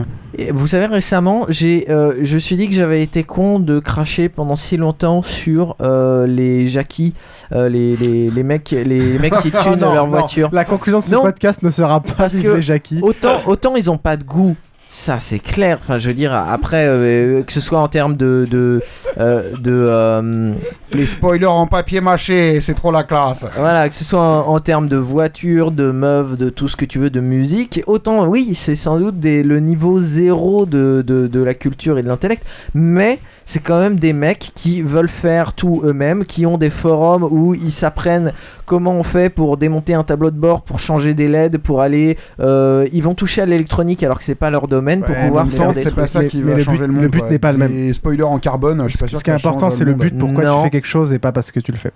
Vous 0.52 0.68
savez, 0.68 0.88
récemment, 0.88 1.46
j'ai, 1.50 1.86
euh, 1.90 2.14
je 2.22 2.36
me 2.36 2.40
suis 2.40 2.56
dit 2.56 2.68
que 2.68 2.74
j'avais 2.74 3.04
été 3.04 3.24
con 3.24 3.60
de 3.60 3.80
cracher 3.80 4.30
pendant 4.30 4.56
si 4.56 4.78
longtemps 4.78 5.22
sur 5.22 5.76
euh, 5.82 6.26
les 6.26 6.68
jackies, 6.68 7.14
euh, 7.52 7.70
les, 7.70 7.96
les, 7.96 8.30
les 8.32 8.44
mecs, 8.44 8.72
les 8.72 9.20
mecs 9.20 9.38
qui 9.42 9.52
tunent 9.52 9.76
non, 9.76 9.94
leur 9.94 10.06
non. 10.06 10.12
voiture. 10.12 10.50
La 10.52 10.66
conclusion 10.66 11.00
de 11.02 11.06
ce 11.06 11.14
Non. 11.14 11.22
podcast 11.22 11.62
ne 11.62 11.70
sera 11.70 12.00
pas 12.02 12.14
Parce 12.18 12.40
que 12.40 12.48
les 12.48 12.62
Jackie. 12.64 13.00
autant, 13.04 13.42
autant 13.46 13.76
ils 13.76 13.92
ont 13.92 13.98
pas 13.98 14.18
de 14.18 14.24
goût. 14.24 14.56
Ça 14.96 15.18
c'est 15.18 15.40
clair. 15.40 15.80
Enfin, 15.82 15.98
je 15.98 16.08
veux 16.10 16.14
dire 16.14 16.32
après 16.36 16.86
euh, 16.88 17.42
que 17.42 17.52
ce 17.52 17.60
soit 17.60 17.80
en 17.80 17.88
termes 17.88 18.16
de 18.16 18.46
de 18.50 18.80
euh, 19.20 19.42
de 19.58 19.72
euh, 19.72 20.54
Les 20.94 21.08
spoilers 21.08 21.48
en 21.48 21.66
papier 21.66 22.00
mâché, 22.00 22.62
c'est 22.62 22.76
trop 22.76 22.92
la 22.92 23.02
classe. 23.02 23.44
voilà 23.58 23.90
que 23.90 23.96
ce 23.96 24.04
soit 24.04 24.22
en, 24.22 24.54
en 24.54 24.60
termes 24.60 24.88
de 24.88 24.98
voiture, 24.98 25.72
de 25.72 25.90
meufs, 25.90 26.38
de 26.38 26.52
tout 26.52 26.68
ce 26.68 26.76
que 26.76 26.86
tu 26.86 27.00
veux, 27.00 27.10
de 27.10 27.22
musique. 27.22 27.82
Autant 27.88 28.28
oui, 28.28 28.54
c'est 28.54 28.76
sans 28.76 29.00
doute 29.00 29.20
des, 29.20 29.42
le 29.42 29.60
niveau 29.60 30.00
zéro 30.00 30.68
de, 30.68 31.04
de, 31.06 31.26
de 31.26 31.44
la 31.44 31.56
culture 31.56 31.98
et 31.98 32.04
de 32.04 32.08
l'intellect, 32.08 32.44
mais 32.76 33.18
c'est 33.46 33.60
quand 33.62 33.80
même 33.80 33.96
des 33.96 34.14
mecs 34.14 34.52
qui 34.54 34.84
veulent 34.84 35.10
faire 35.10 35.54
tout 35.54 35.82
eux-mêmes, 35.84 36.24
qui 36.24 36.46
ont 36.46 36.60
des 36.60 36.70
forums 36.70 37.24
où 37.24 37.56
ils 37.56 37.72
s'apprennent 37.74 38.32
comment 38.66 38.92
on 38.94 39.04
fait 39.04 39.30
pour 39.30 39.58
démonter 39.58 39.96
un 39.96 40.04
tableau 40.04 40.30
de 40.32 40.38
bord, 40.38 40.62
pour 40.62 40.78
changer 40.80 41.14
des 41.16 41.28
LED, 41.28 41.58
pour 41.58 41.82
aller. 41.82 42.16
euh, 42.40 42.88
ils 42.94 43.02
vont 43.04 43.16
toucher 43.16 43.42
à 43.42 43.46
l'électronique 43.48 44.04
alors 44.04 44.20
que 44.20 44.24
c'est 44.24 44.36
pas 44.36 44.52
leur 44.52 44.68
domaine. 44.68 44.83
Domaine 44.84 45.02
pour 45.02 45.16
Ouais, 45.16 45.28
pouvoir 45.28 45.48
faire 45.48 45.72
des 45.72 45.82
c'est 45.84 45.96
pas 45.96 46.08
ça 46.08 46.24
qui 46.26 46.38
mais 46.38 46.52
va 46.52 46.58
le 46.58 46.64
changer 46.64 46.78
but- 46.80 46.88
le 46.88 46.94
monde. 46.94 47.02
le 47.04 47.10
but 47.10 47.24
n'est 47.30 47.40
pas 47.40 47.52
le 47.52 47.58
même. 47.58 47.72
Les 47.72 47.94
spoilers 47.94 48.24
en 48.24 48.40
carbone, 48.40 48.84
je 48.86 48.90
suis 48.90 48.98
pas 49.00 49.08
sûr 49.08 49.18
Ce 49.20 49.24
qui 49.24 49.30
est 49.30 49.34
important, 49.34 49.70
c'est 49.70 49.86
le 49.86 49.94
but, 49.94 50.18
pourquoi 50.18 50.44
Non. 50.44 50.58
tu 50.58 50.64
fais 50.66 50.70
quelque 50.72 50.88
chose 50.88 51.14
et 51.14 51.20
pas 51.20 51.32
parce 51.32 51.52
que 51.52 51.60
tu 51.60 51.72
le 51.72 51.78
fais. 51.78 51.92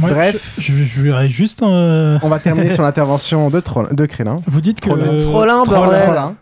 Moi, 0.00 0.10
Bref. 0.10 0.56
je, 0.58 0.72
je, 0.72 0.84
je 0.84 1.00
voudrais 1.02 1.28
juste. 1.28 1.62
euh, 1.62 2.18
On 2.22 2.28
va 2.28 2.38
terminer 2.38 2.70
sur 2.70 2.82
l'intervention 2.82 3.50
de, 3.50 3.60
Troll, 3.60 3.88
de 3.94 4.06
Krillin. 4.06 4.40
Vous 4.46 4.60
dites 4.60 4.80
que. 4.80 4.88
Trollin. 4.90 5.18
Trollin, 5.20 5.62
bordel. 5.64 6.02
Trollin. 6.04 6.34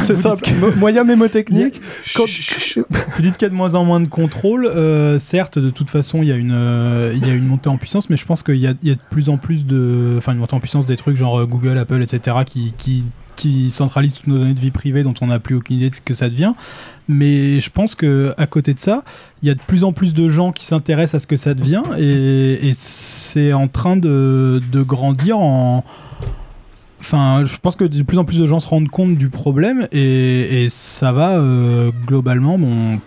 C'est 0.00 0.16
ça, 0.16 0.34
mo- 0.60 0.70
moyen 0.76 1.02
mémotechnique. 1.02 1.80
Quand- 2.14 2.26
Vous 2.26 3.22
dites 3.22 3.38
qu'il 3.38 3.46
y 3.46 3.46
a 3.46 3.48
de 3.48 3.54
moins 3.54 3.74
en 3.74 3.86
moins 3.86 4.00
de 4.00 4.06
contrôle. 4.08 4.66
euh, 4.66 5.18
certes, 5.18 5.58
de 5.58 5.70
toute 5.70 5.90
façon, 5.90 6.18
il 6.22 6.28
y, 6.28 6.32
a 6.32 6.36
une, 6.36 6.52
euh, 6.54 7.12
il 7.14 7.26
y 7.26 7.30
a 7.30 7.34
une 7.34 7.46
montée 7.46 7.70
en 7.70 7.78
puissance, 7.78 8.10
mais 8.10 8.18
je 8.18 8.26
pense 8.26 8.42
qu'il 8.42 8.56
y 8.56 8.66
a, 8.66 8.74
il 8.82 8.88
y 8.88 8.92
a 8.92 8.96
de 8.96 9.00
plus 9.10 9.30
en 9.30 9.38
plus 9.38 9.64
de. 9.64 10.14
Enfin, 10.18 10.32
une 10.32 10.38
montée 10.40 10.54
en 10.54 10.60
puissance 10.60 10.84
des 10.84 10.96
trucs 10.96 11.16
genre 11.16 11.40
euh, 11.40 11.46
Google, 11.46 11.78
Apple, 11.78 12.02
etc., 12.02 12.36
qui, 12.44 12.74
qui, 12.76 13.04
qui 13.38 13.70
centralisent 13.70 14.14
toutes 14.14 14.26
nos 14.26 14.38
données 14.38 14.54
de 14.54 14.60
vie 14.60 14.70
privée 14.70 15.02
dont 15.02 15.14
on 15.20 15.28
n'a 15.28 15.38
plus 15.38 15.54
aucune 15.54 15.76
idée 15.76 15.90
de 15.90 15.94
ce 15.94 16.00
que 16.00 16.14
ça 16.14 16.28
devient. 16.28 16.52
Mais 17.08 17.60
je 17.60 17.70
pense 17.70 17.94
que 17.94 18.34
à 18.36 18.46
côté 18.46 18.74
de 18.74 18.78
ça, 18.80 19.02
il 19.42 19.48
y 19.48 19.50
a 19.50 19.54
de 19.54 19.60
plus 19.60 19.84
en 19.84 19.92
plus 19.92 20.12
de 20.12 20.28
gens 20.28 20.52
qui 20.52 20.64
s'intéressent 20.64 21.14
à 21.14 21.18
ce 21.22 21.26
que 21.26 21.36
ça 21.36 21.54
devient 21.54 21.82
et, 21.98 22.70
c'est 22.74 23.52
en 23.52 23.68
train 23.68 23.96
de, 23.96 24.60
de 24.72 24.82
grandir 24.82 25.38
en. 25.38 25.84
Enfin, 27.00 27.44
je 27.44 27.56
pense 27.58 27.76
que 27.76 27.84
de 27.84 28.02
plus 28.02 28.18
en 28.18 28.24
plus 28.24 28.38
de 28.38 28.46
gens 28.46 28.58
se 28.58 28.66
rendent 28.66 28.88
compte 28.88 29.16
du 29.16 29.30
problème 29.30 29.86
et, 29.92 30.64
et 30.64 30.68
ça 30.68 31.12
va 31.12 31.38
euh, 31.38 31.92
globalement, 32.06 32.58
bon, 32.58 32.98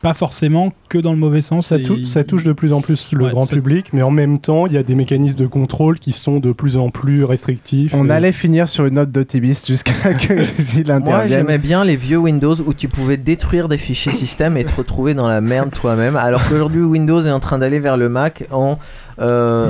pas 0.00 0.14
forcément 0.14 0.72
que 0.88 0.98
dans 0.98 1.12
le 1.12 1.18
mauvais 1.18 1.40
sens. 1.40 1.66
Ça, 2.04 2.24
touche 2.24 2.44
de 2.44 2.52
plus 2.52 2.72
en 2.72 2.80
plus 2.80 3.12
le 3.12 3.24
Ouais, 3.24 3.30
grand 3.32 3.46
public, 3.46 3.86
mais 3.92 4.02
en 4.02 4.10
même 4.12 4.38
temps, 4.38 4.66
il 4.66 4.72
y 4.72 4.76
a 4.76 4.82
des 4.84 4.94
mécanismes 4.94 5.36
de 5.38 5.46
contrôle 5.46 5.98
qui 5.98 6.12
sont 6.12 6.38
de 6.38 6.52
plus 6.52 6.76
en 6.76 6.90
plus 6.90 7.24
restrictifs. 7.24 7.94
On 7.94 8.06
et- 8.08 8.10
allait 8.12 8.32
finir 8.32 8.68
sur 8.68 8.86
une 8.86 8.94
note 8.94 9.10
d'optimiste 9.10 9.66
jusqu'à 9.66 9.92
que 10.14 10.34
il 10.78 10.86
Moi, 10.86 10.94
intervienne. 10.94 11.38
j'aimais 11.40 11.58
bien 11.58 11.84
les 11.84 11.96
vieux 11.96 12.18
Windows 12.18 12.54
où 12.64 12.72
tu 12.74 12.88
pouvais 12.88 13.16
détruire 13.16 13.68
des 13.68 13.78
fichiers 13.78 14.12
système 14.12 14.56
et 14.56 14.64
te 14.64 14.74
retrouver 14.74 15.14
dans 15.14 15.26
la 15.26 15.40
merde 15.40 15.70
toi-même. 15.72 16.14
Alors 16.16 16.46
qu'aujourd'hui, 16.48 16.82
Windows 16.82 17.24
est 17.24 17.30
en 17.32 17.40
train 17.40 17.58
d'aller 17.58 17.80
vers 17.80 17.96
le 17.96 18.08
Mac 18.08 18.44
en 18.52 18.78
euh, 19.20 19.68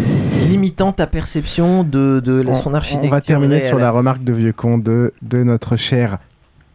limitant 0.50 0.92
ta 0.92 1.06
perception 1.06 1.84
de, 1.84 2.20
de 2.20 2.44
on, 2.46 2.54
son 2.54 2.74
architecture. 2.74 3.08
on 3.10 3.14
va 3.14 3.20
terminer 3.22 3.54
réelle. 3.56 3.66
sur 3.66 3.78
la 3.78 3.90
remarque 3.90 4.22
de 4.22 4.32
vieux 4.34 4.52
con 4.52 4.76
de, 4.76 5.12
de 5.22 5.42
notre 5.42 5.76
cher 5.76 6.18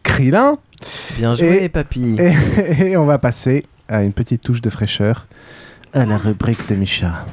Krillin. 0.02 0.58
Bien 1.16 1.34
joué, 1.34 1.64
Et- 1.64 1.68
papy. 1.68 2.16
Et, 2.18 2.90
et 2.90 2.96
on 2.96 3.04
va 3.04 3.18
passer 3.18 3.64
à 3.88 4.02
une 4.02 4.12
petite 4.12 4.42
touche 4.42 4.60
de 4.62 4.70
fraîcheur 4.70 5.26
à 5.92 6.04
la 6.04 6.16
rubrique 6.18 6.68
de 6.68 6.74
Micha. 6.74 7.26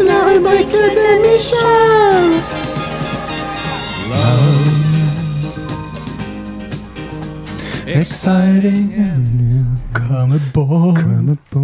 La 0.00 0.24
rubrique 0.26 0.72
de 0.72 1.22
Michel 1.22 2.42
Exciting 7.86 8.90
Comme 9.94 10.38
ball. 10.54 10.94
Comme 10.94 11.36
ball. 11.52 11.62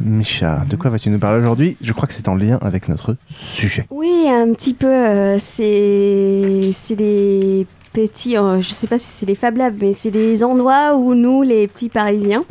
Micha, 0.00 0.62
de 0.68 0.76
quoi 0.76 0.90
vas-tu 0.90 1.10
nous 1.10 1.18
parler 1.18 1.40
aujourd'hui? 1.40 1.76
Je 1.82 1.92
crois 1.92 2.06
que 2.06 2.14
c'est 2.14 2.28
en 2.28 2.34
lien 2.34 2.58
avec 2.62 2.88
notre 2.88 3.16
sujet. 3.30 3.86
Oui, 3.90 4.26
un 4.28 4.52
petit 4.52 4.74
peu. 4.74 4.86
euh, 4.86 5.36
c'est 5.38 6.70
c'est 6.72 6.96
des 6.96 7.66
petits. 7.92 8.36
euh, 8.36 8.60
je 8.60 8.72
sais 8.72 8.86
pas 8.86 8.98
si 8.98 9.06
c'est 9.06 9.26
des 9.26 9.34
Fab 9.34 9.56
Labs, 9.56 9.74
mais 9.80 9.92
c'est 9.92 10.10
des 10.10 10.42
endroits 10.44 10.96
où 10.96 11.14
nous, 11.14 11.42
les 11.42 11.66
petits 11.68 11.88
Parisiens. 11.88 12.42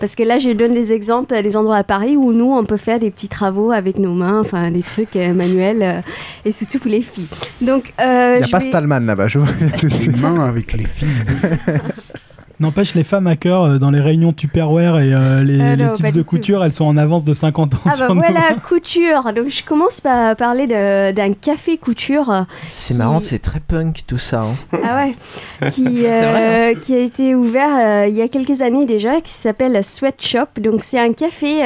Parce 0.00 0.14
que 0.14 0.22
là, 0.22 0.38
je 0.38 0.50
donne 0.50 0.74
des 0.74 0.92
exemples 0.92 1.42
des 1.42 1.56
endroits 1.56 1.78
à 1.78 1.82
Paris 1.82 2.16
où 2.16 2.32
nous, 2.32 2.52
on 2.52 2.64
peut 2.64 2.76
faire 2.76 3.00
des 3.00 3.10
petits 3.10 3.26
travaux 3.26 3.72
avec 3.72 3.98
nos 3.98 4.14
mains, 4.14 4.38
enfin 4.38 4.70
des 4.70 4.82
trucs 4.82 5.16
euh, 5.16 5.34
manuels, 5.34 5.82
euh, 5.82 6.00
et 6.44 6.52
surtout 6.52 6.78
pour 6.78 6.88
les 6.90 7.02
filles. 7.02 7.26
Donc, 7.60 7.92
euh, 8.00 8.34
Il 8.36 8.38
n'y 8.38 8.42
a 8.44 8.46
je 8.46 8.50
pas 8.52 8.58
vais- 8.60 8.66
Stallman 8.68 9.00
là-bas, 9.00 9.26
je 9.26 9.40
vous 9.40 9.46
le 9.60 9.66
dis 9.66 9.72
tout 9.76 9.86
de 9.86 9.92
Les 9.92 9.98
suite. 9.98 10.20
mains 10.20 10.44
avec 10.44 10.72
les 10.74 10.84
filles. 10.86 11.08
N'empêche, 12.60 12.94
les 12.94 13.04
femmes 13.04 13.26
hackers 13.28 13.62
euh, 13.62 13.78
dans 13.78 13.90
les 13.92 14.00
réunions 14.00 14.32
Tupperware 14.32 14.98
et 14.98 15.12
euh, 15.14 15.44
les, 15.44 15.60
Ah 15.60 15.76
les 15.76 15.92
types 15.92 16.12
de 16.12 16.22
couture, 16.22 16.64
elles 16.64 16.72
sont 16.72 16.86
en 16.86 16.96
avance 16.96 17.22
de 17.24 17.32
50 17.32 17.74
ans 17.74 17.78
Ah 17.84 17.90
sur 17.92 18.08
bah 18.08 18.14
nous. 18.14 18.20
voilà, 18.20 18.54
couture. 18.68 19.32
Donc 19.32 19.48
je 19.48 19.62
commence 19.64 20.00
par 20.00 20.34
parler 20.34 20.66
d'un 20.66 21.32
café 21.34 21.76
couture. 21.78 22.46
C'est 22.68 22.94
marrant, 22.94 23.20
c'est 23.20 23.38
très 23.38 23.60
punk 23.60 24.02
tout 24.06 24.18
ça. 24.18 24.42
hein. 24.42 24.78
Ah 24.84 24.96
ouais, 24.96 25.68
qui, 25.70 25.84
C'est 26.02 26.22
vrai, 26.22 26.72
euh, 26.72 26.78
qui 26.78 26.94
a 26.94 26.98
été 26.98 27.34
ouvert 27.34 27.68
euh, 27.78 28.06
il 28.08 28.14
y 28.16 28.22
a 28.22 28.28
quelques 28.28 28.60
années 28.62 28.86
déjà, 28.86 29.20
qui 29.20 29.32
s'appelle 29.32 29.82
Sweatshop. 29.84 30.60
Donc 30.60 30.80
c'est 30.82 30.98
un 30.98 31.12
café. 31.12 31.62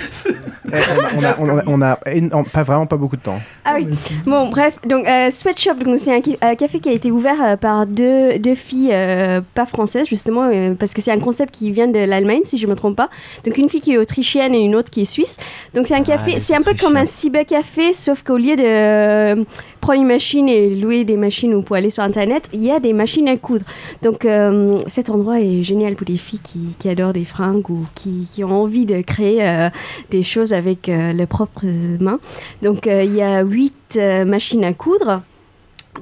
Eh, 0.72 0.76
on, 1.16 1.24
a, 1.24 1.34
on, 1.40 1.58
a, 1.58 1.62
on 1.66 1.82
a 1.82 1.98
éno- 2.06 2.44
pas 2.48 2.62
vraiment 2.62 2.86
pas 2.86 2.96
beaucoup 2.96 3.16
de 3.16 3.22
temps. 3.22 3.40
Ah 3.64 3.72
oui. 3.74 3.88
Bon, 4.24 4.48
bref, 4.48 4.78
donc 4.86 5.04
euh, 5.08 5.28
Sweatshop, 5.30 5.74
donc 5.84 5.98
c'est 5.98 6.14
un, 6.14 6.54
café 6.54 6.78
qui 6.78 6.88
a 6.88 6.92
été 6.92 7.10
ouvert 7.10 7.42
euh, 7.44 7.56
par 7.56 7.86
deux, 7.86 8.38
deux 8.38 8.54
filles 8.54 8.90
euh, 8.92 9.40
pas 9.54 9.66
françaises 9.66 10.06
justement, 10.08 10.48
euh, 10.52 10.74
parce 10.78 10.94
que 10.94 11.00
c'est 11.02 11.10
un 11.10 11.18
concept 11.18 11.52
qui 11.52 11.72
vient 11.72 11.88
de 11.88 11.98
l'Allemagne 11.98 12.42
si 12.44 12.56
je 12.56 12.68
me 12.68 12.76
trompe 12.76 12.94
pas. 12.94 13.08
Donc 13.44 13.58
une 13.58 13.68
fille 13.68 13.80
qui 13.80 13.94
est 13.94 13.98
autrichienne 13.98 14.54
et 14.54 14.60
une 14.60 14.76
autre 14.76 14.90
qui 14.90 15.00
est 15.00 15.04
suisse. 15.06 15.38
Donc 15.74 15.88
c'est 15.88 15.94
un 15.96 16.02
café, 16.04 16.32
les 16.32 16.38
c'est 16.38 16.54
un 16.54 16.62
peu 16.62 16.74
comme 16.80 16.96
un 16.96 17.06
cybercafé, 17.06 17.92
sauf 17.92 18.22
qu'au 18.22 18.36
lieu 18.36 18.54
de 18.54 19.44
prendre 19.80 20.00
une 20.00 20.06
machine 20.06 20.48
et 20.48 20.74
louer 20.74 21.04
des 21.04 21.16
machines 21.16 21.54
ou 21.54 21.62
pour 21.62 21.76
aller 21.76 21.90
sur 21.90 22.02
internet, 22.02 22.48
il 22.52 22.62
y 22.62 22.70
a 22.70 22.80
des 22.80 22.92
machines 22.92 23.28
à 23.28 23.36
coudre. 23.36 23.64
Donc 24.02 24.24
euh, 24.24 24.78
cet 24.86 25.10
endroit 25.10 25.40
est 25.40 25.62
génial 25.62 25.96
pour 25.96 26.06
les 26.08 26.16
filles 26.16 26.40
qui, 26.78 26.88
adorent 26.88 27.12
des 27.12 27.24
fringues 27.24 27.68
ou 27.70 27.86
qui, 27.94 28.28
ont 28.44 28.62
envie 28.62 28.86
de 28.86 29.00
créer 29.02 29.46
euh, 29.46 29.70
des 30.10 30.22
choses 30.22 30.52
avec 30.52 30.88
euh, 30.88 31.12
leurs 31.12 31.26
propres 31.26 31.66
mains. 32.00 32.20
Donc 32.62 32.86
il 32.86 33.14
y 33.14 33.22
a 33.22 33.42
huit 33.42 33.98
machines 34.26 34.64
à 34.64 34.72
coudre. 34.72 35.22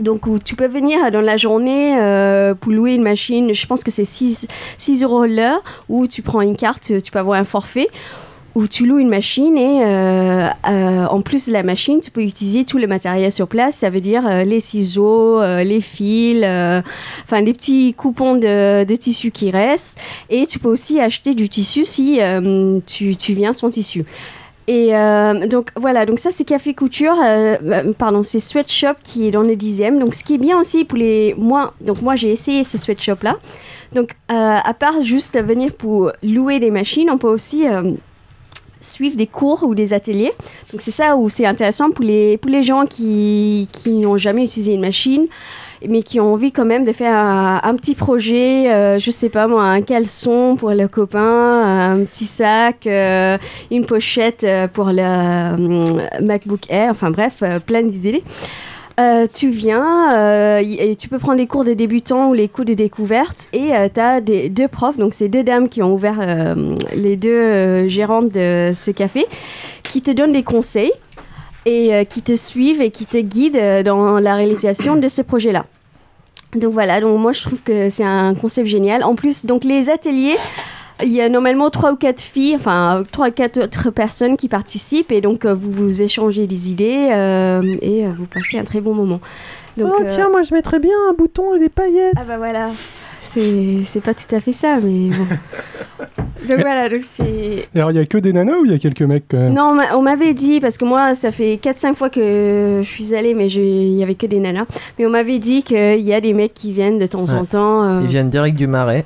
Donc 0.01 0.23
tu 0.45 0.55
peux 0.55 0.67
venir 0.67 1.11
dans 1.11 1.23
la 1.23 1.37
journée 1.37 1.97
pour 2.61 2.73
louer 2.73 2.93
une 2.95 3.03
machine, 3.03 3.55
je 3.55 3.67
pense 3.67 3.83
que 3.83 3.91
c'est 3.91 4.05
6, 4.05 4.47
6 4.77 5.03
euros 5.03 5.25
l'heure, 5.25 5.63
ou 5.89 6.07
tu 6.07 6.21
prends 6.21 6.43
une 6.43 6.57
carte, 6.57 6.93
tu 7.03 7.11
peux 7.11 7.19
avoir 7.19 7.41
un 7.41 7.45
forfait, 7.45 7.89
où 8.59 8.67
tu 8.67 8.87
loues 8.87 8.99
une 8.99 9.09
machine 9.09 9.57
et 9.57 9.85
euh, 9.85 10.49
euh, 10.69 11.07
en 11.07 11.21
plus 11.21 11.47
de 11.47 11.53
la 11.53 11.63
machine, 11.63 12.01
tu 12.01 12.11
peux 12.11 12.25
utiliser 12.25 12.65
tout 12.65 12.79
le 12.79 12.89
matériel 12.89 13.31
sur 13.31 13.47
place, 13.47 13.77
ça 13.77 13.89
veut 13.89 14.01
dire 14.01 14.27
euh, 14.27 14.43
les 14.43 14.59
ciseaux, 14.59 15.41
les 15.63 15.81
fils, 15.81 16.45
enfin 17.25 17.41
les 17.41 17.53
petits 17.53 17.95
coupons 17.95 18.35
de, 18.35 18.83
de 18.83 18.97
tissu 18.97 19.31
qui 19.31 19.53
restent, 19.53 19.97
et 20.29 20.45
tu 20.45 20.59
peux 20.59 20.69
aussi 20.69 20.99
acheter 20.99 21.35
du 21.35 21.49
tissu 21.49 21.85
si 21.85 22.19
tu, 22.87 23.33
viens 23.33 23.53
sans 23.53 23.71
tissu. 23.71 24.05
Et 24.67 24.91
donc 25.49 25.71
voilà, 25.77 26.05
donc 26.05 26.19
ça 26.19 26.31
c'est 26.33 26.45
Café 26.45 26.75
Couture, 26.75 27.15
euh, 27.25 27.93
pardon, 27.97 28.25
c'est 28.25 28.41
Sweatshop 28.41 28.95
qui 29.05 29.29
est 29.29 29.31
dans 29.31 29.43
le 29.43 29.55
dixième. 29.55 30.01
Donc 30.01 30.15
ce 30.15 30.25
qui 30.25 30.35
est 30.35 30.39
bien 30.39 30.59
aussi 30.59 30.85
pour 30.85 30.99
les 30.99 31.37
moi, 31.39 31.75
donc 31.81 32.03
moi 32.03 32.17
j'ai 32.17 32.33
essayé 32.33 32.65
ce 32.65 32.77
Sweatshop 32.77 33.19
là. 33.23 33.37
Donc 33.95 34.11
à 34.29 34.75
part 34.75 35.01
juste 35.03 35.41
venir 35.41 35.73
pour 35.75 36.11
louer 36.25 36.59
des 36.59 36.73
machines, 36.73 37.09
on 37.09 37.19
peut 37.19 37.31
aussi 37.31 37.65
suivre 38.81 39.17
des 39.17 39.27
cours 39.27 39.63
ou 39.63 39.75
des 39.75 39.93
ateliers. 39.93 40.33
Donc 40.73 40.81
c'est 40.81 40.91
ça 40.91 41.17
où 41.17 41.29
c'est 41.29 41.47
intéressant 41.47 41.91
pour 41.91 42.05
les 42.05 42.37
pour 42.39 42.51
les 42.51 42.63
gens 42.63 42.85
qui 42.87 43.69
qui 43.73 43.91
n'ont 43.93 44.19
jamais 44.19 44.45
utilisé 44.45 44.75
une 44.75 44.81
machine 44.81 45.27
mais 45.87 46.03
qui 46.03 46.19
ont 46.21 46.33
envie 46.33 46.53
quand 46.53 46.65
même 46.65 46.85
de 46.85 46.93
faire 46.93 47.15
un, 47.15 47.75
petit 47.77 47.95
projet, 47.95 48.73
euh, 48.73 48.99
je 48.99 49.11
sais 49.11 49.29
pas 49.29 49.47
moi, 49.47 49.65
un 49.65 49.83
caleçon 49.83 50.57
pour 50.59 50.71
le 50.71 50.89
copain, 50.89 51.93
un 51.93 52.05
petit 52.05 52.25
sac, 52.25 52.87
euh, 52.87 53.39
une 53.71 53.85
pochette 53.85 54.45
euh, 54.45 54.67
pour 54.67 54.87
le 54.87 54.99
euh, 55.01 56.21
MacBook 56.21 56.63
Air, 56.69 56.91
enfin 56.91 57.11
bref, 57.11 57.43
plein 57.67 57.83
d'idées. 57.83 58.23
Euh, 58.99 59.27
tu 59.33 59.49
viens, 59.49 60.13
euh, 60.17 60.61
y- 60.61 60.75
et 60.81 60.97
tu 60.97 61.09
peux 61.09 61.19
prendre 61.19 61.39
les 61.39 61.47
cours 61.47 61.65
de 61.65 61.73
débutants 61.73 62.31
ou 62.31 62.35
les 62.35 62.49
cours 62.49 62.65
de 62.65 62.75
découverte 62.75 63.47
et 63.53 63.71
tu 63.95 64.01
as 64.01 64.21
des, 64.21 64.49
deux 64.49 64.67
profs, 64.67 64.97
donc 64.97 65.15
c'est 65.15 65.29
deux 65.29 65.45
dames 65.45 65.69
qui 65.69 65.83
ont 65.83 65.95
ouvert 65.95 66.17
euh, 66.21 66.75
les 66.97 67.15
deux 67.15 67.29
euh, 67.29 67.87
gérantes 67.87 68.33
de 68.33 68.73
ce 68.75 68.91
café, 68.91 69.25
qui 69.85 70.03
te 70.03 70.11
donnent 70.11 70.33
des 70.33 70.43
conseils 70.43 70.91
et 71.65 71.95
euh, 71.95 72.03
qui 72.03 72.23
te 72.23 72.35
suivent 72.35 72.83
et 72.83 72.91
qui 72.91 73.07
te 73.07 73.19
guident 73.19 73.57
euh, 73.57 73.83
dans 73.85 74.19
la 74.19 74.35
réalisation 74.35 74.97
de 74.97 75.07
ces 75.07 75.23
projets-là. 75.23 75.67
Donc 76.57 76.73
voilà, 76.73 77.01
donc 77.01 77.21
moi 77.21 77.31
je 77.31 77.43
trouve 77.43 77.63
que 77.63 77.91
c'est 77.91 78.03
un 78.05 78.35
concept 78.35 78.67
génial. 78.67 79.05
En 79.05 79.15
plus, 79.15 79.45
donc 79.47 79.63
les 79.63 79.91
ateliers, 79.91 80.35
il 81.03 81.13
y 81.13 81.21
a 81.21 81.29
normalement 81.29 81.71
trois 81.71 81.93
ou 81.93 81.97
quatre 81.97 82.21
filles, 82.21 82.55
enfin 82.57 83.03
trois 83.13 83.29
ou 83.29 83.33
quatre 83.33 83.63
autres 83.65 83.91
personnes 83.91 84.37
qui 84.37 84.49
participent 84.49 85.13
et 85.13 85.21
donc 85.21 85.45
euh, 85.45 85.55
vous 85.55 85.71
vous 85.71 86.03
échangez 86.03 86.47
des 86.47 86.71
idées 86.71 87.11
euh, 87.13 87.63
et 87.83 88.05
euh, 88.05 88.11
vous 88.17 88.27
passez 88.27 88.59
un 88.59 88.65
très 88.65 88.81
bon 88.81 88.95
moment. 88.95 89.21
Donc, 89.77 89.93
oh 89.97 90.03
euh, 90.03 90.07
tiens, 90.09 90.29
moi 90.31 90.43
je 90.43 90.53
mettrais 90.55 90.81
bien 90.81 90.95
un 91.09 91.13
bouton 91.15 91.55
et 91.55 91.61
des 91.61 91.69
paillettes. 91.69 92.15
Ah 92.17 92.23
bah 92.27 92.37
voilà, 92.37 92.69
c'est 93.21 93.79
c'est 93.87 94.03
pas 94.03 94.13
tout 94.15 94.35
à 94.35 94.41
fait 94.41 94.51
ça, 94.53 94.79
mais 94.83 95.11
bon. 95.17 95.25
donc 96.49 96.59
voilà, 96.61 96.89
donc 96.89 97.03
c'est. 97.03 97.69
Alors, 97.77 97.93
il 97.93 97.97
y 97.97 98.01
a 98.01 98.07
que 98.07 98.19
des 98.19 98.33
nanas 98.33 98.57
ou 98.59 98.65
il 98.65 98.73
y 98.73 98.75
a 98.75 98.79
quelques 98.79 99.03
mecs 99.03 99.25
quand 99.29 99.37
même? 99.37 99.55
Non, 99.55 99.67
on 99.71 99.75
m'a- 99.75 99.97
on 99.97 100.03
m'avait 100.03 100.35
dit, 100.35 100.59
parce 100.59 100.79
que 100.79 100.85
moi, 100.85 101.15
ça 101.15 101.31
fait 101.31 101.61
4-5 101.63 101.95
fois 101.95 102.11
que 102.11 102.81
je 102.83 102.89
suis 102.89 103.15
allée, 103.15 103.35
mais 103.35 103.49
je- 103.49 103.61
il 103.61 103.95
y 103.95 104.03
avait 104.03 104.17
que 104.17 104.27
des 104.27 104.41
nanas. 104.41 104.65
Mais 104.99 105.07
on 105.07 105.11
m'avait 105.11 105.39
dit 105.39 105.63
qu'il 105.63 106.01
y 106.01 106.13
a 106.13 106.21
des 106.21 106.33
mecs 106.33 106.55
qui 106.55 106.73
viennent 106.73 106.99
de 106.99 107.07
temps 107.07 107.33
en 107.35 107.45
temps. 107.45 107.85
euh, 107.85 108.01
Ils 108.03 108.09
viennent 108.09 108.31
direct 108.31 108.57
du 108.57 108.67
marais. 108.67 109.05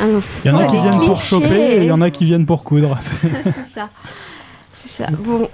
Ah 0.00 0.04
Il 0.44 0.50
y 0.50 0.54
en 0.54 0.58
a 0.58 0.64
oh, 0.64 0.70
qui 0.70 0.78
viennent 0.80 1.06
pour 1.06 1.20
choper 1.20 1.60
et 1.74 1.76
il 1.78 1.84
y 1.84 1.92
en 1.92 2.00
a 2.00 2.10
qui 2.10 2.24
viennent 2.24 2.46
pour 2.46 2.64
coudre. 2.64 2.98
C'est 3.44 3.74
ça. 3.74 3.88
C'est 4.72 5.04
ça. 5.04 5.10
Bon. 5.10 5.48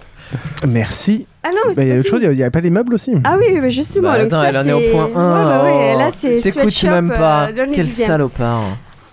Merci. 0.66 1.26
Ah 1.44 1.50
non, 1.50 1.58
mais 1.68 1.74
Bah, 1.74 1.82
il 1.84 1.88
y 1.88 1.92
a 1.92 1.98
autre 2.00 2.08
chose, 2.08 2.20
il 2.22 2.30
n'y 2.30 2.42
a 2.42 2.50
pas 2.50 2.60
les 2.60 2.70
meubles 2.70 2.94
aussi. 2.94 3.12
Ah 3.24 3.36
oui, 3.38 3.58
mais 3.60 3.70
justement. 3.70 4.10
Bah, 4.10 4.18
donc 4.18 4.26
attends, 4.32 4.40
ça, 4.42 4.48
elle 4.48 4.56
en 4.56 4.66
est 4.66 4.72
au 4.72 4.90
point 4.92 5.08
1. 5.14 5.62
Ouais, 5.64 5.70
ouais, 5.70 5.78
ouais, 5.78 5.96
là, 5.96 6.08
c'est 6.12 6.38
T'écoutes 6.40 6.82
même 6.84 7.08
pas. 7.10 7.48
euh, 7.56 7.66
Quel 7.72 7.88
salopard. 7.88 8.62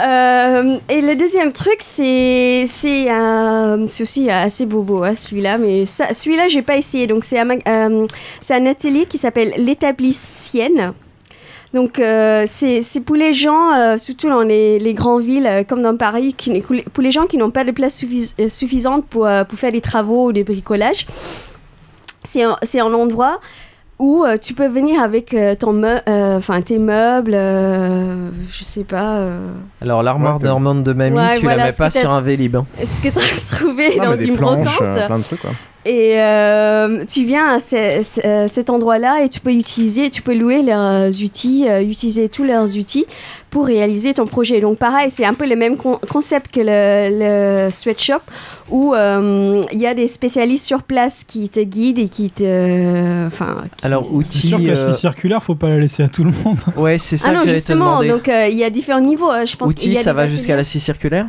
Euh, 0.01 0.77
et 0.89 1.01
le 1.01 1.15
deuxième 1.15 1.51
truc, 1.51 1.77
c'est 1.79 2.63
c'est 2.65 3.09
un- 3.11 3.85
c'est 3.87 4.01
aussi 4.03 4.29
assez 4.29 4.65
bobo, 4.65 5.03
hein, 5.03 5.13
celui-là. 5.13 5.57
Mais 5.59 5.85
celui-là, 5.85 6.47
j'ai 6.47 6.63
pas 6.63 6.77
essayé. 6.77 7.05
Donc 7.05 7.23
c'est 7.23 7.39
un, 7.39 7.47
euh, 7.67 8.07
c'est 8.41 8.55
un 8.55 8.65
atelier 8.65 9.05
qui 9.05 9.19
s'appelle 9.19 9.53
l'établicienne. 9.57 10.93
Donc 11.73 11.97
euh, 11.99 12.43
c'est 12.47 12.81
c'est 12.83 12.99
pour 13.01 13.15
les 13.15 13.33
gens, 13.33 13.73
euh, 13.73 13.97
surtout 13.97 14.29
dans 14.29 14.43
les, 14.43 14.77
les 14.77 14.93
grandes 14.93 15.23
villes 15.23 15.47
euh, 15.47 15.63
comme 15.63 15.81
dans 15.81 15.97
Paris, 15.97 16.33
qui, 16.37 16.61
pour 16.61 17.01
les 17.03 17.09
gens 17.11 17.25
qui 17.25 17.37
n'ont 17.37 17.49
pas 17.51 17.63
de 17.63 17.71
place 17.71 17.95
suffis- 17.97 18.35
euh, 18.39 18.47
suffisante 18.47 19.05
pour, 19.07 19.25
euh, 19.25 19.43
pour 19.43 19.57
faire 19.57 19.71
des 19.71 19.81
travaux 19.81 20.27
ou 20.27 20.31
des 20.31 20.43
bricolages. 20.43 21.07
C'est 22.23 22.43
un, 22.43 22.57
c'est 22.61 22.79
un 22.79 22.93
endroit 22.93 23.39
où 23.99 24.23
euh, 24.23 24.37
tu 24.37 24.53
peux 24.53 24.67
venir 24.67 25.01
avec 25.01 25.33
euh, 25.33 25.55
ton 25.55 25.73
meu- 25.73 25.99
euh, 26.07 26.39
tes 26.65 26.77
meubles, 26.77 27.33
euh, 27.33 28.29
je 28.51 28.63
sais 28.63 28.83
pas. 28.83 29.17
euh, 29.17 29.47
Alors, 29.81 30.03
l'armoire 30.03 30.37
Ouais, 30.37 30.43
normande 30.47 30.83
de 30.83 30.93
mamie, 30.93 31.17
Ouais, 31.17 31.35
tu 31.37 31.41
voilà, 31.43 31.57
la 31.57 31.65
mets 31.71 31.71
pas 31.77 31.89
sur 31.91 32.11
un 32.11 32.21
vélib. 32.21 32.55
hein. 32.55 32.65
ce 32.83 33.01
que 33.01 33.09
tu 33.09 33.17
as 33.19 33.55
trouvé 33.57 33.97
Non, 33.97 34.05
dans 34.11 34.15
une 34.19 34.35
planches, 34.35 34.65
brocante. 34.77 34.97
euh, 34.97 35.07
plein 35.07 35.19
de 35.19 35.23
trucs, 35.23 35.41
quoi. 35.41 35.51
Et 35.85 36.13
euh, 36.15 37.03
tu 37.05 37.25
viens 37.25 37.45
à 37.55 37.59
ce- 37.59 37.99
ce- 38.01 38.45
cet 38.47 38.69
endroit-là 38.69 39.21
et 39.23 39.27
tu 39.27 39.41
peux 39.41 39.51
utiliser, 39.51 40.09
tu 40.09 40.21
peux 40.21 40.33
louer 40.33 40.61
leurs 40.61 41.09
outils, 41.21 41.65
euh, 41.67 41.81
utiliser 41.81 42.29
tous 42.29 42.45
leurs 42.45 42.77
outils 42.77 43.05
pour 43.49 43.65
réaliser 43.65 44.13
ton 44.13 44.25
projet. 44.25 44.61
Donc 44.61 44.77
pareil, 44.77 45.09
c'est 45.09 45.25
un 45.25 45.33
peu 45.33 45.45
le 45.47 45.57
même 45.57 45.75
con- 45.75 45.99
concept 46.09 46.53
que 46.53 46.61
le, 46.61 47.65
le 47.65 47.69
sweatshop 47.71 48.21
où 48.71 48.95
euh, 48.95 49.61
il 49.73 49.79
y 49.79 49.85
a 49.85 49.93
des 49.93 50.07
spécialistes 50.07 50.65
sur 50.65 50.83
place 50.83 51.25
qui 51.25 51.49
te 51.49 51.59
guident 51.59 51.99
et 51.99 52.07
qui 52.07 52.29
te, 52.31 53.27
enfin. 53.27 53.63
qui 53.77 53.85
Alors, 53.85 54.03
te- 54.03 54.07
C'est 54.07 54.13
outils. 54.15 54.47
sûr 54.47 54.57
que 54.59 54.63
la 54.63 54.93
scie 54.93 54.99
circulaire, 54.99 55.43
faut 55.43 55.55
pas 55.55 55.67
la 55.67 55.77
laisser 55.79 56.03
à 56.03 56.07
tout 56.07 56.23
le 56.23 56.31
monde. 56.43 56.57
Ouais, 56.77 56.97
c'est 56.97 57.17
ça 57.17 57.27
Ah 57.29 57.33
non, 57.33 57.39
que 57.41 57.47
j'allais 57.47 57.59
te 57.59 57.65
justement, 57.67 58.01
donc 58.03 58.29
euh, 58.29 58.47
il 58.49 58.57
y 58.57 58.63
a 58.63 58.69
différents 58.69 59.01
niveaux. 59.01 59.31
euh, 59.31 59.43
Je 59.45 59.57
pense 59.57 59.69
Outils, 59.69 59.91
y 59.91 59.97
a 59.97 60.01
ça 60.01 60.13
va 60.13 60.27
jusqu'à 60.27 60.55
la 60.55 60.63
scie 60.63 60.79
circulaire? 60.79 61.27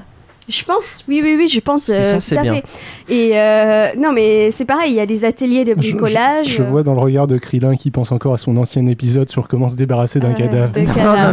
Je 0.48 0.62
pense, 0.64 1.04
oui, 1.08 1.20
oui, 1.24 1.36
oui, 1.38 1.48
je 1.48 1.58
pense 1.60 1.84
ça, 1.84 1.92
euh, 1.94 2.16
c'est 2.20 2.34
tout 2.34 2.40
à 2.40 2.42
bien. 2.42 2.54
fait. 2.56 2.64
Et 3.08 3.30
euh, 3.34 3.88
non, 3.98 4.12
mais 4.12 4.50
c'est 4.50 4.66
pareil, 4.66 4.92
il 4.92 4.96
y 4.96 5.00
a 5.00 5.06
des 5.06 5.24
ateliers 5.24 5.64
de 5.64 5.74
Je- 5.76 5.82
je- 5.82 5.90
bricolage. 5.92 6.46
Je, 6.48 6.62
vois 6.62 6.82
dans 6.82 6.92
le 6.94 7.00
regard 7.00 7.26
de 7.26 7.38
Krillin 7.38 7.76
qui 7.76 7.90
pense 7.90 8.12
encore 8.12 8.34
à 8.34 8.36
son 8.36 8.54
ancien 8.58 8.86
épisode 8.86 9.30
sur 9.30 9.48
comment 9.48 9.68
se 9.68 9.76
débarrasser 9.76 10.20
d'un 10.20 10.28
Ouais, 10.32 10.34
cadavre. 10.38 10.72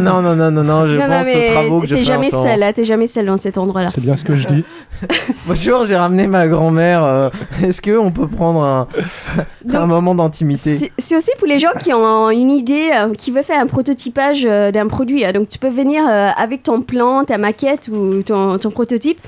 non, 0.00 0.22
non, 0.22 0.34
non, 0.34 0.50
non, 0.50 0.64
non, 0.64 0.86
je 0.86 0.96
non, 0.96 1.08
non, 1.08 1.16
pense 1.18 1.26
mais 1.26 1.48
aux 1.48 1.52
travaux 1.52 1.80
que 1.80 1.86
je 1.88 1.94
t'es 1.94 1.98
fais 2.00 2.04
jamais 2.04 2.30
ce 2.30 2.36
moment. 2.36 2.48
seul, 2.48 2.62
hein, 2.62 2.72
t'es 2.74 2.84
jamais 2.86 3.06
seul 3.06 3.26
dans 3.26 3.36
cet 3.36 3.58
endroit-là. 3.58 3.88
C'est 3.88 4.00
bien 4.00 4.16
ce 4.16 4.24
que 4.24 4.34
je 4.34 4.46
dis. 4.48 4.64
Bonjour, 5.46 5.84
j'ai 5.84 5.96
ramené 5.96 6.26
ma 6.26 6.48
grand-mère. 6.48 7.04
euh, 7.04 7.28
Est-ce 7.62 7.82
que 7.82 7.98
on 7.98 8.10
peut 8.10 8.28
prendre 8.28 8.62
un, 8.64 8.88
un 9.74 9.86
moment 9.86 10.14
d'intimité 10.14 10.74
C'est 10.74 10.92
c'est 10.96 11.16
aussi 11.16 11.30
pour 11.38 11.46
les 11.48 11.58
gens 11.58 11.72
qui 11.78 11.92
ont 11.92 12.30
une 12.30 12.50
idée, 12.50 12.90
euh, 12.96 13.12
qui 13.12 13.30
veulent 13.30 13.42
faire 13.44 13.60
un 13.60 13.66
prototypage 13.66 14.46
euh, 14.46 14.70
d'un 14.70 14.86
produit. 14.86 15.24
hein. 15.24 15.32
Donc 15.32 15.48
tu 15.50 15.58
peux 15.58 15.68
venir 15.68 16.02
euh, 16.08 16.30
avec 16.36 16.62
ton 16.62 16.80
plan, 16.80 17.24
ta 17.24 17.36
maquette 17.36 17.88
ou 17.92 18.22
ton, 18.22 18.56
ton 18.56 18.70
prototype. 18.70 19.01
type. 19.02 19.20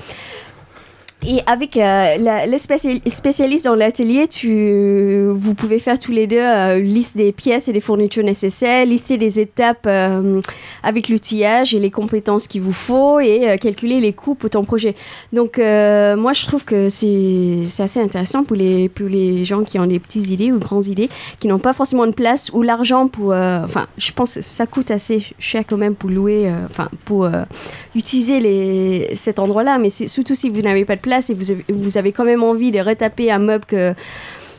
Et 1.27 1.41
avec 1.47 1.75
euh, 1.75 2.17
la- 2.17 2.45
les 2.45 2.57
spécial- 2.59 2.99
spécialistes 3.07 3.65
dans 3.65 3.73
l'atelier, 3.75 4.25
vous 5.33 5.55
pouvez 5.55 5.79
faire 5.79 5.97
tous 5.97 6.11
les 6.11 6.27
deux 6.27 6.37
euh, 6.37 6.79
liste 6.79 7.17
des 7.17 7.31
pièces 7.31 7.67
et 7.67 7.73
des 7.73 7.79
fournitures 7.79 8.23
nécessaires, 8.23 8.85
lister 8.85 9.17
des 9.17 9.39
étapes 9.39 9.87
euh, 9.87 10.39
avec 10.83 11.09
l'outillage 11.09 11.73
et 11.73 11.79
les 11.79 11.89
compétences 11.89 12.47
qu'il 12.47 12.61
vous 12.61 12.73
faut 12.73 13.19
et 13.19 13.49
euh, 13.49 13.57
calculer 13.57 13.99
les 13.99 14.13
coûts 14.13 14.35
pour 14.35 14.51
ton 14.51 14.63
projet. 14.63 14.93
Donc 15.33 15.57
euh, 15.57 16.15
moi 16.15 16.31
je 16.33 16.45
trouve 16.45 16.63
que 16.63 16.89
c'est 16.89 17.63
assez 17.79 17.99
intéressant 17.99 18.43
pour 18.43 18.55
les, 18.55 18.87
pour 18.89 19.07
les 19.07 19.45
gens 19.45 19.63
qui 19.63 19.79
ont 19.79 19.87
des 19.87 19.99
petites 19.99 20.29
idées 20.29 20.51
ou 20.51 20.59
grandes 20.59 20.85
idées, 20.87 21.09
qui 21.39 21.47
n'ont 21.47 21.59
pas 21.59 21.73
forcément 21.73 22.05
de 22.05 22.11
place 22.13 22.51
ou 22.53 22.61
l'argent 22.61 23.07
pour... 23.07 23.29
Enfin, 23.31 23.87
je 23.97 24.11
pense 24.11 24.35
que 24.35 24.41
ça 24.43 24.67
coûte 24.67 24.91
assez 24.91 25.23
cher 25.39 25.63
quand 25.67 25.77
même 25.77 25.95
pour 25.95 26.09
louer, 26.11 26.51
enfin 26.69 26.89
pour 27.05 27.27
utiliser 27.95 28.39
les, 28.39 29.15
cet 29.15 29.39
endroit-là, 29.39 29.79
mais 29.79 29.89
surtout 29.89 30.35
si 30.35 30.49
vous 30.49 30.61
n'avez 30.61 30.85
pas 30.85 30.95
de 30.95 31.01
place 31.01 31.14
et 31.29 31.33
vous 31.33 31.51
avez, 31.51 31.65
vous 31.69 31.97
avez 31.97 32.11
quand 32.11 32.25
même 32.25 32.43
envie 32.43 32.71
de 32.71 32.79
retaper 32.79 33.31
un 33.31 33.39
meuble 33.39 33.65
que 33.65 33.93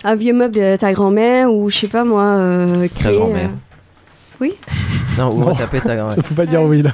un 0.04 0.14
vieux 0.14 0.32
meuble 0.34 0.54
de 0.54 0.76
ta 0.76 0.92
grand-mère 0.92 1.52
ou 1.52 1.70
je 1.70 1.76
sais 1.78 1.88
pas 1.88 2.04
moi 2.04 2.22
euh, 2.24 2.82
Ta 2.82 2.88
créer, 3.02 3.16
grand-mère. 3.18 3.46
euh, 3.48 4.38
Oui. 4.40 4.54
Non, 5.18 5.32
ou 5.34 5.40
Non. 5.40 5.54
taper 5.54 5.80
ta 5.80 5.96
grand-mère. 5.96 6.16
Faut 6.22 6.34
pas 6.34 6.44
dire 6.46 6.62
oui 6.62 6.82
là. 6.82 6.90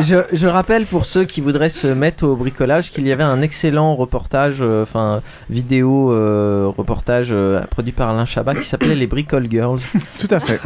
je, 0.00 0.16
je 0.32 0.46
rappelle 0.46 0.84
pour 0.86 1.04
ceux 1.04 1.24
qui 1.24 1.40
voudraient 1.40 1.68
se 1.68 1.86
mettre 1.86 2.24
au 2.26 2.34
bricolage 2.36 2.90
qu'il 2.90 3.06
y 3.06 3.12
avait 3.12 3.22
un 3.22 3.40
excellent 3.42 3.94
reportage, 3.94 4.56
euh, 4.60 4.82
enfin 4.82 5.22
vidéo 5.50 6.12
euh, 6.12 6.70
reportage 6.76 7.28
euh, 7.30 7.60
produit 7.70 7.92
par 7.92 8.08
Alain 8.10 8.24
Chabat 8.24 8.56
qui 8.56 8.66
s'appelait 8.66 8.94
Les 8.96 9.06
Bricole 9.06 9.46
Girls. 9.50 9.80
Tout 10.20 10.28
à 10.34 10.40
fait. 10.40 10.60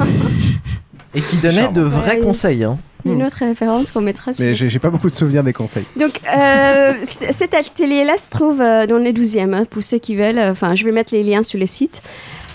Et 1.15 1.21
qui 1.21 1.37
donnait 1.37 1.69
de 1.69 1.83
vrais 1.83 2.15
Ouais. 2.17 2.21
conseils. 2.21 2.65
Hein. 2.65 2.79
Une 3.05 3.23
autre 3.23 3.39
référence 3.41 3.91
qu'on 3.91 4.01
mettra 4.01 4.33
sur 4.33 4.45
Mais 4.45 4.55
j'ai 4.55 4.79
pas 4.79 4.91
beaucoup 4.91 5.11
de 5.11 5.15
souvenirs 5.15 5.43
des 5.43 5.53
conseils. 5.53 5.85
Donc, 5.99 6.21
euh, 6.37 6.95
cet 7.03 7.55
atelier-là 7.55 8.17
se 8.17 8.31
trouve 8.31 8.61
euh, 8.61 8.87
dans 8.87 8.99
le 8.99 9.11
12e, 9.11 9.55
hein, 9.55 9.65
pour 9.69 9.83
ceux 9.83 9.99
qui 9.99 10.15
veulent. 10.17 10.39
Enfin, 10.39 10.75
je 10.75 10.85
vais 10.85 10.93
mettre 10.93 11.13
les 11.13 11.23
liens 11.23 11.43
sur 11.43 11.59
le 11.59 11.67
site. 11.67 12.03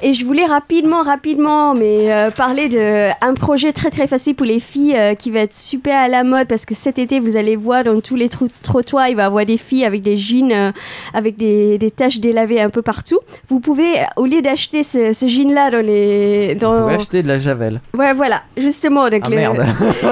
Et 0.03 0.13
je 0.13 0.25
voulais 0.25 0.45
rapidement, 0.45 1.01
rapidement, 1.01 1.73
mais 1.73 2.11
euh, 2.11 2.29
parler 2.29 2.69
d'un 2.69 3.33
projet 3.33 3.71
très 3.73 3.89
très 3.89 4.05
facile 4.05 4.35
pour 4.35 4.45
les 4.45 4.59
filles 4.59 4.95
euh, 4.95 5.15
qui 5.15 5.31
va 5.31 5.39
être 5.39 5.55
super 5.55 5.97
à 5.97 6.07
la 6.07 6.23
mode 6.23 6.47
parce 6.47 6.65
que 6.65 6.75
cet 6.75 6.99
été, 6.99 7.19
vous 7.19 7.35
allez 7.35 7.55
voir 7.55 7.83
dans 7.83 7.99
tous 7.99 8.15
les 8.15 8.29
trottoirs, 8.29 9.07
il 9.09 9.15
va 9.15 9.23
y 9.23 9.25
avoir 9.25 9.45
des 9.45 9.57
filles 9.57 9.85
avec 9.85 10.03
des 10.03 10.15
jeans, 10.15 10.51
euh, 10.51 10.71
avec 11.13 11.37
des, 11.37 11.77
des 11.77 11.89
taches 11.89 12.19
délavées 12.19 12.61
un 12.61 12.69
peu 12.69 12.81
partout. 12.81 13.19
Vous 13.49 13.59
pouvez, 13.59 13.93
au 14.17 14.25
lieu 14.25 14.41
d'acheter 14.41 14.83
ce, 14.83 15.13
ce 15.13 15.27
jean-là 15.27 15.71
dans 15.71 15.81
les... 15.81 16.53
Vous 16.53 16.59
pouvez 16.59 16.95
acheter 16.95 17.23
de 17.23 17.27
la 17.27 17.39
javel. 17.39 17.81
Ouais, 17.97 18.13
voilà, 18.13 18.43
justement. 18.55 19.09
Donc 19.09 19.21
Ah 19.23 19.29
le, 19.29 19.35
merde. 19.35 19.65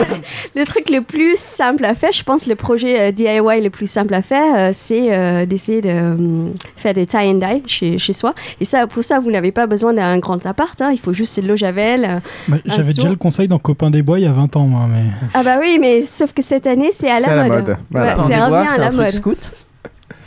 le 0.56 0.66
truc 0.66 0.90
le 0.90 1.02
plus 1.02 1.38
simple 1.38 1.86
à 1.86 1.94
faire, 1.94 2.12
je 2.12 2.24
pense, 2.24 2.48
le 2.48 2.56
projet 2.56 3.10
euh, 3.10 3.12
DIY 3.12 3.62
le 3.62 3.70
plus 3.70 3.90
simple 3.90 4.14
à 4.14 4.22
faire, 4.22 4.56
euh, 4.58 4.70
c'est 4.74 5.14
euh, 5.14 5.46
d'essayer 5.46 5.82
de 5.82 5.90
euh, 5.90 6.46
faire 6.76 6.94
des 6.94 7.06
tie 7.06 7.18
and 7.18 7.36
dye 7.36 7.62
chez, 7.68 7.98
chez 7.98 8.14
soi. 8.14 8.34
Et 8.60 8.66
ça, 8.66 8.88
pour 8.88 9.04
ça, 9.04 9.20
vous 9.20 9.30
n'avez 9.30 9.52
pas 9.52 9.68
besoin 9.68 9.75
d'un 9.94 10.18
grand 10.20 10.46
appart. 10.46 10.82
hein, 10.82 10.92
il 10.92 11.00
faut 11.00 11.14
juste 11.14 11.42
l'eau 11.44 11.56
javel. 11.56 12.22
Bah, 12.48 12.58
J'avais 12.66 12.94
déjà 12.94 13.10
le 13.10 13.16
conseil 13.16 13.48
dans 13.48 13.60
Copain 13.60 13.90
des 13.90 14.02
Bois 14.02 14.20
il 14.20 14.24
y 14.24 14.28
a 14.28 14.32
20 14.32 14.56
ans, 14.56 14.66
moi. 14.68 14.88
Mais... 14.92 15.06
Ah 15.34 15.44
bah 15.44 15.58
oui, 15.60 15.78
mais 15.80 16.02
sauf 16.02 16.34
que 16.34 16.42
cette 16.42 16.68
année, 16.68 16.90
c'est 16.92 17.10
à, 17.10 17.20
la 17.20 17.48
mode. 17.48 17.78
Voilà. 17.92 18.18
Ouais, 18.18 18.24
c'est 18.24 18.34
des 18.34 18.36
revient 18.36 18.50
Bois, 18.50 18.60
à 18.72 18.78
la 18.78 18.86
un 18.88 18.90
truc 18.90 19.02
mode. 19.02 19.12
scout? 19.12 19.52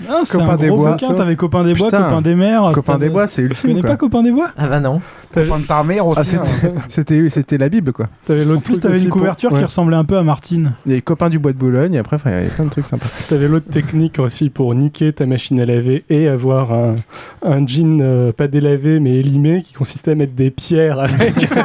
Ah, 0.08 0.20
c'est 0.24 0.38
Copain 0.38 0.50
un 0.52 0.56
des 0.56 0.68
gros 0.68 0.76
Bois, 0.76 0.90
bouquin, 0.92 1.06
sauf- 1.08 1.16
t'avais 1.16 1.36
Copain 1.36 1.64
des 1.64 1.74
Bois, 1.74 1.86
Putain. 1.88 2.02
Copain 2.04 2.22
des 2.22 2.34
mers. 2.34 2.70
Copain 2.74 2.98
des 2.98 3.08
Bois, 3.08 3.26
c'est 3.26 3.42
Tu 3.42 3.48
ultime. 3.48 3.70
connais 3.70 3.80
quoi. 3.80 3.90
pas 3.90 3.96
Copain 3.96 4.22
des 4.22 4.30
Bois 4.32 4.48
Ah 4.56 4.66
bah 4.68 4.80
non. 4.80 5.00
Copain 5.34 5.58
de 5.58 5.64
ta 5.66 5.82
mère 5.84 6.06
aussi. 6.06 6.20
Ah, 6.20 6.24
c'était- 6.24 6.66
hein. 7.18 7.26
c'était 7.28 7.58
la 7.58 7.68
Bible 7.68 7.92
quoi. 7.92 8.06
T'avais 8.24 8.44
En 8.44 8.48
l'autre 8.50 8.62
plus, 8.62 8.78
t'avais 8.80 8.94
aussi 8.94 9.04
une 9.04 9.08
pour- 9.10 9.18
couverture 9.18 9.52
ouais. 9.52 9.58
qui 9.58 9.64
ressemblait 9.64 9.96
un 9.96 10.04
peu 10.04 10.16
à 10.16 10.22
Martine. 10.22 10.72
Il 10.86 10.92
y 10.94 11.02
copains 11.02 11.28
du 11.30 11.38
bois 11.38 11.52
de 11.52 11.58
Boulogne 11.58 11.94
et 11.94 11.98
après 11.98 12.16
il 12.24 12.30
y 12.30 12.34
avait 12.34 12.46
plein 12.46 12.64
de 12.64 12.70
trucs 12.70 12.86
sympas. 12.86 13.06
T'avais 13.28 13.48
l'autre 13.48 13.70
technique 13.70 14.18
aussi 14.18 14.48
pour 14.50 14.74
niquer 14.74 15.12
ta 15.12 15.26
machine 15.26 15.60
à 15.60 15.66
laver 15.66 16.04
et 16.08 16.28
avoir 16.28 16.72
un, 16.72 16.96
un 17.42 17.66
jean 17.66 18.00
euh, 18.00 18.32
pas 18.32 18.46
délavé 18.48 19.00
mais 19.00 19.16
élimé 19.16 19.62
qui 19.62 19.74
consistait 19.74 20.12
à 20.12 20.14
mettre 20.14 20.34
des 20.34 20.50
pierres 20.50 21.00
avec. 21.00 21.48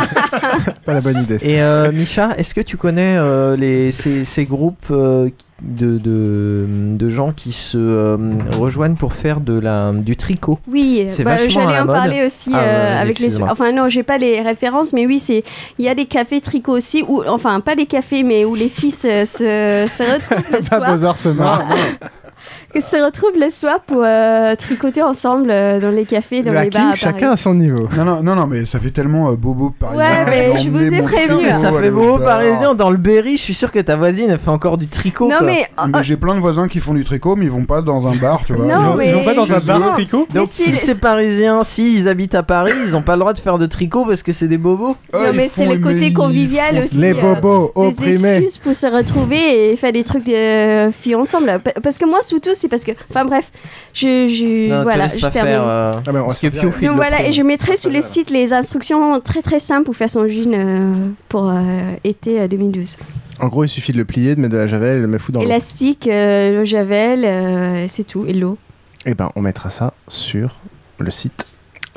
Pas 0.86 0.94
la 0.94 1.02
bonne 1.02 1.22
idée. 1.22 1.40
ça. 1.40 1.48
Et 1.50 1.62
euh, 1.62 1.92
Micha, 1.92 2.32
est-ce 2.38 2.54
que 2.54 2.62
tu 2.62 2.76
connais 2.78 3.16
euh, 3.18 3.56
les, 3.56 3.92
ces, 3.92 4.26
ces 4.26 4.46
groupes 4.46 4.88
euh, 4.92 5.30
qui- 5.30 5.46
de, 5.64 5.98
de, 5.98 6.66
de 6.70 7.10
gens 7.10 7.32
qui 7.32 7.52
se 7.54 7.78
euh, 7.78 8.18
rejoignent 8.60 8.96
pour 8.96 9.14
faire 9.14 9.40
de 9.40 9.58
la, 9.58 9.92
du 9.94 10.16
tricot 10.16 10.60
Oui, 10.68 11.06
C'est 11.10 11.24
bah, 11.24 11.38
vachement 11.38 11.62
à 11.62 11.64
j'allais 11.64 11.74
la 11.78 11.84
en 11.84 11.86
mode. 11.86 11.96
parler 11.96 12.26
aussi 12.26 12.52
Ah, 12.54 12.60
euh, 12.60 13.02
avec 13.02 13.20
les. 13.20 13.42
Enfin 13.42 13.72
non, 13.72 13.88
j'ai 13.88 14.04
pas 14.04 14.18
les 14.18 14.42
références, 14.42 14.94
mais 14.94 15.06
oui, 15.06 15.20
c'est 15.20 15.44
il 15.80 15.86
y 15.86 15.90
a 15.90 15.96
des 15.96 16.06
cafés 16.06 16.42
tricot 16.42 16.74
aussi, 16.74 17.04
ou 17.08 17.24
enfin 17.28 17.60
pas 17.62 17.76
des 17.76 17.86
cafés, 17.86 18.24
mais 18.24 18.46
où 18.46 18.56
les 18.56 18.70
filles 18.70 18.92
se, 18.92 19.26
se, 19.26 19.86
se 19.88 20.04
retrouvent 20.14 20.52
le 20.52 20.60
Pas 20.60 20.62
soir. 20.78 20.92
Beaux-Arts 20.96 21.18
que 22.74 22.82
se 22.82 22.98
retrouvent 23.04 23.38
le 23.40 23.50
soir 23.50 23.80
pour 23.86 24.04
euh, 24.06 24.56
tricoter 24.56 25.02
ensemble 25.04 25.50
euh, 25.52 25.80
dans 25.80 25.92
les 25.92 26.06
cafés, 26.06 26.42
dans 26.42 26.52
Le 26.52 26.62
les 26.62 26.70
bars 26.70 26.90
à 26.92 26.94
chacun 26.96 27.32
à 27.32 27.38
son 27.38 27.54
niveau. 27.54 27.88
Non, 27.96 28.04
non, 28.06 28.24
non, 28.24 28.36
non, 28.36 28.48
mais 28.48 28.66
ça 28.66 28.80
fait 28.80 28.90
tellement 28.92 29.30
euh, 29.30 29.36
bobo 29.36 29.70
parisien. 29.78 30.04
Ouais, 30.04 30.26
mais 30.30 30.58
je 30.60 30.70
vous 30.70 30.80
ai 30.84 31.02
prévenu. 31.02 31.44
Mais 31.46 31.54
ça 31.54 31.72
fait 31.72 31.92
bar. 31.92 32.20
parisien 32.20 32.74
dans 32.74 32.90
le 32.90 32.98
Berry, 32.98 33.38
je 33.38 33.42
suis 33.44 33.54
sûr 33.54 33.72
que 33.72 33.80
ta 33.80 33.96
voisine 33.96 34.30
elle 34.32 34.40
fait 34.40 34.50
encore 34.50 34.78
du 34.78 34.88
tricot. 34.88 35.28
Non 35.30 35.38
quoi. 35.38 35.46
mais 35.48 35.68
Mais 35.94 36.04
j'ai 36.04 36.18
plein 36.18 36.36
de 36.36 36.40
voisins 36.40 36.68
qui 36.68 36.80
font 36.80 36.94
du 36.94 37.04
tricot, 37.04 37.36
mais 37.36 37.46
ils 37.46 37.52
vont 37.52 37.66
pas 37.66 37.82
dans 37.82 38.08
un 38.08 38.16
bar, 38.16 38.42
tu 38.46 38.54
vois. 38.54 38.66
Non, 38.66 38.82
Ils 38.82 38.86
vont- 38.88 38.96
mais- 38.96 39.10
ils 39.10 39.16
vont 39.16 39.24
pas 39.24 39.34
dans 39.36 39.52
un 39.52 39.60
bar 39.60 39.80
Non. 39.80 39.92
tricot. 39.94 40.28
Donc 40.34 40.48
si 40.50 40.76
c'est 40.76 41.00
parisien, 41.00 41.64
si 41.64 41.96
ils 42.00 42.08
habitent 42.08 42.36
à 42.36 42.44
Paris, 42.44 42.72
ils 42.86 42.96
ont 42.96 43.02
pas 43.02 43.14
le 43.14 43.20
droit 43.20 43.34
de 43.34 43.40
faire 43.40 43.58
de 43.58 43.66
tricot 43.66 44.06
parce 44.06 44.24
que 44.24 44.32
c'est 44.32 44.48
des 44.48 44.58
bobos. 44.58 44.96
Non, 45.14 45.20
mais 45.36 45.48
c'est 45.48 45.68
le 45.68 45.78
côté 45.78 46.12
convivial 46.14 46.80
aussi. 46.80 46.96
Les 46.96 47.14
euh, 47.14 47.36
bobos 47.36 47.72
des 47.76 47.88
opprimés. 47.88 48.38
excuses 48.38 48.58
pour 48.58 48.76
se 48.76 48.88
retrouver 48.88 49.72
et 49.72 49.76
faire 49.76 49.92
des 49.94 50.04
trucs 50.04 50.26
de 50.26 50.90
filles 50.92 51.16
ensemble. 51.16 51.58
Pa- 51.64 51.80
Parce 51.82 51.98
que 51.98 52.06
moi, 52.06 52.22
surtout, 52.22 52.54
c'est 52.64 52.70
parce 52.70 52.84
que. 52.84 52.92
Enfin 53.10 53.26
bref, 53.26 53.52
je. 53.94 54.26
je 54.28 54.70
Non, 54.70 54.80
te 54.80 54.84
voilà, 54.84 55.08
je 55.08 55.20
pas 55.22 55.30
termine. 55.30 55.54
faire. 55.54 55.64
euh, 55.64 55.92
Ah, 55.96 56.10
on 56.10 56.26
parce 56.26 56.40
que 56.40 56.48
Donc 56.48 56.82
le 56.82 56.90
voilà, 56.90 57.28
et 57.28 57.32
je 57.32 57.42
mettrai 57.44 57.78
sur 57.78 57.92
le 57.92 58.02
site 58.02 58.30
les 58.32 58.54
instructions 58.54 59.20
très 59.20 59.42
très 59.42 59.60
simples 59.60 59.84
pour 59.86 59.96
faire 59.96 60.10
son 60.10 60.28
jean 60.28 60.52
euh, 60.54 60.94
pour 61.30 61.50
euh, 61.50 61.60
été 62.04 62.42
euh, 62.42 62.48
2012. 62.48 62.98
En 63.40 63.48
gros, 63.48 63.64
il 63.64 63.70
suffit 63.70 63.92
de 63.94 63.98
le 63.98 64.06
plier, 64.06 64.36
de 64.36 64.42
mettre 64.42 64.54
de 64.54 64.58
la 64.60 64.68
javel 64.68 64.94
et 64.94 64.98
de 64.98 65.02
le 65.02 65.08
mettre 65.08 65.24
fou 65.26 65.32
dans 65.32 65.40
l'eau. 65.42 65.46
Élastique, 65.46 66.08
euh, 66.08 66.52
le 66.60 66.64
javel, 66.64 67.26
euh, 67.26 67.86
c'est 67.88 68.04
tout, 68.06 68.26
et 68.26 68.34
l'eau. 68.34 68.58
Et 69.06 69.14
ben, 69.14 69.30
on 69.36 69.42
mettra 69.42 69.70
ça 69.70 69.94
sur 70.08 70.60
le 71.00 71.12
site 71.12 71.48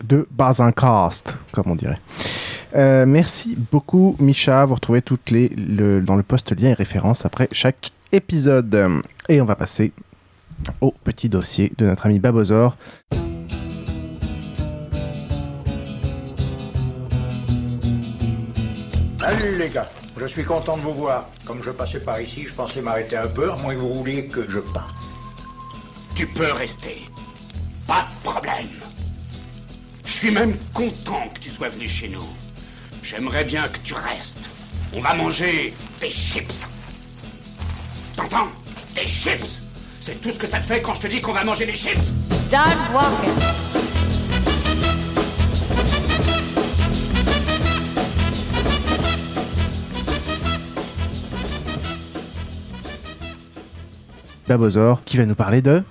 de 0.02 0.26
Bazincast, 0.30 1.36
comme 1.52 1.64
on 1.70 1.74
dirait. 1.76 1.98
Euh, 2.74 3.06
merci 3.06 3.56
beaucoup, 3.72 4.16
Micha. 4.18 4.64
Vous 4.64 4.74
retrouvez 4.74 5.00
toutes 5.02 5.30
les 5.30 5.48
le- 5.50 6.00
dans 6.00 6.16
le 6.16 6.22
post 6.22 6.52
lien 6.60 6.70
et 6.70 6.74
références 6.74 7.24
après 7.24 7.48
chaque 7.52 7.90
épisode. 8.12 9.00
Et 9.28 9.40
on 9.40 9.44
va 9.44 9.54
passer 9.56 9.92
au 10.80 10.92
petit 11.04 11.28
dossier 11.28 11.72
de 11.78 11.86
notre 11.86 12.06
ami 12.06 12.18
Babozor. 12.18 12.76
Salut 19.20 19.58
les 19.58 19.68
gars, 19.68 19.88
je 20.16 20.26
suis 20.26 20.44
content 20.44 20.76
de 20.76 20.82
vous 20.82 20.92
voir. 20.92 21.26
Comme 21.44 21.62
je 21.62 21.70
passais 21.70 22.00
par 22.00 22.20
ici, 22.20 22.46
je 22.46 22.54
pensais 22.54 22.80
m'arrêter 22.80 23.16
un 23.16 23.26
peu, 23.26 23.50
à 23.50 23.56
moins 23.56 23.74
que 23.74 23.78
vous 23.78 23.94
vouliez 23.94 24.26
que 24.26 24.48
je 24.48 24.60
parte. 24.60 24.94
Tu 26.14 26.26
peux 26.26 26.52
rester. 26.52 27.04
Pas 27.86 28.02
de 28.02 28.28
problème. 28.28 28.68
Je 30.04 30.12
suis 30.12 30.30
même 30.30 30.56
content 30.72 31.28
que 31.34 31.40
tu 31.40 31.50
sois 31.50 31.68
venu 31.68 31.88
chez 31.88 32.08
nous. 32.08 32.26
J'aimerais 33.02 33.44
bien 33.44 33.68
que 33.68 33.78
tu 33.78 33.94
restes. 33.94 34.48
On 34.94 35.00
va 35.00 35.14
manger 35.14 35.74
des 36.00 36.10
chips. 36.10 36.66
T'entends? 38.16 38.48
Des 38.94 39.06
chips? 39.06 39.65
C'est 40.06 40.20
tout 40.20 40.30
ce 40.30 40.38
que 40.38 40.46
ça 40.46 40.60
te 40.60 40.64
fait 40.66 40.80
quand 40.80 40.94
je 40.94 41.00
te 41.00 41.06
dis 41.08 41.20
qu'on 41.20 41.32
va 41.32 41.42
manger 41.42 41.66
des 41.66 41.74
chips 41.74 41.98
Start 42.46 42.76
walking. 42.94 43.32
Babozor 54.48 55.02
qui 55.04 55.16
va 55.16 55.26
nous 55.26 55.34
parler 55.34 55.62
de. 55.62 55.82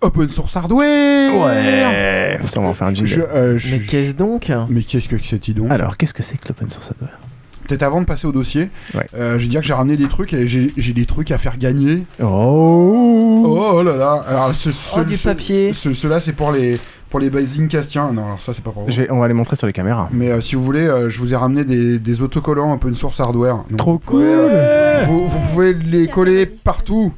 Open 0.00 0.28
source 0.28 0.56
hardware 0.56 1.34
Ouais 1.36 2.38
Ça, 2.48 2.60
on 2.60 2.64
va 2.64 2.68
en 2.68 2.74
faire 2.74 2.86
un 2.88 2.94
jingle. 2.94 3.08
Je, 3.08 3.20
euh, 3.22 3.58
je- 3.58 3.76
Mais 3.76 3.82
qu'est-ce 3.82 4.12
donc 4.12 4.52
Mais 4.68 4.82
qu'est-ce 4.82 5.08
que 5.08 5.16
c'est 5.18 5.50
donc 5.50 5.70
Alors, 5.70 5.96
qu'est-ce 5.96 6.14
que 6.14 6.22
c'est 6.22 6.36
que 6.38 6.48
l'open 6.48 6.70
source 6.70 6.90
hardware? 6.90 7.18
Peut-être 7.66 7.82
avant 7.82 8.00
de 8.00 8.06
passer 8.06 8.26
au 8.26 8.32
dossier, 8.32 8.70
Ouais. 8.94 9.06
euh, 9.16 9.38
je 9.38 9.44
vais 9.44 9.48
dire 9.50 9.60
que 9.60 9.66
j'ai 9.66 9.72
ramené 9.74 9.96
des 9.96 10.08
trucs 10.08 10.32
et 10.32 10.46
j'ai 10.46 10.92
des 10.92 11.06
trucs 11.06 11.30
à 11.30 11.38
faire 11.38 11.58
gagner. 11.58 12.04
Oh 12.22 13.44
Oh 13.46 13.82
là 13.82 13.96
là 13.96 14.24
Alors, 14.28 14.54
ce, 14.54 14.70
ce- 14.72 15.00
Oh, 15.00 15.04
du 15.04 15.16
ce- 15.16 15.28
papier. 15.28 15.72
ce- 15.72 15.92
Ceux-là, 15.92 16.20
c'est 16.20 16.32
pour 16.32 16.52
les, 16.52 16.78
pour 17.10 17.20
les 17.20 17.30
Basincastiens. 17.30 18.12
Non, 18.12 18.24
alors 18.26 18.42
ça, 18.42 18.52
c'est 18.54 18.62
pas 18.62 18.70
pour 18.70 18.84
vous. 18.84 18.90
Je 18.90 19.02
vais- 19.02 19.10
On 19.10 19.18
va 19.20 19.28
les 19.28 19.34
montrer 19.34 19.56
sur 19.56 19.66
les 19.66 19.72
caméras. 19.72 20.08
Mais 20.12 20.30
euh, 20.30 20.40
si 20.40 20.54
vous 20.56 20.64
voulez, 20.64 20.86
euh, 20.86 21.08
je 21.10 21.18
vous 21.18 21.32
ai 21.32 21.36
ramené 21.36 21.64
des, 21.64 21.98
des 21.98 22.22
autocollants 22.22 22.72
open 22.74 22.94
source 22.94 23.20
hardware. 23.20 23.56
Donc, 23.70 23.78
Trop 23.78 23.98
cool. 23.98 24.22
euh, 24.22 25.02
vous, 25.06 25.28
vous 25.28 25.38
pouvez 25.52 25.74
les 25.74 26.08
coller 26.08 26.46
partout 26.46 27.12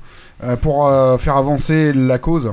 euh, 0.45 0.57
pour 0.57 0.87
euh, 0.87 1.19
faire 1.19 1.37
avancer 1.37 1.93
la 1.93 2.19
cause. 2.19 2.53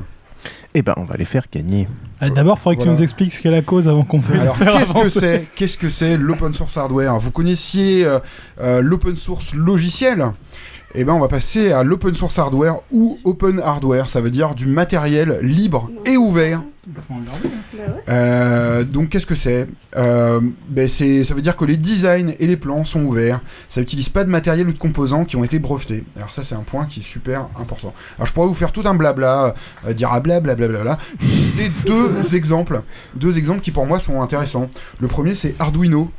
Eh 0.74 0.82
ben, 0.82 0.94
on 0.96 1.04
va 1.04 1.16
les 1.16 1.24
faire 1.24 1.44
gagner. 1.52 1.88
Ah, 2.20 2.30
D'abord, 2.30 2.56
il 2.58 2.62
faudrait 2.62 2.76
que 2.76 2.80
Voilà. 2.82 2.94
tu 2.94 2.98
nous 2.98 3.02
expliques 3.02 3.32
ce 3.32 3.40
qu'est 3.42 3.50
la 3.50 3.60
cause 3.62 3.88
avant 3.88 4.02
qu'on 4.04 4.22
fasse 4.22 4.40
Alors, 4.40 4.58
qu'est-ce 4.58 4.92
que 4.94 5.08
c'est 5.08 5.46
Qu'est-ce 5.54 5.76
que 5.78 5.90
c'est 5.90 6.16
l'open 6.16 6.54
source 6.54 6.76
hardware? 6.76 7.18
Vous 7.18 7.30
connaissiez 7.30 8.04
euh, 8.06 8.18
euh, 8.60 8.80
l'open 8.80 9.14
source 9.16 9.54
logiciel? 9.54 10.24
Eh 10.94 11.04
ben, 11.04 11.12
on 11.12 11.20
va 11.20 11.28
passer 11.28 11.72
à 11.72 11.82
l'open 11.82 12.14
source 12.14 12.38
hardware 12.38 12.76
ou 12.90 13.18
open 13.24 13.60
hardware. 13.60 14.08
Ça 14.08 14.20
veut 14.20 14.30
dire 14.30 14.54
du 14.54 14.64
matériel 14.66 15.38
libre 15.42 15.90
et 16.06 16.16
ouvert. 16.16 16.62
Euh, 18.08 18.84
donc, 18.84 19.08
qu'est-ce 19.10 19.26
que 19.26 19.34
c'est? 19.34 19.66
Euh, 19.96 20.40
ben, 20.70 20.88
c'est- 20.88 21.24
Ça 21.24 21.34
veut 21.34 21.42
dire 21.42 21.56
que 21.56 21.64
les 21.66 21.76
designs 21.76 22.32
et 22.38 22.46
les 22.46 22.56
plans 22.56 22.84
sont 22.84 23.02
ouverts. 23.02 23.40
Ça 23.68 23.80
n'utilise 23.80 24.08
pas 24.08 24.24
de 24.24 24.30
matériel 24.30 24.68
ou 24.68 24.72
de 24.72 24.78
composants 24.78 25.24
qui 25.24 25.36
ont 25.36 25.44
été 25.44 25.58
brevetés. 25.58 26.04
Alors, 26.16 26.32
ça, 26.32 26.44
c'est 26.44 26.54
un 26.54 26.60
point 26.64 26.86
qui 26.86 27.00
est 27.00 27.02
super 27.02 27.48
important. 27.60 27.92
Alors, 28.16 28.26
je 28.26 28.32
pourrais 28.32 28.46
vous 28.46 28.54
faire 28.54 28.72
tout 28.72 28.82
un 28.86 28.94
blabla, 28.94 29.54
euh, 29.86 29.92
dire 29.92 30.08
ah 30.12 30.20
blablabla. 30.20 30.68
Bla, 30.68 30.82
bla, 30.82 30.96
bla. 30.96 30.98
Je 31.18 31.26
vais 31.26 31.32
citer 31.36 31.72
deux 31.86 32.34
exemples. 32.36 32.80
Deux 33.16 33.36
exemples 33.36 33.60
qui, 33.60 33.70
pour 33.72 33.84
moi, 33.86 33.98
sont 34.00 34.22
intéressants. 34.22 34.70
Le 35.00 35.08
premier, 35.08 35.34
c'est 35.34 35.54
Arduino 35.58 36.10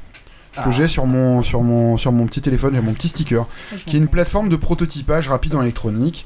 que 0.59 0.71
j'ai 0.71 0.87
sur 0.87 1.05
mon, 1.05 1.43
sur, 1.43 1.61
mon, 1.61 1.97
sur 1.97 2.11
mon 2.11 2.25
petit 2.25 2.41
téléphone, 2.41 2.75
j'ai 2.75 2.81
mon 2.81 2.93
petit 2.93 3.09
sticker, 3.09 3.47
qui 3.85 3.95
est 3.95 3.99
une 3.99 4.07
plateforme 4.07 4.49
de 4.49 4.55
prototypage 4.55 5.27
rapide 5.27 5.55
en 5.55 5.61
électronique, 5.61 6.25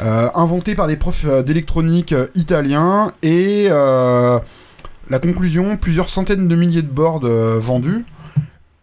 euh, 0.00 0.28
inventée 0.34 0.74
par 0.74 0.86
des 0.86 0.96
profs 0.96 1.24
euh, 1.24 1.42
d'électronique 1.42 2.12
euh, 2.12 2.28
italiens, 2.34 3.12
et 3.22 3.66
euh, 3.68 4.38
la 5.08 5.18
conclusion, 5.18 5.76
plusieurs 5.76 6.08
centaines 6.08 6.48
de 6.48 6.56
milliers 6.56 6.82
de 6.82 6.88
boards 6.88 7.26
vendus, 7.60 8.04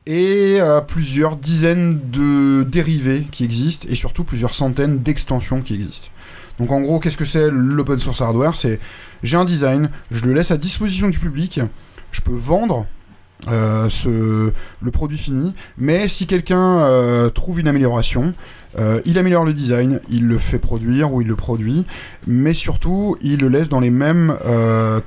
et 0.09 0.59
plusieurs 0.87 1.35
dizaines 1.35 1.99
de 2.11 2.63
dérivés 2.63 3.27
qui 3.29 3.43
existent, 3.43 3.87
et 3.89 3.95
surtout 3.95 4.23
plusieurs 4.23 4.53
centaines 4.53 4.99
d'extensions 4.99 5.61
qui 5.61 5.73
existent. 5.73 6.07
Donc 6.59 6.71
en 6.71 6.79
gros, 6.81 6.99
qu'est-ce 6.99 7.17
que 7.17 7.25
c'est 7.25 7.49
l'open 7.51 7.99
source 7.99 8.21
hardware? 8.21 8.55
C'est 8.55 8.79
j'ai 9.21 9.35
un 9.35 9.43
design, 9.43 9.89
je 10.11 10.25
le 10.25 10.33
laisse 10.33 10.51
à 10.51 10.57
disposition 10.57 11.09
du 11.09 11.19
public, 11.19 11.59
je 12.11 12.21
peux 12.21 12.33
vendre 12.33 12.85
euh, 13.47 13.87
ce, 13.89 14.51
le 14.81 14.91
produit 14.91 15.17
fini, 15.17 15.53
mais 15.77 16.07
si 16.07 16.25
quelqu'un 16.25 16.79
euh, 16.79 17.29
trouve 17.29 17.59
une 17.59 17.67
amélioration, 17.67 18.33
euh, 18.79 18.99
il 19.05 19.17
améliore 19.17 19.45
le 19.45 19.53
design, 19.53 19.99
il 20.09 20.27
le 20.27 20.37
fait 20.37 20.59
produire 20.59 21.13
ou 21.13 21.21
il 21.21 21.27
le 21.27 21.35
produit, 21.35 21.85
mais 22.25 22.53
surtout 22.53 23.15
il 23.21 23.39
le 23.39 23.49
laisse 23.49 23.69
dans 23.69 23.79
les 23.79 23.91
mêmes 23.91 24.35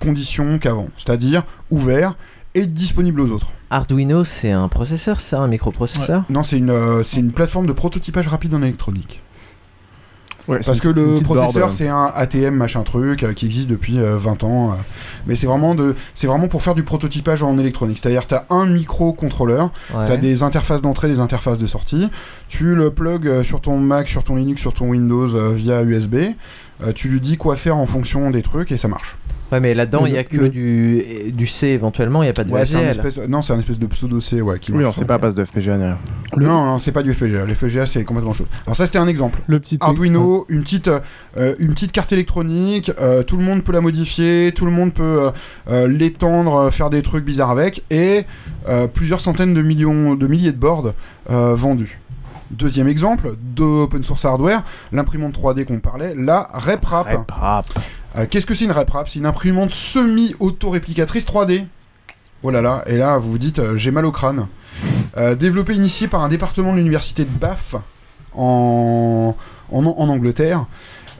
conditions 0.01 0.59
qu'avant, 0.59 0.89
c'est-à-dire 0.97 1.45
ouvert 1.71 2.17
et 2.55 2.67
disponible 2.67 3.21
aux 3.21 3.31
autres. 3.31 3.53
Arduino, 3.69 4.25
c'est 4.25 4.51
un 4.51 4.69
processeur, 4.69 5.21
ça, 5.21 5.41
un 5.41 5.49
microprocesseur? 5.49 6.25
Non, 6.31 6.43
c'est 6.43 6.59
une, 6.59 7.05
c'est 7.05 7.21
une 7.21 7.33
plateforme 7.33 7.67
de 7.67 7.73
prototypage 7.73 8.27
rapide 8.27 8.55
en 8.55 8.63
électronique. 8.63 9.23
Ouais, 10.51 10.59
Parce 10.67 10.81
que 10.81 10.89
le 10.89 11.21
processeur 11.23 11.53
board, 11.53 11.73
c'est 11.73 11.89
un 11.89 12.11
ATM 12.15 12.55
machin 12.55 12.83
truc 12.83 13.23
euh, 13.23 13.33
qui 13.33 13.47
existe 13.47 13.69
depuis 13.69 13.99
euh, 14.01 14.17
20 14.19 14.43
ans, 14.45 14.71
euh, 14.71 14.75
mais 15.27 15.37
c'est 15.37 15.47
vraiment 15.47 15.75
de, 15.77 15.95
c'est 16.15 16.27
vraiment 16.27 16.49
pour 16.49 16.63
faire 16.63 16.75
du 16.75 16.83
prototypage 16.83 17.43
en 17.43 17.57
électronique. 17.59 17.99
C'est-à-dire 18.03 18.27
t'as 18.27 18.45
un 18.51 18.67
microcontrôleur, 18.67 19.71
Ouais. 19.95 20.07
t'as 20.07 20.17
des 20.17 20.43
interfaces 20.43 20.83
d'entrée, 20.83 21.09
des 21.09 21.21
interfaces 21.21 21.59
de 21.61 21.67
sortie, 21.67 22.09
tu 22.49 22.75
le 22.75 22.91
plug 22.91 23.27
euh, 23.29 23.45
sur 23.45 23.61
ton 23.61 23.79
Mac, 23.79 24.09
sur 24.09 24.25
ton 24.25 24.35
Linux, 24.37 24.61
sur 24.61 24.73
ton 24.75 24.89
Windows 24.89 25.29
via 25.55 25.83
USB, 25.83 26.17
tu 26.95 27.09
lui 27.09 27.21
dis 27.21 27.37
quoi 27.37 27.57
faire 27.57 27.77
en 27.77 27.87
fonction 27.87 28.31
des 28.31 28.43
trucs 28.43 28.73
et 28.73 28.77
ça 28.77 28.89
marche. 28.89 29.17
Ouais, 29.53 29.61
mais 29.61 29.75
là-dedans, 29.75 30.07
il 30.07 30.13
y 30.13 30.19
a 30.19 30.25
que 30.25 30.37
le- 30.37 30.49
du, 30.49 31.33
du 31.33 31.47
C 31.47 31.69
éventuellement, 31.69 32.23
il 32.23 32.27
n'y 32.27 32.31
a 32.31 32.33
pas 32.33 32.45
de 32.45 32.53
Ouais, 32.53 32.65
espèce, 32.91 33.19
non, 33.29 33.43
c'est 33.43 33.53
un 33.53 33.59
espèce 33.59 33.79
de 33.79 33.87
pseudo 33.87 34.21
C, 34.21 34.41
ouais. 34.41 34.59
Qui 34.59 34.73
Oui, 34.73 34.83
non, 34.85 34.93
c'est 34.93 35.05
pas 35.05 35.15
à 35.15 35.19
base 35.19 35.35
de 35.35 35.45
FPGA 35.45 35.75
rien. 35.77 35.99
Non, 36.37 36.65
non, 36.67 36.79
c'est 36.79 36.93
pas 36.93 37.03
du 37.03 37.13
FPGA. 37.13 37.45
Le 37.45 37.55
FPGA, 37.55 37.87
c'est 37.87 38.05
complètement 38.05 38.31
autre 38.31 38.39
chose. 38.39 38.49
Alors 38.67 38.77
ça, 38.77 38.87
c'était 38.87 38.99
un 38.99 39.09
exemple. 39.09 39.41
Le 39.47 39.59
petit 39.59 39.79
Arduino, 39.81 40.47
une 40.49 40.63
petite, 40.63 40.89
euh, 41.37 41.55
une 41.59 41.75
petite 41.75 41.93
carte 41.93 42.13
électronique. 42.13 42.93
euh, 43.01 43.23
tout 43.23 43.37
le 43.37 43.43
monde 43.43 43.63
peut 43.65 43.73
la 43.73 43.81
modifier, 43.81 44.53
tout 44.55 44.65
le 44.67 44.71
monde 44.71 44.93
peut 44.95 45.31
euh, 45.71 45.89
l'étendre, 45.89 46.71
faire 46.71 46.91
des 46.91 47.03
trucs 47.03 47.25
bizarres 47.25 47.51
avec, 47.51 47.83
et 47.91 48.25
euh, 48.69 48.87
plusieurs 48.87 49.21
centaines 49.21 49.55
de 49.55 49.63
millions, 49.63 50.15
de 50.15 50.27
milliers 50.27 50.53
de 50.53 50.57
boards 50.59 50.93
euh, 51.31 51.55
vendus. 51.55 51.99
Deuxième 52.53 52.89
exemple 52.89 53.35
d'open 53.55 54.03
source 54.03 54.25
hardware, 54.25 54.65
l'imprimante 54.93 55.35
3D 55.39 55.65
qu'on 55.65 55.79
parlait, 55.79 56.15
la 56.17 56.49
RepRap. 56.53 57.07
Euh, 58.17 58.27
Qu'est-ce 58.29 58.47
que 58.47 58.55
c'est 58.55 58.65
une 58.65 58.73
RepRap 58.73 59.09
C'est 59.09 59.19
une 59.19 59.27
imprimante 59.27 59.71
semi-auto-réplicatrice 59.73 61.25
3D. 61.25 61.65
Oh 62.43 62.51
là 62.51 62.63
là, 62.63 62.83
et 62.87 62.97
là 62.97 63.19
vous 63.19 63.33
vous 63.33 63.39
dites 63.39 63.59
euh, 63.59 63.77
j'ai 63.77 63.91
mal 63.91 64.07
au 64.07 64.13
crâne. 64.13 64.47
Euh, 65.17 65.35
développé 65.35 65.75
initié 65.75 66.09
par 66.09 66.23
un 66.23 66.29
département 66.29 66.73
de 66.73 66.79
l'université 66.79 67.25
de 67.25 67.31
Bath 67.31 67.75
en, 68.35 69.37
en, 69.71 69.85
en 69.85 70.09
Angleterre, 70.09 70.65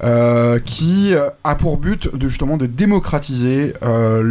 euh, 0.03 0.59
qui 0.59 1.15
euh, 1.15 1.29
a 1.45 1.55
pour 1.55 1.77
but 1.77 2.15
de 2.15 2.29
justement 2.29 2.57
de 2.57 2.67
démocratiser 2.67 3.75
euh, 3.83 4.23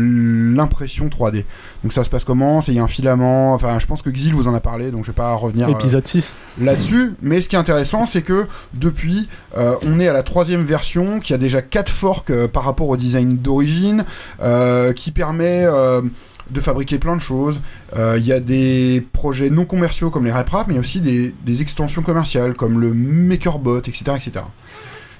l'impression 0.55 1.07
3D. 1.07 1.45
Donc 1.83 1.93
ça 1.93 2.03
se 2.03 2.09
passe 2.09 2.23
comment? 2.23 2.61
C'est 2.61 2.71
il 2.71 2.75
y 2.75 2.79
a 2.79 2.83
un 2.83 2.87
filament. 2.87 3.53
Enfin, 3.53 3.79
je 3.79 3.85
pense 3.85 4.01
que 4.01 4.09
Xil 4.09 4.33
vous 4.33 4.47
en 4.47 4.53
a 4.53 4.59
parlé, 4.59 4.91
donc 4.91 5.03
je 5.03 5.11
vais 5.11 5.15
pas 5.15 5.33
revenir. 5.35 5.69
Épisode 5.69 6.05
6. 6.05 6.37
là-dessus. 6.59 7.13
Mais 7.21 7.41
ce 7.41 7.49
qui 7.49 7.55
est 7.55 7.59
intéressant, 7.59 8.05
c'est 8.05 8.21
que 8.21 8.47
depuis, 8.73 9.29
on 9.55 9.99
est 9.99 10.07
à 10.07 10.13
la 10.13 10.23
troisième 10.23 10.63
version 10.63 11.19
qui 11.19 11.33
a 11.33 11.37
déjà 11.37 11.61
quatre 11.61 11.91
forks 11.91 12.31
par 12.47 12.63
rapport 12.63 12.89
au 12.89 12.97
design 12.97 13.37
d'origine, 13.37 14.05
qui 14.95 15.11
permet 15.11 15.65
de 16.51 16.61
fabriquer 16.61 16.97
plein 16.97 17.15
de 17.15 17.21
choses. 17.21 17.61
Euh, 17.95 18.17
Il 18.17 18.25
y 18.25 18.33
a 18.33 18.39
des 18.39 19.05
projets 19.13 19.49
non 19.49 19.65
commerciaux 19.65 20.09
comme 20.09 20.25
les 20.25 20.31
RepRap, 20.31 20.67
mais 20.67 20.73
il 20.73 20.77
y 20.77 20.79
a 20.79 20.81
aussi 20.81 21.01
des, 21.01 21.33
des 21.45 21.61
extensions 21.61 22.01
commerciales 22.01 22.53
comme 22.53 22.79
le 22.79 22.93
MakerBot, 22.93 23.79
etc. 23.79 24.03
etc. 24.15 24.45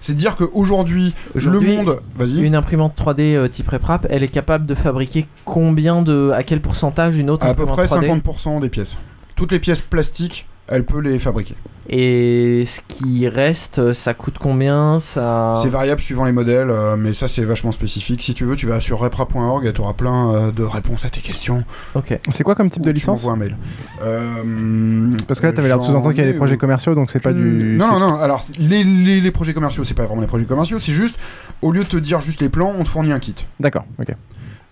C'est 0.02 0.16
dire 0.16 0.36
qu'aujourd'hui, 0.36 1.14
le 1.36 1.60
monde... 1.60 2.02
Vas-y. 2.16 2.42
Une 2.42 2.56
imprimante 2.56 2.98
3D 2.98 3.36
euh, 3.36 3.48
type 3.48 3.70
RepRap, 3.70 4.08
elle 4.10 4.24
est 4.24 4.30
capable 4.30 4.66
de 4.66 4.76
fabriquer 4.76 5.28
combien 5.46 6.02
de. 6.02 6.32
à 6.34 6.44
quel 6.44 6.62
pourcentage 6.62 7.18
une 7.18 7.30
autre 7.30 7.46
À 7.46 7.54
peu 7.54 7.64
imprimante 7.64 7.76
près 7.78 7.86
3D 7.86 8.22
50% 8.22 8.62
des 8.62 8.70
pièces. 8.70 8.98
Toutes 9.36 9.52
les 9.52 9.60
pièces 9.60 9.82
plastiques, 9.82 10.48
elle 10.70 10.86
peut 10.86 11.00
les 11.00 11.20
fabriquer. 11.20 11.56
Et 11.92 12.66
ce 12.68 12.82
qui 12.88 13.28
reste, 13.28 13.94
ça 13.94 14.14
coûte 14.14 14.36
combien 14.40 15.00
ça... 15.00 15.56
C'est 15.60 15.70
variable 15.70 16.00
suivant 16.02 16.24
les 16.24 16.32
modèles, 16.32 16.70
euh, 16.70 16.96
mais 16.96 17.14
ça 17.16 17.28
c'est 17.28 17.44
vachement 17.44 17.72
spécifique. 17.72 18.22
Si 18.22 18.36
tu 18.36 18.46
veux, 18.46 18.56
tu 18.56 18.68
vas 18.68 18.80
sur 18.80 19.00
repra.org 19.00 19.66
et 19.66 19.74
tu 19.74 19.82
auras 19.82 19.94
plein 19.94 20.32
euh, 20.32 20.52
de 20.52 20.62
réponses 20.62 21.06
à 21.06 21.10
tes 21.10 21.22
questions. 21.22 21.64
Ok. 21.96 22.16
C'est 22.30 22.44
quoi 22.44 22.54
comme 22.54 22.70
type 22.70 22.84
de 22.84 22.90
Ou 22.90 22.94
tu 22.94 23.00
licence 23.00 23.24
m'envoies 23.24 23.34
un 23.34 23.38
mail. 23.38 23.58
Euh, 24.04 25.18
Parce 25.28 25.40
que 25.40 25.48
là, 25.48 25.54
t'avais 25.54 25.68
l'air 25.68 25.78
de 25.78 25.82
sous-entendre 25.82 26.14
qu'il 26.14 26.24
y 26.24 26.28
a 26.28 26.32
des 26.32 26.38
projets 26.38 26.58
commerciaux, 26.58 26.94
donc 26.94 27.10
c'est 27.10 27.20
pas 27.20 27.34
du. 27.34 27.76
Non, 27.76 27.94
non, 27.94 28.00
non. 28.00 28.16
Alors, 28.20 28.46
les, 28.60 28.84
les, 28.84 29.20
les 29.20 29.32
projets 29.32 29.56
commerciaux, 29.56 29.84
c'est 29.84 29.96
pas 29.96 30.06
vraiment 30.06 30.22
des 30.22 30.28
projets 30.28 30.46
commerciaux, 30.46 30.78
c'est 30.78 30.92
juste, 30.92 31.18
au 31.64 31.72
lieu 31.72 31.84
de 31.84 31.90
te 31.90 31.98
dire 31.98 32.22
juste 32.22 32.42
les 32.42 32.50
plans, 32.50 32.72
on 32.78 32.84
te 32.84 32.90
fournit 32.90 33.12
un 33.12 33.20
kit. 33.20 33.36
D'accord, 33.60 33.86
ok. 34.00 34.10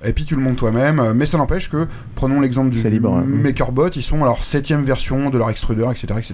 Et 0.03 0.13
puis 0.13 0.25
tu 0.25 0.35
le 0.35 0.41
montes 0.41 0.57
toi-même. 0.57 0.99
euh, 0.99 1.13
Mais 1.13 1.25
ça 1.25 1.37
n'empêche 1.37 1.69
que, 1.69 1.87
prenons 2.15 2.39
l'exemple 2.41 2.69
du 2.69 2.87
libre, 2.89 3.11
ouais. 3.11 3.23
MakerBot, 3.23 3.89
ils 3.89 4.03
sont 4.03 4.21
à 4.21 4.25
leur 4.25 4.43
septième 4.43 4.83
version 4.83 5.29
de 5.29 5.37
leur 5.37 5.49
extruder, 5.49 5.85
etc. 5.89 6.05
etc. 6.17 6.33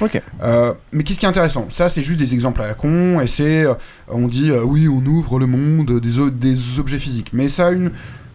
Ok. 0.00 0.20
Euh, 0.42 0.72
mais 0.92 1.02
qu'est-ce 1.04 1.20
qui 1.20 1.26
est 1.26 1.28
intéressant? 1.28 1.66
Ça, 1.68 1.88
c'est 1.88 2.02
juste 2.02 2.20
des 2.20 2.32
exemples 2.34 2.62
à 2.62 2.66
la 2.66 2.74
con, 2.74 3.20
et 3.20 3.26
c'est, 3.26 3.64
euh, 3.64 3.74
on 4.08 4.28
dit, 4.28 4.50
euh, 4.50 4.62
oui, 4.62 4.88
on 4.88 5.04
ouvre 5.04 5.38
le 5.38 5.46
monde 5.46 6.00
des, 6.00 6.78
objets 6.78 6.98
physiques. 6.98 7.30
Mais 7.32 7.48
ça 7.48 7.66
a 7.66 7.70
une, 7.70 7.90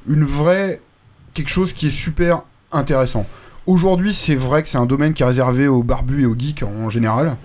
une 0.08 0.24
vraie, 0.24 0.82
quelque 1.34 1.50
chose 1.50 1.74
qui 1.74 1.88
est 1.88 1.92
super 1.92 2.44
intéressant. 2.72 3.26
Aujourd'hui, 3.66 4.14
c'est 4.14 4.36
vrai 4.36 4.62
que 4.62 4.70
c'est 4.70 4.78
un 4.78 4.86
domaine 4.86 5.14
qui 5.14 5.24
est 5.24 5.26
réservé 5.26 5.68
aux 5.68 5.82
barbus 5.82 6.24
et 6.24 6.26
aux 6.28 6.36
geeks 6.38 6.64
en 6.64 6.90
général. 6.90 7.36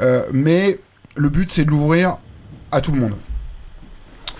Euh, 0.00 0.22
mais 0.32 0.78
le 1.16 1.28
but, 1.28 1.50
c'est 1.50 1.66
de 1.66 1.70
l'ouvrir 1.70 2.16
à 2.70 2.80
tout 2.80 2.92
le 2.92 3.00
monde. 3.00 3.16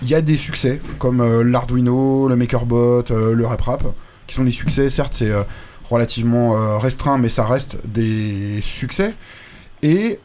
Il 0.01 0.09
y 0.09 0.15
a 0.15 0.21
des 0.21 0.37
succès, 0.37 0.81
comme 0.99 1.21
euh, 1.21 1.43
l'Arduino, 1.43 2.27
le 2.27 2.35
MakerBot, 2.35 3.11
euh, 3.11 3.33
le 3.33 3.45
RepRap, 3.45 3.83
qui 4.27 4.35
sont 4.35 4.43
des 4.43 4.51
succès. 4.51 4.89
Certes, 4.89 5.13
c'est 5.15 5.29
euh, 5.29 5.43
relativement 5.89 6.79
restreint, 6.79 7.17
mais 7.17 7.29
ça 7.29 7.45
reste 7.45 7.77
des 7.85 8.59
succès. 8.61 9.13
Et, 9.83 10.19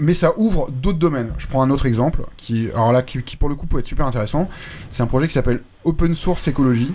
mais 0.00 0.14
ça 0.14 0.34
ouvre 0.36 0.68
d'autres 0.70 0.98
domaines. 0.98 1.32
Je 1.38 1.46
prends 1.46 1.62
un 1.62 1.70
autre 1.70 1.86
exemple, 1.86 2.22
qui, 2.36 2.68
alors 2.74 2.92
là, 2.92 3.02
qui, 3.02 3.36
pour 3.36 3.48
le 3.48 3.54
coup 3.54 3.66
peut 3.66 3.78
être 3.78 3.86
super 3.86 4.06
intéressant. 4.06 4.48
C'est 4.90 5.02
un 5.04 5.06
projet 5.06 5.28
qui 5.28 5.34
s'appelle 5.34 5.62
Open 5.84 6.14
Source 6.14 6.48
Ecology, 6.48 6.92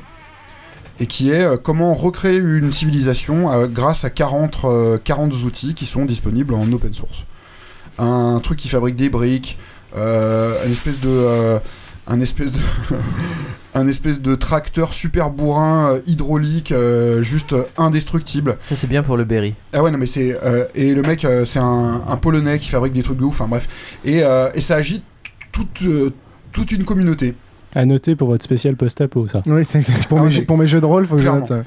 et 1.00 1.08
qui 1.08 1.32
est 1.32 1.62
comment 1.64 1.94
recréer 1.94 2.38
une 2.38 2.72
civilisation 2.72 3.68
grâce 3.68 4.04
à 4.04 4.10
40, 4.10 4.60
euh, 4.66 4.98
40 5.04 5.34
outils 5.44 5.74
qui 5.74 5.86
sont 5.86 6.06
disponibles 6.06 6.54
en 6.54 6.72
open 6.72 6.94
source. 6.94 7.24
Un 7.98 8.40
truc 8.42 8.60
qui 8.60 8.70
fabrique 8.70 8.96
des 8.96 9.10
briques, 9.10 9.58
une 9.96 10.72
espèce 10.72 11.00
de... 11.00 11.10
euh, 11.10 11.60
un 12.08 12.20
espèce 12.20 12.54
de 12.54 12.60
un 13.74 13.88
espèce 13.88 14.22
de 14.22 14.36
tracteur 14.36 14.94
super 14.94 15.30
bourrin 15.30 15.92
euh, 15.94 16.00
hydraulique 16.08 16.72
euh, 16.72 17.22
juste 17.22 17.54
euh, 17.54 17.64
indestructible 17.78 18.58
Ça, 18.60 18.76
c'est 18.76 18.88
bien 18.88 19.04
pour 19.04 19.18
le 19.18 19.24
Berry. 19.24 19.54
ah 19.74 19.82
ouais 19.84 19.92
non 19.92 19.98
mais 19.98 20.08
c'est 20.08 20.38
euh, 20.44 20.66
et 20.76 20.94
le 20.94 21.02
mec 21.04 21.24
euh, 21.24 21.46
c'est 21.46 21.60
un, 21.60 22.02
un 22.08 22.18
polonais 22.18 22.58
qui 22.60 22.70
fabrique 22.70 22.94
des 22.94 23.04
trucs 23.04 23.18
de 23.20 23.24
ouf 23.24 23.40
enfin 23.40 23.48
bref 23.48 23.70
et, 24.04 24.24
euh, 24.24 24.50
et 24.56 24.62
ça 24.62 24.76
agite 24.76 25.04
toute 25.52 25.84
euh, 25.84 26.12
toute 26.52 26.72
une 26.72 26.84
communauté 26.86 27.36
À 27.76 27.86
noter 27.86 28.16
pour 28.18 28.28
votre 28.28 28.44
spécial 28.44 28.76
post-apo, 28.76 29.28
ça. 29.30 29.42
Oui, 29.46 29.64
c'est 29.64 29.80
pour, 30.10 30.20
Ah 30.20 30.24
mes, 30.24 30.42
pour 30.42 30.58
mes 30.58 30.68
jeux 30.68 30.82
de 30.82 30.86
rôle, 30.86 31.06
faut 31.08 31.16
que 31.16 31.22
note 31.22 31.48
ça. 31.48 31.64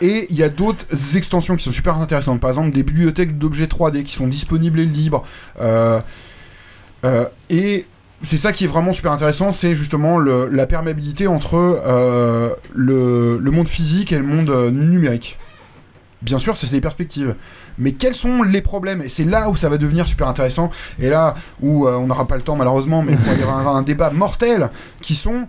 Et 0.00 0.26
il 0.30 0.36
y 0.36 0.42
a 0.42 0.48
d'autres 0.48 0.86
extensions 1.16 1.54
qui 1.56 1.64
sont 1.64 1.72
super 1.72 1.98
intéressantes. 1.98 2.40
Par 2.40 2.48
exemple, 2.48 2.70
des 2.70 2.82
bibliothèques 2.82 3.36
d'objets 3.36 3.66
3D 3.66 4.04
qui 4.04 4.14
sont 4.14 4.26
disponibles 4.28 4.80
et 4.80 4.86
libres. 4.86 5.22
Euh, 7.04 7.26
et 7.50 7.86
c'est 8.22 8.38
ça 8.38 8.52
qui 8.52 8.64
est 8.64 8.68
vraiment 8.68 8.92
super 8.92 9.12
intéressant, 9.12 9.52
c'est 9.52 9.74
justement 9.74 10.18
la 10.18 10.66
perméabilité 10.66 11.26
entre 11.26 11.56
euh, 11.56 12.50
le, 12.74 13.50
monde 13.50 13.68
physique 13.68 14.12
et 14.12 14.18
le 14.18 14.24
monde 14.24 14.50
euh, 14.50 14.70
numérique. 14.70 15.38
Bien 16.22 16.38
sûr, 16.38 16.56
c'est 16.56 16.70
des 16.70 16.80
perspectives. 16.80 17.34
Mais 17.78 17.92
quels 17.92 18.14
sont 18.14 18.44
les 18.44 18.62
problèmes? 18.62 19.02
Et 19.02 19.08
c'est 19.08 19.24
là 19.24 19.50
où 19.50 19.56
ça 19.56 19.68
va 19.68 19.76
devenir 19.76 20.06
super 20.06 20.28
intéressant. 20.28 20.70
Et 21.00 21.08
là 21.08 21.34
où 21.60 21.88
on 21.88 22.06
n'aura 22.06 22.28
pas 22.28 22.36
le 22.36 22.42
temps 22.42 22.54
malheureusement, 22.54 23.02
mais 23.02 23.14
il 23.14 23.40
y 23.40 23.42
avoir 23.42 23.74
un, 23.74 23.82
débat 23.82 24.10
mortel 24.10 24.70
qui 25.00 25.16
sont 25.16 25.48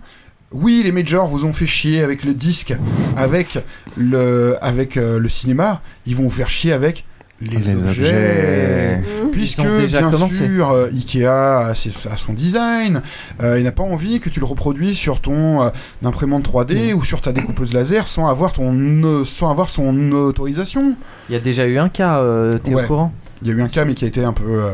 oui, 0.50 0.82
les 0.84 0.92
majors 0.92 1.28
vous 1.28 1.44
ont 1.44 1.52
fait 1.52 1.66
chier 1.66 2.02
avec 2.02 2.24
le 2.24 2.34
disque, 2.34 2.74
avec 3.16 3.56
le 3.96 5.28
cinéma. 5.28 5.80
Ils 6.06 6.16
vont 6.16 6.24
vous 6.24 6.30
faire 6.30 6.50
chier 6.50 6.72
avec 6.72 7.04
les, 7.40 7.48
Les 7.58 7.74
objets. 7.74 7.88
objets. 7.88 9.02
Puisque, 9.32 9.62
déjà 9.76 9.98
bien 10.00 10.10
commencé. 10.10 10.46
sûr, 10.46 10.70
euh, 10.70 10.88
Ikea 10.92 11.26
a, 11.26 11.74
ses- 11.74 12.08
a 12.08 12.16
son 12.16 12.32
design. 12.32 13.02
euh, 13.42 13.58
il 13.58 13.64
n'a 13.64 13.72
pas 13.72 13.82
envie 13.82 14.20
que 14.20 14.28
tu 14.30 14.38
le 14.40 14.46
reproduises 14.46 14.96
sur 14.96 15.20
ton 15.20 15.62
euh, 15.62 15.70
imprimante 16.04 16.44
3D 16.48 16.92
ou 16.94 17.02
sur 17.04 17.20
ta 17.20 17.32
découpeuse 17.32 17.72
laser 17.72 18.06
sans 18.08 18.28
avoir, 18.28 18.52
ton, 18.52 18.72
euh, 18.72 19.24
sans 19.24 19.50
avoir 19.50 19.68
son 19.70 20.12
autorisation. 20.12 20.96
Il 21.28 21.32
y 21.34 21.36
a 21.36 21.40
déjà 21.40 21.66
eu 21.66 21.78
un 21.78 21.88
cas, 21.88 22.18
euh, 22.20 22.58
t'es 22.62 22.72
Ouais. 22.74 22.84
au 22.84 22.86
courant? 22.86 23.12
Il 23.42 23.48
y 23.48 23.50
a 23.50 23.54
eu 23.54 23.62
un 23.62 23.68
cas, 23.68 23.84
mais 23.84 23.94
qui 23.94 24.04
a 24.04 24.08
été 24.08 24.22
un 24.24 24.32
peu. 24.32 24.44
euh, 24.46 24.70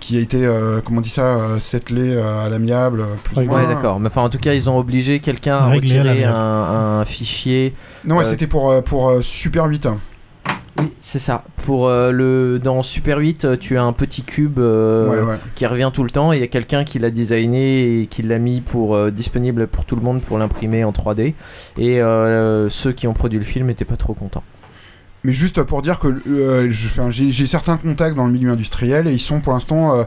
qui 0.00 0.16
a 0.16 0.20
été, 0.20 0.44
euh, 0.46 0.80
comment 0.82 0.98
on 0.98 1.02
dit 1.02 1.10
ça, 1.10 1.36
euh, 1.36 1.60
settlé 1.60 2.14
euh, 2.14 2.46
à 2.46 2.48
l'amiable. 2.48 3.04
plus 3.22 3.36
ou 3.36 3.40
Ouais, 3.54 3.66
d'accord. 3.68 4.00
Mais 4.00 4.06
enfin, 4.06 4.22
en 4.22 4.30
tout 4.30 4.38
cas, 4.38 4.54
ils 4.54 4.68
ont 4.70 4.78
obligé 4.78 5.20
quelqu'un 5.20 5.56
à 5.56 5.66
retirer 5.70 6.24
un, 6.24 6.34
un 6.34 7.04
fichier. 7.04 7.74
Non, 8.06 8.16
ouais, 8.16 8.24
euh, 8.24 8.30
c'était 8.30 8.46
pour, 8.46 8.82
pour 8.82 9.12
Super 9.22 9.66
8. 9.66 9.88
Oui, 10.78 10.92
c'est 11.00 11.18
ça. 11.18 11.44
Pour 11.64 11.88
euh, 11.88 12.12
le 12.12 12.60
dans 12.62 12.82
Super 12.82 13.18
8, 13.18 13.44
euh, 13.44 13.56
tu 13.56 13.76
as 13.76 13.82
un 13.82 13.92
petit 13.92 14.22
cube 14.22 14.58
euh, 14.58 15.08
Ouais, 15.08 15.32
ouais. 15.32 15.38
qui 15.54 15.66
revient 15.66 15.90
tout 15.92 16.04
le 16.04 16.10
temps 16.10 16.32
et 16.32 16.36
il 16.36 16.40
y 16.40 16.44
a 16.44 16.48
quelqu'un 16.48 16.84
qui 16.84 16.98
l'a 16.98 17.10
designé 17.10 18.00
et 18.02 18.06
qui 18.06 18.22
l'a 18.22 18.38
mis 18.38 18.60
pour 18.60 18.94
euh, 18.94 19.10
disponible 19.10 19.66
pour 19.66 19.84
tout 19.84 19.96
le 19.96 20.02
monde 20.02 20.22
pour 20.22 20.38
l'imprimer 20.38 20.84
en 20.84 20.92
3D. 20.92 21.34
Et 21.78 22.00
ceux 22.70 22.92
qui 22.92 23.06
ont 23.06 23.12
produit 23.12 23.38
le 23.38 23.44
film 23.44 23.66
n'étaient 23.66 23.84
pas 23.84 23.96
trop 23.96 24.14
contents. 24.14 24.44
Mais 25.24 25.32
juste 25.32 25.62
pour 25.64 25.82
dire 25.82 25.98
que 25.98 26.22
j'ai 26.70 27.46
certains 27.46 27.76
contacts 27.76 28.16
dans 28.16 28.26
le 28.26 28.32
milieu 28.32 28.50
industriel 28.50 29.06
et 29.06 29.12
ils 29.12 29.20
sont 29.20 29.40
pour 29.40 29.52
l'instant 29.52 30.06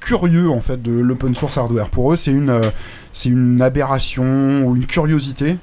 curieux 0.00 0.48
en 0.48 0.60
fait 0.60 0.80
de 0.80 0.92
l'open 0.92 1.34
source 1.34 1.58
hardware. 1.58 1.88
Pour 1.90 2.12
eux, 2.12 2.16
c'est 2.16 2.30
une, 2.30 2.60
c'est 3.12 3.28
une 3.28 3.60
aberration 3.60 4.64
ou 4.64 4.76
une 4.76 4.86
curiosité. 4.86 5.56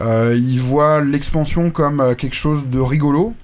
Ils 0.00 0.58
voient 0.60 1.02
l'expansion 1.02 1.70
comme 1.70 2.14
quelque 2.16 2.36
chose 2.36 2.64
de 2.70 2.78
rigolo 2.80 3.34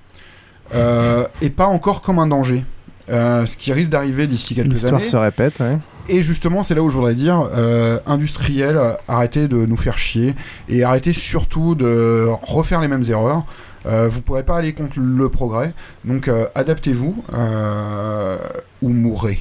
euh, 0.75 1.27
et 1.41 1.51
pas 1.51 1.67
encore 1.67 2.03
comme 2.03 2.19
un 2.19 2.27
danger. 2.27 2.65
Euh, 3.11 3.47
ce 3.47 3.57
qui 3.57 3.73
risque 3.73 3.91
d'arriver 3.91 4.27
d'ici 4.27 4.55
quelques 4.55 4.73
L'histoire 4.73 4.95
années. 5.01 5.05
se 5.05 5.17
répète, 5.17 5.59
ouais. 5.61 5.77
Et 6.09 6.23
justement, 6.23 6.63
c'est 6.65 6.75
là 6.75 6.83
où 6.83 6.91
je 6.91 6.97
voudrais 6.97 7.15
dire, 7.15 7.49
euh, 7.55 7.99
industriel, 8.07 8.81
arrêtez 9.09 9.49
de 9.49 9.67
nous 9.67 9.77
faire 9.77 9.99
chier 9.99 10.35
et 10.69 10.83
arrêtez 10.83 11.13
surtout 11.13 11.75
de 11.75 12.27
refaire 12.43 12.81
les 12.81 12.89
mêmes 12.89 13.05
erreurs. 13.09 13.45
Euh, 13.87 14.09
vous 14.09 14.23
pourrez 14.23 14.45
pas 14.45 14.57
aller 14.57 14.73
contre 14.73 14.99
le 14.99 15.29
progrès, 15.29 15.73
donc 16.05 16.29
euh, 16.29 16.47
adaptez-vous 16.55 17.25
ou 18.83 18.89
mourrez. 18.89 19.41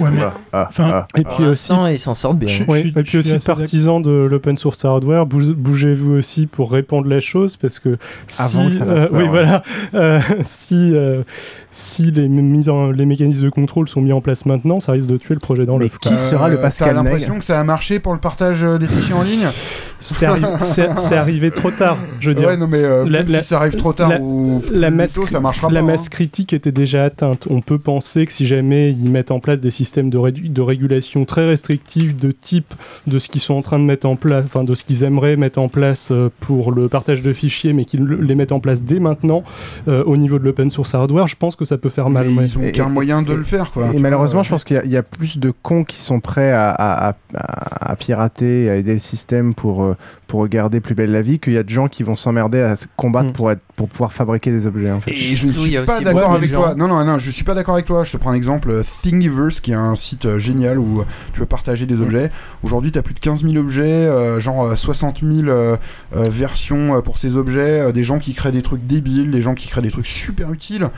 Ouais, 0.00 0.10
mais- 0.12 0.22
Ah, 0.52 0.66
enfin, 0.68 1.06
et 1.16 1.24
puis 1.24 1.44
aussi, 1.44 1.72
ils 1.90 1.98
s'en 1.98 2.14
sortent 2.14 2.38
bien. 2.38 2.48
Je- 2.48 2.62
Oui, 2.68 2.76
je 2.76 2.80
suis- 2.80 2.88
et 2.88 2.92
je 2.94 3.00
puis 3.00 3.08
suis 3.10 3.18
aussi 3.18 3.32
assez 3.34 3.46
partisan 3.46 4.00
de 4.00 4.10
l'open 4.10 4.56
source 4.56 4.84
hardware, 4.84 5.26
bouge- 5.26 5.52
bougez-vous 5.54 6.12
aussi 6.12 6.46
pour 6.46 6.70
répandre 6.72 7.08
la 7.08 7.20
chose 7.20 7.56
parce 7.56 7.78
que 7.78 7.98
si, 8.26 8.42
Avant 8.58 8.68
que 8.68 8.74
ça 8.74 8.84
fasse 8.84 8.98
euh, 9.00 9.06
peur, 9.08 9.12
oui 9.12 9.22
ouais. 9.24 9.28
voilà, 9.28 9.62
euh, 9.94 10.20
si 10.44 10.92
euh, 10.94 11.22
si 11.70 12.10
les 12.10 12.28
mises 12.28 12.68
en- 12.68 12.90
les 12.90 13.06
mécanismes 13.06 13.44
de 13.44 13.50
contrôle 13.50 13.88
sont 13.88 14.00
mis 14.00 14.12
en 14.12 14.20
place 14.20 14.46
maintenant, 14.46 14.80
ça 14.80 14.92
risque 14.92 15.08
de 15.08 15.16
tuer 15.16 15.34
le 15.34 15.40
projet 15.40 15.66
dans 15.66 15.78
l'œuf. 15.78 15.98
quoi. 15.98 16.12
qui 16.12 16.18
sera 16.18 16.48
le 16.48 16.56
Euh, 16.58 16.62
Pascal 16.62 16.88
T'as 16.88 16.94
l'impression 16.94 17.38
que 17.38 17.44
ça 17.44 17.58
a 17.60 17.64
marché 17.64 17.98
pour 17.98 18.12
le 18.14 18.20
partage 18.20 18.62
euh, 18.64 18.78
des 18.78 18.86
fichiers 18.86 19.14
en 19.14 19.22
ligne? 19.22 19.46
C'est 20.00 20.26
arri- 20.26 20.44
c'est- 20.60 20.96
c'est 20.96 21.16
arrivé 21.16 21.50
trop 21.50 21.70
tard, 21.70 21.98
je 22.20 22.28
veux 22.30 22.34
dire. 22.34 22.48
Ouais, 22.48 22.56
non, 22.56 22.68
mais 22.68 22.78
euh, 22.78 23.04
même 23.04 23.26
si 23.28 23.42
ça 23.44 23.58
arrive 23.58 23.74
trop 23.76 23.92
tard 23.92 24.08
la- 24.10 24.20
ou 24.20 24.62
la 24.72 24.90
masse, 24.90 25.14
tôt, 25.14 25.26
ça 25.26 25.40
marchera 25.40 25.70
la 25.70 25.80
pas, 25.80 25.86
masse 25.86 26.06
hein. 26.06 26.10
critique 26.10 26.52
était 26.52 26.72
déjà 26.72 27.04
atteinte. 27.04 27.46
On 27.50 27.60
peut 27.60 27.78
penser 27.78 28.24
que 28.26 28.32
si 28.32 28.46
jamais 28.46 28.90
ils 28.92 29.10
mettent 29.10 29.30
en 29.30 29.40
place 29.40 29.60
des 29.60 29.70
systèmes 29.70 30.10
de, 30.10 30.18
régulation 30.60 31.24
très 31.24 31.46
restrictifs 31.46 32.16
de 32.16 32.30
type 32.30 32.74
de 33.06 33.18
ce 33.18 33.28
qu'ils 33.28 33.40
sont 33.40 33.54
en 33.54 33.62
train 33.62 33.78
de 33.78 33.84
mettre 33.84 34.06
en 34.06 34.16
place, 34.16 34.44
enfin 34.44 34.64
de 34.64 34.74
ce 34.74 34.84
qu'ils 34.84 35.02
aimeraient 35.02 35.36
mettre 35.36 35.58
en 35.58 35.68
place 35.68 36.10
euh, 36.12 36.30
pour 36.40 36.72
le 36.72 36.88
partage 36.88 37.22
de 37.22 37.32
fichiers, 37.32 37.72
mais 37.72 37.84
qu'ils 37.84 38.04
le- 38.04 38.20
les 38.20 38.34
mettent 38.34 38.52
en 38.52 38.60
place 38.60 38.82
dès 38.82 39.00
maintenant 39.00 39.42
euh, 39.88 40.04
au 40.04 40.16
niveau 40.16 40.38
de 40.38 40.44
l'open 40.44 40.70
source 40.70 40.94
hardware, 40.94 41.26
je 41.26 41.36
pense 41.36 41.56
que 41.56 41.64
ça 41.64 41.76
peut 41.78 41.88
faire 41.88 42.08
mal. 42.10 42.26
Mais 42.28 42.38
ouais. 42.38 42.44
ils 42.44 42.58
ont 42.58 42.62
Et- 42.62 42.68
aucun 42.68 42.88
et- 42.88 42.92
moyen 42.92 43.22
de 43.22 43.32
et- 43.32 43.36
le 43.36 43.44
faire, 43.44 43.72
quoi. 43.72 43.88
Et 43.94 43.98
malheureusement, 43.98 44.38
vois. 44.40 44.44
je 44.44 44.50
pense 44.50 44.64
qu'il 44.64 44.76
y, 44.76 44.80
a- 44.80 44.84
il 44.84 44.90
y 44.90 44.96
a 44.96 45.02
plus 45.02 45.38
de 45.38 45.52
cons 45.62 45.82
qui 45.84 46.00
sont 46.02 46.20
prêts 46.20 46.52
à, 46.52 46.70
à- 46.70 47.08
à- 47.10 47.14
à- 47.34 47.90
à 47.92 47.96
pirater, 47.96 48.64
et 48.64 48.70
à 48.70 48.76
aider 48.76 48.92
le 48.92 48.98
système 48.98 49.54
pour, 49.54 49.87
euh, 49.90 49.94
pour 50.26 50.40
regarder 50.40 50.80
plus 50.80 50.94
belle 50.94 51.10
la 51.10 51.22
vie, 51.22 51.38
qu'il 51.38 51.52
y 51.54 51.58
a 51.58 51.62
de 51.62 51.68
gens 51.68 51.88
qui 51.88 52.02
vont 52.02 52.16
s'emmerder 52.16 52.60
à 52.60 52.76
se 52.76 52.86
combattre 52.96 53.28
Mm. 53.30 53.32
pour, 53.32 53.50
être, 53.50 53.62
pour 53.76 53.88
pouvoir 53.88 54.12
fabriquer 54.12 54.50
des 54.50 54.66
objets. 54.66 54.90
En 54.90 55.00
fait. 55.00 55.10
Et 55.12 55.14
je 55.36 55.46
ne 55.46 55.52
Oui, 55.52 55.58
suis 55.58 55.84
pas 55.84 56.00
d'accord 56.00 56.32
avec 56.32 56.52
toi. 56.52 56.74
Non, 56.76 56.86
non, 56.88 57.04
non, 57.04 57.18
je 57.18 57.30
suis 57.30 57.44
pas 57.44 57.54
d'accord 57.54 57.74
avec 57.74 57.86
toi. 57.86 58.04
Je 58.04 58.12
te 58.12 58.16
prends 58.16 58.30
un 58.30 58.34
exemple. 58.34 58.82
Thingiverse, 59.02 59.60
qui 59.60 59.72
est 59.72 59.74
un 59.74 59.96
site 59.96 60.26
euh, 60.26 60.38
génial 60.38 60.78
où 60.78 61.00
euh, 61.00 61.04
tu 61.32 61.40
peux 61.40 61.46
partager 61.46 61.84
Mm. 61.84 61.88
des 61.88 62.00
objets. 62.00 62.30
Aujourd'hui, 62.62 62.92
tu 62.92 62.98
as 62.98 63.02
plus 63.02 63.14
de 63.14 63.20
15 63.20 63.42
000 63.44 63.56
objets, 63.56 63.82
euh, 63.82 64.40
genre 64.40 64.64
euh, 64.64 64.76
60 64.76 65.20
000 65.22 65.48
euh, 65.48 65.76
euh, 66.16 66.28
versions 66.28 67.00
pour 67.02 67.18
ces 67.18 67.36
objets, 67.36 67.80
euh, 67.80 67.92
des 67.92 68.04
gens 68.04 68.18
qui 68.18 68.34
créent 68.34 68.52
des 68.52 68.62
trucs 68.62 68.86
débiles, 68.86 69.30
des 69.30 69.40
gens 69.40 69.54
qui 69.54 69.68
créent 69.68 69.82
des 69.82 69.90
trucs 69.90 70.06
super 70.06 70.52
utiles, 70.52 70.88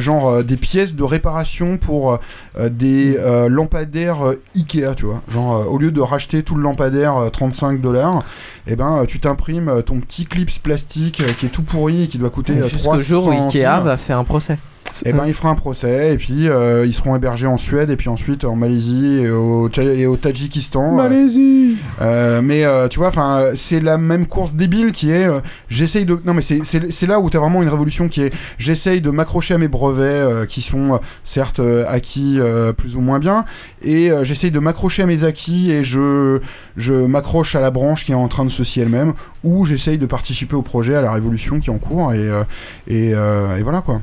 genre 0.00 0.28
euh, 0.28 0.42
des 0.42 0.56
pièces 0.56 0.94
de 0.94 1.02
réparation 1.02 1.78
pour 1.78 2.18
euh, 2.58 2.68
des 2.68 3.16
euh, 3.18 3.48
lampadaires 3.48 4.26
euh, 4.26 4.40
Ikea, 4.54 4.94
tu 4.96 5.06
vois. 5.06 5.22
Genre, 5.32 5.54
euh, 5.56 5.64
au 5.64 5.78
lieu 5.78 5.90
de 5.90 6.00
racheter 6.00 6.42
tout 6.42 6.54
le 6.54 6.62
lampadaire 6.62 7.16
euh, 7.16 7.30
35 7.30 7.80
dollars, 7.80 8.22
eh 8.66 8.76
ben, 8.76 8.98
euh, 8.98 9.04
tu 9.04 9.20
t'imprimes 9.20 9.68
euh, 9.68 9.82
ton 9.82 10.00
petit 10.00 10.26
clips 10.26 10.62
plastique 10.62 11.22
euh, 11.22 11.32
qui 11.32 11.46
est 11.46 11.50
tout 11.50 11.62
pourri 11.62 12.04
et 12.04 12.08
qui 12.08 12.18
doit 12.18 12.30
coûter 12.30 12.54
euh, 12.54 12.62
Jusqu'au 12.62 12.96
300 12.96 13.04
jour 13.04 13.26
où 13.28 13.30
Ikea 13.32 13.80
va 13.82 13.96
faire 13.96 14.18
un 14.18 14.24
procès. 14.24 14.58
Et 15.04 15.12
ben 15.12 15.24
il 15.26 15.34
fera 15.34 15.48
un 15.48 15.54
procès 15.56 16.12
et 16.14 16.16
puis 16.16 16.48
euh, 16.48 16.86
ils 16.86 16.92
seront 16.94 17.16
hébergés 17.16 17.46
en 17.48 17.56
Suède 17.56 17.90
et 17.90 17.96
puis 17.96 18.08
ensuite 18.08 18.44
en 18.44 18.54
Malaisie 18.54 19.18
et 19.22 19.30
au, 19.30 19.68
et 19.68 20.06
au 20.06 20.16
Tadjikistan. 20.16 20.92
Malaisie 20.92 21.76
Euh, 22.00 22.40
mais 22.42 22.64
euh, 22.64 22.86
tu 22.86 23.00
vois, 23.00 23.08
enfin, 23.08 23.42
c'est 23.54 23.80
la 23.80 23.98
même 23.98 24.26
course 24.26 24.54
débile 24.54 24.92
qui 24.92 25.10
est, 25.10 25.26
j'essaye 25.68 26.04
de, 26.04 26.18
non 26.24 26.32
mais 26.34 26.42
c'est- 26.42 27.06
là 27.06 27.18
où 27.18 27.28
t'as 27.28 27.40
vraiment 27.40 27.62
une 27.62 27.68
révolution 27.68 28.08
qui 28.08 28.22
est, 28.22 28.32
j'essaye 28.58 29.00
de 29.00 29.10
m'accrocher 29.10 29.54
à 29.54 29.58
mes 29.58 29.68
brevets 29.68 30.46
qui 30.46 30.62
sont 30.62 31.00
certes 31.24 31.60
acquis 31.88 32.38
plus 32.76 32.94
ou 32.96 33.00
moins 33.00 33.18
bien, 33.18 33.44
et 33.82 34.10
j'essaye 34.22 34.50
de 34.52 34.58
m'accrocher 34.60 35.02
à 35.02 35.06
mes 35.06 35.24
acquis 35.24 35.70
et 35.72 35.82
je 35.84 36.38
je 36.76 36.94
m'accroche 36.94 37.54
à 37.56 37.60
la 37.60 37.70
branche 37.70 38.04
qui 38.04 38.12
est 38.12 38.16
en 38.16 38.28
train 38.28 38.44
de 38.44 38.50
se 38.50 38.62
scier 38.64 38.82
elle-même, 38.84 39.12
ou 39.42 39.64
j'essaye 39.66 39.98
de 39.98 40.06
participer 40.06 40.54
au 40.54 40.62
projet, 40.62 40.94
à 40.94 41.00
la 41.02 41.10
révolution 41.12 41.58
qui 41.58 41.70
est 41.70 41.72
en 41.72 41.78
cours 41.78 42.12
et 42.12 42.28
et, 42.88 43.08
et 43.10 43.62
voilà 43.62 43.80
quoi. 43.80 44.00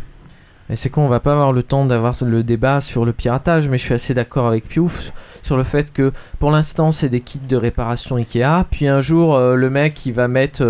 Et 0.71 0.77
c'est 0.77 0.89
con, 0.89 1.01
on 1.01 1.09
va 1.09 1.19
pas 1.19 1.33
avoir 1.33 1.51
le 1.51 1.63
temps 1.63 1.85
d'avoir 1.85 2.15
le 2.23 2.43
débat 2.43 2.79
sur 2.79 3.03
le 3.03 3.11
piratage, 3.11 3.67
mais 3.67 3.77
je 3.77 3.83
suis 3.83 3.93
assez 3.93 4.13
d'accord 4.13 4.47
avec 4.47 4.65
Piouf 4.69 5.11
sur 5.43 5.57
le 5.57 5.63
fait 5.63 5.91
que 5.91 6.13
pour 6.39 6.49
l'instant 6.49 6.93
c'est 6.93 7.09
des 7.09 7.19
kits 7.19 7.39
de 7.39 7.57
réparation 7.57 8.15
Ikea, 8.15 8.63
puis 8.71 8.87
un 8.87 9.01
jour 9.01 9.35
euh, 9.35 9.55
le 9.55 9.69
mec 9.69 10.05
il 10.05 10.13
va 10.13 10.29
mettre, 10.29 10.63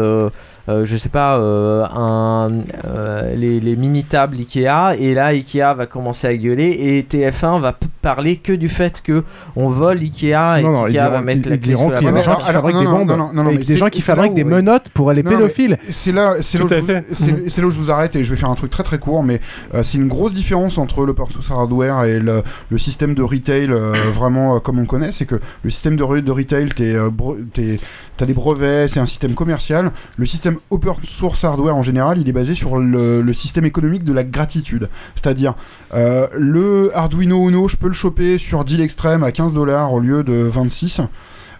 euh, 0.70 0.86
je 0.86 0.98
sais 0.98 1.10
pas, 1.10 1.38
euh, 1.38 1.86
un, 1.86 2.52
euh, 2.86 3.36
les, 3.36 3.60
les 3.60 3.76
mini 3.76 4.04
tables 4.04 4.38
Ikea, 4.38 4.96
et 5.00 5.14
là 5.14 5.28
Ikea 5.28 5.74
va 5.76 5.86
commencer 5.86 6.28
à 6.28 6.36
gueuler, 6.38 6.70
et 6.80 7.02
TF1 7.04 7.60
va 7.60 7.76
parler 8.02 8.38
que 8.38 8.54
du 8.54 8.70
fait 8.70 9.02
que 9.02 9.24
on 9.56 9.70
vole 9.70 10.00
Ikea 10.00 10.60
et 10.60 10.64
Non, 10.64 10.72
non, 10.72 10.88
ils 10.88 10.92
qu'Ikea 10.94 11.04
va 11.04 11.10
diront, 11.10 11.22
mettre 11.24 11.42
ils- 11.46 11.50
la 11.50 11.58
clé 11.58 11.68
diront 11.74 11.84
sous 11.86 11.90
la 11.92 11.98
a 11.98 12.00
des 12.02 12.12
main. 12.12 12.22
gens 12.22 12.36
qui 12.36 12.42
Alors, 12.50 12.62
fabriquent 12.62 12.76
non, 12.76 12.82
des 12.82 12.86
non, 12.88 12.98
bombes 13.00 13.08
non, 13.10 13.18
non, 13.34 13.44
non, 13.44 13.50
et 13.52 13.58
mais 13.58 13.64
des 13.64 13.78
gens 13.78 13.90
qui 13.90 14.02
fabriquent 14.02 14.34
des 14.34 14.44
menottes 14.44 14.90
pour 14.94 15.12
les 15.12 15.24
pédophiles. 15.24 15.78
C'est 15.88 16.12
là, 16.12 16.36
c'est 16.42 16.58
là, 16.60 16.66
c'est 17.12 17.62
là 17.62 17.68
où 17.68 17.72
je 17.72 17.78
vous 17.78 17.92
arrête 17.92 18.16
et 18.16 18.24
je 18.24 18.30
vais 18.30 18.36
faire 18.36 18.50
un 18.50 18.56
truc 18.56 18.72
très 18.72 18.84
très 18.84 18.98
court, 19.00 19.24
mais 19.24 19.40
euh, 19.74 19.82
c'est 19.84 19.98
une 19.98 20.08
grosse 20.08 20.34
différence 20.34 20.78
entre 20.78 21.06
le 21.06 21.16
source 21.30 21.52
hardware 21.52 22.04
et 22.06 22.20
le, 22.20 22.44
le 22.70 22.78
système 22.78 23.14
de 23.14 23.22
retail 23.24 23.68
euh, 23.72 23.94
vraiment 24.14 24.56
euh, 24.56 24.60
comme 24.60 24.80
on 24.80 24.86
connaît. 24.86 25.12
C'est 25.12 25.26
que 25.26 25.40
le 25.64 25.70
système 25.70 25.96
de, 25.96 26.04
re- 26.04 26.22
de 26.22 26.32
retail, 26.32 26.70
t'es, 26.70 26.94
euh, 26.96 27.10
bre- 27.10 27.38
t'es- 27.54 27.80
t'as 28.18 28.26
des 28.26 28.34
brevets, 28.34 28.88
c'est 28.88 29.00
un 29.00 29.06
système 29.06 29.34
commercial. 29.34 29.92
Le 30.18 30.26
système 30.26 30.51
open 30.70 30.94
source 31.04 31.44
hardware 31.44 31.76
en 31.76 31.84
général, 31.84 32.20
il 32.20 32.28
est 32.28 32.34
basé 32.34 32.56
sur 32.56 32.78
le, 32.78 33.34
système 33.34 33.66
économique 33.66 34.04
de 34.04 34.14
la 34.14 34.24
gratitude. 34.24 34.90
C'est-à-dire, 35.16 35.56
euh, 35.94 36.28
le 36.38 36.92
Arduino 36.96 37.50
Uno, 37.50 37.68
je 37.68 37.78
peux 37.78 37.88
le 37.88 37.94
choper 37.94 38.38
sur 38.38 38.66
deal 38.66 38.82
extrême 38.82 39.24
à 39.24 39.32
15 39.32 39.54
dollars 39.54 39.94
au 39.94 40.00
lieu 40.00 40.24
de 40.24 40.34
26. 40.34 41.02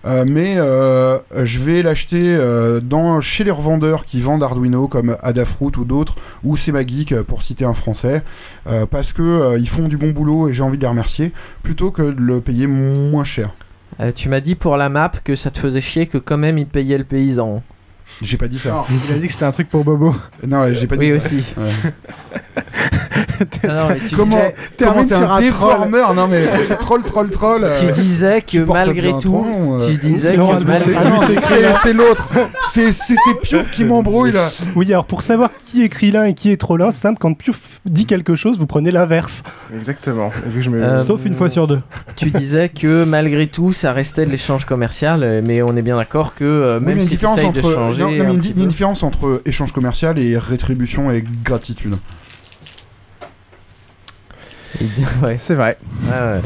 Euh, 0.06 0.26
mais 0.28 0.56
euh, 0.58 1.20
je 1.44 1.60
vais 1.60 1.84
l'acheter 1.84 2.38
chez 3.22 3.44
les 3.44 3.52
revendeurs 3.52 4.06
qui 4.06 4.22
vendent 4.22 4.44
Arduino 4.44 4.88
comme 4.88 5.16
Adafruit 5.22 5.72
ou 5.78 5.86
d'autres 5.86 6.16
ou 6.44 6.58
C'est 6.58 6.72
ma 6.72 6.86
geek 6.86 7.12
euh, 7.12 7.24
pour 7.24 7.44
citer 7.44 7.66
un 7.66 7.74
français 7.74 8.24
parce 8.90 9.14
que 9.14 9.58
ils 9.60 9.70
font 9.70 9.88
du 9.88 9.98
bon 9.98 10.12
boulot 10.12 10.50
et 10.50 10.54
j'ai 10.54 10.64
envie 10.64 10.78
de 10.78 10.84
les 10.84 10.88
remercier 10.88 11.32
plutôt 11.64 11.92
que 11.92 12.02
de 12.02 12.22
le 12.22 12.42
payer 12.42 12.68
moins 12.68 13.24
cher. 13.24 13.54
Tu 14.16 14.30
m'as 14.30 14.40
dit 14.40 14.56
pour 14.56 14.78
la 14.78 14.90
map 14.90 15.12
que 15.24 15.36
ça 15.36 15.52
te 15.52 15.60
faisait 15.60 15.82
chier 15.82 16.08
que 16.08 16.18
quand 16.18 16.38
même 16.38 16.58
il 16.58 16.66
payait 16.66 16.98
le 16.98 17.04
paysan. 17.04 17.62
J'ai 18.22 18.38
pas 18.38 18.48
dit 18.48 18.60
ça. 18.60 18.86
Il 19.10 19.16
a 19.16 19.18
dit 19.18 19.28
que 19.28 19.34
c'était 19.34 19.46
un 19.46 19.52
truc 19.52 19.70
pour 19.70 19.84
Bobo. 19.84 20.16
Non, 20.48 20.62
ouais, 20.62 20.76
j'ai 20.76 20.88
pas 20.88 20.96
Oui 20.96 21.12
dit 21.14 21.20
ça. 21.20 21.26
aussi. 21.28 21.44
Ouais. 21.58 21.92
Ah 23.68 23.68
non, 23.68 23.90
mais 23.90 24.00
tu 24.08 24.16
comment 24.16 24.36
disais- 24.38 24.56
termine 24.78 25.10
sur 25.10 25.32
un 25.32 25.40
déformeur 25.42 26.14
Non 26.14 26.28
mais 26.28 26.46
troll 26.80 27.04
troll 27.04 27.30
troll. 27.30 27.70
Tu 27.80 27.86
euh, 27.88 27.92
disais 27.92 28.42
que 28.42 28.48
tu 28.52 28.60
malgré 28.66 29.14
tout, 29.18 29.32
nom, 29.32 29.80
euh. 29.80 29.88
tu 29.88 29.98
disais 29.98 30.38
Non, 30.38 30.50
que 30.52 30.58
c'est- 30.60 30.66
malgré 30.68 30.94
non, 30.94 31.20
Mais 31.28 31.74
c'est 31.82 31.94
l'autre. 31.94 32.28
C'est 32.70 32.94
c'est 32.94 33.16
c'est 33.16 33.40
Piouf 33.42 33.72
qui 33.72 33.84
m'embrouille 33.84 34.32
là. 34.32 34.50
Oui, 34.76 34.86
alors 34.94 35.06
pour 35.06 35.24
savoir 35.24 35.50
qui 35.66 35.82
écrit 35.84 36.12
l'un 36.12 36.26
et 36.26 36.34
qui 36.34 36.52
est 36.52 36.58
trop 36.58 36.78
l'un, 36.78 36.92
c'est 36.92 37.02
simple, 37.02 37.18
quand 37.20 37.34
Piouf 37.34 37.80
dit 37.86 38.06
quelque 38.06 38.36
chose, 38.36 38.60
vous 38.60 38.68
prenez 38.68 38.92
l'inverse. 38.92 39.44
Exactement. 39.76 40.32
Vu 40.46 40.60
que 40.60 40.66
je 40.66 40.70
me... 40.70 40.82
Euh, 40.84 40.98
Sauf 40.98 41.26
une 41.26 41.34
fois 41.34 41.50
sur 41.50 41.68
deux. 41.68 41.80
tu 42.16 42.30
disais 42.30 42.70
que 42.70 43.06
malgré 43.06 43.48
tout, 43.48 43.74
ça 43.74 43.92
restait 43.94 44.26
de 44.26 44.32
l'échange 44.32 44.66
commercial, 44.66 45.42
mais 45.46 45.62
on 45.62 45.76
est 45.76 45.82
bien 45.82 45.98
d'accord 45.98 46.36
que 46.36 46.44
euh, 46.46 46.80
Oui, 46.80 46.86
même 46.88 47.02
si 47.02 47.18
tu 47.18 47.26
essayes 47.26 47.52
de 47.52 47.60
entre 47.60 47.72
changer 48.02 48.18
non, 48.18 48.24
non, 48.24 48.30
mais 48.30 48.30
un 48.32 48.34
une, 48.36 48.40
petit 48.42 48.50
une 48.50 48.56
peu- 48.56 48.68
différence 48.68 49.04
entre 49.04 49.42
échange 49.46 49.72
commercial 49.72 50.18
et 50.20 50.38
rétribution 50.38 51.12
et 51.12 51.24
gratitude. 51.44 51.96
ouais. 55.24 55.38
C'est 55.40 55.56
vrai. 55.56 55.78
Ouais. 56.06 56.42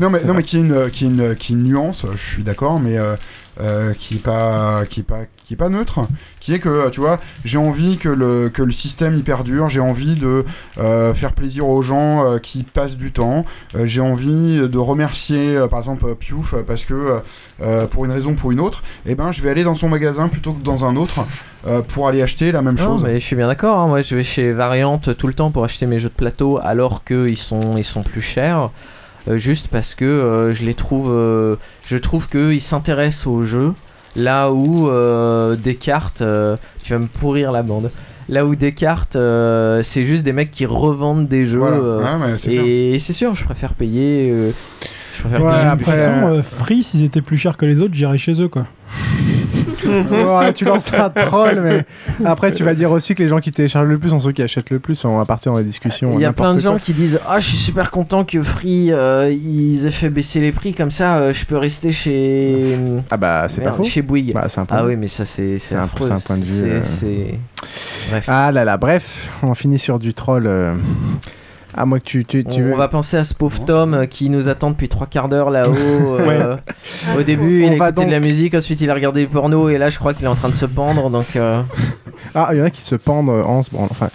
Non 0.00 0.10
mais 0.10 0.20
non 0.20 0.26
vrai. 0.28 0.34
mais 0.36 0.42
qui 0.42 0.56
est 0.58 0.60
une 0.60 0.90
qui 0.90 1.04
est 1.04 1.08
une 1.08 1.34
qui 1.36 1.52
est 1.52 1.56
une 1.56 1.64
nuance, 1.64 2.06
je 2.12 2.30
suis 2.32 2.42
d'accord, 2.42 2.78
mais 2.78 2.98
euh, 2.98 3.16
euh, 3.60 3.92
qui 3.94 4.16
est 4.16 4.22
pas 4.22 4.84
qui 4.88 5.00
est 5.00 5.04
pas 5.04 5.20
qui 5.44 5.54
est 5.54 5.56
pas 5.56 5.68
neutre, 5.68 6.00
qui 6.38 6.54
est 6.54 6.60
que 6.60 6.68
euh, 6.68 6.90
tu 6.90 7.00
vois, 7.00 7.18
j'ai 7.44 7.58
envie 7.58 7.96
que 7.98 8.08
le 8.08 8.48
que 8.48 8.62
le 8.62 8.70
système 8.72 9.16
y 9.16 9.22
perdure, 9.22 9.68
j'ai 9.68 9.80
envie 9.80 10.14
de 10.14 10.44
euh, 10.78 11.12
faire 11.14 11.32
plaisir 11.32 11.66
aux 11.68 11.82
gens 11.82 12.24
euh, 12.24 12.38
qui 12.38 12.62
passent 12.62 12.96
du 12.96 13.10
temps, 13.12 13.44
j'ai 13.84 14.00
envie 14.00 14.68
de 14.68 14.78
remercier 14.78 15.58
par 15.68 15.80
exemple 15.80 16.14
Piouf 16.14 16.54
parce 16.66 16.84
que 16.84 17.20
pour 17.90 18.04
une 18.04 18.12
raison 18.12 18.30
ou 18.30 18.34
pour 18.34 18.52
une 18.52 18.60
autre, 18.60 18.82
et 19.06 19.14
ben 19.14 19.32
je 19.32 19.42
vais 19.42 19.50
aller 19.50 19.64
dans 19.64 19.74
son 19.74 19.88
magasin 19.88 20.28
plutôt 20.28 20.52
que 20.52 20.62
dans 20.62 20.84
un 20.84 20.96
autre 20.96 21.20
pour 21.88 22.08
aller 22.08 22.22
acheter 22.22 22.52
la 22.52 22.62
même 22.62 22.76
Non, 22.76 22.84
chose. 22.96 23.02
mais 23.02 23.14
je 23.20 23.24
suis 23.24 23.36
bien 23.36 23.48
d'accord. 23.48 23.78
hein. 23.80 23.86
Moi, 23.88 24.02
je 24.02 24.14
vais 24.14 24.24
chez 24.24 24.52
Variant 24.52 24.98
tout 24.98 25.26
le 25.26 25.34
temps 25.34 25.50
pour 25.50 25.64
acheter 25.64 25.86
mes 25.86 25.98
jeux 25.98 26.08
de 26.08 26.14
plateau, 26.14 26.58
alors 26.62 27.04
qu'ils 27.04 27.36
sont, 27.36 27.76
ils 27.76 27.84
sont 27.84 28.02
plus 28.02 28.22
chers. 28.22 28.70
Euh, 29.28 29.36
juste 29.38 29.68
parce 29.68 29.94
que 29.94 30.04
euh, 30.04 30.52
je 30.52 30.64
les 30.64 30.74
trouve, 30.74 31.10
euh, 31.12 31.56
je 31.86 31.96
trouve 31.96 32.28
qu'ils 32.28 32.60
s'intéressent 32.60 33.26
aux 33.26 33.42
jeux. 33.42 33.72
Là 34.16 34.50
où 34.50 34.88
euh, 34.90 35.54
Descartes, 35.56 36.22
euh, 36.22 36.56
tu 36.82 36.92
vas 36.92 36.98
me 36.98 37.06
pourrir 37.06 37.52
la 37.52 37.62
bande. 37.62 37.90
Là 38.28 38.44
où 38.46 38.54
Descartes, 38.56 39.16
euh, 39.16 39.82
c'est 39.82 40.04
juste 40.04 40.24
des 40.24 40.32
mecs 40.32 40.50
qui 40.50 40.66
revendent 40.66 41.28
des 41.28 41.46
jeux. 41.46 41.58
Voilà. 41.58 41.76
euh, 41.76 41.98
Ouais, 41.98 42.26
mais 42.32 42.38
c'est 42.38 42.52
et 42.54 42.98
c'est 42.98 43.12
sûr, 43.12 43.34
je 43.34 43.44
préfère 43.44 43.74
payer. 43.74 44.30
euh, 44.30 44.50
je 45.16 45.20
préfère 45.22 45.42
Ouais, 45.44 45.50
payer 45.50 45.64
De 45.70 45.74
plus 45.76 45.84
toute 45.84 45.88
après, 45.94 45.96
façon, 46.06 46.26
euh, 46.34 46.42
Free, 46.42 46.82
s'ils 46.82 47.04
étaient 47.04 47.22
plus 47.22 47.36
chers 47.38 47.56
que 47.56 47.66
les 47.66 47.80
autres, 47.80 47.94
j'irais 47.94 48.18
chez 48.18 48.40
eux, 48.40 48.48
quoi. 48.48 48.66
Ouais, 49.86 50.52
tu 50.52 50.64
lances 50.64 50.92
un 50.92 51.10
troll, 51.10 51.60
mais 51.62 51.84
après 52.24 52.52
tu 52.52 52.64
vas 52.64 52.74
dire 52.74 52.90
aussi 52.90 53.14
que 53.14 53.22
les 53.22 53.28
gens 53.28 53.40
qui 53.40 53.50
téléchargent 53.52 53.88
le 53.88 53.98
plus 53.98 54.10
sont 54.10 54.20
ceux 54.20 54.32
qui 54.32 54.42
achètent 54.42 54.70
le 54.70 54.78
plus. 54.78 55.04
On 55.04 55.18
va 55.18 55.24
partir 55.24 55.52
dans 55.52 55.58
les 55.58 55.64
discussions. 55.64 56.12
Il 56.14 56.20
y 56.20 56.24
a 56.24 56.32
plein 56.32 56.54
de 56.54 56.60
gens 56.60 56.70
quoi. 56.72 56.78
qui 56.80 56.92
disent 56.92 57.20
Ah, 57.28 57.40
je 57.40 57.48
suis 57.48 57.56
super 57.56 57.90
content 57.90 58.24
que 58.24 58.42
Free 58.42 58.92
euh, 58.92 59.30
ils 59.32 59.86
aient 59.86 59.90
fait 59.90 60.10
baisser 60.10 60.40
les 60.40 60.52
prix, 60.52 60.72
comme 60.74 60.90
ça 60.90 61.16
euh, 61.18 61.32
je 61.32 61.44
peux 61.44 61.56
rester 61.56 61.92
chez. 61.92 62.76
Ah 63.10 63.16
bah 63.16 63.46
c'est 63.48 63.62
pas 63.62 63.72
faux. 63.72 63.82
Chez 63.82 64.02
Bouygues. 64.02 64.34
Bah, 64.34 64.46
un 64.56 64.66
Ah 64.70 64.84
oui, 64.84 64.96
mais 64.96 65.08
ça 65.08 65.24
c'est 65.24 65.58
C'est 65.58 65.74
un- 65.76 65.82
un 65.84 66.20
point 66.20 66.36
de 66.38 66.44
vue, 66.44 66.70
euh. 66.70 67.32
Bref. 68.10 68.24
Ah 68.28 68.52
là 68.52 68.64
là, 68.64 68.76
bref, 68.76 69.28
on 69.42 69.54
finit 69.54 69.78
sur 69.78 69.98
du 69.98 70.14
troll. 70.14 70.48
Moins 71.86 71.98
que 71.98 72.04
tu, 72.04 72.24
tu, 72.24 72.44
tu 72.44 72.62
on 72.62 72.66
veux. 72.66 72.74
va 72.76 72.88
penser 72.88 73.16
à 73.16 73.24
ce 73.24 73.34
pauvre 73.34 73.64
Tom 73.64 73.94
euh, 73.94 74.06
qui 74.06 74.30
nous 74.30 74.48
attend 74.48 74.70
depuis 74.70 74.88
trois 74.88 75.06
quarts 75.06 75.28
d'heure 75.28 75.50
là-haut. 75.50 75.72
euh, 76.20 76.56
Au 77.16 77.22
début, 77.22 77.64
On 77.64 77.72
il 77.72 77.78
va 77.78 77.88
écoutait 77.90 78.06
de 78.06 78.10
la 78.10 78.20
musique, 78.20 78.54
ensuite 78.54 78.80
il 78.80 78.90
a 78.90 78.94
regardé 78.94 79.22
le 79.22 79.28
porno, 79.28 79.68
et 79.68 79.78
là 79.78 79.90
je 79.90 79.98
crois 79.98 80.14
qu'il 80.14 80.24
est 80.24 80.28
en 80.28 80.34
train 80.34 80.48
de 80.48 80.54
se 80.54 80.66
pendre. 80.66 81.10
Donc, 81.10 81.36
euh, 81.36 81.60
Ah, 82.34 82.50
il 82.52 82.58
y 82.58 82.62
en 82.62 82.64
a 82.64 82.70
qui 82.70 82.82
se 82.82 82.94
pendent 82.94 83.28
en 83.30 83.62
se 83.62 83.70
branlant. 83.70 83.88
Enfin, 83.90 84.08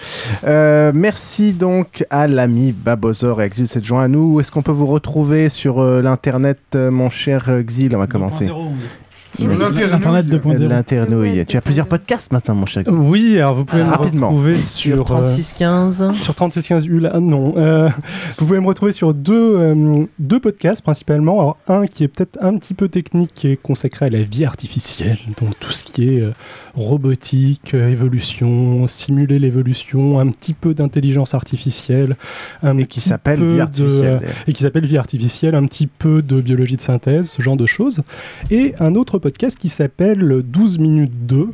euh, 0.45 0.91
merci 0.93 1.51
donc 1.53 2.05
à 2.09 2.27
l'ami 2.27 2.71
Babozor 2.71 3.41
et 3.41 3.45
Exil 3.45 3.67
cette 3.67 3.83
joint 3.83 4.03
à 4.03 4.07
nous. 4.07 4.35
Où 4.35 4.39
Est-ce 4.39 4.51
qu'on 4.51 4.61
peut 4.61 4.71
vous 4.71 4.85
retrouver 4.85 5.49
sur 5.49 5.81
euh, 5.81 6.01
l'internet, 6.01 6.59
euh, 6.75 6.91
mon 6.91 7.09
cher 7.09 7.49
Exil? 7.49 7.93
On 7.95 7.99
va 7.99 8.07
commencer. 8.07 8.49
Internet 9.39 10.25
2.0. 10.27 10.67
L'internouille. 10.67 11.45
Tu 11.45 11.57
as 11.57 11.61
plusieurs 11.61 11.87
podcasts 11.87 12.31
maintenant, 12.31 12.55
mon 12.55 12.65
cher 12.65 12.81
Exil. 12.81 12.95
Oui, 12.97 13.37
alors 13.37 13.55
vous 13.55 13.65
pouvez 13.65 13.81
Alors, 13.81 13.99
me 13.99 14.03
rapidement. 14.05 14.27
retrouver 14.29 14.57
sur 14.57 14.95
sur, 14.95 15.01
euh, 15.01 15.03
3615. 15.03 16.11
sur 16.13 16.35
3615 16.35 16.85
ULA, 16.87 17.19
non. 17.19 17.53
Euh, 17.57 17.89
vous 18.37 18.45
pouvez 18.45 18.59
me 18.59 18.67
retrouver 18.67 18.91
sur 18.91 19.13
deux, 19.13 19.33
euh, 19.57 20.05
deux 20.19 20.39
podcasts 20.39 20.81
principalement. 20.81 21.39
Alors, 21.39 21.57
un 21.67 21.85
qui 21.85 22.03
est 22.03 22.07
peut-être 22.07 22.37
un 22.41 22.57
petit 22.57 22.73
peu 22.73 22.87
technique, 22.87 23.31
qui 23.33 23.47
est 23.49 23.55
consacré 23.61 24.05
à 24.05 24.09
la 24.09 24.21
vie 24.21 24.45
artificielle, 24.45 25.17
donc 25.39 25.57
tout 25.59 25.71
ce 25.71 25.83
qui 25.83 26.09
est 26.15 26.21
euh, 26.21 26.31
robotique, 26.75 27.73
euh, 27.73 27.89
évolution, 27.89 28.87
simuler 28.87 29.39
l'évolution, 29.39 30.19
un 30.19 30.27
petit 30.29 30.53
peu 30.53 30.73
d'intelligence 30.73 31.33
artificielle. 31.33 32.15
Un 32.63 32.77
Et 32.77 32.85
qui 32.85 32.99
s'appelle 32.99 33.39
vie 33.43 33.55
de- 33.55 33.59
artificielle, 33.61 34.21
et 34.47 34.53
qui 34.53 34.61
s'appelle 34.63 34.85
Vie 34.85 34.97
artificielle, 34.97 35.55
un 35.55 35.65
petit 35.65 35.87
peu 35.87 36.21
de 36.21 36.41
biologie 36.41 36.75
de 36.75 36.81
synthèse, 36.81 37.29
ce 37.29 37.41
genre 37.41 37.57
de 37.57 37.65
choses. 37.65 38.01
Et 38.51 38.73
un 38.79 38.95
autre 38.95 39.17
podcast 39.25 39.57
qui 39.59 39.69
s'appelle 39.69 40.43
12 40.45 40.77
minutes 40.77 41.25
2, 41.25 41.47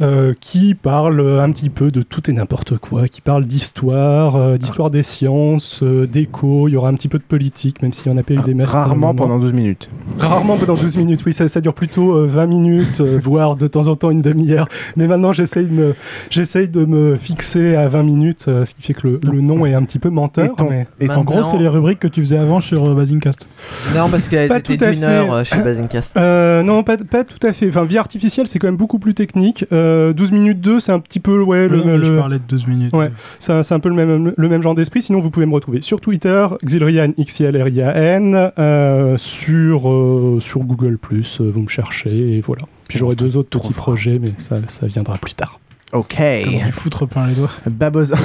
euh, 0.00 0.32
qui 0.40 0.74
parle 0.74 1.20
un 1.40 1.50
petit 1.52 1.68
peu 1.68 1.90
de 1.90 2.00
tout 2.00 2.30
et 2.30 2.32
n'importe 2.32 2.78
quoi, 2.78 3.06
qui 3.06 3.20
parle 3.20 3.44
d'histoire, 3.44 4.36
euh, 4.36 4.56
d'histoire 4.56 4.90
des 4.90 5.02
sciences, 5.02 5.82
euh, 5.82 6.06
d'éco, 6.06 6.68
il 6.68 6.72
y 6.72 6.76
aura 6.78 6.88
un 6.88 6.94
petit 6.94 7.08
peu 7.08 7.18
de 7.18 7.22
politique, 7.22 7.82
même 7.82 7.92
s'il 7.92 8.10
n'y 8.10 8.16
en 8.16 8.20
a 8.20 8.24
pas 8.24 8.32
eu 8.32 8.38
des 8.38 8.54
masses. 8.54 8.72
Rarement 8.72 9.14
pendant 9.14 9.38
12 9.38 9.52
minutes. 9.52 9.90
Rarement 10.18 10.56
pendant 10.56 10.72
12 10.74 10.96
minutes, 10.96 11.20
oui, 11.26 11.34
ça, 11.34 11.48
ça 11.48 11.60
dure 11.60 11.74
plutôt 11.74 12.16
euh, 12.16 12.26
20 12.26 12.46
minutes, 12.46 13.00
euh, 13.02 13.18
voire 13.22 13.56
de 13.56 13.66
temps 13.66 13.88
en 13.88 13.94
temps 13.94 14.10
une 14.10 14.22
demi-heure. 14.22 14.66
Mais 14.96 15.06
maintenant, 15.06 15.34
j'essaye 15.34 15.66
de 15.66 15.72
me, 15.74 15.94
j'essaye 16.30 16.70
de 16.70 16.86
me 16.86 17.18
fixer 17.18 17.76
à 17.76 17.88
20 17.88 18.04
minutes, 18.04 18.46
euh, 18.48 18.64
ce 18.64 18.74
qui 18.74 18.80
fait 18.80 18.94
que 18.94 19.06
le, 19.06 19.20
le 19.30 19.42
nom 19.42 19.66
est 19.66 19.74
un 19.74 19.82
petit 19.82 19.98
peu 19.98 20.08
menteur. 20.08 20.46
Et 20.46 20.48
ton- 20.56 20.70
mais... 20.70 20.86
et 20.98 21.08
ton 21.08 21.20
En 21.20 21.24
gros, 21.24 21.44
c'est 21.44 21.58
les 21.58 21.68
rubriques 21.68 21.98
que 21.98 22.08
tu 22.08 22.22
faisais 22.22 22.38
avant 22.38 22.60
sur 22.60 22.82
euh, 22.88 22.94
Basingcast. 22.94 23.50
Non, 23.94 24.08
parce 24.08 24.28
qu'elle 24.30 24.50
était 24.50 24.92
d'une 24.92 25.04
heure 25.04 25.30
euh, 25.34 25.44
chez 25.44 25.60
Basingcast. 25.62 26.16
Euh, 26.16 26.62
non, 26.62 26.82
pas 26.84 26.91
pas, 26.96 27.04
pas 27.04 27.24
tout 27.24 27.38
à 27.46 27.52
fait. 27.52 27.68
Enfin, 27.68 27.84
vie 27.84 27.98
artificielle, 27.98 28.46
c'est 28.46 28.58
quand 28.58 28.66
même 28.68 28.76
beaucoup 28.76 28.98
plus 28.98 29.14
technique. 29.14 29.64
Euh, 29.72 30.12
12 30.12 30.32
minutes 30.32 30.60
2, 30.60 30.80
c'est 30.80 30.92
un 30.92 31.00
petit 31.00 31.20
peu 31.20 31.40
ouais, 31.42 31.68
le, 31.68 31.78
Oui, 31.78 31.82
mais 31.86 31.96
le- 31.98 32.04
Je 32.04 32.18
parlais 32.18 32.38
de 32.38 32.44
12 32.48 32.66
minutes. 32.66 32.94
Ouais, 32.94 33.10
c'est 33.38 33.52
un, 33.52 33.62
c'est 33.62 33.74
un 33.74 33.80
peu 33.80 33.88
le 33.88 33.94
même, 33.94 34.32
le 34.36 34.48
même 34.48 34.62
genre 34.62 34.74
d'esprit. 34.74 35.02
Sinon, 35.02 35.20
vous 35.20 35.30
pouvez 35.30 35.46
me 35.46 35.54
retrouver 35.54 35.80
sur 35.80 36.00
Twitter, 36.00 36.46
Xilrian, 36.64 37.12
X-I-L-R-I-A-N, 37.16 38.50
euh, 38.58 39.16
sur, 39.16 39.90
euh, 39.90 40.38
sur 40.40 40.60
Google, 40.60 40.98
euh, 41.12 41.50
vous 41.52 41.60
me 41.62 41.68
cherchez, 41.68 42.36
et 42.36 42.40
voilà. 42.40 42.62
Puis 42.88 42.98
j'aurai 42.98 43.16
deux 43.16 43.36
autres 43.36 43.58
petits 43.58 43.72
projets, 43.72 44.18
mais 44.20 44.28
ça, 44.38 44.56
ça 44.66 44.86
viendra 44.86 45.16
plus 45.18 45.34
tard. 45.34 45.58
Ok. 45.92 46.16
Comme 46.44 46.52
du 46.54 46.72
foutre 46.72 47.06
plein 47.06 47.26
les 47.26 47.34
doigts. 47.34 47.50
Babozor. 47.70 48.18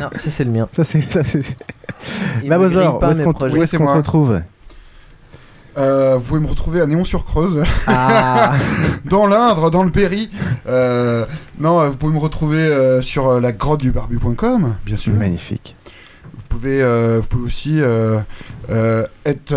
Non, 0.00 0.08
ça 0.12 0.30
c'est 0.30 0.44
le 0.44 0.50
mien. 0.50 0.68
Ça 0.72 0.84
c'est. 0.84 1.00
Babozor, 2.46 3.00
où 3.02 3.04
est-ce 3.10 3.22
qu'on 3.22 3.32
projets. 3.32 3.56
où 3.58 3.62
est-ce 3.62 3.70
c'est 3.72 3.76
qu'on 3.76 3.84
se 3.86 3.88
moi. 3.90 3.96
retrouve? 3.98 4.40
Euh, 5.80 6.16
vous 6.16 6.22
pouvez 6.22 6.40
me 6.40 6.46
retrouver 6.46 6.80
à 6.80 6.86
Néon-sur-Creuse. 6.86 7.64
Ah. 7.86 8.54
dans 9.04 9.26
l'Indre, 9.26 9.70
dans 9.70 9.82
le 9.82 9.90
Berry. 9.90 10.30
Euh, 10.68 11.24
non, 11.58 11.88
vous 11.88 11.96
pouvez 11.96 12.14
me 12.14 12.18
retrouver 12.18 12.58
euh, 12.58 13.00
sur 13.02 13.40
la 13.40 13.52
grotte 13.52 13.80
du 13.80 13.90
barbu.com, 13.90 14.76
bien 14.84 14.96
sûr. 14.96 15.14
Magnifique. 15.14 15.76
Vous 16.34 16.58
pouvez, 16.58 16.82
vous 17.18 17.26
pouvez 17.28 17.44
aussi 17.44 17.78
être. 19.24 19.54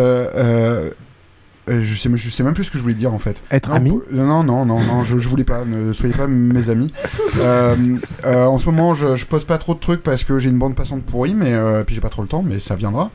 je 1.68 1.96
sais, 1.96 2.10
je 2.16 2.30
sais 2.30 2.44
même 2.44 2.54
plus 2.54 2.66
ce 2.66 2.72
que 2.72 2.78
je 2.78 2.84
voulais 2.84 2.94
dire 2.94 3.14
en 3.14 3.20
fait. 3.20 3.42
Être 3.52 3.70
non, 3.70 3.76
ami 3.76 3.92
Non, 4.12 4.44
non, 4.44 4.66
non, 4.66 4.80
non, 4.80 5.04
je, 5.04 5.18
je 5.18 5.28
voulais 5.28 5.44
pas. 5.44 5.66
Ne 5.66 5.92
soyez 5.92 6.14
pas 6.14 6.28
mes 6.28 6.70
amis. 6.70 6.94
Euh, 7.40 7.76
euh, 8.26 8.46
en 8.46 8.60
ce 8.60 8.68
moment, 8.68 8.94
je, 8.94 9.16
je 9.16 9.26
poste 9.26 9.48
pas 9.48 9.58
trop 9.58 9.74
de 9.74 9.80
trucs 9.80 10.04
parce 10.04 10.24
que 10.24 10.38
j'ai 10.38 10.50
une 10.50 10.60
bande 10.60 10.76
passante 10.76 11.04
pourrie, 11.04 11.34
mais 11.34 11.52
euh, 11.52 11.84
puis 11.84 11.96
j'ai 11.96 12.02
pas 12.02 12.10
trop 12.10 12.22
le 12.22 12.28
temps, 12.28 12.44
mais 12.44 12.60
ça 12.60 12.76
viendra. 12.76 13.10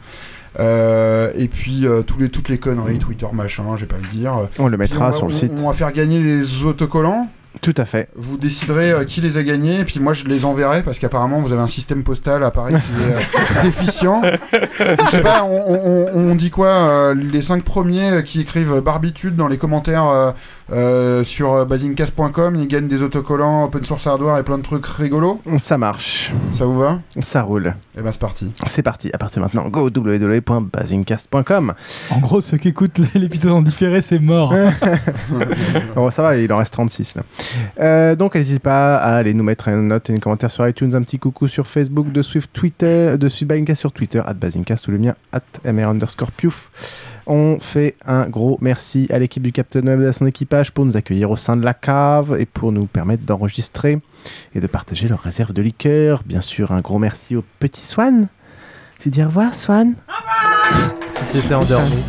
Euh, 0.59 1.31
et 1.37 1.49
puis 1.49 1.87
euh, 1.87 2.03
tous 2.03 2.19
les, 2.19 2.29
toutes 2.29 2.49
les 2.49 2.59
conneries, 2.59 2.99
Twitter 2.99 3.27
machin, 3.33 3.63
je 3.77 3.83
vais 3.83 3.87
pas 3.87 3.97
le 3.97 4.09
dire. 4.09 4.35
On 4.59 4.69
le 4.69 4.77
mettra 4.77 5.11
va- 5.11 5.13
sur 5.13 5.27
le 5.27 5.33
site. 5.33 5.53
On 5.63 5.69
va 5.69 5.73
faire 5.75 5.93
gagner 5.93 6.21
les 6.21 6.65
autocollants. 6.65 7.29
Tout 7.61 7.75
à 7.77 7.85
fait. 7.87 8.09
Vous 8.15 8.37
déciderez 8.39 8.93
euh, 8.93 9.05
qui 9.05 9.21
les 9.21 9.37
a 9.37 9.43
gagnés, 9.43 9.81
et 9.81 9.85
puis 9.85 9.99
moi 9.99 10.13
je 10.13 10.25
les 10.27 10.45
enverrai 10.45 10.83
parce 10.83 10.99
qu'apparemment 11.01 11.41
vous 11.41 11.53
avez 11.53 11.61
un 11.63 11.67
système 11.69 12.05
postal 12.05 12.45
appareil 12.45 12.77
qui 12.77 12.93
est 13.03 13.63
déficient. 13.65 14.23
Je 14.23 15.11
sais 15.11 15.23
pas, 15.23 15.43
on, 15.45 15.75
on- 15.75 16.31
on 16.31 16.35
dit 16.37 16.51
quoi 16.51 16.69
euh, 16.69 17.15
Les 17.15 17.43
cinq 17.43 17.65
premiers 17.65 18.23
qui 18.25 18.41
écrivent 18.43 18.81
barbitude 18.81 19.35
dans 19.35 19.49
les 19.49 19.59
commentaires 19.59 20.35
euh, 20.71 21.25
sur 21.25 21.53
euh, 21.55 21.65
basincast.com, 21.65 22.57
ils 22.57 22.69
gagnent 22.69 22.89
des 22.89 23.03
autocollants, 23.03 23.65
open 23.65 23.85
source 23.85 24.07
hardware 24.07 24.39
et 24.39 24.43
plein 24.43 24.59
de 24.59 24.63
trucs 24.63 24.87
rigolos. 24.87 25.41
Ça 25.59 25.79
marche. 25.79 26.33
Ça 26.53 26.67
vous 26.67 26.79
va? 26.79 27.01
Ça 27.23 27.43
roule. 27.43 27.75
Et 27.97 28.03
ben 28.03 28.13
c'est 28.13 28.21
parti. 28.21 28.53
C'est 28.67 28.83
parti. 28.83 29.11
À 29.13 29.19
partir 29.19 29.41
de 29.41 29.45
maintenant, 29.45 29.69
go 29.69 29.89
www.basingcast.com. 29.89 31.75
En 32.11 32.19
gros, 32.21 32.41
ceux 32.41 32.59
qui 32.59 32.69
écoutent 32.69 32.99
l'épisode 33.15 33.53
en 33.53 33.63
différé, 33.63 34.03
c'est 34.03 34.19
mort. 34.19 34.55
Bon, 35.95 36.11
ça 36.11 36.23
va, 36.23 36.37
il 36.37 36.53
en 36.53 36.59
reste 36.59 36.73
36 36.75 37.17
là. 37.17 37.23
Euh, 37.81 38.15
donc, 38.15 38.35
n'hésitez 38.35 38.61
pas 38.61 38.97
à 38.97 39.17
aller 39.17 39.35
nous 39.35 39.45
mettre 39.45 39.69
une 39.69 39.89
note 39.89 40.11
et 40.11 40.15
un 40.15 40.19
commentaire 40.19 40.51
sur 40.51 40.67
iTunes, 40.69 40.95
un 40.95 41.03
petit 41.03 41.19
coucou 41.19 41.49
sur 41.49 41.67
Facebook, 41.67 42.13
de 42.13 42.23
suivre 42.23 42.47
Twitter, 42.53 43.17
de 43.19 43.29
suivre 43.29 43.49
Basingcast 43.49 43.81
sur 43.81 43.93
Twitter, 43.93 44.23
at 44.25 44.35
Basingcast 44.35 44.87
ou 44.89 44.93
le 44.93 44.99
mien, 44.99 45.15
at 45.33 45.43
mr 45.65 45.87
underscore 45.89 46.31
piouf. 46.33 46.71
On 47.29 47.59
fait 47.61 47.95
un 48.07 48.27
gros 48.29 48.59
merci 48.61 49.07
à 49.11 49.19
l'équipe 49.19 49.43
du 49.43 49.53
Captain 49.53 49.83
Web 49.83 50.01
et 50.01 50.07
à 50.07 50.13
son 50.13 50.27
équipage 50.27 50.73
pour 50.73 50.85
nous 50.87 50.97
accueillir 50.97 51.31
au 51.31 51.37
sein 51.37 51.57
de 51.57 51.65
la 51.65 51.75
cave 51.75 52.37
et 52.39 52.47
pour 52.47 52.73
nous 52.73 52.87
permettre 52.87 53.25
d'enregistrer 53.25 54.01
et 54.55 54.61
de 54.61 54.67
partager 54.67 55.09
leurs 55.09 55.21
réserves 55.21 55.53
de 55.53 55.63
liqueur. 55.63 56.23
Bien 56.25 56.41
sûr, 56.41 56.73
un 56.73 56.81
gros 56.81 56.99
merci 56.99 57.37
au 57.37 57.45
petit 57.59 57.85
Swan. 57.85 58.29
Tu 58.99 59.11
dis 59.11 59.23
au 59.23 59.27
revoir, 59.27 59.55
Swan? 59.55 59.95
C'était 61.25 61.55
endormi. 61.55 61.93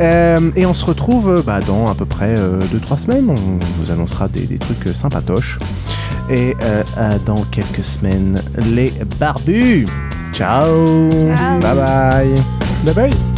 Euh, 0.00 0.50
et 0.56 0.66
on 0.66 0.74
se 0.74 0.84
retrouve 0.84 1.30
euh, 1.30 1.42
bah, 1.42 1.60
dans 1.60 1.86
à 1.86 1.94
peu 1.94 2.04
près 2.04 2.34
2-3 2.34 2.98
semaines. 2.98 3.30
On 3.30 3.34
vous 3.82 3.90
annoncera 3.90 4.26
des, 4.28 4.46
des 4.46 4.58
trucs 4.58 4.86
euh, 4.86 4.94
sympatoches. 4.94 5.58
Et 6.30 6.54
euh, 6.62 6.82
euh, 6.98 7.18
dans 7.24 7.42
quelques 7.44 7.84
semaines, 7.84 8.40
les 8.66 8.92
barbus. 9.18 9.86
Ciao. 10.32 11.10
Ciao. 11.36 11.60
Bye 11.60 11.74
bye. 11.74 12.34
Bye 12.84 12.94
bye. 12.94 13.37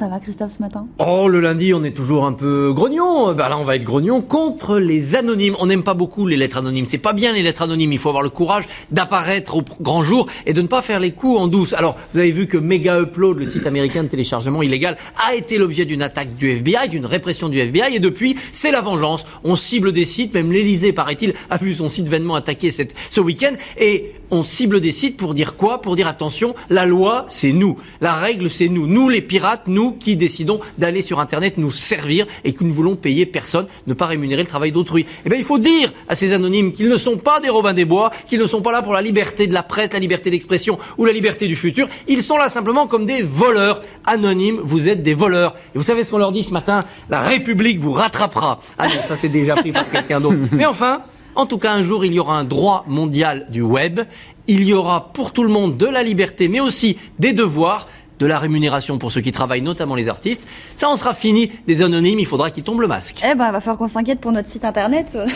Ça 0.00 0.08
va, 0.08 0.18
Christophe, 0.18 0.52
ce 0.52 0.62
matin? 0.62 0.86
Oh, 0.98 1.28
le 1.28 1.40
lundi, 1.40 1.74
on 1.74 1.84
est 1.84 1.94
toujours 1.94 2.24
un 2.24 2.32
peu 2.32 2.72
grognon. 2.72 3.34
Bah 3.34 3.50
là, 3.50 3.58
on 3.58 3.64
va 3.64 3.76
être 3.76 3.84
grognon 3.84 4.22
contre 4.22 4.78
les 4.78 5.14
anonymes. 5.14 5.54
On 5.60 5.66
n'aime 5.66 5.82
pas 5.82 5.92
beaucoup 5.92 6.26
les 6.26 6.38
lettres 6.38 6.56
anonymes. 6.56 6.86
C'est 6.86 6.96
pas 6.96 7.12
bien 7.12 7.34
les 7.34 7.42
lettres 7.42 7.60
anonymes. 7.60 7.92
Il 7.92 7.98
faut 7.98 8.08
avoir 8.08 8.22
le 8.22 8.30
courage 8.30 8.64
d'apparaître 8.90 9.56
au 9.56 9.62
grand 9.82 10.02
jour 10.02 10.26
et 10.46 10.54
de 10.54 10.62
ne 10.62 10.68
pas 10.68 10.80
faire 10.80 11.00
les 11.00 11.12
coups 11.12 11.38
en 11.38 11.48
douce. 11.48 11.74
Alors, 11.74 11.98
vous 12.14 12.18
avez 12.18 12.30
vu 12.30 12.46
que 12.46 12.56
Mega 12.56 12.98
Upload, 12.98 13.40
le 13.40 13.44
site 13.44 13.66
américain 13.66 14.02
de 14.02 14.08
téléchargement 14.08 14.62
illégal, 14.62 14.96
a 15.28 15.34
été 15.34 15.58
l'objet 15.58 15.84
d'une 15.84 16.00
attaque 16.00 16.34
du 16.34 16.48
FBI, 16.48 16.88
d'une 16.88 17.04
répression 17.04 17.50
du 17.50 17.58
FBI. 17.58 17.96
Et 17.96 18.00
depuis, 18.00 18.36
c'est 18.54 18.70
la 18.70 18.80
vengeance. 18.80 19.26
On 19.44 19.54
cible 19.54 19.92
des 19.92 20.06
sites. 20.06 20.32
Même 20.32 20.50
l'Elysée, 20.50 20.94
paraît-il, 20.94 21.34
a 21.50 21.58
vu 21.58 21.74
son 21.74 21.90
site 21.90 22.08
vainement 22.08 22.36
attaqué 22.36 22.70
ce 22.70 23.20
week-end. 23.20 23.52
Et 23.78 24.14
on 24.30 24.42
cible 24.42 24.80
des 24.80 24.92
sites 24.92 25.16
pour 25.16 25.34
dire 25.34 25.56
quoi 25.56 25.82
Pour 25.82 25.96
dire 25.96 26.08
attention, 26.08 26.54
la 26.68 26.86
loi, 26.86 27.24
c'est 27.28 27.52
nous. 27.52 27.78
La 28.00 28.14
règle, 28.14 28.50
c'est 28.50 28.68
nous. 28.68 28.86
Nous, 28.86 29.08
les 29.08 29.20
pirates, 29.20 29.62
nous 29.66 29.92
qui 29.92 30.16
décidons 30.16 30.60
d'aller 30.78 31.02
sur 31.02 31.20
Internet 31.20 31.58
nous 31.58 31.70
servir 31.70 32.26
et 32.44 32.52
que 32.52 32.62
nous 32.62 32.70
ne 32.70 32.74
voulons 32.74 32.96
payer 32.96 33.26
personne, 33.26 33.66
ne 33.86 33.94
pas 33.94 34.06
rémunérer 34.06 34.42
le 34.42 34.48
travail 34.48 34.72
d'autrui. 34.72 35.06
Eh 35.24 35.28
bien, 35.28 35.38
il 35.38 35.44
faut 35.44 35.58
dire 35.58 35.92
à 36.08 36.14
ces 36.14 36.32
anonymes 36.32 36.72
qu'ils 36.72 36.88
ne 36.88 36.96
sont 36.96 37.18
pas 37.18 37.40
des 37.40 37.48
Robins 37.48 37.74
des 37.74 37.84
Bois, 37.84 38.10
qu'ils 38.26 38.40
ne 38.40 38.46
sont 38.46 38.62
pas 38.62 38.72
là 38.72 38.82
pour 38.82 38.92
la 38.92 39.02
liberté 39.02 39.46
de 39.46 39.54
la 39.54 39.62
presse, 39.62 39.92
la 39.92 39.98
liberté 39.98 40.30
d'expression 40.30 40.78
ou 40.98 41.04
la 41.04 41.12
liberté 41.12 41.46
du 41.46 41.56
futur. 41.56 41.88
Ils 42.08 42.22
sont 42.22 42.36
là 42.36 42.48
simplement 42.48 42.86
comme 42.86 43.06
des 43.06 43.22
voleurs 43.22 43.82
anonymes. 44.06 44.60
Vous 44.62 44.88
êtes 44.88 45.02
des 45.02 45.14
voleurs. 45.14 45.54
Et 45.74 45.78
vous 45.78 45.84
savez 45.84 46.04
ce 46.04 46.10
qu'on 46.10 46.18
leur 46.18 46.32
dit 46.32 46.42
ce 46.42 46.52
matin? 46.52 46.84
La 47.08 47.20
République 47.20 47.78
vous 47.78 47.92
rattrapera. 47.92 48.60
Ah 48.78 48.88
non, 48.88 49.02
ça 49.06 49.16
c'est 49.16 49.28
déjà 49.28 49.56
pris 49.56 49.72
par 49.72 49.88
quelqu'un 49.90 50.20
d'autre. 50.20 50.38
Mais 50.52 50.66
enfin, 50.66 51.02
en 51.34 51.46
tout 51.46 51.58
cas, 51.58 51.72
un 51.72 51.82
jour, 51.82 52.04
il 52.04 52.12
y 52.12 52.18
aura 52.18 52.38
un 52.38 52.44
droit 52.44 52.84
mondial 52.88 53.46
du 53.50 53.62
web. 53.62 54.00
Il 54.46 54.64
y 54.64 54.72
aura 54.74 55.12
pour 55.12 55.32
tout 55.32 55.42
le 55.44 55.50
monde 55.50 55.76
de 55.76 55.86
la 55.86 56.02
liberté, 56.02 56.48
mais 56.48 56.60
aussi 56.60 56.96
des 57.18 57.32
devoirs, 57.32 57.86
de 58.18 58.26
la 58.26 58.38
rémunération 58.38 58.98
pour 58.98 59.10
ceux 59.12 59.20
qui 59.22 59.32
travaillent, 59.32 59.62
notamment 59.62 59.94
les 59.94 60.08
artistes. 60.08 60.46
Ça, 60.74 60.90
on 60.90 60.96
sera 60.96 61.14
fini 61.14 61.50
des 61.66 61.80
anonymes. 61.82 62.18
Il 62.18 62.26
faudra 62.26 62.50
qu'ils 62.50 62.64
tombent 62.64 62.80
le 62.82 62.86
masque. 62.88 63.20
Eh 63.24 63.34
ben, 63.34 63.46
il 63.48 63.52
va 63.52 63.60
falloir 63.60 63.78
qu'on 63.78 63.88
s'inquiète 63.88 64.20
pour 64.20 64.32
notre 64.32 64.48
site 64.48 64.64
internet, 64.64 65.12
euh, 65.14 65.26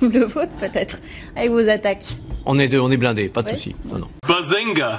ou 0.00 0.08
le 0.10 0.24
vôtre 0.24 0.52
peut-être, 0.58 1.00
avec 1.36 1.50
vos 1.50 1.68
attaques. 1.68 2.16
On 2.46 2.58
est 2.58 2.68
deux, 2.68 2.80
on 2.80 2.90
est 2.90 2.96
blindés, 2.96 3.28
pas 3.28 3.42
de 3.42 3.48
Ouais. 3.48 3.56
souci. 3.56 3.74
Non, 3.92 3.98
non. 3.98 4.06
Bazinga 4.26 4.98